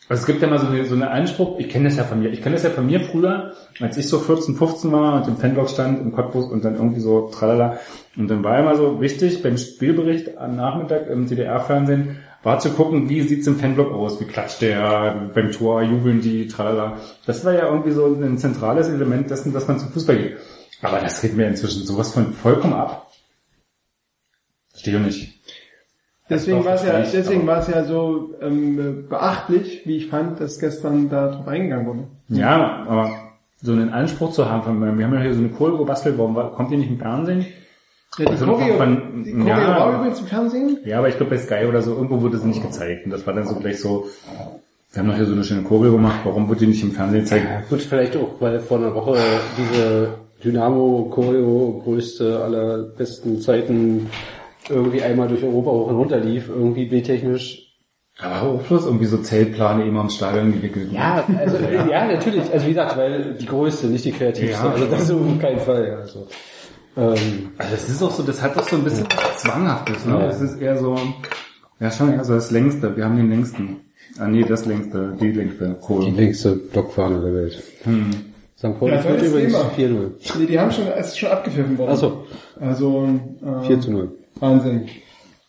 Also 0.08 0.20
es 0.20 0.26
gibt 0.26 0.40
ja 0.40 0.46
mal 0.48 0.58
so, 0.60 0.68
eine- 0.68 0.84
so 0.84 0.94
einen 0.94 1.02
Anspruch, 1.02 1.58
ich 1.58 1.68
kenne 1.68 1.88
das 1.88 1.96
ja 1.96 2.04
von 2.04 2.20
mir, 2.20 2.30
ich 2.30 2.40
kenne 2.40 2.54
das 2.54 2.62
ja 2.62 2.70
von 2.70 2.86
mir 2.86 3.00
früher, 3.00 3.52
als 3.80 3.96
ich 3.96 4.08
so 4.08 4.18
14, 4.20 4.54
15 4.54 4.92
war 4.92 5.14
und 5.20 5.26
im 5.28 5.36
Fanblock 5.36 5.68
stand, 5.68 6.00
im 6.00 6.12
Cottbus 6.12 6.46
und 6.46 6.64
dann 6.64 6.76
irgendwie 6.76 7.00
so 7.00 7.28
tralala. 7.28 7.78
Und 8.16 8.28
dann 8.28 8.44
war 8.44 8.58
immer 8.58 8.76
so 8.76 9.00
wichtig, 9.00 9.42
beim 9.42 9.58
Spielbericht 9.58 10.38
am 10.38 10.54
Nachmittag 10.56 11.08
im 11.08 11.26
DDR-Fernsehen, 11.28 12.18
war 12.46 12.60
zu 12.60 12.70
gucken, 12.70 13.08
wie 13.08 13.22
sieht's 13.22 13.48
im 13.48 13.56
Fanblock 13.56 13.92
aus, 13.92 14.20
wie 14.20 14.24
klatscht 14.24 14.62
der, 14.62 15.30
beim 15.34 15.50
Tor 15.50 15.82
jubeln 15.82 16.20
die, 16.20 16.46
tralala. 16.46 16.98
Das 17.26 17.44
war 17.44 17.52
ja 17.52 17.66
irgendwie 17.66 17.90
so 17.90 18.06
ein 18.06 18.38
zentrales 18.38 18.88
Element 18.88 19.28
dessen, 19.30 19.52
dass 19.52 19.66
man 19.66 19.80
zum 19.80 19.88
Fußball 19.88 20.16
geht. 20.16 20.36
Aber 20.80 21.00
das 21.00 21.20
geht 21.20 21.36
mir 21.36 21.48
inzwischen 21.48 21.84
sowas 21.84 22.14
von 22.14 22.32
vollkommen 22.32 22.74
ab. 22.74 23.10
Verstehe 24.70 24.96
ich 24.98 25.04
nicht. 25.04 25.40
Deswegen 26.30 26.64
war 26.64 26.74
es 26.74 26.84
ja, 26.84 27.00
deswegen 27.00 27.46
war 27.48 27.58
es 27.62 27.66
ja 27.68 27.82
so 27.84 28.34
ähm, 28.40 29.06
beachtlich, 29.08 29.82
wie 29.84 29.96
ich 29.96 30.06
fand, 30.06 30.38
dass 30.38 30.60
gestern 30.60 31.08
da 31.08 31.28
drauf 31.32 31.48
eingegangen 31.48 31.86
wurde. 31.86 32.04
Ja, 32.28 32.84
aber 32.86 33.10
so 33.60 33.72
einen 33.72 33.90
Anspruch 33.90 34.32
zu 34.32 34.48
haben, 34.48 34.62
von, 34.62 34.80
wir 34.98 35.04
haben 35.04 35.14
ja 35.14 35.20
hier 35.20 35.34
so 35.34 35.40
eine 35.40 35.50
Choreo 35.50 35.78
gebastelt, 35.78 36.16
warum 36.16 36.36
war- 36.36 36.52
kommt 36.52 36.70
die 36.70 36.76
nicht 36.76 36.90
im 36.90 36.98
Fernsehen? 36.98 37.44
Ja, 38.18 38.24
die 38.24 38.30
Also 38.32 38.46
Choreo, 38.46 38.76
von- 38.76 39.24
die 39.24 39.32
Choreo 39.32 39.48
ja. 39.48 39.68
war 39.80 39.98
übrigens 39.98 40.20
im 40.20 40.26
Fernsehen. 40.26 40.78
Ja, 40.84 40.98
aber 40.98 41.08
ich 41.08 41.16
glaube 41.16 41.30
bei 41.30 41.38
Sky 41.38 41.66
oder 41.68 41.82
so, 41.82 41.92
irgendwo 41.94 42.20
wurde 42.22 42.38
sie 42.38 42.46
nicht 42.48 42.62
gezeigt. 42.62 43.04
Und 43.04 43.10
das 43.10 43.26
war 43.26 43.34
dann 43.34 43.46
so 43.46 43.54
gleich 43.56 43.80
so, 43.80 44.06
wir 44.92 45.00
haben 45.00 45.08
noch 45.08 45.16
hier 45.16 45.26
so 45.26 45.32
eine 45.32 45.44
schöne 45.44 45.62
Choreo 45.62 45.92
gemacht, 45.92 46.20
warum 46.24 46.48
wurde 46.48 46.60
die 46.60 46.66
nicht 46.68 46.82
im 46.82 46.92
Fernsehen 46.92 47.20
gezeigt? 47.22 47.44
Ja, 47.48 47.62
gut, 47.68 47.82
vielleicht 47.82 48.16
auch, 48.16 48.28
weil 48.40 48.60
vor 48.60 48.78
einer 48.78 48.94
Woche 48.94 49.16
diese 49.58 50.08
Dynamo 50.42 51.10
Choreo 51.14 51.82
größte 51.84 52.42
aller 52.42 52.78
besten 52.96 53.40
Zeiten 53.40 54.08
irgendwie 54.68 55.02
einmal 55.02 55.28
durch 55.28 55.42
Europa 55.42 55.70
hoch 55.70 55.86
und 55.88 55.96
runter 55.96 56.18
lief, 56.18 56.48
irgendwie 56.48 56.86
bildtechnisch. 56.86 57.62
Aber 58.18 58.48
auch 58.48 58.62
bloß 58.62 58.86
irgendwie 58.86 59.04
so 59.04 59.18
Zeltplane 59.18 59.84
immer 59.86 60.00
im 60.00 60.08
Stadion 60.08 60.50
gewickelt. 60.52 60.90
Ja, 60.90 61.22
also 61.38 61.58
ja, 61.90 62.06
natürlich. 62.06 62.50
Also 62.50 62.64
wie 62.64 62.70
gesagt, 62.70 62.96
weil 62.96 63.34
die 63.38 63.44
größte, 63.44 63.88
nicht 63.88 64.06
die 64.06 64.12
kreativste. 64.12 64.64
Ja. 64.64 64.70
also 64.72 64.86
das 64.86 65.02
ist 65.02 65.10
auf 65.10 65.38
keinen 65.38 65.60
Fall. 65.60 65.86
ja, 65.86 65.96
Also, 65.98 66.26
ähm, 66.96 67.50
Also 67.58 67.72
das 67.72 67.88
ist 67.88 68.02
auch 68.02 68.10
so, 68.10 68.22
das 68.22 68.42
hat 68.42 68.56
doch 68.56 68.68
so 68.68 68.76
ein 68.76 68.84
bisschen 68.84 69.06
was 69.14 69.42
Zwanghaftes, 69.42 70.04
ne? 70.06 70.12
Ja. 70.14 70.26
Das 70.26 70.40
ist 70.40 70.60
eher 70.60 70.76
so, 70.78 70.96
ja 71.80 71.90
schon 71.90 72.12
eher 72.12 72.24
so 72.24 72.34
das 72.34 72.50
längste, 72.50 72.96
wir 72.96 73.04
haben 73.04 73.16
den 73.16 73.30
längsten. 73.30 73.76
Ah 74.18 74.26
nee, 74.28 74.44
das 74.44 74.64
längste, 74.64 75.16
die 75.20 75.32
längste 75.32 75.68
die 75.80 75.86
Choreo. 75.86 76.10
längste 76.10 76.52
Blockfahne 76.56 77.20
der 77.20 77.34
Welt. 77.34 77.62
Hm. 77.84 78.10
St. 78.56 78.78
Pauli 78.78 78.92
Ja, 78.94 78.98
führt 79.00 79.22
übrigens 79.22 79.52
Thema. 79.76 79.98
4-0. 79.98 80.38
Nee, 80.38 80.46
die 80.46 80.58
haben 80.58 80.72
schon, 80.72 80.86
es 80.86 81.08
ist 81.08 81.18
schon 81.18 81.28
abgepfiffen 81.28 81.76
worden. 81.76 81.90
Ach 81.92 81.98
so, 81.98 82.24
Also, 82.58 83.08
äh, 83.62 83.66
4 83.66 83.80
zu 83.80 83.90
0. 83.90 84.12
Wahnsinn. 84.40 84.88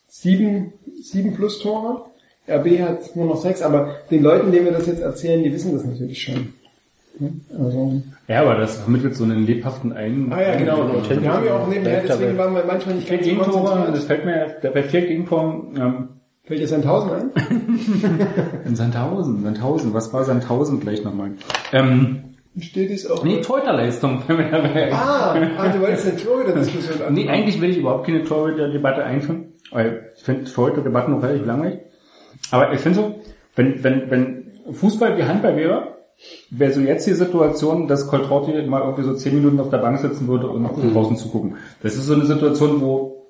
Sieben, 0.08 0.74
sieben 1.02 1.34
plus 1.34 1.60
Tore. 1.60 2.06
RB 2.50 2.80
hat 2.82 3.16
nur 3.16 3.26
noch 3.28 3.42
sechs, 3.42 3.62
aber 3.62 3.96
den 4.10 4.24
Leuten, 4.24 4.52
denen 4.52 4.66
wir 4.66 4.72
das 4.74 4.88
jetzt 4.88 5.02
erzählen, 5.02 5.44
die 5.44 5.52
wissen 5.54 5.74
das 5.74 5.86
natürlich 5.86 6.22
schon. 6.22 6.54
Also, 7.58 8.02
Ja, 8.28 8.42
aber 8.42 8.56
das 8.56 8.78
vermittelt 8.82 9.16
so 9.16 9.24
einen 9.24 9.46
lebhaften 9.46 9.94
Ein. 9.94 10.32
ah 10.32 10.42
ja, 10.42 10.56
genau. 10.56 10.82
Authentisch. 10.84 11.24
Wir 11.24 11.34
haben 11.34 11.46
ja 11.46 11.58
auch 11.60 11.68
nebenher, 11.68 12.04
deswegen 12.08 12.38
waren 12.38 12.54
wir 12.56 12.64
manchmal 12.66 12.96
nicht 12.96 13.10
ganz 13.10 13.24
so 13.24 13.30
Gegentore, 13.30 13.88
das 13.92 14.04
fällt 14.06 14.26
mir 14.26 14.56
der- 14.62 14.70
bei 14.72 14.84
vier 14.84 15.02
Gegentoren 15.02 15.76
ähm, 15.80 16.08
Fällt 16.44 16.62
dir 16.62 16.68
Sandhausen 16.68 17.12
ein? 17.12 17.32
in 18.66 18.76
Sandhausen, 18.76 19.44
Sandhausen, 19.44 19.94
was 19.94 20.14
war 20.14 20.24
Sandhausen 20.24 20.80
gleich 20.80 21.04
nochmal? 21.04 21.32
Ähm, 21.74 22.24
Steht 22.60 22.90
es 22.90 23.10
auch. 23.10 23.24
nee, 23.24 23.42
Torhüterleistung. 23.42 24.22
Ah, 24.92 25.36
ah, 25.58 25.68
du 25.70 25.80
wolltest 25.82 26.08
eine 26.08 26.18
Torhüter-Diskussion 26.18 27.02
an. 27.08 27.14
Nee, 27.14 27.28
eigentlich 27.30 27.60
will 27.62 27.70
ich 27.72 27.78
überhaupt 27.80 28.06
keine 28.08 28.24
Torhüter-Debatte 28.24 29.04
einführen, 29.04 29.54
weil 29.72 30.10
ich 30.16 30.24
finde 30.24 30.46
Torhüter-Debatten 30.46 31.12
noch 31.12 31.22
relativ 31.22 31.46
langweilig. 31.46 31.80
Aber 32.52 32.72
ich 32.74 32.80
finde 32.80 32.98
so, 33.00 33.16
wenn, 33.56 33.84
wenn, 33.84 34.10
wenn 34.10 34.52
Fußball 34.72 35.18
wie 35.18 35.24
Handball 35.24 35.56
wäre, 35.58 35.97
wäre 36.50 36.74
so 36.74 36.82
jetzt 36.82 37.06
die 37.08 37.14
Situation, 37.14 37.88
dass 37.88 38.08
Coltrauti 38.08 38.52
mal 38.68 38.82
irgendwie 38.82 39.04
so 39.04 39.14
zehn 39.14 39.36
Minuten 39.36 39.60
auf 39.60 39.70
der 39.70 39.78
Bank 39.78 40.00
sitzen 40.00 40.28
würde 40.28 40.48
und 40.50 40.64
Mhm. 40.64 40.94
draußen 40.94 41.18
zugucken. 41.18 41.58
Das 41.84 41.96
ist 41.96 42.06
so 42.06 42.14
eine 42.14 42.26
Situation, 42.26 42.82
wo 42.82 43.28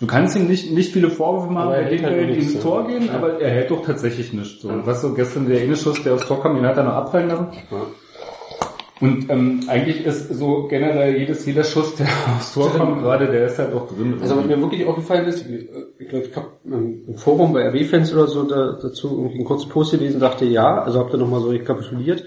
du 0.00 0.06
kannst 0.06 0.36
ihm 0.36 0.46
nicht, 0.46 0.72
nicht 0.72 0.92
viele 0.92 1.10
Vorwürfe 1.10 1.52
machen, 1.52 1.72
er 1.72 1.84
halt 1.84 2.00
er 2.02 2.26
nichts, 2.26 2.44
ins 2.46 2.54
ja. 2.54 2.60
Tor 2.60 2.86
gehen, 2.86 3.06
Ja. 3.06 3.14
aber 3.14 3.40
er 3.40 3.50
hält 3.50 3.70
doch 3.70 3.84
tatsächlich 3.84 4.32
nicht. 4.32 4.60
So, 4.62 4.70
was 4.84 5.02
so 5.02 5.12
gestern 5.12 5.46
der 5.48 5.60
eine 5.60 5.76
Schuss, 5.76 6.02
der 6.02 6.14
aufs 6.14 6.26
Tor 6.26 6.42
kam, 6.42 6.54
den 6.56 6.64
hat 6.64 6.76
er 6.78 6.84
noch 6.84 6.94
abprallen 6.94 7.28
lassen. 7.28 7.46
Ja. 7.70 7.76
Und 9.00 9.30
ähm, 9.30 9.60
eigentlich 9.66 10.04
ist 10.04 10.28
so 10.28 10.68
generell 10.68 11.16
jedes 11.16 11.46
jeder 11.46 11.64
Schuss, 11.64 11.94
der 11.96 12.06
aufs 12.36 12.52
Tor 12.52 12.70
kommt, 12.70 13.02
gerade 13.02 13.28
der 13.28 13.46
ist 13.46 13.58
halt 13.58 13.72
auch 13.74 13.88
drin. 13.88 14.18
Also 14.20 14.36
was 14.36 14.44
mir 14.44 14.60
wirklich 14.60 14.86
aufgefallen 14.86 15.26
ist, 15.26 15.46
ich 15.98 16.08
glaube, 16.08 16.26
ich 16.26 16.36
habe 16.36 16.48
im 16.64 17.16
Forum 17.16 17.54
bei 17.54 17.66
RW-Fans 17.68 18.12
oder 18.12 18.26
so 18.26 18.44
da, 18.44 18.78
dazu 18.80 19.16
irgendwie 19.16 19.36
einen 19.36 19.46
kurzen 19.46 19.70
Post 19.70 19.92
gelesen, 19.92 20.20
dachte 20.20 20.44
ja, 20.44 20.82
also 20.82 21.00
habt 21.00 21.14
ihr 21.14 21.18
nochmal 21.18 21.40
so 21.40 21.48
rekapituliert. 21.48 22.24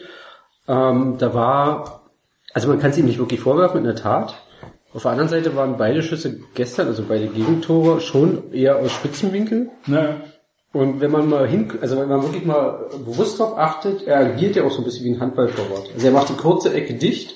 Ähm, 0.68 1.18
da 1.20 1.34
war, 1.36 2.10
also 2.54 2.70
man 2.70 2.80
kann 2.80 2.90
es 2.90 2.98
ihm 2.98 3.06
nicht 3.06 3.20
wirklich 3.20 3.40
vorwerfen, 3.40 3.80
in 3.80 3.86
der 3.86 3.95
Tat. 3.95 4.36
Auf 4.94 5.04
der 5.04 5.12
anderen 5.12 5.30
Seite 5.30 5.56
waren 5.56 5.78
beide 5.78 6.02
Schüsse 6.02 6.40
gestern, 6.56 6.88
also 6.88 7.04
beide 7.08 7.28
Gegentore, 7.28 8.00
schon 8.02 8.52
eher 8.52 8.78
aus 8.78 8.91
Spitzenwinkel. 8.91 9.70
naja. 9.86 10.22
Und 10.74 11.00
wenn 11.02 11.12
man 11.12 11.30
mal 11.30 11.48
hin, 11.48 11.72
also 11.82 11.98
wenn 11.98 12.10
man 12.10 12.24
wirklich 12.24 12.45
mal 12.45 12.90
bewusst 13.06 13.40
darauf 13.40 13.58
achtet, 13.60 14.08
er 14.08 14.18
agiert 14.18 14.56
ja 14.56 14.64
auch 14.64 14.72
so 14.72 14.80
ein 14.80 14.86
bisschen 14.86 15.06
wie 15.06 15.12
ein 15.12 15.22
Handballtorwart. 15.22 15.91
Also 15.94 16.08
er 16.08 16.14
macht 16.14 16.30
die 16.30 16.34
kurze 16.34 16.74
Ecke 16.74 16.95
dicht, 16.95 17.36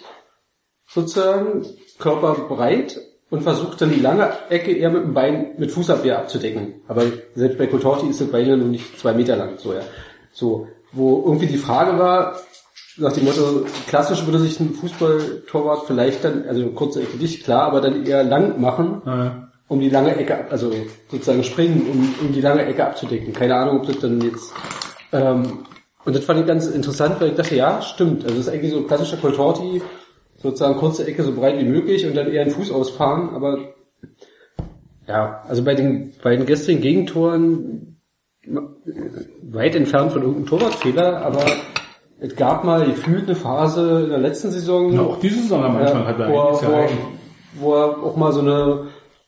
sozusagen, 0.87 1.63
Körper 1.99 2.33
breit 2.49 2.99
und 3.29 3.43
versucht 3.43 3.79
dann 3.79 3.91
die 3.91 3.99
lange 3.99 4.31
Ecke 4.49 4.75
eher 4.75 4.89
mit 4.89 5.03
dem 5.03 5.13
Bein, 5.13 5.53
mit 5.57 5.71
Fußabwehr 5.71 6.17
abzudecken. 6.17 6.81
Aber 6.87 7.03
selbst 7.35 7.59
bei 7.59 7.67
Kotorti 7.67 8.07
ist 8.07 8.21
das 8.21 8.29
Bein 8.29 8.47
ja 8.47 8.55
nur 8.55 8.69
nicht 8.69 8.99
zwei 8.99 9.13
Meter 9.13 9.35
lang, 9.35 9.57
so 9.57 9.71
ja. 9.71 9.81
So, 10.31 10.67
wo 10.91 11.23
irgendwie 11.25 11.47
die 11.47 11.57
Frage 11.57 11.99
war, 11.99 12.39
nach 12.97 13.13
dem 13.13 13.25
Motto, 13.25 13.65
klassisch 13.87 14.25
würde 14.25 14.39
sich 14.39 14.59
ein 14.59 14.73
Fußballtorwart 14.73 15.85
vielleicht 15.85 16.23
dann, 16.23 16.45
also 16.47 16.67
kurze 16.69 17.03
Ecke 17.03 17.17
dicht, 17.17 17.43
klar, 17.43 17.63
aber 17.63 17.81
dann 17.81 18.03
eher 18.03 18.23
lang 18.23 18.59
machen 18.59 19.03
naja. 19.05 19.46
Um 19.67 19.79
die 19.79 19.89
lange 19.89 20.15
Ecke, 20.15 20.37
ab- 20.37 20.47
also 20.49 20.71
sozusagen 21.09 21.43
springen, 21.43 21.87
um, 21.91 22.27
um 22.27 22.33
die 22.33 22.41
lange 22.41 22.65
Ecke 22.65 22.85
abzudecken. 22.85 23.33
Keine 23.33 23.55
Ahnung, 23.55 23.81
ob 23.81 23.87
das 23.87 23.99
dann 23.99 24.21
jetzt... 24.21 24.53
Ähm, 25.11 25.59
und 26.05 26.15
das 26.15 26.23
fand 26.23 26.39
ich 26.39 26.45
ganz 26.45 26.67
interessant, 26.67 27.19
weil 27.19 27.29
ich 27.29 27.35
dachte, 27.35 27.55
ja, 27.55 27.81
stimmt. 27.81 28.23
Also 28.23 28.37
das 28.37 28.47
ist 28.47 28.53
eigentlich 28.53 28.71
so 28.71 28.77
ein 28.77 28.87
klassischer 28.87 29.17
Coltorti, 29.17 29.81
sozusagen 30.37 30.77
kurze 30.77 31.05
Ecke 31.05 31.23
so 31.23 31.33
breit 31.33 31.59
wie 31.59 31.65
möglich 31.65 32.05
und 32.05 32.15
dann 32.15 32.31
eher 32.31 32.43
einen 32.43 32.51
Fuß 32.51 32.71
ausfahren, 32.71 33.31
aber 33.35 33.57
ja, 35.07 35.43
also 35.47 35.63
bei 35.63 35.73
den 35.73 36.13
beiden 36.23 36.45
gestrigen 36.45 36.81
Gegentoren 36.81 37.97
äh, 38.43 38.51
weit 39.41 39.75
entfernt 39.75 40.11
von 40.11 40.21
irgendeinem 40.21 40.47
Torwartfehler, 40.47 41.25
aber 41.25 41.45
es 42.19 42.35
gab 42.35 42.63
mal 42.63 42.85
gefühlt 42.85 43.25
eine 43.25 43.35
Phase 43.35 44.01
in 44.03 44.09
der 44.09 44.19
letzten 44.19 44.51
Saison, 44.51 44.91
Na, 44.93 45.01
auch 45.01 45.19
diese 45.19 45.41
Saison 45.41 45.61
manchmal 45.61 46.01
ja, 46.01 46.05
hat 46.05 46.19
er 46.19 46.29
wo, 46.29 46.33
wo, 46.33 46.71
ja 46.71 46.87
wo 47.59 47.73
er 47.75 48.03
auch 48.03 48.15
mal 48.15 48.31
so 48.31 48.41
eine 48.41 48.87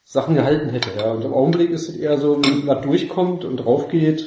Sachen 0.10 0.34
gehalten 0.34 0.72
hätte. 0.72 0.90
Ja. 0.98 1.12
Und 1.12 1.24
im 1.24 1.34
Augenblick 1.34 1.70
ist 1.70 1.88
es 1.88 1.96
eher 1.96 2.18
so, 2.18 2.42
wenn 2.44 2.66
was 2.66 2.82
durchkommt 2.82 3.46
und 3.46 3.58
drauf 3.58 3.90
geht, 3.90 4.22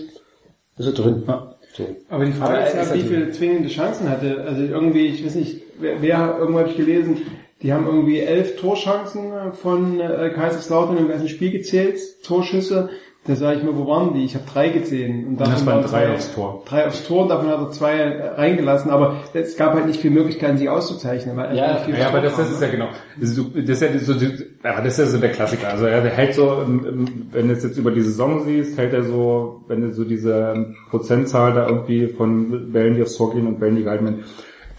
ist 0.78 0.86
es 0.86 0.94
drin. 0.94 1.24
Ja. 1.26 1.56
So. 1.74 1.96
Aber 2.08 2.24
die 2.24 2.32
Frage 2.32 2.58
Aber 2.58 2.66
ist 2.68 2.76
ja, 2.76 2.94
wie 2.94 3.00
viele 3.00 3.32
zwingende 3.32 3.68
Chancen 3.68 4.08
hatte. 4.08 4.44
Also 4.46 4.62
irgendwie, 4.62 5.06
ich 5.06 5.26
weiß 5.26 5.34
nicht, 5.34 5.62
wer, 5.80 6.00
wer 6.00 6.36
irgendwo 6.38 6.60
habe 6.60 6.70
ich 6.70 6.76
gelesen, 6.76 7.22
die 7.62 7.72
haben 7.72 7.86
irgendwie 7.86 8.20
elf 8.20 8.60
Torchancen 8.60 9.32
von 9.54 9.98
äh, 9.98 10.30
Kaiserslautern 10.32 10.98
im 10.98 11.08
ganzen 11.08 11.28
Spiel 11.28 11.50
gezählt, 11.50 11.98
Torschüsse. 12.22 12.90
Da 13.24 13.36
sage 13.36 13.58
ich 13.58 13.62
mir, 13.62 13.76
wo 13.78 13.86
waren 13.86 14.14
die? 14.14 14.24
Ich 14.24 14.34
habe 14.34 14.44
drei 14.52 14.68
gezählt. 14.70 15.24
Und 15.28 15.36
davon 15.36 15.52
Das 15.52 15.64
waren 15.64 15.82
drei 15.82 15.88
zwei- 15.88 16.12
aufs 16.14 16.34
Tor. 16.34 16.62
Drei 16.66 16.86
aufs 16.88 17.06
Tor 17.06 17.22
und 17.22 17.28
davon 17.28 17.46
hat 17.46 17.60
er 17.60 17.70
zwei 17.70 17.92
äh, 17.98 18.26
reingelassen. 18.30 18.90
Aber 18.90 19.18
es 19.32 19.56
gab 19.56 19.74
halt 19.74 19.86
nicht 19.86 20.00
viel 20.00 20.10
Möglichkeiten, 20.10 20.58
sie 20.58 20.68
auszuzeichnen. 20.68 21.36
Weil 21.36 21.56
Ja, 21.56 21.76
viel 21.76 21.96
Ja, 21.96 22.08
aber 22.08 22.20
das, 22.20 22.36
das 22.36 22.50
ist 22.50 22.60
kam, 22.60 22.68
ja 22.70 22.74
genau. 22.74 22.88
Das 23.20 23.28
ist, 23.30 23.36
so- 23.36 23.44
das 23.54 23.68
ist 23.68 23.82
ja 23.82 23.98
so, 24.00 24.12
ja, 24.14 24.80
das 24.80 24.86
ist 24.94 24.98
ja 24.98 25.06
so 25.06 25.18
der 25.18 25.30
Klassiker. 25.30 25.68
Also 25.68 25.86
er 25.86 26.02
hält 26.02 26.34
so, 26.34 26.62
ähm, 26.66 26.84
ähm, 26.88 27.26
wenn 27.30 27.46
du 27.46 27.54
es 27.54 27.62
jetzt 27.62 27.78
über 27.78 27.92
die 27.92 28.00
Saison 28.00 28.42
siehst, 28.44 28.76
hält 28.76 28.92
er 28.92 29.04
so, 29.04 29.60
wenn 29.68 29.82
du 29.82 29.92
so 29.92 30.02
diese 30.02 30.52
ähm, 30.56 30.74
Prozentzahl 30.90 31.54
da 31.54 31.68
irgendwie 31.68 32.08
von 32.08 32.72
Bällen, 32.72 32.96
die 32.96 33.02
aufs 33.02 33.16
Tor 33.16 33.32
gehen 33.32 33.46
und 33.46 33.60
Bällen, 33.60 33.76
die 33.76 33.84
gehalten 33.84 34.04
werden, 34.06 34.24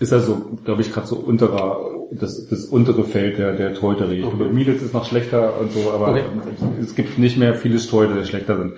ist 0.04 0.12
er 0.12 0.20
so, 0.20 0.60
glaube 0.64 0.82
ich, 0.82 0.92
gerade 0.92 1.08
so 1.08 1.16
unterer, 1.16 1.80
das, 2.12 2.48
das 2.48 2.66
untere 2.66 3.04
Feld 3.06 3.38
der, 3.38 3.54
der 3.54 3.74
Torhüterie. 3.74 4.24
Okay. 4.24 4.50
Miedels 4.52 4.84
ist 4.84 4.94
noch 4.94 5.06
schlechter 5.06 5.60
und 5.60 5.72
so, 5.72 5.92
aber 5.92 6.10
Okay. 6.10 6.24
es 6.82 6.94
gibt 6.96 7.18
nicht 7.18 7.38
mehr 7.38 7.56
viele 7.56 7.80
Torhüter, 7.80 8.20
die 8.20 8.28
schlechter 8.28 8.58
sind. 8.58 8.74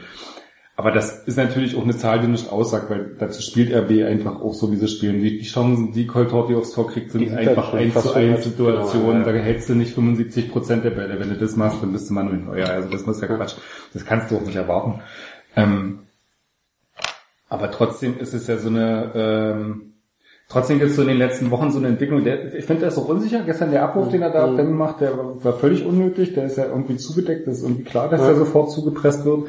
Aber 0.77 0.91
das 0.91 1.23
ist 1.23 1.37
natürlich 1.37 1.77
auch 1.77 1.83
eine 1.83 1.95
Zahl, 1.95 2.19
die 2.19 2.27
nicht 2.27 2.51
aussagt, 2.51 2.89
weil 2.89 3.15
dazu 3.17 3.41
spielt 3.41 3.73
RB 3.73 4.05
einfach 4.05 4.41
auch 4.41 4.53
so, 4.53 4.71
wie 4.73 4.75
sie 4.75 4.89
spielen. 4.89 5.21
Die, 5.21 5.37
die 5.39 5.45
Chancen, 5.45 5.93
die 5.93 6.05
Coltorti 6.05 6.53
aufs 6.53 6.73
Tor 6.73 6.87
kriegt, 6.91 7.11
sind 7.11 7.29
sind 7.29 7.37
einfach 7.37 7.73
eins 7.73 7.93
zu 7.93 8.13
eins. 8.13 8.43
Situationen. 8.43 9.23
Genau, 9.23 9.27
ja. 9.27 9.33
Da 9.37 9.39
hältst 9.39 9.69
du 9.69 9.73
nicht 9.75 9.93
75 9.93 10.51
Prozent 10.51 10.83
der 10.83 10.89
Bälle. 10.91 11.17
Wenn 11.17 11.29
du 11.29 11.37
das 11.37 11.55
machst, 11.55 11.81
dann 11.81 11.93
bist 11.93 12.09
du 12.09 12.13
Manuel 12.13 12.39
Neuer. 12.39 12.69
Also 12.69 12.89
das 12.89 13.03
ist 13.03 13.21
ja 13.21 13.27
Quatsch. 13.27 13.55
Das 13.93 14.05
kannst 14.05 14.29
du 14.31 14.35
auch 14.35 14.41
nicht 14.45 14.57
erwarten. 14.57 14.99
Ähm, 15.55 15.99
aber 17.47 17.71
trotzdem 17.71 18.19
ist 18.19 18.33
es 18.33 18.47
ja 18.47 18.57
so 18.57 18.67
eine, 18.67 19.11
ähm, 19.15 19.93
trotzdem 20.49 20.79
gibt 20.79 20.91
es 20.91 20.95
so 20.95 21.01
in 21.01 21.07
den 21.09 21.17
letzten 21.17 21.51
Wochen 21.51 21.71
so 21.71 21.79
eine 21.79 21.87
Entwicklung. 21.89 22.23
Der, 22.23 22.53
ich 22.55 22.65
finde, 22.65 22.81
der 22.81 22.89
ist 22.89 22.97
auch 22.97 23.07
unsicher. 23.07 23.41
Gestern 23.45 23.71
der 23.71 23.83
Abruf, 23.83 24.09
den 24.09 24.21
er 24.21 24.31
da 24.31 24.47
Demme 24.47 24.71
macht, 24.71 25.01
der 25.01 25.11
war, 25.17 25.53
völlig 25.53 25.85
unnötig. 25.85 26.33
Der 26.33 26.45
ist 26.45 26.57
ja 26.57 26.65
irgendwie 26.65 26.97
zugedeckt. 26.97 27.47
Das 27.47 27.57
ist 27.57 27.63
irgendwie 27.63 27.83
klar, 27.83 28.09
dass 28.09 28.21
Ja. 28.21 28.27
der 28.27 28.35
sofort 28.37 28.71
zugepresst 28.71 29.25
wird. 29.25 29.47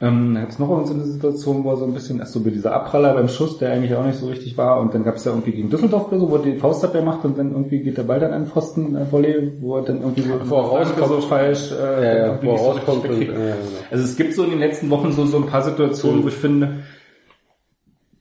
Ähm, 0.00 0.34
da 0.34 0.42
gab 0.42 0.50
es 0.50 0.60
noch 0.60 0.86
so 0.86 0.94
eine 0.94 1.02
Situation, 1.02 1.64
wo 1.64 1.70
er 1.70 1.76
so 1.76 1.84
ein 1.84 1.92
bisschen, 1.92 2.20
erst 2.20 2.32
so 2.32 2.38
bei 2.40 2.50
dieser 2.50 2.72
Abpraller 2.72 3.14
beim 3.14 3.26
Schuss, 3.26 3.58
der 3.58 3.72
eigentlich 3.72 3.96
auch 3.96 4.06
nicht 4.06 4.20
so 4.20 4.28
richtig 4.28 4.56
war, 4.56 4.78
und 4.80 4.94
dann 4.94 5.02
gab 5.02 5.16
es 5.16 5.24
ja 5.24 5.32
irgendwie 5.32 5.50
gegen 5.50 5.70
Düsseldorf 5.70 6.06
oder 6.06 6.20
so, 6.20 6.30
wo 6.30 6.36
er 6.36 6.42
die 6.42 6.56
Faustabwehr 6.56 7.02
macht 7.02 7.24
und 7.24 7.36
dann 7.36 7.50
irgendwie 7.50 7.80
geht 7.80 7.98
der 7.98 8.04
Ball 8.04 8.20
dann 8.20 8.32
an 8.32 8.44
den 8.44 8.48
Pfosten, 8.48 8.94
äh, 8.94 9.10
Volley, 9.10 9.54
wo 9.60 9.74
er 9.78 9.82
dann 9.82 10.00
irgendwie 10.00 10.22
so, 10.22 10.34
er 10.34 10.38
rauskommt. 10.62 11.08
so 11.08 11.20
falsch, 11.22 11.72
äh, 11.72 12.04
Ja, 12.04 12.26
ja, 12.28 12.38
wo 12.40 12.52
er 12.52 12.58
so 12.58 12.92
und, 12.92 13.04
äh. 13.06 13.54
Also 13.90 14.04
es 14.04 14.16
gibt 14.16 14.34
so 14.34 14.44
in 14.44 14.50
den 14.50 14.60
letzten 14.60 14.88
Wochen 14.90 15.10
so, 15.10 15.26
so 15.26 15.38
ein 15.38 15.46
paar 15.46 15.62
Situationen, 15.62 16.22
wo 16.22 16.28
ich 16.28 16.34
finde, 16.34 16.84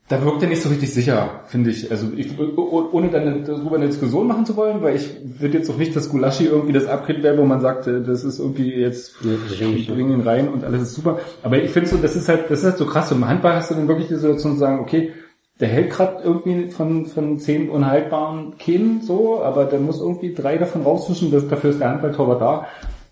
da 0.10 0.24
wirkt 0.24 0.42
er 0.42 0.48
nicht 0.48 0.62
so 0.62 0.70
richtig 0.70 0.94
sicher, 0.94 1.42
finde 1.48 1.70
ich. 1.70 1.92
Also 1.92 2.08
ich, 2.16 2.40
ohne 2.40 3.10
dann 3.10 3.44
darüber 3.44 3.76
eine 3.76 3.88
Diskussion 3.88 4.26
machen 4.26 4.46
zu 4.46 4.56
wollen, 4.56 4.82
weil 4.82 4.96
ich 4.96 5.10
würde 5.24 5.58
jetzt 5.58 5.70
auch 5.70 5.76
nicht, 5.76 5.94
dass 5.98 6.10
Gulaschi 6.10 6.46
irgendwie 6.46 6.72
das 6.72 6.86
Upgrade 6.86 7.24
wäre, 7.24 7.38
wo 7.38 7.44
man 7.44 7.60
sagt, 7.60 7.88
äh, 7.88 8.02
das 8.02 8.24
ist 8.24 8.40
irgendwie 8.40 8.74
jetzt, 8.74 9.16
ich 9.52 9.88
bringe 9.88 10.14
ihn 10.14 10.22
rein 10.22 10.48
und 10.48 10.64
alles 10.64 10.84
ist 10.84 10.96
super. 10.96 11.20
Aber 11.44 11.62
ich 11.62 11.72
finde 11.72 11.90
so, 11.90 11.98
das 11.98 12.16
ist 12.16 12.30
halt, 12.30 12.50
das 12.50 12.60
ist 12.60 12.66
halt 12.66 12.78
so 12.78 12.86
krass. 12.86 13.12
Und 13.12 13.18
im 13.18 13.28
Handball 13.28 13.56
hast 13.56 13.70
du 13.70 13.76
dann 13.76 13.90
wirklich 13.90 14.08
die 14.08 14.16
Situation 14.16 14.54
zu 14.54 14.60
sagen, 14.60 14.80
okay, 14.80 15.12
der 15.60 15.68
hält 15.68 15.90
gerade 15.90 16.24
irgendwie 16.24 16.70
von, 16.70 17.06
von 17.08 17.40
zehn 17.40 17.70
unhaltbaren 17.70 18.58
Kämen 18.58 19.02
so, 19.02 19.42
aber 19.42 19.66
der 19.66 19.80
muss 19.80 20.00
irgendwie 20.00 20.34
drei 20.34 20.58
davon 20.58 20.84
rausfischen, 20.84 21.32
das, 21.32 21.48
dafür 21.50 21.72
ist 21.72 21.82
der 21.82 21.90
Handballtorwart 21.90 22.42
da. 22.42 22.68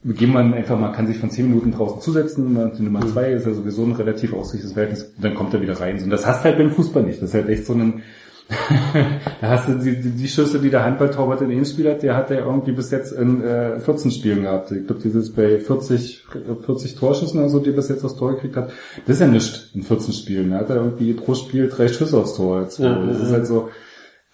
Wir 0.05 0.13
geben 0.13 0.33
man 0.33 0.53
einfach 0.53 0.77
mal, 0.77 0.91
kann 0.91 1.07
sich 1.07 1.17
von 1.17 1.31
zehn 1.31 1.49
Minuten 1.49 1.71
draußen 1.71 1.99
zusetzen, 1.99 2.55
und 2.55 2.77
die 2.77 2.83
Nummer 2.83 3.05
zwei 3.07 3.31
ist 3.31 3.47
ja 3.47 3.53
sowieso 3.53 3.83
ein 3.83 3.93
relativ 3.93 4.33
ausgleichtes 4.33 4.73
Verhältnis, 4.73 5.11
dann 5.19 5.33
kommt 5.33 5.51
er 5.55 5.61
wieder 5.61 5.79
rein. 5.79 6.01
Und 6.01 6.11
das 6.11 6.27
hast 6.27 6.43
halt 6.43 6.59
beim 6.59 6.69
Fußball 6.69 7.01
nicht. 7.01 7.23
Das 7.23 7.29
ist 7.29 7.33
halt 7.33 7.49
echt 7.49 7.65
so 7.65 7.73
ein, 7.73 8.03
da 9.41 9.49
hast 9.49 9.67
du 9.67 9.79
die, 9.79 9.99
die, 9.99 10.11
die 10.11 10.27
Schüsse, 10.27 10.59
die 10.59 10.69
der 10.69 10.83
Handballtorwart 10.83 11.41
in 11.41 11.49
den 11.49 11.65
Spiel 11.65 11.89
hat, 11.89 12.03
der 12.03 12.15
hat 12.15 12.29
er 12.29 12.45
irgendwie 12.45 12.73
bis 12.73 12.91
jetzt 12.91 13.13
in 13.13 13.43
äh, 13.43 13.79
14 13.79 14.11
Spielen 14.11 14.43
gehabt. 14.43 14.71
Ich 14.71 14.85
glaube, 14.85 15.01
dieses 15.01 15.33
bei 15.33 15.57
40, 15.57 16.25
40 16.65 16.95
Torschüssen 16.95 17.39
oder 17.39 17.49
so, 17.49 17.59
die 17.59 17.71
er 17.71 17.75
bis 17.75 17.89
jetzt 17.89 18.05
aufs 18.05 18.15
Tor 18.15 18.35
gekriegt 18.35 18.57
hat, 18.57 18.71
das 19.07 19.15
ist 19.15 19.21
ja 19.21 19.27
nichts 19.27 19.71
in 19.73 19.81
14 19.81 20.13
Spielen. 20.13 20.51
Da 20.51 20.59
hat 20.59 20.69
er 20.69 20.75
irgendwie 20.75 21.13
pro 21.13 21.33
Spiel 21.33 21.67
drei 21.67 21.87
Schüsse 21.87 22.17
aufs 22.17 22.35
Tor. 22.35 22.61
Jetzt. 22.61 22.77
Ja, 22.77 22.93
das 22.93 23.17
ja, 23.17 23.25
ist 23.25 23.31
halt 23.31 23.47
so, 23.47 23.69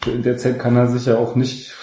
in 0.06 0.23
der 0.23 0.38
Zeit 0.38 0.60
kann 0.60 0.76
er 0.76 0.88
sich 0.88 1.06
ja 1.06 1.18
auch 1.18 1.35
nicht, 1.35 1.73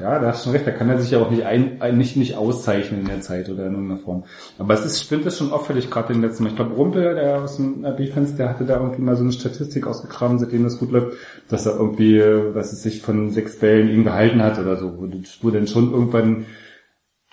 ja, 0.00 0.18
da 0.18 0.28
hast 0.28 0.40
du 0.40 0.44
schon 0.44 0.52
recht, 0.52 0.66
da 0.66 0.70
kann 0.70 0.88
er 0.88 0.98
sich 0.98 1.10
ja 1.10 1.18
auch 1.20 1.30
nicht 1.30 1.44
ein, 1.44 1.78
nicht, 1.96 2.16
nicht 2.16 2.36
auszeichnen 2.36 3.00
in 3.00 3.06
der 3.06 3.20
Zeit 3.20 3.48
oder 3.48 3.66
in 3.66 3.72
irgendeiner 3.72 4.00
Form. 4.00 4.24
Aber 4.58 4.74
es 4.74 4.84
ist, 4.84 5.02
stimmt 5.02 5.26
das 5.26 5.36
schon 5.36 5.52
auffällig, 5.52 5.90
gerade 5.90 6.12
den 6.12 6.22
letzten 6.22 6.44
Mal. 6.44 6.50
Ich 6.50 6.56
glaube, 6.56 6.74
Rumpel, 6.74 7.14
der 7.14 7.42
aus 7.42 7.56
dem 7.56 7.84
RB-Fans, 7.84 8.36
der 8.36 8.48
hatte 8.48 8.64
da 8.64 8.80
irgendwie 8.80 9.02
mal 9.02 9.16
so 9.16 9.22
eine 9.22 9.32
Statistik 9.32 9.86
ausgekramt, 9.86 10.40
seitdem 10.40 10.64
das 10.64 10.78
gut 10.78 10.90
läuft, 10.90 11.16
dass 11.48 11.66
er 11.66 11.76
irgendwie, 11.76 12.20
was 12.54 12.72
es 12.72 12.82
sich 12.82 13.02
von 13.02 13.30
sechs 13.30 13.58
Bällen 13.58 13.90
ihm 13.90 14.04
gehalten 14.04 14.42
hat 14.42 14.58
oder 14.58 14.76
so, 14.76 14.98
wo, 14.98 15.08
wo 15.42 15.50
dann 15.50 15.66
schon 15.66 15.92
irgendwann 15.92 16.46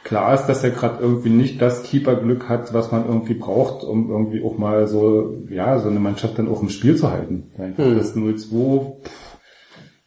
klar 0.07 0.33
ist, 0.33 0.45
dass 0.45 0.63
er 0.63 0.69
gerade 0.69 1.01
irgendwie 1.01 1.29
nicht 1.29 1.61
das 1.61 1.83
Keeper-Glück 1.83 2.47
hat, 2.47 2.73
was 2.73 2.91
man 2.91 3.05
irgendwie 3.05 3.33
braucht, 3.33 3.83
um 3.83 4.09
irgendwie 4.09 4.41
auch 4.41 4.57
mal 4.57 4.87
so, 4.87 5.35
ja, 5.49 5.79
so 5.79 5.89
eine 5.89 5.99
Mannschaft 5.99 6.39
dann 6.39 6.47
auch 6.47 6.61
im 6.61 6.69
Spiel 6.69 6.95
zu 6.95 7.11
halten. 7.11 7.51
Hm. 7.57 7.97
das 7.97 8.15
0-2, 8.15 9.03
pff, 9.03 9.26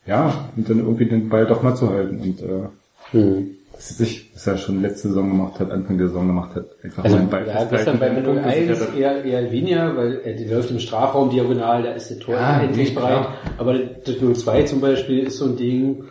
ja, 0.07 0.51
und 0.57 0.69
dann 0.69 0.79
irgendwie 0.79 1.07
den 1.07 1.29
Ball 1.29 1.47
doch 1.47 1.63
mal 1.63 1.75
zu 1.77 1.91
halten 1.91 2.21
und 2.21 2.41
äh, 2.43 2.69
Hm. 3.13 3.51
was 3.73 3.99
ich, 3.99 4.31
was 4.35 4.47
er 4.47 4.57
schon 4.59 4.83
letzte 4.83 5.09
Saison 5.09 5.29
gemacht 5.31 5.59
hat, 5.59 5.71
Anfang 5.71 5.99
der 5.99 6.09
Saison 6.09 6.27
gemacht 6.27 6.55
hat, 6.55 6.67
einfach 6.85 7.03
Also, 7.05 7.17
mal 7.17 7.23
den 7.25 7.31
Ball 7.31 7.47
ja, 7.47 7.53
festhalten, 7.67 7.75
gestern 7.77 7.99
bei 7.99 8.09
Punkt 8.21 8.45
1 8.45 8.69
gesichert 8.69 8.89
hat. 8.89 8.97
eher, 8.99 9.25
eher 9.25 9.53
weniger, 9.53 9.97
weil 9.97 10.21
er 10.25 10.35
die 10.35 10.45
läuft 10.45 10.71
im 10.71 10.79
Strafraum 10.79 11.31
diagonal, 11.31 11.83
da 11.83 11.93
ist 11.93 12.09
der 12.11 12.19
Tor 12.19 12.35
Ja, 12.35 12.61
endlich 12.61 12.91
nee, 12.91 12.95
bereit. 12.95 13.23
klar. 13.23 13.35
Aber 13.59 13.79
das 13.79 14.17
0-2 14.17 14.65
zum 14.67 14.81
Beispiel 14.81 15.21
ist 15.21 15.39
so 15.39 15.47
ein 15.47 15.57
Ding, 15.57 16.05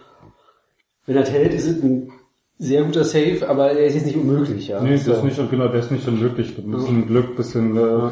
wenn 1.05 1.15
er 1.15 1.25
hält, 1.25 1.53
ist 1.53 1.67
es 1.67 1.83
ein 1.83 2.11
sehr 2.57 2.83
guter 2.83 3.03
Save, 3.05 3.47
aber 3.47 3.71
er 3.71 3.85
ist 3.85 3.93
jetzt 3.95 4.05
nicht 4.07 4.17
unmöglich, 4.17 4.67
ja. 4.67 4.81
Nee, 4.81 4.93
das 4.95 5.05
So. 5.05 5.13
ist 5.13 5.23
nicht, 5.23 5.49
genau, 5.49 5.67
der 5.69 5.79
ist 5.79 5.91
nicht 5.91 6.07
unmöglich. 6.07 6.57
Ein 6.57 6.71
bisschen 6.71 7.07
Glück, 7.07 7.35
bisschen, 7.37 7.77
äh, 7.77 8.09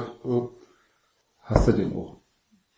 hast 1.44 1.68
du 1.68 1.72
den 1.74 1.94
auch. 1.94 2.18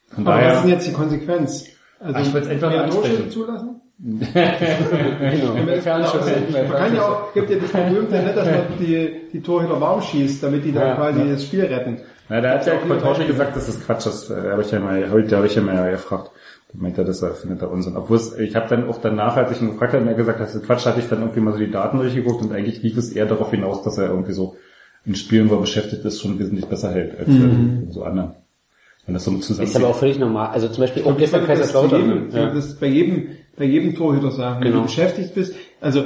Von 0.10 0.26
Aber 0.26 0.38
was 0.38 0.56
ist 0.56 0.62
denn 0.62 0.64
daher, 0.64 0.76
jetzt 0.76 0.88
die 0.88 0.94
Konsequenz? 0.94 1.66
Also 2.00 2.16
Ach, 2.18 2.22
ich 2.26 2.34
wollt's 2.34 2.48
einfach 2.48 2.70
mehr 2.70 2.78
nur 2.78 2.86
ansprechen. 2.86 3.30
Zulassen? 3.30 3.82
Genau. 4.02 5.54
Man 5.54 5.84
kann 5.84 6.96
ja 6.96 7.02
auch, 7.02 7.34
gibt 7.34 7.50
ja 7.50 7.58
das 7.58 7.72
berühmte, 7.72 8.16
nicht, 8.22 8.38
dass 8.38 8.46
man 8.46 8.62
die, 8.80 9.12
die 9.34 9.42
Torhüter 9.42 9.80
warm 9.82 10.02
schießt, 10.02 10.42
damit 10.44 10.64
die 10.64 10.72
dann 10.72 10.88
Ja, 10.88 10.96
quasi 10.96 11.30
das 11.30 11.44
Spiel 11.44 11.66
retten. 11.66 11.98
na, 12.30 12.40
da 12.42 12.52
hat 12.52 12.66
ja 12.66 12.74
Fall. 12.78 13.26
gesagt, 13.26 13.56
dass 13.56 13.66
das 13.66 13.86
Quatsch 13.86 14.06
ist. 14.08 14.30
Äh, 14.30 14.52
habe 14.52 14.62
ich 14.62 14.72
ja 14.72 14.80
mal, 14.80 15.10
heute 15.12 15.36
habe 15.36 15.48
ich 15.48 15.56
ja 15.56 15.62
mal 15.62 15.92
gefragt. 15.92 16.32
Da 16.72 16.80
meint 16.82 16.98
er, 16.98 17.04
das 17.04 17.20
findet 17.42 17.62
er 17.62 17.72
Unsinn. 17.72 17.98
Obwohl 17.98 18.18
es, 18.18 18.38
ich 18.38 18.56
habe 18.56 18.68
dann 18.70 18.88
auch 18.88 19.00
danach, 19.02 19.36
als 19.36 19.52
ich 19.52 19.62
ihn 19.62 19.72
gefragt 19.72 19.94
habe, 19.94 20.06
er 20.08 20.14
gesagt, 20.14 20.40
das 20.40 20.56
ist 20.56 20.66
Quatsch, 20.66 20.86
hatte 20.86 21.00
ich 21.00 21.10
dann 21.10 21.20
irgendwie 21.22 21.40
mal 21.42 21.52
so 21.54 21.60
die 21.60 21.72
Daten 21.72 21.98
durchgeguckt 21.98 22.42
und 22.42 22.54
eigentlich 22.54 22.82
lief 22.84 22.96
es 22.98 23.12
eher 23.12 23.26
darauf 23.26 23.50
hinaus, 23.52 23.84
dass 23.84 23.98
er 23.98 24.08
irgendwie 24.10 24.34
so 24.34 24.56
in 25.06 25.16
Spielen, 25.16 25.50
wo 25.50 25.56
er 25.56 25.62
beschäftigt 25.62 26.06
ist, 26.06 26.22
schon 26.22 26.38
wesentlich 26.40 26.68
besser 26.68 26.92
hält 26.92 27.18
als 27.20 27.28
Mhm. 27.28 27.88
so 27.90 28.04
anderen. 28.04 28.36
Wenn 29.10 29.16
das 29.16 29.26
so 29.26 29.36
zusammen 29.40 29.68
Ist 29.68 29.76
aber 29.76 29.88
auch 29.88 29.96
völlig 29.96 30.20
normal. 30.20 30.50
Also 30.52 30.68
zum 30.68 30.82
Beispiel 30.84 31.02
das, 31.02 31.72
zu 31.72 31.78
jedem, 31.98 32.30
Kaiserslautern. 32.32 32.56
das 32.56 32.76
bei 32.80 32.86
jedem, 32.86 33.28
bei 33.58 33.66
jedem 33.66 33.96
Torhüter 33.96 34.30
sagen, 34.30 34.60
wenn 34.60 34.68
Genau. 34.68 34.82
du 34.82 34.86
beschäftigt 34.86 35.34
bist. 35.34 35.56
Also, 35.82 36.04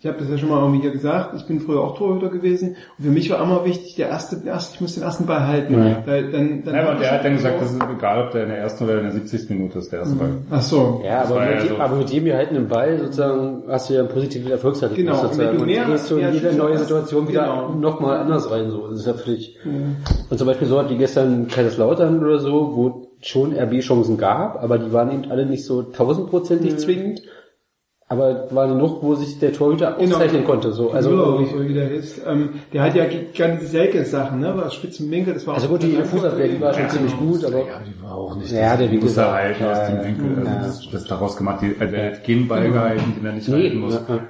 ich 0.00 0.06
habe 0.06 0.16
das 0.18 0.28
ja 0.30 0.38
schon 0.38 0.48
mal 0.48 0.60
irgendwie 0.60 0.80
hier 0.82 0.92
gesagt, 0.92 1.34
ich 1.36 1.44
bin 1.46 1.58
früher 1.58 1.80
auch 1.80 1.98
Torhüter 1.98 2.28
gewesen 2.28 2.76
und 2.98 3.04
für 3.04 3.10
mich 3.10 3.28
war 3.30 3.42
immer 3.42 3.64
wichtig, 3.64 3.96
der 3.96 4.08
erste, 4.08 4.36
der 4.36 4.52
erste 4.52 4.74
ich 4.76 4.80
muss 4.80 4.94
den 4.94 5.02
ersten 5.02 5.26
Ball 5.26 5.44
halten. 5.46 5.74
Ja. 5.74 6.02
Weil 6.06 6.30
dann, 6.30 6.62
dann 6.64 6.74
Ja, 6.76 6.88
aber 6.90 7.00
der 7.00 7.10
hat 7.10 7.24
dann 7.24 7.32
gesagt, 7.34 7.56
so- 7.58 7.64
das 7.64 7.72
ist 7.72 7.82
egal, 7.98 8.24
ob 8.26 8.30
der 8.30 8.44
in 8.44 8.48
der 8.50 8.58
ersten 8.58 8.84
oder 8.84 8.98
in 8.98 9.02
der 9.02 9.12
70. 9.12 9.50
Minute 9.50 9.78
ist, 9.80 9.90
der 9.90 9.98
erste 10.00 10.14
Ball. 10.14 10.28
Ach 10.50 10.62
so. 10.62 11.02
Ja, 11.04 11.22
aber 11.22 11.40
mit, 11.40 11.50
ja 11.50 11.66
so. 11.66 11.76
aber 11.78 11.96
mit 11.96 12.10
jedem 12.10 12.26
gehaltenen 12.26 12.68
Ball 12.68 12.98
sozusagen 12.98 13.62
hast 13.68 13.90
du 13.90 13.94
ja 13.94 14.02
ein 14.02 14.08
positives 14.08 14.50
Erfolgserlebnis 14.52 15.04
Genau, 15.06 15.20
sozusagen. 15.20 15.48
wenn 15.48 15.56
du 15.68 15.80
Und 15.82 15.86
gehst 15.92 16.10
du 16.12 16.16
in 16.16 16.32
jede 16.32 16.52
neue 16.54 16.78
Situation 16.78 17.26
wieder 17.28 17.40
genau. 17.42 17.68
nochmal 17.74 18.18
anders 18.18 18.48
rein. 18.52 18.70
So. 18.70 18.86
Das 18.88 19.00
ist 19.00 19.06
ja 19.06 19.14
völlig. 19.14 19.56
Und 20.30 20.38
zum 20.38 20.46
Beispiel 20.46 20.68
so 20.68 20.78
hat 20.78 20.90
wie 20.90 20.96
gestern 20.96 21.48
Kaiserslautern 21.48 22.24
oder 22.24 22.38
so, 22.38 22.72
wo 22.76 23.08
schon 23.20 23.52
RB-Chancen 23.52 24.16
gab, 24.16 24.62
aber 24.62 24.78
die 24.78 24.92
waren 24.92 25.10
eben 25.10 25.28
alle 25.32 25.44
nicht 25.44 25.64
so 25.64 25.82
tausendprozentig 25.82 26.74
Mhm. 26.74 26.78
zwingend. 26.78 27.22
Aber 28.10 28.46
waren 28.52 28.70
genug, 28.70 29.02
wo 29.02 29.14
sich 29.16 29.38
der 29.38 29.52
Torhüter 29.52 29.96
Genau. 29.98 30.14
auszeichnen 30.16 30.44
konnte. 30.44 30.72
So. 30.72 30.92
Also, 30.92 31.10
irgendwie- 31.10 31.52
so 31.52 31.68
wie 31.68 31.74
der 31.74 31.90
ist. 31.90 32.22
Ähm, 32.26 32.50
der 32.72 32.82
hat 32.84 32.94
ja 32.94 33.04
ganz 33.36 33.70
selke 33.70 34.02
Sachen, 34.06 34.40
ne? 34.40 34.56
War 34.56 34.70
spitzen 34.70 35.10
Winkel, 35.10 35.34
das 35.34 35.46
war 35.46 35.54
also 35.54 35.66
auch- 35.66 35.72
gut, 35.72 35.82
die 35.82 35.92
Fußabwehr, 36.02 36.48
die 36.48 36.58
war 36.60 36.72
schon 36.72 36.88
ziemlich 36.88 37.14
gut, 37.18 37.44
aber 37.44 37.64
die 37.86 38.02
war 38.02 38.14
auch 38.14 38.34
nicht. 38.36 38.50
Ja, 38.50 38.76
der 38.78 38.90
Winkel 38.90 39.08
muss 39.08 39.16
er 39.18 39.26
war- 39.26 39.32
halten 39.34 39.62
ja, 39.62 39.72
aus 39.72 39.86
dem 39.88 39.96
ja. 39.98 40.04
Winkel. 40.06 40.26
Also 40.38 40.50
Ja. 40.50 40.58
das, 40.62 40.88
das 40.90 41.04
daraus 41.04 41.36
gemacht. 41.36 41.58
Die, 41.60 41.74
also 41.78 41.94
er 41.94 42.12
hat 42.12 42.24
keinen 42.24 42.48
Ball 42.48 42.70
gehalten, 42.70 43.12
den 43.18 43.26
er 43.26 43.32
nicht 43.32 43.48
nee, 43.48 43.54
halten 43.64 43.78
muss. 43.80 43.94
ja, 43.94 44.00
ja. 44.08 44.20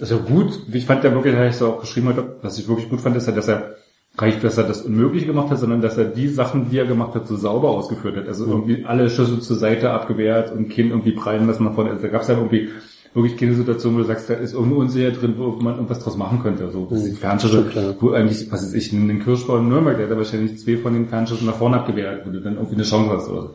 Also 0.00 0.18
gut, 0.18 0.58
ich 0.72 0.86
fand 0.86 1.04
ja 1.04 1.12
wirklich, 1.12 1.34
da 1.34 1.40
habe 1.40 1.50
ich 1.50 1.62
auch 1.62 1.80
geschrieben 1.80 2.08
heute, 2.08 2.36
was 2.40 2.58
ich 2.58 2.66
wirklich 2.68 2.88
gut 2.88 3.00
fand, 3.02 3.16
ist 3.16 3.26
ja, 3.26 3.34
dass 3.34 3.48
er 3.48 3.74
gar 4.16 4.26
nicht, 4.28 4.42
dass 4.42 4.56
er 4.56 4.64
das 4.64 4.80
Unmögliche 4.80 5.26
gemacht 5.26 5.50
hat, 5.50 5.58
sondern 5.58 5.82
dass 5.82 5.98
er 5.98 6.04
die 6.06 6.28
Sachen, 6.28 6.70
die 6.70 6.78
er 6.78 6.86
gemacht 6.86 7.14
hat, 7.14 7.26
so 7.28 7.36
sauber 7.36 7.68
ausgeführt 7.68 8.16
hat. 8.16 8.28
Also 8.28 8.46
irgendwie 8.46 8.84
alle 8.86 9.10
Schüsse 9.10 9.40
zur 9.40 9.56
Seite 9.56 9.90
abgewehrt 9.90 10.52
und 10.52 10.70
keinen 10.70 10.88
irgendwie 10.90 11.12
prallen 11.12 11.46
lassen 11.46 11.64
nach 11.64 11.74
vorne. 11.74 11.90
Also 11.90 12.02
da 12.02 12.08
gab 12.08 12.22
es 12.22 12.28
ja 12.28 12.34
irgendwie 12.34 12.70
wirklich 13.16 13.36
keine 13.36 13.54
Situation, 13.54 13.94
wo 13.94 13.98
du 13.98 14.04
sagst, 14.04 14.30
da 14.30 14.34
ist 14.34 14.52
irgendeine 14.52 14.82
Unsicherheit 14.82 15.20
drin, 15.20 15.34
wo 15.38 15.48
man 15.52 15.74
irgendwas 15.74 16.00
draus 16.00 16.16
machen 16.16 16.42
könnte. 16.42 16.64
Also 16.64 16.86
das 16.88 17.02
sind 17.02 17.18
Fernschüsse, 17.18 17.96
wo 17.98 18.10
eigentlich, 18.10 18.52
was 18.52 18.62
weiß 18.62 18.74
ich, 18.74 18.92
in 18.92 19.08
den 19.08 19.24
Kirschbau 19.24 19.56
in 19.56 19.68
Nürnberg, 19.68 19.96
der 19.96 20.06
hat 20.06 20.12
ja 20.12 20.18
wahrscheinlich 20.18 20.58
zwei 20.58 20.76
von 20.76 20.92
den 20.92 21.08
Fernschüssen 21.08 21.46
nach 21.46 21.56
vorne 21.56 21.78
abgewehrt, 21.78 22.26
wo 22.26 22.30
du 22.30 22.40
dann 22.40 22.54
irgendwie 22.54 22.74
eine 22.74 22.84
Chance 22.84 23.10
hast 23.10 23.28
oder 23.28 23.42
so. 23.42 23.54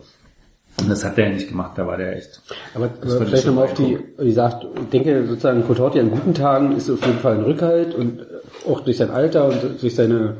Und 0.80 0.90
das 0.90 1.04
hat 1.04 1.16
der 1.16 1.28
ja 1.28 1.34
nicht 1.34 1.48
gemacht, 1.48 1.72
da 1.76 1.86
war 1.86 1.96
der 1.96 2.16
echt. 2.16 2.40
Aber 2.74 2.90
vielleicht 3.24 3.46
nochmal 3.46 3.64
auf 3.64 3.74
die, 3.74 3.98
wie 4.18 4.26
gesagt, 4.26 4.66
ich 4.74 4.88
denke 4.88 5.26
sozusagen 5.26 5.64
Cotorti 5.64 6.00
an 6.00 6.10
guten 6.10 6.34
Tagen 6.34 6.72
ist 6.76 6.90
auf 6.90 7.04
jeden 7.04 7.18
Fall 7.18 7.36
ein 7.36 7.44
Rückhalt 7.44 7.94
und 7.94 8.20
äh, 8.20 8.24
auch 8.68 8.80
durch 8.80 8.96
sein 8.96 9.10
Alter 9.10 9.48
und 9.48 9.82
durch 9.82 9.94
seine 9.94 10.38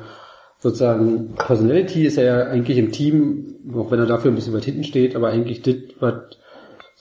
sozusagen 0.59 1.35
Personality 1.35 2.07
ist 2.07 2.19
er 2.19 2.25
ja 2.25 2.47
eigentlich 2.47 2.79
im 2.79 2.93
Team, 2.93 3.57
auch 3.75 3.91
wenn 3.91 3.99
er 3.99 4.07
dafür 4.07 4.31
ein 4.31 4.35
bisschen 4.35 4.55
weit 4.55 4.65
hinten 4.65 4.85
steht, 4.85 5.15
aber 5.15 5.29
eigentlich 5.29 5.63
das, 5.63 5.75
was 6.01 6.15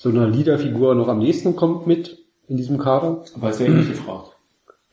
so 0.01 0.09
einer 0.09 0.27
Leaderfigur 0.27 0.95
noch 0.95 1.07
am 1.07 1.19
nächsten 1.19 1.55
kommt 1.55 1.85
mit 1.85 2.17
in 2.47 2.57
diesem 2.57 2.79
Kader. 2.79 3.23
Aber 3.35 3.51
ist 3.51 3.59
ja 3.59 3.67
eh 3.67 3.69
nicht 3.69 3.89
gefragt. 3.91 4.31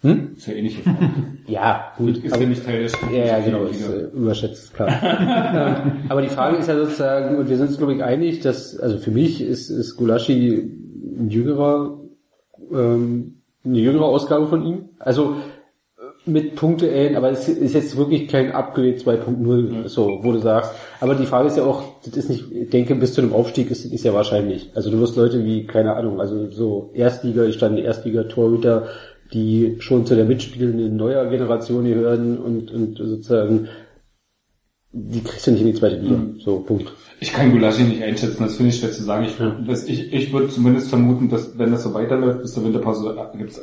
Hm? 0.02 0.34
Ist 0.36 0.46
ja 0.46 0.52
eh 0.52 0.60
nicht 0.62 0.76
gefragt. 0.84 0.98
Ja, 1.48 1.92
gut. 1.96 2.18
Ist 2.22 2.30
aber- 2.34 2.42
ja 2.42 2.48
nicht 2.50 2.62
Teil 2.62 2.82
der 2.82 2.88
Spiel. 2.90 3.16
Ja, 3.16 3.24
ja, 3.24 3.40
genau, 3.40 3.64
ist 3.64 3.88
äh, 3.88 4.02
überschätzt, 4.14 4.74
klar. 4.74 4.90
Aber 6.10 6.20
die 6.20 6.28
Frage 6.28 6.58
ist 6.58 6.68
ja 6.68 6.76
sozusagen, 6.76 7.38
und 7.38 7.48
wir 7.48 7.56
sind 7.56 7.68
uns 7.68 7.78
glaube 7.78 7.94
ich 7.94 8.02
einig, 8.04 8.40
dass, 8.40 8.78
also 8.78 8.98
für 8.98 9.10
mich 9.10 9.40
ist, 9.40 9.70
ist 9.70 9.96
Gulaschi 9.96 10.58
ein 11.18 11.30
jüngerer, 11.30 11.98
ähm, 12.70 13.36
eine 13.64 13.78
jüngere 13.78 14.04
Ausgabe 14.04 14.46
von 14.46 14.62
ihm. 14.66 14.90
Also 14.98 15.36
mit 16.28 16.62
ähnlich, 16.62 17.16
aber 17.16 17.30
es 17.30 17.48
ist 17.48 17.74
jetzt 17.74 17.96
wirklich 17.96 18.28
kein 18.28 18.52
Upgrade 18.52 18.94
2.0, 18.96 19.88
so, 19.88 20.20
wo 20.22 20.32
du 20.32 20.38
sagst. 20.38 20.72
Aber 21.00 21.14
die 21.14 21.26
Frage 21.26 21.48
ist 21.48 21.56
ja 21.56 21.64
auch, 21.64 21.82
das 22.04 22.16
ist 22.16 22.30
nicht, 22.30 22.52
ich 22.52 22.70
denke, 22.70 22.94
bis 22.94 23.14
zu 23.14 23.20
einem 23.20 23.32
Aufstieg 23.32 23.70
ist, 23.70 23.84
ist 23.84 24.04
ja 24.04 24.14
wahrscheinlich. 24.14 24.70
Also 24.74 24.90
du 24.90 25.00
wirst 25.00 25.16
Leute 25.16 25.44
wie, 25.44 25.66
keine 25.66 25.94
Ahnung, 25.94 26.20
also 26.20 26.50
so 26.50 26.90
Erstliga, 26.94 27.44
ich 27.44 27.56
stand 27.56 27.78
Erstliga-Torhüter, 27.78 28.88
die 29.32 29.76
schon 29.80 30.06
zu 30.06 30.14
der 30.14 30.24
mitspielenden 30.24 30.96
neuer 30.96 31.26
Generation 31.26 31.84
gehören 31.84 32.38
und, 32.38 32.70
und 32.70 32.98
sozusagen, 32.98 33.68
die 34.92 35.22
kriegst 35.22 35.46
du 35.46 35.50
nicht 35.50 35.60
in 35.60 35.66
die 35.66 35.74
zweite 35.74 35.96
Liga. 35.96 36.20
So, 36.38 36.60
Punkt. 36.60 36.92
Ich 37.20 37.32
kann 37.32 37.50
Gulaschi 37.50 37.82
nicht 37.82 38.02
einschätzen, 38.02 38.44
das 38.44 38.56
finde 38.56 38.70
ich 38.70 38.78
schwer 38.78 38.92
zu 38.92 39.02
sagen. 39.02 39.24
Ich, 39.24 39.36
das, 39.66 39.84
ich, 39.88 40.12
ich 40.12 40.32
würde 40.32 40.48
zumindest 40.48 40.88
vermuten, 40.88 41.28
dass 41.28 41.58
wenn 41.58 41.72
das 41.72 41.82
so 41.82 41.92
weiterläuft 41.92 42.42
bis 42.42 42.52
zur 42.54 42.64
Winterpause, 42.64 43.14
gibt's, 43.36 43.58
äh, 43.58 43.62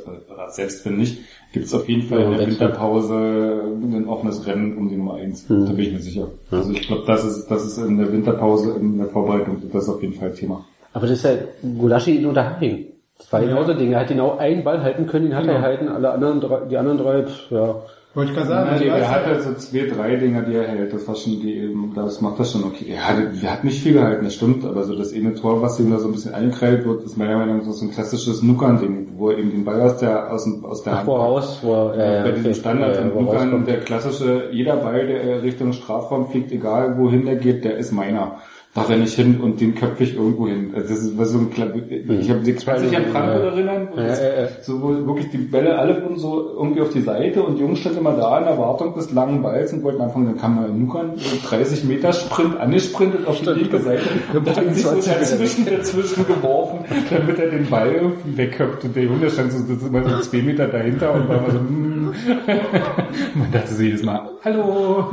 selbst 0.50 0.84
wenn 0.84 0.98
nicht, 0.98 1.18
gibt 1.52 1.64
es 1.66 1.72
auf 1.74 1.88
jeden 1.88 2.02
Fall 2.02 2.20
Ja, 2.20 2.30
in 2.32 2.36
der 2.38 2.46
Winterpause 2.48 3.14
ein 3.14 4.06
offenes 4.08 4.46
Rennen 4.46 4.76
um 4.76 4.88
die 4.90 4.96
Nummer 4.96 5.14
eins. 5.14 5.48
Mhm. 5.48 5.64
Da 5.66 5.72
bin 5.72 5.84
ich 5.86 5.92
mir 5.92 6.00
sicher. 6.00 6.28
Also 6.50 6.70
ich 6.72 6.86
glaube, 6.86 7.04
das 7.06 7.24
ist, 7.24 7.46
das 7.48 7.64
ist 7.64 7.78
in 7.78 7.96
der 7.96 8.12
Winterpause, 8.12 8.74
in 8.78 8.98
der 8.98 9.06
Vorbereitung, 9.08 9.62
das 9.72 9.84
ist 9.84 9.88
auf 9.88 10.02
jeden 10.02 10.14
Fall 10.14 10.32
Thema. 10.32 10.64
Aber 10.92 11.06
das 11.06 11.18
ist 11.18 11.24
ja 11.24 11.32
Gulaschi 11.78 12.16
in 12.16 12.26
Unterhaching. 12.26 12.86
Das 13.18 13.32
war 13.32 13.40
genau 13.40 13.64
das 13.64 13.78
Ding. 13.78 13.92
Er 13.92 14.00
hat 14.00 14.08
genau 14.08 14.36
einen 14.36 14.62
Ball 14.64 14.82
halten 14.82 15.06
können, 15.06 15.26
den 15.30 15.34
hat 15.34 15.44
er 15.44 15.54
Genau. 15.54 15.58
gehalten, 15.60 15.88
alle 15.88 16.10
anderen 16.10 16.40
drei, 16.40 16.60
die 16.68 16.76
anderen 16.76 16.98
drei, 16.98 17.22
pff, 17.22 17.50
ja. 17.50 17.76
Wollte 18.16 18.30
ich 18.30 18.36
gerade 18.38 18.48
sagen. 18.48 18.70
Also 18.70 18.84
der, 18.84 18.92
weißt 18.94 19.02
der 19.02 19.08
du, 19.10 19.14
hat 19.14 19.26
halt 19.26 19.42
so 19.42 19.54
zwei, 19.56 19.86
drei 19.86 20.16
Dinger, 20.16 20.40
die 20.40 20.54
er 20.54 20.66
hält. 20.66 20.90
Das 20.90 21.06
war 21.06 21.14
schon 21.16 21.32
die, 21.38 21.70
das 21.94 22.22
macht 22.22 22.40
das 22.40 22.50
schon 22.50 22.64
okay. 22.64 22.86
Ja, 22.94 23.14
der, 23.14 23.26
der 23.26 23.52
hat 23.52 23.62
nicht 23.62 23.82
viel 23.82 23.92
gehalten, 23.92 24.24
das 24.24 24.36
stimmt, 24.36 24.64
aber 24.64 24.84
so 24.84 24.96
das 24.96 25.12
eine 25.12 25.34
Tor, 25.34 25.60
was 25.60 25.78
ihm 25.78 25.90
da 25.90 25.98
so 25.98 26.08
ein 26.08 26.12
bisschen 26.12 26.32
eingekreilt 26.32 26.86
wird, 26.86 27.04
ist 27.04 27.18
meiner 27.18 27.36
Meinung 27.36 27.58
nach 27.58 27.64
so 27.70 27.84
ein 27.84 27.90
klassisches 27.90 28.42
Nuckern-Ding, 28.42 29.08
wo 29.18 29.28
er 29.28 29.36
eben 29.36 29.50
den 29.50 29.66
Ball 29.66 29.82
aus 29.82 29.98
der, 29.98 30.32
aus, 30.32 30.44
dem, 30.44 30.64
aus 30.64 30.82
der 30.82 30.94
Ach, 30.94 31.04
voraus, 31.04 31.58
vor, 31.58 31.94
ja, 31.94 32.22
bei 32.22 32.30
diesem 32.30 32.52
okay. 32.52 32.58
Standard 32.58 32.94
Ja, 32.94 33.02
ja, 33.02 33.06
und 33.06 33.14
wo 33.14 33.20
Nuckern, 33.20 33.66
der 33.66 33.80
klassische, 33.80 34.48
jeder 34.50 34.76
Ball, 34.76 35.06
der 35.06 35.42
Richtung 35.42 35.74
Strafraum 35.74 36.30
fliegt, 36.30 36.50
egal 36.52 36.96
wohin 36.96 37.26
der 37.26 37.36
geht, 37.36 37.66
der 37.66 37.76
ist 37.76 37.92
meiner. 37.92 38.38
Da 38.76 38.82
renne 38.82 39.04
ich 39.04 39.14
hin 39.14 39.40
und 39.40 39.58
den 39.60 39.74
köpfe 39.74 40.04
ich 40.04 40.14
irgendwo 40.16 40.46
hin. 40.46 40.72
Also 40.76 40.88
das 40.90 40.98
ist 41.02 41.18
was 41.18 41.30
so 41.30 41.38
ein 41.38 41.50
Kla 41.50 41.66
ich 41.74 42.30
habe 42.30 42.40
kannst 42.44 42.66
du 42.84 42.88
dich 42.88 42.96
an 42.96 43.06
Frankfurt 43.10 43.42
Ja. 43.42 43.48
erinnern, 43.50 43.88
wo 43.90 43.98
Ja, 44.00 44.06
ja, 44.08 44.14
ja. 44.42 44.48
so 44.60 44.82
wo 44.82 44.88
wirklich 45.06 45.30
die 45.30 45.38
Bälle 45.38 45.78
alle 45.78 46.02
wurden 46.02 46.18
so 46.18 46.52
irgendwie 46.58 46.82
auf 46.82 46.90
die 46.90 47.00
Seite 47.00 47.42
und 47.42 47.58
Jungs 47.58 47.78
stand 47.78 47.96
immer 47.96 48.12
da 48.12 48.38
in 48.38 48.44
Erwartung 48.44 48.94
des 48.94 49.10
langen 49.12 49.42
Balls 49.42 49.72
und 49.72 49.82
wollten 49.82 50.02
anfangen, 50.02 50.26
dann 50.26 50.36
kam 50.36 50.56
mal 50.56 50.68
Nukan, 50.68 51.12
so 51.16 51.48
30 51.48 51.84
Meter 51.84 52.12
Sprint 52.12 52.60
angesprintet 52.60 53.26
auf 53.26 53.40
die 53.40 53.46
linke 53.48 53.78
Seite 53.78 54.02
und 54.34 54.46
da 54.46 54.54
hat 54.56 54.74
sich 54.74 54.84
so 54.84 54.90
20 54.90 55.06
Meter 55.08 55.20
dazwischen, 55.20 55.64
dazwischen 55.66 56.26
geworfen, 56.26 56.78
damit 57.10 57.38
er 57.38 57.50
den 57.50 57.66
Ball 57.70 57.90
irgendwie 57.92 58.36
wegköpft 58.36 58.84
und 58.84 58.94
der 58.94 59.04
Junge 59.04 59.30
stand 59.30 59.52
so, 59.52 59.58
so, 59.74 59.86
immer 59.86 60.06
so 60.08 60.20
zwei 60.20 60.42
Meter 60.42 60.66
dahinter 60.68 61.14
und 61.14 61.28
war 61.28 61.38
immer 61.38 61.50
so, 61.50 61.58
mm. 61.58 62.12
man 63.34 63.52
dachte 63.52 63.74
sich 63.74 63.86
jedes 63.88 64.02
Mal, 64.02 64.28
hallo, 64.44 65.06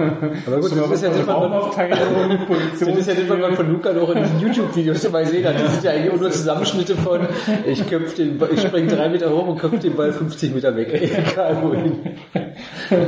Aber 0.45 0.59
gut, 0.59 0.71
das 0.75 0.91
ist 0.91 1.03
ja 1.03 1.09
man- 1.09 1.35
Raumaufteilung, 1.35 2.39
Position. 2.47 3.52
Das 3.57 3.57
das, 3.59 3.67
man 3.67 3.67
von 3.67 3.73
Luca 3.73 3.93
noch 3.93 4.15
in 4.15 4.23
diesen 4.23 4.39
YouTube-Videos 4.39 5.03
immer 5.05 5.25
sehen 5.25 5.45
hat. 5.45 5.55
Das 5.59 5.73
sind 5.73 5.83
ja 5.83 5.91
eigentlich 5.91 6.11
auch 6.13 6.19
nur 6.19 6.31
Zusammenschnitte 6.31 6.95
von, 6.95 7.19
ich 7.65 7.87
köpf 7.87 8.15
den, 8.15 8.37
Ball- 8.37 8.49
ich 8.53 8.61
spring 8.61 8.87
drei 8.87 9.09
Meter 9.09 9.29
hoch 9.31 9.47
und 9.47 9.59
köpf 9.59 9.79
den 9.79 9.95
Ball 9.95 10.11
50 10.11 10.53
Meter 10.55 10.75
weg. 10.75 10.93
Egal 11.33 11.57
wohin. 11.61 11.93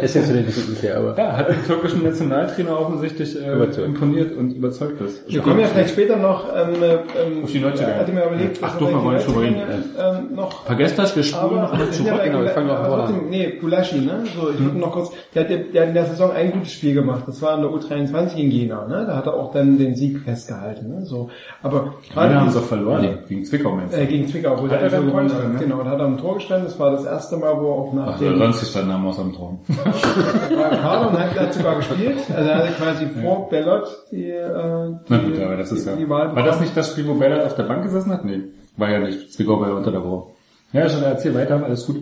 ist 0.02 0.16
jetzt 0.16 0.28
vielleicht 0.28 0.32
ein 0.38 0.46
bisschen 0.46 0.70
unfair, 0.70 0.98
aber. 0.98 1.18
Ja, 1.18 1.38
hat 1.38 1.50
den 1.50 1.64
türkischen 1.66 2.04
Nationaltrainer 2.04 2.80
offensichtlich 2.80 3.36
äh, 3.42 3.54
Überzeugt. 3.54 3.88
imponiert 3.88 4.36
und 4.38 4.52
überzeugt 4.52 5.02
ist. 5.02 5.24
Wir 5.32 5.42
kommen 5.42 5.60
ja 5.60 5.68
vielleicht 5.68 5.90
später 5.92 6.18
noch, 6.18 6.46
ähm, 6.56 6.74
ähm, 6.82 7.44
Auf 7.44 7.52
die 7.52 7.60
Neuzugang. 7.60 7.96
hatte 7.96 8.12
mir 8.12 8.26
überlegt, 8.26 8.58
Ach, 8.62 8.78
doch, 8.78 8.90
wir 8.90 9.04
wollen 9.04 9.20
schon 9.22 9.38
reden. 9.38 9.56
Ähm, 10.00 10.36
noch 10.36 10.66
Vergesst 10.66 10.98
das, 10.98 11.16
wir 11.16 11.24
spulen 11.24 11.62
noch 11.62 11.70
Aber 11.74 11.78
mal 11.78 11.80
wir 11.80 11.92
zu. 11.92 11.98
sind 11.98 12.08
ja 12.08 12.16
bei 12.18 12.28
genau, 12.28 12.42
wir 12.42 12.50
fangen 12.50 12.68
noch 12.68 12.76
aber 12.76 12.88
vorne 12.88 13.04
trotzdem, 13.06 13.30
nee, 13.30 13.58
Gulaschi, 13.60 14.00
ne? 14.00 14.24
So, 14.40 14.50
ich 14.52 14.60
würde 14.60 14.78
noch 14.78 14.92
kurz, 14.92 15.12
der 15.34 15.44
hat, 15.44 15.50
der 15.74 15.82
hat 15.82 15.88
in 15.90 15.94
der 15.94 16.06
Saison 16.06 16.32
ein 16.32 16.52
gutes 16.52 16.72
Spiel 16.74 16.94
gemacht. 16.94 17.24
Das 17.28 17.42
war 17.42 17.56
in 17.56 17.62
der 17.62 17.72
U23 17.72 18.36
in 18.38 18.52
Jena, 18.52 18.88
ne? 18.88 19.06
Da 19.08 19.16
hat 19.18 19.26
er 19.28 19.34
auch 19.36 19.52
dann 19.52 19.78
den 19.78 19.96
Sieg 19.96 20.26
festgehalten, 20.36 20.90
ne? 20.90 21.06
So, 21.06 21.30
aber 21.64 21.80
gerade 21.82 21.96
Gerade 22.14 22.36
haben 22.36 22.52
sie 22.52 22.62
verloren. 22.62 23.20
Gegen 23.28 23.46
Zwickau 23.46 23.76
meinst 23.76 23.96
du? 23.96 24.02
äh, 24.02 24.06
gegen 24.06 24.28
Zwickau, 24.28 24.58
wo 24.62 24.70
Hat 24.70 24.82
er 24.82 24.90
dann 24.90 25.10
Tor 25.10 25.18
hat. 25.18 25.24
gestanden, 25.24 25.54
ne? 25.54 25.60
Genau, 25.60 25.84
da 25.84 25.90
hat 25.92 26.00
er 26.00 26.06
am 26.06 26.18
Tor 26.18 26.36
gestanden. 26.36 26.68
Das 26.68 26.80
war 26.80 26.92
das 26.92 27.06
erste 27.06 27.38
Mal, 27.38 27.60
wo 27.62 27.68
er 27.68 27.76
auch 27.76 27.94
nach 27.94 28.08
Ach, 28.08 28.20
dem 28.20 28.30
der 28.30 28.38
sonst 28.38 28.60
gestanden 28.60 28.94
haben 28.94 29.08
aus 29.08 29.16
dem 29.18 29.34
Traum. 29.34 29.60
war 29.68 30.72
im 30.72 30.78
Kader 30.80 31.10
und 31.10 31.20
hat, 31.20 31.40
hat 31.40 31.54
sogar 31.54 31.76
gespielt. 31.78 32.18
Also 32.36 32.50
er 32.50 32.56
hatte 32.58 32.72
quasi 32.74 33.06
vor 33.22 33.50
Bellot 33.50 33.88
die, 34.12 34.30
äh, 34.30 34.48
die, 34.50 34.96
Na 35.08 35.18
gut, 35.18 35.40
aber 35.40 35.58
das 35.58 35.72
ist 35.72 35.88
ja... 35.88 36.10
Wahl 36.10 36.36
War 36.36 36.44
das 36.44 36.60
nicht 36.60 36.76
das 36.76 36.92
Spiel, 36.92 37.08
wo 37.08 37.14
Bellert 37.16 37.46
auf 37.46 37.56
der 37.56 37.64
Bank 37.64 37.84
gesessen 37.84 38.12
hat? 38.12 38.26
Nee, 38.26 38.42
war 38.78 38.90
ja 38.92 39.00
nicht. 39.00 39.32
Zwickau 39.34 39.60
war 39.60 39.70
ja 39.70 39.76
unter 39.76 39.92
der 39.92 40.04
Woche. 40.04 40.32
Ja, 40.74 40.90
schon 40.90 41.04
erzähl 41.04 41.34
weiter, 41.34 41.64
alles 41.64 41.86
gut. 41.86 41.98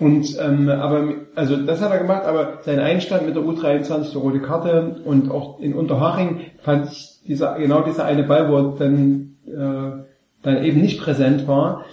Und 0.00 0.36
ähm, 0.40 0.68
aber 0.68 1.04
also 1.36 1.56
das 1.56 1.80
hat 1.80 1.92
er 1.92 1.98
gemacht, 1.98 2.24
aber 2.24 2.58
sein 2.62 2.80
Einstand 2.80 3.26
mit 3.26 3.36
der 3.36 3.42
U23 3.42 4.10
die 4.10 4.16
rote 4.18 4.40
Karte 4.40 4.96
und 5.04 5.30
auch 5.30 5.60
in 5.60 5.74
Unterhaching 5.74 6.40
fand 6.62 6.90
ich 6.90 7.11
dieser 7.26 7.58
genau 7.58 7.82
dieser 7.82 8.04
eine 8.04 8.24
Ball, 8.24 8.48
wo 8.50 8.56
er 8.56 8.74
dann 8.78 9.36
äh, 9.46 10.02
dann 10.42 10.64
eben 10.64 10.80
nicht 10.80 11.00
präsent 11.00 11.46
war. 11.46 11.84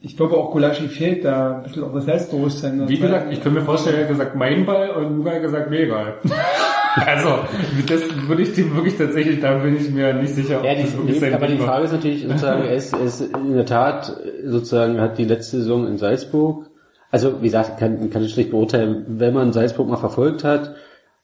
Ich 0.00 0.16
glaube 0.16 0.36
auch 0.36 0.52
Gulaschi 0.52 0.88
fehlt 0.88 1.24
da 1.24 1.56
ein 1.56 1.62
bisschen 1.62 1.84
auch 1.84 1.92
das 1.92 2.04
Selbstbewusstsein. 2.04 2.88
Wie 2.88 2.98
gesagt, 2.98 3.32
ich 3.32 3.42
könnte 3.42 3.60
mir 3.60 3.64
vorstellen, 3.64 3.96
er 3.96 4.02
hat 4.02 4.08
gesagt, 4.10 4.34
mein 4.34 4.66
Ball 4.66 4.90
und 4.90 5.16
Luca 5.18 5.32
hat 5.32 5.42
gesagt, 5.42 5.70
mir 5.70 5.80
egal. 5.80 6.14
also, 7.06 7.38
das 7.86 8.02
würde 8.28 8.42
ich 8.42 8.52
dem 8.54 8.74
wirklich 8.74 8.96
tatsächlich, 8.98 9.40
da 9.40 9.58
bin 9.58 9.76
ich 9.76 9.90
mir 9.90 10.12
nicht 10.14 10.34
sicher, 10.34 10.58
ob 10.58 10.64
Ja, 10.64 10.74
das 10.74 10.96
wirklich 10.96 11.14
die, 11.14 11.20
sein 11.20 11.34
aber 11.34 11.46
die. 11.46 11.58
Frage 11.58 11.84
ist 11.84 11.92
natürlich 11.92 12.22
sozusagen, 12.22 12.64
er 12.64 12.74
ist, 12.74 12.92
er 12.92 13.00
ist 13.00 13.20
in 13.20 13.54
der 13.54 13.66
Tat 13.66 14.16
sozusagen 14.44 15.00
hat 15.00 15.18
die 15.18 15.24
letzte 15.24 15.58
Saison 15.58 15.86
in 15.86 15.96
Salzburg, 15.96 16.66
also 17.10 17.40
wie 17.40 17.46
gesagt, 17.46 17.78
kann, 17.78 18.10
kann 18.10 18.22
ich 18.22 18.32
schlecht 18.32 18.50
beurteilen, 18.50 19.04
wenn 19.08 19.34
man 19.34 19.52
Salzburg 19.52 19.88
mal 19.88 19.96
verfolgt 19.96 20.44
hat, 20.44 20.74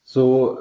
so 0.02 0.58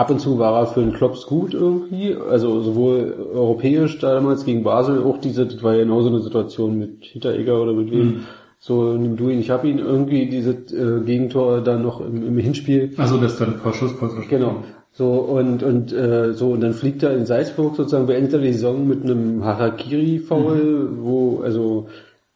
ab 0.00 0.10
und 0.10 0.18
zu 0.18 0.38
war 0.38 0.58
er 0.58 0.66
für 0.66 0.80
den 0.80 0.94
Klops 0.94 1.26
gut 1.26 1.52
irgendwie, 1.52 2.16
also 2.16 2.62
sowohl 2.62 3.14
europäisch 3.34 3.98
damals 3.98 4.46
gegen 4.46 4.62
Basel, 4.62 5.02
auch 5.02 5.18
diese, 5.18 5.44
das 5.46 5.62
war 5.62 5.74
ja 5.74 5.82
genauso 5.82 6.08
eine 6.08 6.20
Situation 6.20 6.78
mit 6.78 7.04
Hinteregger 7.04 7.60
oder 7.60 7.74
mit 7.74 7.90
wem, 7.90 8.24
so 8.58 8.94
nimm 8.94 9.18
du 9.18 9.28
ihn, 9.28 9.40
ich 9.40 9.50
hab 9.50 9.62
ihn, 9.64 9.78
irgendwie 9.78 10.26
diese 10.26 10.52
äh, 10.52 11.04
Gegentor 11.04 11.60
dann 11.60 11.82
noch 11.82 12.00
im, 12.00 12.26
im 12.26 12.38
Hinspiel. 12.38 12.94
Also, 12.96 13.18
das 13.18 13.36
dann 13.36 13.56
vor 13.56 13.74
Schusspause. 13.74 14.16
Genau. 14.28 14.64
So 14.92 15.12
und 15.12 15.62
und 15.62 15.92
äh, 15.92 16.32
so 16.32 16.50
und 16.50 16.62
dann 16.62 16.72
fliegt 16.72 17.02
er 17.02 17.14
in 17.14 17.24
Salzburg 17.24 17.76
sozusagen 17.76 18.06
beendet 18.06 18.32
er 18.32 18.40
die 18.40 18.52
Saison 18.52 18.88
mit 18.88 19.04
einem 19.04 19.44
Harakiri 19.44 20.18
Foul, 20.18 20.88
wo 20.98 21.42
also 21.44 21.88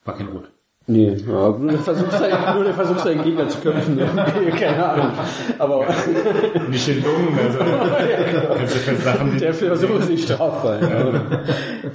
War 0.04 0.16
kein 0.16 0.28
Rot. 0.28 0.53
Nee, 0.86 1.16
ja, 1.26 1.48
nur 1.50 1.70
der 1.70 1.78
Versuch 1.78 2.10
sein, 2.18 2.32
nur 2.54 2.64
der 2.64 2.74
Versuch 2.74 2.98
seinen 2.98 3.22
Gegner 3.22 3.48
zu 3.48 3.58
köpfen, 3.60 3.98
irgendwie, 4.34 4.50
keine 4.58 4.84
Ahnung. 4.84 5.10
Aber 5.58 5.86
Nicht 6.68 6.88
den 6.88 7.02
Jungen, 7.02 7.38
also. 7.38 7.58
Sachen, 9.02 9.32
die, 9.32 9.38
der 9.38 9.54
Versuch 9.54 10.00
ist 10.00 10.10
nicht 10.10 10.24
straffrei. 10.24 10.78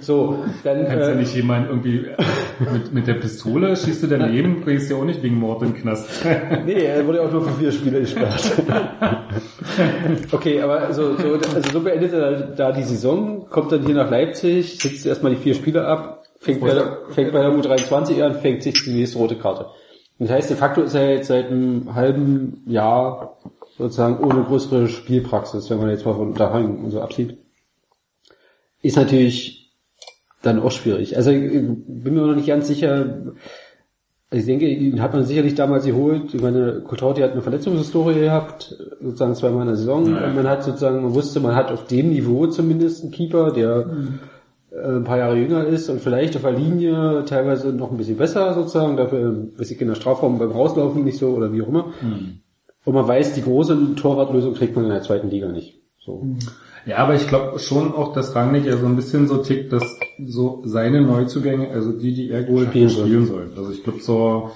So, 0.02 0.44
dann 0.64 0.86
kannst 0.88 1.08
ja 1.08 1.14
äh, 1.14 1.16
nicht 1.16 1.36
jemand 1.36 1.70
irgendwie 1.70 2.08
mit, 2.72 2.94
mit 2.94 3.08
der 3.08 3.16
Pistole 3.16 3.76
schießt 3.76 4.04
du 4.04 4.08
daneben, 4.08 4.62
bringst 4.62 4.90
du 4.90 4.96
ja 4.96 5.02
auch 5.02 5.06
nicht 5.06 5.22
wegen 5.24 5.40
Mord 5.40 5.62
in 5.64 5.74
den 5.74 5.82
Knast. 5.82 6.10
Nee, 6.66 6.86
er 6.86 7.06
wurde 7.06 7.22
auch 7.22 7.32
nur 7.32 7.44
für 7.44 7.60
vier 7.60 7.72
Spiele 7.72 8.02
gesperrt. 8.02 8.52
okay, 10.32 10.62
aber 10.62 10.94
so, 10.94 11.16
so, 11.16 11.34
also 11.56 11.72
so 11.72 11.80
beendet 11.82 12.14
er 12.14 12.32
da 12.56 12.72
die 12.72 12.84
Saison, 12.84 13.48
kommt 13.50 13.72
dann 13.72 13.86
hier 13.86 13.96
nach 13.96 14.10
Leipzig, 14.10 14.80
sitzt 14.80 15.06
erstmal 15.06 15.36
die 15.36 15.42
vier 15.42 15.56
Spiele 15.56 15.86
ab, 15.86 16.19
fängt 16.40 16.62
bei, 16.62 16.74
der, 16.74 17.00
fängt 17.10 17.32
bei 17.32 17.42
der 17.42 17.52
U23 17.52 18.24
an, 18.24 18.36
fängt 18.36 18.64
sich 18.64 18.84
die 18.84 18.94
nächste 18.94 19.18
rote 19.18 19.36
Karte. 19.36 19.68
Das 20.20 20.30
heißt, 20.30 20.50
de 20.50 20.58
facto 20.58 20.82
ist 20.82 20.96
er 20.96 21.14
jetzt 21.14 21.28
seit 21.28 21.48
einem 21.48 21.96
halben 21.96 22.64
Jahr 22.68 23.38
sozusagen 23.78 24.24
ohne 24.24 24.44
größere 24.44 24.90
Spielpraxis, 24.90 25.70
wenn 25.70 25.78
man 25.78 25.90
jetzt 25.90 26.06
mal 26.06 26.14
von 26.14 26.30
Unterhang 26.30 26.84
und 26.84 26.92
so 26.92 27.02
absieht. 27.02 27.38
Ist 28.82 28.98
natürlich 28.98 29.74
dann 30.42 30.62
auch 30.62 30.72
schwierig. 30.72 31.16
Also 31.16 31.32
ich 31.32 31.52
bin 31.52 32.14
mir 32.14 32.22
noch 32.28 32.36
nicht 32.36 32.48
ganz 32.48 32.68
sicher, 32.68 33.34
ich 34.32 34.46
denke, 34.46 34.68
ihn 34.68 35.02
hat 35.02 35.14
man 35.14 35.26
sicherlich 35.26 35.56
damals 35.56 35.86
geholt. 35.86 36.34
Ich 36.34 36.42
meine, 36.42 36.82
Cotrauti 36.82 37.22
hat 37.22 37.32
eine 37.32 37.42
Verletzungshistorie 37.42 38.20
gehabt, 38.20 38.76
sozusagen 39.02 39.36
zweimal 39.36 39.62
in 39.62 39.68
der 39.70 39.76
Saison. 39.78 40.12
Naja. 40.12 40.28
Und 40.28 40.36
man 40.36 40.48
hat 40.48 40.64
sozusagen, 40.64 41.02
man 41.02 41.16
wusste, 41.16 41.40
man 41.40 41.56
hat 41.56 41.72
auf 41.72 41.88
dem 41.88 42.10
Niveau 42.10 42.46
zumindest 42.48 43.04
einen 43.04 43.12
Keeper, 43.12 43.52
der 43.52 43.78
äh, 43.80 43.86
ein 44.72 45.04
paar 45.04 45.18
Jahre 45.18 45.38
jünger 45.38 45.66
ist 45.66 45.90
und 45.90 46.02
vielleicht 46.02 46.36
auf 46.36 46.44
der 46.44 46.52
Linie 46.52 47.26
teilweise 47.26 47.74
noch 47.74 47.92
ein 47.92 47.98
bisschen 47.98 48.18
besser 48.18 48.54
sozusagen, 48.54 48.98
dafür, 48.98 49.48
weiß 49.58 49.72
ich, 49.72 49.82
in 49.82 49.88
der 49.88 49.96
Strafraum 49.96 50.38
beim 50.38 50.52
Rauslaufen 50.52 51.04
nicht 51.04 51.18
so 51.18 51.30
oder 51.30 51.52
wie 51.52 51.62
auch 51.62 51.68
immer. 51.68 51.94
Und 52.86 52.94
man 52.94 53.08
weiß, 53.08 53.34
die 53.34 53.42
große 53.42 53.96
Torwartlösung 53.96 54.54
kriegt 54.54 54.76
man 54.76 54.86
in 54.86 54.92
der 54.92 55.02
zweiten 55.02 55.30
Liga 55.30 55.48
nicht. 55.48 55.82
So. 56.00 56.26
Ja, 56.86 56.98
aber 56.98 57.16
ich 57.16 57.28
glaube 57.28 57.60
schon 57.60 57.94
auch, 57.94 58.14
dass 58.14 58.36
Rangnick 58.36 58.66
ja 58.66 58.78
so 58.78 58.86
ein 58.86 58.96
bisschen 58.96 59.28
so 59.28 59.38
tickt, 59.38 59.74
dass 59.74 59.84
so 60.26 60.62
seine 60.66 61.02
Neuzugänge, 61.02 61.70
also 61.72 61.92
die, 61.92 62.14
die 62.14 62.30
er 62.30 62.44
geholt 62.44 62.68
hat, 62.68 62.72
Spielen 62.72 62.90
soll. 62.90 63.06
spielen 63.06 63.26
sollen. 63.26 63.52
Also 63.58 63.72
ich 63.72 63.84
glaube 63.84 64.00
so, 64.00 64.52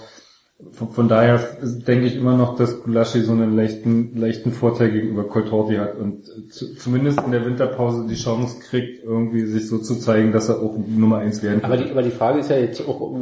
von, 0.71 0.89
von 0.89 1.07
daher 1.07 1.39
denke 1.61 2.05
ich 2.07 2.15
immer 2.15 2.35
noch, 2.35 2.55
dass 2.55 2.81
Gulaschi 2.81 3.21
so 3.21 3.31
einen 3.31 3.55
leichten, 3.55 4.15
leichten 4.15 4.51
Vorteil 4.51 4.91
gegenüber 4.91 5.25
Coltorti 5.25 5.75
hat 5.75 5.97
und 5.97 6.25
zu, 6.51 6.75
zumindest 6.75 7.21
in 7.21 7.31
der 7.31 7.45
Winterpause 7.45 8.07
die 8.07 8.15
Chance 8.15 8.59
kriegt, 8.59 9.03
irgendwie 9.03 9.45
sich 9.45 9.67
so 9.67 9.77
zu 9.77 9.95
zeigen, 9.95 10.31
dass 10.31 10.49
er 10.49 10.61
auch 10.61 10.75
Nummer 10.77 11.17
eins 11.17 11.43
werden 11.43 11.61
kann. 11.61 11.71
Aber 11.71 11.81
die, 11.81 11.91
aber 11.91 12.01
die 12.01 12.11
Frage 12.11 12.39
ist 12.39 12.49
ja 12.49 12.57
jetzt 12.57 12.87
auch, 12.87 13.15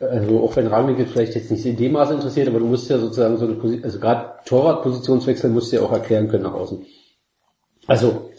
also 0.00 0.40
auch 0.40 0.56
wenn 0.56 0.66
Rangnick 0.66 0.98
jetzt 0.98 1.12
vielleicht 1.12 1.34
jetzt 1.34 1.50
nicht 1.50 1.64
in 1.64 1.76
dem 1.76 1.92
Maße 1.92 2.14
interessiert, 2.14 2.48
aber 2.48 2.58
du 2.58 2.66
musst 2.66 2.90
ja 2.90 2.98
sozusagen 2.98 3.36
so 3.36 3.46
eine 3.46 3.54
Position, 3.54 3.84
also 3.84 3.98
gerade 3.98 4.32
Torwartpositionswechsel 4.44 5.50
musst 5.50 5.72
du 5.72 5.76
ja 5.76 5.82
auch 5.82 5.92
erklären 5.92 6.28
können 6.28 6.44
nach 6.44 6.54
außen. 6.54 6.84
Also, 7.86 8.30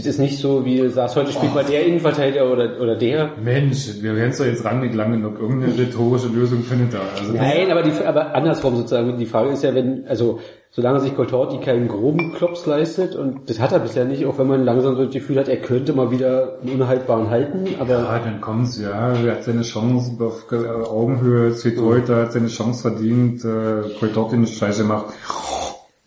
das 0.00 0.14
ist 0.14 0.18
nicht 0.18 0.38
so, 0.38 0.64
wie 0.64 0.78
du 0.78 0.90
sagst, 0.90 1.16
heute 1.16 1.32
spielt 1.32 1.54
mal 1.54 1.64
der 1.64 1.86
Innenverteidiger 1.86 2.50
oder, 2.50 2.80
oder 2.80 2.96
der. 2.96 3.32
Mensch, 3.42 3.88
wir 4.00 4.16
werden 4.16 4.34
doch 4.36 4.44
jetzt 4.44 4.64
Rangnick 4.64 4.94
lange 4.94 5.16
genug. 5.16 5.40
Irgendeine 5.40 5.76
rhetorische 5.76 6.28
Lösung 6.28 6.62
findet 6.62 6.94
er. 6.94 7.00
Also 7.18 7.32
Nein, 7.32 7.70
aber 7.70 7.82
die, 7.82 7.92
aber 8.04 8.34
andersrum 8.34 8.76
sozusagen, 8.76 9.18
die 9.18 9.26
Frage 9.26 9.50
ist 9.50 9.62
ja, 9.62 9.74
wenn, 9.74 10.06
also, 10.06 10.40
solange 10.70 11.00
sich 11.00 11.14
Coltorti 11.16 11.58
keinen 11.58 11.88
groben 11.88 12.34
Klops 12.34 12.66
leistet, 12.66 13.16
und 13.16 13.48
das 13.48 13.58
hat 13.60 13.72
er 13.72 13.80
bisher 13.80 14.04
nicht, 14.04 14.26
auch 14.26 14.38
wenn 14.38 14.46
man 14.46 14.64
langsam 14.64 14.96
so 14.96 15.04
das 15.04 15.12
Gefühl 15.14 15.38
hat, 15.38 15.48
er 15.48 15.56
könnte 15.56 15.92
mal 15.92 16.10
wieder 16.10 16.58
einen 16.62 16.80
unhaltbaren 16.80 17.30
halten, 17.30 17.66
aber, 17.78 17.94
Ja, 17.94 18.18
dann 18.18 18.40
kommt's, 18.40 18.80
ja, 18.80 19.12
er 19.12 19.32
hat 19.32 19.44
seine 19.44 19.62
Chance 19.62 20.12
auf 20.20 20.46
äh, 20.52 20.56
Augenhöhe, 20.56 21.54
Zwitorita 21.54 22.16
hat 22.16 22.32
seine 22.32 22.48
Chance 22.48 22.82
verdient, 22.82 23.44
äh, 23.44 23.98
Coltorti 23.98 24.36
eine 24.36 24.46
Scheiße 24.46 24.82
gemacht. 24.82 25.06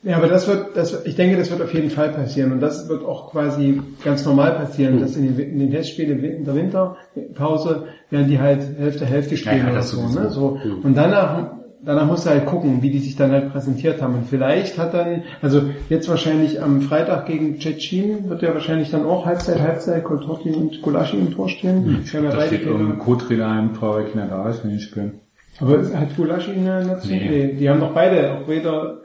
Ja, 0.04 0.18
aber 0.18 0.28
das 0.28 0.48
wird, 0.48 0.76
das, 0.76 1.06
ich 1.06 1.16
denke, 1.16 1.38
das 1.38 1.52
wird 1.52 1.62
auf 1.62 1.74
jeden 1.74 1.92
Fall 1.92 2.10
passieren. 2.10 2.52
Und 2.52 2.60
das 2.60 2.90
wird 2.90 3.06
auch 3.06 3.32
quasi 3.32 3.82
ganz 4.04 4.26
normal 4.26 4.54
passieren, 4.54 5.00
dass 5.00 5.16
in 5.16 5.36
den, 5.36 5.52
in 5.52 5.60
den 5.60 5.72
Testspielen 5.72 6.24
in 6.24 6.44
der 6.44 6.56
Winterpause 6.56 7.84
werden 8.10 8.28
die 8.28 8.40
halt 8.40 8.62
Hälfte 8.80 9.06
Hälfte 9.06 9.38
spielen 9.38 9.60
Ja, 9.60 9.66
ja, 9.66 9.72
oder 9.72 9.84
so, 9.84 10.02
ne? 10.08 10.30
so. 10.32 10.60
Und 10.84 10.98
danach, 10.98 11.52
danach 11.86 12.08
musst 12.08 12.26
du 12.26 12.32
halt 12.32 12.48
gucken, 12.48 12.82
wie 12.82 12.90
die 12.90 12.98
sich 12.98 13.16
dann 13.16 13.32
halt 13.32 13.52
präsentiert 13.52 14.02
haben. 14.02 14.16
Und 14.16 14.26
vielleicht 14.28 14.80
hat 14.80 14.96
dann, 14.96 15.22
also 15.40 15.62
jetzt 15.90 16.10
wahrscheinlich 16.10 16.60
am 16.60 16.82
Freitag 16.82 17.28
gegen 17.28 17.60
Tschetschen 17.60 18.28
wird 18.28 18.42
ja 18.42 18.56
wahrscheinlich 18.56 18.90
dann 18.90 19.06
auch 19.06 19.28
Halbzeit, 19.28 19.62
Halbzeit, 19.62 20.04
Koltotti 20.04 20.50
und 20.50 20.82
Gulaschi 20.82 21.18
im 21.18 21.32
Tor 21.32 21.48
stehen. 21.48 22.04
Ja 22.12 22.22
Da 22.22 22.42
steht 22.48 22.66
irgendein 22.66 22.98
Co-Trainer 22.98 23.70
Tor, 23.80 23.98
weil 23.98 24.06
keiner 24.06 24.28
da 24.28 24.50
ist, 24.50 24.64
wenn 24.64 24.72
die 24.72 24.80
spielen. 24.80 25.20
aber 25.60 25.78
hat 25.94 26.16
Gulaschi 26.18 26.54
eine 26.54 26.86
Nation? 26.86 27.18
Nee. 27.20 27.30
Nee. 27.30 27.54
Die 27.54 27.70
haben 27.70 27.80
doch 27.80 27.94
beide, 27.94 28.34
auch 28.34 28.48
weder 28.48 29.02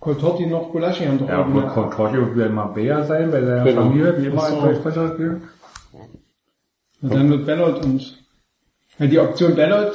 Coltorti 0.00 0.46
noch 0.46 0.72
Gulaschi 0.72 1.04
haben 1.04 1.18
doch 1.18 1.28
Ja, 1.28 1.52
wird 1.52 1.68
Coltorti 1.68 2.34
wird 2.34 2.52
mal 2.52 2.66
Bär 2.68 3.04
sein 3.04 3.30
bei 3.30 3.42
seiner 3.42 3.64
Genau. 3.64 3.82
Familie, 3.82 4.14
wie 4.22 4.26
immer 4.26 4.38
Ach 4.40 4.44
als 4.44 4.54
so. 4.54 4.60
Deutschsprecher 4.62 5.12
spielen. 5.14 5.42
Und 7.02 7.14
dann 7.14 7.30
wird 7.30 7.46
Bellot 7.46 7.84
und 7.84 8.18
ja, 8.98 9.06
die 9.06 9.18
Option 9.18 9.54
Bellot 9.54 9.92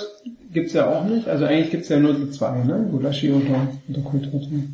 gibt's 0.52 0.74
ja 0.74 0.88
auch 0.90 1.04
nicht. 1.06 1.28
Also 1.28 1.46
eigentlich 1.46 1.72
gibt's 1.72 1.90
ja 1.90 2.00
nur 2.00 2.14
die 2.14 2.30
zwei, 2.32 2.64
ne? 2.64 2.88
Gulaschi 2.92 3.32
und 3.32 3.48
der, 3.48 3.68
und 3.88 3.96
der 3.96 4.04
Kulturti. 4.04 4.70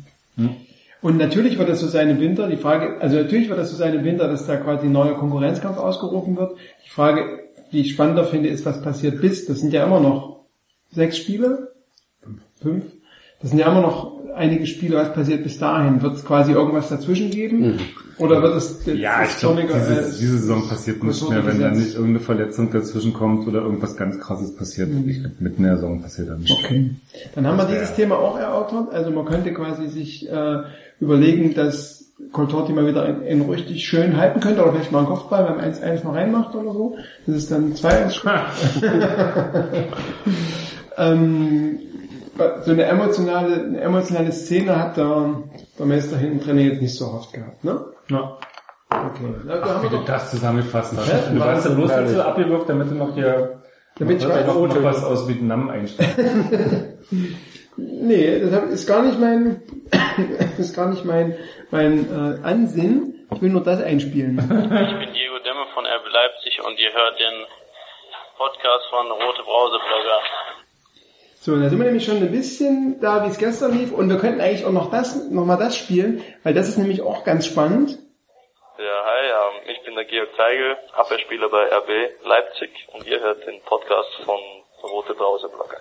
Und 1.02 1.18
natürlich 1.18 1.58
wird 1.58 1.68
das 1.68 1.80
so 1.80 1.88
sein 1.88 2.08
im 2.10 2.20
Winter, 2.20 2.48
die 2.48 2.56
Frage, 2.56 3.00
also 3.00 3.16
natürlich 3.16 3.48
wird 3.48 3.58
das 3.58 3.70
so 3.70 3.76
sein 3.76 3.92
im 3.94 4.04
Winter, 4.04 4.28
dass 4.28 4.46
da 4.46 4.56
quasi 4.56 4.86
ein 4.86 4.92
neuer 4.92 5.14
Konkurrenzkampf 5.18 5.76
ausgerufen 5.76 6.36
wird. 6.36 6.56
Die 6.86 6.90
Frage, 6.90 7.40
die 7.72 7.80
ich 7.80 7.92
spannender 7.92 8.24
finde, 8.24 8.48
ist, 8.48 8.64
was 8.64 8.80
passiert 8.82 9.20
bis, 9.20 9.46
das 9.46 9.60
sind 9.60 9.72
ja 9.72 9.84
immer 9.84 9.98
noch 10.00 10.44
sechs 10.92 11.16
Spiele, 11.16 11.72
fünf. 12.60 12.84
Das 13.40 13.50
sind 13.50 13.58
ja 13.58 13.70
immer 13.70 13.80
noch 13.82 14.21
einige 14.34 14.66
Spiele, 14.66 14.96
was 14.96 15.12
passiert 15.12 15.42
bis 15.42 15.58
dahin? 15.58 16.02
Wird 16.02 16.16
es 16.16 16.24
quasi 16.24 16.52
irgendwas 16.52 16.88
dazwischen 16.88 17.30
geben? 17.30 17.78
Oder 18.18 18.42
wird 18.42 18.56
es 18.56 18.82
jetzt 18.84 18.98
Ja, 18.98 19.22
ich 19.24 19.36
glaube, 19.38 19.62
diese, 19.62 20.18
diese 20.20 20.38
Saison 20.38 20.68
passiert 20.68 21.02
nicht 21.02 21.28
mehr, 21.28 21.44
wenn 21.46 21.60
da 21.60 21.70
nicht 21.70 21.94
irgendeine 21.94 22.20
Verletzung 22.20 22.70
dazwischen 22.70 23.12
kommt 23.12 23.46
oder 23.48 23.62
irgendwas 23.62 23.96
ganz 23.96 24.18
krasses 24.18 24.54
passiert. 24.54 24.90
Ich 25.06 25.20
glaube, 25.20 25.34
mitten 25.40 25.58
in 25.58 25.64
der 25.64 25.76
Saison 25.76 26.02
passiert 26.02 26.28
da 26.28 26.36
nicht. 26.36 26.52
Okay. 26.52 26.90
Dann 27.34 27.46
haben 27.46 27.56
wir 27.56 27.62
Das 27.64 27.72
wär- 27.72 27.80
dieses 27.80 27.96
Thema 27.96 28.16
auch 28.18 28.38
erörtert. 28.38 28.92
Also 28.92 29.10
man 29.10 29.24
könnte 29.24 29.52
quasi 29.52 29.88
sich 29.88 30.28
äh, 30.30 30.58
überlegen, 31.00 31.54
dass 31.54 31.98
Coltorti 32.30 32.72
mal 32.72 32.86
wieder 32.86 33.02
einen, 33.02 33.22
einen 33.24 33.50
richtig 33.50 33.84
schön 33.84 34.16
halten 34.16 34.38
könnte 34.40 34.62
oder 34.62 34.72
vielleicht 34.72 34.92
mal 34.92 35.00
einen 35.00 35.08
Kopfball 35.08 35.44
beim 35.44 35.58
1-1 35.58 36.04
noch 36.04 36.14
reinmacht 36.14 36.54
oder 36.54 36.72
so. 36.72 36.96
Das 37.26 37.36
ist 37.36 37.50
dann 37.50 37.72
2-1 37.74 38.22
ähm, 40.98 41.78
so 42.36 42.70
eine 42.70 42.84
emotionale, 42.84 43.54
eine 43.54 43.80
emotionale 43.80 44.32
Szene 44.32 44.78
hat 44.78 44.96
der, 44.96 45.42
der 45.78 45.86
Meister 45.86 46.16
hinten 46.16 46.40
drin 46.44 46.58
jetzt 46.58 46.82
nicht 46.82 46.94
so 46.94 47.06
oft 47.06 47.32
gehabt, 47.32 47.62
ne? 47.64 47.84
Ja. 48.08 48.38
Okay. 48.90 49.34
Na, 49.44 49.56
da 49.56 49.74
haben 49.74 49.82
Wie 49.84 49.96
du 49.96 50.02
das 50.04 50.30
zusammengefasst 50.30 50.94
hast. 50.96 51.08
Ja, 51.08 51.18
Du 51.32 51.40
warst 51.40 51.66
ja 51.66 51.74
bloß 51.74 51.88
dazu 51.88 52.22
abgewürgt, 52.22 52.68
damit 52.68 52.90
du 52.90 52.94
noch 52.94 53.14
hier 53.14 53.62
Damit 53.98 54.18
ich 54.18 54.28
noch, 54.28 54.34
weiß, 54.34 54.46
noch, 54.46 54.54
noch 54.66 54.82
was 54.82 55.04
aus 55.04 55.28
Vietnam 55.28 55.70
einstellst. 55.70 56.18
nee, 57.76 58.40
das 58.40 58.64
ist 58.70 58.86
gar 58.86 59.02
nicht 59.02 59.18
mein, 59.18 59.62
ist 60.58 60.74
gar 60.74 60.88
nicht 60.88 61.04
mein, 61.04 61.34
mein 61.70 62.06
äh, 62.10 62.46
Ansinn. 62.46 63.26
Ich 63.34 63.40
will 63.40 63.50
nur 63.50 63.62
das 63.62 63.82
einspielen. 63.82 64.36
Ich 64.38 64.98
bin 64.98 65.12
Diego 65.14 65.38
Demme 65.44 65.64
von 65.74 65.84
RB 65.84 66.06
Leipzig 66.12 66.60
und 66.66 66.78
ihr 66.78 66.92
hört 66.92 67.18
den 67.18 67.46
Podcast 68.36 68.84
von 68.90 69.06
Rote 69.10 69.42
Brause 69.42 69.78
Blogger. 69.78 70.20
So, 71.44 71.56
da 71.56 71.68
sind 71.68 71.78
wir 71.80 71.86
nämlich 71.86 72.04
schon 72.04 72.18
ein 72.18 72.30
bisschen 72.30 73.00
da, 73.00 73.24
wie 73.24 73.28
es 73.28 73.36
gestern 73.36 73.76
lief. 73.76 73.90
Und 73.90 74.08
wir 74.08 74.16
könnten 74.16 74.40
eigentlich 74.40 74.64
auch 74.64 74.70
noch 74.70 74.92
das, 74.92 75.28
noch 75.28 75.44
mal 75.44 75.56
das 75.56 75.76
spielen, 75.76 76.22
weil 76.44 76.54
das 76.54 76.68
ist 76.68 76.78
nämlich 76.78 77.02
auch 77.02 77.24
ganz 77.24 77.46
spannend. 77.46 77.98
Ja, 78.78 79.04
hi, 79.04 79.26
ähm, 79.26 79.74
ich 79.74 79.84
bin 79.84 79.96
der 79.96 80.04
Georg 80.04 80.28
Zeigel, 80.36 80.76
Abwehrspieler 80.94 81.48
bei 81.48 81.64
RB 81.64 81.88
Leipzig 82.24 82.70
und 82.92 83.08
ihr 83.08 83.18
hört 83.18 83.44
den 83.44 83.60
Podcast 83.62 84.10
von 84.24 84.38
Rote 84.84 85.14
Brause 85.14 85.48
Blogger. 85.48 85.78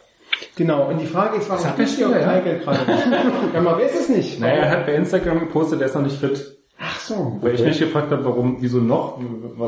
Genau. 0.55 0.87
Und 0.87 0.97
die 0.97 1.05
Frage 1.05 1.37
ist, 1.37 1.47
warum 1.47 1.63
spielt 1.63 1.95
Georg 1.95 2.15
ja? 2.15 2.21
Feigl 2.23 2.57
gerade? 2.57 2.79
ja, 3.53 3.61
man 3.61 3.77
weiß 3.79 3.99
es 3.99 4.09
nicht. 4.09 4.39
naja, 4.39 4.63
er 4.63 4.71
hat 4.71 4.87
bei 4.87 4.95
Instagram 4.95 5.41
gepostet, 5.41 5.79
er 5.79 5.85
ist 5.85 5.93
noch 5.93 6.01
nicht 6.01 6.19
fit. 6.19 6.57
Ach 6.83 6.99
so. 6.99 7.37
Weil 7.41 7.53
ich 7.55 7.63
mich 7.63 7.77
gefragt 7.79 8.09
habe, 8.11 8.25
warum, 8.25 8.57
wieso 8.59 8.79
noch? 8.79 9.19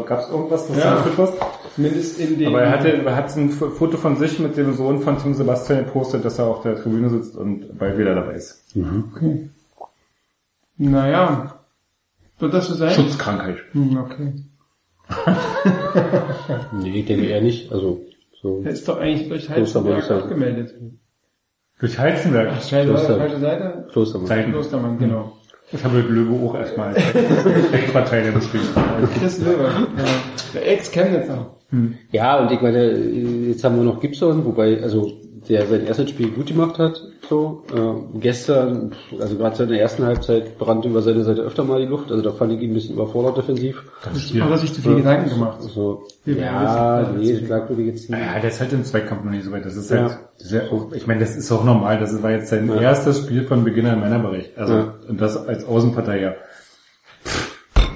Gab 0.08 0.22
es 0.22 0.30
irgendwas, 0.30 0.68
was 0.70 0.78
Ja. 0.84 0.96
du 1.02 1.10
nicht 1.10 1.18
warst? 1.20 1.34
Zumindest 1.76 2.20
in 2.20 2.40
den... 2.40 2.48
Aber 2.48 2.62
er 2.64 2.72
hatte, 2.72 2.92
er 2.92 3.16
hat 3.16 3.36
ein 3.38 3.50
Foto 3.50 3.98
von 3.98 4.16
sich 4.18 4.40
mit 4.40 4.58
dem 4.58 4.74
Sohn 4.74 5.00
von 5.00 5.20
Tim 5.20 5.34
Sebastian 5.36 5.86
gepostet, 5.86 6.26
dass 6.26 6.40
er 6.40 6.46
auf 6.48 6.64
der 6.64 6.76
Tribüne 6.82 7.10
sitzt 7.10 7.36
und 7.38 7.78
bald 7.78 7.98
wieder 8.00 8.16
dabei 8.16 8.34
ist. 8.34 8.64
Okay. 9.16 9.50
Naja. 10.78 11.60
Wird 12.40 12.54
das 12.54 12.68
so 12.68 12.74
sein? 12.74 12.94
Schutzkrankheit. 12.94 13.58
Hm, 13.74 13.98
okay. 13.98 14.34
Nee, 16.74 17.00
ich 17.00 17.06
denke 17.06 17.26
eher 17.28 17.42
nicht. 17.42 17.72
Also, 17.72 18.02
so. 18.42 18.62
Er 18.66 18.72
ist 18.72 18.88
doch 18.88 18.98
eigentlich 19.00 19.30
durch 19.30 19.50
Heizenberg 19.50 20.10
er. 20.10 20.18
abgemeldet. 20.18 20.74
Durch 21.80 21.98
Heizenberg. 22.00 22.50
Ach, 22.54 22.62
scheiße, 22.62 22.90
Kloster. 22.90 23.18
falsche 23.18 23.40
Seite? 23.40 23.88
Klostermann. 23.92 24.52
Klostermann, 24.52 24.98
genau. 24.98 25.38
Ich 25.74 25.84
habe 25.84 26.02
Löwe 26.02 26.48
auch 26.48 26.56
erstmal 26.56 26.90
als 26.90 27.04
Ex-Partei 27.74 28.32
beschrieben. 28.32 28.68
Chris 29.20 29.40
Löwe. 29.40 29.64
Ja. 29.64 30.04
Der 30.54 30.72
Ex-Chemnitzer. 30.72 31.48
Ja, 32.12 32.40
und 32.40 32.52
ich 32.52 32.62
meine, 32.62 32.92
jetzt 33.48 33.64
haben 33.64 33.78
wir 33.78 33.84
noch 33.84 34.00
Gibson, 34.00 34.46
wobei, 34.46 34.82
also 34.82 35.12
der 35.50 35.66
sein 35.66 35.88
erstes 35.88 36.12
Spiel 36.12 36.30
gut 36.30 36.48
gemacht 36.48 36.78
hat. 36.78 37.02
So 37.30 37.64
äh, 37.74 38.20
gestern, 38.20 38.92
also 39.20 39.38
gerade 39.38 39.64
in 39.64 39.70
der 39.70 39.80
ersten 39.82 40.06
Halbzeit 40.06 40.58
brannte 40.58 40.90
über 40.90 41.02
seine 41.02 41.24
Seite 41.24 41.42
öfter 41.42 41.64
mal 41.64 41.80
die 41.80 41.88
Luft. 41.88 42.12
Also 42.12 42.22
da 42.22 42.32
fand 42.32 42.52
ich 42.52 42.60
ihn 42.62 42.72
ein 42.72 42.74
bisschen 42.74 42.96
überfordert 42.96 43.38
defensiv. 43.38 43.82
Hat 44.02 44.12
er 44.52 44.58
sich 44.58 44.74
zu 44.74 44.82
viel 44.82 44.96
Gedanken 44.96 45.30
gemacht. 45.30 45.62
So, 45.62 46.04
ja, 46.26 47.02
wissen, 47.16 47.22
nee, 47.22 47.48
das 47.48 47.50
das 47.62 47.70
wirklich 47.70 47.88
jetzt 47.88 48.10
nicht. 48.10 48.20
Ja, 48.20 48.40
der 48.40 48.50
ist 48.50 48.60
halt 48.60 48.74
im 48.74 48.84
Zweikampf 48.84 49.24
noch 49.24 49.32
nicht 49.32 49.46
so 49.46 49.52
weit. 49.52 49.66
Das 49.66 49.76
ist 49.78 49.90
Ja. 49.90 50.02
halt, 50.02 50.18
sehr, 50.38 50.64
ich 50.94 51.08
meine, 51.08 51.22
das 51.22 51.36
ist 51.38 51.50
auch 51.52 51.64
normal. 51.64 51.98
Das 52.00 52.22
war 52.22 52.32
jetzt 52.32 52.50
sein 52.50 52.68
Ja. 52.68 52.82
erstes 52.82 53.20
Spiel 53.20 53.44
von 53.46 53.64
Beginn 53.64 53.86
an 53.86 53.96
im 53.96 54.00
Männerbereich. 54.02 54.52
Also, 54.58 54.74
Ja. 54.74 54.94
und 55.08 55.22
das 55.22 55.38
als 55.48 55.66
Außenverteidiger. 55.66 56.36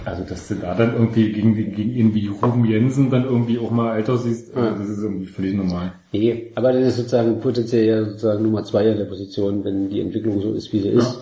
Also, 0.07 0.23
dass 0.23 0.47
du 0.47 0.55
da 0.55 0.73
dann 0.73 0.93
irgendwie 0.93 1.33
gegen, 1.33 1.53
gegen 1.53 1.93
ihn 1.93 2.13
wie 2.15 2.27
Ruben 2.27 2.63
Jensen 2.63 3.09
dann 3.09 3.25
irgendwie 3.25 3.59
auch 3.59 3.71
mal 3.71 3.91
alt 3.91 4.09
aussiehst, 4.09 4.55
Ja. 4.55 4.61
also 4.69 4.79
das 4.79 4.89
ist 4.89 5.03
irgendwie 5.03 5.25
völlig 5.25 5.53
normal. 5.53 5.91
Nee, 6.13 6.49
aber 6.55 6.71
das 6.71 6.87
ist 6.87 6.95
sozusagen 6.95 7.41
potenziell 7.41 7.85
ja 7.85 8.05
sozusagen 8.05 8.41
Nummer 8.41 8.63
zwei 8.63 8.89
an 8.89 8.97
der 8.97 9.03
Position, 9.03 9.65
wenn 9.65 9.89
die 9.89 9.99
Entwicklung 9.99 10.39
so 10.41 10.53
ist, 10.53 10.71
wie 10.71 10.79
sie 10.79 10.89
ist. 10.91 11.19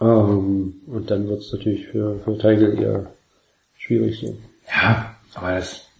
Ähm, 0.00 0.74
und 0.86 1.10
dann 1.10 1.26
wird 1.28 1.40
es 1.40 1.52
natürlich 1.52 1.88
für, 1.88 2.20
für 2.24 2.38
Teigl 2.38 2.78
eher 2.80 3.10
schwierig 3.76 4.20
so. 4.20 4.36
Ja, 4.72 5.16
aber 5.34 5.54
das, 5.56 5.78
ja. 5.78 5.91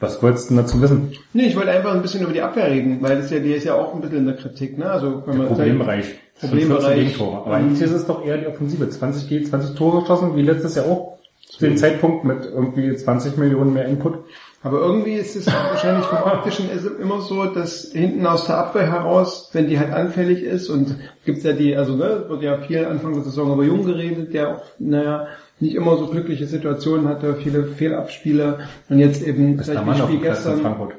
Was 0.00 0.22
wolltest 0.22 0.50
du 0.50 0.56
dazu 0.56 0.80
wissen? 0.80 1.12
Nee, 1.34 1.48
ich 1.48 1.56
wollte 1.56 1.70
einfach 1.70 1.94
ein 1.94 2.00
bisschen 2.00 2.22
über 2.22 2.32
die 2.32 2.40
Abwehr 2.40 2.70
reden, 2.70 3.02
weil 3.02 3.16
das 3.16 3.30
ja, 3.30 3.38
die 3.38 3.52
ist 3.52 3.64
ja 3.64 3.74
auch 3.74 3.94
ein 3.94 4.00
bisschen 4.00 4.18
in 4.18 4.26
der 4.26 4.36
Kritik, 4.36 4.78
ne? 4.78 4.90
Also, 4.90 5.22
wenn 5.26 5.36
man 5.36 5.48
Problembereich. 5.48 6.14
Problembereich. 6.40 6.84
14 6.84 7.04
Gegentore. 7.04 7.36
Aber 7.44 7.54
eigentlich 7.54 7.82
ist 7.82 7.92
es 7.92 8.06
doch 8.06 8.24
eher 8.24 8.38
die 8.38 8.46
Offensive. 8.46 8.88
20 8.88 9.28
G, 9.28 9.42
20 9.42 9.76
Tore 9.76 10.00
geschossen, 10.00 10.34
wie 10.36 10.42
letztes 10.42 10.74
Jahr 10.74 10.86
auch. 10.86 11.18
Zu 11.48 11.66
dem 11.66 11.76
Zeitpunkt 11.76 12.24
mit 12.24 12.46
irgendwie 12.46 12.94
20 12.94 13.36
Millionen 13.36 13.74
mehr 13.74 13.86
Input. 13.86 14.24
Aber 14.62 14.80
irgendwie 14.80 15.14
ist 15.14 15.36
es 15.36 15.46
wahrscheinlich 15.46 16.06
vom 16.06 16.18
Optischen 16.18 16.66
immer 17.00 17.20
so, 17.22 17.46
dass 17.46 17.92
hinten 17.92 18.26
aus 18.26 18.46
der 18.46 18.58
Abwehr 18.58 18.90
heraus, 18.90 19.50
wenn 19.52 19.68
die 19.68 19.78
halt 19.78 19.92
anfällig 19.92 20.42
ist 20.42 20.68
und 20.68 20.96
gibt's 21.24 21.44
ja 21.44 21.52
die, 21.52 21.76
also 21.76 21.96
ne, 21.96 22.26
wird 22.28 22.42
ja 22.42 22.58
viel 22.58 22.84
Anfang 22.84 23.14
der 23.14 23.22
Saison 23.22 23.54
über 23.54 23.64
Jung 23.64 23.84
geredet, 23.84 24.34
der 24.34 24.56
auch, 24.56 24.62
naja, 24.78 25.28
nicht 25.60 25.74
immer 25.74 25.96
so 25.96 26.06
glückliche 26.06 26.46
Situationen 26.46 27.08
hatte, 27.08 27.36
viele 27.36 27.64
Fehlabspiele 27.64 28.60
und 28.88 28.98
jetzt 28.98 29.22
eben 29.22 29.56
Das 29.56 29.68
auf 29.70 29.96
Spiel 29.98 30.20
gestern 30.20 30.60
Frankfurt. 30.60 30.94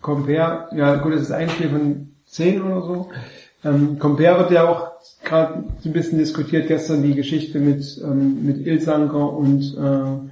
Compare, 0.00 0.68
ja 0.76 0.96
gut, 0.96 1.14
das 1.14 1.22
ist 1.22 1.32
ein 1.32 1.48
Spiel 1.48 1.68
von 1.68 2.08
zehn 2.26 2.62
oder 2.62 2.82
so. 2.82 3.08
Ähm, 3.64 3.98
Compare 3.98 4.40
wird 4.40 4.50
ja 4.50 4.68
auch 4.68 4.92
gerade 5.24 5.64
so 5.80 5.88
ein 5.88 5.92
bisschen 5.92 6.18
diskutiert, 6.18 6.66
gestern 6.66 7.02
die 7.02 7.14
Geschichte 7.14 7.58
mit, 7.60 8.00
ähm, 8.02 8.44
mit 8.44 8.66
Ilsanker 8.66 9.32
und 9.32 9.76
äh, 9.76 10.30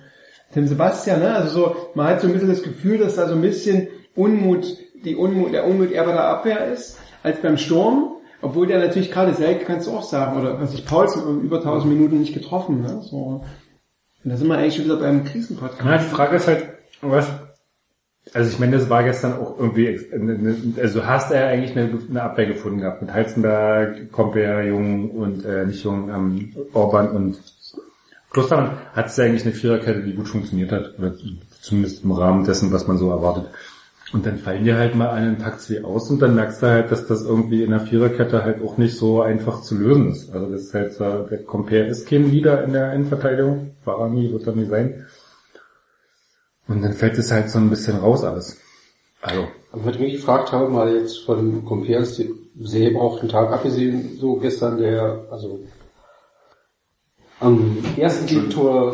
Tim 0.52 0.66
Sebastian, 0.66 1.20
ne? 1.20 1.34
Also 1.34 1.50
so, 1.50 1.76
man 1.94 2.08
hat 2.08 2.20
so 2.20 2.26
ein 2.26 2.32
bisschen 2.32 2.48
das 2.48 2.62
Gefühl, 2.62 2.98
dass 2.98 3.14
da 3.14 3.28
so 3.28 3.34
ein 3.34 3.40
bisschen 3.40 3.86
Unmut, 4.16 4.66
die 5.04 5.14
Unmut, 5.14 5.52
der 5.52 5.66
Unmut 5.66 5.92
eher 5.92 6.04
bei 6.04 6.12
der 6.12 6.24
Abwehr 6.24 6.72
ist, 6.72 6.98
als 7.22 7.40
beim 7.40 7.56
Sturm. 7.56 8.16
Obwohl 8.42 8.66
der 8.66 8.78
natürlich 8.78 9.10
gerade 9.10 9.34
Selke 9.34 9.64
kannst 9.64 9.86
du 9.86 9.92
auch 9.92 10.02
sagen, 10.02 10.40
oder 10.40 10.60
was 10.60 10.74
ich 10.74 10.86
Paulsen 10.86 11.40
über 11.42 11.58
1000 11.58 11.92
Minuten 11.92 12.20
nicht 12.20 12.34
getroffen, 12.34 12.82
ne? 12.82 13.02
So. 13.02 13.42
Und 14.22 14.30
da 14.30 14.36
sind 14.36 14.48
wir 14.48 14.56
eigentlich 14.56 14.76
schon 14.76 14.84
wieder 14.84 14.96
beim 14.96 15.24
Krisenpodcast. 15.24 15.84
Ja, 15.84 15.98
die 15.98 16.04
Frage 16.04 16.36
ist 16.36 16.46
halt, 16.46 16.66
was, 17.00 17.26
also 18.32 18.50
ich 18.50 18.58
meine, 18.58 18.76
das 18.76 18.90
war 18.90 19.02
gestern 19.02 19.34
auch 19.34 19.58
irgendwie, 19.58 19.98
also 20.80 21.06
hast 21.06 21.32
ja 21.32 21.46
eigentlich 21.46 21.76
eine, 21.76 21.98
eine 22.08 22.22
Abwehr 22.22 22.46
gefunden 22.46 22.80
gehabt 22.80 23.02
mit 23.02 23.12
Heizenberg, 23.12 24.12
Comper, 24.12 24.62
Jung 24.62 25.10
und 25.10 25.44
äh, 25.44 25.66
nicht 25.66 25.82
Jung, 25.84 26.10
ähm, 26.10 26.54
Orban 26.72 27.10
und 27.10 27.38
Klostermann 28.30 28.78
hat 28.94 29.06
es 29.06 29.18
eigentlich 29.18 29.44
eine 29.44 29.54
Viererkette, 29.54 30.02
die 30.02 30.14
gut 30.14 30.28
funktioniert 30.28 30.70
hat, 30.70 30.98
oder 30.98 31.14
zumindest 31.60 32.04
im 32.04 32.12
Rahmen 32.12 32.44
dessen, 32.44 32.72
was 32.72 32.86
man 32.86 32.96
so 32.96 33.10
erwartet. 33.10 33.46
Und 34.12 34.26
dann 34.26 34.38
fallen 34.38 34.64
dir 34.64 34.76
halt 34.76 34.96
mal 34.96 35.10
einen 35.10 35.38
Tag 35.38 35.60
zwei 35.60 35.84
aus 35.84 36.10
und 36.10 36.20
dann 36.20 36.34
merkst 36.34 36.62
du 36.62 36.66
halt, 36.66 36.90
dass 36.90 37.06
das 37.06 37.22
irgendwie 37.22 37.62
in 37.62 37.70
der 37.70 37.80
Viererkette 37.80 38.42
halt 38.42 38.60
auch 38.60 38.76
nicht 38.76 38.96
so 38.96 39.22
einfach 39.22 39.62
zu 39.62 39.76
lösen 39.76 40.10
ist. 40.10 40.32
Also 40.32 40.50
das 40.50 40.62
ist 40.62 40.74
halt, 40.74 40.98
der 41.30 41.44
Compare 41.44 41.86
ist 41.86 42.08
kein 42.08 42.28
Leader 42.28 42.64
in 42.64 42.72
der 42.72 42.92
Innenverteidigung, 42.92 43.76
war 43.84 44.08
nie, 44.08 44.32
wird 44.32 44.46
er 44.48 44.54
nie 44.54 44.66
sein. 44.66 45.06
Und 46.66 46.82
dann 46.82 46.92
fällt 46.92 47.18
es 47.18 47.30
halt 47.30 47.50
so 47.50 47.58
ein 47.58 47.70
bisschen 47.70 47.98
raus 47.98 48.24
alles. 48.24 48.56
Also, 49.22 49.48
was 49.72 49.94
ich 49.94 50.00
mich 50.00 50.14
gefragt 50.14 50.50
habe, 50.50 50.68
mal 50.68 50.94
jetzt 50.94 51.24
von 51.24 51.36
dem 51.36 51.64
Compares 51.64 52.20
selber 52.60 53.00
auch 53.00 53.20
den 53.20 53.28
Tag 53.28 53.52
abgesehen, 53.52 54.16
so 54.18 54.36
gestern 54.36 54.78
der, 54.78 55.26
also 55.30 55.60
am 57.40 57.78
ersten 57.96 58.26
Gegentor 58.26 58.92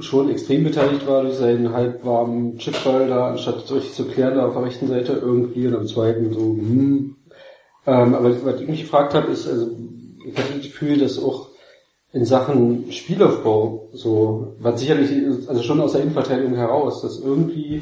schon 0.00 0.30
extrem 0.30 0.64
beteiligt 0.64 1.06
war 1.06 1.22
durch 1.22 1.34
seinen 1.34 1.72
halbwarmen 1.72 2.56
Chipball 2.58 3.08
da, 3.08 3.30
anstatt 3.30 3.70
richtig 3.70 3.92
zu 3.92 4.04
klären 4.04 4.36
da 4.36 4.46
auf 4.46 4.54
der 4.54 4.64
rechten 4.64 4.86
Seite 4.86 5.14
irgendwie 5.14 5.66
und 5.66 5.74
am 5.74 5.86
zweiten 5.86 6.32
so, 6.32 6.40
hm. 6.40 7.16
Ähm, 7.86 8.14
aber 8.14 8.44
was 8.44 8.60
ich 8.60 8.68
mich 8.68 8.82
gefragt 8.82 9.14
habe, 9.14 9.32
ist, 9.32 9.48
also 9.48 9.70
ich 10.24 10.36
hatte 10.36 10.54
das 10.54 10.62
Gefühl, 10.62 10.98
dass 10.98 11.22
auch 11.22 11.48
in 12.12 12.24
Sachen 12.24 12.90
Spielaufbau 12.92 13.88
so, 13.92 14.54
was 14.60 14.80
sicherlich, 14.80 15.10
also 15.48 15.62
schon 15.62 15.80
aus 15.80 15.92
der 15.92 16.02
Innenverteidigung 16.02 16.54
heraus, 16.54 17.02
dass 17.02 17.20
irgendwie 17.20 17.80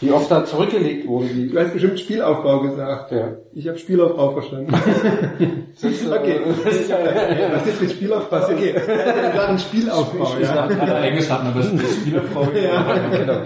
wie 0.00 0.10
oft 0.10 0.30
da 0.30 0.44
zurückgelegt 0.44 1.06
wurde, 1.06 1.26
die, 1.28 1.48
Du 1.48 1.58
hast 1.58 1.72
bestimmt 1.72 1.98
Spielaufbau 2.00 2.60
gesagt. 2.60 3.12
ja. 3.12 3.36
Ich 3.54 3.68
habe 3.68 3.78
Spielaufbau 3.78 4.32
verstanden. 4.32 4.74
okay. 4.74 6.40
Was 7.52 7.66
ist 7.66 7.80
mit 7.80 7.90
Spielaufbau? 7.92 8.38
Okay. 8.44 8.74
Ein 8.76 9.58
Spielaufbau, 9.58 10.36
ja. 10.40 10.68
Englisch 11.02 11.30
hat 11.30 11.44
man 11.44 11.54
das 11.54 11.94
Spielerfrau. 11.94 12.46
genau. 12.52 13.38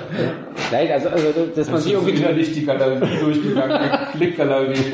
Nein, 0.72 0.92
also, 0.92 1.08
also 1.08 1.46
dass 1.54 1.70
man 1.70 1.80
sich 1.80 1.92
irgendwie 1.92 2.34
nicht 2.34 2.56
die 2.56 2.64
Galerie 2.64 3.18
durchgegangen, 3.20 3.90
Klickgalerie. 4.12 4.92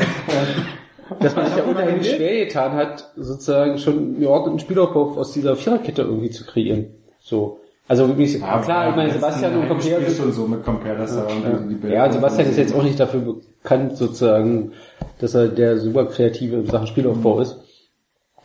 dass 1.21 1.37
man 1.37 1.47
sich 1.47 1.57
ja 1.57 1.63
unheimlich 1.65 2.11
schwer 2.11 2.45
getan 2.47 2.73
hat, 2.73 3.13
sozusagen 3.17 3.79
schon 3.79 4.17
einen 4.17 4.27
ordentlichen 4.27 4.61
Spielaufbau 4.61 5.17
aus 5.19 5.33
dieser 5.33 5.57
Viererkette 5.57 6.03
irgendwie 6.03 6.31
zu 6.31 6.45
kreieren. 6.45 6.87
So. 7.21 7.61
Also 7.87 8.09
wirklich, 8.09 8.39
klar, 8.39 8.89
ich 8.89 8.97
meine, 8.97 9.13
Sebastian 9.13 9.57
und 9.57 9.69
Compare 9.69 10.01
ist 10.01 10.17
schon 10.17 10.33
so 10.33 10.47
mit 10.47 10.65
Compare, 10.65 10.97
dass 10.97 11.17
er 11.17 11.29
irgendwie 11.29 11.75
die 11.75 11.81
Bälle 11.81 11.95
Ja, 11.95 12.11
Sebastian 12.11 12.49
ist 12.49 12.57
jetzt 12.57 12.75
auch 12.75 12.83
nicht 12.83 12.99
dafür 12.99 13.21
bekannt, 13.21 13.99
sozusagen, 13.99 14.73
dass 15.19 15.35
er 15.35 15.49
der 15.49 15.79
super 15.79 16.07
kreative 16.07 16.57
in 16.57 16.67
Sachen 16.67 16.87
Spielaufbau 16.87 17.41
ist. 17.41 17.59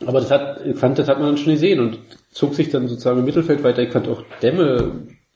Aber 0.05 0.19
das 0.19 0.29
hat, 0.29 0.65
ich 0.65 0.77
fand, 0.77 0.99
das 0.99 1.07
hat 1.07 1.19
man 1.19 1.27
dann 1.27 1.37
schon 1.37 1.53
gesehen 1.53 1.79
und 1.79 1.99
zog 2.31 2.53
sich 2.53 2.69
dann 2.69 2.87
sozusagen 2.87 3.19
im 3.19 3.25
Mittelfeld 3.25 3.63
weiter. 3.63 3.81
Ich 3.81 3.91
fand 3.91 4.09
auch 4.09 4.23
Dämme 4.41 4.91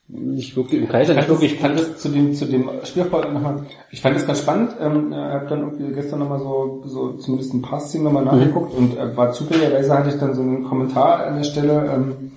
nicht 0.09 0.55
wirklich, 0.55 0.81
im 0.81 0.89
Kaiser 0.89 1.13
nicht 1.13 1.29
wirklich 1.29 1.53
ich 1.53 1.59
fand 1.59 1.79
das 1.79 1.97
zu 1.97 2.09
dem, 2.09 2.33
zu 2.33 2.45
dem 2.45 2.69
Spielaufbau 2.83 3.21
nochmal, 3.31 3.65
ich 3.89 4.01
fand 4.01 4.15
das 4.15 4.27
ganz 4.27 4.39
spannend, 4.39 4.75
ähm, 4.81 5.15
habe 5.15 5.47
dann 5.47 5.61
irgendwie 5.61 5.93
gestern 5.93 6.19
nochmal 6.19 6.39
so, 6.39 6.83
so 6.85 7.13
zumindest 7.13 7.53
ein 7.53 7.61
paar 7.61 7.79
Szenen 7.79 8.03
nochmal 8.03 8.25
nachgeguckt 8.25 8.75
und 8.75 8.97
äh, 8.97 9.15
war 9.15 9.31
zufälligerweise 9.31 9.97
hatte 9.97 10.09
ich 10.09 10.19
dann 10.19 10.35
so 10.35 10.41
einen 10.41 10.65
Kommentar 10.65 11.25
an 11.25 11.37
der 11.37 11.43
Stelle, 11.43 11.89
ähm, 11.93 12.31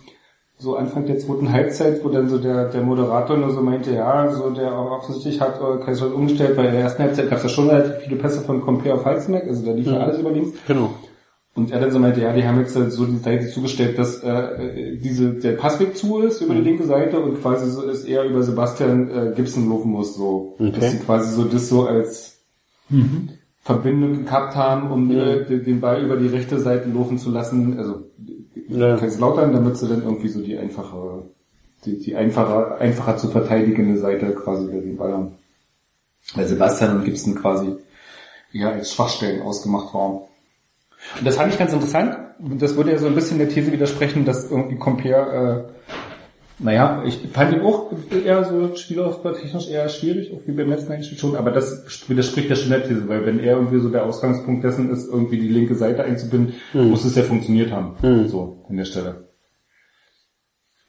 so 0.58 0.76
Anfang 0.76 1.04
der 1.06 1.18
zweiten 1.18 1.52
Halbzeit, 1.52 2.02
wo 2.02 2.08
dann 2.08 2.28
so 2.28 2.38
der, 2.38 2.70
der 2.70 2.82
Moderator 2.82 3.36
nur 3.36 3.50
so 3.52 3.60
meinte, 3.60 3.92
ja, 3.92 4.32
so 4.32 4.50
der 4.50 4.72
offensichtlich 4.74 5.40
hat 5.40 5.60
äh, 5.60 5.84
Kaiser 5.84 6.14
umgestellt, 6.14 6.56
weil 6.56 6.66
in 6.66 6.72
der 6.72 6.80
ersten 6.82 7.02
Halbzeit 7.02 7.28
gab 7.28 7.38
es 7.38 7.44
ja 7.44 7.50
schon 7.50 7.68
relativ 7.68 7.96
viele 8.04 8.16
Pässe 8.16 8.40
von 8.40 8.62
Compare 8.62 8.94
auf 8.94 9.04
Halzenberg, 9.04 9.46
also 9.46 9.66
da 9.66 9.72
lief 9.72 9.86
ja 9.86 9.98
alles 9.98 10.18
über 10.18 10.30
links. 10.30 10.58
Genau. 10.66 10.90
Und 11.54 11.70
er 11.72 11.80
dann 11.80 11.90
so 11.90 11.98
meinte, 11.98 12.20
ja, 12.20 12.34
die 12.34 12.46
haben 12.46 12.58
jetzt 12.60 12.76
halt 12.76 12.92
so 12.92 13.06
die 13.06 13.16
Seite 13.16 13.48
zugestellt, 13.48 13.98
dass 13.98 14.22
äh, 14.22 14.98
diese 14.98 15.34
der 15.34 15.52
Passweg 15.52 15.96
zu 15.96 16.20
ist 16.20 16.42
über 16.42 16.54
die 16.54 16.60
linke 16.60 16.84
Seite 16.84 17.18
und 17.18 17.40
quasi 17.40 17.70
so 17.70 17.82
ist 17.82 18.06
er 18.06 18.24
über 18.24 18.42
Sebastian 18.42 19.10
äh, 19.10 19.32
Gibson 19.34 19.68
laufen 19.68 19.90
muss, 19.90 20.16
so. 20.16 20.56
Okay. 20.58 20.72
Dass 20.72 20.92
sie 20.92 20.98
quasi 20.98 21.34
so 21.34 21.44
das 21.44 21.68
so 21.68 21.86
als 21.86 22.44
Verbindung 23.62 24.26
gehabt 24.26 24.54
haben, 24.54 24.90
um 24.90 25.10
äh, 25.10 25.44
den 25.44 25.64
den 25.64 25.80
Ball 25.80 26.04
über 26.04 26.16
die 26.16 26.28
rechte 26.28 26.58
Seite 26.60 26.90
laufen 26.90 27.18
zu 27.18 27.30
lassen, 27.30 27.78
also 27.78 28.04
Ja. 28.68 28.96
Kaiserslautern, 28.96 29.52
damit 29.52 29.76
sie 29.76 29.88
dann 29.88 30.02
irgendwie 30.02 30.28
so 30.28 30.42
die 30.42 30.56
einfache, 30.56 31.22
die, 31.84 31.98
die 31.98 32.16
einfacher, 32.16 32.78
einfacher 32.78 33.16
zu 33.16 33.28
verteidigende 33.28 33.98
Seite 33.98 34.34
quasi 34.34 34.66
den 34.66 34.96
Ball 34.96 35.12
haben. 35.12 35.32
Weil 36.34 36.46
Sebastian 36.46 36.96
und 36.96 37.04
Gibson 37.04 37.34
quasi 37.34 37.76
ja 38.52 38.70
als 38.70 38.92
Schwachstellen 38.92 39.42
ausgemacht 39.42 39.94
waren. 39.94 40.20
Und 41.18 41.26
das 41.26 41.36
fand 41.36 41.52
ich 41.52 41.58
ganz 41.58 41.72
interessant. 41.72 42.16
Das 42.38 42.76
würde 42.76 42.92
ja 42.92 42.98
so 42.98 43.06
ein 43.06 43.14
bisschen 43.14 43.38
der 43.38 43.48
These 43.48 43.72
widersprechen, 43.72 44.24
dass 44.24 44.50
irgendwie 44.50 44.76
Compare, 44.76 45.68
äh, 45.68 45.92
naja, 46.58 47.02
ich 47.06 47.18
fand 47.32 47.52
ihn 47.52 47.60
auch 47.60 47.92
eher 48.10 48.44
so 48.44 48.74
spielaufbautechnisch 48.76 49.68
eher 49.68 49.88
schwierig, 49.88 50.32
auch 50.32 50.40
wie 50.46 50.52
beim 50.52 50.70
letzten 50.70 50.92
eigentlich 50.92 51.18
schon, 51.18 51.36
aber 51.36 51.50
das 51.50 52.08
widerspricht 52.08 52.48
ja 52.48 52.56
schon 52.56 52.70
der 52.70 52.86
These, 52.86 53.08
weil 53.08 53.26
wenn 53.26 53.40
er 53.40 53.56
irgendwie 53.56 53.80
so 53.80 53.90
der 53.90 54.06
Ausgangspunkt 54.06 54.64
dessen 54.64 54.90
ist, 54.90 55.06
irgendwie 55.08 55.38
die 55.38 55.48
linke 55.48 55.74
Seite 55.74 56.04
einzubinden, 56.04 56.54
muss 56.72 57.04
es 57.04 57.14
ja 57.14 57.24
funktioniert 57.24 57.72
haben. 57.72 58.28
So, 58.28 58.64
an 58.68 58.76
der 58.76 58.86
Stelle. 58.86 59.26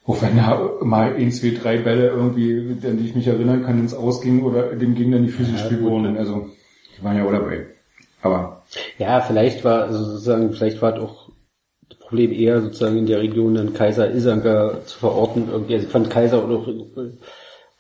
Auch 0.06 0.22
wenn 0.22 0.38
da 0.38 0.72
mal 0.84 1.16
ein, 1.16 1.32
zwei, 1.34 1.50
drei 1.50 1.80
Bälle 1.80 2.08
irgendwie, 2.08 2.78
an 2.88 2.98
die 2.98 3.06
ich 3.06 3.16
mich 3.16 3.28
erinnern 3.28 3.66
kann, 3.66 3.78
ins 3.78 3.94
Ausging 3.94 4.44
oder 4.44 4.74
dem 4.74 4.96
Gegner 4.96 5.18
in 5.18 5.24
die 5.24 5.32
Füße 5.32 5.52
gespielt 5.52 5.82
wurden. 5.82 6.16
Also, 6.16 6.48
die 6.98 7.04
waren 7.04 7.18
ja 7.18 7.26
auch 7.26 7.32
dabei. 7.32 7.66
Aber 8.22 8.64
Ja, 8.98 9.20
vielleicht 9.20 9.66
war, 9.66 9.84
also 9.84 10.04
sozusagen, 10.06 10.54
vielleicht 10.54 10.82
war 10.82 10.98
auch 11.02 11.27
das 11.27 11.27
Problem 12.08 12.32
eher 12.32 12.62
sozusagen 12.62 12.98
in 12.98 13.06
der 13.06 13.20
Region 13.20 13.56
dann 13.56 13.74
Kaiser 13.74 14.14
Isanka 14.14 14.80
zu 14.86 15.00
verorten. 15.00 15.50
Irgendwie, 15.52 15.76
also 15.76 15.86
ich 15.86 15.92
fand 15.92 16.10
Kaiser 16.10 16.44
und 16.44 16.56
auch, 16.56 16.68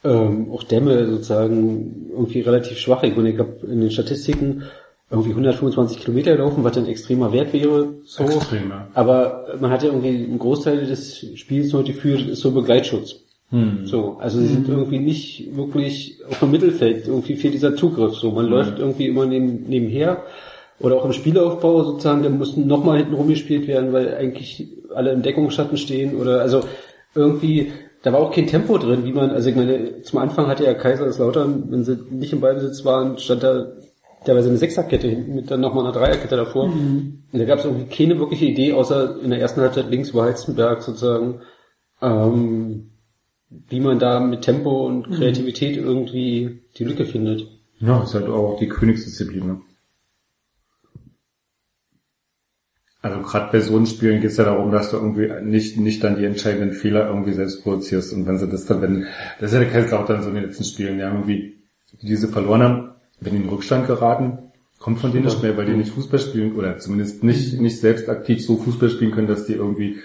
ähm, 0.04 0.52
auch 0.52 0.64
Dämme 0.64 1.08
sozusagen 1.08 2.08
irgendwie 2.12 2.42
relativ 2.42 2.78
schwach. 2.78 3.04
Ich 3.04 3.16
meine, 3.16 3.32
ich 3.32 3.40
habe 3.40 3.58
in 3.64 3.82
den 3.82 3.92
Statistiken 3.92 4.64
irgendwie 5.10 5.30
125 5.30 6.00
Kilometer 6.00 6.36
gelaufen, 6.36 6.64
was 6.64 6.78
ein 6.78 6.88
extremer 6.88 7.32
Wert 7.32 7.54
wäre. 7.54 7.94
So. 8.06 8.24
Extrem, 8.24 8.70
ja. 8.70 8.88
Aber 8.94 9.56
man 9.60 9.72
hat 9.72 9.84
ja 9.84 9.90
irgendwie 9.90 10.26
einen 10.26 10.40
Großteil 10.40 10.86
des 10.86 11.26
Spiels 11.36 11.72
nur 11.72 11.84
Gefühl, 11.84 12.18
das 12.18 12.34
ist 12.34 12.42
so 12.42 12.52
Begleitschutz. 12.52 13.22
So, 13.86 14.18
also 14.20 14.42
sie 14.42 14.48
sind 14.48 14.68
irgendwie 14.68 15.00
nicht 15.00 15.56
wirklich 15.56 16.20
auf 16.30 16.40
dem 16.40 16.52
Mittelfeld, 16.52 17.08
irgendwie 17.08 17.38
fehlt 17.38 17.54
dieser 17.54 17.78
Zugriff. 17.78 18.16
So, 18.16 18.32
man 18.32 18.46
läuft 18.48 18.78
irgendwie 18.80 19.08
immer 19.08 19.26
neben, 19.26 19.64
nebenher. 19.70 20.24
Oder 20.80 20.98
auch 20.98 21.06
im 21.06 21.14
Spielaufbau 21.14 21.84
sozusagen, 21.84 22.24
da 22.24 22.30
mussten 22.30 22.68
nochmal 22.68 22.98
hinten 22.98 23.16
rumgespielt 23.16 23.68
werden, 23.68 23.94
weil 23.94 24.14
eigentlich 24.16 24.68
alle 24.94 25.12
im 25.12 25.24
Deckungsschatten 25.24 25.78
stehen 25.78 26.16
oder 26.16 26.42
also 26.42 26.62
irgendwie, 27.16 27.72
da 28.04 28.14
war 28.14 28.20
auch 28.20 28.32
kein 28.32 28.48
Tempo 28.48 28.78
drin, 28.78 29.04
wie 29.04 29.12
man, 29.12 29.32
also 29.32 29.50
ich 29.50 29.56
meine, 29.56 30.02
zum 30.02 30.20
Anfang 30.20 30.48
hatte 30.48 30.66
ja 30.66 30.74
Kaiserslautern, 30.76 31.72
wenn 31.72 31.84
sie 31.84 31.98
nicht 32.12 32.34
im 32.34 32.42
Ballbesitz 32.42 32.86
waren, 32.86 33.18
stand 33.18 33.44
da 33.44 33.74
teilweise 34.26 34.50
eine 34.50 34.58
Sechserkette 34.58 35.08
hinten 35.08 35.36
mit 35.36 35.50
dann 35.50 35.62
nochmal 35.62 35.86
einer 35.86 35.94
Dreierkette 35.94 36.36
davor. 36.36 36.66
Und 37.32 37.40
da 37.40 37.46
gab 37.46 37.60
es 37.60 37.66
irgendwie 37.66 37.86
keine 37.86 38.20
wirkliche 38.20 38.46
Idee, 38.46 38.74
außer 38.74 39.22
in 39.22 39.30
der 39.30 39.40
ersten 39.40 39.62
Halbzeit 39.62 39.90
links 39.90 40.14
war 40.14 40.26
Heizenberg 40.26 40.82
sozusagen, 40.82 41.42
ähm, 42.02 42.92
wie 43.50 43.80
man 43.80 44.00
da 44.00 44.20
mit 44.20 44.42
Tempo 44.42 44.86
und 44.86 45.10
Kreativität 45.12 45.78
irgendwie 45.78 46.62
die 46.78 46.84
Lücke 46.84 47.06
findet. 47.06 47.48
Ja, 47.80 48.04
ist 48.04 48.14
halt 48.14 48.28
auch 48.28 48.58
die 48.60 48.68
Königsdisziplin. 48.68 49.48
Ne? 49.48 49.62
Also 53.08 53.22
gerade 53.22 53.52
bei 53.52 53.60
so 53.60 53.84
Spielen 53.86 54.22
geht 54.22 54.32
es 54.32 54.38
ja 54.38 54.44
darum, 54.44 54.72
dass 54.72 54.92
du 54.92 54.98
irgendwie 54.98 55.32
nicht 55.42 55.78
nicht 55.78 56.04
dann 56.04 56.18
die 56.18 56.26
entscheidenden 56.26 56.74
Fehler 56.74 57.08
irgendwie 57.08 57.32
selbst 57.32 57.64
produzierst. 57.64 58.14
Und 58.14 58.28
wenn 58.28 58.38
sie 58.38 58.48
das 58.48 58.66
dann, 58.66 58.82
wenn 58.82 59.06
das 59.40 59.52
ist 59.52 59.54
ja 59.54 59.60
der 59.60 59.70
Kaiserslautern 59.70 60.22
so 60.22 60.30
in 60.30 60.36
den 60.36 60.44
letzten 60.44 60.66
Spielen, 60.66 60.98
die 60.98 61.04
haben 61.04 61.18
irgendwie 61.18 61.58
die 62.02 62.08
diese 62.08 62.28
verloren 62.28 62.64
haben, 62.64 62.90
wenn 63.22 63.32
die 63.32 63.38
in 63.38 63.44
den 63.44 63.50
Rückstand 63.50 63.88
geraten, 63.88 64.40
kommt 64.78 65.00
von 65.00 65.12
denen 65.12 65.26
nicht 65.26 65.42
mehr, 65.42 65.56
weil 65.56 65.66
die 65.66 65.74
nicht 65.74 65.94
Fußball 65.94 66.20
spielen 66.20 66.56
oder 66.56 66.78
zumindest 66.80 67.24
nicht 67.24 67.60
nicht 67.60 67.80
selbst 67.80 68.10
aktiv 68.10 68.46
so 68.46 68.58
Fußball 68.58 68.90
spielen 68.90 69.12
können, 69.12 69.28
dass 69.28 69.46
die 69.46 69.54
irgendwie 69.54 70.00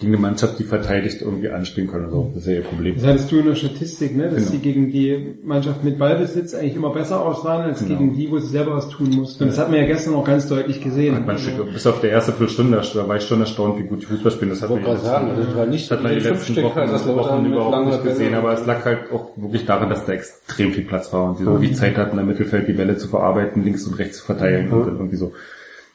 gegen 0.00 0.14
eine 0.14 0.22
Mannschaft, 0.22 0.58
die 0.58 0.64
verteidigt, 0.64 1.20
irgendwie 1.20 1.50
anspielen 1.50 1.88
können. 1.90 2.06
Also, 2.06 2.30
das 2.34 2.44
ist 2.44 2.48
ja 2.48 2.54
ihr 2.54 2.62
Problem. 2.62 2.94
Das 2.94 3.04
hattest 3.04 3.30
du 3.30 3.38
in 3.40 3.46
der 3.46 3.54
Statistik, 3.54 4.16
ne? 4.16 4.24
dass 4.24 4.36
Genau. 4.36 4.50
sie 4.50 4.58
gegen 4.58 4.90
die 4.90 5.34
Mannschaft 5.44 5.84
mit 5.84 5.98
Ballbesitz 5.98 6.54
eigentlich 6.54 6.74
immer 6.74 6.90
besser 6.90 7.20
aussahen, 7.24 7.62
als 7.66 7.80
Genau. 7.84 7.98
gegen 7.98 8.16
die, 8.16 8.30
wo 8.30 8.38
sie 8.38 8.48
selber 8.48 8.76
was 8.76 8.88
tun 8.88 9.10
mussten. 9.10 9.42
Und 9.44 9.50
das 9.50 9.58
hat 9.58 9.70
man 9.70 9.78
ja 9.78 9.86
gestern 9.86 10.14
auch 10.14 10.24
ganz 10.24 10.48
deutlich 10.48 10.80
gesehen. 10.82 11.14
Hat 11.14 11.26
man 11.26 11.36
Stück, 11.36 11.70
bis 11.70 11.86
auf 11.86 12.00
der 12.00 12.12
erste 12.12 12.32
Viertelstunde, 12.32 12.80
da 12.94 13.08
war 13.08 13.16
ich 13.16 13.24
schon 13.24 13.40
erstaunt, 13.40 13.78
wie 13.78 13.82
gut 13.82 14.00
die 14.00 14.06
Fußball 14.06 14.32
spielen. 14.32 14.50
Das 14.50 14.62
hat 14.62 14.70
man 14.70 14.82
wollte 14.84 15.00
die 15.00 15.06
gerade 15.06 15.26
sagen, 15.26 15.46
das 15.46 15.54
war 15.56 15.66
nicht 15.66 15.90
das 15.90 15.98
hat 15.98 16.02
man 16.02 16.12
die 16.14 16.20
letzten 16.20 16.52
Stück 16.54 16.64
Wochen, 16.64 17.16
Wochen 17.18 17.44
überhaupt 17.44 17.86
nicht 17.86 18.04
gesehen, 18.04 18.34
aber 18.34 18.54
es 18.54 18.64
lag 18.64 18.82
halt 18.86 19.12
auch 19.12 19.36
wirklich 19.36 19.66
daran, 19.66 19.90
dass 19.90 20.06
da 20.06 20.12
extrem 20.14 20.72
viel 20.72 20.84
Platz 20.84 21.12
war 21.12 21.24
und 21.30 21.40
die 21.40 21.44
so 21.44 21.58
viel 21.58 21.74
Zeit 21.74 21.98
hatten, 21.98 22.18
im 22.18 22.26
Mittelfeld 22.26 22.66
die 22.68 22.72
Bälle 22.72 22.96
zu 22.96 23.08
verarbeiten, 23.08 23.62
links 23.64 23.86
und 23.86 23.98
rechts 23.98 24.18
zu 24.18 24.24
verteilen 24.24 24.70
und 24.72 24.86
dann 24.86 24.96
irgendwie 24.96 25.16
so. 25.16 25.32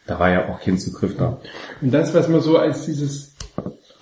Da 0.07 0.19
war 0.19 0.30
ja 0.30 0.49
auch 0.49 0.61
kein 0.61 0.77
Zugriff 0.77 1.18
da. 1.18 1.40
Und 1.82 1.91
das, 1.91 2.14
was 2.14 2.30
man 2.30 2.40
so 2.40 2.60
als 2.60 2.86
dieses 2.86 3.34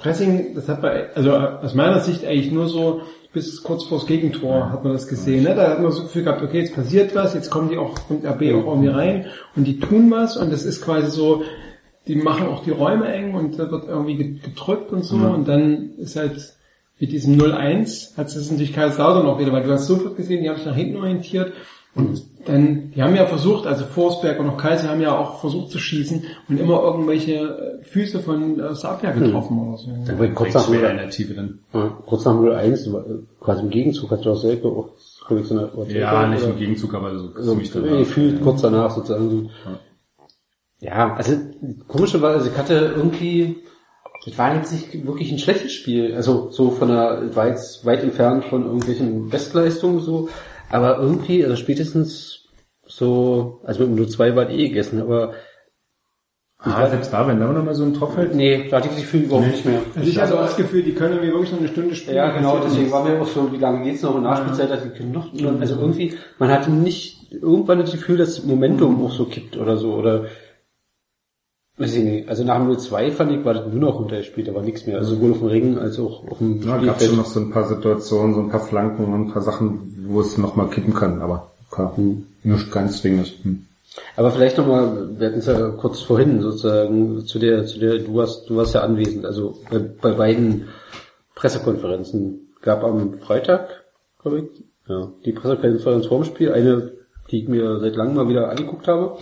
Pressing, 0.04 0.54
das 0.54 0.68
hat 0.68 0.82
man, 0.82 0.92
also 1.16 1.32
aus 1.32 1.74
meiner 1.74 2.02
Sicht 2.02 2.26
eigentlich 2.26 2.52
nur 2.52 2.68
so 2.68 3.02
bis 3.32 3.64
kurz 3.64 3.86
vors 3.86 4.06
Gegentor 4.06 4.70
hat 4.70 4.84
man 4.84 4.94
das 4.94 5.08
gesehen. 5.08 5.44
Ne? 5.44 5.56
Da 5.56 5.70
hat 5.70 5.82
man 5.82 5.92
so 5.92 6.04
viel 6.04 6.24
gehabt, 6.24 6.44
okay, 6.44 6.60
jetzt 6.60 6.76
passiert 6.76 7.16
was, 7.16 7.34
jetzt 7.34 7.50
kommen 7.50 7.70
die 7.70 7.78
auch, 7.78 7.96
kommt 8.08 8.26
RB 8.26 8.42
auch 8.54 8.68
irgendwie 8.68 8.90
rein 8.90 9.26
und 9.56 9.64
die 9.64 9.80
tun 9.80 10.12
was 10.12 10.38
und 10.38 10.52
das 10.52 10.66
ist 10.66 10.84
quasi 10.84 11.10
so, 11.10 11.44
die 12.08 12.18
machen 12.18 12.48
auch 12.48 12.64
die 12.64 12.72
Räume 12.72 13.08
eng 13.08 13.34
und 13.34 13.58
da 13.58 13.72
wird 13.72 13.88
irgendwie 13.88 14.40
gedrückt 14.40 14.92
und 14.92 15.04
so 15.04 15.16
und 15.16 15.48
dann 15.48 15.92
ist 15.98 16.18
halt 16.18 16.54
mit 17.00 17.12
diesem 17.12 17.38
0-1 17.40 18.18
hat 18.18 18.28
es 18.28 18.52
natürlich 18.52 18.74
Kaiserslautern 18.74 19.26
auch 19.26 19.40
wieder, 19.40 19.54
weil 19.54 19.64
du 19.64 19.72
hast 19.72 19.88
sofort 19.88 20.18
gesehen, 20.18 20.44
die 20.44 20.50
haben 20.50 20.58
sich 20.58 20.66
nach 20.66 20.76
hinten 20.76 20.98
orientiert 20.98 21.54
und 21.96 22.24
dann, 22.46 22.92
die 22.92 23.02
haben 23.02 23.16
ja 23.16 23.26
versucht, 23.26 23.68
also 23.68 23.86
Forsberg 23.86 24.40
und 24.40 24.50
auch 24.50 24.58
Kaiser 24.58 24.90
haben 24.90 25.02
ja 25.02 25.18
auch 25.18 25.40
versucht 25.40 25.70
zu 25.70 25.78
schießen 25.78 26.24
und 26.50 26.60
immer 26.60 26.82
irgendwelche 26.82 27.34
äh, 27.34 27.84
Füße 27.84 28.20
von 28.20 28.60
äh, 28.60 28.74
der 28.74 28.90
Abwehr 28.90 29.14
getroffen 29.14 29.60
oder 29.60 29.78
so. 29.78 29.92
Aber 30.12 30.28
kurz 30.30 30.54
nach, 30.54 30.70
in 30.70 30.82
der 30.82 31.10
Tiefe 31.10 31.36
dann. 31.36 31.60
ja, 31.74 31.98
kurz 32.06 32.26
nach 32.26 32.34
0-1, 32.34 32.92
war, 32.92 33.02
äh, 33.06 33.20
quasi 33.40 33.62
im 33.62 33.70
Gegenzug, 33.70 34.12
hat 34.12 34.26
du 34.26 34.32
auch 34.32 34.36
selber 34.36 34.70
auch 34.70 34.90
so 34.98 35.36
eine 35.36 35.94
Ja, 35.94 36.28
nicht 36.28 36.44
im 36.44 36.58
Gegenzug, 36.58 36.94
aber 36.96 37.18
so 37.18 37.32
so 37.38 37.52
ziemlich 37.52 37.72
danach. 37.72 37.98
gefühlt 38.00 38.42
kurz 38.42 38.62
danach 38.62 38.92
sozusagen. 38.92 39.30
So. 39.30 39.50
Ja, 40.80 41.14
also 41.14 41.38
komische 41.88 42.22
war, 42.22 42.32
also 42.32 42.50
ich 42.50 42.58
hatte 42.58 42.94
irgendwie, 42.96 43.58
das 44.26 44.38
war 44.38 44.56
jetzt 44.56 44.74
nicht 44.74 45.06
wirklich 45.06 45.32
ein 45.32 45.40
schlechtes 45.40 45.72
Spiel. 45.72 46.14
Also 46.14 46.50
so 46.50 46.72
von 46.72 46.90
der 46.90 47.36
war 47.36 47.48
jetzt 47.48 47.86
weit 47.86 48.04
entfernt 48.04 48.44
von 48.46 48.66
irgendwelchen 48.66 49.30
Bestleistungen 49.30 50.02
so, 50.02 50.28
aber 50.74 50.98
irgendwie, 51.00 51.44
also 51.44 51.56
spätestens 51.56 52.46
so, 52.86 53.62
also 53.64 53.86
mit 53.86 53.98
dem 53.98 54.06
0-2 54.06 54.36
war 54.36 54.50
eh 54.50 54.68
gegessen, 54.70 55.02
aber 55.02 55.34
Ah, 56.66 56.88
selbst 56.88 57.12
da, 57.12 57.28
wenn 57.28 57.42
da 57.42 57.48
noch 57.52 57.62
mal 57.66 57.76
so 57.76 57.84
ein 57.84 57.94
Tor 57.94 58.10
fällt. 58.10 58.34
nee, 58.36 58.70
da 58.70 58.78
hatte 58.78 58.88
ich 58.88 58.94
das 58.94 59.02
Gefühl 59.02 59.24
überhaupt 59.24 59.48
nicht 59.48 59.66
mehr. 59.66 59.82
Also 59.96 60.10
ich 60.10 60.18
hatte 60.18 60.34
auch 60.40 60.46
das 60.46 60.56
Gefühl, 60.56 60.82
die 60.82 60.94
können 60.94 61.16
irgendwie 61.16 61.34
wirklich 61.34 61.52
noch 61.52 61.60
eine 61.60 61.68
Stunde 61.68 61.94
spielen. 61.94 62.16
Ja, 62.16 62.32
genau, 62.32 62.62
deswegen 62.64 62.90
war 62.90 63.04
mir 63.04 63.22
auch 63.22 63.28
so, 63.28 63.52
wie 63.52 63.58
lange 63.58 63.84
geht's 63.84 64.02
noch 64.02 64.16
und 64.16 64.24
Nachspielzeit, 64.24 64.70
dass 64.70 64.82
wir 64.86 64.92
können 64.92 65.12
noch, 65.12 65.28
also 65.60 65.76
irgendwie, 65.76 66.14
man 66.40 66.50
hatte 66.50 66.72
nicht 66.72 67.34
irgendwann 67.34 67.80
das 67.80 67.92
Gefühl, 67.92 68.16
dass 68.18 68.46
Momentum 68.46 69.06
auch 69.06 69.12
so 69.12 69.26
kippt 69.26 69.58
oder 69.58 69.76
so, 69.76 69.94
oder, 69.94 70.28
weiß 71.78 71.96
ich 71.96 72.04
nicht, 72.04 72.30
also 72.30 72.44
nach 72.44 72.58
dem 72.58 72.70
0-2 72.70 73.12
fand 73.12 73.32
ich, 73.32 73.44
war 73.44 73.56
das 73.56 73.68
nur 73.68 73.80
noch 73.80 74.00
runtergespielt, 74.00 74.48
da 74.48 74.54
war 74.54 74.62
nichts 74.62 74.86
mehr, 74.86 74.98
also 74.98 75.16
sowohl 75.16 75.32
auf 75.32 75.40
dem 75.40 75.48
Ring 75.48 75.78
als 75.78 76.00
auch 76.00 76.24
auf 76.30 76.38
dem 76.38 76.62
Ja, 76.62 76.78
gab 76.78 77.02
schon 77.02 77.18
noch 77.18 77.26
so 77.26 77.40
ein 77.40 77.52
paar 77.52 77.68
Situationen, 77.68 78.36
so 78.36 78.42
ein 78.42 78.50
paar 78.50 78.60
Flanken 78.60 79.06
und 79.06 79.28
ein 79.28 79.34
paar 79.34 79.42
Sachen, 79.42 80.06
wo 80.08 80.22
es 80.22 80.38
noch 80.38 80.56
mal 80.56 80.70
kippen 80.70 80.94
kann, 80.94 81.22
aber 81.22 81.52
klar, 81.72 81.98
nicht 82.44 82.72
ganz 82.72 83.02
zwingend. 83.02 83.34
Hm. 83.44 83.66
Aber 84.16 84.32
vielleicht 84.32 84.58
nochmal, 84.58 85.18
wir 85.18 85.28
hatten 85.28 85.40
es 85.40 85.46
ja 85.46 85.70
kurz 85.70 86.02
vorhin 86.02 86.42
sozusagen 86.42 87.26
zu 87.26 87.40
der, 87.40 87.66
zu 87.66 87.80
der, 87.80 88.00
du 88.00 88.16
warst, 88.16 88.50
du 88.50 88.56
warst 88.56 88.74
ja 88.76 88.82
anwesend, 88.82 89.26
also 89.26 89.58
bei, 89.70 89.80
bei 89.80 90.12
beiden 90.12 90.68
Pressekonferenzen 91.36 92.54
gab 92.62 92.84
am 92.84 93.20
Freitag, 93.20 93.84
glaube 94.22 94.42
ich, 94.42 94.64
ja, 94.88 95.12
die 95.26 95.32
Pressekonferenz 95.32 96.06
vorm 96.06 96.24
Spiel, 96.24 96.52
eine, 96.52 96.92
die 97.32 97.42
ich 97.44 97.48
mir 97.48 97.80
seit 97.80 97.96
langem 97.96 98.16
mal 98.16 98.30
wieder 98.30 98.50
angeguckt 98.50 98.88
habe. 98.88 99.18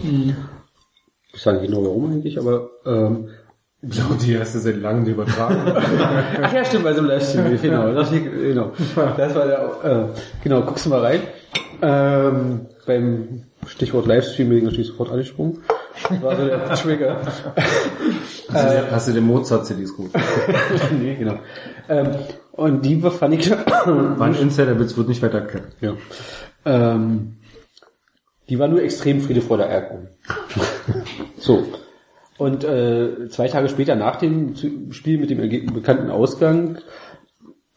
Ich 1.33 1.41
sage 1.41 1.59
nicht 1.59 1.67
genau 1.69 1.83
warum 1.83 2.11
eigentlich, 2.11 2.37
aber 2.39 2.69
ähm, 2.85 3.29
die 3.81 4.37
hast 4.37 4.53
du 4.55 4.59
seit 4.59 4.77
langem 4.81 5.05
übertragen. 5.05 5.57
Ach 6.41 6.53
ja, 6.53 6.63
stimmt, 6.65 6.83
bei 6.83 6.93
so 6.93 6.99
einem 6.99 7.07
Livestream, 7.09 7.57
genau. 7.61 7.91
Das, 7.93 8.11
genau. 8.11 8.71
Das 9.17 9.35
war 9.35 9.45
der, 9.47 9.59
äh, 9.83 10.19
genau, 10.43 10.61
guckst 10.61 10.85
du 10.85 10.89
mal 10.89 10.99
rein. 11.01 11.21
Ähm, 11.81 12.67
beim 12.85 13.43
Stichwort 13.67 14.05
Livestream 14.07 14.49
bin 14.49 14.57
ich 14.59 14.63
natürlich 14.65 14.87
sofort 14.87 15.11
angesprungen. 15.11 15.59
Das 16.09 16.21
war 16.21 16.35
so 16.35 16.45
der 16.45 16.69
Trigger. 16.75 17.17
Hast 18.51 18.65
du, 18.65 18.69
dir- 18.69 18.87
hast 18.91 19.07
du 19.07 19.11
den 19.13 19.23
Mozart-CDs 19.25 19.95
gut? 19.95 20.11
nee, 20.99 21.15
genau. 21.15 21.35
Ähm, 21.89 22.07
und 22.51 22.85
die 22.85 22.99
fand 23.01 23.33
ich, 23.33 23.49
War 23.49 24.21
ein 24.21 24.35
Insider-Witz, 24.35 24.95
wird 24.97 25.07
nicht 25.07 25.21
weiter 25.23 25.39
erklärt. 25.39 25.67
ja. 25.81 25.93
Ähm, 26.65 27.37
die 28.49 28.59
war 28.59 28.67
nur 28.67 28.81
extrem 28.81 29.21
Friede 29.21 29.41
vor 29.41 29.57
der 29.57 29.69
so. 31.37 31.63
Und 32.37 32.63
äh, 32.63 33.29
zwei 33.29 33.47
Tage 33.47 33.69
später 33.69 33.95
nach 33.95 34.15
dem 34.15 34.55
Spiel 34.91 35.19
mit 35.19 35.29
dem 35.29 35.73
bekannten 35.73 36.09
Ausgang 36.09 36.79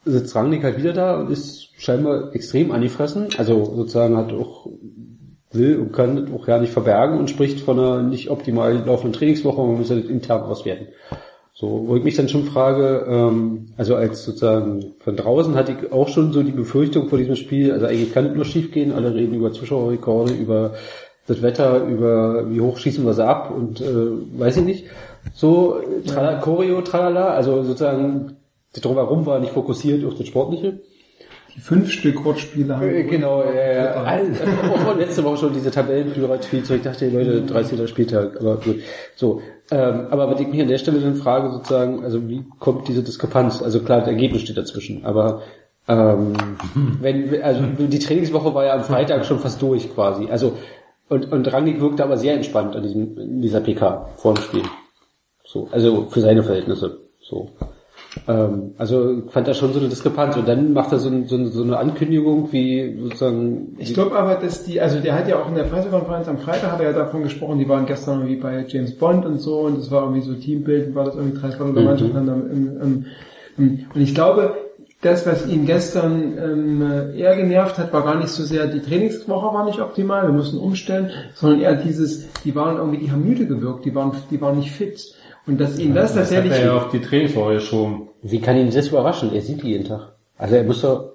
sitzt 0.05 0.35
Rangnick 0.35 0.63
halt 0.63 0.77
wieder 0.77 0.93
da 0.93 1.19
und 1.19 1.31
ist 1.31 1.69
scheinbar 1.77 2.33
extrem 2.33 2.71
angefressen. 2.71 3.27
Also 3.37 3.63
sozusagen 3.65 4.17
hat 4.17 4.31
auch 4.33 4.67
will 5.51 5.77
und 5.77 5.93
kann 5.93 6.15
das 6.15 6.33
auch 6.33 6.47
ja 6.47 6.59
nicht 6.59 6.73
verbergen 6.73 7.17
und 7.17 7.29
spricht 7.29 7.59
von 7.61 7.79
einer 7.79 8.03
nicht 8.03 8.29
optimal 8.29 8.83
laufenden 8.85 9.13
Trainingswoche 9.13 9.61
und 9.61 9.67
man 9.69 9.77
muss 9.79 9.89
halt 9.89 10.09
intern 10.09 10.43
auswerten. 10.43 10.87
So, 11.57 11.85
wo 11.87 11.95
ich 11.95 12.03
mich 12.03 12.15
dann 12.15 12.27
schon 12.27 12.43
frage, 12.43 13.05
ähm, 13.07 13.67
also 13.77 13.95
als 13.95 14.25
sozusagen 14.25 14.93
von 14.99 15.15
draußen 15.15 15.55
hatte 15.55 15.71
ich 15.71 15.91
auch 15.93 16.09
schon 16.09 16.33
so 16.33 16.43
die 16.43 16.51
Befürchtung 16.51 17.07
vor 17.07 17.17
diesem 17.17 17.37
Spiel, 17.37 17.71
also 17.71 17.85
eigentlich 17.85 18.13
kann 18.13 18.25
es 18.25 18.35
nur 18.35 18.43
schief 18.43 18.73
gehen, 18.73 18.91
alle 18.91 19.15
reden 19.15 19.35
über 19.35 19.53
Zuschauerrekorde, 19.53 20.33
über 20.33 20.73
das 21.27 21.41
Wetter, 21.41 21.85
über 21.85 22.51
wie 22.51 22.59
hoch 22.59 22.77
schießen 22.77 23.05
wir 23.05 23.13
sie 23.13 23.25
ab 23.25 23.53
und 23.55 23.79
äh, 23.79 23.85
weiß 24.37 24.57
ich 24.57 24.65
nicht. 24.65 24.85
So, 25.33 25.81
trala, 26.05 26.39
Choreo, 26.41 26.81
tralala, 26.81 27.29
also 27.29 27.63
sozusagen 27.63 28.35
das 28.73 28.81
drumherum 28.81 29.25
war 29.25 29.39
nicht 29.39 29.53
fokussiert 29.53 30.03
auf 30.03 30.15
das 30.15 30.27
Sportliche. 30.27 30.81
Die 31.55 31.61
fünf 31.61 31.89
Stück 31.89 32.25
Rutschspiele 32.25 32.75
haben. 32.75 32.89
Äh, 32.89 33.03
Genau, 33.05 33.41
äh, 33.41 33.77
also, 33.77 34.43
auch 34.89 34.97
letzte 34.97 35.23
Woche 35.23 35.37
schon 35.37 35.53
diese 35.53 35.71
Tabellenführer 35.71 36.33
als 36.33 36.47
Spielzeug, 36.47 36.79
ich 36.79 36.83
dachte, 36.83 37.09
Leute, 37.09 37.43
13. 37.43 37.87
Spieltag, 37.87 38.41
aber 38.41 38.57
gut. 38.57 38.81
So, 39.15 39.41
ähm, 39.71 40.07
aber 40.09 40.29
was 40.29 40.39
ich 40.39 40.47
mich 40.47 40.61
an 40.61 40.67
der 40.67 40.77
Stelle 40.77 40.99
dann 40.99 41.15
frage, 41.15 41.51
sozusagen, 41.51 42.03
also 42.03 42.27
wie 42.27 42.45
kommt 42.59 42.87
diese 42.87 43.03
Diskrepanz? 43.03 43.61
Also 43.61 43.79
klar, 43.79 43.99
das 43.99 44.09
Ergebnis 44.09 44.41
steht 44.41 44.57
dazwischen, 44.57 45.05
aber 45.05 45.41
ähm, 45.87 46.33
wenn, 47.01 47.41
also 47.41 47.61
die 47.77 47.99
Trainingswoche 47.99 48.53
war 48.53 48.65
ja 48.65 48.73
am 48.73 48.83
Freitag 48.83 49.25
schon 49.25 49.39
fast 49.39 49.61
durch 49.61 49.93
quasi. 49.93 50.29
Also 50.29 50.53
und, 51.07 51.31
und 51.31 51.51
Rangnick 51.51 51.79
wirkte 51.79 52.03
aber 52.03 52.17
sehr 52.17 52.33
entspannt 52.33 52.75
an 52.75 52.83
diesem, 52.83 53.17
in 53.17 53.41
dieser 53.41 53.61
PK 53.61 54.09
vor 54.17 54.33
dem 54.33 54.41
Spiel. 54.41 54.63
So, 55.43 55.69
also 55.71 56.07
für 56.09 56.21
seine 56.21 56.43
Verhältnisse. 56.43 56.99
So. 57.21 57.51
Ähm, 58.27 58.71
also 58.77 59.23
fand 59.29 59.47
da 59.47 59.53
schon 59.53 59.73
so 59.73 59.79
eine 59.79 59.89
Diskrepanz. 59.89 60.37
Und 60.37 60.47
dann 60.47 60.73
macht 60.73 60.91
er 60.91 60.99
so, 60.99 61.09
ein, 61.09 61.27
so, 61.27 61.35
eine- 61.35 61.47
so 61.49 61.63
eine 61.63 61.77
Ankündigung, 61.77 62.51
wie 62.51 62.97
sozusagen. 63.01 63.75
Ich 63.77 63.93
glaube 63.93 64.15
aber, 64.17 64.35
dass 64.35 64.63
die, 64.63 64.79
also 64.79 64.99
der 64.99 65.15
hat 65.15 65.27
ja 65.27 65.37
auch 65.41 65.47
in 65.49 65.55
der 65.55 65.63
Pressekonferenz 65.63 66.27
am 66.27 66.37
Freitag 66.37 66.71
hat 66.71 66.79
er 66.79 66.91
ja 66.91 66.93
davon 66.97 67.23
gesprochen, 67.23 67.59
die 67.59 67.67
waren 67.69 67.85
gestern 67.85 68.19
irgendwie 68.21 68.41
bei 68.41 68.65
James 68.67 68.95
Bond 68.97 69.25
und 69.25 69.39
so 69.39 69.59
und 69.61 69.77
das 69.77 69.91
war 69.91 70.03
irgendwie 70.03 70.21
so 70.21 70.33
Teambild, 70.33 70.95
war 70.95 71.05
das 71.05 71.15
irgendwie 71.15 71.37
drei 71.39 71.49
Viertel 71.51 71.73
der 71.73 71.81
Mhm. 71.83 71.87
Mannschaft 71.89 72.15
dann 72.15 72.27
im, 72.27 72.81
im, 72.81 73.05
im, 73.57 73.85
und 73.93 74.01
ich 74.01 74.13
glaube, 74.15 74.55
das, 75.01 75.25
was 75.27 75.47
ihn 75.47 75.65
gestern 75.65 76.33
ähm, 76.37 77.11
eher 77.15 77.35
genervt 77.35 77.77
hat, 77.77 77.93
war 77.93 78.03
gar 78.03 78.15
nicht 78.17 78.29
so 78.29 78.43
sehr, 78.43 78.65
die 78.67 78.79
Trainingswoche 78.81 79.53
war 79.53 79.65
nicht 79.65 79.79
optimal, 79.79 80.23
wir 80.25 80.33
mussten 80.33 80.57
umstellen, 80.57 81.09
sondern 81.35 81.59
eher 81.59 81.75
dieses, 81.75 82.27
die 82.43 82.55
waren 82.55 82.77
irgendwie, 82.77 82.97
die 82.99 83.11
haben 83.11 83.23
müde 83.23 83.45
gewirkt, 83.45 83.85
die 83.85 83.93
waren, 83.93 84.13
die 84.31 84.41
waren 84.41 84.57
nicht 84.57 84.71
fit. 84.71 85.13
Und 85.47 85.59
dass 85.59 85.77
ihn 85.77 85.93
das, 85.93 86.13
Das 86.13 86.31
hat 86.31 86.37
tatsächlich... 86.37 86.53
er 86.53 86.65
ja 86.65 86.77
auf 86.77 86.89
die 86.89 87.01
Trainingswoche 87.01 87.55
geschoben. 87.55 88.09
Wie 88.21 88.41
kann 88.41 88.57
ihn 88.57 88.71
das 88.71 88.87
überraschen? 88.87 89.33
Er 89.33 89.41
sieht 89.41 89.61
die 89.61 89.69
jeden 89.69 89.85
Tag. 89.85 90.13
Also 90.37 90.55
er 90.55 90.63
muss 90.63 90.81
doch. 90.81 91.11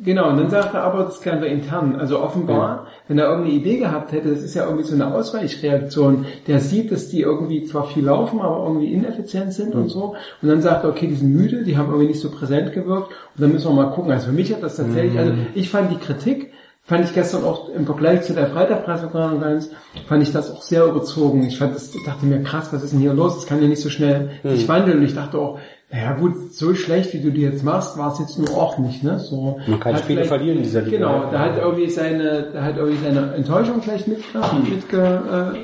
Genau, 0.00 0.28
und 0.28 0.36
dann 0.36 0.48
sagt 0.48 0.74
er 0.74 0.84
aber, 0.84 1.02
das 1.02 1.20
klären 1.20 1.40
wir 1.40 1.48
intern. 1.48 1.96
Also 1.96 2.20
offenbar, 2.20 2.86
wenn 3.08 3.18
er 3.18 3.26
irgendeine 3.26 3.56
Idee 3.56 3.78
gehabt 3.78 4.12
hätte, 4.12 4.30
das 4.30 4.44
ist 4.44 4.54
ja 4.54 4.64
irgendwie 4.64 4.84
so 4.84 4.94
eine 4.94 5.12
Ausweichreaktion, 5.12 6.24
der 6.46 6.60
sieht, 6.60 6.92
dass 6.92 7.08
die 7.08 7.22
irgendwie 7.22 7.64
zwar 7.64 7.82
viel 7.82 8.04
laufen, 8.04 8.40
aber 8.40 8.62
irgendwie 8.62 8.92
ineffizient 8.92 9.52
sind 9.52 9.74
und 9.74 9.88
so. 9.88 10.14
Und 10.40 10.48
dann 10.48 10.62
sagt 10.62 10.84
er, 10.84 10.90
okay, 10.90 11.08
die 11.08 11.16
sind 11.16 11.34
müde, 11.34 11.64
die 11.64 11.76
haben 11.76 11.88
irgendwie 11.88 12.06
nicht 12.06 12.20
so 12.20 12.30
präsent 12.30 12.72
gewirkt 12.72 13.08
und 13.08 13.42
dann 13.42 13.50
müssen 13.50 13.68
wir 13.68 13.74
mal 13.74 13.90
gucken. 13.90 14.12
Also 14.12 14.26
für 14.26 14.32
mich 14.32 14.52
hat 14.52 14.62
das 14.62 14.76
tatsächlich, 14.76 15.18
also 15.18 15.32
ich 15.56 15.68
fand 15.68 15.90
die 15.90 15.96
Kritik, 15.96 16.47
fand 16.88 17.04
ich 17.04 17.14
gestern 17.14 17.44
auch 17.44 17.68
im 17.68 17.84
Vergleich 17.84 18.22
zu 18.22 18.32
der 18.32 18.46
Freitagpressekonferenz, 18.46 19.70
fand 20.08 20.22
ich 20.22 20.32
das 20.32 20.50
auch 20.50 20.62
sehr 20.62 20.86
überzogen. 20.86 21.46
Ich 21.46 21.58
fand 21.58 21.74
das, 21.74 21.92
dachte 22.04 22.24
mir, 22.24 22.42
krass, 22.42 22.68
was 22.72 22.82
ist 22.82 22.92
denn 22.92 23.00
hier 23.00 23.12
los? 23.12 23.36
Das 23.36 23.46
kann 23.46 23.62
ja 23.62 23.68
nicht 23.68 23.82
so 23.82 23.90
schnell 23.90 24.30
sich 24.42 24.66
wandeln. 24.66 24.98
Und 24.98 25.04
ich 25.04 25.14
dachte 25.14 25.38
auch, 25.38 25.58
naja 25.90 26.14
gut, 26.14 26.52
so 26.54 26.74
schlecht 26.74 27.12
wie 27.12 27.20
du 27.20 27.30
die 27.30 27.42
jetzt 27.42 27.62
machst, 27.62 27.98
war 27.98 28.12
es 28.12 28.18
jetzt 28.18 28.38
nur 28.38 28.50
auch 28.50 28.78
nicht, 28.78 29.04
ne? 29.04 29.18
So, 29.18 29.58
Man 29.66 29.80
kann 29.80 29.98
Spiele 29.98 30.24
verlieren 30.24 30.58
in 30.58 30.62
dieser 30.62 30.82
Liga. 30.82 30.96
Genau, 30.96 31.30
da 31.30 31.38
hat 31.38 31.58
irgendwie 31.58 31.88
seine, 31.88 32.48
da 32.52 32.62
hat 32.62 32.76
irgendwie 32.76 33.04
seine 33.04 33.34
Enttäuschung 33.34 33.82
vielleicht 33.82 34.08
mitge, 34.08 34.24
mitge, 34.68 34.98
äh, 34.98 35.58
äh, 35.58 35.62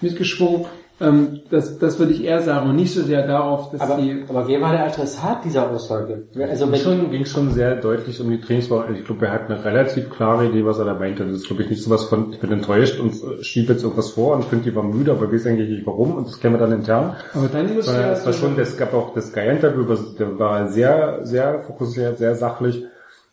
mitgeschwungen. 0.00 0.66
Ähm, 1.00 1.40
das, 1.50 1.78
das 1.78 1.98
würde 1.98 2.12
ich 2.12 2.22
eher 2.24 2.42
sagen 2.42 2.68
und 2.68 2.76
nicht 2.76 2.92
so 2.92 3.02
sehr 3.02 3.26
darauf, 3.26 3.70
dass 3.70 3.80
Aber, 3.80 3.96
die 4.00 4.22
aber 4.28 4.46
wer 4.46 4.60
war 4.60 4.72
der 4.72 4.84
Adressat 4.86 5.44
dieser 5.44 5.70
Aussage? 5.70 6.24
Also 6.38 6.66
Ging 6.66 6.80
schon, 6.80 7.10
ging 7.10 7.24
schon 7.24 7.50
sehr 7.52 7.76
deutlich 7.76 8.20
um 8.20 8.30
die 8.30 8.40
Trainingswoche. 8.40 8.84
Also 8.84 8.98
Ich 9.00 9.06
glaube, 9.06 9.26
er 9.26 9.32
hat 9.32 9.48
eine 9.50 9.64
relativ 9.64 10.10
klare 10.10 10.46
Idee, 10.46 10.64
was 10.66 10.78
er 10.78 10.84
da 10.84 10.94
meinte. 10.94 11.24
Das 11.24 11.36
ist, 11.36 11.46
glaube 11.46 11.62
ich, 11.62 11.70
nicht 11.70 11.82
sowas 11.82 12.04
von, 12.04 12.32
ich 12.32 12.38
bin 12.40 12.52
enttäuscht 12.52 13.00
und 13.00 13.12
äh, 13.14 13.42
schiebe 13.42 13.72
jetzt 13.72 13.82
irgendwas 13.82 14.10
vor 14.10 14.34
und 14.36 14.44
finde, 14.44 14.64
die 14.70 14.76
war 14.76 14.82
müde, 14.82 15.12
aber 15.12 15.32
weiß 15.32 15.46
eigentlich 15.46 15.70
nicht 15.70 15.86
warum 15.86 16.16
und 16.16 16.26
das 16.28 16.38
kennen 16.38 16.54
wir 16.54 16.58
dann 16.58 16.72
intern. 16.72 17.16
aber 17.32 17.48
dann 17.48 17.74
muss 17.74 17.86
Sondern 17.86 18.02
ja 18.04 18.12
es 18.12 18.26
war 18.26 18.32
schon, 18.34 18.58
es 18.58 18.76
gab 18.76 18.92
auch 18.92 19.14
das 19.14 19.28
Sky-Interview, 19.28 19.84
was- 19.88 20.14
der 20.16 20.38
war 20.38 20.68
sehr, 20.68 21.20
sehr 21.22 21.60
fokussiert, 21.62 22.18
sehr 22.18 22.34
sachlich 22.34 22.84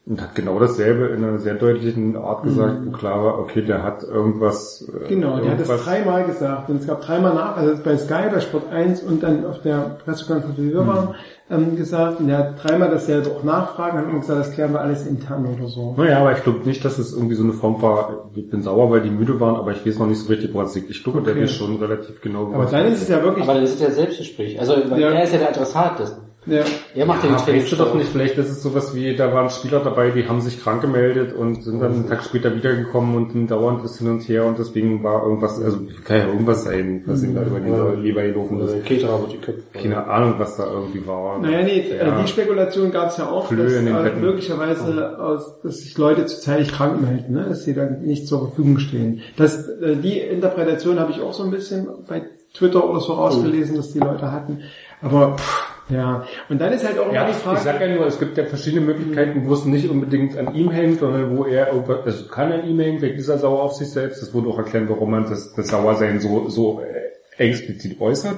und 0.09 0.21
hat 0.21 0.35
genau 0.35 0.57
dasselbe 0.57 1.07
in 1.07 1.23
einer 1.23 1.37
sehr 1.39 1.55
deutlichen 1.55 2.15
Art 2.15 2.43
gesagt, 2.43 2.77
wo 2.85 2.91
klar 2.91 3.23
war, 3.23 3.39
okay, 3.39 3.61
der 3.61 3.83
hat 3.83 4.03
irgendwas. 4.03 4.87
äh, 4.87 5.03
Mhm. 5.03 5.07
Genau, 5.09 5.39
der 5.41 5.51
hat 5.51 5.59
es 5.59 5.67
irgendwas- 5.69 5.83
dreimal 5.85 6.23
gesagt 6.25 6.69
und 6.69 6.77
es 6.81 6.87
gab 6.87 7.01
dreimal 7.01 7.33
nach, 7.33 7.57
also 7.57 7.73
bei 7.83 7.97
Sky, 7.97 8.29
bei 8.31 8.39
Sport 8.39 8.71
1 8.71 9.03
und 9.03 9.21
dann 9.21 9.45
auf 9.45 9.61
der 9.61 9.97
Pressekonferenz, 10.05 10.57
wo 10.57 10.61
wir 10.63 10.87
waren, 10.87 11.15
ähm, 11.49 11.75
gesagt 11.75 12.19
und 12.21 12.27
der 12.27 12.37
hat 12.37 12.63
dreimal 12.63 12.89
dasselbe 12.89 13.29
auch 13.31 13.43
nachfragen 13.43 13.99
und 14.05 14.13
hat 14.13 14.21
gesagt, 14.21 14.39
das 14.39 14.51
klären 14.53 14.71
wir 14.73 14.79
alles 14.81 15.05
intern 15.05 15.45
oder 15.45 15.67
so. 15.67 15.93
Naja, 15.97 16.19
aber 16.19 16.31
ich 16.33 16.43
glaube 16.43 16.59
nicht, 16.65 16.83
dass 16.85 16.97
es 16.99 17.13
irgendwie 17.13 17.35
so 17.35 17.43
eine 17.43 17.53
Form 17.53 17.81
war, 17.81 18.29
ich 18.33 18.49
bin 18.49 18.61
sauer, 18.61 18.89
weil 18.91 19.01
die 19.01 19.09
müde 19.09 19.39
waren, 19.41 19.55
aber 19.57 19.71
ich 19.71 19.85
weiß 19.85 19.99
noch 19.99 20.07
nicht 20.07 20.19
so 20.21 20.29
richtig, 20.29 20.53
woran 20.53 20.67
es 20.67 20.75
liegt. 20.75 20.89
Ich 20.89 21.03
glaube, 21.03 21.21
der 21.21 21.33
Okay. 21.33 21.43
weiß 21.43 21.51
schon 21.51 21.75
relativ 21.77 22.21
genau, 22.21 22.51
Aber 22.53 22.65
dann 22.65 22.85
ist 22.85 23.01
es 23.01 23.09
ja 23.09 23.21
wirklich, 23.23 23.43
aber 23.47 23.59
das 23.59 23.71
ist 23.71 23.81
ja 23.81 23.91
Selbstgespräch. 23.91 24.57
Also 24.59 24.73
Ja. 24.73 25.09
er 25.11 25.23
ist 25.23 25.33
ja 25.33 25.39
der 25.39 25.49
Adressat 25.49 25.99
dessen. 25.99 26.26
Ja, 26.47 26.63
Er 26.95 27.05
macht 27.05 27.23
ja 27.23 27.31
Ja, 27.31 27.37
die 27.45 27.53
weißt 27.53 27.71
du 27.71 27.75
doch 27.75 27.93
nicht, 27.93 28.09
vielleicht 28.09 28.37
ist 28.37 28.49
es 28.49 28.63
sowas 28.63 28.95
wie, 28.95 29.15
da 29.15 29.33
waren 29.33 29.49
Spieler 29.49 29.79
dabei, 29.79 30.11
die 30.11 30.27
haben 30.27 30.41
sich 30.41 30.61
krank 30.61 30.81
gemeldet 30.81 31.33
und 31.33 31.63
sind 31.63 31.79
dann 31.81 31.91
einen 31.93 32.09
Tag 32.09 32.23
später 32.23 32.55
wiedergekommen 32.55 33.15
und 33.15 33.31
sind 33.33 33.51
dauernd 33.51 33.81
bis 33.81 33.97
hin 33.97 34.09
und 34.09 34.21
her 34.27 34.45
und 34.45 34.57
deswegen 34.57 35.03
war 35.03 35.23
irgendwas, 35.23 35.61
also 35.61 35.79
kann 36.03 36.17
ja 36.17 36.27
irgendwas 36.27 36.63
sein, 36.63 37.03
was 37.05 37.23
ihm 37.23 37.35
da 37.35 37.43
über 37.43 37.59
die 37.59 38.01
Leber 38.01 38.21
gelaufen 38.23 38.61
ist. 38.61 38.85
Keterer 38.85 39.21
wird 39.21 39.33
die 39.33 39.37
Köpfe. 39.37 39.61
Keine 39.73 40.07
Ahnung, 40.07 40.35
was 40.37 40.57
da 40.57 40.65
irgendwie 40.71 41.05
war. 41.05 41.39
Naja, 41.39 41.63
nee, 41.63 41.79
äh, 41.79 41.97
Ja. 42.07 42.21
die 42.21 42.27
Spekulation 42.27 42.91
gab 42.91 43.09
es 43.09 43.17
ja 43.17 43.29
auch, 43.29 43.47
Flöhe 43.47 43.65
dass 43.65 43.73
den 43.73 43.87
äh, 43.87 44.15
möglicherweise 44.19 45.19
aus, 45.19 45.59
dass 45.61 45.79
sich 45.79 45.97
Leute 45.97 46.25
zurzeitig 46.25 46.71
krank 46.71 47.01
melden, 47.01 47.33
ne? 47.33 47.45
dass 47.49 47.63
sie 47.63 47.73
dann 47.73 48.01
nicht 48.01 48.27
zur 48.27 48.39
Verfügung 48.39 48.79
stehen. 48.79 49.21
Das, 49.35 49.67
äh, 49.67 49.95
die 49.95 50.19
Interpretation 50.19 50.99
habe 50.99 51.11
ich 51.11 51.21
auch 51.21 51.33
so 51.33 51.43
ein 51.43 51.51
bisschen 51.51 51.87
bei 52.07 52.23
Twitter 52.53 52.89
oder 52.89 52.99
so 53.01 53.13
rausgelesen, 53.13 53.75
dass 53.75 53.91
die 53.91 53.99
Leute 53.99 54.31
hatten. 54.31 54.61
Aber 55.01 55.35
pff, 55.37 55.76
ja, 55.89 56.25
und 56.49 56.59
dann 56.59 56.73
ist 56.73 56.85
halt 56.85 56.97
auch 56.99 57.05
immer 57.05 57.13
Ja, 57.13 57.25
die 57.25 57.31
ich 57.31 57.37
Frage. 57.37 57.59
sag 57.61 57.79
ja 57.81 57.87
nur, 57.95 58.05
es 58.07 58.19
gibt 58.19 58.37
ja 58.37 58.45
verschiedene 58.45 58.81
Möglichkeiten, 58.85 59.47
wo 59.47 59.53
es 59.53 59.65
nicht 59.65 59.89
unbedingt 59.89 60.37
an 60.37 60.53
ihm 60.53 60.69
hängt, 60.71 60.99
sondern 60.99 61.35
wo 61.37 61.45
er, 61.45 61.71
irgendwas- 61.73 62.03
also 62.05 62.27
kann 62.27 62.51
an 62.51 62.67
ihm 62.67 62.79
hängen, 62.79 63.01
wegen 63.01 63.15
dieser 63.15 63.37
Sauer 63.37 63.63
auf 63.63 63.73
sich 63.73 63.89
selbst. 63.89 64.21
Das 64.21 64.33
wurde 64.33 64.49
auch 64.49 64.57
erklärt, 64.57 64.89
warum 64.89 65.11
man 65.11 65.23
das, 65.23 65.53
das 65.53 65.67
Sauersein 65.69 66.19
so, 66.19 66.49
so 66.49 66.81
äh, 66.81 67.43
explizit 67.43 68.01
äußert. 68.01 68.35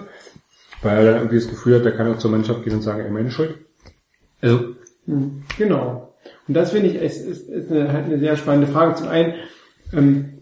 Weil 0.82 0.98
er 1.00 1.06
dann 1.06 1.16
irgendwie 1.18 1.36
das 1.38 1.50
Gefühl 1.50 1.76
hat, 1.80 1.86
er 1.86 1.92
kann 1.92 2.14
auch 2.14 2.18
zur 2.20 2.32
Mannschaft 2.32 2.64
gehen 2.64 2.74
und 2.74 2.82
sagen, 2.82 3.04
ey, 3.04 3.10
meine 3.12 3.32
Schuld. 3.32 3.56
Also, 4.42 4.60
Hm, 5.06 5.44
Genau. 5.58 6.14
Und 6.48 6.54
das 6.54 6.72
finde 6.72 6.90
ich, 6.90 6.96
ist, 6.96 7.26
ist, 7.26 7.50
ist 7.50 7.72
eine, 7.72 7.92
halt 7.92 8.06
eine 8.06 8.20
sehr 8.20 8.36
spannende 8.38 8.68
Frage. 8.68 8.96
Zum 8.96 9.08
einen, 9.08 9.34
ähm, 9.94 10.39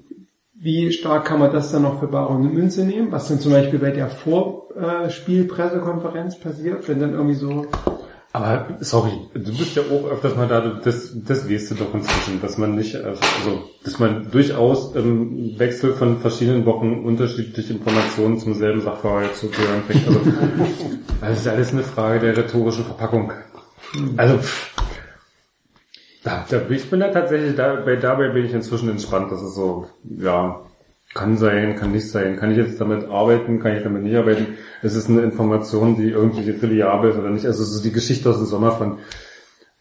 wie 0.59 0.91
stark 0.91 1.25
kann 1.25 1.39
man 1.39 1.51
das 1.51 1.71
dann 1.71 1.83
noch 1.83 1.99
für 1.99 2.07
bare 2.07 2.33
Münze 2.39 2.83
nehmen? 2.83 3.11
Was 3.11 3.27
dann 3.27 3.39
zum 3.39 3.51
Beispiel 3.51 3.77
bei 3.79 3.91
der 3.91 4.09
Vorspielpressekonferenz 4.09 6.39
passiert, 6.39 6.89
wenn 6.89 6.99
dann 6.99 7.13
irgendwie 7.13 7.35
so 7.35 7.67
Aber 8.33 8.65
sorry, 8.81 9.13
du 9.33 9.57
bist 9.57 9.75
ja 9.75 9.83
auch 9.83 10.05
öfters 10.11 10.35
mal 10.35 10.47
da, 10.47 10.79
das, 10.83 11.15
das 11.25 11.49
weißt 11.49 11.71
du 11.71 11.75
doch 11.75 11.93
inzwischen, 11.93 12.41
dass 12.41 12.57
man 12.57 12.75
nicht, 12.75 12.95
also, 12.95 13.21
also 13.39 13.63
dass 13.83 13.99
man 13.99 14.31
durchaus 14.31 14.95
im 14.95 15.57
Wechsel 15.59 15.93
von 15.93 16.17
verschiedenen 16.19 16.65
Wochen 16.65 17.05
unterschiedliche 17.05 17.73
Informationen 17.73 18.39
zum 18.39 18.55
selben 18.55 18.81
Sachverhalt 18.81 19.35
zu 19.35 19.47
hören 19.47 19.83
kriegt. 19.87 20.07
Also, 20.07 20.19
das 21.21 21.39
ist 21.39 21.47
alles 21.47 21.71
eine 21.71 21.83
Frage 21.83 22.19
der 22.19 22.35
rhetorischen 22.37 22.83
Verpackung. 22.83 23.31
Also, 24.17 24.37
pff, 24.37 24.75
da, 26.27 26.45
da, 26.49 26.69
ich 26.69 26.89
bin 26.89 26.99
da 26.99 27.07
tatsächlich, 27.07 27.55
dabei, 27.55 27.95
dabei 27.95 28.29
bin 28.29 28.45
ich 28.45 28.53
inzwischen 28.53 28.89
entspannt, 28.89 29.31
das 29.31 29.41
ist 29.41 29.55
so, 29.55 29.87
ja, 30.03 30.61
kann 31.13 31.37
sein, 31.37 31.77
kann 31.77 31.93
nicht 31.93 32.11
sein, 32.11 32.35
kann 32.35 32.51
ich 32.51 32.57
jetzt 32.57 32.81
damit 32.81 33.09
arbeiten, 33.09 33.59
kann 33.59 33.77
ich 33.77 33.83
damit 33.83 34.03
nicht 34.03 34.15
arbeiten. 34.15 34.57
Es 34.83 34.93
ist 34.93 35.09
eine 35.09 35.21
Information, 35.21 35.95
die 35.95 36.09
irgendwie 36.09 36.49
reliabel 36.49 37.11
ist 37.11 37.17
oder 37.17 37.29
nicht. 37.29 37.45
Also 37.45 37.63
ist 37.63 37.85
die 37.85 37.93
Geschichte 37.93 38.29
aus 38.29 38.37
dem 38.37 38.45
Sommer 38.45 38.73
von, 38.73 38.97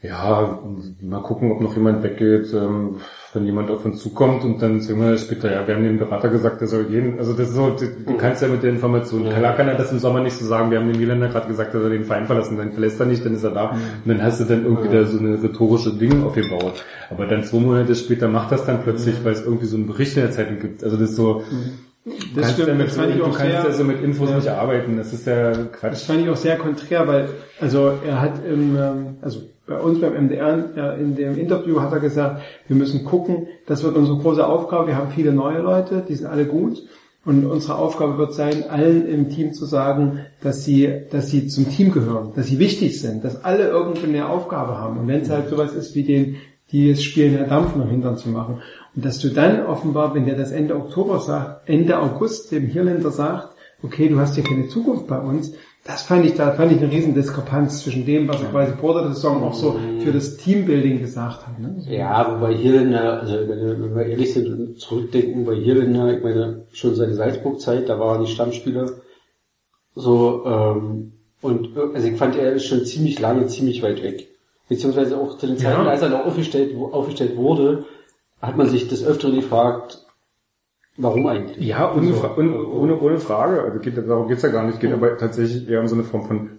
ja, 0.03 0.61
mal 1.01 1.23
gucken, 1.23 1.51
ob 1.51 1.61
noch 1.61 1.75
jemand 1.75 2.05
weggeht, 2.05 2.55
ähm, 2.55 3.01
wenn 3.37 3.45
jemand 3.47 3.71
auf 3.71 3.85
uns 3.85 4.03
zukommt 4.03 4.43
und 4.45 4.61
dann 4.63 4.81
zehn 4.81 4.97
Monate 4.97 5.19
später, 5.19 5.53
ja, 5.53 5.67
wir 5.69 5.75
haben 5.77 5.85
dem 5.85 5.99
Berater 5.99 6.29
gesagt, 6.31 6.61
der 6.61 6.69
soll 6.69 6.85
gehen. 6.85 7.19
Also 7.19 7.35
das 7.35 7.51
ist 7.51 7.55
so, 7.55 7.71
du, 7.71 7.87
du 8.05 8.17
kannst 8.17 8.43
ja 8.43 8.49
mit 8.49 8.63
der 8.63 8.71
Information, 8.71 9.29
klar 9.29 9.55
kann 9.55 9.69
er 9.69 9.75
das 9.77 9.93
im 9.93 9.99
Sommer 9.99 10.21
nicht 10.21 10.37
so 10.37 10.47
sagen, 10.47 10.71
wir 10.71 10.81
haben 10.81 10.91
dem 10.91 10.99
Wieländer 10.99 11.29
gerade 11.29 11.47
gesagt, 11.47 11.75
er 11.75 11.81
soll 11.83 11.91
den 11.91 12.05
Verein 12.05 12.27
verlassen, 12.27 12.57
dann 12.57 12.73
verlässt 12.73 12.99
er 12.99 13.07
nicht, 13.07 13.25
dann 13.25 13.35
ist 13.35 13.45
er 13.45 13.51
da. 13.51 13.71
Und 13.71 13.79
dann 14.07 14.23
hast 14.23 14.41
du 14.41 14.45
dann 14.45 14.65
irgendwie 14.65 14.89
da 14.89 15.05
so 15.05 15.19
eine 15.19 15.41
rhetorische 15.43 15.93
Ding 15.97 16.25
aufgebaut. 16.25 16.83
Aber 17.11 17.27
dann 17.27 17.45
zwei 17.45 17.59
Monate 17.61 17.95
später 17.95 18.27
macht 18.29 18.51
das 18.51 18.65
dann 18.65 18.83
plötzlich, 18.83 19.15
weil 19.23 19.33
es 19.35 19.43
irgendwie 19.45 19.67
so 19.67 19.77
einen 19.77 19.87
Bericht 19.87 20.17
in 20.17 20.23
der 20.23 20.33
Zeitung 20.33 20.59
gibt. 20.59 20.83
Also 20.83 20.97
das 20.97 21.11
ist 21.11 21.17
so, 21.17 21.43
du 22.05 22.11
Das 22.11 22.43
kannst, 22.45 22.53
stimmt, 22.55 22.69
ja 22.69 22.75
mit, 22.75 22.87
das 22.89 22.97
fand 22.97 23.11
ich 23.11 23.17
du 23.19 23.25
auch 23.25 23.37
kannst 23.37 23.41
sehr- 23.63 23.65
ja 23.65 23.73
so 23.73 23.85
mit 23.85 24.03
Infos 24.03 24.31
Ja. 24.31 24.37
nicht 24.37 24.49
arbeiten, 24.49 24.97
das 24.97 25.13
ist 25.13 25.27
ja 25.27 25.51
Das 25.51 25.73
Quatsch. 25.73 26.05
fand 26.07 26.21
ich 26.23 26.29
auch 26.31 26.37
sehr 26.37 26.57
konträr, 26.57 27.07
weil, 27.07 27.29
also 27.61 27.93
er 28.07 28.21
hat 28.23 28.35
im, 28.49 28.77
ähm, 28.77 29.07
also 29.21 29.41
bei 29.67 29.79
uns 29.79 30.01
beim 30.01 30.15
MDR 30.15 30.77
äh, 30.77 31.01
in 31.01 31.17
dem 31.17 31.37
Interview 31.39 31.81
hat 31.81 31.93
er 31.93 32.01
gesagt, 32.01 32.43
wir 32.69 32.77
müssen 32.77 33.05
gucken, 33.05 33.49
das 33.67 33.83
wird 33.83 33.97
unsere 33.97 34.19
große 34.19 34.47
Aufgabe, 34.47 34.89
wir 34.89 34.97
haben 34.97 35.11
viele 35.11 35.33
neue 35.33 35.59
Leute, 35.59 36.05
die 36.09 36.15
sind 36.15 36.27
alle 36.27 36.47
gut. 36.47 36.83
Und 37.25 37.45
unsere 37.45 37.75
Aufgabe 37.77 38.19
wird 38.19 38.35
sein, 38.35 38.63
allen 38.71 39.09
im 39.09 39.31
Team 39.31 39.53
zu 39.53 39.67
sagen, 39.67 40.21
dass 40.43 40.65
sie, 40.65 40.89
dass 41.11 41.29
sie 41.29 41.49
zum 41.49 41.69
Team 41.69 41.91
gehören, 41.91 42.33
dass 42.37 42.47
sie 42.47 42.61
wichtig 42.61 43.01
sind, 43.01 43.25
dass 43.25 43.45
alle 43.45 43.69
irgendwie 43.69 44.07
eine 44.07 44.29
Aufgabe 44.29 44.79
haben. 44.79 44.99
Und 44.99 45.09
wenn 45.09 45.23
es 45.23 45.31
halt 45.31 45.49
sowas 45.49 45.73
ist 45.75 45.97
wie 45.97 46.05
den, 46.05 46.37
die 46.71 46.89
es 46.89 47.03
spielen, 47.03 47.33
der 47.33 47.49
Dampf 47.49 47.75
nach 47.75 47.89
Hintern 47.89 48.17
zu 48.17 48.29
machen. 48.29 48.63
Und 48.95 49.05
dass 49.05 49.19
du 49.19 49.31
dann 49.31 49.67
offenbar, 49.67 50.15
wenn 50.15 50.25
der 50.25 50.37
das 50.37 50.53
Ende 50.53 50.77
Oktober 50.77 51.19
sagt, 51.19 51.69
Ende 51.69 51.99
August 51.99 52.53
dem 52.53 52.67
Hirländer 52.69 53.11
sagt, 53.11 53.57
okay, 53.83 54.09
du 54.09 54.21
hast 54.21 54.37
hier 54.37 54.45
keine 54.45 54.69
Zukunft 54.69 55.09
bei 55.09 55.19
uns, 55.19 55.53
das 55.87 56.03
fand 56.03 56.25
ich, 56.27 56.35
da 56.35 56.53
fand 56.53 56.73
ich 56.73 56.79
eine 56.83 56.91
riesen 56.91 57.15
Diskrepanz 57.15 57.83
zwischen 57.83 58.05
dem, 58.07 58.27
was 58.29 58.43
er 58.43 58.49
quasi 58.49 58.73
vor 58.75 58.95
der 58.95 59.09
Saison 59.13 59.43
auch 59.45 59.55
so 59.55 59.79
für 60.01 60.13
das 60.13 60.37
Teambuilding 60.37 60.99
gesagt 61.01 61.47
hat. 61.47 61.59
Ne? 61.59 61.85
Ja, 61.89 62.35
wobei 62.35 62.55
Hirländer, 62.55 63.21
also 63.21 63.35
wenn 63.49 63.95
wir- 63.95 64.07
ehrlich 64.07 64.33
sind 64.35 64.49
und 64.49 64.81
zurückdenken, 64.81 65.45
bei 65.45 65.55
Hirländer, 65.55 66.17
ich 66.17 66.23
meine, 66.25 66.67
schon 66.73 66.95
seine 66.95 67.15
Salzburg-Zeit, 67.15 67.89
da 67.89 67.99
waren 68.01 68.25
die 68.25 68.31
Stammspieler 68.31 68.91
so, 69.95 70.45
ähm, 70.47 71.13
und 71.43 71.77
also 71.95 72.09
ich 72.09 72.17
fand, 72.17 72.37
er 72.37 72.53
ist 72.55 72.65
schon 72.67 72.85
ziemlich 72.85 73.19
lange, 73.21 73.47
ziemlich 73.47 73.83
weit 73.83 74.03
weg. 74.03 74.29
Beziehungsweise 74.69 75.17
auch 75.19 75.39
zu 75.39 75.47
den 75.47 75.59
Zeiten, 75.59 75.85
Ja. 75.85 75.89
als 75.91 76.03
er 76.03 76.09
noch 76.09 76.25
aufgestellt, 76.27 76.75
aufgestellt 76.77 77.37
wurde, 77.37 77.85
hat 78.43 78.57
man 78.57 78.69
sich 78.69 78.89
des 78.89 79.05
Öfteren 79.05 79.37
gefragt, 79.37 80.06
warum 80.97 81.27
eigentlich? 81.27 81.59
Ja, 81.67 81.93
ohne, 81.95 82.09
So. 82.09 82.15
Fra- 82.21 82.37
ohne, 82.37 82.99
ohne, 83.01 83.19
Frage. 83.19 83.63
Also 83.63 83.79
geht, 83.79 83.97
darum 83.97 84.29
geht's 84.29 84.43
ja 84.43 84.49
gar 84.51 84.65
nicht. 84.65 84.81
Geht 84.81 84.93
aber 84.93 85.17
tatsächlich 85.19 85.69
eher 85.69 85.81
um 85.81 85.89
so 85.89 85.95
eine 85.95 86.05
Form 86.05 86.27
von 86.27 86.51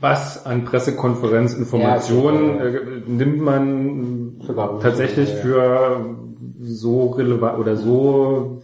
was 0.00 0.46
an 0.46 0.64
Pressekonferenzinformationen 0.64 2.58
Ja, 2.58 2.64
äh, 2.64 2.80
nimmt 3.06 3.40
man 3.40 4.40
Für 4.46 4.78
tatsächlich 4.80 5.28
Ja, 5.30 5.34
ja. 5.36 5.42
für 5.42 6.16
so 6.60 7.08
relevant 7.10 7.58
oder 7.58 7.76
so 7.76 8.62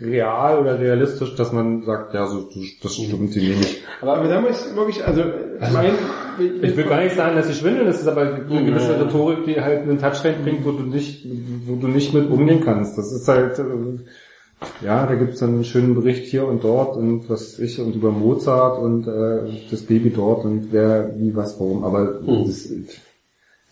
real 0.00 0.60
oder 0.60 0.78
realistisch, 0.78 1.34
dass 1.36 1.52
man 1.52 1.82
sagt, 1.82 2.14
ja, 2.14 2.26
so, 2.26 2.48
das 2.82 2.94
stimmt, 2.94 3.34
die 3.34 3.48
nehme 3.50 3.60
ich. 3.60 3.84
Aber 4.00 4.26
da 4.26 4.40
muss 4.40 4.66
ich 4.66 4.74
wirklich, 4.76 5.06
also, 5.06 5.20
ich 5.22 5.72
meine, 5.72 5.92
Ich 6.38 6.76
will 6.76 6.84
gar 6.84 7.02
nicht 7.02 7.16
sagen, 7.16 7.36
dass 7.36 7.46
sie 7.48 7.54
schwindeln, 7.54 7.86
das 7.86 8.00
ist 8.00 8.08
aber 8.08 8.22
eine 8.22 8.44
gewisse 8.44 9.00
Rhetorik, 9.00 9.44
die 9.44 9.60
halt 9.60 9.82
einen 9.82 9.98
Touch 9.98 10.24
reinbringt, 10.24 10.64
wo 10.64 10.72
du 10.72 10.82
nicht, 10.84 11.26
wo 11.66 11.76
du 11.76 11.88
nicht 11.88 12.14
mit 12.14 12.30
umgehen 12.30 12.60
kannst. 12.64 12.96
Das 12.96 13.12
ist 13.12 13.26
halt, 13.28 13.58
äh, 13.58 13.64
ja, 14.84 15.06
da 15.06 15.14
gibt's 15.14 15.40
dann 15.40 15.50
einen 15.50 15.64
schönen 15.64 15.94
Bericht 15.94 16.26
hier 16.26 16.46
und 16.46 16.64
dort 16.64 16.96
und 16.96 17.28
was 17.28 17.58
ich 17.58 17.80
und 17.80 17.94
über 17.94 18.10
Mozart 18.10 18.78
und 18.80 19.06
äh, 19.06 19.68
das 19.70 19.82
Baby 19.82 20.10
dort 20.10 20.44
und 20.44 20.72
wer, 20.72 21.14
wie, 21.16 21.34
was, 21.34 21.58
warum. 21.60 21.84
Aber 21.84 22.20
das, 22.46 22.68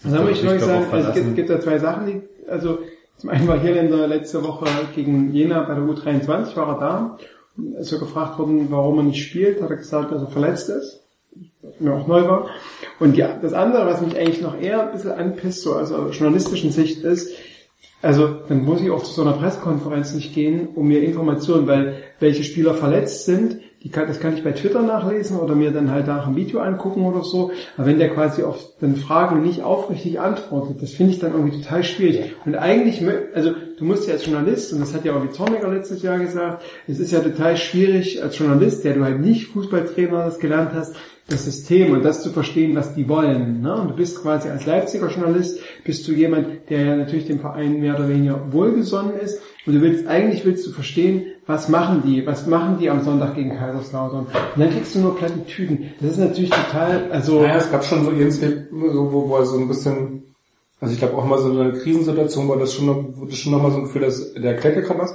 Was 0.02 0.12
soll 0.12 0.30
ich 0.30 0.42
noch 0.44 0.58
sagen? 0.58 0.86
Also 0.90 1.08
es 1.08 1.14
gibt, 1.14 1.36
gibt 1.36 1.50
da 1.50 1.60
zwei 1.60 1.78
Sachen, 1.78 2.06
die, 2.06 2.22
also 2.48 2.78
zum 3.16 3.30
einen 3.30 3.48
war 3.48 3.58
Hirländer 3.58 4.06
letzte 4.06 4.42
Woche 4.44 4.66
gegen 4.94 5.32
Jena 5.32 5.62
bei 5.62 5.74
der 5.74 5.84
U23, 5.84 6.54
war 6.56 6.68
er 6.74 6.80
da. 6.80 7.18
Und 7.56 7.74
Ist 7.76 7.92
er 7.92 7.98
gefragt 7.98 8.38
worden, 8.38 8.66
warum 8.70 8.98
er 8.98 9.04
nicht 9.04 9.22
spielt, 9.22 9.62
hat 9.62 9.70
er 9.70 9.76
gesagt, 9.76 10.12
dass 10.12 10.22
er 10.22 10.28
verletzt 10.28 10.68
ist. 10.68 11.05
Mir 11.78 11.94
auch 11.94 12.06
neu 12.06 12.22
war. 12.26 12.48
Und 13.00 13.16
ja, 13.16 13.38
das 13.40 13.52
andere, 13.52 13.86
was 13.86 14.00
mich 14.00 14.16
eigentlich 14.16 14.42
noch 14.42 14.60
eher 14.60 14.82
ein 14.82 14.92
bisschen 14.92 15.12
anpisst, 15.12 15.62
so 15.62 15.74
aus 15.74 15.92
einer 15.92 16.10
journalistischen 16.10 16.70
Sicht 16.72 17.04
ist, 17.04 17.30
also 18.02 18.28
dann 18.48 18.64
muss 18.64 18.80
ich 18.80 18.90
auch 18.90 19.02
zu 19.02 19.12
so 19.12 19.22
einer 19.22 19.32
Pressekonferenz 19.32 20.14
nicht 20.14 20.34
gehen, 20.34 20.68
um 20.74 20.86
mir 20.86 21.02
Informationen, 21.02 21.66
weil 21.66 21.94
welche 22.20 22.44
Spieler 22.44 22.74
verletzt 22.74 23.24
sind, 23.24 23.58
die 23.82 23.90
kann, 23.90 24.08
das 24.08 24.18
kann 24.18 24.34
ich 24.36 24.42
bei 24.42 24.52
Twitter 24.52 24.82
nachlesen 24.82 25.38
oder 25.38 25.54
mir 25.54 25.70
dann 25.70 25.92
halt 25.92 26.08
nach 26.08 26.26
ein 26.26 26.34
Video 26.34 26.58
angucken 26.58 27.04
oder 27.04 27.22
so. 27.22 27.52
Aber 27.76 27.86
wenn 27.86 27.98
der 27.98 28.10
quasi 28.10 28.42
auf 28.42 28.76
den 28.80 28.96
Fragen 28.96 29.42
nicht 29.42 29.62
aufrichtig 29.62 30.18
antwortet, 30.18 30.82
das 30.82 30.92
finde 30.92 31.12
ich 31.12 31.20
dann 31.20 31.32
irgendwie 31.32 31.62
total 31.62 31.84
schwierig. 31.84 32.34
Und 32.44 32.56
eigentlich, 32.56 33.00
also 33.32 33.52
du 33.78 33.84
musst 33.84 34.08
ja 34.08 34.14
als 34.14 34.26
Journalist, 34.26 34.72
und 34.72 34.80
das 34.80 34.92
hat 34.92 35.04
ja 35.04 35.14
auch 35.14 35.22
wie 35.22 35.30
Zorniger 35.30 35.68
letztes 35.68 36.02
Jahr 36.02 36.18
gesagt, 36.18 36.64
es 36.88 36.98
ist 36.98 37.12
ja 37.12 37.20
total 37.20 37.56
schwierig 37.56 38.22
als 38.22 38.36
Journalist, 38.36 38.82
der 38.82 38.94
du 38.94 39.04
halt 39.04 39.20
nicht 39.20 39.46
Fußballtrainer 39.48 40.24
das 40.24 40.40
gelernt 40.40 40.72
hast, 40.74 40.96
das 41.28 41.44
System 41.44 41.92
und 41.92 42.04
das 42.04 42.22
zu 42.22 42.30
verstehen, 42.30 42.76
was 42.76 42.94
die 42.94 43.08
wollen. 43.08 43.60
Ne? 43.60 43.74
Und 43.74 43.88
du 43.88 43.96
bist 43.96 44.22
quasi 44.22 44.48
als 44.48 44.64
Leipziger 44.64 45.08
Journalist, 45.08 45.58
bist 45.82 46.06
du 46.06 46.12
jemand, 46.12 46.70
der 46.70 46.84
ja 46.84 46.96
natürlich 46.96 47.26
dem 47.26 47.40
Verein 47.40 47.80
mehr 47.80 47.96
oder 47.96 48.08
weniger 48.08 48.52
wohlgesonnen 48.52 49.18
ist. 49.18 49.40
Und 49.66 49.74
du 49.74 49.80
willst, 49.80 50.06
eigentlich 50.06 50.44
willst 50.44 50.64
du 50.66 50.70
verstehen, 50.70 51.26
was 51.46 51.68
machen 51.68 52.02
die, 52.06 52.24
was 52.26 52.46
machen 52.46 52.78
die 52.78 52.88
am 52.88 53.02
Sonntag 53.02 53.34
gegen 53.34 53.56
Kaiserslautern. 53.56 54.26
Und 54.26 54.60
dann 54.60 54.70
kriegst 54.70 54.94
du 54.94 55.00
nur 55.00 55.16
Plattitüden. 55.16 55.90
Das 56.00 56.12
ist 56.12 56.18
natürlich 56.18 56.50
total, 56.50 57.10
also, 57.10 57.40
Naja, 57.40 57.56
es 57.56 57.70
gab 57.72 57.84
schon 57.84 58.04
so 58.04 58.12
so, 58.30 59.12
wo, 59.12 59.28
wo 59.28 59.36
er 59.36 59.46
so 59.46 59.58
ein 59.58 59.66
bisschen, 59.66 60.34
also 60.80 60.92
ich 60.94 61.00
glaube 61.00 61.16
auch 61.16 61.24
mal 61.24 61.38
so 61.38 61.50
in 61.50 61.58
einer 61.58 61.72
Krisensituation 61.72 62.48
war 62.48 62.58
das 62.58 62.72
schon 62.72 63.16
wurde 63.16 63.34
schon 63.34 63.52
noch 63.52 63.62
mal 63.62 63.72
so 63.72 63.78
ein 63.78 63.84
Gefühl, 63.84 64.02
dass 64.02 64.32
der 64.34 64.54
gekommen 64.54 65.00
ist. 65.00 65.14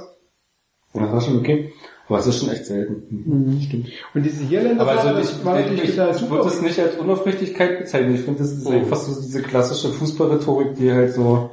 Und 0.92 1.04
das 1.04 1.12
war 1.12 1.20
schon 1.22 1.38
okay. 1.38 1.72
Aber 2.12 2.20
es 2.20 2.26
ist 2.26 2.40
schon 2.40 2.50
echt 2.50 2.66
selten. 2.66 3.60
Stimmt. 3.66 3.88
und 4.14 4.22
diese 4.22 4.44
Hirländer, 4.44 4.82
Aber 4.82 5.00
also 5.00 5.18
ich, 5.20 5.44
war 5.44 5.60
ich, 5.60 5.82
ich, 5.82 5.96
würde 5.96 6.44
das 6.44 6.60
nicht 6.60 6.78
als 6.78 6.96
Unaufrichtigkeit 6.96 7.78
bezeichnen. 7.78 8.14
Ich 8.14 8.22
finde, 8.22 8.40
das 8.40 8.52
ist 8.52 8.66
einfach 8.66 8.96
so 8.96 9.20
diese 9.20 9.42
klassische 9.42 9.88
Fußballrhetorik, 9.88 10.74
die 10.74 10.92
halt 10.92 11.14
so 11.14 11.50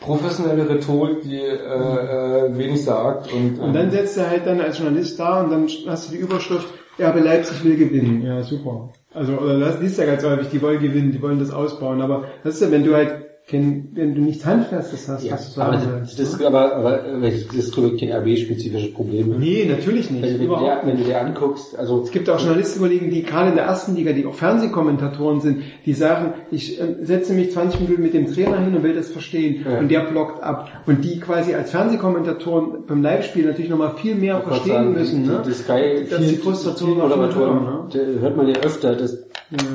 professionelle 0.00 0.68
Rhetorik, 0.68 1.22
die 1.22 1.40
äh, 1.40 1.56
äh, 1.56 2.56
wenig 2.56 2.84
sagt. 2.84 3.32
Und, 3.32 3.58
Und 3.58 3.72
dann 3.74 3.90
setzt 3.90 4.16
er 4.16 4.30
halt 4.30 4.46
dann 4.46 4.60
als 4.60 4.78
Journalist 4.78 5.18
da 5.18 5.42
und 5.42 5.50
dann 5.50 5.68
hast 5.88 6.08
du 6.08 6.12
die 6.12 6.22
Überschrift, 6.22 6.68
ja, 6.98 7.08
aber 7.08 7.20
Leipzig 7.20 7.62
will 7.64 7.76
gewinnen. 7.76 8.22
Ja, 8.22 8.42
super. 8.42 8.90
Also, 9.12 9.32
oder 9.32 9.58
das 9.58 9.80
liest 9.80 9.98
ja 9.98 10.06
ganz 10.06 10.24
häufig, 10.24 10.48
die 10.48 10.62
wollen 10.62 10.80
gewinnen, 10.80 11.12
die 11.12 11.20
wollen 11.20 11.38
das 11.38 11.50
ausbauen. 11.50 12.00
Aber 12.00 12.24
das 12.44 12.54
ist 12.54 12.60
ja, 12.62 12.70
wenn 12.70 12.84
du 12.84 12.94
halt 12.94 13.25
kein, 13.48 13.90
wenn 13.94 14.16
du 14.16 14.22
nichts 14.22 14.44
Handfestes 14.44 15.08
hast, 15.08 15.22
Ja, 15.24 15.34
was 15.34 15.54
du 15.54 15.60
aber 15.60 15.78
sagen 15.78 16.00
das, 16.00 16.18
willst. 16.18 16.32
das, 16.34 16.40
ne? 16.40 16.46
aber, 16.48 16.74
aber 16.74 16.96
das 17.22 17.68
ich, 17.68 18.00
kein 18.00 18.10
RB-spezifisches 18.10 18.92
Problem. 18.92 19.36
Nee, 19.38 19.66
natürlich 19.70 20.10
nicht. 20.10 20.24
Wenn, 20.24 20.38
du 20.40 20.56
dir, 20.56 20.80
wenn 20.82 20.96
du 20.96 21.04
dir 21.04 21.20
anguckst, 21.20 21.78
also 21.78 22.02
Es 22.02 22.10
gibt 22.10 22.28
auch 22.28 22.40
Journalistenkollegen, 22.40 23.08
die 23.08 23.22
gerade 23.22 23.50
in 23.50 23.54
der 23.54 23.66
ersten 23.66 23.94
Liga, 23.94 24.12
die 24.12 24.26
auch 24.26 24.34
Fernsehkommentatoren 24.34 25.40
sind, 25.40 25.62
die 25.84 25.92
sagen, 25.92 26.34
ich 26.50 26.80
äh, 26.80 26.96
setze 27.02 27.34
mich 27.34 27.52
20 27.52 27.82
Minuten 27.82 28.02
mit 28.02 28.14
dem 28.14 28.26
Trainer 28.32 28.58
hin 28.58 28.74
und 28.74 28.82
will 28.82 28.94
das 28.96 29.10
verstehen. 29.10 29.64
Ja. 29.64 29.78
Und 29.78 29.92
der 29.92 30.00
blockt 30.00 30.42
ab. 30.42 30.68
Und 30.86 31.04
die 31.04 31.20
quasi 31.20 31.54
als 31.54 31.70
Fernsehkommentatoren 31.70 32.84
beim 32.88 33.00
Live-Spiel 33.00 33.46
natürlich 33.46 33.70
nochmal 33.70 33.92
viel 33.96 34.16
mehr 34.16 34.38
Ich 34.40 34.44
verstehen 34.48 34.72
sagen, 34.72 34.92
müssen. 34.92 35.22
die, 35.22 35.28
Ne? 35.30 35.42
die 35.46 35.52
Sky 35.52 36.04
Dass 36.10 36.18
die 36.26 36.34
Frustration 36.34 36.98
Moderatoren, 36.98 37.90
da 37.92 37.98
hört 38.20 38.36
man 38.36 38.48
ja 38.48 38.56
öfter, 38.56 38.96
dass 38.96 39.18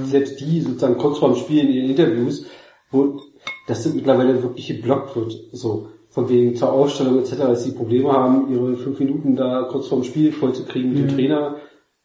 selbst 0.04 0.42
die 0.42 0.60
sozusagen 0.60 0.98
kurz 0.98 1.20
vorm 1.20 1.36
Spiel 1.38 1.62
in 1.62 1.72
den 1.74 1.90
Interviews, 1.92 2.46
wo 2.92 3.18
das 3.68 3.86
mittlerweile 3.94 4.42
wirklich 4.42 4.68
geblockt 4.68 5.16
wird, 5.16 5.34
so 5.52 5.90
von 6.10 6.28
wegen 6.28 6.56
zur 6.56 6.72
Aufstellung 6.72 7.20
etc., 7.20 7.38
dass 7.38 7.64
sie 7.64 7.72
Probleme 7.72 8.12
haben, 8.12 8.52
ihre 8.54 8.76
fünf 8.76 9.00
Minuten 9.00 9.36
da 9.36 9.68
kurz 9.72 9.88
vorm 9.88 10.04
Spiel 10.04 10.32
vollzukriegen 10.32 10.94
mit 10.94 11.10
dem 11.10 11.16
Trainer. 11.16 11.56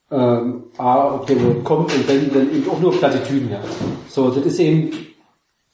Ähm, 0.08 0.66
A, 0.78 1.16
ob 1.16 1.26
der 1.26 1.36
überhaupt 1.36 1.64
kommt 1.64 1.92
und 1.92 2.08
wenn 2.08 2.32
dann 2.32 2.54
eben 2.54 2.70
auch 2.70 2.78
nur 2.78 2.92
Plattitüden 2.92 3.50
hat. 3.50 3.64
So, 4.08 4.30
das 4.30 4.46
ist 4.46 4.60
eben, 4.60 4.92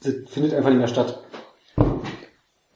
das 0.03 0.15
findet 0.27 0.55
einfach 0.55 0.71
nicht 0.71 0.79
mehr 0.79 0.89
statt. 0.89 1.23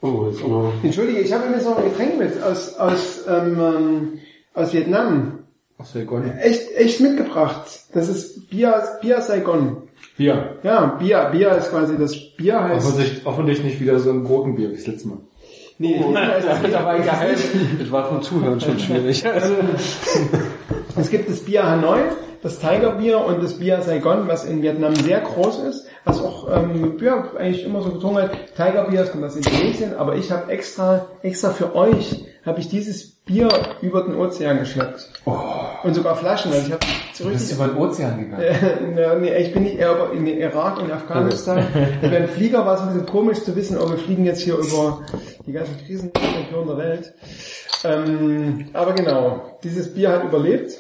Oh, 0.03 0.27
jetzt 0.31 0.43
auch 0.43 0.49
noch. 0.49 0.73
Entschuldige, 0.83 1.21
ich 1.21 1.33
habe 1.33 1.49
mir 1.49 1.61
so 1.61 1.75
ein 1.75 1.85
Getränk 1.85 2.19
mit 2.19 2.43
aus, 2.43 2.75
aus, 2.75 3.25
ähm, 3.27 3.59
ähm, 3.59 4.19
aus 4.53 4.75
Vietnam. 4.75 5.39
Aus 5.79 5.93
Saigon. 5.95 6.31
Echt, 6.39 6.73
echt 6.77 7.01
mitgebracht. 7.01 7.67
Das 7.95 8.11
ist 8.11 8.51
Bier, 8.51 8.99
Bier 9.01 9.23
Saigon. 9.23 9.86
Bier. 10.17 10.57
Ja, 10.63 10.87
Bier, 10.99 11.29
Bier 11.33 11.53
ist 11.53 11.71
quasi 11.71 11.97
das 11.99 12.17
Bier 12.37 12.63
heißt. 12.63 12.87
Hoffentlich, 12.87 13.23
hoffentlich 13.25 13.63
nicht 13.63 13.81
wieder 13.81 13.99
so 13.99 14.11
ein 14.11 14.25
Gurkenbier 14.25 14.71
wie 14.71 14.77
das 14.77 14.87
letzte 14.87 15.09
Mal. 15.09 15.19
Nee, 15.79 15.99
diesmal 15.99 16.27
heißt 16.27 16.47
es 16.49 16.73
Das 16.73 16.85
war 16.85 16.99
geil. 16.99 17.37
Das 17.79 17.93
war 17.93 18.05
vom 18.07 18.23
Zuhören 18.23 18.61
schon 18.61 18.79
schwierig. 18.79 19.27
Also, 19.27 19.55
Es 20.99 21.11
gibt 21.11 21.29
das 21.29 21.41
Bier 21.41 21.69
Hanoi, 21.69 22.01
das 22.43 22.59
Tiger 22.59 22.93
Bier 22.93 23.23
und 23.23 23.43
das 23.43 23.59
Bier 23.59 23.83
Saigon, 23.83 24.29
was 24.29 24.47
in 24.47 24.63
Vietnam 24.63 24.95
sehr 24.97 25.21
groß 25.21 25.59
ist, 25.65 25.87
was 26.05 26.23
auch 26.23 26.49
ähm, 26.51 26.97
ja, 27.03 27.25
eigentlich 27.39 27.65
immer 27.65 27.83
so 27.83 27.91
getrunken 27.91 28.23
hat. 28.23 28.31
Tiger 28.57 28.85
Bier 28.85 29.01
das 29.01 29.13
kommt 29.13 29.25
aus 29.25 29.37
Indonesien, 29.37 29.95
aber 29.95 30.17
ich 30.17 30.33
habe 30.33 30.51
extra 30.51 31.07
extra 31.23 31.51
für 31.51 31.75
euch 31.75 32.25
habe 32.47 32.61
ich 32.61 32.69
dieses 32.69 33.11
Bier 33.11 33.49
über 33.83 34.03
den 34.05 34.15
Ozean 34.15 34.59
geschleppt. 34.59 35.11
Und 35.83 35.95
sogar 35.95 36.17
Flaschen, 36.17 36.53
also 36.53 36.67
ich 36.67 36.73
habe 36.73 36.87
Du 37.19 37.31
bist 37.31 37.53
über 37.53 37.69
den 37.69 37.77
Ozean 37.77 38.19
gegangen. 38.19 38.43
äh, 38.43 39.19
nee, 39.19 39.37
ich 39.39 39.53
bin 39.53 39.63
nicht 39.63 39.79
eher 39.79 39.91
aber 39.91 40.13
in 40.13 40.25
den 40.25 40.39
Irak 40.39 40.79
und 40.79 40.91
Afghanistan. 40.93 41.67
Beim 42.03 42.29
Flieger 42.29 42.67
war 42.67 42.75
es 42.75 42.81
ein 42.81 42.89
bisschen 42.89 43.07
komisch 43.07 43.43
zu 43.43 43.57
wissen, 43.57 43.79
ob 43.79 43.91
wir 43.91 43.99
fliegen 43.99 44.25
jetzt 44.25 44.43
hier 44.43 44.57
über 44.57 45.03
die 45.47 45.53
ganzen 45.53 45.77
Krisenregionen 45.87 46.69
der 46.69 46.77
Welt. 46.77 47.15
Ähm, 47.85 48.69
aber 48.73 48.93
genau, 48.93 49.59
dieses 49.63 49.95
Bier 49.95 50.11
hat 50.11 50.25
überlebt. 50.25 50.73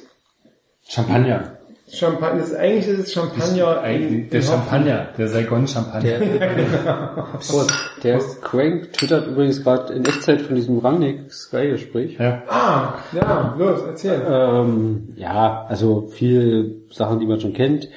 Champagner. 0.86 1.55
Champagner, 1.88 2.40
das, 2.40 2.52
eigentlich 2.52 2.88
ist 2.88 2.98
es 2.98 3.12
Champagner. 3.12 3.80
Eigentlich 3.80 4.28
der 4.30 4.40
in 4.40 4.46
Champagner, 4.46 5.08
der 5.16 5.28
Saigon 5.28 5.68
Champagner. 5.68 6.18
Prost. 7.34 7.72
Der 8.02 8.18
Crank 8.42 8.92
twittert 8.92 9.28
übrigens 9.28 9.62
gerade 9.62 9.92
in 9.94 10.04
Echtzeit 10.04 10.40
von 10.40 10.56
diesem 10.56 10.78
Rangnick 10.78 11.32
Sky 11.32 11.68
Gespräch. 11.68 12.16
Ja. 12.18 12.42
Ah, 12.48 12.94
ja, 13.12 13.54
los, 13.56 13.82
erzähl. 13.86 14.20
Ähm, 14.28 15.14
ja, 15.16 15.64
also 15.68 16.08
viele 16.10 16.72
Sachen, 16.90 17.20
die 17.20 17.26
man 17.26 17.40
schon 17.40 17.52
kennt. 17.52 17.88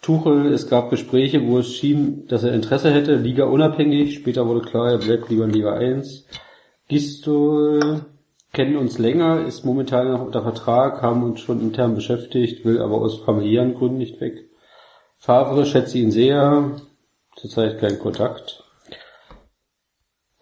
Tuchel, 0.00 0.52
es 0.52 0.68
gab 0.68 0.88
Gespräche, 0.90 1.46
wo 1.46 1.58
es 1.58 1.74
schien, 1.74 2.26
dass 2.28 2.44
er 2.44 2.54
Interesse 2.54 2.92
hätte, 2.92 3.14
Liga 3.16 3.44
unabhängig. 3.44 4.14
Später 4.14 4.46
wurde 4.46 4.62
klar, 4.62 4.90
er 4.90 4.98
bleibt 4.98 5.28
lieber 5.28 5.44
in 5.44 5.50
Liga 5.50 5.74
1. 5.74 6.26
Gistol 6.88 8.06
kennen 8.54 8.76
uns 8.76 8.98
länger, 8.98 9.44
ist 9.44 9.64
momentan 9.64 10.10
noch 10.10 10.24
unter 10.24 10.42
Vertrag, 10.42 11.02
haben 11.02 11.22
uns 11.22 11.40
schon 11.40 11.60
intern 11.60 11.94
beschäftigt, 11.94 12.64
will 12.64 12.80
aber 12.80 12.94
aus 12.94 13.20
familiären 13.20 13.74
Gründen 13.74 13.98
nicht 13.98 14.20
weg. 14.20 14.44
Favre 15.18 15.66
schätze 15.66 15.98
ihn 15.98 16.10
sehr, 16.10 16.70
zurzeit 17.36 17.78
kein 17.78 17.98
Kontakt. 17.98 18.62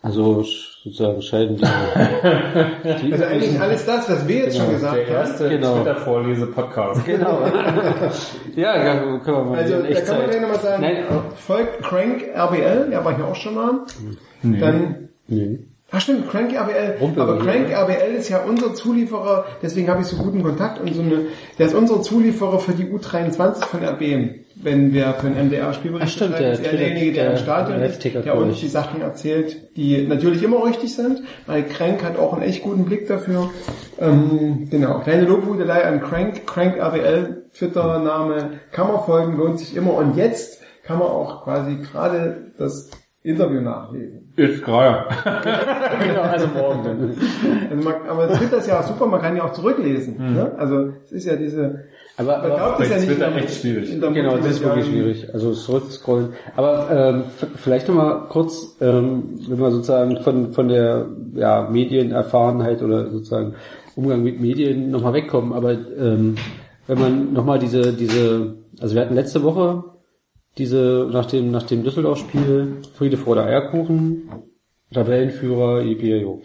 Also 0.02 0.42
sozusagen 0.42 1.22
scheiden 1.22 1.56
die, 1.58 1.62
die 3.06 3.12
Also 3.12 3.24
eigentlich 3.24 3.60
alles 3.60 3.86
das, 3.86 4.10
was 4.10 4.26
wir 4.26 4.36
jetzt 4.36 4.56
schon 4.56 4.70
gesagt 4.70 4.96
Der 4.96 5.06
haben. 5.06 5.12
erste 5.14 5.48
Genau. 5.48 5.76
Twitter-Vorlese-Podcast. 5.76 7.04
Genau. 7.06 7.40
ja, 8.56 8.84
ja, 8.84 9.18
können 9.20 9.24
wir 9.24 9.44
mal 9.44 9.58
Also 9.58 9.74
in 9.76 9.94
da 9.94 10.00
kann 10.00 10.18
man 10.18 10.26
gleich 10.30 10.40
nochmal 10.40 10.58
sagen, 10.58 10.82
Nein, 10.82 11.04
folgt 11.36 11.82
Crank 11.84 12.24
RBL, 12.34 12.90
der 12.90 13.04
war 13.04 13.14
hier 13.14 13.26
auch 13.26 13.36
schon 13.36 13.54
mal. 13.54 13.86
Dann 14.42 15.08
nee. 15.28 15.60
Ach 15.94 16.00
stimmt, 16.00 16.30
Crank 16.30 16.54
RBL. 16.54 16.96
Rumpel 17.00 17.22
aber 17.22 17.38
Crank 17.38 17.68
wie? 17.68 17.74
RBL 17.74 18.14
ist 18.16 18.30
ja 18.30 18.38
unser 18.38 18.72
Zulieferer, 18.72 19.44
deswegen 19.62 19.88
habe 19.88 20.00
ich 20.00 20.06
so 20.06 20.16
guten 20.16 20.42
Kontakt 20.42 20.80
und 20.80 20.94
so 20.94 21.02
eine, 21.02 21.26
der 21.58 21.66
ist 21.66 21.74
unser 21.74 22.00
Zulieferer 22.00 22.58
für 22.60 22.72
die 22.72 22.86
U23 22.86 23.64
von 23.66 23.84
RB. 23.84 24.40
Wenn 24.54 24.94
wir 24.94 25.12
für 25.14 25.28
den 25.28 25.48
MDR 25.48 25.72
Spielbericht 25.74 26.08
Ach, 26.08 26.16
stimmt, 26.16 26.38
der 26.38 26.52
ist 26.52 26.64
er 26.64 26.76
derjenige, 26.76 27.12
der 27.12 27.26
im 27.26 27.30
der 27.32 27.38
Stadion 27.38 27.80
ist, 27.80 27.82
Live-Ticker, 27.82 28.20
der 28.20 28.36
uns 28.36 28.60
die 28.60 28.68
Sachen 28.68 29.02
erzählt, 29.02 29.76
die 29.76 30.06
natürlich 30.06 30.42
immer 30.42 30.64
richtig 30.64 30.94
sind, 30.94 31.22
weil 31.46 31.64
Crank 31.64 32.02
hat 32.02 32.18
auch 32.18 32.32
einen 32.32 32.42
echt 32.42 32.62
guten 32.62 32.86
Blick 32.86 33.06
dafür. 33.06 33.50
Ähm, 33.98 34.68
genau, 34.70 35.00
kleine 35.00 35.24
Lobhudelei 35.24 35.84
an 35.84 36.00
Crank, 36.00 36.46
Crank 36.46 36.78
RBL, 36.78 37.44
Twitter-Name, 37.54 38.60
kann 38.70 38.88
man 38.88 39.04
folgen, 39.04 39.36
lohnt 39.36 39.58
sich 39.58 39.76
immer. 39.76 39.94
Und 39.94 40.16
jetzt 40.16 40.62
kann 40.84 40.98
man 40.98 41.08
auch 41.08 41.44
quasi 41.44 41.76
gerade 41.76 42.52
das 42.56 42.90
Interview 43.22 43.60
nachlesen. 43.60 44.21
Ist 44.34 44.64
gerade. 44.64 45.04
genau, 46.06 46.22
also 46.22 46.46
morgen 46.48 46.84
dann. 46.84 47.14
Also 47.70 47.88
man, 47.88 47.94
aber 48.08 48.32
Twitter 48.32 48.56
ist 48.58 48.66
ja 48.66 48.80
auch 48.80 48.84
super, 48.84 49.06
man 49.06 49.20
kann 49.20 49.36
ja 49.36 49.44
auch 49.44 49.52
zurücklesen. 49.52 50.16
Ne? 50.16 50.52
Also 50.56 50.92
es 51.04 51.12
ist 51.12 51.26
ja 51.26 51.36
diese, 51.36 51.84
Aber, 52.16 52.38
man 52.38 52.40
aber 52.40 52.56
glaubt 52.56 52.80
es 52.80 52.88
ja 52.88 52.96
nicht. 52.96 53.08
Twitter 53.08 53.36
echt 53.36 53.60
schwierig. 53.60 54.00
genau, 54.00 54.38
das 54.38 54.46
ist 54.46 54.64
wirklich 54.64 54.86
schwierig. 54.86 55.28
Also 55.34 55.52
zurückscrollen. 55.52 56.30
Aber 56.56 56.88
ähm, 56.90 57.24
vielleicht 57.56 57.88
nochmal 57.88 58.28
kurz, 58.30 58.76
ähm, 58.80 59.38
wenn 59.48 59.58
wir 59.58 59.70
sozusagen 59.70 60.22
von 60.22 60.52
von 60.52 60.68
der 60.68 61.06
ja, 61.34 61.68
Medienerfahrenheit 61.70 62.82
oder 62.82 63.10
sozusagen 63.10 63.54
Umgang 63.96 64.22
mit 64.22 64.40
Medien 64.40 64.90
nochmal 64.90 65.12
wegkommen. 65.12 65.52
Aber 65.52 65.72
ähm, 65.72 66.36
wenn 66.86 66.98
man 66.98 67.32
nochmal 67.34 67.58
diese 67.58 67.92
diese, 67.92 68.54
also 68.80 68.94
wir 68.94 69.02
hatten 69.02 69.14
letzte 69.14 69.42
Woche 69.42 69.91
diese 70.58 71.08
nach 71.10 71.26
dem 71.26 71.50
nach 71.50 71.64
dem 71.64 71.82
Düsseldorf-Spiel 71.82 72.82
Friede 72.94 73.16
vor 73.16 73.34
der 73.34 73.44
Eierkuchen, 73.44 74.30
Tabellenführer 74.92 75.82
EPIO. 75.82 76.42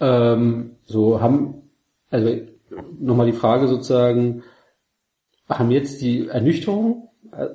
Ähm, 0.00 0.76
so 0.86 1.20
haben 1.20 1.62
also 2.10 2.30
nochmal 2.98 3.26
die 3.26 3.32
Frage 3.32 3.68
sozusagen, 3.68 4.42
haben 5.48 5.70
jetzt 5.70 6.00
die 6.00 6.28
Ernüchterung 6.28 7.08
äh, 7.32 7.48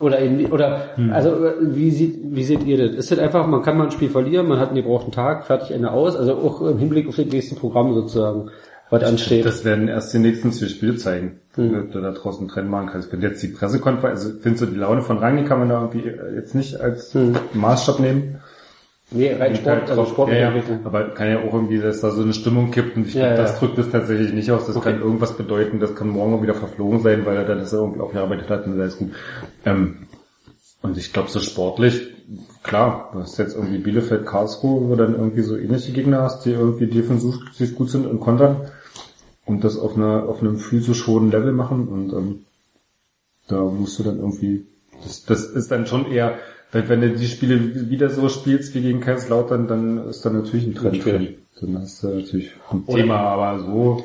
oder 0.00 0.18
in, 0.18 0.50
oder 0.50 0.90
also 1.12 1.44
äh, 1.44 1.54
wie 1.60 1.90
sieht 1.90 2.18
wie 2.22 2.44
seht 2.44 2.64
ihr 2.64 2.78
das? 2.78 2.96
Ist 2.96 3.10
das 3.12 3.18
einfach, 3.18 3.46
man 3.46 3.62
kann 3.62 3.78
mal 3.78 3.84
ein 3.84 3.90
Spiel 3.90 4.10
verlieren, 4.10 4.48
man 4.48 4.58
hat 4.58 4.68
einen 4.68 4.82
gebrauchten 4.82 5.12
Tag, 5.12 5.46
fertig 5.46 5.70
Ende 5.70 5.92
aus, 5.92 6.16
also 6.16 6.34
auch 6.34 6.60
im 6.62 6.78
Hinblick 6.78 7.08
auf 7.08 7.16
das 7.16 7.26
nächste 7.26 7.54
Programm 7.54 7.94
sozusagen, 7.94 8.50
was 8.92 9.02
ansteht. 9.04 9.44
Das 9.44 9.64
werden 9.64 9.88
erst 9.88 10.12
die 10.14 10.18
nächsten 10.18 10.52
vier 10.52 10.68
Spiele 10.68 10.96
zeigen, 10.96 11.40
wenn 11.56 11.90
du 11.90 12.00
da 12.00 12.12
draußen 12.12 12.46
Trend 12.48 12.70
machen 12.70 12.88
kannst. 12.92 13.12
Wenn 13.12 13.20
jetzt 13.22 13.42
die 13.42 13.48
Pressekonferenz, 13.48 14.20
also 14.24 14.38
findest 14.40 14.62
du 14.62 14.66
die 14.66 14.76
Laune 14.78 15.02
von 15.02 15.18
Rangnick 15.18 15.48
kann 15.48 15.58
man 15.58 15.68
da 15.68 15.80
irgendwie 15.80 16.08
äh, 16.08 16.36
jetzt 16.36 16.54
nicht 16.54 16.80
als 16.80 17.16
Maßstab 17.54 17.98
nehmen. 18.00 18.40
nee, 19.10 19.32
rein 19.34 19.56
Sport, 19.56 19.90
also 19.90 20.06
Sport 20.06 20.30
ja, 20.30 20.36
ja, 20.38 20.52
aber 20.84 21.10
kann 21.10 21.28
ja 21.28 21.38
auch 21.40 21.52
irgendwie, 21.52 21.78
dass 21.78 22.00
da 22.00 22.10
so 22.10 22.22
eine 22.22 22.32
Stimmung 22.32 22.70
kippt 22.70 22.96
und 22.96 23.06
ich 23.08 23.14
Ja, 23.14 23.28
glaube, 23.34 23.42
das 23.42 23.58
drückt 23.58 23.78
es 23.78 23.90
tatsächlich 23.90 24.32
nicht 24.32 24.50
aus. 24.50 24.66
Das 24.66 24.76
Okay. 24.76 24.92
kann 24.92 25.00
irgendwas 25.02 25.32
bedeuten, 25.36 25.80
das 25.80 25.94
kann 25.94 26.08
morgen 26.08 26.34
auch 26.34 26.42
wieder 26.42 26.54
verflogen 26.54 27.02
sein, 27.02 27.26
weil 27.26 27.36
er 27.36 27.44
dann 27.44 27.58
das 27.58 27.72
irgendwie 27.72 28.00
aufgearbeitet 28.00 28.48
hat 28.48 28.66
und 28.66 28.78
das 28.78 28.94
ist 28.94 28.98
gut. 28.98 29.12
Ähm, 29.64 30.06
und 30.82 30.98
ich 30.98 31.12
glaube, 31.12 31.30
so 31.30 31.38
sportlich, 31.40 32.08
klar, 32.62 33.10
du 33.12 33.20
hast 33.20 33.38
jetzt 33.38 33.54
irgendwie 33.54 33.78
Bielefeld, 33.78 34.26
Karlsruhe, 34.26 34.88
wo 34.88 34.96
dann 34.96 35.14
irgendwie 35.14 35.42
so 35.42 35.56
ähnliche 35.56 35.92
Gegner 35.92 36.22
hast, 36.22 36.44
die 36.44 36.50
irgendwie 36.52 36.86
defensiv 36.86 37.36
gut 37.76 37.90
sind 37.90 38.06
und 38.06 38.18
kontern 38.20 38.56
und 39.52 39.64
das 39.64 39.78
auf 39.78 39.96
einer 39.96 40.28
auf 40.28 40.40
einem 40.40 40.56
physisch 40.56 41.06
hohen 41.06 41.30
Level 41.30 41.52
machen 41.52 41.88
und 41.88 42.12
ähm, 42.12 42.40
da 43.48 43.60
musst 43.60 43.98
du 43.98 44.02
dann 44.02 44.18
irgendwie, 44.18 44.66
das, 45.04 45.24
das 45.24 45.44
ist 45.44 45.70
dann 45.70 45.86
schon 45.86 46.10
eher, 46.10 46.38
wenn, 46.70 46.88
wenn 46.88 47.00
du 47.02 47.10
die 47.10 47.26
Spiele 47.26 47.90
wieder 47.90 48.08
so 48.08 48.28
spielst 48.28 48.74
wie 48.74 48.80
gegen 48.80 49.00
Kaiserslautern, 49.00 49.68
dann 49.68 50.08
ist 50.08 50.24
da 50.24 50.30
natürlich 50.30 50.66
ein 50.66 50.74
Trend 50.74 51.04
drin. 51.04 51.34
Dann 51.60 51.78
hast 51.78 52.02
du 52.02 52.08
natürlich 52.08 52.52
ein 52.70 52.86
Thema, 52.86 53.18
aber 53.18 53.60
so, 53.60 54.04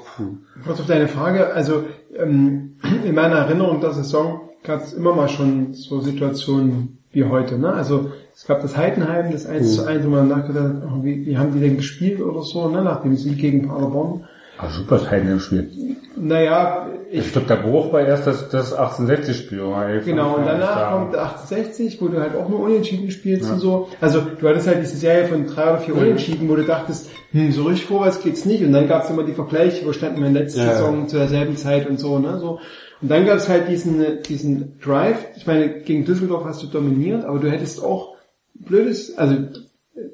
Kurz 0.65 0.79
auf 0.79 0.85
deine 0.85 1.07
Frage, 1.07 1.53
also 1.53 1.85
ähm, 2.15 2.75
in 3.05 3.15
meiner 3.15 3.37
Erinnerung 3.37 3.79
der 3.79 3.93
Saison 3.93 4.49
gab 4.63 4.83
es 4.83 4.93
immer 4.93 5.15
mal 5.15 5.29
schon 5.29 5.73
so 5.73 6.01
Situationen 6.01 6.97
wie 7.11 7.23
heute. 7.23 7.57
Ne? 7.57 7.71
Also 7.71 8.11
es 8.35 8.45
gab 8.45 8.61
das 8.61 8.75
Heidenheim, 8.75 9.31
das 9.31 9.45
1 9.45 9.75
zu 9.75 9.85
1, 9.85 10.05
wo 10.05 10.09
man 10.09 10.27
nachgedacht 10.27 10.65
hat, 10.65 11.03
wie, 11.03 11.25
wie 11.25 11.37
haben 11.37 11.53
die 11.53 11.61
denn 11.61 11.77
gespielt 11.77 12.21
oder 12.21 12.41
so, 12.41 12.67
ne? 12.67 12.83
nach 12.83 13.01
dem 13.01 13.15
Sieg 13.15 13.37
gegen 13.37 13.69
Paderborn. 13.69 14.25
Ah, 14.57 14.69
super 14.69 15.03
Teil 15.03 15.27
im 15.27 15.39
Spiel. 15.39 15.95
Naja, 16.15 16.88
ich 17.11 17.27
Ich 17.27 17.31
glaube, 17.31 17.47
der 17.47 17.57
Bruch 17.57 17.93
war 17.93 18.01
erst 18.01 18.27
das, 18.27 18.49
das 18.49 18.75
1860-Spiel. 18.75 20.01
Genau, 20.03 20.35
und 20.35 20.45
danach 20.45 20.91
kommt 20.91 21.13
der 21.13 21.23
1860, 21.23 22.01
wo 22.01 22.07
du 22.07 22.19
halt 22.19 22.35
auch 22.35 22.49
nur 22.49 22.61
Unentschieden 22.61 23.11
spielst 23.11 23.51
und 23.51 23.59
so. 23.59 23.89
Also 24.01 24.21
du 24.21 24.47
hattest 24.47 24.67
halt 24.67 24.81
diese 24.81 24.97
Serie 24.97 25.27
von 25.27 25.45
drei 25.47 25.63
oder 25.69 25.77
vier 25.79 25.95
Unentschieden, 25.95 26.49
wo 26.49 26.55
du 26.55 26.63
dachtest, 26.63 27.09
hm, 27.31 27.51
so 27.51 27.63
richtig 27.63 27.85
vorwärts 27.85 28.21
geht's 28.21 28.45
nicht. 28.45 28.63
Und 28.63 28.73
dann 28.73 28.88
gab's 28.88 29.09
immer 29.09 29.23
die 29.23 29.34
Vergleiche, 29.34 29.85
wo 29.85 29.93
standen 29.93 30.21
wir 30.21 30.27
in 30.27 30.34
letzter 30.34 30.65
Ja. 30.65 30.73
Saison 30.73 31.07
zu 31.07 31.17
derselben 31.17 31.55
Zeit 31.55 31.88
und 31.88 31.99
so, 31.99 32.19
ne? 32.19 32.39
So. 32.39 32.59
Und 33.01 33.11
dann 33.11 33.25
gab's 33.25 33.47
halt 33.47 33.69
diesen, 33.69 34.23
diesen 34.23 34.79
Drive. 34.79 35.19
Ich 35.35 35.45
meine, 35.45 35.81
gegen 35.81 36.03
Düsseldorf 36.03 36.45
hast 36.45 36.63
du 36.63 36.67
dominiert, 36.67 37.25
aber 37.25 37.39
du 37.39 37.51
hättest 37.51 37.84
auch 37.84 38.15
blödes, 38.55 39.15
also 39.17 39.35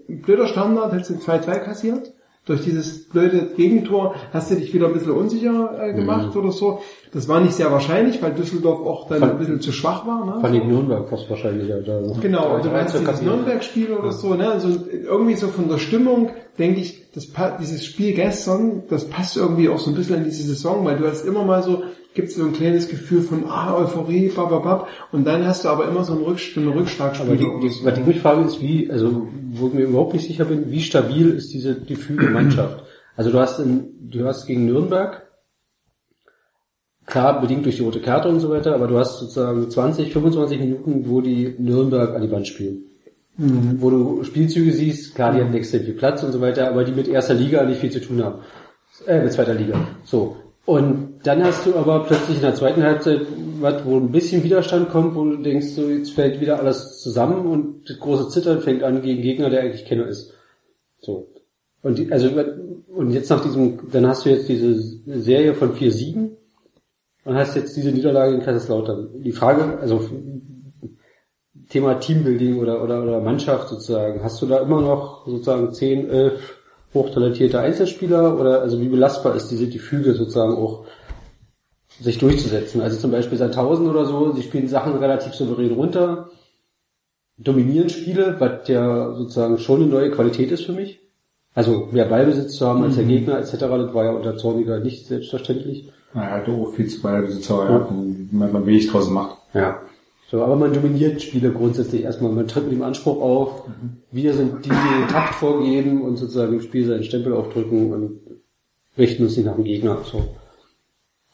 blöder 0.07 0.47
Standard, 0.47 0.91
hättest 0.91 1.11
du 1.11 1.13
2-2 1.15 1.59
kassiert. 1.59 2.11
Durch 2.45 2.61
dieses 2.61 3.05
blöde 3.07 3.51
Gegentor 3.55 4.15
hast 4.33 4.51
du 4.51 4.55
dich 4.55 4.73
wieder 4.73 4.87
ein 4.87 4.93
bisschen 4.93 5.13
unsicher 5.13 5.79
äh, 5.81 5.93
gemacht 5.93 6.35
oder 6.35 6.51
so. 6.51 6.79
Das 7.13 7.29
war 7.29 7.39
nicht 7.39 7.53
sehr 7.53 7.71
wahrscheinlich, 7.71 8.21
weil 8.21 8.33
Düsseldorf 8.33 8.81
auch 8.85 9.07
dann 9.07 9.23
ein 9.23 9.37
bisschen 9.37 9.61
zu 9.61 9.71
schwach 9.71 10.05
war. 10.05 10.25
Ne? 10.25 10.41
Fand 10.41 10.53
ich 10.55 10.63
Nürnberg 10.65 11.07
fast 11.07 11.29
wahrscheinlich. 11.29 11.69
Da 11.69 12.01
Genau, 12.21 12.41
Da- 12.49 12.55
und 12.55 12.65
du 12.65 12.69
meinst 12.69 12.95
da- 12.95 12.99
dieses 12.99 13.21
Nürnberg-Spiel 13.21 13.91
oder 13.93 14.11
so, 14.11 14.33
ne? 14.33 14.51
Also 14.51 14.67
irgendwie 14.91 15.35
so 15.35 15.47
von 15.47 15.69
der 15.69 15.77
Stimmung, 15.77 16.31
denke 16.59 16.81
ich, 16.81 17.09
das 17.13 17.27
dieses 17.61 17.85
Spiel 17.85 18.13
gestern, 18.13 18.83
das 18.89 19.05
passt 19.05 19.37
irgendwie 19.37 19.69
auch 19.69 19.79
so 19.79 19.91
ein 19.91 19.95
bisschen 19.95 20.17
in 20.17 20.23
diese 20.25 20.43
Saison, 20.43 20.83
weil 20.83 20.97
du 20.97 21.07
hast 21.07 21.25
immer 21.25 21.45
mal 21.45 21.63
so, 21.63 21.83
gibt's 22.13 22.35
so 22.35 22.43
ein 22.43 22.53
kleines 22.53 22.87
Gefühl 22.87 23.21
von 23.21 23.45
ah, 23.47 23.75
Euphorie, 23.75 24.29
bababab, 24.29 24.87
und 25.11 25.25
dann 25.25 25.45
hast 25.45 25.65
du 25.65 25.69
aber 25.69 25.87
immer 25.87 26.03
so 26.03 26.13
ein, 26.13 26.23
Rücksch 26.23 26.55
ein 26.57 26.67
Aber 26.67 26.79
Rückschlagspiel. 26.81 27.37
die, 27.37 27.45
die, 27.61 27.85
was 27.85 27.97
ich 27.97 28.05
mich 28.05 28.19
frage 28.19 28.43
ist, 28.43 28.61
wie, 28.61 28.89
also 28.91 29.27
wo 29.51 29.67
ich 29.67 29.73
mir 29.73 29.83
überhaupt 29.83 30.13
nicht 30.13 30.27
sicher 30.27 30.45
bin, 30.45 30.71
wie 30.71 30.81
stabil 30.81 31.29
ist 31.31 31.53
diese 31.53 31.79
gefühlte 31.79 32.29
Mannschaft? 32.29 32.83
Also 33.15 33.31
du 33.31 33.39
hast 33.39 33.59
in, 33.59 34.09
du 34.09 34.25
hast 34.25 34.45
gegen 34.45 34.65
Nürnberg 34.65 35.23
klar 37.05 37.41
bedingt 37.41 37.65
durch 37.65 37.77
die 37.77 37.83
rote 37.83 37.99
Karte 37.99 38.29
und 38.29 38.39
so 38.39 38.49
weiter, 38.49 38.73
aber 38.75 38.87
du 38.87 38.97
hast 38.97 39.19
sozusagen 39.19 39.69
20, 39.69 40.13
25 40.13 40.59
Minuten, 40.59 41.09
wo 41.09 41.21
die 41.21 41.55
Nürnberg 41.57 42.15
an 42.15 42.21
die 42.21 42.31
Wand 42.31 42.47
spielen. 42.47 42.85
Wo 43.35 43.89
du 43.89 44.23
Spielzüge 44.23 44.71
siehst, 44.71 45.15
klar, 45.15 45.33
die 45.33 45.41
haben 45.41 45.53
extrem 45.55 45.83
viel 45.83 45.95
Platz 45.95 46.21
und 46.23 46.31
so 46.31 46.39
weiter, 46.39 46.69
aber 46.69 46.83
die 46.83 46.91
mit 46.91 47.07
erster 47.07 47.33
Liga 47.33 47.63
nicht 47.63 47.81
viel 47.81 47.91
zu 47.91 47.99
tun 47.99 48.23
haben. 48.23 48.41
Äh, 49.07 49.23
mit 49.23 49.33
zweiter 49.33 49.55
Liga. 49.55 49.87
So. 50.03 50.37
Und 50.65 51.19
dann 51.23 51.43
hast 51.43 51.65
du 51.65 51.75
aber 51.75 52.05
plötzlich 52.05 52.37
in 52.37 52.43
der 52.43 52.55
zweiten 52.55 52.83
Halbzeit 52.83 53.21
was, 53.59 53.85
wo 53.85 53.97
ein 53.97 54.11
bisschen 54.11 54.43
Widerstand 54.43 54.89
kommt, 54.89 55.15
wo 55.15 55.25
du 55.25 55.37
denkst, 55.37 55.67
so 55.67 55.89
jetzt 55.89 56.11
fällt 56.11 56.39
wieder 56.39 56.59
alles 56.59 57.01
zusammen 57.01 57.45
und 57.45 57.89
das 57.89 57.99
große 57.99 58.29
Zittern 58.29 58.61
fängt 58.61 58.81
an 58.83 59.01
gegen 59.01 59.21
Gegner, 59.21 59.49
der 59.49 59.61
eigentlich 59.61 59.85
Kenner 59.85 60.07
ist. 60.07 60.33
So. 60.99 61.27
Und 61.81 61.97
die, 61.97 62.11
also 62.11 62.29
und 62.87 63.11
jetzt 63.11 63.29
nach 63.29 63.41
diesem, 63.41 63.91
dann 63.91 64.07
hast 64.07 64.25
du 64.25 64.29
jetzt 64.29 64.47
diese 64.47 64.75
Serie 65.05 65.53
von 65.53 65.73
vier 65.73 65.91
Siegen 65.91 66.37
und 67.25 67.35
hast 67.35 67.55
jetzt 67.55 67.75
diese 67.75 67.91
Niederlage 67.91 68.35
in 68.35 68.41
Kaiserslautern. 68.41 69.21
Die 69.21 69.33
Frage, 69.33 69.79
also 69.79 70.09
Thema 71.69 71.95
Teambuilding 71.95 72.59
oder, 72.59 72.81
oder, 72.81 73.03
oder 73.03 73.19
Mannschaft 73.19 73.67
sozusagen, 73.67 74.23
hast 74.23 74.41
du 74.41 74.45
da 74.45 74.59
immer 74.59 74.79
noch 74.79 75.25
sozusagen 75.27 75.73
10, 75.73 76.09
11 76.09 76.62
hochtalentierte 76.93 77.59
Einzelspieler 77.59 78.39
oder 78.39 78.61
also 78.61 78.79
wie 78.79 78.87
belastbar 78.87 79.35
ist 79.35 79.49
diese 79.49 79.67
die 79.67 79.79
Füge 79.79 80.13
sozusagen 80.13 80.55
auch 80.55 80.85
sich 81.99 82.17
durchzusetzen? 82.17 82.81
Also 82.81 82.97
zum 82.97 83.11
Beispiel 83.11 83.37
Sandhausen 83.37 83.89
oder 83.89 84.05
so, 84.05 84.31
sie 84.33 84.43
spielen 84.43 84.67
Sachen 84.67 84.95
relativ 84.97 85.33
souverän 85.33 85.73
runter, 85.73 86.29
dominieren 87.37 87.89
Spiele, 87.89 88.35
was 88.39 88.67
ja 88.67 89.13
sozusagen 89.13 89.57
schon 89.57 89.81
eine 89.81 89.91
neue 89.91 90.11
Qualität 90.11 90.51
ist 90.51 90.65
für 90.65 90.73
mich. 90.73 90.99
Also 91.55 91.89
mehr 91.91 92.05
Ballbesitz 92.05 92.55
zu 92.55 92.67
haben 92.67 92.83
als 92.83 92.95
der 92.95 93.05
Gegner 93.05 93.37
etc., 93.37 93.51
das 93.59 93.93
war 93.93 94.05
ja 94.05 94.11
unter 94.11 94.37
Zorniger 94.37 94.79
nicht 94.79 95.05
selbstverständlich. 95.05 95.91
Naja, 96.13 96.43
auch 96.47 96.73
viel 96.73 96.87
zu 96.87 97.01
Ballbesitzer, 97.01 97.69
ja. 97.69 97.87
man, 98.31 98.51
man 98.51 98.65
wenig 98.65 98.87
draus 98.87 99.09
macht. 99.09 99.37
Ja. 99.53 99.81
So, 100.33 100.41
aber 100.41 100.55
man 100.55 100.73
dominiert 100.73 101.21
Spiele 101.21 101.51
grundsätzlich 101.51 102.01
erstmal. 102.01 102.31
Man 102.31 102.47
tritt 102.47 102.63
mit 102.63 102.73
dem 102.73 102.81
Anspruch 102.81 103.21
auf, 103.21 103.69
wir 104.09 104.33
sind 104.33 104.65
die, 104.65 104.69
die 104.69 104.99
den 104.99 105.07
Takt 105.07 105.35
vorgeben 105.35 106.01
und 106.01 106.17
sozusagen 106.17 106.53
im 106.53 106.61
Spiel 106.61 106.87
seinen 106.87 107.03
Stempel 107.03 107.33
aufdrücken 107.33 107.93
und 107.93 108.19
richten 108.97 109.25
uns 109.25 109.37
nicht 109.37 109.45
nach 109.45 109.53
dem 109.53 109.63
Gegner. 109.63 110.03
So. 110.03 110.33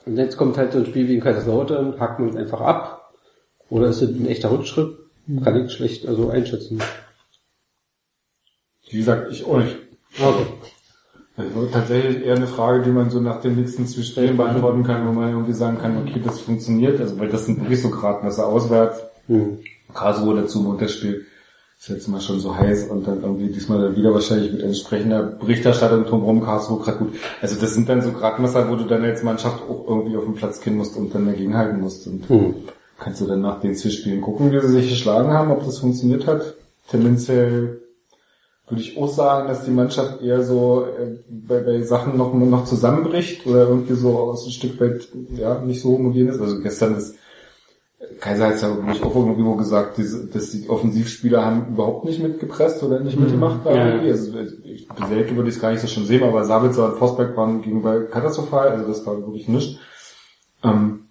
Und 0.05 0.17
jetzt 0.17 0.35
kommt 0.35 0.57
halt 0.57 0.73
so 0.73 0.80
ein 0.80 0.85
Spiel 0.85 1.07
wie 1.07 1.15
in 1.15 1.21
Kaiserslautern, 1.21 1.97
hacken 1.97 2.26
wir 2.26 2.31
uns 2.34 2.41
einfach 2.41 2.59
ab. 2.59 3.13
Oder 3.69 3.88
ist 3.88 4.01
es 4.01 4.09
ein 4.09 4.27
echter 4.27 4.51
Rückschritt? 4.51 4.97
Kann 5.45 5.65
ich 5.65 5.71
schlecht 5.71 6.05
also 6.05 6.30
einschätzen. 6.30 6.84
Wie 8.89 8.97
gesagt, 8.97 9.31
ich 9.31 9.45
auch 9.45 9.59
nicht. 9.59 9.77
Okay. 10.21 10.45
Also 11.40 11.68
tatsächlich 11.72 12.26
eher 12.26 12.36
eine 12.36 12.48
Frage, 12.48 12.84
die 12.84 12.90
man 12.91 13.10
so 13.10 13.22
nach 13.22 13.40
den 13.40 13.56
nächsten 13.56 13.88
zwei 13.88 14.02
Spielen 14.02 14.36
beantworten 14.36 14.84
kann, 14.84 15.07
wo 15.07 15.14
man 15.14 15.30
irgendwie 15.32 15.53
sagen 15.53 15.78
kann, 15.80 15.98
okay, 15.98 16.22
das 16.24 16.41
funktioniert, 16.41 16.99
also 16.99 17.18
weil 17.18 17.30
das 17.30 17.45
sind 17.45 17.61
wirklich 17.61 17.82
so 17.82 17.90
Gradmesser 17.90 18.45
auswärts, 18.48 18.99
Hm. 19.28 19.60
Karlsruhe 19.94 20.41
dazu 20.41 20.60
im 20.61 20.68
Unterspiel, 20.68 21.26
ist 21.80 21.88
jetzt 21.88 22.07
mal 22.10 22.20
schon 22.20 22.40
so 22.40 22.56
heiß 22.57 22.88
und 22.90 23.07
dann 23.07 23.22
irgendwie 23.22 23.48
diesmal 23.48 23.80
dann 23.82 23.95
wieder 23.95 24.14
wahrscheinlich 24.14 24.52
mit 24.52 24.64
entsprechender 24.64 25.22
Berichterstattung 25.24 26.03
drumherum, 26.06 26.44
Karlsruhe 26.44 26.80
gerade 26.84 26.98
gut. 26.98 27.14
Also 27.41 27.60
das 27.61 27.74
sind 27.74 27.88
dann 27.88 28.02
so 28.02 28.11
Gradmesser, 28.11 28.70
wo 28.70 28.76
du 28.76 28.84
dann 28.86 29.03
als 29.03 29.24
Mannschaft 29.24 29.61
auch 29.70 29.86
irgendwie 29.88 30.18
auf 30.18 30.26
den 30.26 30.34
Platz 30.34 30.60
gehen 30.61 30.76
musst 30.78 30.98
und 30.98 31.16
dann 31.16 31.26
dagegen 31.26 31.56
halten 31.56 31.80
musst. 31.80 32.06
Und 32.07 32.28
Hm. 32.28 32.56
kannst 32.99 33.22
du 33.22 33.28
dann 33.28 33.41
nach 33.41 33.61
den 33.61 33.76
zwei 33.76 33.90
Spielen 33.91 34.20
gucken, 34.20 34.52
wie 34.52 34.60
sie 34.60 34.68
sich 34.74 34.90
geschlagen 34.90 35.30
haben, 35.32 35.52
ob 35.52 35.64
das 35.64 35.78
funktioniert 35.80 36.28
hat. 36.28 36.56
Tendenziell 36.90 37.80
würde 38.70 38.82
ich 38.82 38.98
auch 38.98 39.08
sagen, 39.08 39.48
dass 39.48 39.66
die 39.66 39.72
Mannschaft 39.72 40.22
eher 40.22 40.44
so 40.44 40.86
äh, 40.86 41.18
bei, 41.30 41.60
bei 41.60 41.82
Sachen 41.82 42.18
noch, 42.18 42.34
noch 42.34 42.66
zusammenbricht 42.66 43.46
oder 43.46 43.68
irgendwie 43.68 43.96
so 43.96 44.18
aus 44.18 44.46
ein 44.46 44.52
Stück 44.52 44.80
weit 44.80 45.08
ja 45.36 45.60
nicht 45.60 45.82
so 45.82 45.94
homogen 45.94 46.30
ist. 46.30 46.40
Also 46.40 46.62
gestern 46.62 46.96
ist 46.96 47.16
Kaiser 48.20 48.48
hat 48.48 48.62
ja 48.62 48.76
wirklich 48.76 49.04
auch 49.04 49.16
irgendwo 49.16 49.56
gesagt, 49.56 49.98
diese, 49.98 50.28
dass 50.28 50.52
die 50.52 50.70
Offensivspieler 50.70 51.46
haben 51.46 51.74
überhaupt 51.74 52.06
nicht 52.06 52.22
mitgepresst 52.22 52.82
oder 52.84 53.00
nicht 53.00 53.20
mitgemacht. 53.20 53.66
Ja. 53.66 53.88
irgendwie. 53.88 54.12
Also 54.12 54.40
ich, 54.64 54.88
selten 55.08 55.36
würde 55.36 55.50
ich 55.50 55.56
es 55.56 55.62
gar 55.62 55.72
nicht 55.72 55.82
so 55.82 55.88
schon 55.88 56.06
sehen, 56.06 56.24
aber 56.24 56.46
Sabitzer 56.46 56.91
und 56.91 56.98
Forsberg 56.98 57.36
waren 57.36 57.62
gegenüber 57.62 58.06
katastrophal, 58.06 58.70
also 58.70 58.88
das 58.88 59.06
war 59.06 59.18
wirklich 59.18 59.48
nichts. 59.48 59.80
Ähm, 60.64 61.08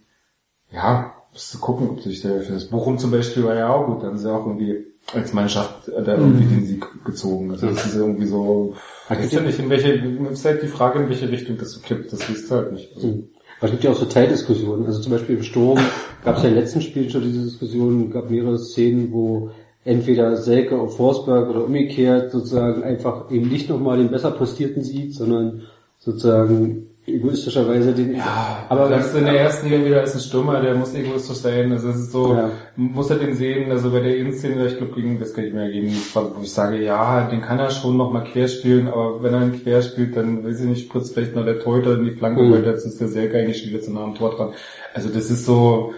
ja, 0.71 1.15
musst 1.33 1.55
du 1.55 1.59
gucken, 1.59 1.91
ob 1.91 2.01
sich 2.01 2.23
der 2.23 2.41
für 2.41 2.53
das 2.53 2.67
Bochum 2.67 2.99
zum 2.99 3.11
Beispiel 3.11 3.45
war 3.45 3.55
ja 3.55 3.69
auch 3.69 3.87
gut, 3.87 4.03
dann 4.03 4.11
haben 4.11 4.19
sie 4.19 4.33
auch 4.33 4.47
irgendwie 4.47 4.87
als 5.15 5.33
Mannschaft 5.33 5.89
äh, 5.89 6.03
da 6.03 6.17
irgendwie 6.17 6.47
den 6.47 6.67
Sieg 6.67 6.87
gezogen. 7.05 7.51
Also 7.51 7.69
das 7.69 7.87
ist 7.87 7.95
irgendwie 7.95 8.27
so, 8.27 8.75
ich 9.11 9.19
weiß 9.19 9.33
ja 9.33 9.41
nicht, 9.41 9.59
in 9.59 9.71
welche, 9.71 9.93
ist 9.93 10.45
halt 10.45 10.63
die 10.63 10.69
Frage, 10.69 11.01
in 11.01 11.09
welche 11.09 11.31
Richtung 11.31 11.57
das 11.57 11.73
so 11.73 11.81
kippt, 11.81 12.13
das 12.13 12.29
wisst 12.29 12.51
ihr 12.51 12.57
halt 12.57 12.73
nicht. 12.73 12.95
Also, 12.95 13.09
Hm. 13.09 13.29
Aber 13.59 13.67
es 13.67 13.71
gibt 13.73 13.85
ja 13.85 13.91
auch 13.91 13.97
so 13.97 14.05
Teildiskussionen. 14.05 14.87
Also 14.87 15.01
zum 15.01 15.13
Beispiel 15.13 15.37
im 15.37 15.43
Sturm 15.43 15.81
gab 16.25 16.37
es 16.37 16.45
ja 16.45 16.49
im 16.49 16.55
letzten 16.55 16.81
Spiel 16.81 17.11
schon 17.11 17.23
diese 17.23 17.43
Diskussion, 17.43 18.11
gab 18.11 18.31
mehrere 18.31 18.59
Szenen, 18.59 19.13
wo 19.13 19.51
entweder 19.85 20.37
Selke 20.37 20.79
auf 20.79 20.97
Forsberg 20.97 21.49
oder 21.49 21.65
umgekehrt 21.65 22.31
sozusagen 22.31 22.85
einfach 22.85 23.31
eben 23.31 23.49
nicht 23.49 23.69
nochmal 23.69 23.99
den 23.99 24.11
besser 24.11 24.31
postierten 24.31 24.83
sieht, 24.83 25.15
sondern 25.15 25.63
sozusagen 25.99 26.88
egoistischerweise 27.15 27.93
den... 27.93 28.17
Ja, 28.17 28.67
aber 28.69 28.89
das 28.89 29.07
ist 29.09 29.15
in 29.17 29.25
der 29.25 29.41
ersten 29.41 29.69
Liga 29.69 29.85
wieder 29.85 30.01
als 30.01 30.15
ein 30.15 30.21
Stürmer, 30.21 30.61
der 30.61 30.75
muss 30.75 30.95
egoistisch 30.95 31.39
sein. 31.39 31.73
Also 31.73 31.89
es 31.91 31.97
ist 31.97 32.13
so, 32.13 32.33
Ja. 32.35 32.51
muss 32.77 33.11
er 33.11 33.17
den 33.17 33.35
sehen, 33.35 33.71
also 33.71 33.91
bei 33.91 34.01
der 34.01 34.17
Innenszene, 34.17 34.67
ich 34.67 34.77
glaube 34.77 34.95
gegen, 34.95 35.19
das 35.19 35.35
kann 35.35 35.45
ich 35.45 35.53
mir 35.55 35.71
gegen, 35.71 35.93
wo 36.15 36.43
ich 36.43 36.53
sage, 36.53 36.83
ja, 36.83 37.27
den 37.29 37.41
kann 37.41 37.59
er 37.59 37.71
schon 37.71 37.97
noch 37.97 38.13
mal 38.13 38.25
quer 38.25 38.49
spielen, 38.49 38.89
aber 38.89 39.23
wenn 39.23 39.35
er 39.35 39.43
ihn 39.43 39.63
quer 39.63 39.83
spielt, 39.83 40.17
dann 40.17 40.45
weiß 40.45 40.61
ich 40.61 40.67
nicht, 40.67 40.87
spritzt 40.87 41.15
vielleicht 41.15 41.35
noch 41.35 41.45
der 41.45 41.61
Torhüter 41.61 41.95
in 41.99 42.05
die 42.05 42.13
Flanke, 42.13 42.43
Mhm. 42.43 42.53
weil 42.53 42.65
jetzt 42.67 42.85
ist 42.87 43.01
der 43.01 43.09
Selke 43.09 43.39
eigentlich 43.39 43.61
schon 43.61 43.71
wieder 43.71 43.83
zu 43.83 43.93
nah 43.93 44.05
am 44.05 44.15
Tor 44.15 44.35
dran. 44.35 44.53
Also 44.95 45.09
das 45.09 45.31
ist 45.31 45.45
so, 45.47 45.93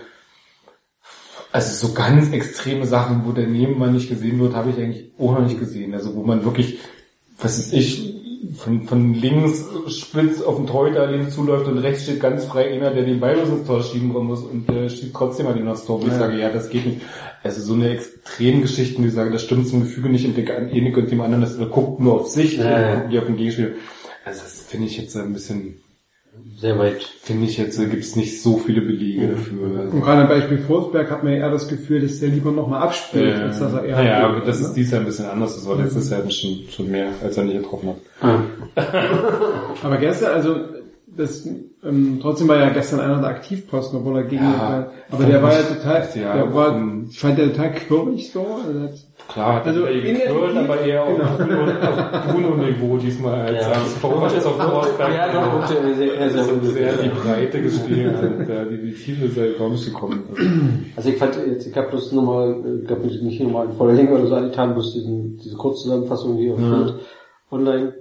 also 1.53 1.87
so 1.89 1.95
ganz 1.95 2.31
extreme 2.32 2.87
Sachen, 2.87 3.23
wo 3.27 3.32
der 3.32 3.47
Nebenmann 3.47 3.93
nicht 3.93 4.09
gesehen 4.09 4.39
wird, 4.39 4.55
habe 4.55 4.70
ich 4.70 4.77
eigentlich 4.77 5.11
auch 5.19 5.32
noch 5.32 5.43
nicht 5.43 5.59
gesehen. 5.59 5.95
Also 5.95 6.15
wo 6.15 6.23
man 6.23 6.45
wirklich, 6.45 6.78
was 7.41 7.59
ist 7.59 7.73
ich, 7.73 8.19
von, 8.56 8.82
von 8.82 9.14
links 9.14 9.64
spitz 9.88 10.40
auf 10.40 10.56
den 10.56 10.66
Torhüter 10.66 11.06
links 11.06 11.34
zuläuft 11.34 11.66
und 11.66 11.78
rechts 11.78 12.04
steht 12.04 12.20
ganz 12.20 12.44
frei 12.44 12.72
einer, 12.72 12.90
der 12.90 13.04
den 13.04 13.20
Ball 13.20 13.34
bloß 13.36 13.48
ins 13.50 13.66
Tor 13.66 13.82
schieben 13.82 14.08
muss 14.08 14.42
und 14.42 14.68
der 14.68 14.88
schießt 14.88 15.14
trotzdem 15.14 15.46
mal 15.46 15.54
den 15.54 15.68
aufs 15.68 15.84
Tor. 15.84 16.00
Ich 16.06 16.12
sage, 16.12 16.38
ja, 16.38 16.48
das 16.48 16.70
geht 16.70 16.86
nicht. 16.86 17.00
Also 17.42 17.60
so 17.60 17.74
eine 17.74 17.90
extremen 17.90 18.62
Geschichten, 18.62 19.02
die 19.02 19.10
sagen, 19.10 19.32
das 19.32 19.42
stimmt 19.42 19.68
zum 19.68 19.80
Gefüge 19.80 20.08
nicht 20.08 20.24
und 20.26 20.36
der 20.36 20.56
eine 20.56 20.96
und 20.96 21.10
dem 21.10 21.20
anderen, 21.20 21.42
das 21.42 21.58
guckt 21.70 22.00
nur 22.00 22.14
auf 22.14 22.28
sich, 22.28 22.56
Ja, 22.56 22.64
der 22.64 22.80
ja. 22.80 23.06
nicht 23.06 23.18
auf 23.18 23.26
den 23.26 23.36
Gegenspieler. 23.36 23.70
Also 24.24 24.42
das 24.42 24.62
finde 24.62 24.86
ich 24.86 24.96
jetzt 24.96 25.16
ein 25.16 25.32
bisschen, 25.32 25.80
Sehr 26.57 26.78
weit. 26.78 27.02
finde 27.02 27.47
ich 27.47 27.57
jetzt, 27.57 27.78
gibt 27.78 28.05
es 28.05 28.16
nicht 28.16 28.43
so 28.43 28.59
viele 28.59 28.82
Belege 28.82 29.28
dafür. 29.28 29.81
Also, 29.81 29.97
Und 29.97 30.02
gerade 30.02 30.23
am 30.23 30.28
Beispiel 30.28 30.59
Forsberg 30.59 31.11
hat 31.11 31.24
man 31.24 31.32
ja 31.32 31.39
eher 31.40 31.51
das 31.51 31.69
Gefühl, 31.69 32.01
dass 32.02 32.20
der 32.20 32.28
lieber 32.28 32.52
nochmal 32.52 32.82
abspielt, 32.82 33.35
als 33.40 33.59
dass 33.59 33.73
er 33.73 33.85
eher... 33.85 33.97
naja, 33.97 34.28
aber 34.28 34.40
das 34.40 34.61
ist 34.61 34.69
ne? 34.69 34.74
dieses 34.77 34.93
Jahr 34.93 35.01
ein 35.01 35.07
bisschen 35.07 35.27
anders. 35.27 35.55
Das 35.55 35.66
war 35.66 35.77
letztes 35.77 36.11
Jahr 36.11 36.31
schon, 36.31 36.65
schon 36.69 36.90
mehr, 36.90 37.09
als 37.23 37.36
er 37.36 37.44
nicht 37.44 37.62
getroffen 37.62 37.90
hat. 37.90 37.97
Ah. 38.20 38.43
Aber 39.82 39.97
gestern, 39.97 40.35
also 40.35 40.57
das, 41.16 41.47
ähm, 41.85 42.19
trotzdem 42.20 42.48
war 42.48 42.59
ja 42.59 42.70
gestern 42.70 43.01
einer 43.01 43.20
der 43.20 43.31
Aktivposten, 43.31 43.98
obwohl 43.98 44.19
er 44.19 44.24
gegen, 44.24 44.44
Ja, 44.44 44.90
aber 45.11 45.24
der 45.24 45.43
war 45.43 45.52
ja 45.52 45.62
total, 45.62 46.09
Ja, 46.15 46.35
der 46.35 46.55
war, 46.55 46.77
ähm, 46.77 47.09
ich 47.11 47.19
fand 47.19 47.39
der 47.39 47.52
total 47.52 47.73
quirlig 47.73 48.32
so. 48.32 48.47
Also 48.66 48.89
Klar, 49.32 49.55
hat 49.57 49.66
Also 49.66 49.85
in 49.86 50.02
der 50.02 50.12
Liga- 50.15 50.61
aber 50.61 50.81
eher 50.81 51.05
genau. 51.07 51.24
auf 51.24 51.39
Bruno- 51.39 51.62
auf 51.62 52.32
Bruno-Niveau 52.32 52.97
diesmal 52.97 53.40
als 53.40 53.66
Ja. 53.66 53.73
Torwart 54.01 54.36
ist 54.36 54.47
auf 54.47 54.57
Forsberg. 54.61 55.15
Ja, 55.15 55.32
doch, 55.32 55.66
sehr, 55.69 55.82
sehr, 55.82 55.94
sehr, 55.97 56.20
Also 56.20 56.61
sehr, 56.62 56.94
sehr 56.94 57.02
die 57.05 57.09
Breite 57.11 57.62
gespielt 57.62 58.15
und 58.23 58.48
äh, 58.48 58.66
die, 58.70 58.78
die 58.90 58.93
Tiefe 58.94 59.27
ist 59.27 59.36
halt 59.39 59.59
kaum 59.59 59.77
gekommen. 59.77 60.23
Also, 60.97 61.09
ich 61.11 61.16
fand 61.16 61.36
jetzt, 61.47 61.66
ich 61.66 61.77
habe 61.77 61.89
bloß 61.90 62.12
nochmal, 62.12 62.57
ich 62.81 62.86
glaube 62.86 63.07
nicht, 63.07 63.23
nicht 63.23 63.40
nochmal 63.40 63.66
in 63.66 63.73
voller 63.73 63.93
Länge 63.94 64.11
oder 64.12 64.27
so 64.27 64.35
angetan, 64.35 64.74
bloß 64.74 64.94
diesen, 64.94 65.36
diese 65.36 65.57
Kurzzusammenfassung 65.57 66.36
hier 66.36 66.55
auf 66.55 66.59
Bild 66.59 66.94
online 67.51 67.94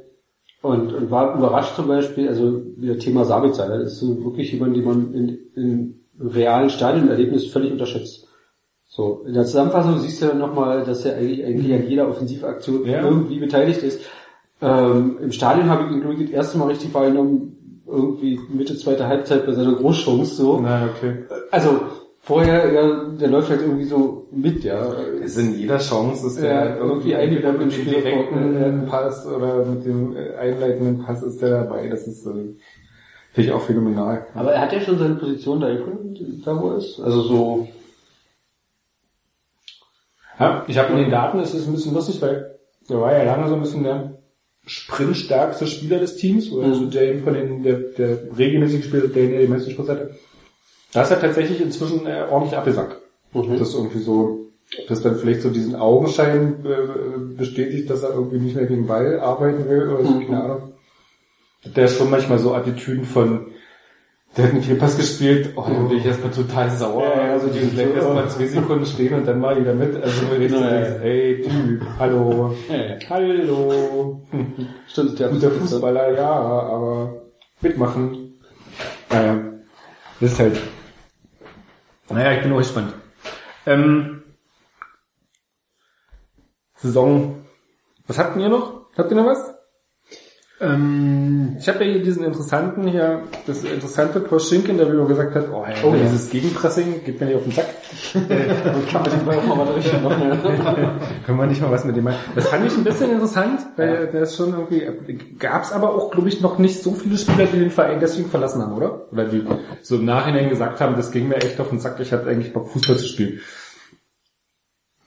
und, 0.61 0.93
und 0.93 1.11
war 1.11 1.37
überrascht 1.37 1.75
zum 1.75 1.87
Beispiel, 1.87 2.27
also 2.27 2.61
wieder 2.77 2.97
Thema 2.97 3.23
Sabitzer, 3.25 3.67
das 3.69 3.93
ist 3.93 3.99
so 3.99 4.23
wirklich 4.23 4.51
jemand, 4.51 4.75
den 4.75 4.83
man 4.85 5.13
in, 5.13 5.37
in 5.55 5.95
realen 6.19 6.69
Stadionerlebnis 6.69 7.47
völlig 7.47 7.71
unterschätzt. 7.71 8.27
So, 8.91 9.23
in 9.27 9.33
der 9.35 9.45
Zusammenfassung 9.45 9.99
siehst 9.99 10.19
du 10.21 10.25
ja 10.27 10.33
nochmal, 10.33 10.83
dass 10.83 11.05
er 11.05 11.15
eigentlich, 11.17 11.45
eigentlich 11.45 11.73
an 11.73 11.87
jeder 11.87 12.09
Offensivaktion 12.09 12.85
Ja. 12.87 13.03
irgendwie 13.03 13.39
beteiligt 13.39 13.83
ist. 13.83 14.01
Ähm, 14.61 15.19
Im 15.21 15.31
Stadion 15.31 15.69
habe 15.69 15.85
ich 15.85 15.91
ihn, 15.91 16.01
glaube 16.01 16.15
ich, 16.15 16.23
das 16.23 16.31
erste 16.31 16.57
Mal 16.57 16.69
richtig 16.69 16.91
wahrgenommen, 16.93 17.83
irgendwie 17.87 18.39
Mitte 18.51 18.75
zweiter 18.75 19.07
Halbzeit 19.07 19.45
bei 19.45 19.53
seiner 19.53 19.73
Großchance 19.73 20.35
so. 20.35 20.59
na, 20.59 20.85
okay. 20.95 21.23
Also 21.51 21.81
vorher, 22.19 22.71
ja, 22.73 23.03
der 23.19 23.27
läuft 23.29 23.49
halt 23.51 23.61
irgendwie 23.61 23.85
so 23.85 24.27
mit, 24.31 24.63
ja. 24.63 24.91
Es 25.23 25.37
in 25.37 25.57
jeder 25.57 25.77
Chance 25.77 26.25
ist 26.27 26.37
Ja, 26.37 26.65
der 26.65 26.77
irgendwie 26.79 27.13
entweder 27.13 27.51
mit 27.51 27.61
dem 27.61 27.71
Spiel 27.71 27.93
direkten 27.93 28.55
äh, 28.85 28.89
Pass 28.89 29.25
oder 29.27 29.65
mit 29.65 29.85
dem 29.85 30.15
äh, 30.15 30.35
einleitenden 30.35 31.03
Pass 31.05 31.21
ist 31.23 31.41
der 31.41 31.63
dabei. 31.63 31.87
Das 31.87 32.07
ist, 32.07 32.25
äh, 32.25 32.31
finde 32.31 32.55
ich 33.35 33.51
auch 33.51 33.61
phänomenal. 33.61 34.25
Aber 34.33 34.51
er 34.51 34.61
hat 34.61 34.73
ja 34.73 34.81
schon 34.81 34.97
seine 34.97 35.15
Position 35.15 35.59
da 35.61 35.69
gefunden, 35.71 36.41
da 36.43 36.59
wo 36.59 36.69
er 36.71 36.77
ist. 36.77 36.99
Also 36.99 37.21
so, 37.21 37.67
Ja, 40.39 40.63
ich 40.67 40.77
habe 40.77 40.93
in 40.93 40.99
den 40.99 41.11
Daten, 41.11 41.39
es 41.39 41.53
ist 41.53 41.67
ein 41.67 41.73
bisschen 41.73 41.93
lustig, 41.93 42.21
weil 42.21 42.55
der 42.89 42.99
war 43.01 43.11
ja 43.15 43.23
lange 43.23 43.47
so 43.49 43.55
ein 43.55 43.61
bisschen 43.61 43.83
der 43.83 44.13
sprintstärkste 44.65 45.67
Spieler 45.67 45.99
des 45.99 46.15
Teams, 46.17 46.51
oder 46.51 46.67
Mhm. 46.67 46.73
also 46.73 46.85
der 46.85 47.03
eben 47.09 47.23
von 47.23 47.33
den, 47.33 47.63
der, 47.63 47.73
der 47.97 48.17
regelmäßig 48.37 48.81
gespielt 48.81 49.05
hat, 49.05 49.15
der 49.15 49.39
die 49.41 49.47
meisten 49.47 49.71
Sprints 49.71 49.89
hatte. 49.91 50.15
Da 50.93 51.01
ist 51.01 51.11
er 51.11 51.19
tatsächlich 51.21 51.61
inzwischen 51.61 52.05
äh, 52.07 52.25
ordentlich 52.29 52.57
abgesackt. 52.57 52.97
Mhm. 53.33 53.57
Das 53.57 53.69
ist 53.69 53.75
irgendwie 53.75 53.99
so, 53.99 54.51
dass 54.87 55.01
dann 55.01 55.15
vielleicht 55.17 55.41
so 55.41 55.49
diesen 55.49 55.75
Augenschein 55.75 56.65
äh, 56.65 57.35
bestätigt, 57.35 57.89
dass 57.89 58.03
er 58.03 58.11
irgendwie 58.11 58.37
nicht 58.39 58.55
mehr 58.55 58.65
gegen 58.65 58.87
Ball 58.87 59.19
arbeiten 59.19 59.67
will 59.67 59.89
oder 59.89 60.03
so, 60.05 60.11
Mhm. 60.13 60.25
keine 60.27 60.43
Ahnung. 60.43 60.61
Der 61.75 61.85
ist 61.85 61.97
schon 61.97 62.09
manchmal 62.09 62.39
so 62.39 62.53
Attitüden 62.53 63.03
von, 63.05 63.47
der 64.39 64.47
hat 64.47 64.53
einen 64.53 64.63
Fehlpass 64.63 64.95
gespielt, 64.95 65.51
oh, 65.57 65.63
dann 65.63 65.89
bin 65.89 65.97
ich 65.97 66.05
erstmal 66.05 66.31
total 66.31 66.71
sauer. 66.71 67.03
Ja, 67.03 67.33
also 67.33 67.47
die 67.47 67.59
bleibt 67.59 67.93
erstmal 67.93 68.29
zwei 68.29 68.47
Sekunden 68.47 68.85
stehen 68.85 69.13
und 69.13 69.25
dann 69.25 69.39
mal 69.41 69.59
wieder 69.59 69.73
mit. 69.73 70.01
Also 70.01 70.25
du 70.25 70.31
redest 70.31 70.61
Ja, 70.61 70.69
ey 71.03 71.41
Typ, 71.41 71.85
hallo, 71.99 72.55
hallo. 73.09 74.21
Stimmt, 74.87 75.19
der 75.19 75.27
Guter 75.27 75.51
Fußballer, 75.51 76.13
ja, 76.13 76.31
aber 76.31 77.21
mitmachen. 77.59 78.39
Naja, 79.09 79.43
das 80.21 80.31
ist 80.31 80.39
halt. 80.39 80.61
Naja, 82.09 82.31
ich 82.31 82.41
bin 82.41 82.53
auch 82.53 82.59
gespannt. 82.59 82.93
Ähm, 83.65 84.23
Saison. 86.77 87.43
Was 88.07 88.17
habt 88.17 88.37
ihr 88.37 88.47
noch? 88.47 88.85
Habt 88.97 89.11
ihr 89.11 89.17
noch 89.17 89.25
was? 89.25 89.58
Ähm, 90.61 91.55
Ich 91.59 91.67
habe 91.69 91.85
ja 91.85 91.91
hier 91.93 92.03
diesen 92.03 92.23
interessanten 92.23 92.87
hier, 92.87 93.21
das 93.47 93.63
interessante 93.63 94.19
Poschinken-Interview, 94.19 95.01
wo 95.03 95.05
gesagt 95.05 95.35
hat, 95.35 95.45
oh, 95.51 95.63
ja, 95.67 95.73
Oh, 95.83 95.93
ja. 95.93 96.01
dieses 96.03 96.29
Gegenpressing 96.29 97.03
geht 97.05 97.19
mir 97.19 97.27
nicht 97.27 97.35
auf 97.37 97.43
den 97.43 97.51
Sack. 97.53 97.65
kann 98.91 99.25
man 99.25 99.37
auch 99.37 99.55
mal 99.55 99.67
was 99.67 99.75
richtig 99.77 100.01
machen. 100.03 100.31
Können 101.25 101.37
wir 101.37 101.45
nicht 101.47 101.61
mal 101.61 101.71
was 101.71 101.85
mit 101.85 101.95
dem 101.95 102.03
machen. 102.03 102.17
Das 102.35 102.47
fand 102.49 102.65
ich 102.65 102.77
ein 102.77 102.83
bisschen 102.83 103.11
interessant, 103.11 103.61
weil 103.77 104.07
der 104.07 104.23
ist 104.23 104.35
schon 104.35 104.49
irgendwie, 104.53 104.85
gab 105.37 105.63
es 105.63 105.71
aber 105.71 105.93
auch, 105.95 106.11
glaube 106.11 106.27
ich, 106.27 106.41
noch 106.41 106.57
nicht 106.59 106.81
so 106.83 106.91
viele 106.93 107.17
Spieler, 107.17 107.45
die 107.45 107.59
den 107.59 107.71
Verein 107.71 107.99
deswegen 107.99 108.29
verlassen 108.29 108.61
haben, 108.61 108.73
oder? 108.73 109.11
Oder 109.11 109.25
die 109.25 109.45
so 109.81 109.95
im 109.95 110.05
Nachhinein 110.05 110.49
gesagt 110.49 110.81
haben, 110.81 110.95
das 110.95 111.11
ging 111.11 111.29
mir 111.29 111.37
echt 111.37 111.59
auf 111.59 111.69
den 111.69 111.79
Sack, 111.79 111.99
ich 111.99 112.11
hatte 112.11 112.29
eigentlich 112.29 112.53
Bock 112.53 112.69
Fußball 112.69 112.97
zu 112.97 113.07
spielen. 113.07 113.39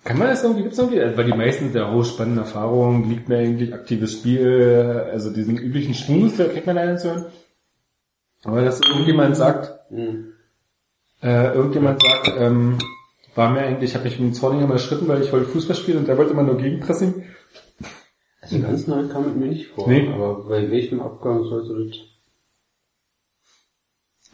Kann 0.05 0.19
man 0.19 0.29
das 0.29 0.43
irgendwie, 0.43 0.65
gibt's 0.65 0.79
irgendwie, 0.79 0.99
weil 1.16 1.24
die 1.24 1.37
meisten 1.37 1.73
ja, 1.73 1.93
oh, 1.95 2.03
spannende 2.03 2.41
Erfahrungen, 2.41 3.09
liegt 3.09 3.29
mir 3.29 3.39
eigentlich 3.39 3.73
aktives 3.73 4.12
Spiel, 4.15 5.07
also 5.11 5.31
diesen 5.33 5.57
üblichen 5.57 5.95
Schmus, 5.95 6.37
da 6.37 6.45
kriegt 6.47 6.66
man 6.66 6.77
einen 6.79 6.99
zu 6.99 7.11
hören. 7.15 7.27
Aber 8.45 8.62
dass 8.62 8.81
irgendjemand 8.81 9.37
sagt, 9.37 9.91
Mhm. 9.93 10.33
äh, 11.23 11.55
irgendjemand 11.55 12.03
sagt, 12.03 12.33
ähm, 12.37 12.79
war 13.37 13.51
mir 13.51 13.61
eigentlich, 13.61 13.91
ich 13.91 13.95
habe 13.95 14.05
mich 14.05 14.19
mit 14.19 14.31
dem 14.31 14.35
Zorninger 14.35 14.66
mal 14.66 14.79
schritten, 14.81 15.07
weil 15.07 15.23
ich 15.23 15.33
wollte 15.33 15.47
Fußball 15.47 15.77
spielen 15.77 15.99
und 15.99 16.09
der 16.09 16.19
wollte 16.19 16.33
immer 16.33 16.43
nur 16.43 16.57
Gegenpressing. 16.59 17.24
Also 18.41 18.59
ganz 18.61 18.89
neu 18.89 19.07
kam 19.07 19.29
es 19.29 19.35
mir 19.37 19.47
nicht 19.47 19.69
vor. 19.69 19.89
Nee. 19.89 20.09
Aber 20.12 20.49
bei 20.49 20.69
welchem 20.69 21.01
Abgang 21.01 21.45
sollte 21.45 21.87
das? 21.87 21.97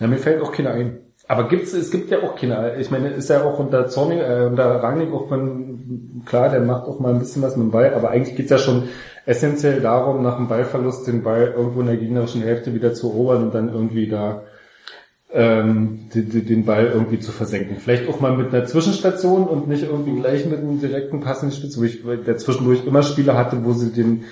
Ja, 0.01 0.07
mir 0.07 0.17
fällt 0.19 0.41
auch 0.43 0.51
keiner 0.53 0.71
ein. 0.71 1.08
Aber 1.29 1.47
gibt's, 1.47 1.75
es 1.75 1.91
gibt 1.91 2.11
ja 2.11 2.23
auch 2.23 2.37
Kinder. 2.37 2.79
Ich 2.79 2.91
meine, 2.91 3.11
ist 3.11 3.29
ja 3.29 3.45
auch 3.45 3.59
unter 3.59 3.87
Zornig, 3.89 4.19
äh, 4.19 4.47
unter 4.47 4.83
Rangnick 4.83 5.13
auch 5.13 5.29
von, 5.29 6.23
klar, 6.25 6.49
der 6.49 6.61
macht 6.61 6.89
auch 6.89 7.01
mal 7.01 7.13
ein 7.13 7.19
bisschen 7.19 7.43
was 7.43 7.55
mit 7.55 7.67
dem 7.67 7.71
Ball, 7.71 7.93
aber 7.93 8.11
eigentlich 8.11 8.35
geht's 8.35 8.51
ja 8.51 8.57
schon 8.57 8.85
essentiell 9.27 9.83
darum, 9.83 10.23
nach 10.23 10.37
dem 10.37 10.49
Ballverlust 10.49 11.07
den 11.07 11.23
Ball 11.23 11.53
irgendwo 11.55 11.83
in 11.83 11.87
der 11.87 11.99
gegnerischen 11.99 12.41
Hälfte 12.41 12.73
wieder 12.73 12.95
zu 12.95 13.09
erobern 13.11 13.43
und 13.43 13.55
dann 13.55 13.69
irgendwie 13.69 14.09
da 14.09 14.45
ähm, 15.31 16.09
die, 16.15 16.25
den 16.25 16.65
Ball 16.65 16.87
irgendwie 16.87 17.19
zu 17.19 17.31
versenken. 17.31 17.77
Vielleicht 17.77 18.09
auch 18.09 18.21
mal 18.21 18.35
mit 18.35 18.55
einer 18.55 18.65
Zwischenstation 18.65 19.47
und 19.47 19.69
nicht 19.69 19.83
irgendwie 19.83 20.19
gleich 20.19 20.47
mit 20.47 20.61
einem 20.61 20.81
direkten 20.81 21.21
Pass 21.21 21.43
in 21.43 21.51
die 21.51 21.57
Spitze, 21.57 21.79
wo 21.79 21.85
ich 21.85 22.03
der 22.25 22.39
zwischendurch 22.39 22.87
immer 22.87 23.03
Spieler 23.03 23.37
hatte, 23.37 23.63
wo 23.65 23.75
sie 23.75 23.93
den 23.93 24.25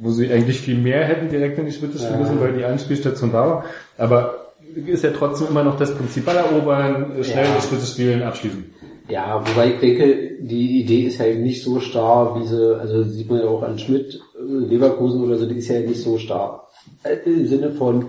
wo 0.00 0.10
sie 0.10 0.30
eigentlich 0.30 0.60
viel 0.60 0.76
mehr 0.76 1.04
hätten 1.04 1.28
direkt 1.28 1.58
in 1.58 1.66
die 1.66 1.72
Spitze 1.72 1.98
spielen 1.98 2.18
müssen, 2.18 2.40
weil 2.40 2.52
die 2.52 2.64
Anspielstation 2.64 3.32
da 3.32 3.46
war. 3.46 3.64
Aber 3.96 4.41
ist 4.74 5.04
ja 5.04 5.10
trotzdem 5.10 5.48
immer 5.48 5.64
noch 5.64 5.76
das 5.76 5.94
Prinzip 5.94 6.24
Ball 6.24 6.36
erobern, 6.36 7.12
äh, 7.18 7.24
schnell 7.24 7.44
Ja. 7.46 7.60
Spitze 7.60 7.86
spielen, 7.86 8.22
abschließen. 8.22 8.64
Ja, 9.08 9.42
wobei 9.44 9.74
ich 9.74 9.80
denke, 9.80 10.38
die 10.40 10.80
Idee 10.80 11.02
ist 11.02 11.20
halt 11.20 11.40
nicht 11.40 11.62
so 11.62 11.80
starr, 11.80 12.40
wie 12.40 12.46
sie, 12.46 12.78
also 12.78 13.02
sieht 13.02 13.28
man 13.28 13.40
ja 13.40 13.46
auch 13.46 13.62
an 13.62 13.78
Schmidt, 13.78 14.20
äh, 14.38 14.42
Leverkusen 14.42 15.22
oder 15.22 15.36
so, 15.36 15.46
die 15.46 15.56
ist 15.56 15.68
ja 15.68 15.80
nicht 15.80 16.00
so 16.00 16.18
starr. 16.18 16.68
Äh, 17.02 17.16
Im 17.24 17.46
Sinne 17.46 17.70
von 17.72 18.06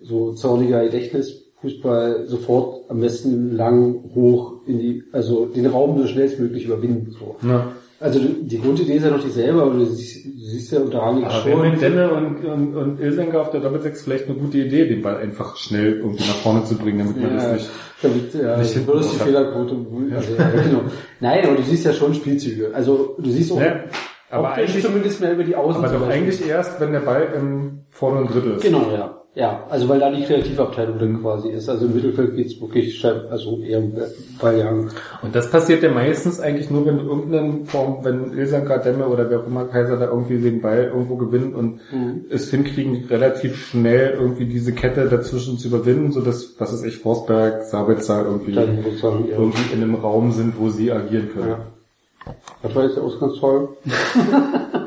so 0.00 0.32
zorniger 0.32 0.84
Gedächtnis, 0.84 1.52
Fußball 1.60 2.26
sofort 2.26 2.90
am 2.90 3.00
besten 3.00 3.56
lang, 3.56 4.10
hoch 4.14 4.62
in 4.66 4.80
die, 4.80 5.04
also 5.12 5.46
den 5.46 5.66
Raum 5.66 5.96
so 5.98 6.08
schnellstmöglich 6.08 6.64
überwinden. 6.64 7.12
So. 7.12 7.36
Ja. 7.48 7.72
Also 8.02 8.18
du- 8.18 8.42
die 8.42 8.60
Grundidee 8.60 8.94
ist 8.96 9.04
ja 9.04 9.10
noch 9.10 9.22
dieselbe, 9.22 9.62
aber 9.62 9.74
du 9.74 9.84
siehst, 9.86 10.24
du 10.24 10.30
siehst 10.44 10.72
ja 10.72 10.80
unter 10.80 11.02
Aber 11.02 11.16
wäre 11.22 11.30
schon. 11.42 11.70
mit 11.70 11.80
Denne 11.80 12.10
und, 12.10 12.44
und, 12.44 12.76
und 12.76 13.00
Ilsenker 13.00 13.40
auf 13.40 13.50
der 13.50 13.60
Doppelsechs 13.60 14.02
vielleicht 14.02 14.26
eine 14.28 14.34
gute 14.36 14.58
Idee, 14.58 14.86
den 14.88 15.02
Ball 15.02 15.16
einfach 15.18 15.56
schnell 15.56 15.98
irgendwie 15.98 16.24
nach 16.24 16.34
vorne 16.36 16.64
zu 16.64 16.76
bringen, 16.76 16.98
damit 16.98 17.16
man 17.22 17.30
Ja, 17.30 17.36
das 17.36 17.52
nicht... 17.52 17.70
damit, 18.02 18.34
ja, 18.34 18.56
nicht 18.58 18.86
würdest 18.86 19.14
die. 19.14 19.18
Fehlerquote, 19.20 19.76
also, 20.14 20.32
ja, 20.34 20.48
genau. 20.62 20.80
Nein, 21.20 21.46
aber 21.46 21.56
du 21.56 21.62
siehst 21.62 21.84
ja 21.84 21.92
schon 21.92 22.12
Spielzüge. 22.14 22.70
Also 22.74 23.14
du 23.18 23.30
siehst 23.30 23.52
auch, 23.52 23.60
Ja, 23.60 23.84
aber 24.30 24.52
eigentlich- 24.54 24.84
zumindest 24.84 25.20
mehr 25.20 25.32
über 25.34 25.44
die 25.44 25.54
Außen. 25.56 25.84
Aber 25.84 25.96
doch 25.98 26.08
eigentlich 26.08 26.46
erst, 26.46 26.80
wenn 26.80 26.92
der 26.92 27.00
Ball 27.00 27.28
im 27.36 27.84
vorderen 27.90 28.26
Drittel 28.26 28.54
ist. 28.56 28.62
Genau, 28.62 28.90
ja. 28.92 29.21
Ja, 29.34 29.64
also 29.70 29.88
weil 29.88 29.98
da 29.98 30.10
die 30.10 30.24
Kreativabteilung 30.24 30.98
dann 30.98 31.22
quasi 31.22 31.48
ist. 31.48 31.66
Also 31.66 31.86
im 31.86 31.94
Mittelfeld 31.94 32.36
geht's 32.36 32.60
wirklich 32.60 33.02
also 33.02 33.60
eher 33.60 33.78
um 33.78 33.94
Balljagen. 34.38 34.90
Und 35.22 35.34
das 35.34 35.50
passiert 35.50 35.82
ja 35.82 35.90
meistens 35.90 36.38
eigentlich 36.38 36.70
nur, 36.70 36.84
wenn 36.84 36.98
irgendeine 36.98 37.64
Form, 37.64 38.00
wenn 38.02 38.36
Ilsanka, 38.36 38.76
Demme 38.76 39.06
oder 39.06 39.30
wer 39.30 39.40
auch 39.40 39.46
immer 39.46 39.64
Kaiser 39.64 39.96
da 39.96 40.08
irgendwie 40.08 40.38
den 40.38 40.60
Ball 40.60 40.90
irgendwo 40.92 41.16
gewinnt 41.16 41.54
und 41.54 41.80
Mhm. 41.90 42.26
es 42.28 42.50
hinkriegen, 42.50 43.06
relativ 43.08 43.56
schnell 43.56 44.10
irgendwie 44.18 44.44
diese 44.44 44.74
Kette 44.74 45.08
dazwischen 45.08 45.56
zu 45.56 45.68
überwinden, 45.68 46.12
so 46.12 46.20
dass, 46.20 46.54
was 46.58 46.74
ist 46.74 46.84
ich, 46.84 46.98
Forsberg, 46.98 47.62
Sabitzer 47.62 48.26
irgendwie, 48.26 48.52
irgendwie 48.52 49.72
in 49.72 49.82
einem 49.82 49.94
Raum 49.94 50.32
sind, 50.32 50.58
wo 50.58 50.68
sie 50.68 50.92
agieren 50.92 51.30
können. 51.32 51.48
Ja. 51.48 52.34
Was 52.60 52.74
war 52.74 52.84
jetzt 52.84 52.96
der 52.96 53.02
Ausgangsfall? 53.04 53.68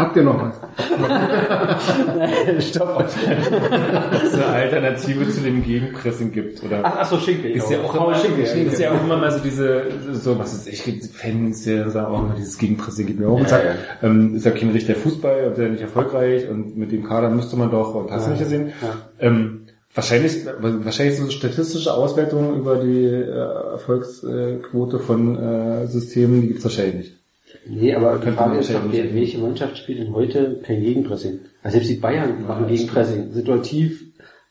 habt 0.00 0.16
ihr 0.16 0.22
noch 0.22 0.40
was? 0.40 0.56
Stopp. 2.68 2.96
Ob 2.96 3.06
es 3.06 4.34
eine 4.34 4.46
Alternative 4.46 5.28
zu 5.28 5.40
dem 5.40 5.62
Gegenpressing 5.62 6.32
gibt, 6.32 6.62
oder? 6.64 6.80
Ach, 6.82 6.96
ach 7.00 7.06
so, 7.06 7.18
Schinke. 7.18 7.48
Ist 7.48 7.70
ja 7.70 7.80
auch 7.80 7.94
Paul 7.94 8.12
immer, 8.12 8.20
Schinke. 8.20 8.42
ist 8.42 8.78
ja 8.78 8.92
auch 8.92 9.02
immer 9.02 9.16
mal 9.16 9.30
so 9.30 9.38
diese, 9.40 9.84
so 10.12 10.38
was 10.38 10.52
ist 10.52 10.68
ich, 10.68 10.84
gibt 10.84 11.04
Fans, 11.06 11.62
die 11.62 11.90
sagen 11.90 12.06
auch 12.06 12.24
immer, 12.24 12.34
dieses 12.36 12.58
Gegenpressing 12.58 13.06
geht 13.06 13.18
mir 13.18 13.28
auch 13.28 13.38
und 13.38 13.48
sagt, 13.48 13.64
ähm, 14.02 14.36
ist 14.36 14.44
ja 14.44 14.50
kein 14.50 14.70
richtiger 14.70 14.98
Fußball 14.98 15.48
und 15.48 15.58
der 15.58 15.68
nicht 15.68 15.82
erfolgreich 15.82 16.48
und 16.48 16.76
mit 16.76 16.92
dem 16.92 17.04
Kader 17.04 17.30
müsste 17.30 17.56
man 17.56 17.70
doch, 17.70 17.94
und 17.94 18.10
hast 18.10 18.26
du 18.26 18.30
nicht 18.30 18.40
gesehen? 18.42 18.72
Ja. 18.82 18.96
Ähm, 19.18 19.66
wahrscheinlich, 19.94 20.46
wahrscheinlich 20.60 21.18
so 21.18 21.28
statistische 21.30 21.92
Auswertungen 21.92 22.56
über 22.56 22.76
die 22.76 23.04
äh, 23.04 23.72
Erfolgsquote 23.72 24.98
von 24.98 25.36
äh, 25.36 25.86
Systemen, 25.86 26.42
die 26.42 26.48
gibt's 26.48 26.64
wahrscheinlich 26.64 26.94
nicht. 26.94 27.19
Nee, 27.66 27.94
aber 27.94 28.18
die 28.18 28.30
Frage 28.30 28.58
ist 28.58 28.72
doch, 28.72 28.92
welche 28.92 29.38
Mannschaft 29.38 29.78
spielt 29.78 29.98
denn 29.98 30.14
heute 30.14 30.60
kein 30.64 30.80
Gegenpressing? 30.80 31.40
Also 31.62 31.76
selbst 31.76 31.90
die 31.90 32.00
Bayern 32.00 32.46
machen 32.46 32.66
Gegenpressing. 32.66 33.32
Situativ, 33.32 34.04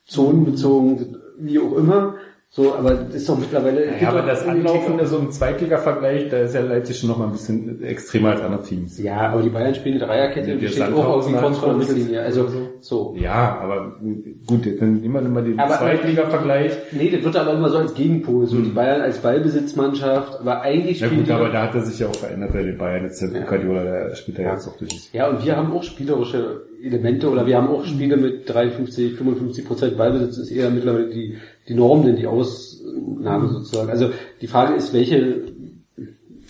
zonenbezogen, 0.06 1.18
wie 1.40 1.60
auch 1.60 1.76
immer. 1.76 2.16
So, 2.52 2.74
aber 2.74 2.96
das 2.96 3.14
ist 3.14 3.30
doch 3.30 3.38
mittlerweile... 3.38 3.86
Ja, 4.02 4.10
aber 4.10 4.24
das 4.24 4.44
Anlaufen. 4.48 4.94
Anlaufen, 4.94 5.06
so 5.06 5.20
im 5.20 5.30
Zweitliga-Vergleich, 5.30 6.30
da 6.30 6.40
ist 6.40 6.56
ja 6.56 6.62
Leipzig 6.62 6.98
schon 6.98 7.10
noch 7.10 7.20
mal 7.20 7.26
ein 7.26 7.34
bisschen 7.34 7.84
extremer 7.84 8.32
als 8.32 8.42
andere 8.42 8.64
Teams. 8.64 8.98
Ja, 8.98 9.18
aber 9.30 9.44
die 9.44 9.50
Bayern 9.50 9.76
spielen 9.76 9.98
eine 9.98 10.06
Dreierkette, 10.08 10.56
Die 10.56 10.58
die 10.58 10.68
steht 10.68 10.82
auch 10.82 10.88
Sandhausen 10.88 11.34
irgendwie 11.36 11.46
kurz 11.46 11.58
vor 11.60 11.68
der 11.68 11.78
Landhaus 11.78 11.96
Mittellinie. 11.96 12.22
Also, 12.24 12.48
so. 12.80 13.16
Ja, 13.20 13.60
aber 13.62 14.00
gut, 14.48 14.66
dann 14.82 14.94
nehmen 14.96 15.14
wir 15.14 15.22
mal 15.22 15.44
den 15.44 15.60
Zweitliga-Vergleich. 15.60 16.72
Nee, 16.92 17.12
das 17.12 17.24
wird 17.24 17.36
aber 17.36 17.54
immer 17.54 17.70
so 17.70 17.78
als 17.78 17.94
Gegenpol. 17.94 18.48
So 18.48 18.58
die 18.58 18.72
Bayern 18.72 19.02
als 19.02 19.20
Ballbesitzmannschaft, 19.20 20.40
aber 20.40 20.62
eigentlich 20.62 21.02
Ja 21.02 21.06
spielen 21.06 21.22
gut, 21.22 21.30
die 21.30 21.34
aber 21.34 21.50
da 21.50 21.62
hat 21.62 21.76
er 21.76 21.82
sich 21.82 22.00
ja 22.00 22.08
auch 22.08 22.16
verändert 22.16 22.52
bei 22.52 22.64
den 22.64 22.80
Bayern. 22.80 23.04
Jetzt 23.04 23.22
der 23.22 23.30
Ja. 23.30 23.46
Guardiola, 23.46 23.84
der 23.84 24.16
spielt 24.16 24.40
ja 24.40 24.54
jetzt 24.54 24.68
auch 24.68 24.76
durch. 24.76 25.10
Ja, 25.14 25.30
und 25.30 25.46
wir 25.46 25.56
haben 25.56 25.72
auch 25.72 25.84
spielerische 25.84 26.64
Elemente 26.82 27.30
oder 27.30 27.46
wir 27.46 27.58
haben 27.58 27.68
auch 27.68 27.86
Spiele 27.86 28.18
mit 28.18 28.50
53, 28.50 29.16
55 29.16 29.68
Prozent 29.68 29.98
Ballbesitz 29.98 30.38
ist 30.38 30.52
eher 30.52 30.70
mittlerweile 30.70 31.10
die, 31.10 31.38
die 31.70 31.76
Norm, 31.76 32.04
denn 32.06 32.16
die 32.18 32.28
Ausnahme 32.28 33.48
sozusagen. 33.50 33.90
Also 33.90 34.10
die 34.42 34.48
Frage 34.48 34.74
ist, 34.76 34.94
welche, 34.94 35.44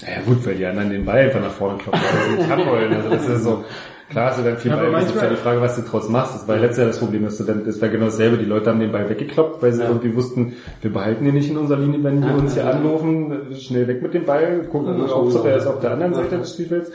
Ja 0.01 0.21
gut, 0.25 0.45
weil 0.45 0.55
die 0.55 0.65
anderen 0.65 0.89
den 0.89 1.05
Ball 1.05 1.19
einfach 1.19 1.41
nach 1.41 1.51
vorne 1.51 1.77
kloppen, 1.77 1.99
weil 2.01 2.31
sie 2.31 2.37
nicht 2.37 2.49
haben 2.49 2.65
wollen. 2.65 2.93
Also 2.93 3.09
das 3.09 3.27
ist 3.27 3.43
so, 3.43 3.63
klar 4.09 4.29
hast 4.31 4.39
du 4.39 4.43
dann 4.43 4.57
viel 4.57 4.71
Ja, 4.71 4.77
aber 4.77 4.91
Ball, 4.91 5.01
das 5.01 5.09
ist 5.09 5.15
ja 5.15 5.21
manchmal- 5.21 5.35
die 5.35 5.41
Frage, 5.43 5.61
was 5.61 5.75
du 5.75 5.81
draus 5.81 6.09
machst. 6.09 6.35
Das 6.35 6.47
war 6.47 6.55
ja 6.55 6.61
letztes 6.61 6.77
Jahr 6.79 6.87
das 6.87 6.99
Problem, 6.99 7.23
dass 7.25 7.37
du 7.37 7.43
dann, 7.43 7.65
das 7.65 7.81
war 7.81 7.89
genau 7.89 8.05
dasselbe, 8.05 8.37
die 8.37 8.45
Leute 8.45 8.69
haben 8.69 8.79
den 8.79 8.91
Ball 8.93 9.09
weggekloppt, 9.09 9.61
weil 9.61 9.73
sie 9.73 9.83
irgendwie 9.83 10.15
wussten, 10.15 10.53
wir 10.81 10.93
behalten 10.93 11.25
ihn 11.25 11.33
nicht 11.33 11.49
in 11.49 11.57
unserer 11.57 11.79
Linie, 11.79 12.01
wenn 12.03 12.21
die 12.21 12.27
Ja, 12.27 12.33
uns 12.35 12.53
hier 12.53 12.63
ja. 12.63 12.71
anlaufen, 12.71 13.33
schnell 13.59 13.87
weg 13.87 14.01
mit 14.01 14.13
dem 14.13 14.25
Ball, 14.25 14.61
gucken, 14.71 14.99
Ja, 14.99 15.07
Hauptsache 15.13 15.49
er 15.49 15.57
ist 15.57 15.67
auf 15.67 15.79
der 15.81 15.89
ja. 15.89 15.93
anderen 15.95 16.13
Seite 16.13 16.37
des 16.37 16.53
Spielfelds. 16.53 16.91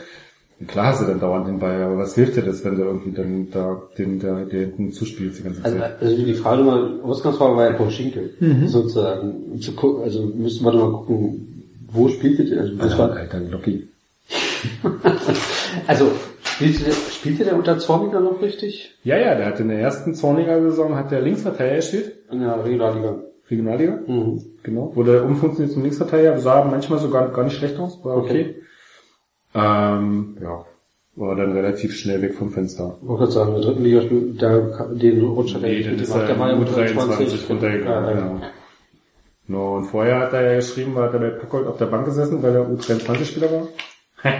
Klar 0.67 0.87
hast 0.87 1.01
du 1.01 1.05
dann 1.05 1.19
dauernd 1.19 1.47
den 1.47 1.59
Ball, 1.59 1.83
aber 1.83 1.97
was 1.97 2.15
hilft 2.15 2.37
dir 2.37 2.41
das, 2.41 2.63
wenn 2.63 2.77
du 2.77 2.83
irgendwie 2.83 3.11
dann 3.11 3.51
da 3.51 3.81
den, 3.97 4.19
der, 4.19 4.45
der 4.45 4.61
hinten 4.61 4.93
zuspielst 4.93 5.39
die 5.39 5.43
ganze 5.43 5.63
also, 5.65 5.77
Zeit? 5.77 6.01
also 6.01 6.15
die 6.15 6.33
Frage 6.33 6.63
mal, 6.63 7.01
Ausgangsfrage 7.01 7.57
war 7.57 7.69
ja 7.69 7.73
Paul 7.73 7.91
Schinkel, 7.91 8.35
sozusagen. 8.67 9.33
Um 9.51 9.59
Zu 9.59 9.73
gucken, 9.73 10.03
also 10.03 10.23
müssen 10.23 10.63
wir 10.63 10.71
doch 10.71 10.91
mal 10.91 10.97
gucken, 10.99 11.65
wo 11.91 12.07
spielt 12.07 12.39
ihr 12.39 12.45
denn? 12.45 12.59
Also, 12.59 12.75
das 12.75 12.91
Alter, 12.91 13.09
war, 13.09 13.17
Alter, 13.17 13.39
Glocki. 13.41 13.89
also 15.87 16.11
spielte, 16.43 16.91
spielte 16.93 17.43
der 17.43 17.57
unter 17.57 17.77
Zorniger 17.77 18.21
noch 18.21 18.41
richtig? 18.41 18.95
Ja, 19.03 19.17
ja, 19.17 19.35
der 19.35 19.47
hat 19.47 19.59
in 19.59 19.67
der 19.67 19.79
ersten 19.79 20.15
Zorniger 20.15 20.61
Saison 20.61 20.95
hat 20.95 21.11
der 21.11 21.21
Linksverteidiger 21.21 21.75
gespielt. 21.75 22.13
In 22.31 22.39
der 22.39 22.63
Regionalliga. 22.63 23.15
Regionalliga. 23.49 23.99
Mhm. 24.07 24.41
Genau. 24.63 24.95
Wurde 24.95 25.23
umfunktioniert 25.23 25.73
zum 25.73 25.83
Linksverteidiger, 25.83 26.39
sah 26.39 26.63
manchmal 26.63 26.99
sogar 26.99 27.29
gar 27.33 27.43
nicht 27.43 27.57
schlecht 27.57 27.77
aus, 27.77 28.03
war 28.03 28.17
okay. 28.17 28.55
Ähm, 29.55 30.37
ja, 30.41 30.65
war 31.15 31.35
dann 31.35 31.53
relativ 31.53 31.95
schnell 31.95 32.21
weg 32.21 32.35
vom 32.35 32.51
Fenster. 32.51 32.97
Ich 33.01 33.07
wollte 33.07 33.19
gerade 33.23 33.31
sagen, 33.31 33.55
in 33.55 33.61
der 33.61 33.71
dritten 33.71 33.83
Liga, 33.83 34.01
da, 34.37 34.85
den 34.93 35.23
Rutsch 35.25 35.55
hat 35.55 35.63
er 35.63 35.69
nicht 35.69 35.89
mitgemacht. 35.89 36.27
Der 36.29 36.39
war 36.39 36.49
ja 36.49 36.55
mit 36.57 36.67
23 36.75 36.95
23 37.05 37.49
runtergegangen. 37.49 38.05
Ja, 38.09 38.11
ja. 38.15 38.21
Genau. 38.21 38.41
No, 39.47 39.75
und 39.77 39.85
vorher 39.85 40.19
hat 40.19 40.33
er 40.33 40.41
ja 40.51 40.55
geschrieben, 40.55 40.95
hat 40.97 41.13
er 41.13 41.19
bei 41.19 41.29
Packold 41.29 41.67
auf 41.67 41.77
der 41.77 41.85
Bank 41.85 42.05
gesessen, 42.05 42.41
weil 42.43 42.55
er 42.55 42.67
U23-Spieler 42.67 43.49
war. 43.51 43.67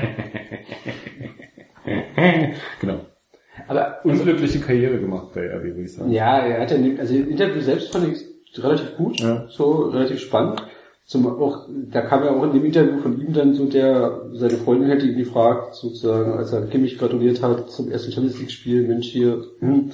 genau. 2.82 3.00
Aber 3.68 4.00
Unglückliche 4.04 4.60
Karriere 4.60 5.00
gemacht 5.00 5.28
bei 5.34 5.42
RB, 5.48 5.64
würde 5.64 5.82
ich 5.84 5.94
sagen. 5.94 6.12
Ja, 6.12 6.40
er 6.40 6.62
hat 6.62 6.72
ja, 6.72 6.78
nicht- 6.78 7.00
also 7.00 7.14
das 7.18 7.28
Interview 7.28 7.62
selbst 7.62 7.92
fand 7.92 8.08
ich 8.08 8.64
relativ 8.64 8.96
gut, 8.98 9.20
Ja. 9.20 9.46
so 9.50 9.90
relativ 9.90 10.20
spannend. 10.20 10.62
Zum 11.08 11.28
auch, 11.28 11.68
da 11.92 12.02
kam 12.02 12.24
ja 12.24 12.32
auch 12.32 12.44
in 12.46 12.54
dem 12.54 12.66
Interview 12.66 12.98
von 12.98 13.22
ihm 13.22 13.32
dann 13.32 13.54
so 13.54 13.66
der, 13.66 14.28
seine 14.34 14.58
Freundin 14.58 14.90
hätte 14.90 15.06
ihn 15.06 15.18
gefragt, 15.20 15.76
sozusagen, 15.76 16.34
als 16.34 16.52
er 16.52 16.66
Kimmich 16.66 16.98
gratuliert 16.98 17.44
hat 17.44 17.70
zum 17.70 17.92
ersten 17.92 18.12
Champions 18.12 18.40
League 18.40 18.50
Spiel, 18.50 18.88
Mensch 18.88 19.10
hier, 19.10 19.44
hm, 19.60 19.92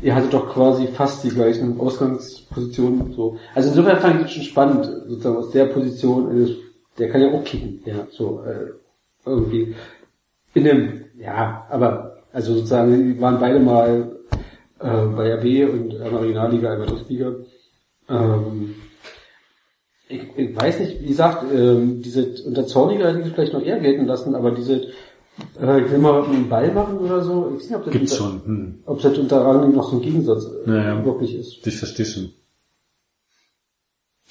ihr 0.00 0.14
hattet 0.14 0.32
doch 0.32 0.48
quasi 0.54 0.86
fast 0.86 1.22
die 1.22 1.28
gleichen 1.28 1.78
Ausgangspositionen, 1.78 3.12
so. 3.12 3.36
Also 3.54 3.68
insofern 3.68 3.98
fand 3.98 4.16
ich 4.16 4.22
das 4.22 4.32
schon 4.32 4.42
spannend, 4.44 4.86
sozusagen 5.06 5.36
aus 5.36 5.50
der 5.50 5.66
Position, 5.66 6.30
eines- 6.30 6.56
der 6.98 7.10
kann 7.10 7.20
ja 7.20 7.30
auch 7.30 7.44
kicken, 7.44 7.82
ja, 7.84 8.06
so, 8.10 8.40
äh, 8.46 8.70
irgendwie. 9.26 9.74
In 10.54 10.64
dem, 10.64 11.04
ja, 11.18 11.66
aber, 11.68 12.22
also 12.32 12.54
sozusagen, 12.54 13.14
die 13.14 13.20
waren 13.20 13.38
beide 13.38 13.60
mal 13.60 14.16
äh, 14.80 15.06
bei 15.14 15.34
RB 15.34 15.70
und 15.70 16.00
einmal 16.00 16.22
Regionalliga, 16.22 16.72
einmal 16.72 16.86
Drittliga. 16.86 17.34
Ähm, 18.08 18.74
ich, 20.14 20.38
ich 20.38 20.56
weiß 20.56 20.80
nicht, 20.80 21.02
wie 21.02 21.06
gesagt, 21.06 21.44
ähm, 21.52 22.02
diese 22.02 22.34
unter 22.46 22.66
Zorniger 22.66 23.08
hätte 23.08 23.28
ich 23.28 23.34
vielleicht 23.34 23.52
noch 23.52 23.62
eher 23.62 23.80
gelten 23.80 24.06
lassen, 24.06 24.34
aber 24.34 24.50
diese 24.50 24.88
äh, 25.60 25.80
ich 25.82 25.90
will 25.90 25.98
mal 25.98 26.24
einen 26.24 26.48
Ball 26.48 26.72
machen 26.72 26.98
oder 26.98 27.22
so, 27.22 27.50
ich 27.50 27.62
weiß 27.62 27.70
nicht, 27.70 27.76
ob 27.76 27.84
das, 27.84 27.92
Gibt's 27.92 28.20
unter, 28.20 28.32
schon. 28.32 28.46
Hm. 28.46 28.74
ob 28.86 29.02
das 29.02 29.18
unter 29.18 29.44
Rangnick 29.44 29.74
noch 29.74 29.90
so 29.90 29.96
ein 29.96 30.02
Gegensatz 30.02 30.44
äh, 30.44 30.70
Naja. 30.70 31.04
wirklich 31.04 31.34
ist. 31.34 31.66
Ich 31.66 31.76
verstehe 31.76 32.06
schon. 32.06 32.30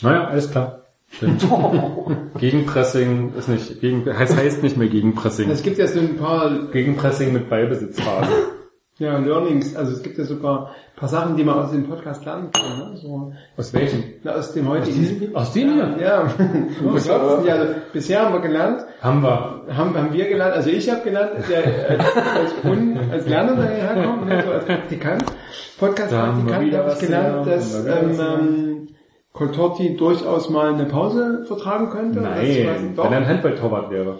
Naja, 0.01 0.27
alles 0.27 0.49
klar. 0.49 0.79
Gegenpressing 2.39 3.33
ist 3.37 3.47
nicht, 3.47 3.81
gegen, 3.81 4.05
heißt, 4.05 4.35
heißt 4.35 4.63
nicht 4.63 4.77
mehr 4.77 4.87
Gegenpressing. 4.87 5.51
Es 5.51 5.61
gibt 5.61 5.77
so 5.77 5.99
ein 5.99 6.17
paar 6.17 6.71
Gegenpressing 6.71 7.31
mit 7.33 7.49
Ballbesitzphase. 7.49 8.31
ja, 9.03 9.17
Learnings, 9.17 9.75
also 9.75 9.91
es 9.91 10.01
gibt 10.01 10.17
ja 10.17 10.23
sogar 10.25 10.67
ein 10.67 10.99
paar 10.99 11.09
Sachen, 11.09 11.35
die 11.37 11.43
man 11.43 11.59
aus 11.59 11.71
dem 11.71 11.87
Podcast 11.87 12.23
lernen 12.25 12.49
kann. 12.51 12.77
Ne? 12.91 12.97
So, 12.97 13.31
Aus 13.57 13.73
welchem? 13.73 14.03
na, 14.23 14.31
aus 14.33 14.53
dem 14.53 14.67
heutigen. 14.69 15.35
Aus 15.35 15.53
dem 15.53 15.73
hier? 15.73 15.95
Ja, 15.99 16.23
was 16.83 17.05
glaubst 17.05 17.45
du? 17.45 17.51
Also, 17.51 17.73
bisher 17.91 18.25
haben 18.25 18.33
wir 18.33 18.41
gelernt, 18.41 18.85
Haben 19.01 19.21
wir. 19.21 19.61
haben, 19.75 19.95
haben 19.97 20.13
wir 20.13 20.27
gelernt, 20.27 20.53
also 20.55 20.69
ich 20.69 20.89
habe 20.89 21.01
gelernt, 21.01 21.31
der, 21.49 21.63
als, 21.99 22.53
Un, 22.63 22.97
als 23.11 23.27
Lerner 23.27 23.55
da 23.55 23.63
herkommt, 23.63 24.25
ne, 24.27 24.43
so 24.45 24.51
als 24.51 24.65
Praktikant, 24.65 25.23
Da 25.23 25.85
Podcast-Praktikant, 25.87 26.65
wieder 26.65 26.77
habe 26.79 26.91
ich 26.93 26.99
gelernt, 26.99 27.47
dass 27.47 27.85
ähm, 27.85 28.87
Coltorti 29.33 29.97
durchaus 29.97 30.49
mal 30.49 30.73
eine 30.73 30.85
Pause 30.85 31.43
vertragen 31.47 31.89
könnte. 31.89 32.19
Das, 32.21 32.29
Nein, 32.37 32.67
was, 32.67 32.95
doch, 32.95 33.05
wenn 33.05 33.13
er 33.13 33.19
ein 33.19 33.27
Handballtorwart 33.27 33.89
wäre. 33.89 34.19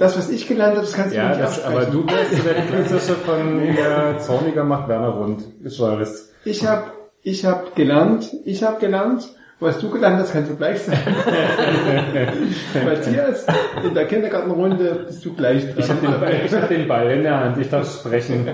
Das, 0.00 0.16
was 0.16 0.30
ich 0.30 0.48
gelernt 0.48 0.76
habe, 0.76 0.86
das 0.86 0.94
kannst 0.94 1.12
du 1.12 1.18
Ja, 1.18 1.28
nicht 1.28 1.42
das, 1.42 1.62
aber 1.62 1.84
du 1.84 2.06
wärst 2.06 2.32
der 2.44 2.54
klassische 2.54 3.14
von 3.16 3.60
der 3.76 4.18
Zorniger 4.18 4.64
macht 4.64 4.88
Werner 4.88 5.10
rund. 5.10 5.42
Ist 5.62 5.78
alles. 5.78 6.32
Ich 6.46 6.66
habe 6.66 6.84
ich 7.22 7.44
hab 7.44 7.76
gelernt, 7.76 8.34
ich 8.46 8.62
habe 8.62 8.80
gelernt, 8.80 9.28
was 9.60 9.78
du 9.78 9.90
gelernt 9.90 10.20
hast, 10.20 10.32
kannst 10.32 10.50
du 10.50 10.56
gleich 10.56 10.80
sein. 10.80 10.98
Matthias, 12.82 13.44
in 13.84 13.92
der 13.92 14.06
Kindergartenrunde 14.06 15.04
bist 15.06 15.22
du 15.22 15.34
gleich 15.34 15.66
dran. 15.66 15.74
Ich 15.76 15.90
habe 15.90 16.00
den, 16.00 16.46
ich 16.46 16.54
hab 16.54 16.68
den 16.70 16.88
Ball 16.88 17.10
in 17.10 17.22
der 17.22 17.38
Hand, 17.38 17.58
ich 17.58 17.68
darf 17.68 17.92
sprechen. 17.92 18.48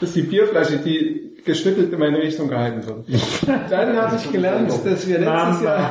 Das 0.00 0.08
ist 0.08 0.16
die 0.16 0.22
Bierflasche, 0.22 0.78
die 0.78 1.25
geschüttelt 1.46 1.92
in 1.92 1.98
meine 1.98 2.18
Richtung 2.18 2.48
gehalten 2.48 2.86
wird. 2.86 3.06
Dann 3.70 3.96
habe 3.96 4.16
ich 4.16 4.30
gelernt, 4.30 4.70
dass 4.84 5.06
wir 5.06 5.18
letztes 5.18 5.62
Jahr, 5.62 5.90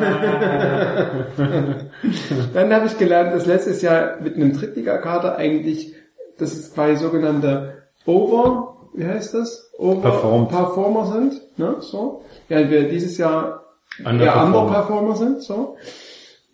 dann 2.53 2.73
habe 2.73 2.85
ich 2.85 2.97
gelernt, 2.97 3.33
dass 3.33 3.45
letztes 3.45 3.81
Jahr 3.81 4.21
mit 4.21 4.35
einem 4.35 4.53
Drittligakader 4.53 5.37
eigentlich, 5.37 5.93
das 6.37 6.53
ist 6.53 6.75
bei 6.75 6.95
sogenannte 6.95 7.83
Over, 8.05 8.77
wie 8.93 9.05
heißt 9.05 9.33
das? 9.33 9.71
Over 9.77 10.01
Performed. 10.01 10.49
Performer 10.49 11.05
sind, 11.07 11.41
ne, 11.57 11.77
so. 11.79 12.23
Ja, 12.49 12.69
wir 12.69 12.87
dieses 12.89 13.17
Jahr 13.17 13.63
eher 13.99 14.11
Underperformer. 14.11 14.61
Underperformer 14.61 15.15
sind, 15.15 15.41
so. 15.41 15.77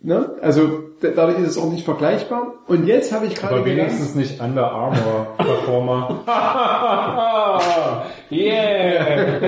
Ne? 0.03 0.31
Also 0.41 0.83
dadurch 0.99 1.39
ist 1.39 1.49
es 1.49 1.57
auch 1.57 1.71
nicht 1.71 1.85
vergleichbar. 1.85 2.55
Und 2.67 2.87
jetzt 2.87 3.13
habe 3.13 3.27
ich 3.27 3.35
gerade 3.35 3.55
Aber 3.55 3.65
wenigstens 3.65 4.15
nicht 4.15 4.41
Under 4.41 4.71
Armour 4.71 5.27
Performer. 5.37 6.23
yeah! 8.31 9.39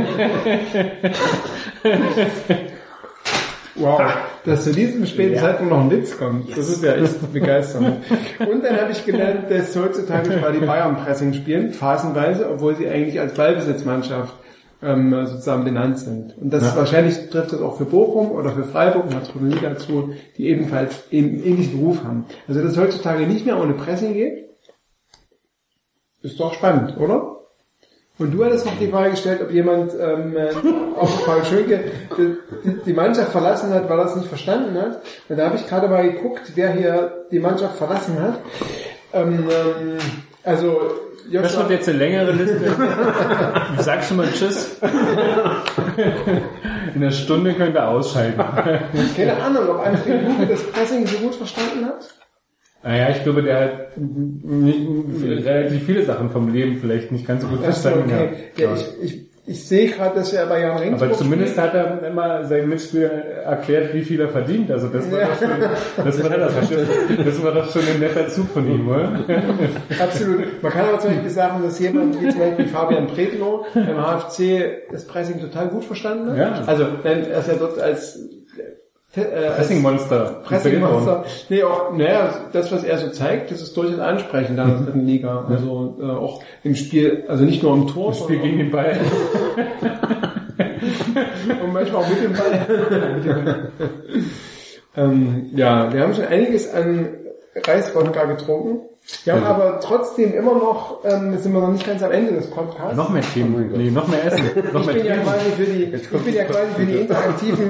Wow, 3.75 4.01
dass 4.45 4.65
zu 4.65 4.71
diesem 4.71 5.05
späten 5.07 5.39
Zeitpunkt 5.39 5.71
noch 5.71 5.81
ein 5.81 5.89
Witz 5.89 6.17
kommt. 6.17 6.55
Das 6.55 6.69
ist 6.69 6.83
ja 6.83 6.93
echt 6.93 7.33
begeisternd. 7.33 8.03
Und 8.39 8.63
dann 8.63 8.79
habe 8.79 8.91
ich 8.91 9.03
gelernt, 9.03 9.49
dass 9.49 9.75
heutzutage 9.75 10.29
zwar 10.39 10.51
die 10.51 10.63
Bayern 10.63 10.97
Pressing 10.97 11.33
spielen, 11.33 11.73
phasenweise, 11.73 12.49
obwohl 12.51 12.75
sie 12.75 12.87
eigentlich 12.87 13.19
als 13.19 13.33
Ballbesitzmannschaft 13.33 14.33
ähm, 14.83 15.25
sozusagen 15.25 15.63
benannt 15.63 15.99
sind. 15.99 16.37
Und 16.37 16.51
das 16.53 16.63
Ja. 16.63 16.75
wahrscheinlich 16.75 17.29
trifft 17.29 17.53
das 17.53 17.61
auch 17.61 17.77
für 17.77 17.85
Bochum 17.85 18.31
oder 18.31 18.51
für 18.51 18.63
Freiburg 18.63 19.05
und 19.05 19.15
hat 19.15 19.31
Liga 19.41 19.77
zu, 19.77 20.13
die 20.37 20.47
ebenfalls 20.49 21.03
eben 21.11 21.29
einen 21.29 21.43
ähnlichen 21.45 21.79
Beruf 21.79 22.03
haben. 22.03 22.25
Also 22.47 22.61
dass 22.61 22.71
es 22.73 22.77
heutzutage 22.77 23.25
nicht 23.27 23.45
mehr 23.45 23.59
ohne 23.59 23.73
Pressing 23.73 24.13
geht, 24.13 24.49
ist 26.21 26.39
doch 26.39 26.53
spannend, 26.53 26.97
oder? 26.99 27.29
Und 28.19 28.31
du 28.31 28.45
hattest 28.45 28.65
noch 28.65 28.77
die 28.79 28.87
Frage 28.87 29.11
gestellt, 29.11 29.41
ob 29.41 29.51
jemand 29.51 29.91
ähm, 29.99 30.37
äh, 30.37 30.49
auf 30.97 31.25
Paul 31.25 31.43
Schönke 31.43 31.85
die, 32.17 32.37
die- 32.63 32.83
die 32.85 32.93
Mannschaft 32.93 33.31
verlassen 33.31 33.73
hat, 33.73 33.89
weil 33.89 33.97
er 33.99 34.05
es 34.05 34.15
nicht 34.15 34.27
verstanden 34.27 34.77
hat. 34.79 35.01
Und 35.27 35.37
da 35.37 35.45
habe 35.47 35.55
ich 35.55 35.67
gerade 35.67 35.87
mal 35.87 36.03
geguckt, 36.09 36.51
wer 36.55 36.71
hier 36.73 37.25
die 37.31 37.39
Mannschaft 37.39 37.75
verlassen 37.75 38.21
hat. 38.21 38.39
Ähm, 39.13 39.49
ähm, 39.49 39.97
also 40.43 40.77
Das 41.31 41.53
Joshua, 41.53 41.69
wird 41.69 41.79
jetzt 41.79 41.89
eine 41.89 41.97
längere 41.97 42.31
Liste. 42.31 42.59
Ich 43.77 43.81
sag 43.81 44.03
schon 44.03 44.17
mal 44.17 44.27
Tschüss. 44.31 44.77
In 46.93 47.01
einer 47.01 47.11
Stunde 47.11 47.53
könnt 47.53 47.75
ihr 47.75 47.87
ausschalten. 47.87 48.39
keine 49.15 49.41
Ahnung, 49.41 49.69
ob 49.69 49.85
André 49.85 50.21
Luke 50.27 50.47
das 50.47 50.63
Pressing 50.71 51.07
so 51.07 51.17
gut 51.17 51.35
verstanden 51.35 51.85
hat. 51.85 52.07
Naja, 52.83 53.09
ich 53.15 53.23
glaube, 53.23 53.41
der 53.43 53.61
hat 53.61 53.97
nicht, 53.97 55.45
relativ 55.45 55.85
viele 55.85 56.03
Sachen 56.03 56.29
vom 56.29 56.53
Leben 56.53 56.77
vielleicht 56.77 57.11
nicht 57.11 57.25
ganz 57.25 57.41
so 57.41 57.47
gut 57.47 57.61
verstanden. 57.61 58.11
okay. 58.11 58.51
ja. 58.57 58.65
Ja, 58.65 58.75
ich, 58.75 59.03
ich, 59.03 59.32
ich 59.45 59.67
sehe 59.67 59.89
gerade, 59.89 60.15
dass 60.15 60.31
er 60.31 60.45
bei 60.45 60.61
Jan 60.61 60.77
Regensburg 60.77 61.09
Aber 61.09 61.17
zumindest 61.17 61.53
spielt. 61.53 61.67
hat 61.67 61.73
er 61.75 62.07
immer 62.07 62.45
seinen 62.45 62.69
Mitspieler 62.69 63.09
erklärt, 63.09 63.93
wie 63.93 64.01
viel 64.03 64.21
er 64.21 64.29
verdient. 64.29 64.71
Also 64.71 64.87
das 64.87 65.11
war, 65.11 65.19
Ja. 65.19 65.27
doch, 65.27 65.37
schon, 65.37 65.59
das, 66.05 66.23
war 66.23 66.63
schon, 66.63 67.25
das 67.25 67.43
war 67.43 67.51
doch 67.51 67.71
schon 67.71 67.81
ein 67.81 67.99
netter 67.99 68.27
Zug 68.29 68.47
von 68.49 68.65
ihm, 68.73 68.87
oder? 68.87 69.11
Absolut. 69.99 70.63
Man 70.63 70.71
kann 70.71 70.85
aber 70.87 70.99
zum 70.99 71.11
Beispiel 71.11 71.29
sagen, 71.29 71.61
dass 71.63 71.77
jemand 71.79 72.21
wie 72.21 72.29
zum 72.29 72.39
Beispiel 72.39 72.67
Fabian 72.67 73.07
Predlow 73.07 73.65
beim 73.73 73.97
HFC 73.97 74.83
das 74.91 75.05
Pressing 75.05 75.41
total 75.41 75.67
gut 75.67 75.83
verstanden 75.83 76.31
hat. 76.31 76.37
Ja. 76.37 76.63
Also, 76.65 76.85
wenn 77.03 77.25
er 77.25 77.39
ist 77.39 77.47
ja 77.49 77.55
dort 77.55 77.79
als 77.81 78.19
äh, 79.15 79.21
als 79.21 79.57
Pressingmonster. 79.57 80.41
Pressingmonster. 80.43 81.25
Nee, 81.49 81.63
auch, 81.63 81.93
naja, 81.93 82.33
das, 82.51 82.71
was 82.71 82.83
er 82.83 82.97
so 82.97 83.09
zeigt, 83.09 83.51
das 83.51 83.61
ist 83.61 83.77
durchaus 83.77 83.99
ansprechend 83.99 84.51
in 84.51 84.55
der 84.55 84.65
dritten 84.65 85.05
Liga. 85.05 85.45
Also 85.49 85.97
äh, 86.01 86.05
auch 86.05 86.41
im 86.63 86.75
Spiel, 86.75 87.25
also 87.27 87.43
nicht 87.43 87.61
nur 87.61 87.75
im 87.75 87.87
Tor, 87.87 88.09
Das 88.09 88.19
Spiel 88.19 88.39
gegen 88.39 88.57
den 88.57 88.71
Ball. 88.71 88.97
und 91.63 91.73
manchmal 91.73 92.03
auch 92.03 92.09
mit 92.09 92.23
dem 92.23 92.33
Ball. 92.33 93.71
ähm, 94.97 95.51
ja, 95.55 95.93
wir 95.93 96.01
haben 96.01 96.13
schon 96.13 96.25
einiges 96.25 96.73
an 96.73 97.09
Reiswodka 97.55 98.25
getrunken. 98.25 98.81
Wir 99.25 99.33
haben 99.33 99.43
aber 99.43 99.79
trotzdem 99.81 100.33
immer 100.33 100.53
noch, 100.55 101.03
ähm, 101.03 101.37
sind 101.37 101.53
wir 101.53 101.59
noch 101.59 101.71
nicht 101.71 101.85
ganz 101.85 102.01
am 102.01 102.11
Ende 102.11 102.33
des 102.33 102.49
Podcasts. 102.49 102.95
noch 102.95 103.09
mehr 103.09 103.21
Themen. 103.21 103.71
Nee, 103.75 103.91
noch 103.91 104.07
mehr 104.07 104.23
Essen. 104.25 104.45
Noch 104.73 104.81
Ich 104.81 104.85
mehr 104.87 104.95
bin 104.95 105.05
ja 105.05 105.17
quasi 105.17 105.45
für 105.57 105.65
die, 105.65 105.83
ich 105.83 106.09
bin 106.09 106.33
ja 106.33 106.43
quasi 106.45 106.67
für 106.75 106.85
die 106.85 106.93
interaktiven, 106.93 107.69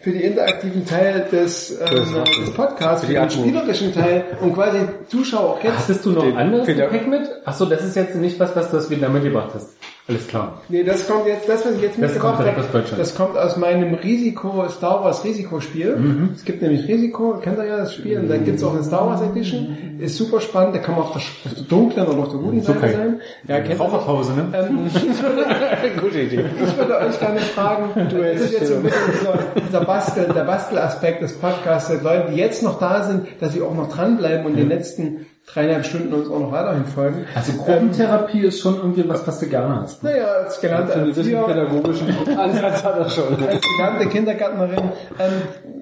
für 0.00 0.10
die 0.10 0.24
interaktiven 0.24 0.84
Teil 0.84 1.26
des, 1.30 1.80
ähm, 1.80 2.24
des 2.24 2.50
Podcasts, 2.54 3.06
für 3.06 3.12
den 3.12 3.30
spielerischen 3.30 3.94
Teil 3.94 4.24
und 4.40 4.54
quasi 4.54 4.78
Zuschauer 5.08 5.50
auch 5.50 5.62
jetzt. 5.62 5.78
Hattest 5.78 6.04
du 6.04 6.10
noch 6.10 6.36
anderes 6.36 6.66
Gepäck 6.66 7.06
mit? 7.06 7.30
Achso, 7.44 7.64
das 7.66 7.84
ist 7.84 7.94
jetzt 7.94 8.16
nicht 8.16 8.40
was, 8.40 8.54
was 8.56 8.70
du 8.70 8.76
aus 8.78 8.90
Vietnam 8.90 9.12
mitgebracht 9.12 9.50
hast. 9.54 9.68
Alles 10.08 10.26
klar. 10.26 10.60
Nee, 10.68 10.82
das 10.82 11.06
kommt 11.06 11.28
jetzt, 11.28 11.48
das, 11.48 11.64
was 11.64 11.76
ich 11.76 11.82
jetzt 11.82 11.94
Das 11.94 12.10
mitgebracht 12.14 12.44
habe, 12.44 12.84
das 12.96 13.14
kommt 13.14 13.38
aus 13.38 13.56
meinem 13.56 13.94
Risiko, 13.94 14.68
Star 14.68 15.04
Wars 15.04 15.24
Risikospiel. 15.24 15.94
Mhm. 15.94 16.30
Es 16.34 16.44
gibt 16.44 16.60
nämlich 16.60 16.88
Risiko, 16.88 17.38
kennt 17.40 17.58
ihr 17.58 17.66
ja 17.66 17.76
das 17.78 17.94
Spiel, 17.94 18.18
und 18.18 18.28
da 18.28 18.36
gibt's 18.36 18.64
auch 18.64 18.74
eine 18.74 18.82
Star 18.82 19.06
Wars 19.06 19.22
Edition. 19.22 19.76
Ist 20.00 20.16
super 20.16 20.40
spannend, 20.40 20.74
da 20.74 20.80
kann 20.80 20.96
man 20.96 21.04
der, 21.04 21.16
auf 21.16 21.54
der 21.54 21.62
dunklen 21.64 22.06
oder 22.08 22.18
auf 22.18 22.30
der 22.30 22.38
guten 22.40 22.62
Seite 22.62 22.78
Okay. 22.78 22.92
sein. 22.96 23.20
Ja, 23.46 23.60
kennt? 23.60 23.78
Raucherpause, 23.78 24.32
ne? 24.32 24.46
Ähm, 24.52 24.90
Gute 26.00 26.20
Idee. 26.20 26.44
ich 26.64 26.76
würde 26.76 26.98
euch 26.98 27.20
gerne 27.20 27.38
fragen, 27.40 27.84
das 28.10 28.40
ist 28.40 28.52
jetzt 28.54 28.66
so 28.66 28.74
ein 28.74 28.82
bisschen 28.82 29.12
dieser, 29.12 29.38
dieser 29.68 29.84
Bastel, 29.84 30.24
der 30.34 30.42
Bastelaspekt 30.44 31.22
des 31.22 31.38
Podcasts, 31.38 31.92
Leute, 32.02 32.32
die 32.32 32.38
jetzt 32.38 32.64
noch 32.64 32.80
da 32.80 33.04
sind, 33.04 33.28
dass 33.38 33.52
sie 33.52 33.62
auch 33.62 33.74
noch 33.74 33.88
dranbleiben 33.94 34.46
und 34.46 34.56
die 34.56 34.62
letzten 34.62 35.26
dreieinhalb 35.46 35.84
Stunden 35.84 36.14
uns 36.14 36.30
auch 36.30 36.40
noch 36.40 36.52
weiterhin 36.52 36.84
folgen. 36.86 37.26
Also 37.34 37.52
Gruppentherapie 37.54 38.40
ist 38.40 38.60
schon 38.60 38.76
irgendwie 38.76 39.08
was, 39.08 39.26
was 39.26 39.40
du 39.40 39.46
gerne 39.46 39.82
hast. 39.82 40.02
Naja, 40.02 40.24
als 40.24 40.60
gelernte 40.60 41.00
gewissen 41.00 41.18
Erzieher, 41.18 41.42
pädagogischen 41.42 42.08
Ansatz 42.38 42.84
hat 42.84 42.98
er 42.98 43.10
schon. 43.10 43.48
als 43.48 43.60
gelernte 43.76 44.08
Kindergärtnerin. 44.08 44.92
Ähm, 45.18 45.32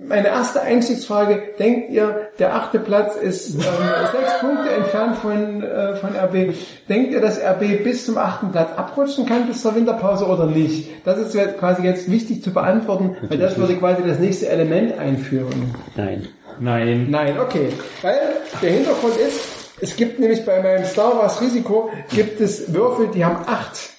meine 0.08 0.28
erste 0.28 0.62
Einstiegsfrage, 0.62 1.40
denkt 1.58 1.90
ihr, 1.90 2.30
der 2.38 2.54
achte 2.56 2.80
Platz 2.80 3.14
ist 3.14 3.54
ähm, 3.54 3.60
sechs 4.12 4.40
Punkte 4.40 4.70
entfernt 4.70 5.16
von, 5.16 5.62
äh, 5.62 5.94
von 5.94 6.10
RB. 6.16 6.54
Denkt 6.88 7.12
ihr, 7.12 7.20
dass 7.20 7.38
RB 7.38 7.84
bis 7.84 8.06
zum 8.06 8.18
achten 8.18 8.50
Platz 8.50 8.70
abrutschen 8.76 9.26
kann 9.26 9.46
bis 9.46 9.62
zur 9.62 9.76
Winterpause 9.76 10.26
oder 10.26 10.46
nicht? 10.46 10.90
Das 11.04 11.18
ist 11.18 11.36
quasi 11.58 11.82
jetzt 11.82 12.10
wichtig 12.10 12.42
zu 12.42 12.52
beantworten, 12.52 13.16
weil 13.28 13.38
das 13.38 13.56
würde 13.56 13.76
quasi 13.76 14.02
das 14.04 14.18
nächste 14.18 14.48
Element 14.48 14.98
einführen. 14.98 15.74
Nein. 15.96 16.26
Nein. 16.60 17.06
Nein, 17.10 17.38
okay. 17.40 17.68
Weil 18.02 18.20
der 18.62 18.70
Hintergrund 18.70 19.16
ist, 19.16 19.40
es 19.80 19.96
gibt 19.96 20.18
nämlich 20.18 20.44
bei 20.44 20.62
meinem 20.62 20.84
Star 20.84 21.16
Wars 21.16 21.40
Risiko, 21.40 21.90
gibt 22.12 22.40
es 22.40 22.72
Würfel, 22.72 23.08
die 23.08 23.24
haben 23.24 23.44
acht. 23.46 23.90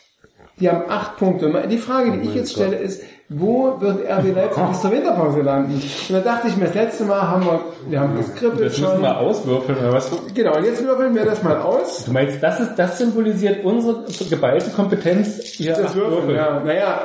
Die 0.59 0.69
haben 0.69 0.89
acht 0.89 1.17
Punkte. 1.17 1.67
Die 1.67 1.79
Frage, 1.79 2.11
die 2.11 2.29
ich 2.29 2.35
jetzt 2.35 2.51
stelle, 2.51 2.77
ist, 2.77 3.01
wo 3.34 3.76
wird 3.80 3.99
RB 4.10 4.36
Leipzig 4.36 4.64
bis 4.70 4.82
zur 4.82 4.91
Winterpause 4.91 5.41
landen? 5.41 5.74
Und 5.76 6.14
da 6.16 6.20
dachte 6.20 6.49
ich 6.49 6.58
mir, 6.58 6.66
das 6.66 6.76
letzte 6.76 7.06
Mal 7.06 7.22
haben 7.22 7.45
wir, 7.45 7.60
wir 7.88 7.99
haben 8.02 8.18
das 8.18 8.34
Kribbel 8.36 8.66
Das 8.66 8.78
müssen 8.78 8.91
schon. 8.94 9.02
wir 9.02 9.18
auswürfeln, 9.18 9.78
oder 9.80 9.94
was? 9.94 10.12
Genau, 10.34 10.58
und 10.58 10.66
jetzt 10.66 10.84
würfeln 10.84 11.16
wir 11.16 11.24
das 11.26 11.41
mal 11.41 11.58
aus. 11.62 12.03
Du 12.06 12.12
meinst, 12.12 12.44
das 12.44 12.60
ist, 12.60 12.76
das 12.76 12.98
symbolisiert 12.98 13.64
unsere 13.64 14.03
geballte 14.30 14.70
Kompetenz 14.72 15.41
hier 15.44 15.74
Das 15.74 15.95
Würfeln, 15.95 16.28
Würfel. 16.28 16.36
ja. 16.36 16.62
Naja, 16.66 16.99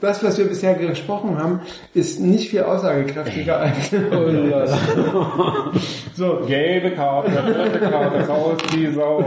das, 0.00 0.22
was 0.22 0.36
wir 0.38 0.46
bisher 0.46 0.74
gesprochen 0.74 1.38
haben, 1.38 1.60
ist 1.94 2.20
nicht 2.20 2.50
viel 2.50 2.62
aussagekräftiger 2.62 3.58
als 3.58 3.90
so. 6.16 6.40
Gelbe 6.46 6.90
Karte, 6.92 7.30
rote 7.30 7.78
Karte, 7.80 8.28
raus 8.28 8.56
die 8.74 8.92
Sau. 8.92 9.24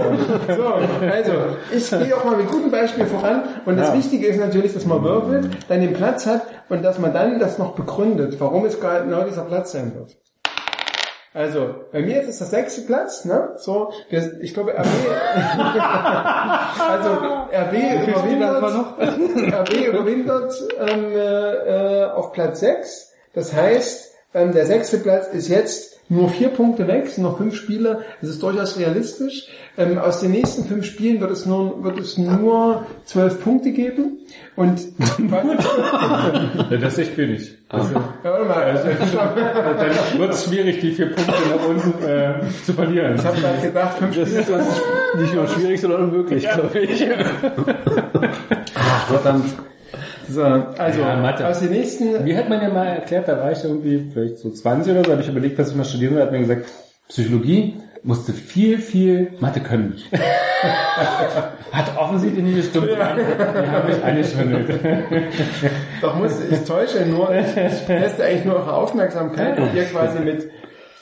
So, 0.56 0.64
also, 1.08 1.32
ich 1.76 1.90
gehe 1.90 2.16
auch 2.16 2.26
mal 2.26 2.38
mit 2.38 2.50
gutem 2.50 2.72
Beispiel 2.72 3.06
voran 3.06 3.44
und 3.66 3.78
das 3.78 3.90
Ja. 3.90 3.96
Wichtige 3.96 4.28
ist 4.28 4.40
natürlich, 4.40 4.74
dass 4.74 4.86
man 4.86 5.04
würfelt, 5.04 5.50
dann 5.68 5.82
den 5.82 5.94
Platz 5.94 6.26
hat 6.26 6.43
und 6.70 6.84
dass 6.84 7.00
man 7.00 7.14
dann 7.14 7.40
das 7.40 7.58
noch 7.58 7.76
begründet, 7.76 8.40
warum 8.40 8.66
es 8.66 8.80
gerade 8.80 9.06
genau 9.06 9.24
dieser 9.24 9.44
Platz 9.44 9.72
sein 9.72 9.94
wird. 9.96 10.18
Also, 11.36 11.74
bei 11.92 12.02
mir 12.02 12.22
ist 12.22 12.30
es 12.30 12.38
der 12.38 12.48
sechste 12.48 12.82
Platz, 12.82 13.26
ne? 13.26 13.54
So, 13.58 13.92
wir, 14.10 14.40
ich 14.42 14.54
glaube, 14.54 14.74
RB, 14.74 14.86
also, 16.80 17.10
RB 17.52 17.74
überwintert, 18.08 19.00
RB 19.52 19.88
überwintert 19.88 20.54
ähm, 20.80 21.12
äh, 21.16 22.06
auf 22.06 22.34
Platz 22.34 22.60
6. 22.60 23.14
Das 23.34 23.52
heißt, 23.52 24.14
ähm, 24.36 24.54
der 24.54 24.68
sechste 24.68 25.00
Platz 25.00 25.28
ist 25.28 25.48
jetzt 25.48 26.00
nur 26.08 26.30
vier 26.30 26.50
Punkte 26.50 26.88
weg, 26.88 27.06
es 27.06 27.16
sind 27.16 27.24
noch 27.24 27.38
fünf 27.38 27.56
Spiele. 27.56 28.04
Das 28.22 28.30
ist 28.30 28.44
durchaus 28.44 28.78
realistisch. 28.78 29.48
Ähm, 29.76 29.98
aus 29.98 30.20
den 30.20 30.32
nächsten 30.32 30.66
fünf 30.66 30.86
Spielen 30.86 31.20
wird 31.20 31.32
es 31.32 31.48
nur, 31.48 31.84
wird 31.84 31.98
es 32.00 32.18
nur 32.20 32.86
zwölf 33.06 33.44
Punkte 33.44 33.72
geben. 33.72 34.20
Und 34.56 34.80
Ja, 35.18 35.44
das 36.78 36.94
ist 36.94 37.00
echt 37.00 37.18
wenig. 37.18 37.58
Also, 37.70 37.94
ja, 37.96 38.02
warte 38.24 38.46
mal, 38.46 38.74
dann 40.14 40.20
wird 40.20 40.34
es 40.34 40.46
schwierig, 40.46 40.80
die 40.80 40.92
vier 40.92 41.08
Punkte 41.08 41.34
nach 41.50 41.68
unten 41.68 42.04
äh, 42.04 42.34
zu 42.64 42.74
verlieren. 42.74 43.16
ich 43.16 43.24
habe 43.26 43.42
gerade 43.42 43.62
gedacht, 43.68 43.98
fünf 43.98 44.16
Das 44.16 44.28
Spiele. 44.28 44.42
ist 44.44 44.50
uns 44.52 44.82
nicht 45.20 45.34
nur 45.34 45.48
schwierig, 45.48 45.82
sondern 45.82 46.04
unmöglich, 46.04 46.48
glaube 46.48 46.80
ich. 46.80 47.04
Verdammt. 49.08 49.46
So, 50.30 50.44
also 50.44 51.00
Ja, 51.02 51.16
Mathe. 51.18 51.48
aus 51.48 51.60
den 51.60 51.72
nächsten 51.72 52.24
Mir 52.24 52.38
hat 52.38 52.48
man 52.50 52.62
ja 52.62 52.70
mal 52.70 52.86
erklärt, 52.88 53.28
da 53.28 53.38
war 53.38 53.52
ich 53.52 53.64
irgendwie 53.64 54.10
vielleicht 54.14 54.38
so 54.38 54.50
20 54.52 54.94
oder 54.94 55.04
so, 55.04 55.12
habe 55.12 55.22
ich 55.22 55.28
überlegt, 55.30 55.58
was 55.60 55.72
ich 55.72 55.76
mal 55.76 55.84
studieren 55.84 56.16
will, 56.16 56.22
hat 56.22 56.32
mir 56.32 56.40
gesagt, 56.40 56.66
Psychologie 57.10 57.76
musste 58.04 58.34
viel, 58.34 58.78
viel 58.78 59.34
Mathe 59.40 59.62
können. 59.62 59.96
hat 61.72 61.98
offensichtlich 61.98 62.44
nicht 62.44 62.56
gestimmt. 62.58 62.90
Die 62.92 62.98
haben 62.98 63.88
mich 63.88 64.04
angeschwindelt. 64.04 64.80
Doch 66.02 66.16
muss 66.16 66.34
ich 66.50 66.60
täusche 66.64 67.06
nur, 67.06 67.34
ich 67.34 67.86
teste 67.86 68.24
eigentlich 68.24 68.46
nur 68.46 68.56
eure 68.56 68.74
Aufmerksamkeit 68.74 69.60
und 69.60 69.74
ihr 69.74 69.86
quasi 69.86 70.20
mit 70.20 70.50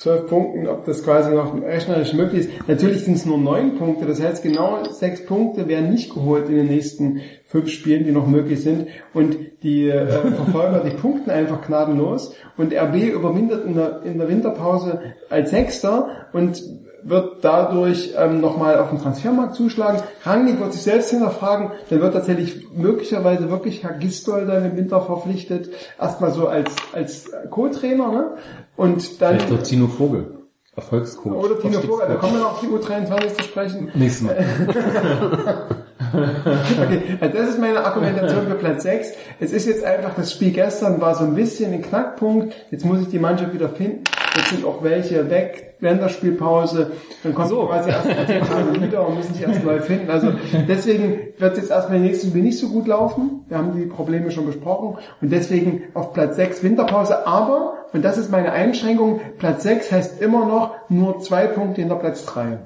zwölf 0.02 0.26
Punkten, 0.28 0.68
ob 0.68 0.84
das 0.86 1.04
quasi 1.04 1.34
noch 1.34 1.54
rechnerisch 1.62 2.14
möglich 2.14 2.48
ist. 2.48 2.68
Natürlich 2.68 3.06
sind 3.06 3.18
es 3.18 3.26
nur 3.26 3.38
neun 3.38 3.78
Punkte, 3.78 4.06
das 4.06 4.20
heißt 4.20 4.42
genau 4.42 4.84
sechs 4.86 5.26
Punkte 5.26 5.68
werden 5.68 5.92
nicht 5.92 6.12
geholt 6.12 6.50
in 6.50 6.56
den 6.56 6.68
nächsten 6.68 7.22
fünf 7.46 7.70
Spielen, 7.70 8.04
die 8.04 8.12
noch 8.12 8.26
möglich 8.26 8.64
sind. 8.64 8.88
Und 9.14 9.38
die 9.62 9.90
äh, 9.90 10.08
Verfolger, 10.08 10.84
die 10.84 10.96
punkten 10.96 11.30
einfach 11.30 11.62
gnadenlos. 11.62 12.34
Und 12.58 12.74
RB 12.74 13.14
überwintert 13.14 13.64
in 13.66 13.76
der, 13.76 14.02
in 14.04 14.18
der 14.18 14.28
Winterpause 14.28 15.02
als 15.30 15.52
Sechster 15.52 16.28
und 16.34 16.64
wird 17.04 17.44
dadurch 17.44 18.14
ähm, 18.18 18.42
nochmal 18.42 18.80
auf 18.80 18.90
den 18.90 19.02
Transfermarkt 19.02 19.56
zuschlagen. 19.56 20.02
Rangnick 20.24 20.60
wird 20.60 20.74
sich 20.74 20.84
selbst 20.84 21.10
hinterfragen, 21.10 21.72
dann 21.90 22.02
wird 22.02 22.14
tatsächlich 22.14 22.68
möglicherweise 22.74 23.50
wirklich 23.50 23.84
Herr 23.84 23.94
Gistol 23.94 24.46
dann 24.46 24.66
im 24.66 24.78
Winter 24.78 25.02
verpflichtet, 25.02 25.70
erstmal 26.00 26.32
so 26.32 26.48
als, 26.48 26.76
als 26.94 27.32
Co-Trainer, 27.50 28.12
ne? 28.12 28.32
Und 28.76 29.22
dann, 29.22 29.40
Vielleicht 29.40 29.66
Tino 29.66 29.88
Vogel. 29.88 30.38
Erfolgscoach. 30.76 31.34
oder 31.34 31.60
Tino 31.60 31.82
Vogel, 31.82 32.08
da 32.08 32.16
kommen 32.16 32.34
wir 32.34 32.40
noch 32.42 32.54
auf 32.54 32.62
die 32.62 32.68
U23 32.68 33.38
zu 33.38 33.44
sprechen. 33.44 33.92
Nächstes 33.94 34.22
Mal. 34.22 34.38
Okay, 36.14 37.18
also 37.22 37.38
das 37.38 37.50
ist 37.50 37.60
meine 37.60 37.86
Argumentation 37.86 38.48
für 38.48 38.56
Platz 38.56 38.84
6. 38.84 39.14
Es 39.40 39.54
ist 39.54 39.66
jetzt 39.68 39.84
einfach, 39.84 40.14
das 40.16 40.34
Spiel 40.34 40.52
gestern 40.52 41.00
war 41.00 41.16
so 41.16 41.24
ein 41.24 41.36
bisschen 41.36 41.74
ein 41.74 41.82
Knackpunkt. 41.82 42.54
Jetzt 42.70 42.86
muss 42.86 43.02
ich 43.02 43.08
die 43.10 43.20
Mannschaft 43.20 43.54
wieder 43.54 43.70
finden. 43.70 44.04
Jetzt 44.36 44.50
sind 44.50 44.66
auch 44.66 44.82
welche 44.82 45.30
weg, 45.30 45.76
Länderspielpause. 45.80 46.92
Dann 47.24 47.34
kommt 47.34 47.50
so. 47.50 47.66
quasi 47.66 47.90
erst 47.90 48.28
zehn 48.28 48.44
Tage 48.46 48.82
wieder 48.82 49.08
und 49.08 49.18
müssen 49.18 49.34
sich 49.34 49.44
erst 49.44 49.64
neu 49.64 49.80
finden. 49.80 50.10
Also 50.10 50.34
deswegen 50.68 51.20
wird 51.38 51.54
es 51.54 51.60
jetzt 51.60 51.72
erstmal 51.72 51.98
im 51.98 52.04
nächsten 52.04 52.30
Spiel 52.30 52.44
nicht 52.44 52.58
so 52.58 52.70
gut 52.70 52.88
laufen. 52.88 53.46
Wir 53.50 53.58
haben 53.58 53.76
die 53.76 53.86
Probleme 53.86 54.32
schon 54.32 54.46
besprochen. 54.46 54.98
Und 55.22 55.32
deswegen 55.32 55.84
auf 55.94 56.14
Platz 56.14 56.38
6 56.38 56.64
Winterpause. 56.64 57.28
Aber, 57.28 57.74
und 57.94 58.06
das 58.06 58.18
ist 58.18 58.32
meine 58.32 58.52
Einschränkung, 58.54 59.20
Platz 59.38 59.64
6 59.64 59.92
heißt 59.92 60.22
immer 60.22 60.46
noch 60.46 60.76
nur 60.90 61.20
zwei 61.20 61.48
Punkte 61.48 61.82
hinter 61.82 61.96
Platz 61.96 62.26
3. 62.26 62.60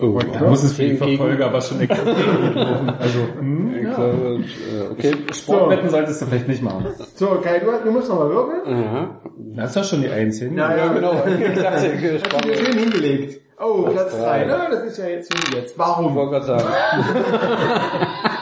Oh, 0.00 0.18
Da 0.18 0.40
muss 0.48 0.64
es 0.64 0.72
für 0.72 0.82
die 0.82 0.88
Gegen- 0.96 0.98
Verfolger 1.16 1.46
aber 1.46 1.60
schon 1.60 1.78
laufen. 1.80 2.90
Also, 3.00 3.18
hm, 3.38 3.74
Ich 3.76 3.82
ja. 3.84 3.94
glaube, 3.94 4.40
äh, 4.40 4.90
okay. 4.92 5.14
Sportwetten 5.32 5.88
solltest 5.88 6.20
du 6.22 6.26
vielleicht 6.26 6.48
nicht 6.48 6.62
machen. 6.62 6.86
So, 7.14 7.26
Kai, 7.42 7.60
du, 7.60 7.66
du 7.84 7.90
musst 7.92 8.08
nochmal 8.08 8.28
würfeln. 8.30 8.62
Aha. 8.86 9.08
Das 9.56 9.66
ist 9.68 9.76
doch 9.76 9.84
schon 9.84 10.02
die 10.02 10.08
Einzigen. 10.10 10.58
Ja, 10.58 10.76
ja, 10.76 10.88
Genau. 10.92 11.12
Ich 11.26 11.54
dachte, 11.62 11.64
Hast 11.72 12.44
du 12.44 12.54
schön 12.54 12.78
hingelegt. 12.78 13.40
Oh, 13.60 13.82
Platz 13.82 14.16
drei. 14.18 14.44
3. 14.44 14.46
Na, 14.46 14.68
das 14.68 14.82
ist 14.84 14.98
ja 14.98 15.06
jetzt 15.06 15.32
wie 15.32 15.56
jetzt. 15.56 15.72
Ich 15.74 15.78
Warum? 15.78 16.14
wollte 16.16 16.32
gerade 16.32 16.46
sagen. 16.46 16.64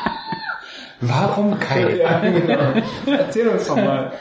Warum 1.00 1.58
Kai? 1.58 1.96
Ja, 1.96 2.18
genau. 2.20 2.82
Erzähl 3.18 3.48
uns 3.48 3.66
doch 3.66 3.76
mal. 3.76 4.12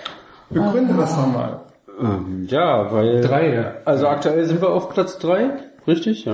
Begründe 0.49 0.93
das 0.95 1.15
doch 1.15 1.27
mal. 1.27 1.61
Ähm, 2.01 2.45
ja, 2.49 2.91
weil... 2.91 3.21
Drei, 3.21 3.53
ja. 3.53 3.73
Also 3.85 4.07
aktuell 4.07 4.43
sind 4.45 4.59
wir 4.61 4.69
auf 4.69 4.89
Platz 4.89 5.17
3, 5.19 5.51
richtig? 5.87 6.25
Ja. 6.25 6.33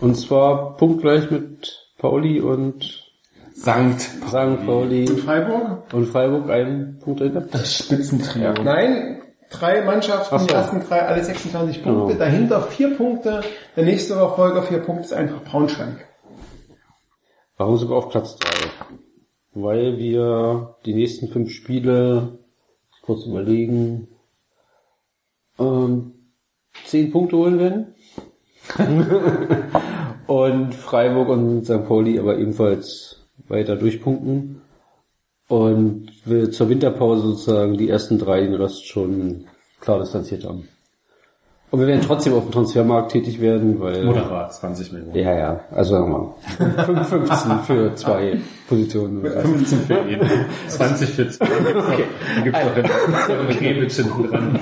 Und 0.00 0.14
zwar 0.16 0.76
punktgleich 0.76 1.30
mit 1.30 1.88
Pauli 1.98 2.40
und 2.40 3.04
Sankt. 3.54 4.00
St. 4.00 4.66
Pauli 4.66 5.06
Freiburg? 5.06 5.92
und 5.92 6.06
Freiburg 6.06 6.50
einen 6.50 6.98
Punkt 6.98 7.20
hinter. 7.20 7.40
Das 7.42 7.78
Spitzentrio. 7.78 8.52
Nein, 8.64 9.22
drei 9.48 9.84
Mannschaften, 9.84 10.38
so. 10.40 10.46
die 10.46 10.52
ersten 10.52 10.80
drei, 10.80 11.02
alle 11.02 11.22
26 11.22 11.82
Punkte. 11.82 12.14
Genau. 12.14 12.18
Dahinter 12.18 12.62
vier 12.62 12.96
Punkte. 12.96 13.42
Der 13.76 13.84
nächste 13.84 14.14
Verfolger, 14.14 14.62
vier 14.64 14.80
Punkte, 14.80 15.04
ist 15.04 15.12
einfach 15.12 15.42
Braunschweig. 15.44 16.08
Warum 17.56 17.76
sogar 17.76 17.98
auf 17.98 18.08
Platz 18.10 18.36
3? 18.36 18.50
Weil 19.54 19.98
wir 19.98 20.76
die 20.84 20.94
nächsten 20.94 21.28
fünf 21.28 21.52
Spiele, 21.52 22.40
kurz 23.02 23.24
überlegen, 23.24 24.08
ähm, 25.60 26.14
zehn 26.86 27.12
Punkte 27.12 27.36
holen 27.36 27.60
werden. 27.60 27.93
und 30.26 30.74
Freiburg 30.74 31.28
und 31.28 31.64
St. 31.64 31.86
Pauli 31.86 32.18
aber 32.18 32.38
ebenfalls 32.38 33.24
weiter 33.48 33.76
durchpunkten. 33.76 34.62
Und 35.48 36.10
wir 36.24 36.50
zur 36.50 36.68
Winterpause 36.70 37.28
sozusagen 37.28 37.76
die 37.76 37.88
ersten 37.88 38.18
drei 38.18 38.40
den 38.40 38.54
Rest 38.54 38.86
schon 38.86 39.46
klar 39.80 40.00
distanziert 40.00 40.44
haben. 40.44 40.68
Aber 41.74 41.80
wir 41.80 41.88
werden 41.88 42.02
trotzdem 42.06 42.34
auf 42.34 42.44
dem 42.44 42.52
Transfermarkt 42.52 43.10
tätig 43.10 43.40
werden, 43.40 43.80
weil... 43.80 44.04
Moderat, 44.04 44.54
20 44.54 44.92
Millionen. 44.92 45.16
Ja, 45.16 45.36
ja, 45.36 45.60
also 45.72 45.94
sagen 45.94 46.12
wir 46.12 46.18
mal, 46.18 46.84
5, 46.84 47.08
15 47.08 47.58
für 47.66 47.94
zwei 47.96 48.38
Positionen. 48.68 49.18
oder 49.22 49.42
so. 49.42 49.48
15 49.48 49.78
für 49.80 50.08
jeden, 50.08 50.30
20 50.68 51.10
für 51.10 51.28
zwei. 51.30 51.46
Okay. 51.46 52.04
Dann 52.36 52.44
gibt's 52.44 52.60
noch 52.64 52.76
Rebic 53.60 53.90
hinten 53.90 54.28
dran. 54.30 54.60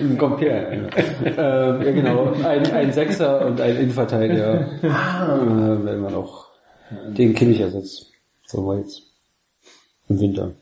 Ein 0.00 0.16
Compare. 0.16 0.88
ähm, 1.26 1.82
ja 1.82 1.92
genau, 1.92 2.32
ein, 2.42 2.72
ein 2.72 2.90
Sechser 2.90 3.44
und 3.44 3.60
ein 3.60 3.76
Innenverteidiger. 3.76 4.60
äh, 4.82 5.84
wenn 5.84 6.00
man 6.00 6.14
auch 6.14 6.46
den 7.14 7.34
Kimmich 7.34 7.60
ersetzt. 7.60 8.10
So 8.46 8.66
war 8.66 8.78
jetzt 8.78 9.02
im 10.08 10.18
Winter. 10.18 10.52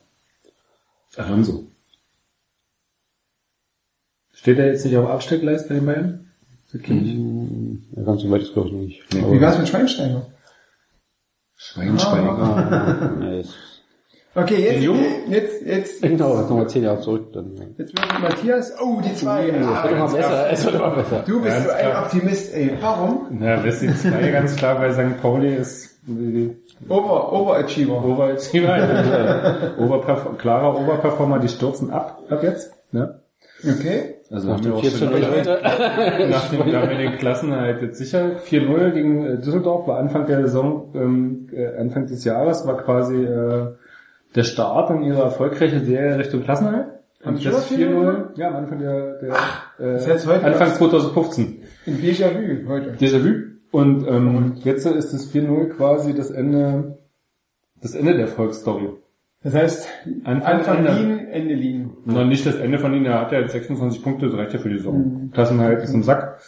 Alonso. 1.17 1.72
Steht 4.43 4.59
er 4.59 4.67
jetzt 4.67 4.85
nicht 4.85 4.97
auf 4.97 5.09
Abstellgleis 5.09 5.69
bei 5.69 5.75
den 5.77 5.87
Bayern? 5.87 6.29
Kimmich? 6.83 7.17
Ja, 7.97 8.03
ganz 8.03 8.23
so 8.23 8.31
weit 8.31 8.43
ist 8.43 8.55
glaube 8.55 8.69
ich 8.71 8.75
nicht. 8.75 9.15
Wie 9.15 9.41
war's 9.41 9.59
mit 9.59 9.69
Schweinsteiger? 9.69 10.27
Schweinsteiger. 11.57 13.13
Ja, 13.23 13.33
jetzt, 13.35 13.55
Okay, 14.35 14.81
jetzt, 14.81 15.29
jetzt, 15.29 15.67
jetzt, 15.67 16.03
genau, 16.03 16.39
jetzt 16.39 16.49
nochmal 16.49 16.67
zehn 16.71 16.83
Jahre 16.85 17.01
zurück. 17.03 17.35
Dann, 17.35 17.55
ja. 17.55 17.65
jetzt 17.77 17.93
wird 17.93 18.21
Matthias, 18.23 18.73
oh, 18.81 18.99
die 19.05 19.15
zwei. 19.15 19.49
Es 19.49 19.55
wird 19.55 19.67
Ah, 19.67 19.85
immer 19.89 20.09
besser, 20.09 20.51
es 20.51 20.65
wird 20.65 20.75
immer 20.77 20.91
besser. 20.91 21.23
du 21.27 21.43
bist 21.43 21.55
Ganz 21.55 21.65
so 21.67 21.71
ein 21.73 21.91
klar. 21.91 22.03
Optimist, 22.05 22.55
ey. 22.55 22.71
Warum? 22.81 23.27
Na, 23.39 23.57
das 23.59 23.75
ist 23.77 23.83
jetzt 23.83 24.03
zwei 24.03 24.31
ganz 24.31 24.57
klar, 24.57 24.81
weil 24.81 24.93
St. 24.95 25.21
Pauli 25.21 25.55
ist 25.55 25.99
die 26.07 26.57
Over, 26.89 27.31
Overachiever. 27.33 28.03
Overachiever, 28.03 28.79
ja. 28.79 29.77
Oberperf 29.79 30.39
klarer 30.39 30.81
Oberperformer, 30.81 31.39
die 31.39 31.49
stürzen 31.49 31.91
ab, 31.91 32.23
ab 32.31 32.43
jetzt. 32.43 32.73
Ne? 32.91 33.21
Okay. 33.63 34.15
Also 34.33 34.49
Nach 34.49 34.61
dem 34.61 34.73
wir 34.73 34.79
auch 34.79 34.81
14 34.81 34.99
schon 34.99 35.13
heute. 35.13 35.61
nach 36.31 36.49
dem, 36.49 36.73
da 36.73 36.81
haben 36.81 36.91
wir 36.91 36.97
den 36.97 37.19
Klassenerhalt 37.19 37.83
jetzt 37.83 37.99
sicher. 37.99 38.37
4-0 38.39 38.91
gegen 38.93 39.27
äh, 39.27 39.39
Düsseldorf 39.39 39.87
war 39.87 39.99
Anfang 39.99 40.25
der 40.25 40.41
Saison, 40.41 40.91
ähm, 40.95 41.49
äh, 41.53 41.77
Anfang 41.77 42.07
des 42.07 42.25
Jahres 42.25 42.67
war 42.67 42.79
quasi 42.79 43.23
äh, 43.23 43.75
der 44.35 44.43
Start 44.45 44.91
in 44.91 45.03
ihrer 45.03 45.25
erfolgreichen 45.25 45.85
Serie 45.85 46.19
Richtung 46.19 46.43
Klassenerhalt. 46.43 46.87
Haben 47.23 47.35
Und 47.35 47.43
Sie 47.43 47.51
das 47.51 47.69
schon 47.69 47.77
4-0, 47.77 48.39
ja, 48.39 48.49
am 48.49 48.57
Anfang 48.57 48.79
der, 48.79 49.19
der 49.19 49.35
äh, 49.79 50.01
heißt 50.01 50.27
heute 50.27 50.45
Anfang 50.45 50.69
was? 50.69 50.79
2015. 50.79 51.63
In 51.85 51.99
Déjà-vu 51.99 52.69
heute. 52.69 52.93
Déjà-vu. 52.93 53.35
Und 53.71 54.09
ähm, 54.09 54.55
jetzt 54.65 54.87
ist 54.87 55.13
das 55.13 55.31
4-0 55.31 55.69
quasi 55.77 56.15
das 56.15 56.31
Ende, 56.31 56.99
das 57.83 57.95
Ende 57.95 58.17
der 58.17 58.29
Volksstory. 58.29 58.93
Das 59.45 59.55
heißt, 59.55 59.89
Anfang, 60.25 60.43
Anfang 60.43 60.87
Ende. 60.87 60.93
Lean, 60.93 61.29
Ende 61.29 61.55
Lean. 61.55 61.91
Noch 62.05 62.25
nicht 62.25 62.47
das 62.47 62.57
Ende 62.57 62.79
von 62.79 62.95
ihnen, 62.95 63.07
er 63.07 63.21
hat 63.21 63.33
ja 63.33 63.41
jetzt 63.41 63.53
26 63.53 64.03
Punkte, 64.03 64.27
das 64.27 64.37
reicht 64.37 64.53
ja 64.53 64.61
für 64.61 64.69
die 64.69 64.79
Saison. 64.79 65.31
Klassenhalt 65.33 65.83
ist 65.83 65.95
im 65.95 66.03
Sack. 66.03 66.41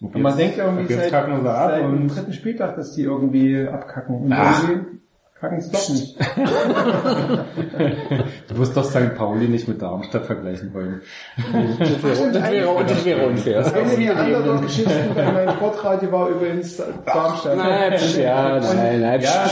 Und 0.00 0.22
man 0.22 0.36
denkt 0.36 0.58
irgendwie 0.58 0.92
seit, 0.92 1.10
seit 1.10 1.82
dem 1.82 2.08
dritten 2.08 2.32
Spieltag, 2.32 2.76
dass 2.76 2.94
die 2.94 3.02
irgendwie 3.02 3.66
abkacken. 3.66 4.16
Und 4.16 4.32
Ach. 4.32 4.68
irgendwie 4.68 5.00
kacken 5.40 5.60
sie 5.60 5.72
doch 5.72 5.88
nicht. 5.88 6.16
du 8.48 8.58
wirst 8.58 8.76
doch 8.76 8.84
St. 8.84 9.14
Pauli 9.16 9.48
nicht 9.48 9.66
mit 9.68 9.82
Darmstadt 9.82 10.26
vergleichen 10.26 10.72
wollen. 10.72 11.02
Das 11.36 12.02
wäre, 12.02 12.32
das 12.32 12.50
wäre, 12.50 12.70
und 12.70 12.90
das 12.90 13.04
wäre 13.04 13.26
unfair. 13.26 13.74
Eine 13.74 13.96
der 13.96 14.16
anderen 14.18 14.62
Geschichten 14.62 15.14
bei 15.14 15.32
meinem 15.32 15.54
Sportradio 15.56 16.12
war 16.12 16.28
übrigens 16.28 16.80
Darmstadt. 17.04 17.56
Nein, 17.56 17.92
ja, 18.16 18.60
nein, 18.60 19.00
nein. 19.00 19.20
Ja, 19.20 19.50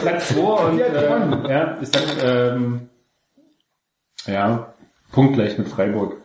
Platz 0.00 0.28
2 0.28 0.40
und 0.40 0.80
äh, 0.80 0.90
gewonnen. 0.90 1.44
ja, 1.48 1.76
ich 1.80 1.88
sag, 1.88 2.02
ähm, 2.24 2.88
ja, 4.26 4.72
punktgleich 5.12 5.58
mit 5.58 5.68
Freiburg. 5.68 6.16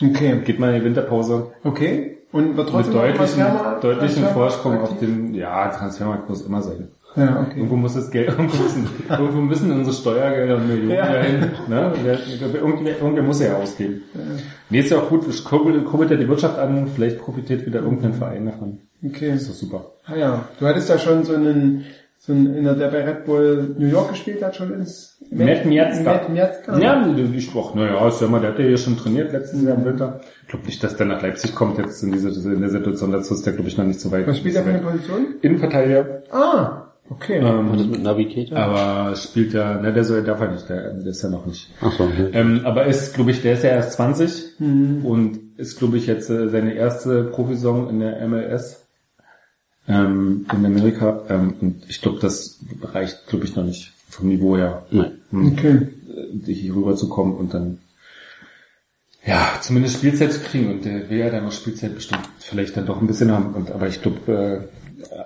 Okay. 0.00 0.40
Geht 0.44 0.58
mal 0.58 0.70
in 0.70 0.76
die 0.80 0.84
Winterpause 0.84 1.52
Okay. 1.64 2.18
Und 2.32 2.56
wird 2.56 2.72
mit 2.72 2.74
trotzdem 2.74 2.94
noch 2.94 3.02
deutlichen, 3.02 3.44
deutlichen 3.82 4.26
Vorsprung 4.28 4.80
auf 4.80 4.98
den, 4.98 5.34
ja, 5.34 5.68
Transfermarkt 5.68 6.30
muss 6.30 6.40
immer 6.42 6.62
sein. 6.62 6.88
Ja, 7.14 7.40
okay. 7.46 7.56
Irgendwo 7.58 7.76
muss 7.76 7.94
das 7.94 8.10
Geld, 8.10 8.28
irgendwo 8.38 8.62
müssen, 8.62 8.88
irgendwo 9.10 9.40
müssen 9.40 9.70
unsere 9.72 9.94
Steuergelder 9.94 10.56
und 10.56 10.68
Millionen 10.68 10.90
Ja. 10.96 11.12
dahin, 11.12 11.40
ne? 11.68 11.92
Wer- 12.02 12.18
Irgendwer, 12.98 13.22
muss 13.22 13.40
ja 13.40 13.56
ausgeben. 13.56 14.02
Nee, 14.70 14.80
ist 14.80 14.90
ja 14.90 14.98
auch 14.98 15.08
gut, 15.08 15.26
es 15.28 15.44
kurbelt, 15.44 15.84
kurbelt 15.84 16.10
ja 16.10 16.16
die 16.16 16.28
Wirtschaft 16.28 16.58
an, 16.58 16.88
vielleicht 16.94 17.18
profitiert 17.18 17.66
wieder 17.66 17.80
irgendein 17.80 18.14
Verein 18.14 18.46
davon. 18.46 18.78
Okay. 19.04 19.30
Das 19.32 19.42
ist 19.42 19.50
doch 19.50 19.54
super. 19.54 19.92
Ah 20.06 20.16
ja. 20.16 20.44
Du 20.58 20.66
hattest 20.66 20.88
ja 20.88 20.96
schon 20.98 21.24
so 21.24 21.34
einen, 21.34 21.84
so 22.18 22.32
einen, 22.32 22.54
in 22.54 22.64
der, 22.64 22.74
der 22.76 22.88
bei 22.88 23.04
Red 23.04 23.24
Bull 23.26 23.74
New 23.76 23.88
York 23.88 24.10
gespielt 24.10 24.42
hat, 24.42 24.54
schon 24.56 24.72
ins 24.72 25.18
Matt 25.30 25.66
Miazga. 25.66 26.04
Matt 26.12 26.28
Miazga. 26.30 26.78
Ja, 26.78 27.06
ich, 27.34 27.50
ach, 27.56 27.74
naja, 27.74 28.06
ist 28.08 28.20
ja 28.20 28.28
mal, 28.28 28.40
der 28.40 28.50
hat 28.52 28.58
ja 28.58 28.64
hier 28.66 28.78
schon 28.78 28.96
trainiert 28.96 29.32
letztes 29.32 29.60
Jahr 29.62 29.76
im 29.76 29.84
Winter. 29.84 30.20
Ich 30.42 30.48
glaube 30.48 30.66
nicht, 30.66 30.82
dass 30.84 30.96
der 30.96 31.06
nach 31.06 31.20
Leipzig 31.20 31.54
kommt 31.54 31.78
jetzt 31.78 32.02
in 32.02 32.12
diese, 32.12 32.28
in 32.50 32.60
der 32.60 32.70
Situation, 32.70 33.10
dazu 33.12 33.34
ist 33.34 33.44
der, 33.44 33.52
glaube 33.54 33.68
ich, 33.68 33.76
noch 33.76 33.84
nicht 33.84 34.00
so 34.00 34.10
weit. 34.12 34.26
Was 34.26 34.38
spielt 34.38 34.54
er 34.54 34.62
für 34.62 34.70
eine 34.70 34.78
Position? 34.78 35.26
Innenverteidiger. 35.42 36.22
Ah, 36.30 36.91
okay. 37.12 37.38
Und 37.40 37.72
das 37.72 37.82
Ähm, 37.82 37.90
mit 37.90 38.02
Navigator? 38.02 38.58
aber 38.58 39.16
spielt 39.16 39.52
ja, 39.52 39.80
ne, 39.80 39.92
der 39.92 40.04
soll, 40.04 40.22
darf 40.24 40.40
er 40.40 40.50
nicht, 40.52 40.68
der, 40.68 40.92
der 40.94 41.06
ist 41.10 41.22
ja 41.22 41.28
noch 41.28 41.46
nicht. 41.46 41.70
Ach 41.80 41.92
so, 41.92 42.04
okay. 42.04 42.28
Ähm, 42.32 42.62
aber 42.64 42.86
ist, 42.86 43.14
glaube 43.14 43.30
ich, 43.30 43.42
der 43.42 43.54
ist 43.54 43.64
ja 43.64 43.70
erst 43.70 43.92
20 43.92 44.60
und 44.60 45.38
ist, 45.56 45.78
glaube 45.78 45.96
ich, 45.98 46.06
jetzt 46.06 46.30
äh, 46.30 46.48
seine 46.48 46.74
erste 46.74 47.24
Profisaison 47.24 47.88
in 47.90 48.00
der 48.00 48.26
MLS 48.26 48.86
ähm, 49.88 50.46
in 50.52 50.64
Amerika. 50.66 51.22
Ähm, 51.28 51.54
und 51.60 51.82
ich 51.88 52.00
glaube, 52.00 52.18
das 52.20 52.60
reicht, 52.82 53.26
glaube 53.28 53.44
ich, 53.44 53.56
noch 53.56 53.64
nicht 53.64 53.92
vom 54.08 54.28
Niveau 54.28 54.56
her, 54.56 54.84
Nein. 54.90 55.12
um 55.30 55.52
Okay. 55.52 55.88
äh, 56.46 56.52
hier 56.52 56.74
rüber 56.74 56.94
zu 56.96 57.08
kommen 57.08 57.34
und 57.34 57.54
dann 57.54 57.78
ja, 59.24 59.52
zumindest 59.60 59.98
Spielzeit 59.98 60.32
zu 60.32 60.40
kriegen 60.40 60.68
und 60.70 60.84
der 60.84 61.08
will 61.08 61.18
ja 61.18 61.30
dann 61.30 61.44
noch 61.44 61.52
Spielzeit 61.52 61.94
bestimmt 61.94 62.28
vielleicht 62.40 62.76
dann 62.76 62.86
doch 62.86 63.00
ein 63.00 63.06
bisschen 63.06 63.30
haben. 63.30 63.54
Und 63.54 63.70
aber 63.70 63.86
ich 63.86 64.02
glaube, 64.02 64.68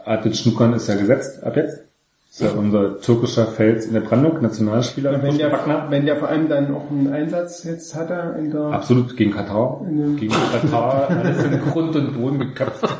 Artit 0.04 0.36
Schnuckern 0.36 0.72
ist 0.74 0.88
ja 0.88 0.94
gesetzt 0.96 1.42
ab 1.44 1.56
jetzt. 1.56 1.82
Ist 2.30 2.42
ja 2.42 2.50
unser 2.50 3.00
türkischer 3.00 3.46
Fels 3.46 3.86
in 3.86 3.94
der 3.94 4.00
Brandung, 4.00 4.42
Nationalspieler. 4.42 5.22
Wenn 5.22 5.38
der, 5.38 5.86
wenn 5.88 6.04
der 6.04 6.16
vor 6.16 6.28
allem 6.28 6.50
dann 6.50 6.74
auch 6.74 6.90
einen 6.90 7.10
Einsatz 7.10 7.64
jetzt 7.64 7.94
hat 7.94 8.10
er 8.10 8.36
in 8.36 8.50
der, 8.50 8.60
Absolut 8.60 9.16
gegen 9.16 9.30
Katar. 9.30 9.80
Ja. 9.90 10.06
Gegen 10.18 10.34
Katar 10.52 11.08
alles 11.08 11.42
in 11.44 11.58
Grund 11.70 11.96
und 11.96 12.12
Boden 12.12 12.38
geköpft. 12.40 12.84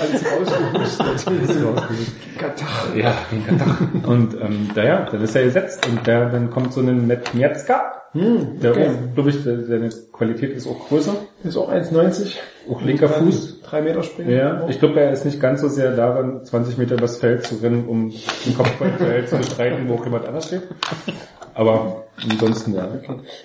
alles 0.00 0.24
rausgehustet. 0.26 1.36
Katar. 2.38 2.96
Ja, 2.96 3.14
gegen 3.30 3.46
Katar. 3.46 3.76
Und 4.04 4.34
ähm, 4.40 4.70
naja, 4.74 5.06
dann 5.08 5.22
ist 5.22 5.36
er 5.36 5.44
gesetzt 5.44 5.86
und 5.88 6.04
der, 6.08 6.28
dann 6.30 6.50
kommt 6.50 6.72
so 6.72 6.80
ein 6.80 7.06
Matt 7.06 7.32
Miazga, 7.34 7.92
der 8.14 8.70
okay. 8.72 8.90
glaube 9.14 9.30
ich, 9.30 9.44
der- 9.44 9.64
seine 9.66 9.90
Qualität 10.20 10.54
ist 10.54 10.66
auch 10.68 10.86
größer, 10.88 11.14
Ist 11.44 11.56
auch 11.56 11.72
1,90. 11.72 12.36
auch 12.70 12.82
linker 12.82 13.08
Fuß. 13.08 13.62
Drei 13.62 13.80
Meter 13.80 14.02
springen. 14.02 14.30
Ja, 14.30 14.66
ich 14.68 14.78
glaube, 14.78 15.00
er 15.00 15.12
ist 15.12 15.24
nicht 15.24 15.40
ganz 15.40 15.62
so 15.62 15.68
sehr 15.68 15.92
daran, 15.96 16.44
20 16.44 16.76
Meter 16.76 16.96
übers 16.96 17.16
Feld 17.16 17.46
zu 17.46 17.54
rennen, 17.62 17.88
um 17.88 18.10
den 18.44 18.54
Kopfballfeld 18.54 19.30
zu 19.30 19.38
bestreiten, 19.38 19.88
wo 19.88 19.94
auch 19.94 20.04
jemand 20.04 20.26
anders 20.26 20.48
steht. 20.48 20.60
Aber 21.54 22.04
ansonsten, 22.30 22.74
ja. 22.74 22.86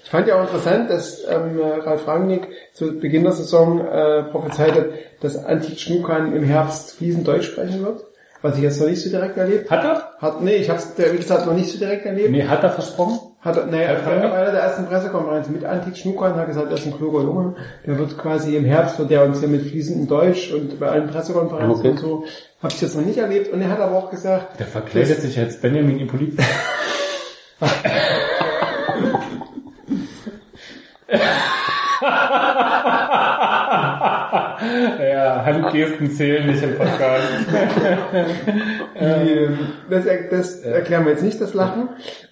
Ich 0.03 0.09
fand 0.09 0.27
ja 0.27 0.35
auch 0.37 0.41
interessant, 0.41 0.89
dass 0.89 1.23
ähm, 1.29 1.61
Ralf 1.61 2.05
Rangnick 2.09 2.49
zu 2.73 2.99
Beginn 2.99 3.23
der 3.23 3.31
Saison 3.31 3.79
äh, 3.79 4.23
prophezeit 4.23 4.73
hat, 4.75 4.85
dass 5.21 5.45
Antit 5.45 5.79
Schnukan 5.79 6.35
im 6.35 6.43
Herbst 6.43 6.97
fließend 6.97 7.25
Deutsch 7.25 7.47
sprechen 7.47 7.85
wird. 7.85 8.03
Was 8.41 8.57
ich 8.57 8.63
jetzt 8.63 8.81
noch 8.81 8.87
nicht 8.87 9.01
so 9.01 9.09
direkt 9.09 9.37
erlebt 9.37 9.71
Hat 9.71 9.83
er? 9.85 10.09
hat. 10.19 10.41
Nee, 10.41 10.57
ich 10.57 10.69
habe 10.69 10.77
es, 10.79 10.91
wie 10.97 11.17
gesagt, 11.17 11.45
noch 11.47 11.53
nicht 11.55 11.71
so 11.71 11.79
direkt 11.79 12.05
erlebt. 12.05 12.31
Nee, 12.31 12.43
hat 12.43 12.63
er 12.63 12.69
versprochen? 12.71 13.17
Hat 13.45 13.57
er, 13.57 13.65
naja, 13.67 13.89
Ralf 13.93 14.05
bei 14.05 14.11
Rangnick? 14.11 14.33
einer 14.33 14.51
der 14.51 14.61
ersten 14.61 14.87
Pressekonferenzen 14.87 15.53
mit 15.53 15.65
Antit 15.65 15.95
Schnukan 15.99 16.31
hat 16.31 16.39
er 16.39 16.45
gesagt, 16.47 16.67
er 16.67 16.73
ist 16.77 16.87
ein 16.87 16.97
kluger 16.97 17.21
Junge. 17.21 17.53
Der 17.85 17.99
wird 17.99 18.17
quasi 18.17 18.55
im 18.55 18.65
Herbst, 18.65 18.97
wird 18.97 19.11
der 19.11 19.23
uns 19.23 19.39
ja 19.39 19.47
mit 19.47 19.61
fließendem 19.61 20.07
Deutsch 20.07 20.51
und 20.51 20.79
bei 20.79 20.87
allen 20.89 21.07
Pressekonferenzen 21.07 21.79
Okay. 21.79 21.89
und 21.89 21.99
so, 21.99 22.23
habe 22.63 22.73
ich 22.73 22.79
das 22.79 22.95
noch 22.95 23.05
nicht 23.05 23.19
erlebt. 23.19 23.53
Und 23.53 23.61
er 23.61 23.69
hat 23.69 23.79
aber 23.79 23.97
auch 23.97 24.09
gesagt, 24.09 24.59
Der 24.59 24.65
verkleidet 24.65 25.21
sich 25.21 25.37
als 25.37 25.61
Benjamin 25.61 25.99
Hippolyt. 25.99 26.39
ja, 34.99 35.43
Handgesten 35.45 36.11
zählen 36.11 36.47
nicht 36.47 36.63
im 36.63 36.75
Podcast. 36.75 37.23
Ähm, 38.95 39.57
das, 39.89 40.05
er- 40.05 40.29
das 40.29 40.59
erklären 40.61 41.05
wir 41.05 41.11
jetzt 41.11 41.23
nicht, 41.23 41.39
das 41.41 41.53
Lachen. 41.53 41.89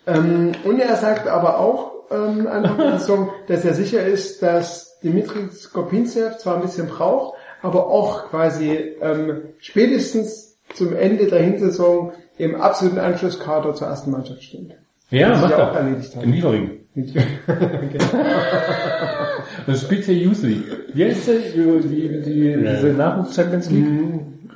Ähm, 0.08 0.54
und 0.64 0.80
er 0.80 0.96
sagt 0.96 1.28
aber 1.28 1.60
auch 1.60 1.92
ähm, 2.12 2.48
der 2.78 3.00
Saison, 3.00 3.30
dass 3.48 3.66
er 3.66 3.74
sicher 3.74 4.06
ist, 4.06 4.42
dass 4.42 5.00
Dimitri 5.02 5.50
Skopinzev 5.52 6.38
zwar 6.38 6.56
ein 6.56 6.62
bisschen 6.62 6.88
braucht, 6.88 7.38
aber 7.62 7.88
auch 7.88 8.30
quasi 8.30 8.96
ähm, 9.02 9.42
spätestens 9.60 10.58
zum 10.74 10.96
Ende 10.96 11.28
der 11.28 11.40
Hinsaison 11.42 12.14
im 12.38 12.56
absoluten 12.56 13.00
Anschlusskader 13.00 13.76
zur 13.76 13.88
ersten 13.88 14.12
Mannschaft 14.12 14.44
steht. 14.44 14.72
Ja, 15.10 15.30
macht 15.38 15.50
ich 15.50 15.56
auch 15.56 15.74
er. 15.74 15.80
erledigt 15.82 16.16
habe. 16.16 16.26
In 16.26 16.34
Liefering. 16.34 16.80
Und 16.96 17.10
spielt 19.78 20.06
hier 20.06 20.16
Youth 20.16 20.44
League. 20.44 20.64
Wie 20.94 21.06
heißt 21.06 21.28
der? 21.28 21.40
Die, 21.40 21.88
die, 21.88 22.22
die, 22.22 22.56
diese 22.58 22.94
Nachwuchs-Champions 22.96 23.72
League? 23.72 23.88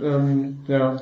ähm, 0.02 0.60
ja. 0.68 0.98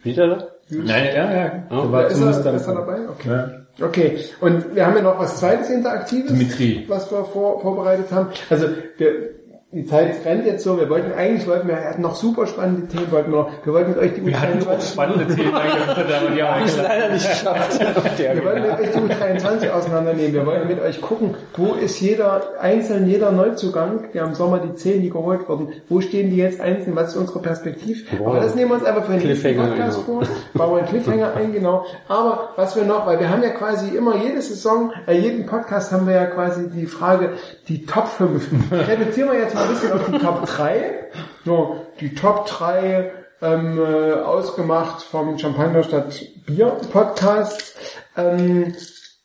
Spielt 0.00 0.18
er 0.18 0.26
da? 0.28 0.48
Nein, 0.70 1.06
ja, 1.14 1.32
ja. 1.32 1.52
Oh. 1.70 1.82
Der 1.82 1.92
war 1.92 2.06
ist, 2.08 2.20
er, 2.20 2.54
ist 2.54 2.66
er 2.66 2.74
dabei? 2.74 3.08
Okay. 3.08 3.28
Ja. 3.28 3.50
Okay, 3.80 4.18
und 4.40 4.74
wir 4.74 4.84
haben 4.84 4.96
ja 4.96 5.02
noch 5.02 5.20
was 5.20 5.38
zweites 5.38 5.70
Interaktives, 5.70 6.32
Dimitri. 6.32 6.84
was 6.88 7.08
wir 7.12 7.24
vor, 7.24 7.60
vorbereitet 7.60 8.10
haben. 8.10 8.26
Also 8.50 8.66
wir, 8.96 9.37
die 9.70 9.84
Zeit 9.84 10.24
rennt 10.24 10.46
jetzt 10.46 10.64
so, 10.64 10.78
wir 10.78 10.88
wollten 10.88 11.12
eigentlich, 11.12 11.46
wollten 11.46 11.68
wir, 11.68 11.76
wir 11.76 11.84
hatten 11.84 12.00
noch 12.00 12.14
super 12.14 12.46
spannende 12.46 12.88
Themen, 12.88 13.12
wollten 13.12 13.30
wir 13.30 13.38
noch, 13.38 13.50
wir 13.66 13.74
wollten 13.74 13.90
mit 13.90 13.98
euch 13.98 14.14
die 14.14 14.24
Wir 14.24 14.40
hatten 14.40 14.66
auch 14.66 14.80
spannende 14.80 15.34
Themen 15.34 15.54
aber 15.54 16.04
die 16.34 16.42
haben 16.42 16.66
wir 16.66 16.82
leider 16.82 17.12
nicht 17.12 17.28
geschafft. 17.28 17.78
Wir 18.18 18.44
wollen 18.44 18.62
mit 18.62 18.72
euch 18.80 18.90
die 18.90 18.98
U23 18.98 19.70
auseinandernehmen. 19.70 20.32
Wir 20.32 20.46
wollen 20.46 20.68
mit 20.68 20.80
euch 20.80 21.00
gucken, 21.00 21.34
wo 21.56 21.74
ist 21.74 22.00
jeder 22.00 22.42
einzeln, 22.60 23.06
jeder 23.06 23.30
Neuzugang, 23.30 24.10
der 24.12 24.24
im 24.24 24.34
Sommer 24.34 24.58
die 24.58 24.74
10, 24.74 25.02
die 25.02 25.10
geholt 25.10 25.48
wurden, 25.48 25.68
wo 25.88 26.00
stehen 26.00 26.30
die 26.30 26.36
jetzt 26.36 26.60
einzeln, 26.60 26.96
was 26.96 27.10
ist 27.10 27.16
unsere 27.16 27.40
Perspektive? 27.40 28.04
Aber 28.24 28.40
das 28.40 28.54
nehmen 28.54 28.70
wir 28.70 28.76
uns 28.76 28.84
einfach 28.84 29.04
für 29.04 29.12
den 29.18 29.26
nächsten 29.26 29.56
Podcast 29.56 30.06
genau. 30.06 30.20
vor. 30.20 30.28
Bauen 30.54 30.70
wir 30.72 30.78
einen 30.78 30.88
Cliffhanger 30.88 31.34
ein, 31.34 31.52
genau. 31.52 31.84
Aber 32.08 32.50
was 32.56 32.74
wir 32.74 32.84
noch, 32.84 33.06
weil 33.06 33.20
wir 33.20 33.28
haben 33.28 33.42
ja 33.42 33.50
quasi 33.50 33.94
immer 33.94 34.16
jede 34.16 34.40
Saison, 34.40 34.92
äh, 35.06 35.18
jeden 35.18 35.46
Podcast 35.46 35.92
haben 35.92 36.06
wir 36.06 36.14
ja 36.14 36.26
quasi 36.26 36.68
die 36.70 36.86
Frage, 36.86 37.34
die 37.68 37.84
Top 37.84 38.08
5. 38.08 38.48
Reduzieren 38.70 39.30
wir 39.30 39.38
jetzt 39.38 39.57
mal 39.58 39.64
ein 39.64 39.74
bisschen 39.74 39.92
auf 39.92 40.06
die 40.06 40.18
Top 40.18 40.46
3. 40.46 41.10
So, 41.44 41.86
die 42.00 42.14
Top 42.14 42.46
3 42.46 43.10
ähm, 43.42 43.78
äh, 43.78 44.14
ausgemacht 44.14 45.02
vom 45.02 45.38
Champagner 45.38 45.82
statt 45.82 46.20
Bier 46.46 46.76
Podcast. 46.92 47.76
Ähm, 48.16 48.74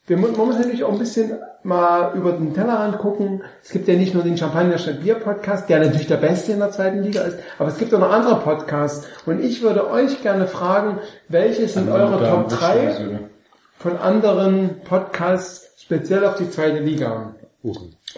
wir 0.06 0.18
man 0.18 0.36
muss 0.36 0.58
natürlich 0.58 0.84
auch 0.84 0.92
ein 0.92 1.00
bisschen 1.00 1.40
mal 1.64 2.14
über 2.16 2.34
den 2.34 2.54
Tellerrand 2.54 2.98
gucken. 2.98 3.44
Es 3.64 3.70
gibt 3.70 3.88
ja 3.88 3.96
nicht 3.96 4.14
nur 4.14 4.24
den 4.24 4.38
Champagner 4.38 4.78
statt 4.78 5.02
Bier 5.02 5.16
Podcast, 5.16 5.70
der 5.70 5.80
natürlich 5.80 6.08
der 6.08 6.18
beste 6.18 6.52
in 6.52 6.60
der 6.60 6.72
zweiten 6.72 7.02
Liga 7.04 7.22
ist, 7.22 7.38
aber 7.58 7.70
es 7.70 7.78
gibt 7.78 7.94
auch 7.94 8.00
noch 8.00 8.12
andere 8.12 8.40
Podcasts. 8.40 9.08
Und 9.26 9.42
ich 9.42 9.62
würde 9.62 9.90
euch 9.90 10.22
gerne 10.22 10.48
fragen, 10.48 11.00
welche 11.30 11.68
sind 11.68 11.90
eure 11.90 12.20
Top 12.30 12.50
3 12.50 13.20
von 13.80 13.98
anderen 13.98 14.82
Podcasts 14.84 15.82
speziell 15.82 16.26
auf 16.26 16.36
die 16.36 16.50
zweite 16.50 16.80
Liga? 16.80 17.34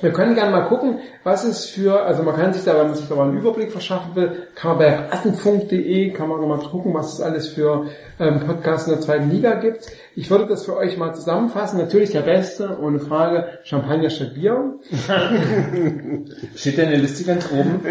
Wir 0.01 0.11
können 0.11 0.35
gerne 0.35 0.51
mal 0.51 0.65
gucken, 0.65 0.99
was 1.23 1.45
es 1.45 1.65
für, 1.65 2.03
also 2.03 2.23
man 2.23 2.35
kann 2.35 2.53
sich 2.53 2.65
da, 2.65 2.77
wenn 2.77 2.87
man 2.87 2.95
sich 2.95 3.07
da 3.07 3.15
mal 3.15 3.29
einen 3.29 3.37
Überblick 3.37 3.71
verschaffen 3.71 4.13
will, 4.15 4.47
kann 4.53 4.71
man 4.71 4.79
bei 4.79 4.93
rassenfunk.de, 4.93 6.11
kann 6.11 6.27
man 6.27 6.45
mal 6.45 6.59
gucken, 6.59 6.93
was 6.93 7.13
es 7.13 7.21
alles 7.21 7.47
für 7.47 7.85
ähm, 8.19 8.41
Podcasts 8.41 8.87
in 8.87 8.93
der 8.93 9.01
zweiten 9.01 9.31
Liga 9.31 9.55
gibt. 9.55 9.87
Ich 10.15 10.29
würde 10.29 10.47
das 10.47 10.65
für 10.65 10.75
euch 10.75 10.97
mal 10.97 11.15
zusammenfassen. 11.15 11.79
Natürlich 11.79 12.11
der 12.11 12.21
beste, 12.21 12.77
ohne 12.81 12.99
Frage, 12.99 13.59
Champagner 13.63 14.09
statt 14.09 14.33
Bier. 14.33 14.75
Steht 16.55 16.77
der 16.77 16.85
in 16.85 16.91
der 16.91 16.99
Liste 16.99 17.23
ganz 17.23 17.49
oben? 17.51 17.81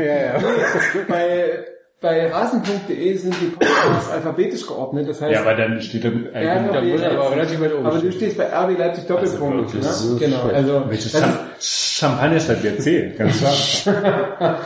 bei, 1.09 1.65
bei 2.05 2.31
rasen.de 2.31 3.17
sind 3.17 3.35
die 3.41 3.47
Podcasts 3.47 4.11
alphabetisch 4.11 4.67
geordnet, 4.67 5.09
das 5.09 5.23
heißt, 5.23 5.33
Ja, 5.33 5.41
aber 5.41 5.55
dann 5.55 5.81
steht 5.81 6.05
da 6.05 6.09
RB 6.09 6.33
er 6.35 6.67
aber 6.67 6.83
Leipzig. 6.83 7.31
relativ 7.33 7.61
weit 7.63 7.75
oben 7.75 7.87
aber 7.87 7.99
du 7.99 8.13
stehst 8.13 8.37
bei 8.37 8.45
RB 8.45 8.79
Leipzig 8.79 9.07
Doppelpunkt, 9.07 9.57
wirklich, 9.57 9.83
das 9.83 10.05
ne? 10.05 10.19
Genau, 10.19 10.43
also 10.53 10.85
Welches 10.91 11.13
Cham 11.13 11.39
Champagner 11.59 12.41
statt 12.41 12.61
Bier 12.61 12.79
C, 12.79 13.15
ganz 13.17 13.39
klar. 13.83 14.61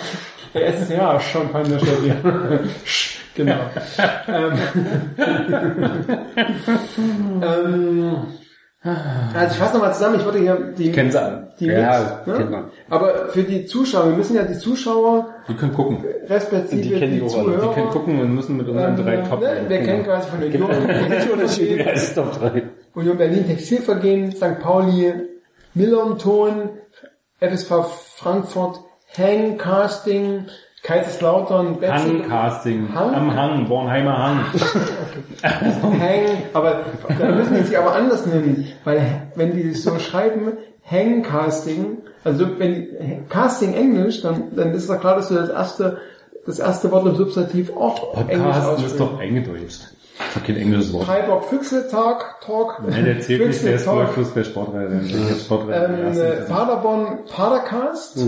Der 0.53 0.73
SCA 0.83 1.21
Champagner 1.21 1.79
statt 1.79 2.03
Bier. 2.03 2.17
genau. 3.37 3.59
ähm, 4.29 4.53
ähm, 7.43 8.17
also 8.83 9.53
ich 9.53 9.59
fasse 9.59 9.75
nochmal 9.75 9.93
zusammen, 9.93 10.21
ich 10.21 10.25
würde 10.25 10.39
hier 10.39 10.55
die, 10.79 10.93
Kennen 10.93 11.11
sie 11.11 11.21
alle. 11.21 11.53
die 11.59 11.67
Ja, 11.67 12.23
kennt 12.25 12.39
ne? 12.39 12.45
man. 12.47 12.65
Aber 12.89 13.29
für 13.31 13.43
die 13.43 13.67
Zuschauer, 13.67 14.11
wir 14.11 14.17
müssen 14.17 14.37
ja 14.37 14.43
die 14.45 14.57
Zuschauer 14.57 15.35
Die 15.49 15.55
können 15.55 15.75
gucken. 15.75 16.05
respektive 16.29 16.83
Die 16.83 16.91
kennen 16.91 17.13
die, 17.15 17.21
die 17.21 17.27
Zuhörer, 17.27 17.69
Die 17.69 17.75
können 17.75 17.91
gucken 17.91 18.21
und 18.21 18.35
müssen 18.37 18.57
mit 18.57 18.69
unseren 18.69 18.97
ähm, 18.97 19.05
drei 19.05 19.17
Top 19.19 19.41
ne, 19.41 19.65
wir 19.67 19.83
kennen 19.83 20.05
quasi 20.05 20.29
von 20.31 20.43
Union, 20.43 20.71
3? 20.71 22.63
Union 22.95 23.17
Berlin 23.19 23.47
Textilvergehen, 23.49 24.31
St. 24.33 24.61
Pauli, 24.61 25.13
Millern-Ton, 25.75 26.71
FSV 27.41 27.73
Frankfurt, 28.17 28.81
Hang 29.17 29.59
Casting, 29.59 30.47
Kaiserslautern, 30.89 31.79
Betzing, 31.81 32.23
Hangcasting. 32.23 32.89
Hang? 32.95 33.15
Am 33.15 33.37
Hang, 33.37 33.69
Bornheimer 33.69 34.17
Hang. 34.17 34.41
Hang, 35.43 36.45
aber 36.55 36.81
da 37.19 37.27
müssen 37.27 37.57
die 37.57 37.63
sich 37.65 37.77
aber 37.77 37.93
anders 37.95 38.25
nennen, 38.25 38.67
weil 38.85 39.29
wenn 39.35 39.53
die 39.53 39.69
sich 39.69 39.83
so 39.83 39.99
schreiben, 39.99 40.53
Hang 40.91 41.23
Casting, 41.23 41.99
also 42.25 42.59
wenn 42.59 42.73
die, 42.73 42.89
Casting 43.29 43.75
Englisch, 43.75 44.23
dann, 44.23 44.45
dann 44.57 44.73
ist 44.73 44.89
doch 44.89 44.99
klar, 44.99 45.17
dass 45.17 45.29
du 45.29 45.35
das 45.35 45.51
erste, 45.51 45.99
das 46.47 46.59
erste 46.59 46.91
Wort 46.91 47.07
im 47.07 47.17
Substantiv 47.17 47.71
auch 47.77 48.17
Englisch 48.27 48.39
Podcast 48.39 48.59
ist 48.59 48.67
aussprichst. 48.69 49.01
doch 49.01 49.21
eingedeutscht. 49.21 49.81
Ich 50.31 50.37
hab 50.37 50.45
kein 50.45 50.57
englisches 50.57 50.93
Wort. 50.95 51.05
Freiburg 51.05 51.45
Füchseltag, 51.45 52.41
Talk. 52.41 52.83
Nein, 52.89 53.05
der 53.05 53.21
zählt 53.21 53.47
nicht, 53.47 53.63
der 53.63 53.75
ist 53.75 53.83
Füchsel 53.85 53.95
wohl 53.99 54.05
Talk. 54.07 54.15
Fußball 54.15 54.45
Sportreihe. 54.45 55.01
Sportreihe. 55.39 55.85
Ähm, 55.85 56.19
äh, 56.19 56.49
Paderborn 56.49 57.19
Padercast, 57.31 58.27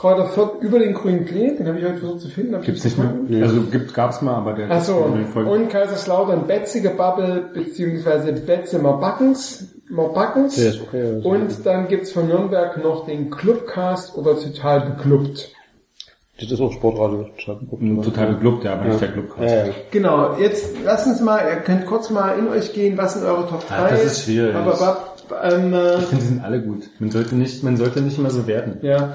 Kräuter 0.00 0.24
Fürth 0.24 0.62
über 0.62 0.78
den 0.78 0.94
grünen 0.94 1.26
Klee, 1.26 1.54
den 1.54 1.68
habe 1.68 1.78
ich 1.78 1.84
heute 1.84 1.98
versucht 1.98 2.20
zu 2.22 2.28
finden. 2.30 2.56
ich 2.60 2.64
Gibt's 2.64 2.84
nicht 2.84 2.96
mehr? 2.96 3.08
gefunden. 3.08 3.42
Also 3.42 3.60
gibt, 3.64 3.92
gab's 3.92 4.22
mal, 4.22 4.34
aber 4.34 4.54
der 4.54 4.70
Achso, 4.70 5.04
in 5.08 5.14
den 5.14 5.26
Folgen- 5.26 5.50
und 5.50 5.68
Kaiserslautern 5.68 6.46
Betzige 6.46 6.88
Bubble, 6.88 7.50
beziehungsweise 7.52 8.32
Betze 8.32 8.78
Marbackens, 8.78 9.74
Marbackens. 9.90 10.54
Der 10.54 10.70
ist 10.70 10.80
okay, 10.80 11.02
also. 11.16 11.28
und 11.28 11.66
dann 11.66 11.88
gibt's 11.88 12.12
von 12.12 12.28
Nürnberg 12.28 12.82
noch 12.82 13.04
den 13.04 13.28
Clubcast 13.28 14.16
oder 14.16 14.38
total 14.40 14.80
beklubbt. 14.80 15.52
Das 16.40 16.50
ist 16.50 16.60
auch 16.62 16.72
Sportradio. 16.72 17.26
Total 18.02 18.28
geglaubt, 18.28 18.64
ja, 18.64 18.72
aber 18.72 18.86
nicht 18.86 19.02
der 19.02 19.08
Club. 19.08 19.34
Ja, 19.38 19.66
ja. 19.66 19.72
Genau, 19.90 20.38
jetzt 20.38 20.76
lasst 20.82 21.08
uns 21.08 21.20
mal, 21.20 21.40
ihr 21.46 21.56
könnt 21.56 21.84
kurz 21.84 22.08
mal 22.08 22.38
in 22.38 22.48
euch 22.48 22.72
gehen, 22.72 22.96
was 22.96 23.12
sind 23.12 23.26
eure 23.26 23.46
Top 23.46 23.68
3? 23.68 23.74
Ah, 23.76 23.88
das 23.90 24.04
ist 24.04 24.24
schwierig. 24.24 24.54
Aber, 24.54 24.72
aber, 24.72 25.54
ähm, 25.54 25.74
äh, 25.74 25.98
Ich 25.98 26.04
finde, 26.06 26.24
die 26.24 26.28
sind 26.28 26.42
alle 26.42 26.62
gut. 26.62 26.84
Man 26.98 27.10
sollte 27.10 27.36
nicht, 27.36 27.62
man 27.62 27.76
sollte 27.76 28.00
nicht 28.00 28.16
immer 28.16 28.30
so 28.30 28.46
werten. 28.46 28.78
Ja. 28.80 29.12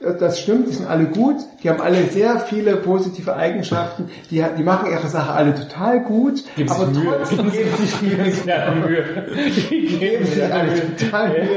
Das 0.00 0.38
stimmt, 0.38 0.68
die 0.68 0.74
sind 0.74 0.88
alle 0.88 1.06
gut, 1.06 1.38
die 1.60 1.68
haben 1.68 1.80
alle 1.80 2.04
sehr 2.04 2.38
viele 2.38 2.76
positive 2.76 3.34
Eigenschaften, 3.34 4.08
die, 4.30 4.44
die 4.56 4.62
machen 4.62 4.88
ihre 4.92 5.08
Sache 5.08 5.32
alle 5.32 5.56
total 5.56 6.04
gut, 6.04 6.44
Geben 6.54 6.68
sich 6.68 6.78
aber 6.78 6.86
Mühe. 6.86 7.02
trotzdem 7.18 7.50
geben 7.50 7.76
sich 7.78 8.02
Mühe. 8.02 9.26
Die 9.70 9.98
geben 9.98 10.24
sich 10.24 10.54
alle 10.54 10.96
total 10.96 11.28
Mühe 11.30 11.48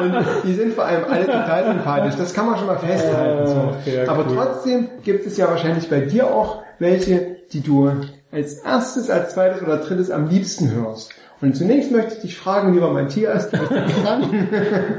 und 0.00 0.26
die 0.44 0.54
sind 0.54 0.72
vor 0.72 0.86
allem 0.86 1.04
alle 1.10 1.26
total 1.26 1.66
sympathisch, 1.66 2.14
das 2.16 2.32
kann 2.32 2.46
man 2.46 2.56
schon 2.56 2.68
mal 2.68 2.78
festhalten. 2.78 3.46
So. 3.48 3.90
ja, 3.90 4.08
aber 4.08 4.24
cool. 4.30 4.34
trotzdem 4.34 4.88
gibt 5.02 5.26
es 5.26 5.36
ja 5.36 5.46
wahrscheinlich 5.50 5.90
bei 5.90 6.00
dir 6.00 6.28
auch 6.28 6.62
welche, 6.78 7.36
die 7.52 7.60
du 7.60 7.92
als 8.32 8.54
erstes, 8.60 9.10
als 9.10 9.34
zweites 9.34 9.60
oder 9.60 9.76
drittes 9.76 10.10
am 10.10 10.28
liebsten 10.30 10.72
hörst. 10.72 11.10
Und 11.42 11.54
zunächst 11.54 11.90
möchte 11.90 12.14
ich 12.14 12.20
dich 12.20 12.38
fragen, 12.38 12.72
lieber 12.72 12.90
Matthias, 12.90 13.50
du 13.50 13.58
bist 13.58 13.70
dran. 14.02 14.48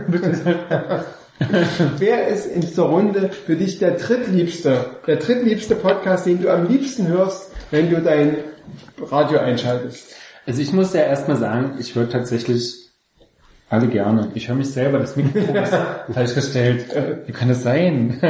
Wer 1.97 2.27
ist 2.27 2.45
in 2.45 2.61
dieser 2.61 2.83
Runde 2.83 3.29
für 3.29 3.55
dich 3.55 3.79
der 3.79 3.91
drittliebste, 3.91 4.85
der 5.05 5.17
drittliebste 5.17 5.75
Podcast, 5.75 6.25
den 6.25 6.41
du 6.41 6.49
am 6.49 6.67
liebsten 6.67 7.07
hörst, 7.07 7.51
wenn 7.71 7.89
du 7.89 8.01
dein 8.01 8.37
Radio 9.01 9.39
einschaltest? 9.39 10.15
Also 10.45 10.61
ich 10.61 10.71
muss 10.71 10.93
ja 10.93 11.01
erstmal 11.01 11.37
sagen, 11.37 11.77
ich 11.79 11.95
höre 11.95 12.09
tatsächlich 12.09 12.85
alle 13.69 13.87
gerne. 13.87 14.31
Ich 14.35 14.47
höre 14.47 14.55
mich 14.55 14.69
selber, 14.69 14.99
das 14.99 15.15
Mikrofon 15.15 15.55
ist 15.55 15.73
falsch 16.13 16.35
gestellt. 16.35 16.85
Wie 17.25 17.31
kann 17.31 17.49
das 17.49 17.63
sein? 17.63 18.21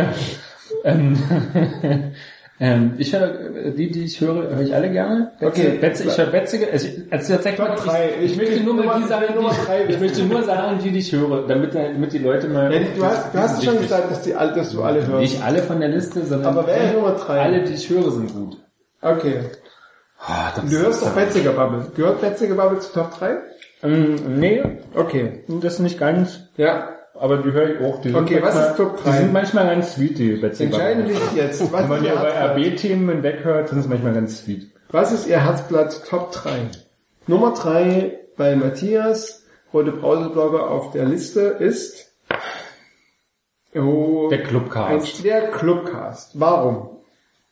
ähm, 2.60 2.94
ich 2.98 3.14
höre, 3.14 3.72
die, 3.72 3.92
die 3.92 4.06
ich 4.06 4.22
höre, 4.22 4.50
höre 4.56 4.62
ich 4.62 4.74
alle 4.74 4.90
gerne. 4.90 5.32
Betze, 5.40 5.62
Okay. 5.62 5.78
Betze, 5.82 6.04
ich 6.06 6.18
höre 6.18 6.28
Betzige, 6.28 6.68
also, 6.72 6.88
ich- 6.88 7.12
also 7.12 7.34
tatsächlich, 7.34 7.68
Top 7.68 7.76
drei. 7.84 8.10
ich, 8.22 8.32
ich 8.32 8.38
möchte 8.38 8.64
nur 8.64 8.74
mal 8.76 9.02
die 9.02 9.08
drei. 9.10 9.84
die, 9.88 9.94
ich 9.94 10.00
möchte 10.00 10.24
nur 10.24 10.44
sagen, 10.44 10.80
die, 10.84 10.92
die 10.92 11.00
ich 11.00 11.12
höre, 11.12 11.46
damit, 11.48 11.76
damit 11.76 12.14
die 12.14 12.18
Leute 12.20 12.48
mal... 12.48 12.72
Ja, 12.74 12.80
du 12.96 13.06
hast, 13.06 13.34
du 13.34 13.38
hast 13.40 13.58
ist 13.60 13.66
schon 13.66 13.78
gesagt, 13.82 14.10
dass, 14.10 14.22
die, 14.22 14.32
dass 14.32 14.72
du 14.72 14.84
alle 14.84 15.06
hörst. 15.06 15.20
Nicht 15.22 15.44
alle 15.44 15.60
von 15.64 15.80
der 15.82 15.90
Liste, 15.90 16.26
sondern 16.26 16.58
Aber 16.58 16.66
wer 16.68 16.78
ist 16.86 16.94
Nummer 16.94 17.12
drei? 17.12 17.42
alle, 17.42 17.64
die 17.64 17.74
ich 17.74 17.90
höre, 17.90 18.10
sind 18.12 18.34
gut. 18.34 18.58
Okay. 19.02 19.36
Das 20.56 20.64
Du 20.70 20.78
hörst 20.78 21.02
ist- 21.02 21.06
doch 21.06 21.14
Betziger 21.14 21.52
Bubble. 21.52 21.88
Gehört 21.96 22.22
Betziger 22.22 22.56
Bubble 22.56 22.80
zu 22.80 22.94
Top 22.94 23.20
3? 23.20 23.36
Ähm, 23.84 24.16
nee, 24.40 24.64
Okay. 24.96 25.44
das 25.62 25.80
nicht 25.80 26.00
ganz. 26.00 26.40
Ja. 26.58 26.90
Aber 27.18 27.38
die 27.38 27.52
höre 27.52 27.76
ich 27.76 27.82
auch. 27.82 28.02
Die 28.02 28.14
Okay, 28.14 28.42
was 28.42 28.54
manchmal, 28.56 28.72
ist 28.72 28.78
Top 28.78 29.04
drei? 29.04 29.12
Die 29.12 29.18
sind 29.18 29.34
manchmal 29.34 29.68
ganz 29.68 29.94
sweet, 29.96 30.18
die 30.20 30.32
Betsy 30.34 30.64
Entscheidend 30.66 31.08
Bubble. 31.08 31.24
ist 31.26 31.36
jetzt, 31.36 31.74
Wenn 31.74 31.88
man 31.88 32.04
ja 32.04 32.16
bei? 32.16 32.52
RB-Themen 32.68 33.24
weghört, 33.24 33.70
sind 33.70 33.80
es 33.80 33.88
manchmal 33.88 34.14
ganz 34.14 34.40
sweet. 34.40 34.68
was 34.90 35.12
ist 35.12 35.28
Ihr 35.28 35.44
Herzblatt 35.44 36.04
Top 36.08 36.32
3? 36.34 36.52
Nummer 37.28 37.54
3 37.54 38.20
bei 38.38 38.56
Matthias, 38.56 39.44
Rote 39.74 39.92
Brauseblogger 39.94 40.70
auf 40.70 40.92
der 40.92 41.06
Liste 41.06 41.42
ist 41.42 42.12
oh, 43.76 44.28
Der 44.30 44.40
ein 44.40 44.46
Clubcast. 44.46 45.24
der 45.24 45.48
Clubcast. 45.52 46.40
Warum? 46.40 46.90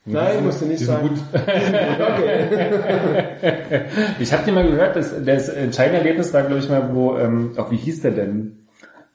Nein, 0.05 0.43
musst 0.45 0.61
du 0.61 0.65
nicht 0.65 0.85
sagen. 0.85 1.07
gut. 1.09 1.17
Okay. 1.33 2.43
Ich 4.19 4.33
habe 4.33 4.43
dir 4.43 4.51
mal 4.51 4.69
gehört, 4.69 4.95
das, 4.95 5.13
das 5.25 5.49
entscheidende 5.49 5.99
Erlebnis 5.99 6.33
war, 6.33 6.43
glaube 6.43 6.59
ich 6.59 6.69
mal, 6.69 6.93
wo, 6.93 7.17
ähm, 7.17 7.53
auch 7.57 7.71
wie 7.71 7.77
hieß 7.77 8.01
der 8.01 8.11
denn? 8.11 8.62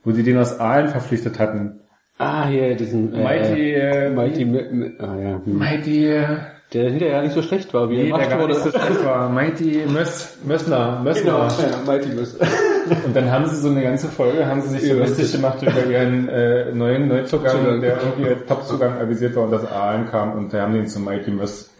Wo 0.04 0.12
die 0.12 0.22
den 0.22 0.38
aus 0.38 0.58
Aalen 0.60 0.88
verpflichtet 0.88 1.38
hatten. 1.38 1.80
Ah, 2.18 2.46
hier, 2.48 2.74
diesen, 2.76 3.14
äh, 3.14 3.22
Mighty, 3.22 3.74
äh, 3.74 4.10
Mighty, 4.10 4.44
Mi- 4.44 4.68
Mi- 4.70 4.92
ah, 5.00 5.16
ja. 5.20 5.40
hm. 5.44 5.58
Mighty, 5.58 6.06
äh, 6.06 6.26
Der 6.72 6.90
hinterher 6.90 7.22
nicht 7.22 7.32
so 7.34 7.40
schlecht 7.42 7.72
war, 7.72 7.88
wie 7.88 7.96
er 7.96 8.02
Nee, 8.04 8.08
der 8.10 8.12
gemacht 8.18 8.30
gar 8.30 8.40
wurde. 8.40 8.52
nicht 8.54 8.62
so 8.64 8.70
schlecht 8.70 9.04
war. 9.04 9.28
Mighty 9.30 9.82
Möss, 9.90 10.38
Mössner, 10.44 11.00
Mössner. 11.02 11.48
Genau, 11.48 11.70
ja, 11.70 11.78
Mighty 11.86 12.08
Miss. 12.10 12.34
Und 13.06 13.14
dann 13.16 13.30
haben 13.30 13.46
sie 13.46 13.56
so 13.56 13.68
eine 13.68 13.82
ganze 13.82 14.08
Folge, 14.08 14.46
haben 14.46 14.60
sie 14.62 14.78
sich 14.78 14.90
so 14.90 14.98
lustig 14.98 15.32
gemacht 15.32 15.62
über 15.62 15.84
ihren 15.86 16.28
äh, 16.28 16.72
neuen 16.72 17.06
Neuzugang, 17.08 17.56
Zugang. 17.58 17.80
der 17.80 17.96
irgendwie 18.02 18.28
als 18.30 18.46
Top-Zugang 18.46 18.98
avisiert 18.98 19.34
war 19.36 19.44
und 19.44 19.50
das 19.52 19.64
A 19.70 19.96
kam 20.10 20.32
und 20.32 20.52
da 20.52 20.62
haben 20.62 20.72
die 20.74 20.80
ihn 20.80 20.86
zu 20.86 20.98
Mighty 21.00 21.30
Möss. 21.30 21.70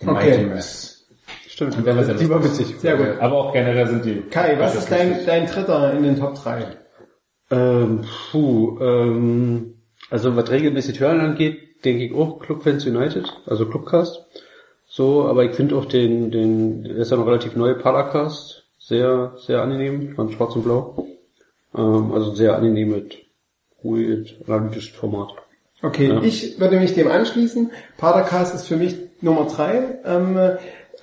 Okay. 0.00 0.12
Mighty 0.12 0.44
Möss. 0.46 1.06
Stimmt, 1.48 1.76
Und 1.78 1.86
der 1.86 1.96
war 1.96 2.04
sehr 2.04 2.14
die 2.14 2.28
war 2.30 2.42
witzig. 2.44 2.74
Sehr 2.78 2.96
gut. 2.96 3.06
Aber 3.20 3.34
auch 3.36 3.52
generell 3.52 3.86
sind 3.86 4.04
die... 4.04 4.20
Kai, 4.30 4.56
was 4.58 4.74
ist 4.76 4.90
dein, 4.90 5.24
dein 5.26 5.46
dritter 5.46 5.92
in 5.92 6.02
den 6.04 6.18
Top 6.18 6.34
3? 6.42 6.64
Ähm, 7.50 8.04
puh, 8.30 8.78
ähm, 8.80 9.74
also 10.08 10.36
was 10.36 10.50
regelmäßig 10.50 11.00
hören 11.00 11.20
angeht, 11.20 11.84
denke 11.84 12.04
ich 12.04 12.14
auch 12.14 12.38
Clubfans 12.40 12.86
United, 12.86 13.24
also 13.46 13.66
Clubcast. 13.66 14.24
So, 14.86 15.24
aber 15.26 15.44
ich 15.44 15.52
finde 15.52 15.76
auch 15.76 15.84
den, 15.84 16.30
den, 16.30 16.84
der 16.84 16.96
ist 16.96 17.10
ja 17.10 17.16
noch 17.16 17.26
relativ 17.26 17.54
neu, 17.56 17.74
Paracast, 17.74 18.64
sehr, 18.78 19.34
sehr 19.46 19.62
angenehm, 19.62 20.14
von 20.14 20.30
Schwarz 20.32 20.56
und 20.56 20.64
Blau. 20.64 21.06
Ähm, 21.76 22.12
also 22.12 22.34
sehr 22.34 22.56
angenehm 22.56 22.90
mit 22.90 23.18
ruhig, 23.84 24.36
analytischem 24.46 24.94
Format. 24.94 25.28
Okay, 25.82 26.08
Ja. 26.08 26.22
ich 26.22 26.60
würde 26.60 26.78
mich 26.78 26.94
dem 26.94 27.08
anschließen. 27.08 27.70
Padercast 27.96 28.54
ist 28.54 28.66
für 28.66 28.76
mich 28.76 28.96
Nummer 29.22 29.46
drei. 29.46 29.98
Ähm, 30.04 30.38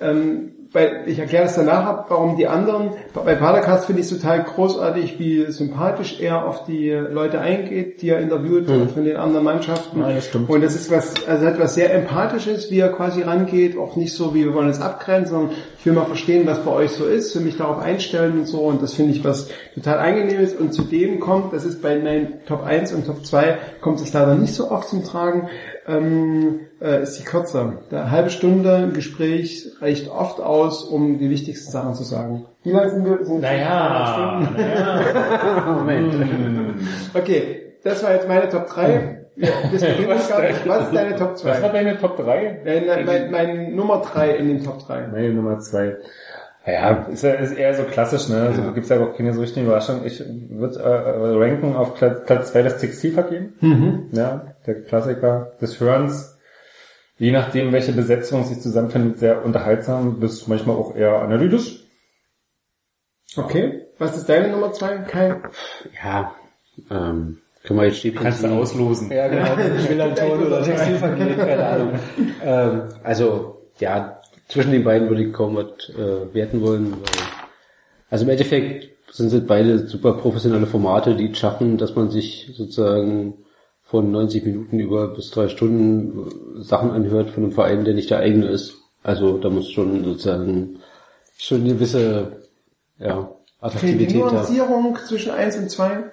ähm, 0.00 0.52
weil 0.72 1.04
ich 1.06 1.18
erkläre 1.18 1.44
es 1.44 1.54
danach, 1.54 2.04
warum 2.08 2.36
die 2.36 2.46
anderen. 2.46 2.90
Bei 3.14 3.34
Padercast 3.34 3.86
finde 3.86 4.02
ich 4.02 4.10
es 4.10 4.20
total 4.20 4.44
großartig, 4.44 5.18
wie 5.18 5.46
sympathisch 5.50 6.20
er 6.20 6.46
auf 6.46 6.64
die 6.64 6.90
Leute 6.90 7.40
eingeht, 7.40 8.02
die 8.02 8.10
er 8.10 8.20
interviewt 8.20 8.66
von 8.66 9.04
den 9.04 9.16
anderen 9.16 9.44
Mannschaften. 9.44 10.00
Ja, 10.00 10.12
das 10.12 10.26
stimmt. 10.26 10.50
Und 10.50 10.62
das 10.62 10.74
ist 10.74 10.90
was, 10.90 11.26
also 11.26 11.46
etwas 11.46 11.74
sehr 11.74 11.94
Empathisches, 11.94 12.70
wie 12.70 12.80
er 12.80 12.90
quasi 12.90 13.22
rangeht, 13.22 13.78
auch 13.78 13.96
nicht 13.96 14.12
so, 14.12 14.34
wie 14.34 14.44
wir 14.44 14.54
wollen 14.54 14.68
es 14.68 14.80
abgrenzen, 14.80 15.32
sondern 15.32 15.56
ich 15.78 15.86
will 15.86 15.94
mal 15.94 16.04
verstehen, 16.04 16.46
was 16.46 16.58
bei 16.64 16.70
euch 16.70 16.90
so 16.90 17.06
ist, 17.06 17.32
für 17.32 17.40
mich 17.40 17.56
darauf 17.56 17.78
einstellen 17.78 18.38
und 18.38 18.46
so. 18.46 18.60
Und 18.60 18.82
das 18.82 18.94
finde 18.94 19.12
ich 19.12 19.24
was 19.24 19.48
total 19.74 19.98
angenehmes. 19.98 20.52
Und 20.52 20.74
zudem 20.74 21.18
kommt, 21.18 21.52
das 21.54 21.64
ist 21.64 21.80
bei 21.80 21.98
meinen 21.98 22.44
Top 22.46 22.62
1 22.64 22.92
und 22.92 23.06
Top 23.06 23.24
2, 23.24 23.56
kommt 23.80 24.00
es 24.00 24.12
leider 24.12 24.34
nicht 24.34 24.54
so 24.54 24.70
oft 24.70 24.88
zum 24.88 25.02
Tragen, 25.02 25.48
ähm, 25.88 26.60
äh, 26.80 27.02
ist 27.02 27.18
die 27.18 27.24
kürzer. 27.24 27.74
Eine 27.90 28.10
halbe 28.10 28.30
Stunde 28.30 28.90
Gespräch 28.94 29.66
reicht 29.80 30.08
oft 30.10 30.40
aus, 30.40 30.84
um 30.84 31.18
die 31.18 31.30
wichtigsten 31.30 31.70
Sachen 31.70 31.94
zu 31.94 32.04
sagen. 32.04 32.44
Wie 32.62 32.70
lange 32.70 32.90
sind 32.90 33.04
wir? 33.04 33.24
Sind 33.24 33.40
Naja, 33.40 34.40
naja. 34.56 35.64
Moment. 35.78 36.14
Okay, 37.14 37.74
das 37.82 38.02
war 38.02 38.12
jetzt 38.12 38.28
meine 38.28 38.48
Top 38.48 38.68
3. 38.68 39.18
Ja, 39.36 39.48
das 39.72 39.82
Was 40.08 40.28
gar 40.28 40.42
nicht. 40.42 40.64
denn? 40.64 40.70
Was 40.70 40.84
ist 40.84 40.94
deine 40.94 41.16
Top 41.16 41.32
Was 41.32 41.44
war 41.44 41.60
2? 41.60 41.68
deine 41.68 41.98
Top 41.98 42.16
3? 42.16 42.60
Mein, 42.64 43.06
mein, 43.06 43.30
mein 43.30 43.76
Nummer 43.76 44.02
3 44.02 44.30
in 44.30 44.48
den 44.48 44.64
Top 44.64 44.84
3. 44.86 45.06
Meine 45.08 45.32
Nummer 45.32 45.58
2. 45.60 45.96
Ja, 46.66 47.06
ist, 47.10 47.22
ja- 47.24 47.32
ist 47.34 47.52
eher 47.56 47.74
so 47.74 47.84
klassisch, 47.84 48.28
ne? 48.28 48.42
Also, 48.42 48.62
da 48.62 48.70
gibt's 48.72 48.90
ja 48.90 49.00
auch 49.00 49.16
keine 49.16 49.32
so 49.32 49.40
richtige 49.40 49.64
Überraschung. 49.66 50.04
Ich 50.04 50.22
würde 50.50 50.78
äh, 50.80 51.38
ranken 51.38 51.74
auf 51.76 51.94
Platz, 51.94 52.24
Platz 52.26 52.52
2 52.52 52.62
das 52.62 52.78
Textilvergehen. 52.78 53.54
Mhm. 53.60 54.08
Ja, 54.12 54.54
der 54.66 54.82
Klassiker 54.82 55.52
des 55.60 55.80
Hörens. 55.80 56.36
Je 57.16 57.32
nachdem, 57.32 57.72
welche 57.72 57.92
Besetzung 57.92 58.44
sich 58.44 58.60
zusammenfindet, 58.60 59.18
sehr 59.18 59.44
unterhaltsam, 59.44 60.20
bis 60.20 60.46
manchmal 60.46 60.76
auch 60.76 60.94
eher 60.94 61.14
analytisch. 61.20 61.84
Okay, 63.36 63.86
was 63.98 64.16
ist 64.16 64.28
deine 64.28 64.48
Nummer 64.48 64.72
2, 64.72 64.98
Kai? 64.98 65.36
Ja, 66.02 66.34
ähm, 66.90 67.38
können 67.64 67.78
wir 67.80 67.86
jetzt 67.86 67.98
Stäbchen 67.98 68.22
Kannst 68.22 68.42
du 68.44 68.48
auslosen. 68.48 69.10
Ja, 69.10 69.28
genau. 69.28 69.56
Melanton 69.88 70.46
oder 70.46 70.62
Textilverkehr, 70.62 71.36
keine 71.36 71.66
Ahnung. 71.66 71.92
ähm, 72.44 72.82
also, 73.02 73.62
ja, 73.78 74.17
zwischen 74.48 74.72
den 74.72 74.84
beiden 74.84 75.08
würde 75.08 75.24
ich 75.24 75.32
kaum 75.32 75.56
was 75.56 75.88
äh, 75.90 76.34
werten 76.34 76.60
wollen. 76.62 76.92
Weil, 76.92 76.98
also 78.10 78.24
im 78.24 78.30
Endeffekt 78.30 78.90
sind 79.10 79.32
es 79.32 79.46
beide 79.46 79.86
super 79.86 80.14
professionelle 80.14 80.66
Formate, 80.66 81.14
die 81.14 81.30
es 81.30 81.38
schaffen, 81.38 81.78
dass 81.78 81.94
man 81.94 82.10
sich 82.10 82.52
sozusagen 82.54 83.34
von 83.82 84.10
90 84.10 84.44
Minuten 84.44 84.80
über 84.80 85.08
bis 85.08 85.30
drei 85.30 85.48
Stunden 85.48 86.58
äh, 86.58 86.62
Sachen 86.62 86.90
anhört 86.90 87.30
von 87.30 87.44
einem 87.44 87.52
Verein, 87.52 87.84
der 87.84 87.94
nicht 87.94 88.10
der 88.10 88.18
eigene 88.18 88.48
ist. 88.48 88.74
Also 89.02 89.38
da 89.38 89.48
muss 89.48 89.70
schon 89.70 90.04
sozusagen 90.04 90.80
schon 91.38 91.60
eine 91.60 91.74
gewisse 91.74 92.42
ja, 92.98 93.30
Okay, 93.60 93.72
die 93.96 94.06
Attraktivität 94.06 94.22
da. 94.22 94.32
Nuancierung 94.32 94.98
zwischen 95.06 95.32
1 95.32 95.56
und 95.56 95.70
2. 95.70 96.04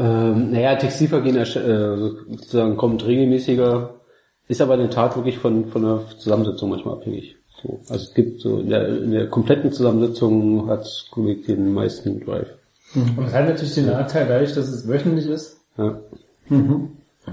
Ähm, 0.00 0.50
naja, 0.50 0.76
Textilvergehen 0.76 1.36
äh, 1.36 1.96
sozusagen 1.96 2.76
kommt 2.76 3.04
regelmäßiger, 3.06 3.97
ist 4.48 4.60
aber 4.60 4.74
in 4.74 4.80
der 4.80 4.90
Tat 4.90 5.14
wirklich 5.16 5.38
von, 5.38 5.66
von 5.68 5.82
der 5.82 6.00
Zusammensetzung 6.18 6.70
manchmal 6.70 6.94
abhängig. 6.94 7.36
So, 7.62 7.80
also 7.88 7.94
es 8.04 8.14
gibt 8.14 8.40
so 8.40 8.58
in 8.60 8.70
der, 8.70 8.88
in 8.88 9.10
der 9.12 9.26
kompletten 9.28 9.72
Zusammensetzung 9.72 10.68
hat 10.68 10.86
ich 10.86 11.46
den 11.46 11.72
meisten 11.72 12.24
Drive. 12.24 12.48
Und 12.94 13.26
es 13.26 13.34
hat 13.34 13.46
natürlich 13.46 13.74
den 13.74 13.86
Nachteil, 13.86 14.26
dadurch, 14.28 14.54
dass 14.54 14.68
es 14.68 14.88
wöchentlich 14.88 15.26
ist, 15.26 15.58
Ja. 15.76 15.98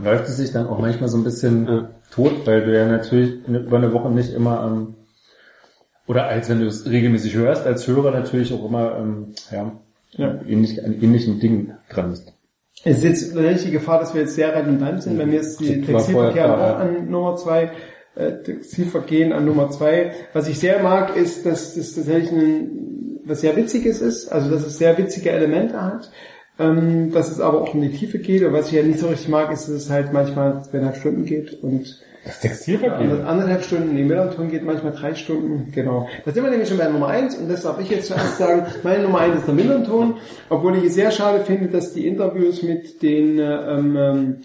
läuft 0.04 0.28
es 0.28 0.38
sich 0.38 0.52
dann 0.52 0.68
auch 0.68 0.80
manchmal 0.80 1.10
so 1.10 1.18
ein 1.18 1.24
bisschen 1.24 1.68
Ja. 1.68 1.90
tot, 2.12 2.34
weil 2.46 2.66
du 2.66 2.76
ja 2.78 2.86
natürlich 2.88 3.48
über 3.48 3.78
eine 3.78 3.94
Woche 3.94 4.10
nicht 4.10 4.34
immer 4.34 4.60
am 4.60 4.96
oder 6.08 6.26
als 6.28 6.50
wenn 6.50 6.60
du 6.60 6.68
es 6.68 6.86
regelmäßig 6.88 7.34
hörst, 7.36 7.66
als 7.66 7.88
Hörer 7.88 8.12
natürlich 8.12 8.54
auch 8.54 8.64
immer 8.66 8.98
ähm, 8.98 9.28
ja, 9.52 9.72
Ja. 10.18 10.40
Ähnlich, 10.48 10.84
an 10.84 11.02
ähnlichen 11.02 11.40
Dingen 11.40 11.74
dran 11.90 12.12
bist. 12.12 12.32
Es 12.84 12.98
ist 12.98 13.04
jetzt 13.04 13.38
eine 13.38 13.50
richtige 13.50 13.80
Gefahr, 13.80 14.00
dass 14.00 14.14
wir 14.14 14.22
jetzt 14.22 14.36
sehr 14.36 14.56
redundant 14.56 15.04
sind. 15.04 15.18
Bei 15.18 15.26
mir 15.26 15.40
ist 15.40 15.60
die 15.60 15.82
Textilverkehr 15.82 16.54
auch 16.54 16.80
an 16.80 17.10
Nummer 17.10 17.36
zwei, 17.36 17.72
äh, 18.16 18.32
Textilvergehen 18.44 19.34
an 19.34 19.46
Nummer 19.46 19.70
zwei. 19.72 20.12
Was 20.34 20.48
ich 20.48 20.60
sehr 20.60 20.84
mag, 20.84 21.16
ist, 21.16 21.46
dass 21.46 21.76
das 21.76 21.94
tatsächlich 21.94 22.32
ein, 22.32 23.20
was 23.26 23.42
sehr 23.42 23.56
Witziges 23.56 24.02
ist, 24.02 24.32
also 24.32 24.52
dass 24.52 24.66
es 24.66 24.78
sehr 24.78 24.98
witzige 24.98 25.32
Elemente 25.32 25.82
hat, 25.82 26.12
ähm, 26.60 27.12
dass 27.12 27.32
es 27.32 27.40
aber 27.40 27.62
auch 27.62 27.74
in 27.74 27.82
die 27.82 27.92
Tiefe 27.92 28.20
geht. 28.20 28.44
Und 28.44 28.54
was 28.54 28.68
ich 28.68 28.74
ja 28.74 28.84
nicht 28.84 29.00
so 29.00 29.08
richtig 29.08 29.30
mag, 29.30 29.52
ist, 29.52 29.68
dass 29.68 29.76
es 29.76 29.90
halt 29.90 30.14
manchmal 30.14 30.64
zweieinhalb 30.64 30.98
Stunden 30.98 31.26
geht 31.26 31.64
und 31.64 32.05
Das 32.26 32.40
Textilverkehr. 32.40 32.98
Ander- 33.00 33.28
anderthalb 33.28 33.64
Stunden, 33.64 33.96
die 33.96 34.04
Marathon 34.04 34.50
geht 34.50 34.64
manchmal 34.64 34.94
drei 34.94 35.14
Stunden, 35.14 35.72
genau. 35.72 36.08
Da 36.26 36.32
sind 36.32 36.44
wir 36.44 36.50
nämlich 36.50 36.68
schon 36.68 36.80
bei 36.80 36.88
Nummer 36.88 37.08
eins 37.08 37.36
und 37.36 37.48
das 37.50 37.62
darf 37.64 37.80
ich 37.80 37.90
jetzt 37.90 38.08
zuerst 38.08 38.38
sagen. 38.40 38.66
Meine 38.84 39.04
Nummer 39.04 39.20
eins 39.20 39.38
ist 39.38 39.46
der 39.48 39.54
Millanton, 39.54 40.16
obwohl 40.50 40.76
ich 40.78 40.86
es 40.86 40.96
sehr 40.96 41.12
schade 41.12 41.44
finde, 41.46 41.68
dass 41.70 41.94
die 41.94 42.08
Interviews 42.08 42.64
mit 42.64 43.02
den 43.04 43.38
äh, 43.40 43.44
ähm, 43.44 43.96
ähm, 43.98 44.38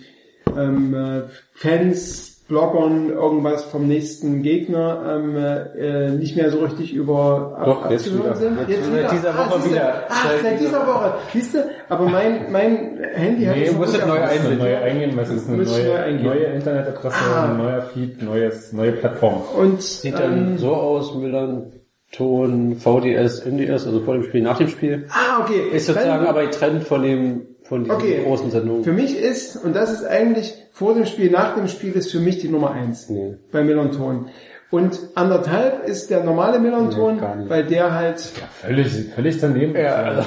ähm, 0.58 0.94
äh, 0.94 1.22
Fans, 1.54 2.39
Bloggern, 2.50 3.10
irgendwas 3.10 3.62
vom 3.64 3.86
nächsten 3.86 4.42
Gegner 4.42 5.18
ähm, 5.24 5.36
äh, 5.36 6.10
nicht 6.10 6.34
mehr 6.36 6.50
so 6.50 6.58
richtig 6.58 6.92
über 6.92 7.54
ab, 7.56 7.64
Doch, 7.64 7.90
jetzt 7.90 8.08
abzuhören 8.08 8.24
wieder. 8.40 8.56
sind. 8.56 8.68
Jetzt 8.68 8.90
seit 8.92 9.12
dieser 9.12 9.38
Woche 9.38 9.54
siehste, 9.60 9.70
wieder. 9.70 9.92
Ach, 10.08 10.28
Seit 10.30 10.42
seit 10.42 10.60
dieser 10.60 10.86
Woche. 10.86 11.14
Siehst 11.32 11.54
du, 11.54 11.58
aber 11.88 12.04
mein, 12.08 12.50
mein 12.52 12.98
Handy 13.14 13.44
hat 13.44 13.56
Nee, 13.56 13.64
es 13.66 13.72
noch 13.72 13.78
muss 13.78 13.92
neu 13.92 14.02
auf- 14.02 14.28
ein, 14.28 14.58
neu 14.58 14.76
eingehen, 14.76 15.12
weil 15.16 15.22
es 15.24 15.30
ist 15.30 15.48
eine 15.48 15.62
neue, 15.62 15.98
eingehen. 16.02 16.26
neue 16.26 16.44
Internetadresse, 16.44 17.16
Ah. 17.34 17.44
ein 17.50 17.56
neuer 17.56 17.82
Feed, 17.82 18.20
neues, 18.22 18.72
neue 18.72 18.92
Plattform. 18.92 19.42
Und 19.56 19.80
Sieht 19.80 20.14
dann 20.18 20.32
ähm, 20.52 20.58
so 20.58 20.74
aus, 20.74 21.14
Milan, 21.14 21.72
Ton, 22.12 22.74
VDS, 22.74 23.46
NDS, 23.46 23.86
also 23.86 24.00
vor 24.00 24.14
dem 24.14 24.24
Spiel, 24.24 24.42
nach 24.42 24.58
dem 24.58 24.66
Spiel. 24.66 25.06
Ah, 25.10 25.40
okay. 25.42 25.60
Ist 25.72 25.86
sozusagen 25.86 26.24
Dann- 26.24 26.26
aber 26.26 26.42
getrennt 26.42 26.82
von 26.82 27.02
dem, 27.04 27.42
von 27.70 27.84
diesen 27.84 27.96
Okay. 27.96 28.20
großen 28.24 28.50
Sendungen. 28.50 28.84
Für 28.84 28.92
mich 28.92 29.16
ist, 29.16 29.56
und 29.56 29.74
das 29.74 29.90
ist 29.90 30.04
eigentlich 30.04 30.54
vor 30.72 30.92
dem 30.94 31.06
Spiel, 31.06 31.30
nach 31.30 31.54
dem 31.54 31.68
Spiel, 31.68 31.92
ist 31.94 32.10
für 32.12 32.20
mich 32.20 32.38
die 32.40 32.48
Nummer 32.48 32.72
eins 32.72 33.08
Nee. 33.08 33.36
bei 33.50 33.62
Melanton. 33.62 34.26
Und 34.72 34.98
anderthalb 35.16 35.88
ist 35.88 36.10
der 36.10 36.22
normale 36.22 36.60
Melanton, 36.60 37.16
Nee, 37.16 37.48
weil 37.50 37.64
der 37.64 37.92
halt 37.92 38.20
Völlig, 38.60 38.92
völlig 39.16 39.40
daneben. 39.40 39.74
Ja, 39.74 40.22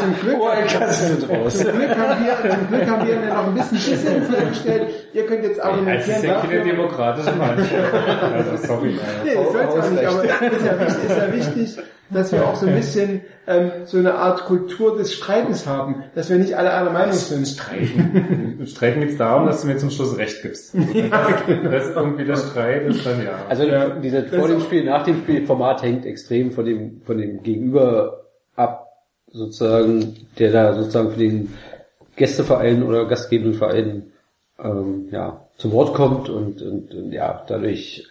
zum 0.00 0.14
Glück, 0.20 0.38
zum 0.68 1.72
Glück 1.72 1.96
haben 1.96 2.24
wir, 2.24 2.50
zum 2.50 2.68
Glück 2.68 2.86
haben 2.90 3.06
wir 3.08 3.16
mir 3.16 3.28
noch 3.28 3.46
ein 3.48 3.54
bisschen 3.54 3.78
Schiss 3.78 4.02
hingestellt. 4.06 4.88
Ihr 5.14 5.26
könnt 5.26 5.44
jetzt 5.44 5.52
Es 5.52 5.58
ist 5.58 5.64
argumentieren 5.64 6.22
ja 6.24 6.34
keine 6.40 6.42
dafür. 6.56 6.64
demokratische 6.64 7.32
Mannschaft. 7.32 7.72
Also 8.34 8.66
sorry. 8.66 8.98
Nee, 9.24 9.34
das 9.34 9.52
soll's 9.52 9.84
auch 9.86 9.90
nicht, 9.90 10.04
aber 10.04 10.24
ist 10.24 10.28
ja, 10.66 10.80
wichtig, 10.80 11.04
ist 11.10 11.16
ja 11.16 11.32
wichtig, 11.32 11.78
dass 12.10 12.32
wir 12.32 12.44
auch 12.46 12.54
so 12.56 12.66
ein 12.66 12.74
bisschen 12.74 13.20
ähm, 13.46 13.70
so 13.84 13.98
eine 13.98 14.14
Art 14.16 14.44
Kultur 14.44 14.96
des 14.96 15.14
Streitens 15.14 15.66
haben, 15.66 16.02
dass 16.14 16.28
wir 16.30 16.36
nicht 16.36 16.56
alle 16.56 16.72
einer 16.72 16.90
Meinung 16.90 17.12
sind. 17.14 17.46
Streiten. 17.46 18.56
Im 18.58 18.66
Streiten 18.66 19.00
geht 19.00 19.10
es 19.10 19.16
darum, 19.18 19.46
dass 19.46 19.62
du 19.62 19.68
mir 19.68 19.76
zum 19.76 19.90
Schluss 19.90 20.16
recht 20.18 20.42
gibst. 20.42 20.74
Das 21.70 21.86
ist 21.88 21.96
irgendwie 21.96 22.24
der 22.24 22.36
Streit, 22.36 22.86
ist 22.86 23.06
dann 23.06 23.22
ja. 23.24 23.44
Also 23.48 23.64
Ja. 23.64 23.88
dieser 23.90 24.22
Das 24.22 24.34
vor 24.34 24.48
dem 24.48 24.60
Spiel, 24.60 24.84
nach 24.84 25.04
dem 25.04 25.18
Spiel 25.18 25.46
Format 25.46 25.82
hängt 25.82 26.04
extrem 26.06 26.50
von 26.52 26.64
dem 26.64 27.02
von 27.04 27.18
dem 27.18 27.42
Gegenüber 27.42 28.24
ab, 28.56 28.88
sozusagen, 29.30 30.26
der 30.38 30.50
da 30.52 30.74
sozusagen 30.74 31.10
für 31.12 31.18
den 31.18 31.54
Gästeverein 32.16 32.82
oder 32.82 33.06
gastgebenden 33.06 33.54
Verein 33.58 34.12
ähm, 34.62 35.08
ja 35.10 35.42
zu 35.58 35.70
Wort 35.72 35.94
kommt 35.94 36.28
und, 36.28 36.62
und, 36.62 36.92
und 36.94 37.12
ja 37.12 37.44
dadurch. 37.46 38.06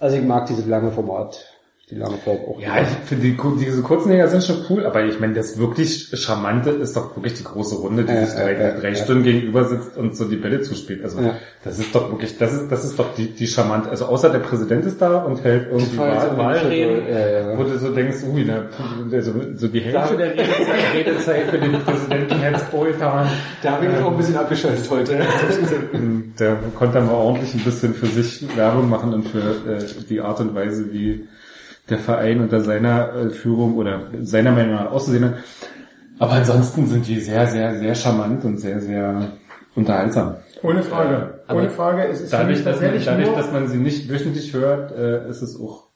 Also 0.00 0.16
ich 0.16 0.24
mag 0.24 0.46
dieses 0.46 0.66
lange 0.66 0.90
Format 0.90 1.44
Die 1.88 1.94
lange 1.94 2.16
Form 2.16 2.38
auch. 2.38 2.60
Ja, 2.60 2.80
ich 2.80 2.88
finde 3.08 3.28
die, 3.28 3.36
diese 3.64 3.80
kurzen 3.82 4.10
Dinger 4.10 4.26
sind 4.26 4.42
schon 4.42 4.56
cool, 4.68 4.84
aber 4.86 5.04
ich 5.04 5.20
meine, 5.20 5.34
das 5.34 5.56
wirklich 5.56 6.08
Charmante 6.14 6.70
ist 6.70 6.96
doch 6.96 7.14
wirklich 7.14 7.34
die 7.34 7.44
große 7.44 7.76
Runde, 7.76 8.02
die 8.02 8.12
Ja, 8.12 8.26
sich 8.26 8.34
drei, 8.34 8.52
ja, 8.54 8.60
ja, 8.60 8.80
drei 8.80 8.88
ja. 8.88 8.94
Stunden 8.96 9.22
gegenüber 9.22 9.62
sitzt 9.66 9.96
und 9.96 10.16
so 10.16 10.24
die 10.24 10.34
Bälle 10.34 10.62
zuspielt. 10.62 11.04
Also 11.04 11.20
Ja. 11.20 11.36
das 11.62 11.78
ist 11.78 11.94
doch 11.94 12.10
wirklich, 12.10 12.38
das 12.38 12.54
ist, 12.54 12.72
das 12.72 12.84
ist 12.84 12.98
doch 12.98 13.14
die, 13.14 13.28
die 13.28 13.46
charmante. 13.46 13.88
Also 13.88 14.06
außer 14.06 14.30
der 14.30 14.40
Präsident 14.40 14.84
ist 14.84 15.00
da 15.00 15.18
und 15.18 15.44
hält 15.44 15.68
irgendwie 15.70 15.96
Wahl, 15.96 16.28
so 16.28 16.36
Wahlreden, 16.36 17.06
ja, 17.08 17.28
ja. 17.52 17.56
wo 17.56 17.62
du 17.62 17.78
so 17.78 17.94
denkst, 17.94 18.16
ui, 18.34 18.44
na, 18.44 18.64
so, 19.22 19.32
so 19.54 19.68
die 19.68 19.80
Hälfte 19.80 20.16
der 20.16 20.32
Redezeit, 20.32 20.92
Redezeit 20.92 21.42
für 21.50 21.58
den 21.58 21.72
Präsidenten 21.84 22.34
Herz 22.40 22.64
Boltan. 22.64 23.28
Da 23.62 23.76
bin 23.76 23.92
ich 23.96 24.02
auch 24.02 24.10
ein 24.10 24.16
bisschen 24.16 24.36
abgeschaltet 24.36 24.90
heute. 24.90 25.18
Der 26.40 26.56
konnte 26.76 27.00
mal 27.00 27.12
ordentlich 27.14 27.54
ein 27.54 27.60
bisschen 27.60 27.94
für 27.94 28.06
sich 28.06 28.44
Werbung 28.56 28.90
machen 28.90 29.14
und 29.14 29.28
für 29.28 29.38
äh, 29.38 29.84
die 30.10 30.20
Art 30.20 30.40
und 30.40 30.52
Weise, 30.54 30.92
wie 30.92 31.28
der 31.88 31.98
Verein 31.98 32.40
unter 32.40 32.60
seiner 32.60 33.14
äh, 33.14 33.30
Führung 33.30 33.76
oder 33.76 34.02
seiner 34.22 34.52
Meinung 34.52 34.74
nach 34.74 34.90
auszusehen 34.90 35.24
hat. 35.26 35.34
Aber 36.18 36.32
ansonsten 36.32 36.86
sind 36.86 37.06
die 37.06 37.20
sehr, 37.20 37.46
sehr, 37.46 37.78
sehr 37.78 37.94
charmant 37.94 38.44
und 38.44 38.58
sehr, 38.58 38.80
sehr 38.80 39.32
unterhaltsam. 39.74 40.36
Ohne 40.62 40.82
Frage. 40.82 41.40
Aber 41.46 41.60
Ohne 41.60 41.70
Frage. 41.70 42.04
Es 42.08 42.20
ist 42.22 42.30
für 42.30 42.38
Dadurch, 42.38 42.64
dass 42.64 42.80
man, 42.80 42.92
dadurch, 43.04 43.26
nur 43.26 43.36
dass 43.36 43.52
man 43.52 43.68
sie 43.68 43.76
nicht 43.76 44.08
wöchentlich 44.10 44.52
hört, 44.54 44.92
äh, 44.92 45.28
ist 45.28 45.42
es 45.42 45.60
auch 45.60 45.88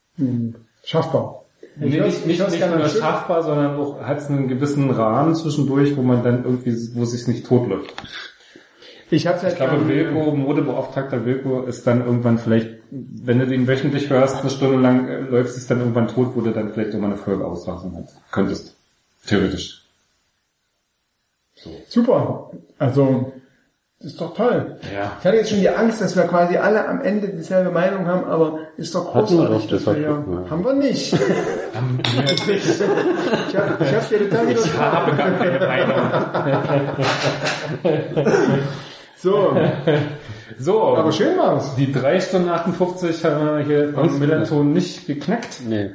schaffbar. 0.84 1.44
Ich 1.80 1.92
nee, 1.92 1.98
hör's- 1.98 2.06
nicht, 2.26 2.26
ich 2.26 2.38
nicht, 2.38 2.50
nicht 2.60 2.76
nur 2.76 2.88
schaffbar, 2.88 3.42
sondern 3.42 3.76
auch 3.76 4.00
hat 4.02 4.18
es 4.18 4.28
einen 4.28 4.48
gewissen 4.48 4.90
Rahmen 4.90 5.34
zwischendurch, 5.34 5.96
wo 5.96 6.02
man 6.02 6.22
dann 6.22 6.44
irgendwie, 6.44 6.76
wo 6.94 7.04
es 7.04 7.12
sich 7.12 7.26
nicht 7.26 7.46
totläuft. 7.46 7.94
Ich 9.12 9.26
habe 9.26 9.46
Ich 9.48 9.56
glaube, 9.56 9.88
Wilko, 9.88 10.32
Modebeauftragter 10.32 11.24
Wilko, 11.24 11.62
ist 11.62 11.86
dann 11.86 12.04
irgendwann 12.04 12.38
vielleicht, 12.38 12.68
wenn 12.90 13.38
du 13.40 13.46
den 13.46 13.66
wöchentlich 13.66 14.08
hörst, 14.08 14.36
eine 14.40 14.50
Stunde 14.50 14.78
lang, 14.78 15.08
äh, 15.08 15.20
läuft 15.20 15.56
es 15.56 15.66
dann 15.66 15.80
irgendwann 15.80 16.08
tot, 16.08 16.30
wo 16.34 16.40
du 16.42 16.50
dann 16.52 16.72
vielleicht 16.72 16.90
irgendwann 16.90 17.12
eine 17.12 17.20
Folge 17.20 17.44
auslassen 17.44 17.96
hast. 17.96 18.16
Könntest. 18.30 18.76
Theoretisch. 19.26 19.82
Super. 21.88 22.50
Also, 22.78 23.32
das 23.98 24.12
ist 24.12 24.20
doch 24.20 24.34
toll. 24.34 24.76
Ja. 24.94 25.12
Ich 25.20 25.26
hatte 25.26 25.36
jetzt 25.36 25.50
schon 25.50 25.60
die 25.60 25.68
Angst, 25.68 26.00
dass 26.00 26.16
wir 26.16 26.22
quasi 26.22 26.56
alle 26.56 26.88
am 26.88 27.02
Ende 27.02 27.28
dieselbe 27.28 27.70
Meinung 27.70 28.06
haben, 28.06 28.24
aber 28.24 28.60
ist 28.78 28.94
doch 28.94 29.14
Hatten 29.14 29.36
wir 29.38 29.44
großartig. 29.46 29.66
doch, 29.70 29.76
das 29.76 29.84
dass 29.84 29.96
wir 29.96 30.08
hat- 30.08 30.26
ja, 30.26 30.40
ja. 30.44 30.50
Haben 30.50 30.64
wir 30.64 30.72
nicht. 30.72 31.12
ich 31.12 31.20
habe 33.56 33.84
ich 33.84 33.94
hab 33.94 34.08
dir 34.08 34.30
total 34.30 34.50
Ich 34.52 34.78
habe 34.78 35.16
gar 35.16 35.30
keine 35.32 35.58
Meinung. 35.66 36.00
So, 39.22 39.56
So. 40.58 40.96
aber 40.96 41.12
schön 41.12 41.36
war's. 41.38 41.74
Die 41.76 41.92
3 41.92 42.20
Stunden 42.20 42.48
58 42.48 43.24
haben 43.24 43.46
wir 43.46 43.64
hier 43.64 43.92
von 43.92 44.18
Millanton 44.18 44.72
nicht 44.72 45.06
geknackt. 45.06 45.60
Nee. 45.66 45.90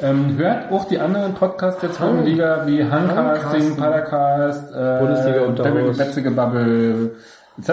Ähm, 0.00 0.36
hört 0.38 0.72
auch 0.72 0.86
die 0.86 0.98
anderen 0.98 1.34
Podcasts 1.34 1.80
der 1.80 1.92
zweiten 1.92 2.24
Liga 2.24 2.66
wie 2.66 2.82
Handcasting. 2.82 3.76
Padercast, 3.76 4.72
äh, 4.72 4.98
Bundesliga 4.98 5.42
unter 5.42 5.70
Haus. 5.70 5.96
Betzige 5.96 6.30
Bubble, 6.32 7.12
etc. 7.58 7.70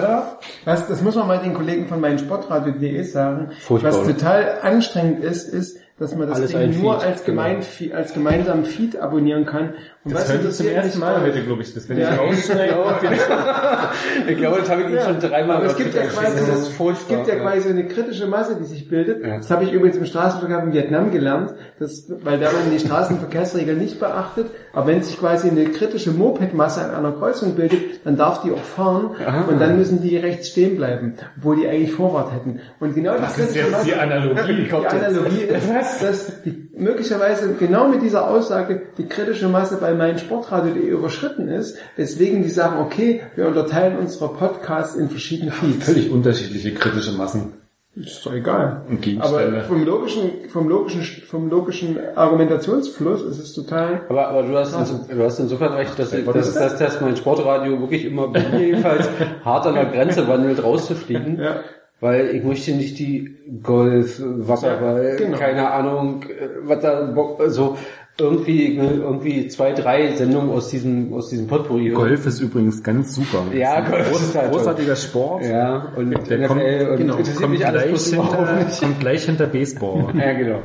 Was, 0.64 0.86
das 0.86 1.02
muss 1.02 1.16
man 1.16 1.26
mal 1.26 1.38
den 1.38 1.54
Kollegen 1.54 1.88
von 1.88 2.00
meinem 2.00 2.18
Sportradio.de 2.18 3.02
sagen. 3.02 3.50
Furchtbar, 3.60 3.92
Was 3.92 4.06
total 4.06 4.58
anstrengend 4.62 5.24
ist, 5.24 5.48
ist, 5.48 5.78
dass 5.98 6.16
man 6.16 6.28
das 6.28 6.38
Alles 6.38 6.50
Ding 6.52 6.80
nur 6.80 6.98
Feed, 7.00 7.08
als, 7.08 7.24
genau. 7.24 7.42
gemein, 7.42 7.62
als 7.94 8.12
gemeinsamen 8.14 8.64
Feed 8.64 8.96
abonnieren 8.98 9.46
kann. 9.46 9.74
Und 10.04 10.14
Das 10.14 10.22
was 10.22 10.32
hört 10.32 10.44
ihr 10.44 10.50
zum 10.50 10.66
ersten 10.66 10.98
Mal 10.98 11.20
heute, 11.20 11.42
glaube 11.42 11.62
ich. 11.62 11.74
Das 11.74 11.88
werde 11.88 12.02
Ja. 12.02 12.12
ich 12.14 12.18
rausschneiden. 12.18 12.76
Ich 14.28 14.36
glaube, 14.36 14.58
das 14.60 14.70
habe 14.70 14.82
ich 14.82 14.90
Ja, 14.90 15.04
schon 15.04 15.20
dreimal 15.20 15.56
aber 15.58 15.66
es 15.66 15.76
gibt 15.76 15.94
ja 15.94 16.02
quasi, 16.02 16.36
Das 16.46 16.68
es 16.68 17.08
gibt 17.08 17.26
ja 17.28 17.36
quasi 17.36 17.68
eine 17.68 17.86
kritische 17.86 18.26
Masse, 18.26 18.56
die 18.58 18.64
sich 18.64 18.88
bildet. 18.88 19.24
Ja. 19.24 19.36
Das 19.36 19.50
habe 19.50 19.64
ich 19.64 19.72
übrigens 19.72 19.96
im 19.96 20.04
Straßenverkehr 20.06 20.62
in 20.64 20.72
Vietnam 20.72 21.10
gelernt, 21.10 21.54
dass, 21.78 22.06
weil 22.22 22.38
da 22.38 22.46
man 22.52 22.70
die 22.72 22.78
Straßenverkehrsregeln 22.80 23.78
nicht 23.78 24.00
beachtet, 24.00 24.46
aber 24.72 24.86
wenn 24.88 25.02
sich 25.02 25.18
quasi 25.18 25.50
eine 25.50 25.64
kritische 25.66 26.10
Mopedmasse 26.10 26.82
an 26.84 26.94
einer 26.94 27.12
Kreuzung 27.12 27.54
bildet, 27.54 28.04
dann 28.04 28.16
darf 28.16 28.42
die 28.42 28.50
auch 28.52 28.58
fahren 28.58 29.10
und 29.48 29.60
dann 29.60 29.76
müssen 29.78 30.02
die 30.02 30.16
rechts 30.16 30.48
stehen 30.48 30.76
bleiben, 30.76 31.14
obwohl 31.36 31.56
die 31.56 31.68
eigentlich 31.68 31.92
Vorwart 31.92 32.32
hätten. 32.32 32.60
Und 32.80 32.94
genau 32.94 33.16
Das 33.18 33.38
ist 33.38 33.54
jetzt 33.54 33.84
die 33.86 33.94
Analogie. 33.94 34.64
die 34.68 34.72
Analogie 34.86 35.42
ist, 35.48 35.68
dass 36.00 36.42
die, 36.42 36.68
möglicherweise 36.76 37.54
genau 37.58 37.88
mit 37.88 38.02
dieser 38.02 38.28
Aussage 38.28 38.82
die 38.98 39.06
kritische 39.06 39.48
Masse 39.48 39.76
bei 39.80 39.92
meinsportradio.de 39.94 40.82
überschritten 40.88 41.48
ist, 41.48 41.76
weswegen 41.96 42.42
die 42.42 42.48
sagen, 42.50 42.80
okay, 42.80 43.20
wir 43.36 43.46
unterteilen 43.46 43.98
unsere 43.98 44.28
Podcasts 44.32 44.96
in 44.96 45.08
verschiedene 45.10 45.50
Feeds. 45.52 45.84
Völlig 45.84 46.10
unterschiedliche 46.10 46.72
kritische 46.74 47.12
Massen 47.12 47.52
Ist 47.94 48.24
doch 48.24 48.32
egal. 48.32 48.82
Aber 49.20 49.60
vom 49.68 49.84
logischen, 49.84 50.48
vom 50.48 50.68
logischen, 50.68 51.02
vom 51.26 51.50
logischen 51.50 51.98
Argumentationsfluss 52.16 53.22
ist 53.22 53.38
es 53.38 53.52
total 53.52 54.00
Aber, 54.08 54.28
aber 54.28 54.42
du 54.44 54.56
hast, 54.56 54.74
ins- 54.78 55.06
du 55.08 55.22
hast 55.22 55.38
insofern 55.38 55.74
recht, 55.74 55.98
dass, 55.98 56.10
dass, 56.10 56.54
dass, 56.54 56.78
dass 56.78 57.00
mein 57.00 57.16
Sportradio 57.16 57.78
wirklich 57.80 58.04
immer 58.06 58.32
jedenfalls 58.58 59.08
hart 59.44 59.66
an 59.66 59.74
der 59.74 59.86
Grenze 59.86 60.26
wandelt, 60.28 60.62
rauszufliegen. 60.62 61.38
Ja. 61.38 61.56
Weil 62.02 62.34
ich 62.34 62.42
möchte 62.42 62.72
nicht 62.72 62.98
die 62.98 63.36
Golf, 63.62 64.20
Wasserball, 64.20 65.10
Ja, 65.10 65.16
genau. 65.24 65.38
keine 65.38 65.70
Ahnung, 65.70 66.24
äh, 66.24 66.48
was 66.64 66.80
da 66.80 67.02
Bock, 67.06 67.40
so 67.46 67.78
irgendwie, 68.18 68.72
ich 68.74 68.80
will 68.80 68.98
irgendwie 69.00 69.46
zwei, 69.48 69.72
drei 69.72 70.12
Sendungen 70.16 70.50
aus 70.50 70.68
diesem, 70.68 71.14
aus 71.14 71.30
diesem 71.30 71.46
Potpourri. 71.46 71.90
Golf 71.90 72.26
ist 72.26 72.40
übrigens 72.40 72.82
ganz 72.82 73.14
super. 73.14 73.44
Ja, 73.54 73.80
Das 73.80 73.86
ist 73.86 73.86
ein 73.86 73.90
Golf 73.92 74.10
groß, 74.10 74.22
ist 74.22 74.34
halt 74.34 74.44
toll. 74.50 74.58
großartiger 74.58 74.96
Sport. 74.96 75.44
Ja, 75.46 75.92
und 75.96 76.10
Der 76.28 76.38
NFL 76.38 76.46
kommt- 76.48 76.60
und 76.90 76.96
genau, 76.98 77.12
interessiert 77.14 77.36
Kommt 77.38 77.52
mich 77.52 77.66
alles 77.66 77.82
gleich, 78.10 78.20
hinter, 78.20 78.66
kommt 78.80 79.00
gleich 79.00 79.24
hinter 79.24 79.46
Baseball. 79.46 80.04
Ja, 80.18 80.32
genau. 80.32 80.58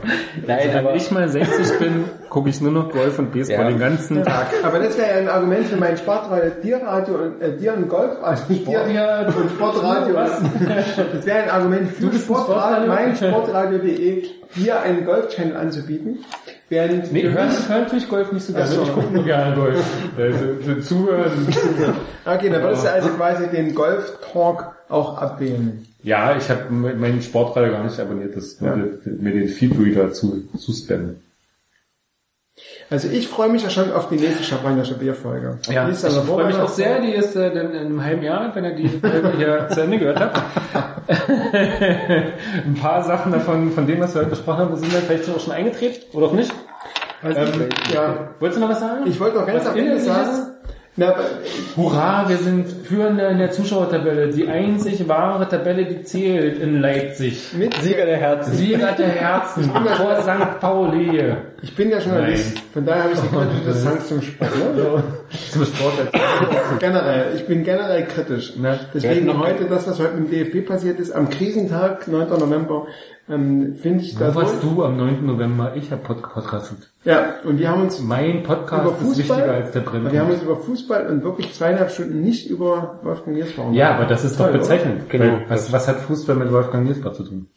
Nein, 0.46 0.60
Wenn 0.70 0.78
aber 0.78 0.96
ich 0.96 1.12
mal 1.12 1.30
60 1.30 1.80
bin, 1.80 2.04
gucke 2.30 2.50
ich 2.50 2.60
nur 2.62 2.72
noch 2.72 2.92
Golf 2.92 3.18
und 3.20 3.32
Baseball 3.32 3.66
Ja. 3.66 3.70
den 3.70 3.80
ganzen 3.80 4.24
Tag. 4.24 4.48
Aber 4.64 4.80
das 4.80 4.98
wäre 4.98 5.10
ja 5.10 5.16
ein 5.18 5.30
Argument 5.30 5.66
für 5.66 5.78
mein 5.78 5.98
Sportradio, 5.98 6.52
Tierradio 6.62 7.16
und 7.16 7.42
äh, 7.42 7.58
Tier- 7.58 7.74
und 7.76 7.88
Golfradio. 7.90 8.44
Tier- 8.66 9.34
und 9.36 9.50
Sportradio. 9.52 10.14
Das 11.14 11.26
wäre 11.26 11.44
ein 11.44 11.50
Argument 11.50 11.90
für 11.92 12.12
Sportradio, 12.14 12.88
mein 12.88 13.16
Sportradio.de, 13.16 14.24
hier 14.56 14.82
einen 14.82 15.06
Golf-Channel 15.06 15.56
anzubieten. 15.58 16.20
Während 16.70 17.14
Nee, 17.14 17.24
hören, 17.24 17.50
hören 17.70 17.88
tue 17.88 17.98
ich 18.00 18.10
Golf 18.10 18.32
nicht 18.34 18.46
so 18.46 18.52
gerne. 18.54 18.68
Ach 18.70 18.74
so. 18.76 18.82
Ich 18.84 18.94
gucke 18.94 19.14
nur 19.14 19.24
gerne 19.24 19.56
Golf. 19.56 19.84
Also, 20.18 20.38
für 20.62 20.80
Zuhören. 20.82 21.32
Okay, 22.26 22.50
dann 22.50 22.62
würdest 22.62 22.84
du 22.84 22.92
also 22.92 23.08
quasi 23.10 23.48
den 23.48 23.74
Golf-Talk 23.74 24.76
auch 24.90 25.18
abwählen. 25.18 25.86
Ja, 26.04 26.36
ich 26.36 26.50
habe 26.50 26.70
meinen 26.70 27.22
Sportradio 27.22 27.72
gar 27.72 27.84
nicht 27.86 27.98
abonniert. 28.00 28.36
Das 28.36 28.62
würde 28.62 29.00
mir 29.06 29.32
den 29.32 29.48
Feedreader 29.48 30.12
zu, 30.12 30.44
zu 30.58 30.74
spammen. 30.74 31.22
Also 32.90 33.08
ich 33.10 33.28
freue 33.28 33.50
mich 33.50 33.64
ja 33.64 33.70
schon 33.70 33.92
auf 33.92 34.10
die 34.10 34.16
nächste 34.16 34.44
Champagnerische 34.44 34.96
Bierfolge. 34.96 35.58
Ja, 35.70 35.86
Die 35.86 35.92
ich 35.92 36.04
ist 36.04 36.16
freue 36.18 36.46
mich 36.48 36.56
auch 36.56 36.70
sehr. 36.70 37.00
Die 37.02 37.12
ist 37.12 37.36
äh, 37.36 37.54
dann 37.54 37.72
in 37.72 37.78
einem 37.78 38.04
halben 38.04 38.24
Jahr, 38.24 38.54
wenn 38.56 38.64
ihr 38.66 38.76
die 38.76 38.88
Folge 38.88 39.34
hier 39.38 39.68
zu 39.72 39.82
Ende 39.82 40.00
gehört 40.00 40.20
habt. 40.20 40.42
Ein 41.54 42.76
paar 42.82 43.04
Sachen 43.04 43.32
davon, 43.32 43.72
von 43.72 43.86
dem, 43.88 44.00
was 44.00 44.14
wir 44.14 44.22
heute 44.22 44.32
besprochen 44.32 44.60
haben, 44.60 44.76
sind 44.76 44.94
dann 44.94 45.02
vielleicht 45.04 45.30
auch 45.30 45.40
schon 45.40 45.54
eingetreten 45.54 46.04
oder 46.16 46.28
auch 46.28 46.34
nicht. 46.34 46.52
Also 47.24 47.40
Ähm, 47.40 47.70
ja, 47.94 48.30
Wolltest 48.40 48.58
du 48.62 48.66
noch 48.66 48.70
was 48.72 48.80
sagen? 48.80 49.02
ich 49.06 49.20
wollte 49.20 49.38
noch 49.38 49.46
ganz 49.48 49.66
Was 49.66 49.72
am 49.72 49.78
Ende 49.78 50.00
sagen, 50.00 50.30
na, 50.98 51.16
Hurra, 51.76 52.28
wir 52.28 52.38
sind 52.38 52.72
Führende 52.86 53.26
in 53.28 53.38
der 53.38 53.52
Zuschauertabelle. 53.52 54.30
Die 54.30 54.48
einzig 54.48 55.08
wahre 55.08 55.48
Tabelle, 55.48 55.86
die 55.86 56.02
zählt 56.02 56.60
in 56.60 56.82
Leipzig. 56.82 57.54
mit 57.56 57.72
Sieger 57.76 58.08
der 58.08 58.18
Herzen. 58.18 58.54
Sieger 58.54 58.94
der 58.94 59.10
Herzen 59.10 59.72
vor 59.72 60.22
St. 60.22 60.60
Pauli. 60.60 61.36
ich 61.62 61.76
bin 61.76 61.92
ja 61.92 62.00
Journalist, 62.00 62.56
Nein. 62.56 62.64
von 62.74 62.86
daher 62.86 63.04
habe 63.04 63.14
ich 63.14 63.20
eine 63.20 63.30
kritische 63.30 63.72
Distanz 63.72 64.08
zum 64.08 64.22
Sport. 64.24 64.52
Ne? 64.58 65.04
Zum 65.52 65.66
Sport 65.66 65.94
Generell, 66.80 67.36
ich 67.36 67.46
bin 67.46 67.64
generell 67.64 68.04
kritisch. 68.06 68.56
Ne? 68.56 68.80
Deswegen 68.92 69.40
heute, 69.40 69.66
das, 69.66 69.88
was 69.88 70.00
heute 70.00 70.16
mit 70.16 70.32
dem 70.32 70.52
DFB 70.52 70.68
passiert 70.68 71.00
ist, 71.00 71.12
am 71.12 71.30
Krisentag, 71.30 72.08
9. 72.08 72.28
November, 72.40 72.88
ähm, 73.30 73.76
finde 73.76 74.04
ich 74.04 74.16
Wo 74.16 74.26
das... 74.26 74.36
warst 74.36 74.64
du 74.64 74.84
am 74.84 74.96
9. 74.98 75.26
November? 75.26 75.74
Ich 75.76 75.92
habe 75.92 76.02
podcastet. 76.02 76.90
Ja, 77.04 77.36
und 77.44 77.60
wir 77.60 77.70
haben 77.70 77.82
uns 77.84 78.02
Mein 78.02 78.44
Podcast 78.44 78.84
über 78.86 78.96
ist 78.98 79.18
wichtiger 79.18 79.36
Fußball, 79.36 79.50
als 79.50 79.72
der 79.72 79.80
Brennpunkt. 79.82 80.14
wir 80.14 80.22
haben 80.22 80.32
uns 80.32 80.42
über 80.42 80.56
Fußball 80.58 81.08
und 81.08 81.24
wirklich 81.24 81.54
zweieinhalb 81.54 81.92
Stunden 81.92 82.22
nicht 82.22 82.50
über 82.50 83.00
Wolfgang 83.04 83.36
Niersbach 83.36 83.66
Ja, 83.72 83.96
aber 83.96 84.06
das 84.06 84.24
ist 84.24 84.40
doch 84.40 84.46
Toll, 84.46 84.60
bezeichnend. 84.60 85.10
Genau. 85.10 85.26
Weil 85.26 85.42
Was, 85.50 85.72
was 85.72 85.88
hat 85.88 85.98
Fußball 85.98 86.36
mit 86.36 86.52
Wolfgang 86.52 86.86
Niesbach 86.88 87.14
zu 87.14 87.24
tun? 87.24 87.48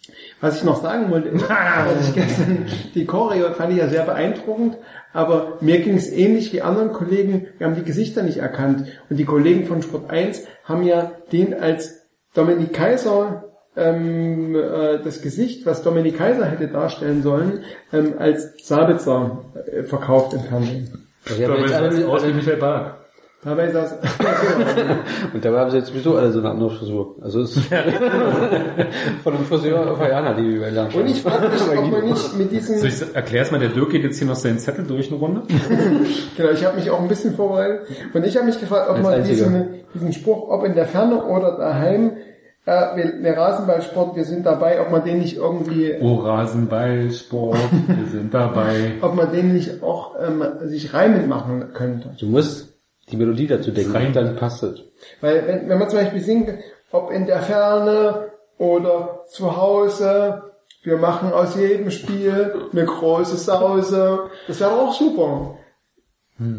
Was 0.40 0.56
ich 0.56 0.64
noch 0.64 0.82
sagen 0.82 1.10
wollte, 1.10 1.28
ist, 1.30 1.48
dass 1.48 2.08
ich 2.08 2.14
gestern 2.14 2.66
die 2.94 3.06
Choreo 3.06 3.52
fand 3.52 3.72
ich 3.72 3.78
ja 3.78 3.88
sehr 3.88 4.04
beeindruckend, 4.04 4.76
aber 5.12 5.58
mir 5.60 5.80
ging 5.80 5.96
es 5.96 6.10
ähnlich 6.10 6.52
wie 6.52 6.62
anderen 6.62 6.92
Kollegen, 6.92 7.46
wir 7.58 7.66
haben 7.66 7.74
die 7.74 7.82
Gesichter 7.84 8.22
nicht 8.22 8.38
erkannt. 8.38 8.86
Und 9.08 9.16
die 9.18 9.24
Kollegen 9.24 9.66
von 9.66 9.82
Sport 9.82 10.10
1 10.10 10.44
haben 10.64 10.82
ja 10.84 11.12
den 11.32 11.54
als 11.54 12.00
Dominik 12.34 12.72
Kaiser 12.72 13.49
ähm, 13.76 14.54
äh, 14.54 14.98
das 15.02 15.22
Gesicht, 15.22 15.66
was 15.66 15.82
Dominik 15.82 16.18
Kaiser 16.18 16.46
hätte 16.46 16.68
darstellen 16.68 17.22
sollen, 17.22 17.64
ähm, 17.92 18.14
als 18.18 18.54
Sabitzer 18.62 19.44
äh, 19.70 19.82
verkauft 19.84 20.34
im 20.34 20.40
Fernsehen. 20.40 21.08
Aus 21.28 21.38
wie 21.38 21.44
alle, 21.44 22.34
Michael 22.34 22.56
Bark. 22.56 22.96
Dabei 23.42 23.70
saß, 23.70 23.92
Und 25.32 25.42
dabei 25.42 25.60
haben 25.60 25.70
sie 25.70 25.78
jetzt 25.78 25.88
sowieso 25.88 26.14
alle 26.14 26.30
so 26.30 26.40
eine 26.40 26.50
andere 26.50 26.70
Frisur. 26.72 27.16
Also 27.22 27.40
es 27.40 27.56
ist 27.56 27.68
von 29.24 29.32
dem 29.32 29.46
Friseur 29.46 29.92
auf 29.92 29.98
Ayana, 29.98 30.34
die 30.34 30.60
wir 30.60 30.70
lernen. 30.70 30.92
und 30.92 31.06
ich 31.06 31.22
frage 31.22 31.48
mich, 31.48 31.62
ob 31.62 31.90
man 31.90 32.04
nicht 32.04 32.36
mit 32.36 32.50
So, 32.50 32.74
diesem, 32.74 32.86
ich 32.86 33.14
erklär's 33.16 33.50
mal, 33.50 33.58
der 33.58 33.70
Dirk 33.70 33.92
geht 33.92 34.02
jetzt 34.02 34.18
hier 34.18 34.28
noch 34.28 34.34
seinen 34.34 34.58
Zettel 34.58 34.84
durch 34.86 35.10
eine 35.10 35.18
Runde. 35.18 35.42
genau, 36.36 36.50
ich 36.50 36.66
habe 36.66 36.76
mich 36.76 36.90
auch 36.90 37.00
ein 37.00 37.08
bisschen 37.08 37.34
vorbereitet 37.34 37.86
und 38.12 38.26
ich 38.26 38.36
habe 38.36 38.44
mich 38.44 38.60
gefragt, 38.60 38.90
ob 38.90 38.96
Als 38.96 39.04
man 39.04 39.24
diesen, 39.24 39.68
diesen 39.94 40.12
Spruch, 40.12 40.50
ob 40.50 40.62
in 40.64 40.74
der 40.74 40.84
Ferne 40.84 41.24
oder 41.24 41.56
daheim, 41.56 42.18
äh, 42.66 42.96
wir, 42.96 43.22
wir 43.22 43.36
Rasenballsport, 43.36 44.16
wir 44.16 44.24
sind 44.24 44.44
dabei, 44.46 44.80
ob 44.80 44.90
man 44.90 45.04
den 45.04 45.18
nicht 45.18 45.36
irgendwie 45.36 45.94
Oh, 46.00 46.16
Rasenballsport, 46.16 47.58
wir 47.86 48.06
sind 48.06 48.34
dabei. 48.34 48.92
ob 49.00 49.14
man 49.14 49.32
den 49.32 49.54
nicht 49.54 49.82
auch 49.82 50.14
ähm, 50.20 50.44
sich 50.68 50.92
reimend 50.94 51.28
machen 51.28 51.72
könnte. 51.74 52.10
Du 52.18 52.26
musst 52.26 52.74
die 53.10 53.16
Melodie 53.16 53.46
dazu 53.46 53.70
denken, 53.72 53.92
Rein. 53.92 54.12
dann 54.12 54.36
passt 54.36 54.62
es. 54.62 54.80
Weil 55.20 55.46
wenn, 55.46 55.68
wenn 55.68 55.78
man 55.78 55.88
zum 55.88 55.98
Beispiel 55.98 56.20
singt, 56.20 56.50
ob 56.92 57.10
in 57.10 57.26
der 57.26 57.40
Ferne 57.40 58.30
oder 58.58 59.24
zu 59.28 59.56
Hause, 59.56 60.42
wir 60.82 60.96
machen 60.96 61.32
aus 61.32 61.56
jedem 61.56 61.90
Spiel 61.90 62.54
eine 62.72 62.84
große 62.84 63.36
Sause, 63.36 64.30
das 64.46 64.60
wäre 64.60 64.70
auch 64.72 64.92
super. 64.94 65.56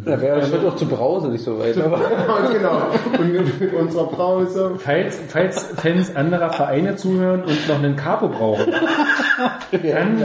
Da 0.05 0.21
wäre 0.21 0.39
das 0.41 0.51
wird 0.51 0.63
auch 0.63 0.75
zu 0.75 0.85
Brause 0.85 1.29
nicht 1.29 1.43
so 1.43 1.57
weit. 1.57 1.75
Aber 1.75 1.97
genau. 2.53 2.83
Und 3.17 3.59
mit 3.59 3.73
unserer 3.73 4.05
Brause. 4.05 4.73
Falls, 4.77 5.19
falls 5.27 5.73
Fans 5.75 6.15
anderer 6.15 6.53
Vereine 6.53 6.95
zuhören 6.95 7.41
und 7.41 7.67
noch 7.67 7.79
einen 7.79 7.95
Capo 7.95 8.27
brauchen, 8.27 8.71
dann 9.71 10.19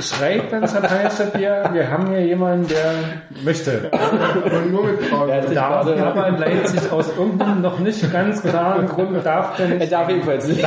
schreibt 0.00 0.52
dann 0.52 0.66
Champagnerstadt 0.66 1.34
Bier, 1.34 1.70
wir 1.72 1.88
haben 1.88 2.08
hier 2.08 2.26
jemanden, 2.26 2.66
der 2.66 2.94
möchte. 3.44 3.92
Und 4.44 4.72
nur 4.72 4.84
mit 4.84 5.08
Brause. 5.08 5.54
Darf 5.54 5.86
aber 5.86 6.26
in 6.26 6.38
Leipzig 6.38 6.90
aus 6.90 7.16
irgendeinem 7.16 7.62
noch 7.62 7.78
nicht 7.78 8.12
ganz 8.12 8.42
klaren 8.42 8.88
Grund 8.88 9.24
darf 9.24 9.54
der 9.56 9.68
er 9.68 9.74
nicht. 9.76 9.92
darf 9.92 10.08
jedenfalls 10.08 10.48
nicht. 10.48 10.64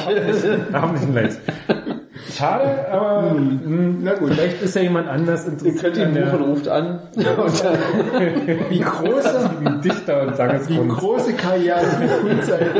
Darf 0.71 0.91
nicht 0.93 1.03
in 1.03 1.13
Leipzig. 1.13 1.41
Schade, 2.35 2.87
aber 2.91 3.31
hm, 3.31 3.99
Na 4.01 4.13
gut, 4.15 4.33
vielleicht 4.33 4.61
ist 4.61 4.75
ja 4.75 4.81
jemand 4.81 5.07
anders 5.07 5.45
Ihr 5.45 5.53
interessiert 5.53 5.81
könnt 5.81 5.97
ihn 5.97 6.03
an 6.03 6.13
der 6.13 6.25
buchen, 6.25 6.43
ruft 6.43 6.67
an. 6.67 6.99
Wie 8.69 8.79
große, 8.79 9.49
Dichter 9.83 10.27
und 10.27 10.35
sagen 10.35 10.59
es 10.61 10.69
wie 10.69 10.79
uns. 10.79 10.93
große 10.97 11.33
Karrieren 11.33 11.85
frühzeitig 12.21 12.71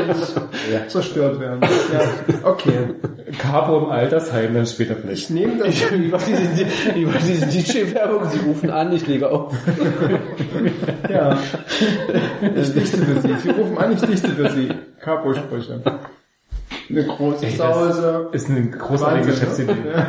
zerstört 0.88 1.40
werden. 1.40 1.60
Ja, 1.92 2.48
okay. 2.48 2.94
Capo 3.38 3.78
im 3.78 3.90
Altersheim 3.90 4.54
dann 4.54 4.66
später 4.66 4.96
vielleicht. 4.96 5.24
Ich 5.24 5.30
nehme 5.30 5.56
das. 5.58 5.68
war 6.12 6.18
diese, 6.18 6.66
wie 6.94 7.06
war 7.06 7.20
diese 7.20 7.46
DJ-Werbung? 7.46 8.28
Sie 8.30 8.38
rufen 8.40 8.70
an, 8.70 8.92
ich 8.92 9.06
lege 9.06 9.30
auf. 9.30 9.52
Ja. 11.08 11.38
Ich 12.54 12.72
dichte 12.72 12.98
für 12.98 13.20
Sie. 13.20 13.34
Sie 13.42 13.50
rufen 13.50 13.78
an, 13.78 13.92
ich 13.92 14.00
dichte 14.00 14.28
für 14.28 14.50
Sie. 14.50 14.68
Capo-Sprüche. 15.00 15.80
Eine 16.90 17.04
große 17.04 17.46
Ey, 17.46 17.56
Sause. 17.56 18.28
Ist 18.32 18.50
eine 18.50 18.68
großartige 18.70 19.26
Wahnsinn, 19.28 19.32
Geschäftsidee. 19.32 19.72
Ja. 19.94 20.06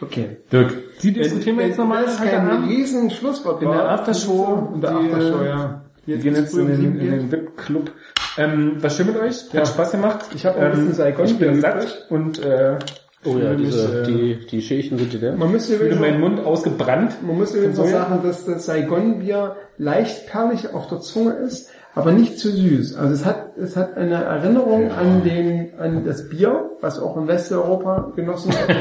Okay. 0.00 0.36
Dirk, 0.52 0.74
die 1.00 1.12
diskutieren 1.12 1.58
wir 1.58 1.66
jetzt 1.68 1.78
nochmal 1.78 2.04
Das 2.04 2.14
ist 2.14 2.20
Abend. 2.34 2.68
riesen 2.68 3.10
Schlusswort 3.10 3.62
In 3.62 3.68
der 3.70 3.78
war. 3.78 3.88
Aftershow. 3.90 4.72
In 4.74 4.80
der 4.80 4.90
Aftershow, 4.96 5.42
ja. 5.44 5.80
Wir 6.06 6.18
gehen 6.18 6.34
jetzt 6.34 6.54
in 6.54 6.66
den, 6.66 7.00
in 7.00 7.10
den 7.10 7.32
VIP-Club. 7.32 7.90
Ähm, 8.36 8.76
was 8.80 8.96
schön 8.96 9.06
mit 9.06 9.16
euch? 9.16 9.44
Hat 9.46 9.54
Ja. 9.54 9.66
Spaß 9.66 9.92
gemacht. 9.92 10.26
Ich 10.34 10.44
hab 10.44 10.56
auch 10.56 10.60
ein 10.62 10.70
bisschen 10.72 10.92
Saigon 10.94 11.24
Ich 11.24 11.38
bin 11.38 11.52
Bier 11.52 11.60
satt 11.60 12.06
und 12.10 12.42
äh, 12.42 12.78
Oh 13.26 13.38
ja, 13.38 13.50
fühle 13.52 13.56
mich, 13.56 13.66
diese, 13.70 14.00
äh, 14.02 14.06
die, 14.06 14.46
die 14.50 14.60
Schälchen 14.60 14.98
sind 14.98 15.12
die 15.12 15.16
leer. 15.16 15.34
Man 15.34 15.50
müsste 15.50 15.78
fühle 15.78 15.94
übrigens, 15.94 16.00
meinen 16.00 16.20
Mund 16.20 16.44
ausgebrannt. 16.44 17.22
man 17.22 17.38
muss 17.38 17.54
übrigens 17.54 17.78
noch 17.78 17.86
sagen, 17.86 18.20
dass 18.22 18.44
das 18.44 18.66
Saigon-Bier 18.66 19.56
leicht 19.78 20.26
perlig 20.26 20.74
auf 20.74 20.88
der 20.88 21.00
Zunge 21.00 21.32
ist, 21.34 21.70
aber 21.94 22.12
nicht 22.12 22.38
zu 22.38 22.50
süß. 22.50 22.96
Also 22.96 23.14
es 23.14 23.24
hat, 23.24 23.56
es 23.56 23.76
hat 23.76 23.96
eine 23.96 24.24
Erinnerung 24.24 24.90
an 24.90 25.22
den, 25.22 25.78
an 25.78 26.04
das 26.04 26.28
Bier, 26.28 26.70
was 26.80 26.98
auch 26.98 27.16
in 27.16 27.28
Westeuropa 27.28 28.12
genossen 28.16 28.52
wird. 28.52 28.78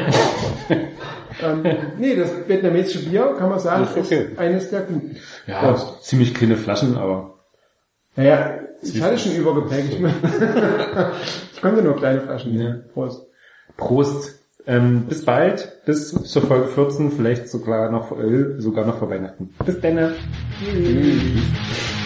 ähm, 1.43 1.63
nee, 1.99 2.15
das 2.15 2.31
vietnamesische 2.47 3.07
Bier, 3.07 3.35
kann 3.37 3.49
man 3.49 3.59
sagen, 3.59 3.83
ist 3.83 3.97
okay. 3.97 4.27
ist 4.31 4.39
eines 4.39 4.69
der 4.69 4.81
guten. 4.81 5.15
Ja, 5.45 5.75
ziemlich 6.01 6.33
kleine 6.33 6.57
Flaschen, 6.57 6.97
aber 6.97 7.35
Naja, 8.15 8.59
ich 8.81 9.01
hatte 9.01 9.17
schon 9.17 9.35
Übergepäck. 9.35 9.85
Ich, 9.91 9.99
ich 11.53 11.61
konnte 11.61 11.83
nur 11.83 11.95
kleine 11.95 12.21
Flaschen 12.21 12.55
nehmen. 12.55 12.83
Prost. 12.93 13.27
Prost. 13.77 14.39
Ähm, 14.65 15.07
bis 15.09 15.25
bald, 15.25 15.81
bis 15.85 16.11
zur 16.11 16.41
Folge 16.41 16.67
14, 16.67 17.11
vielleicht 17.11 17.49
sogar 17.49 17.91
noch, 17.91 18.17
äh, 18.17 18.61
sogar 18.61 18.85
noch 18.85 18.97
vor 18.97 19.09
Weihnachten. 19.09 19.53
Bis 19.65 19.81
dann. 19.81 20.13
Champagner, 20.63 22.02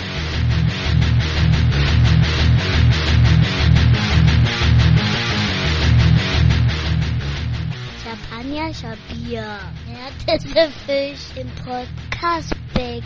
Bier. 9.27 9.43
Erdäpfelfisch 10.27 11.35
im 11.35 11.49
Podcastbecken. 11.65 13.03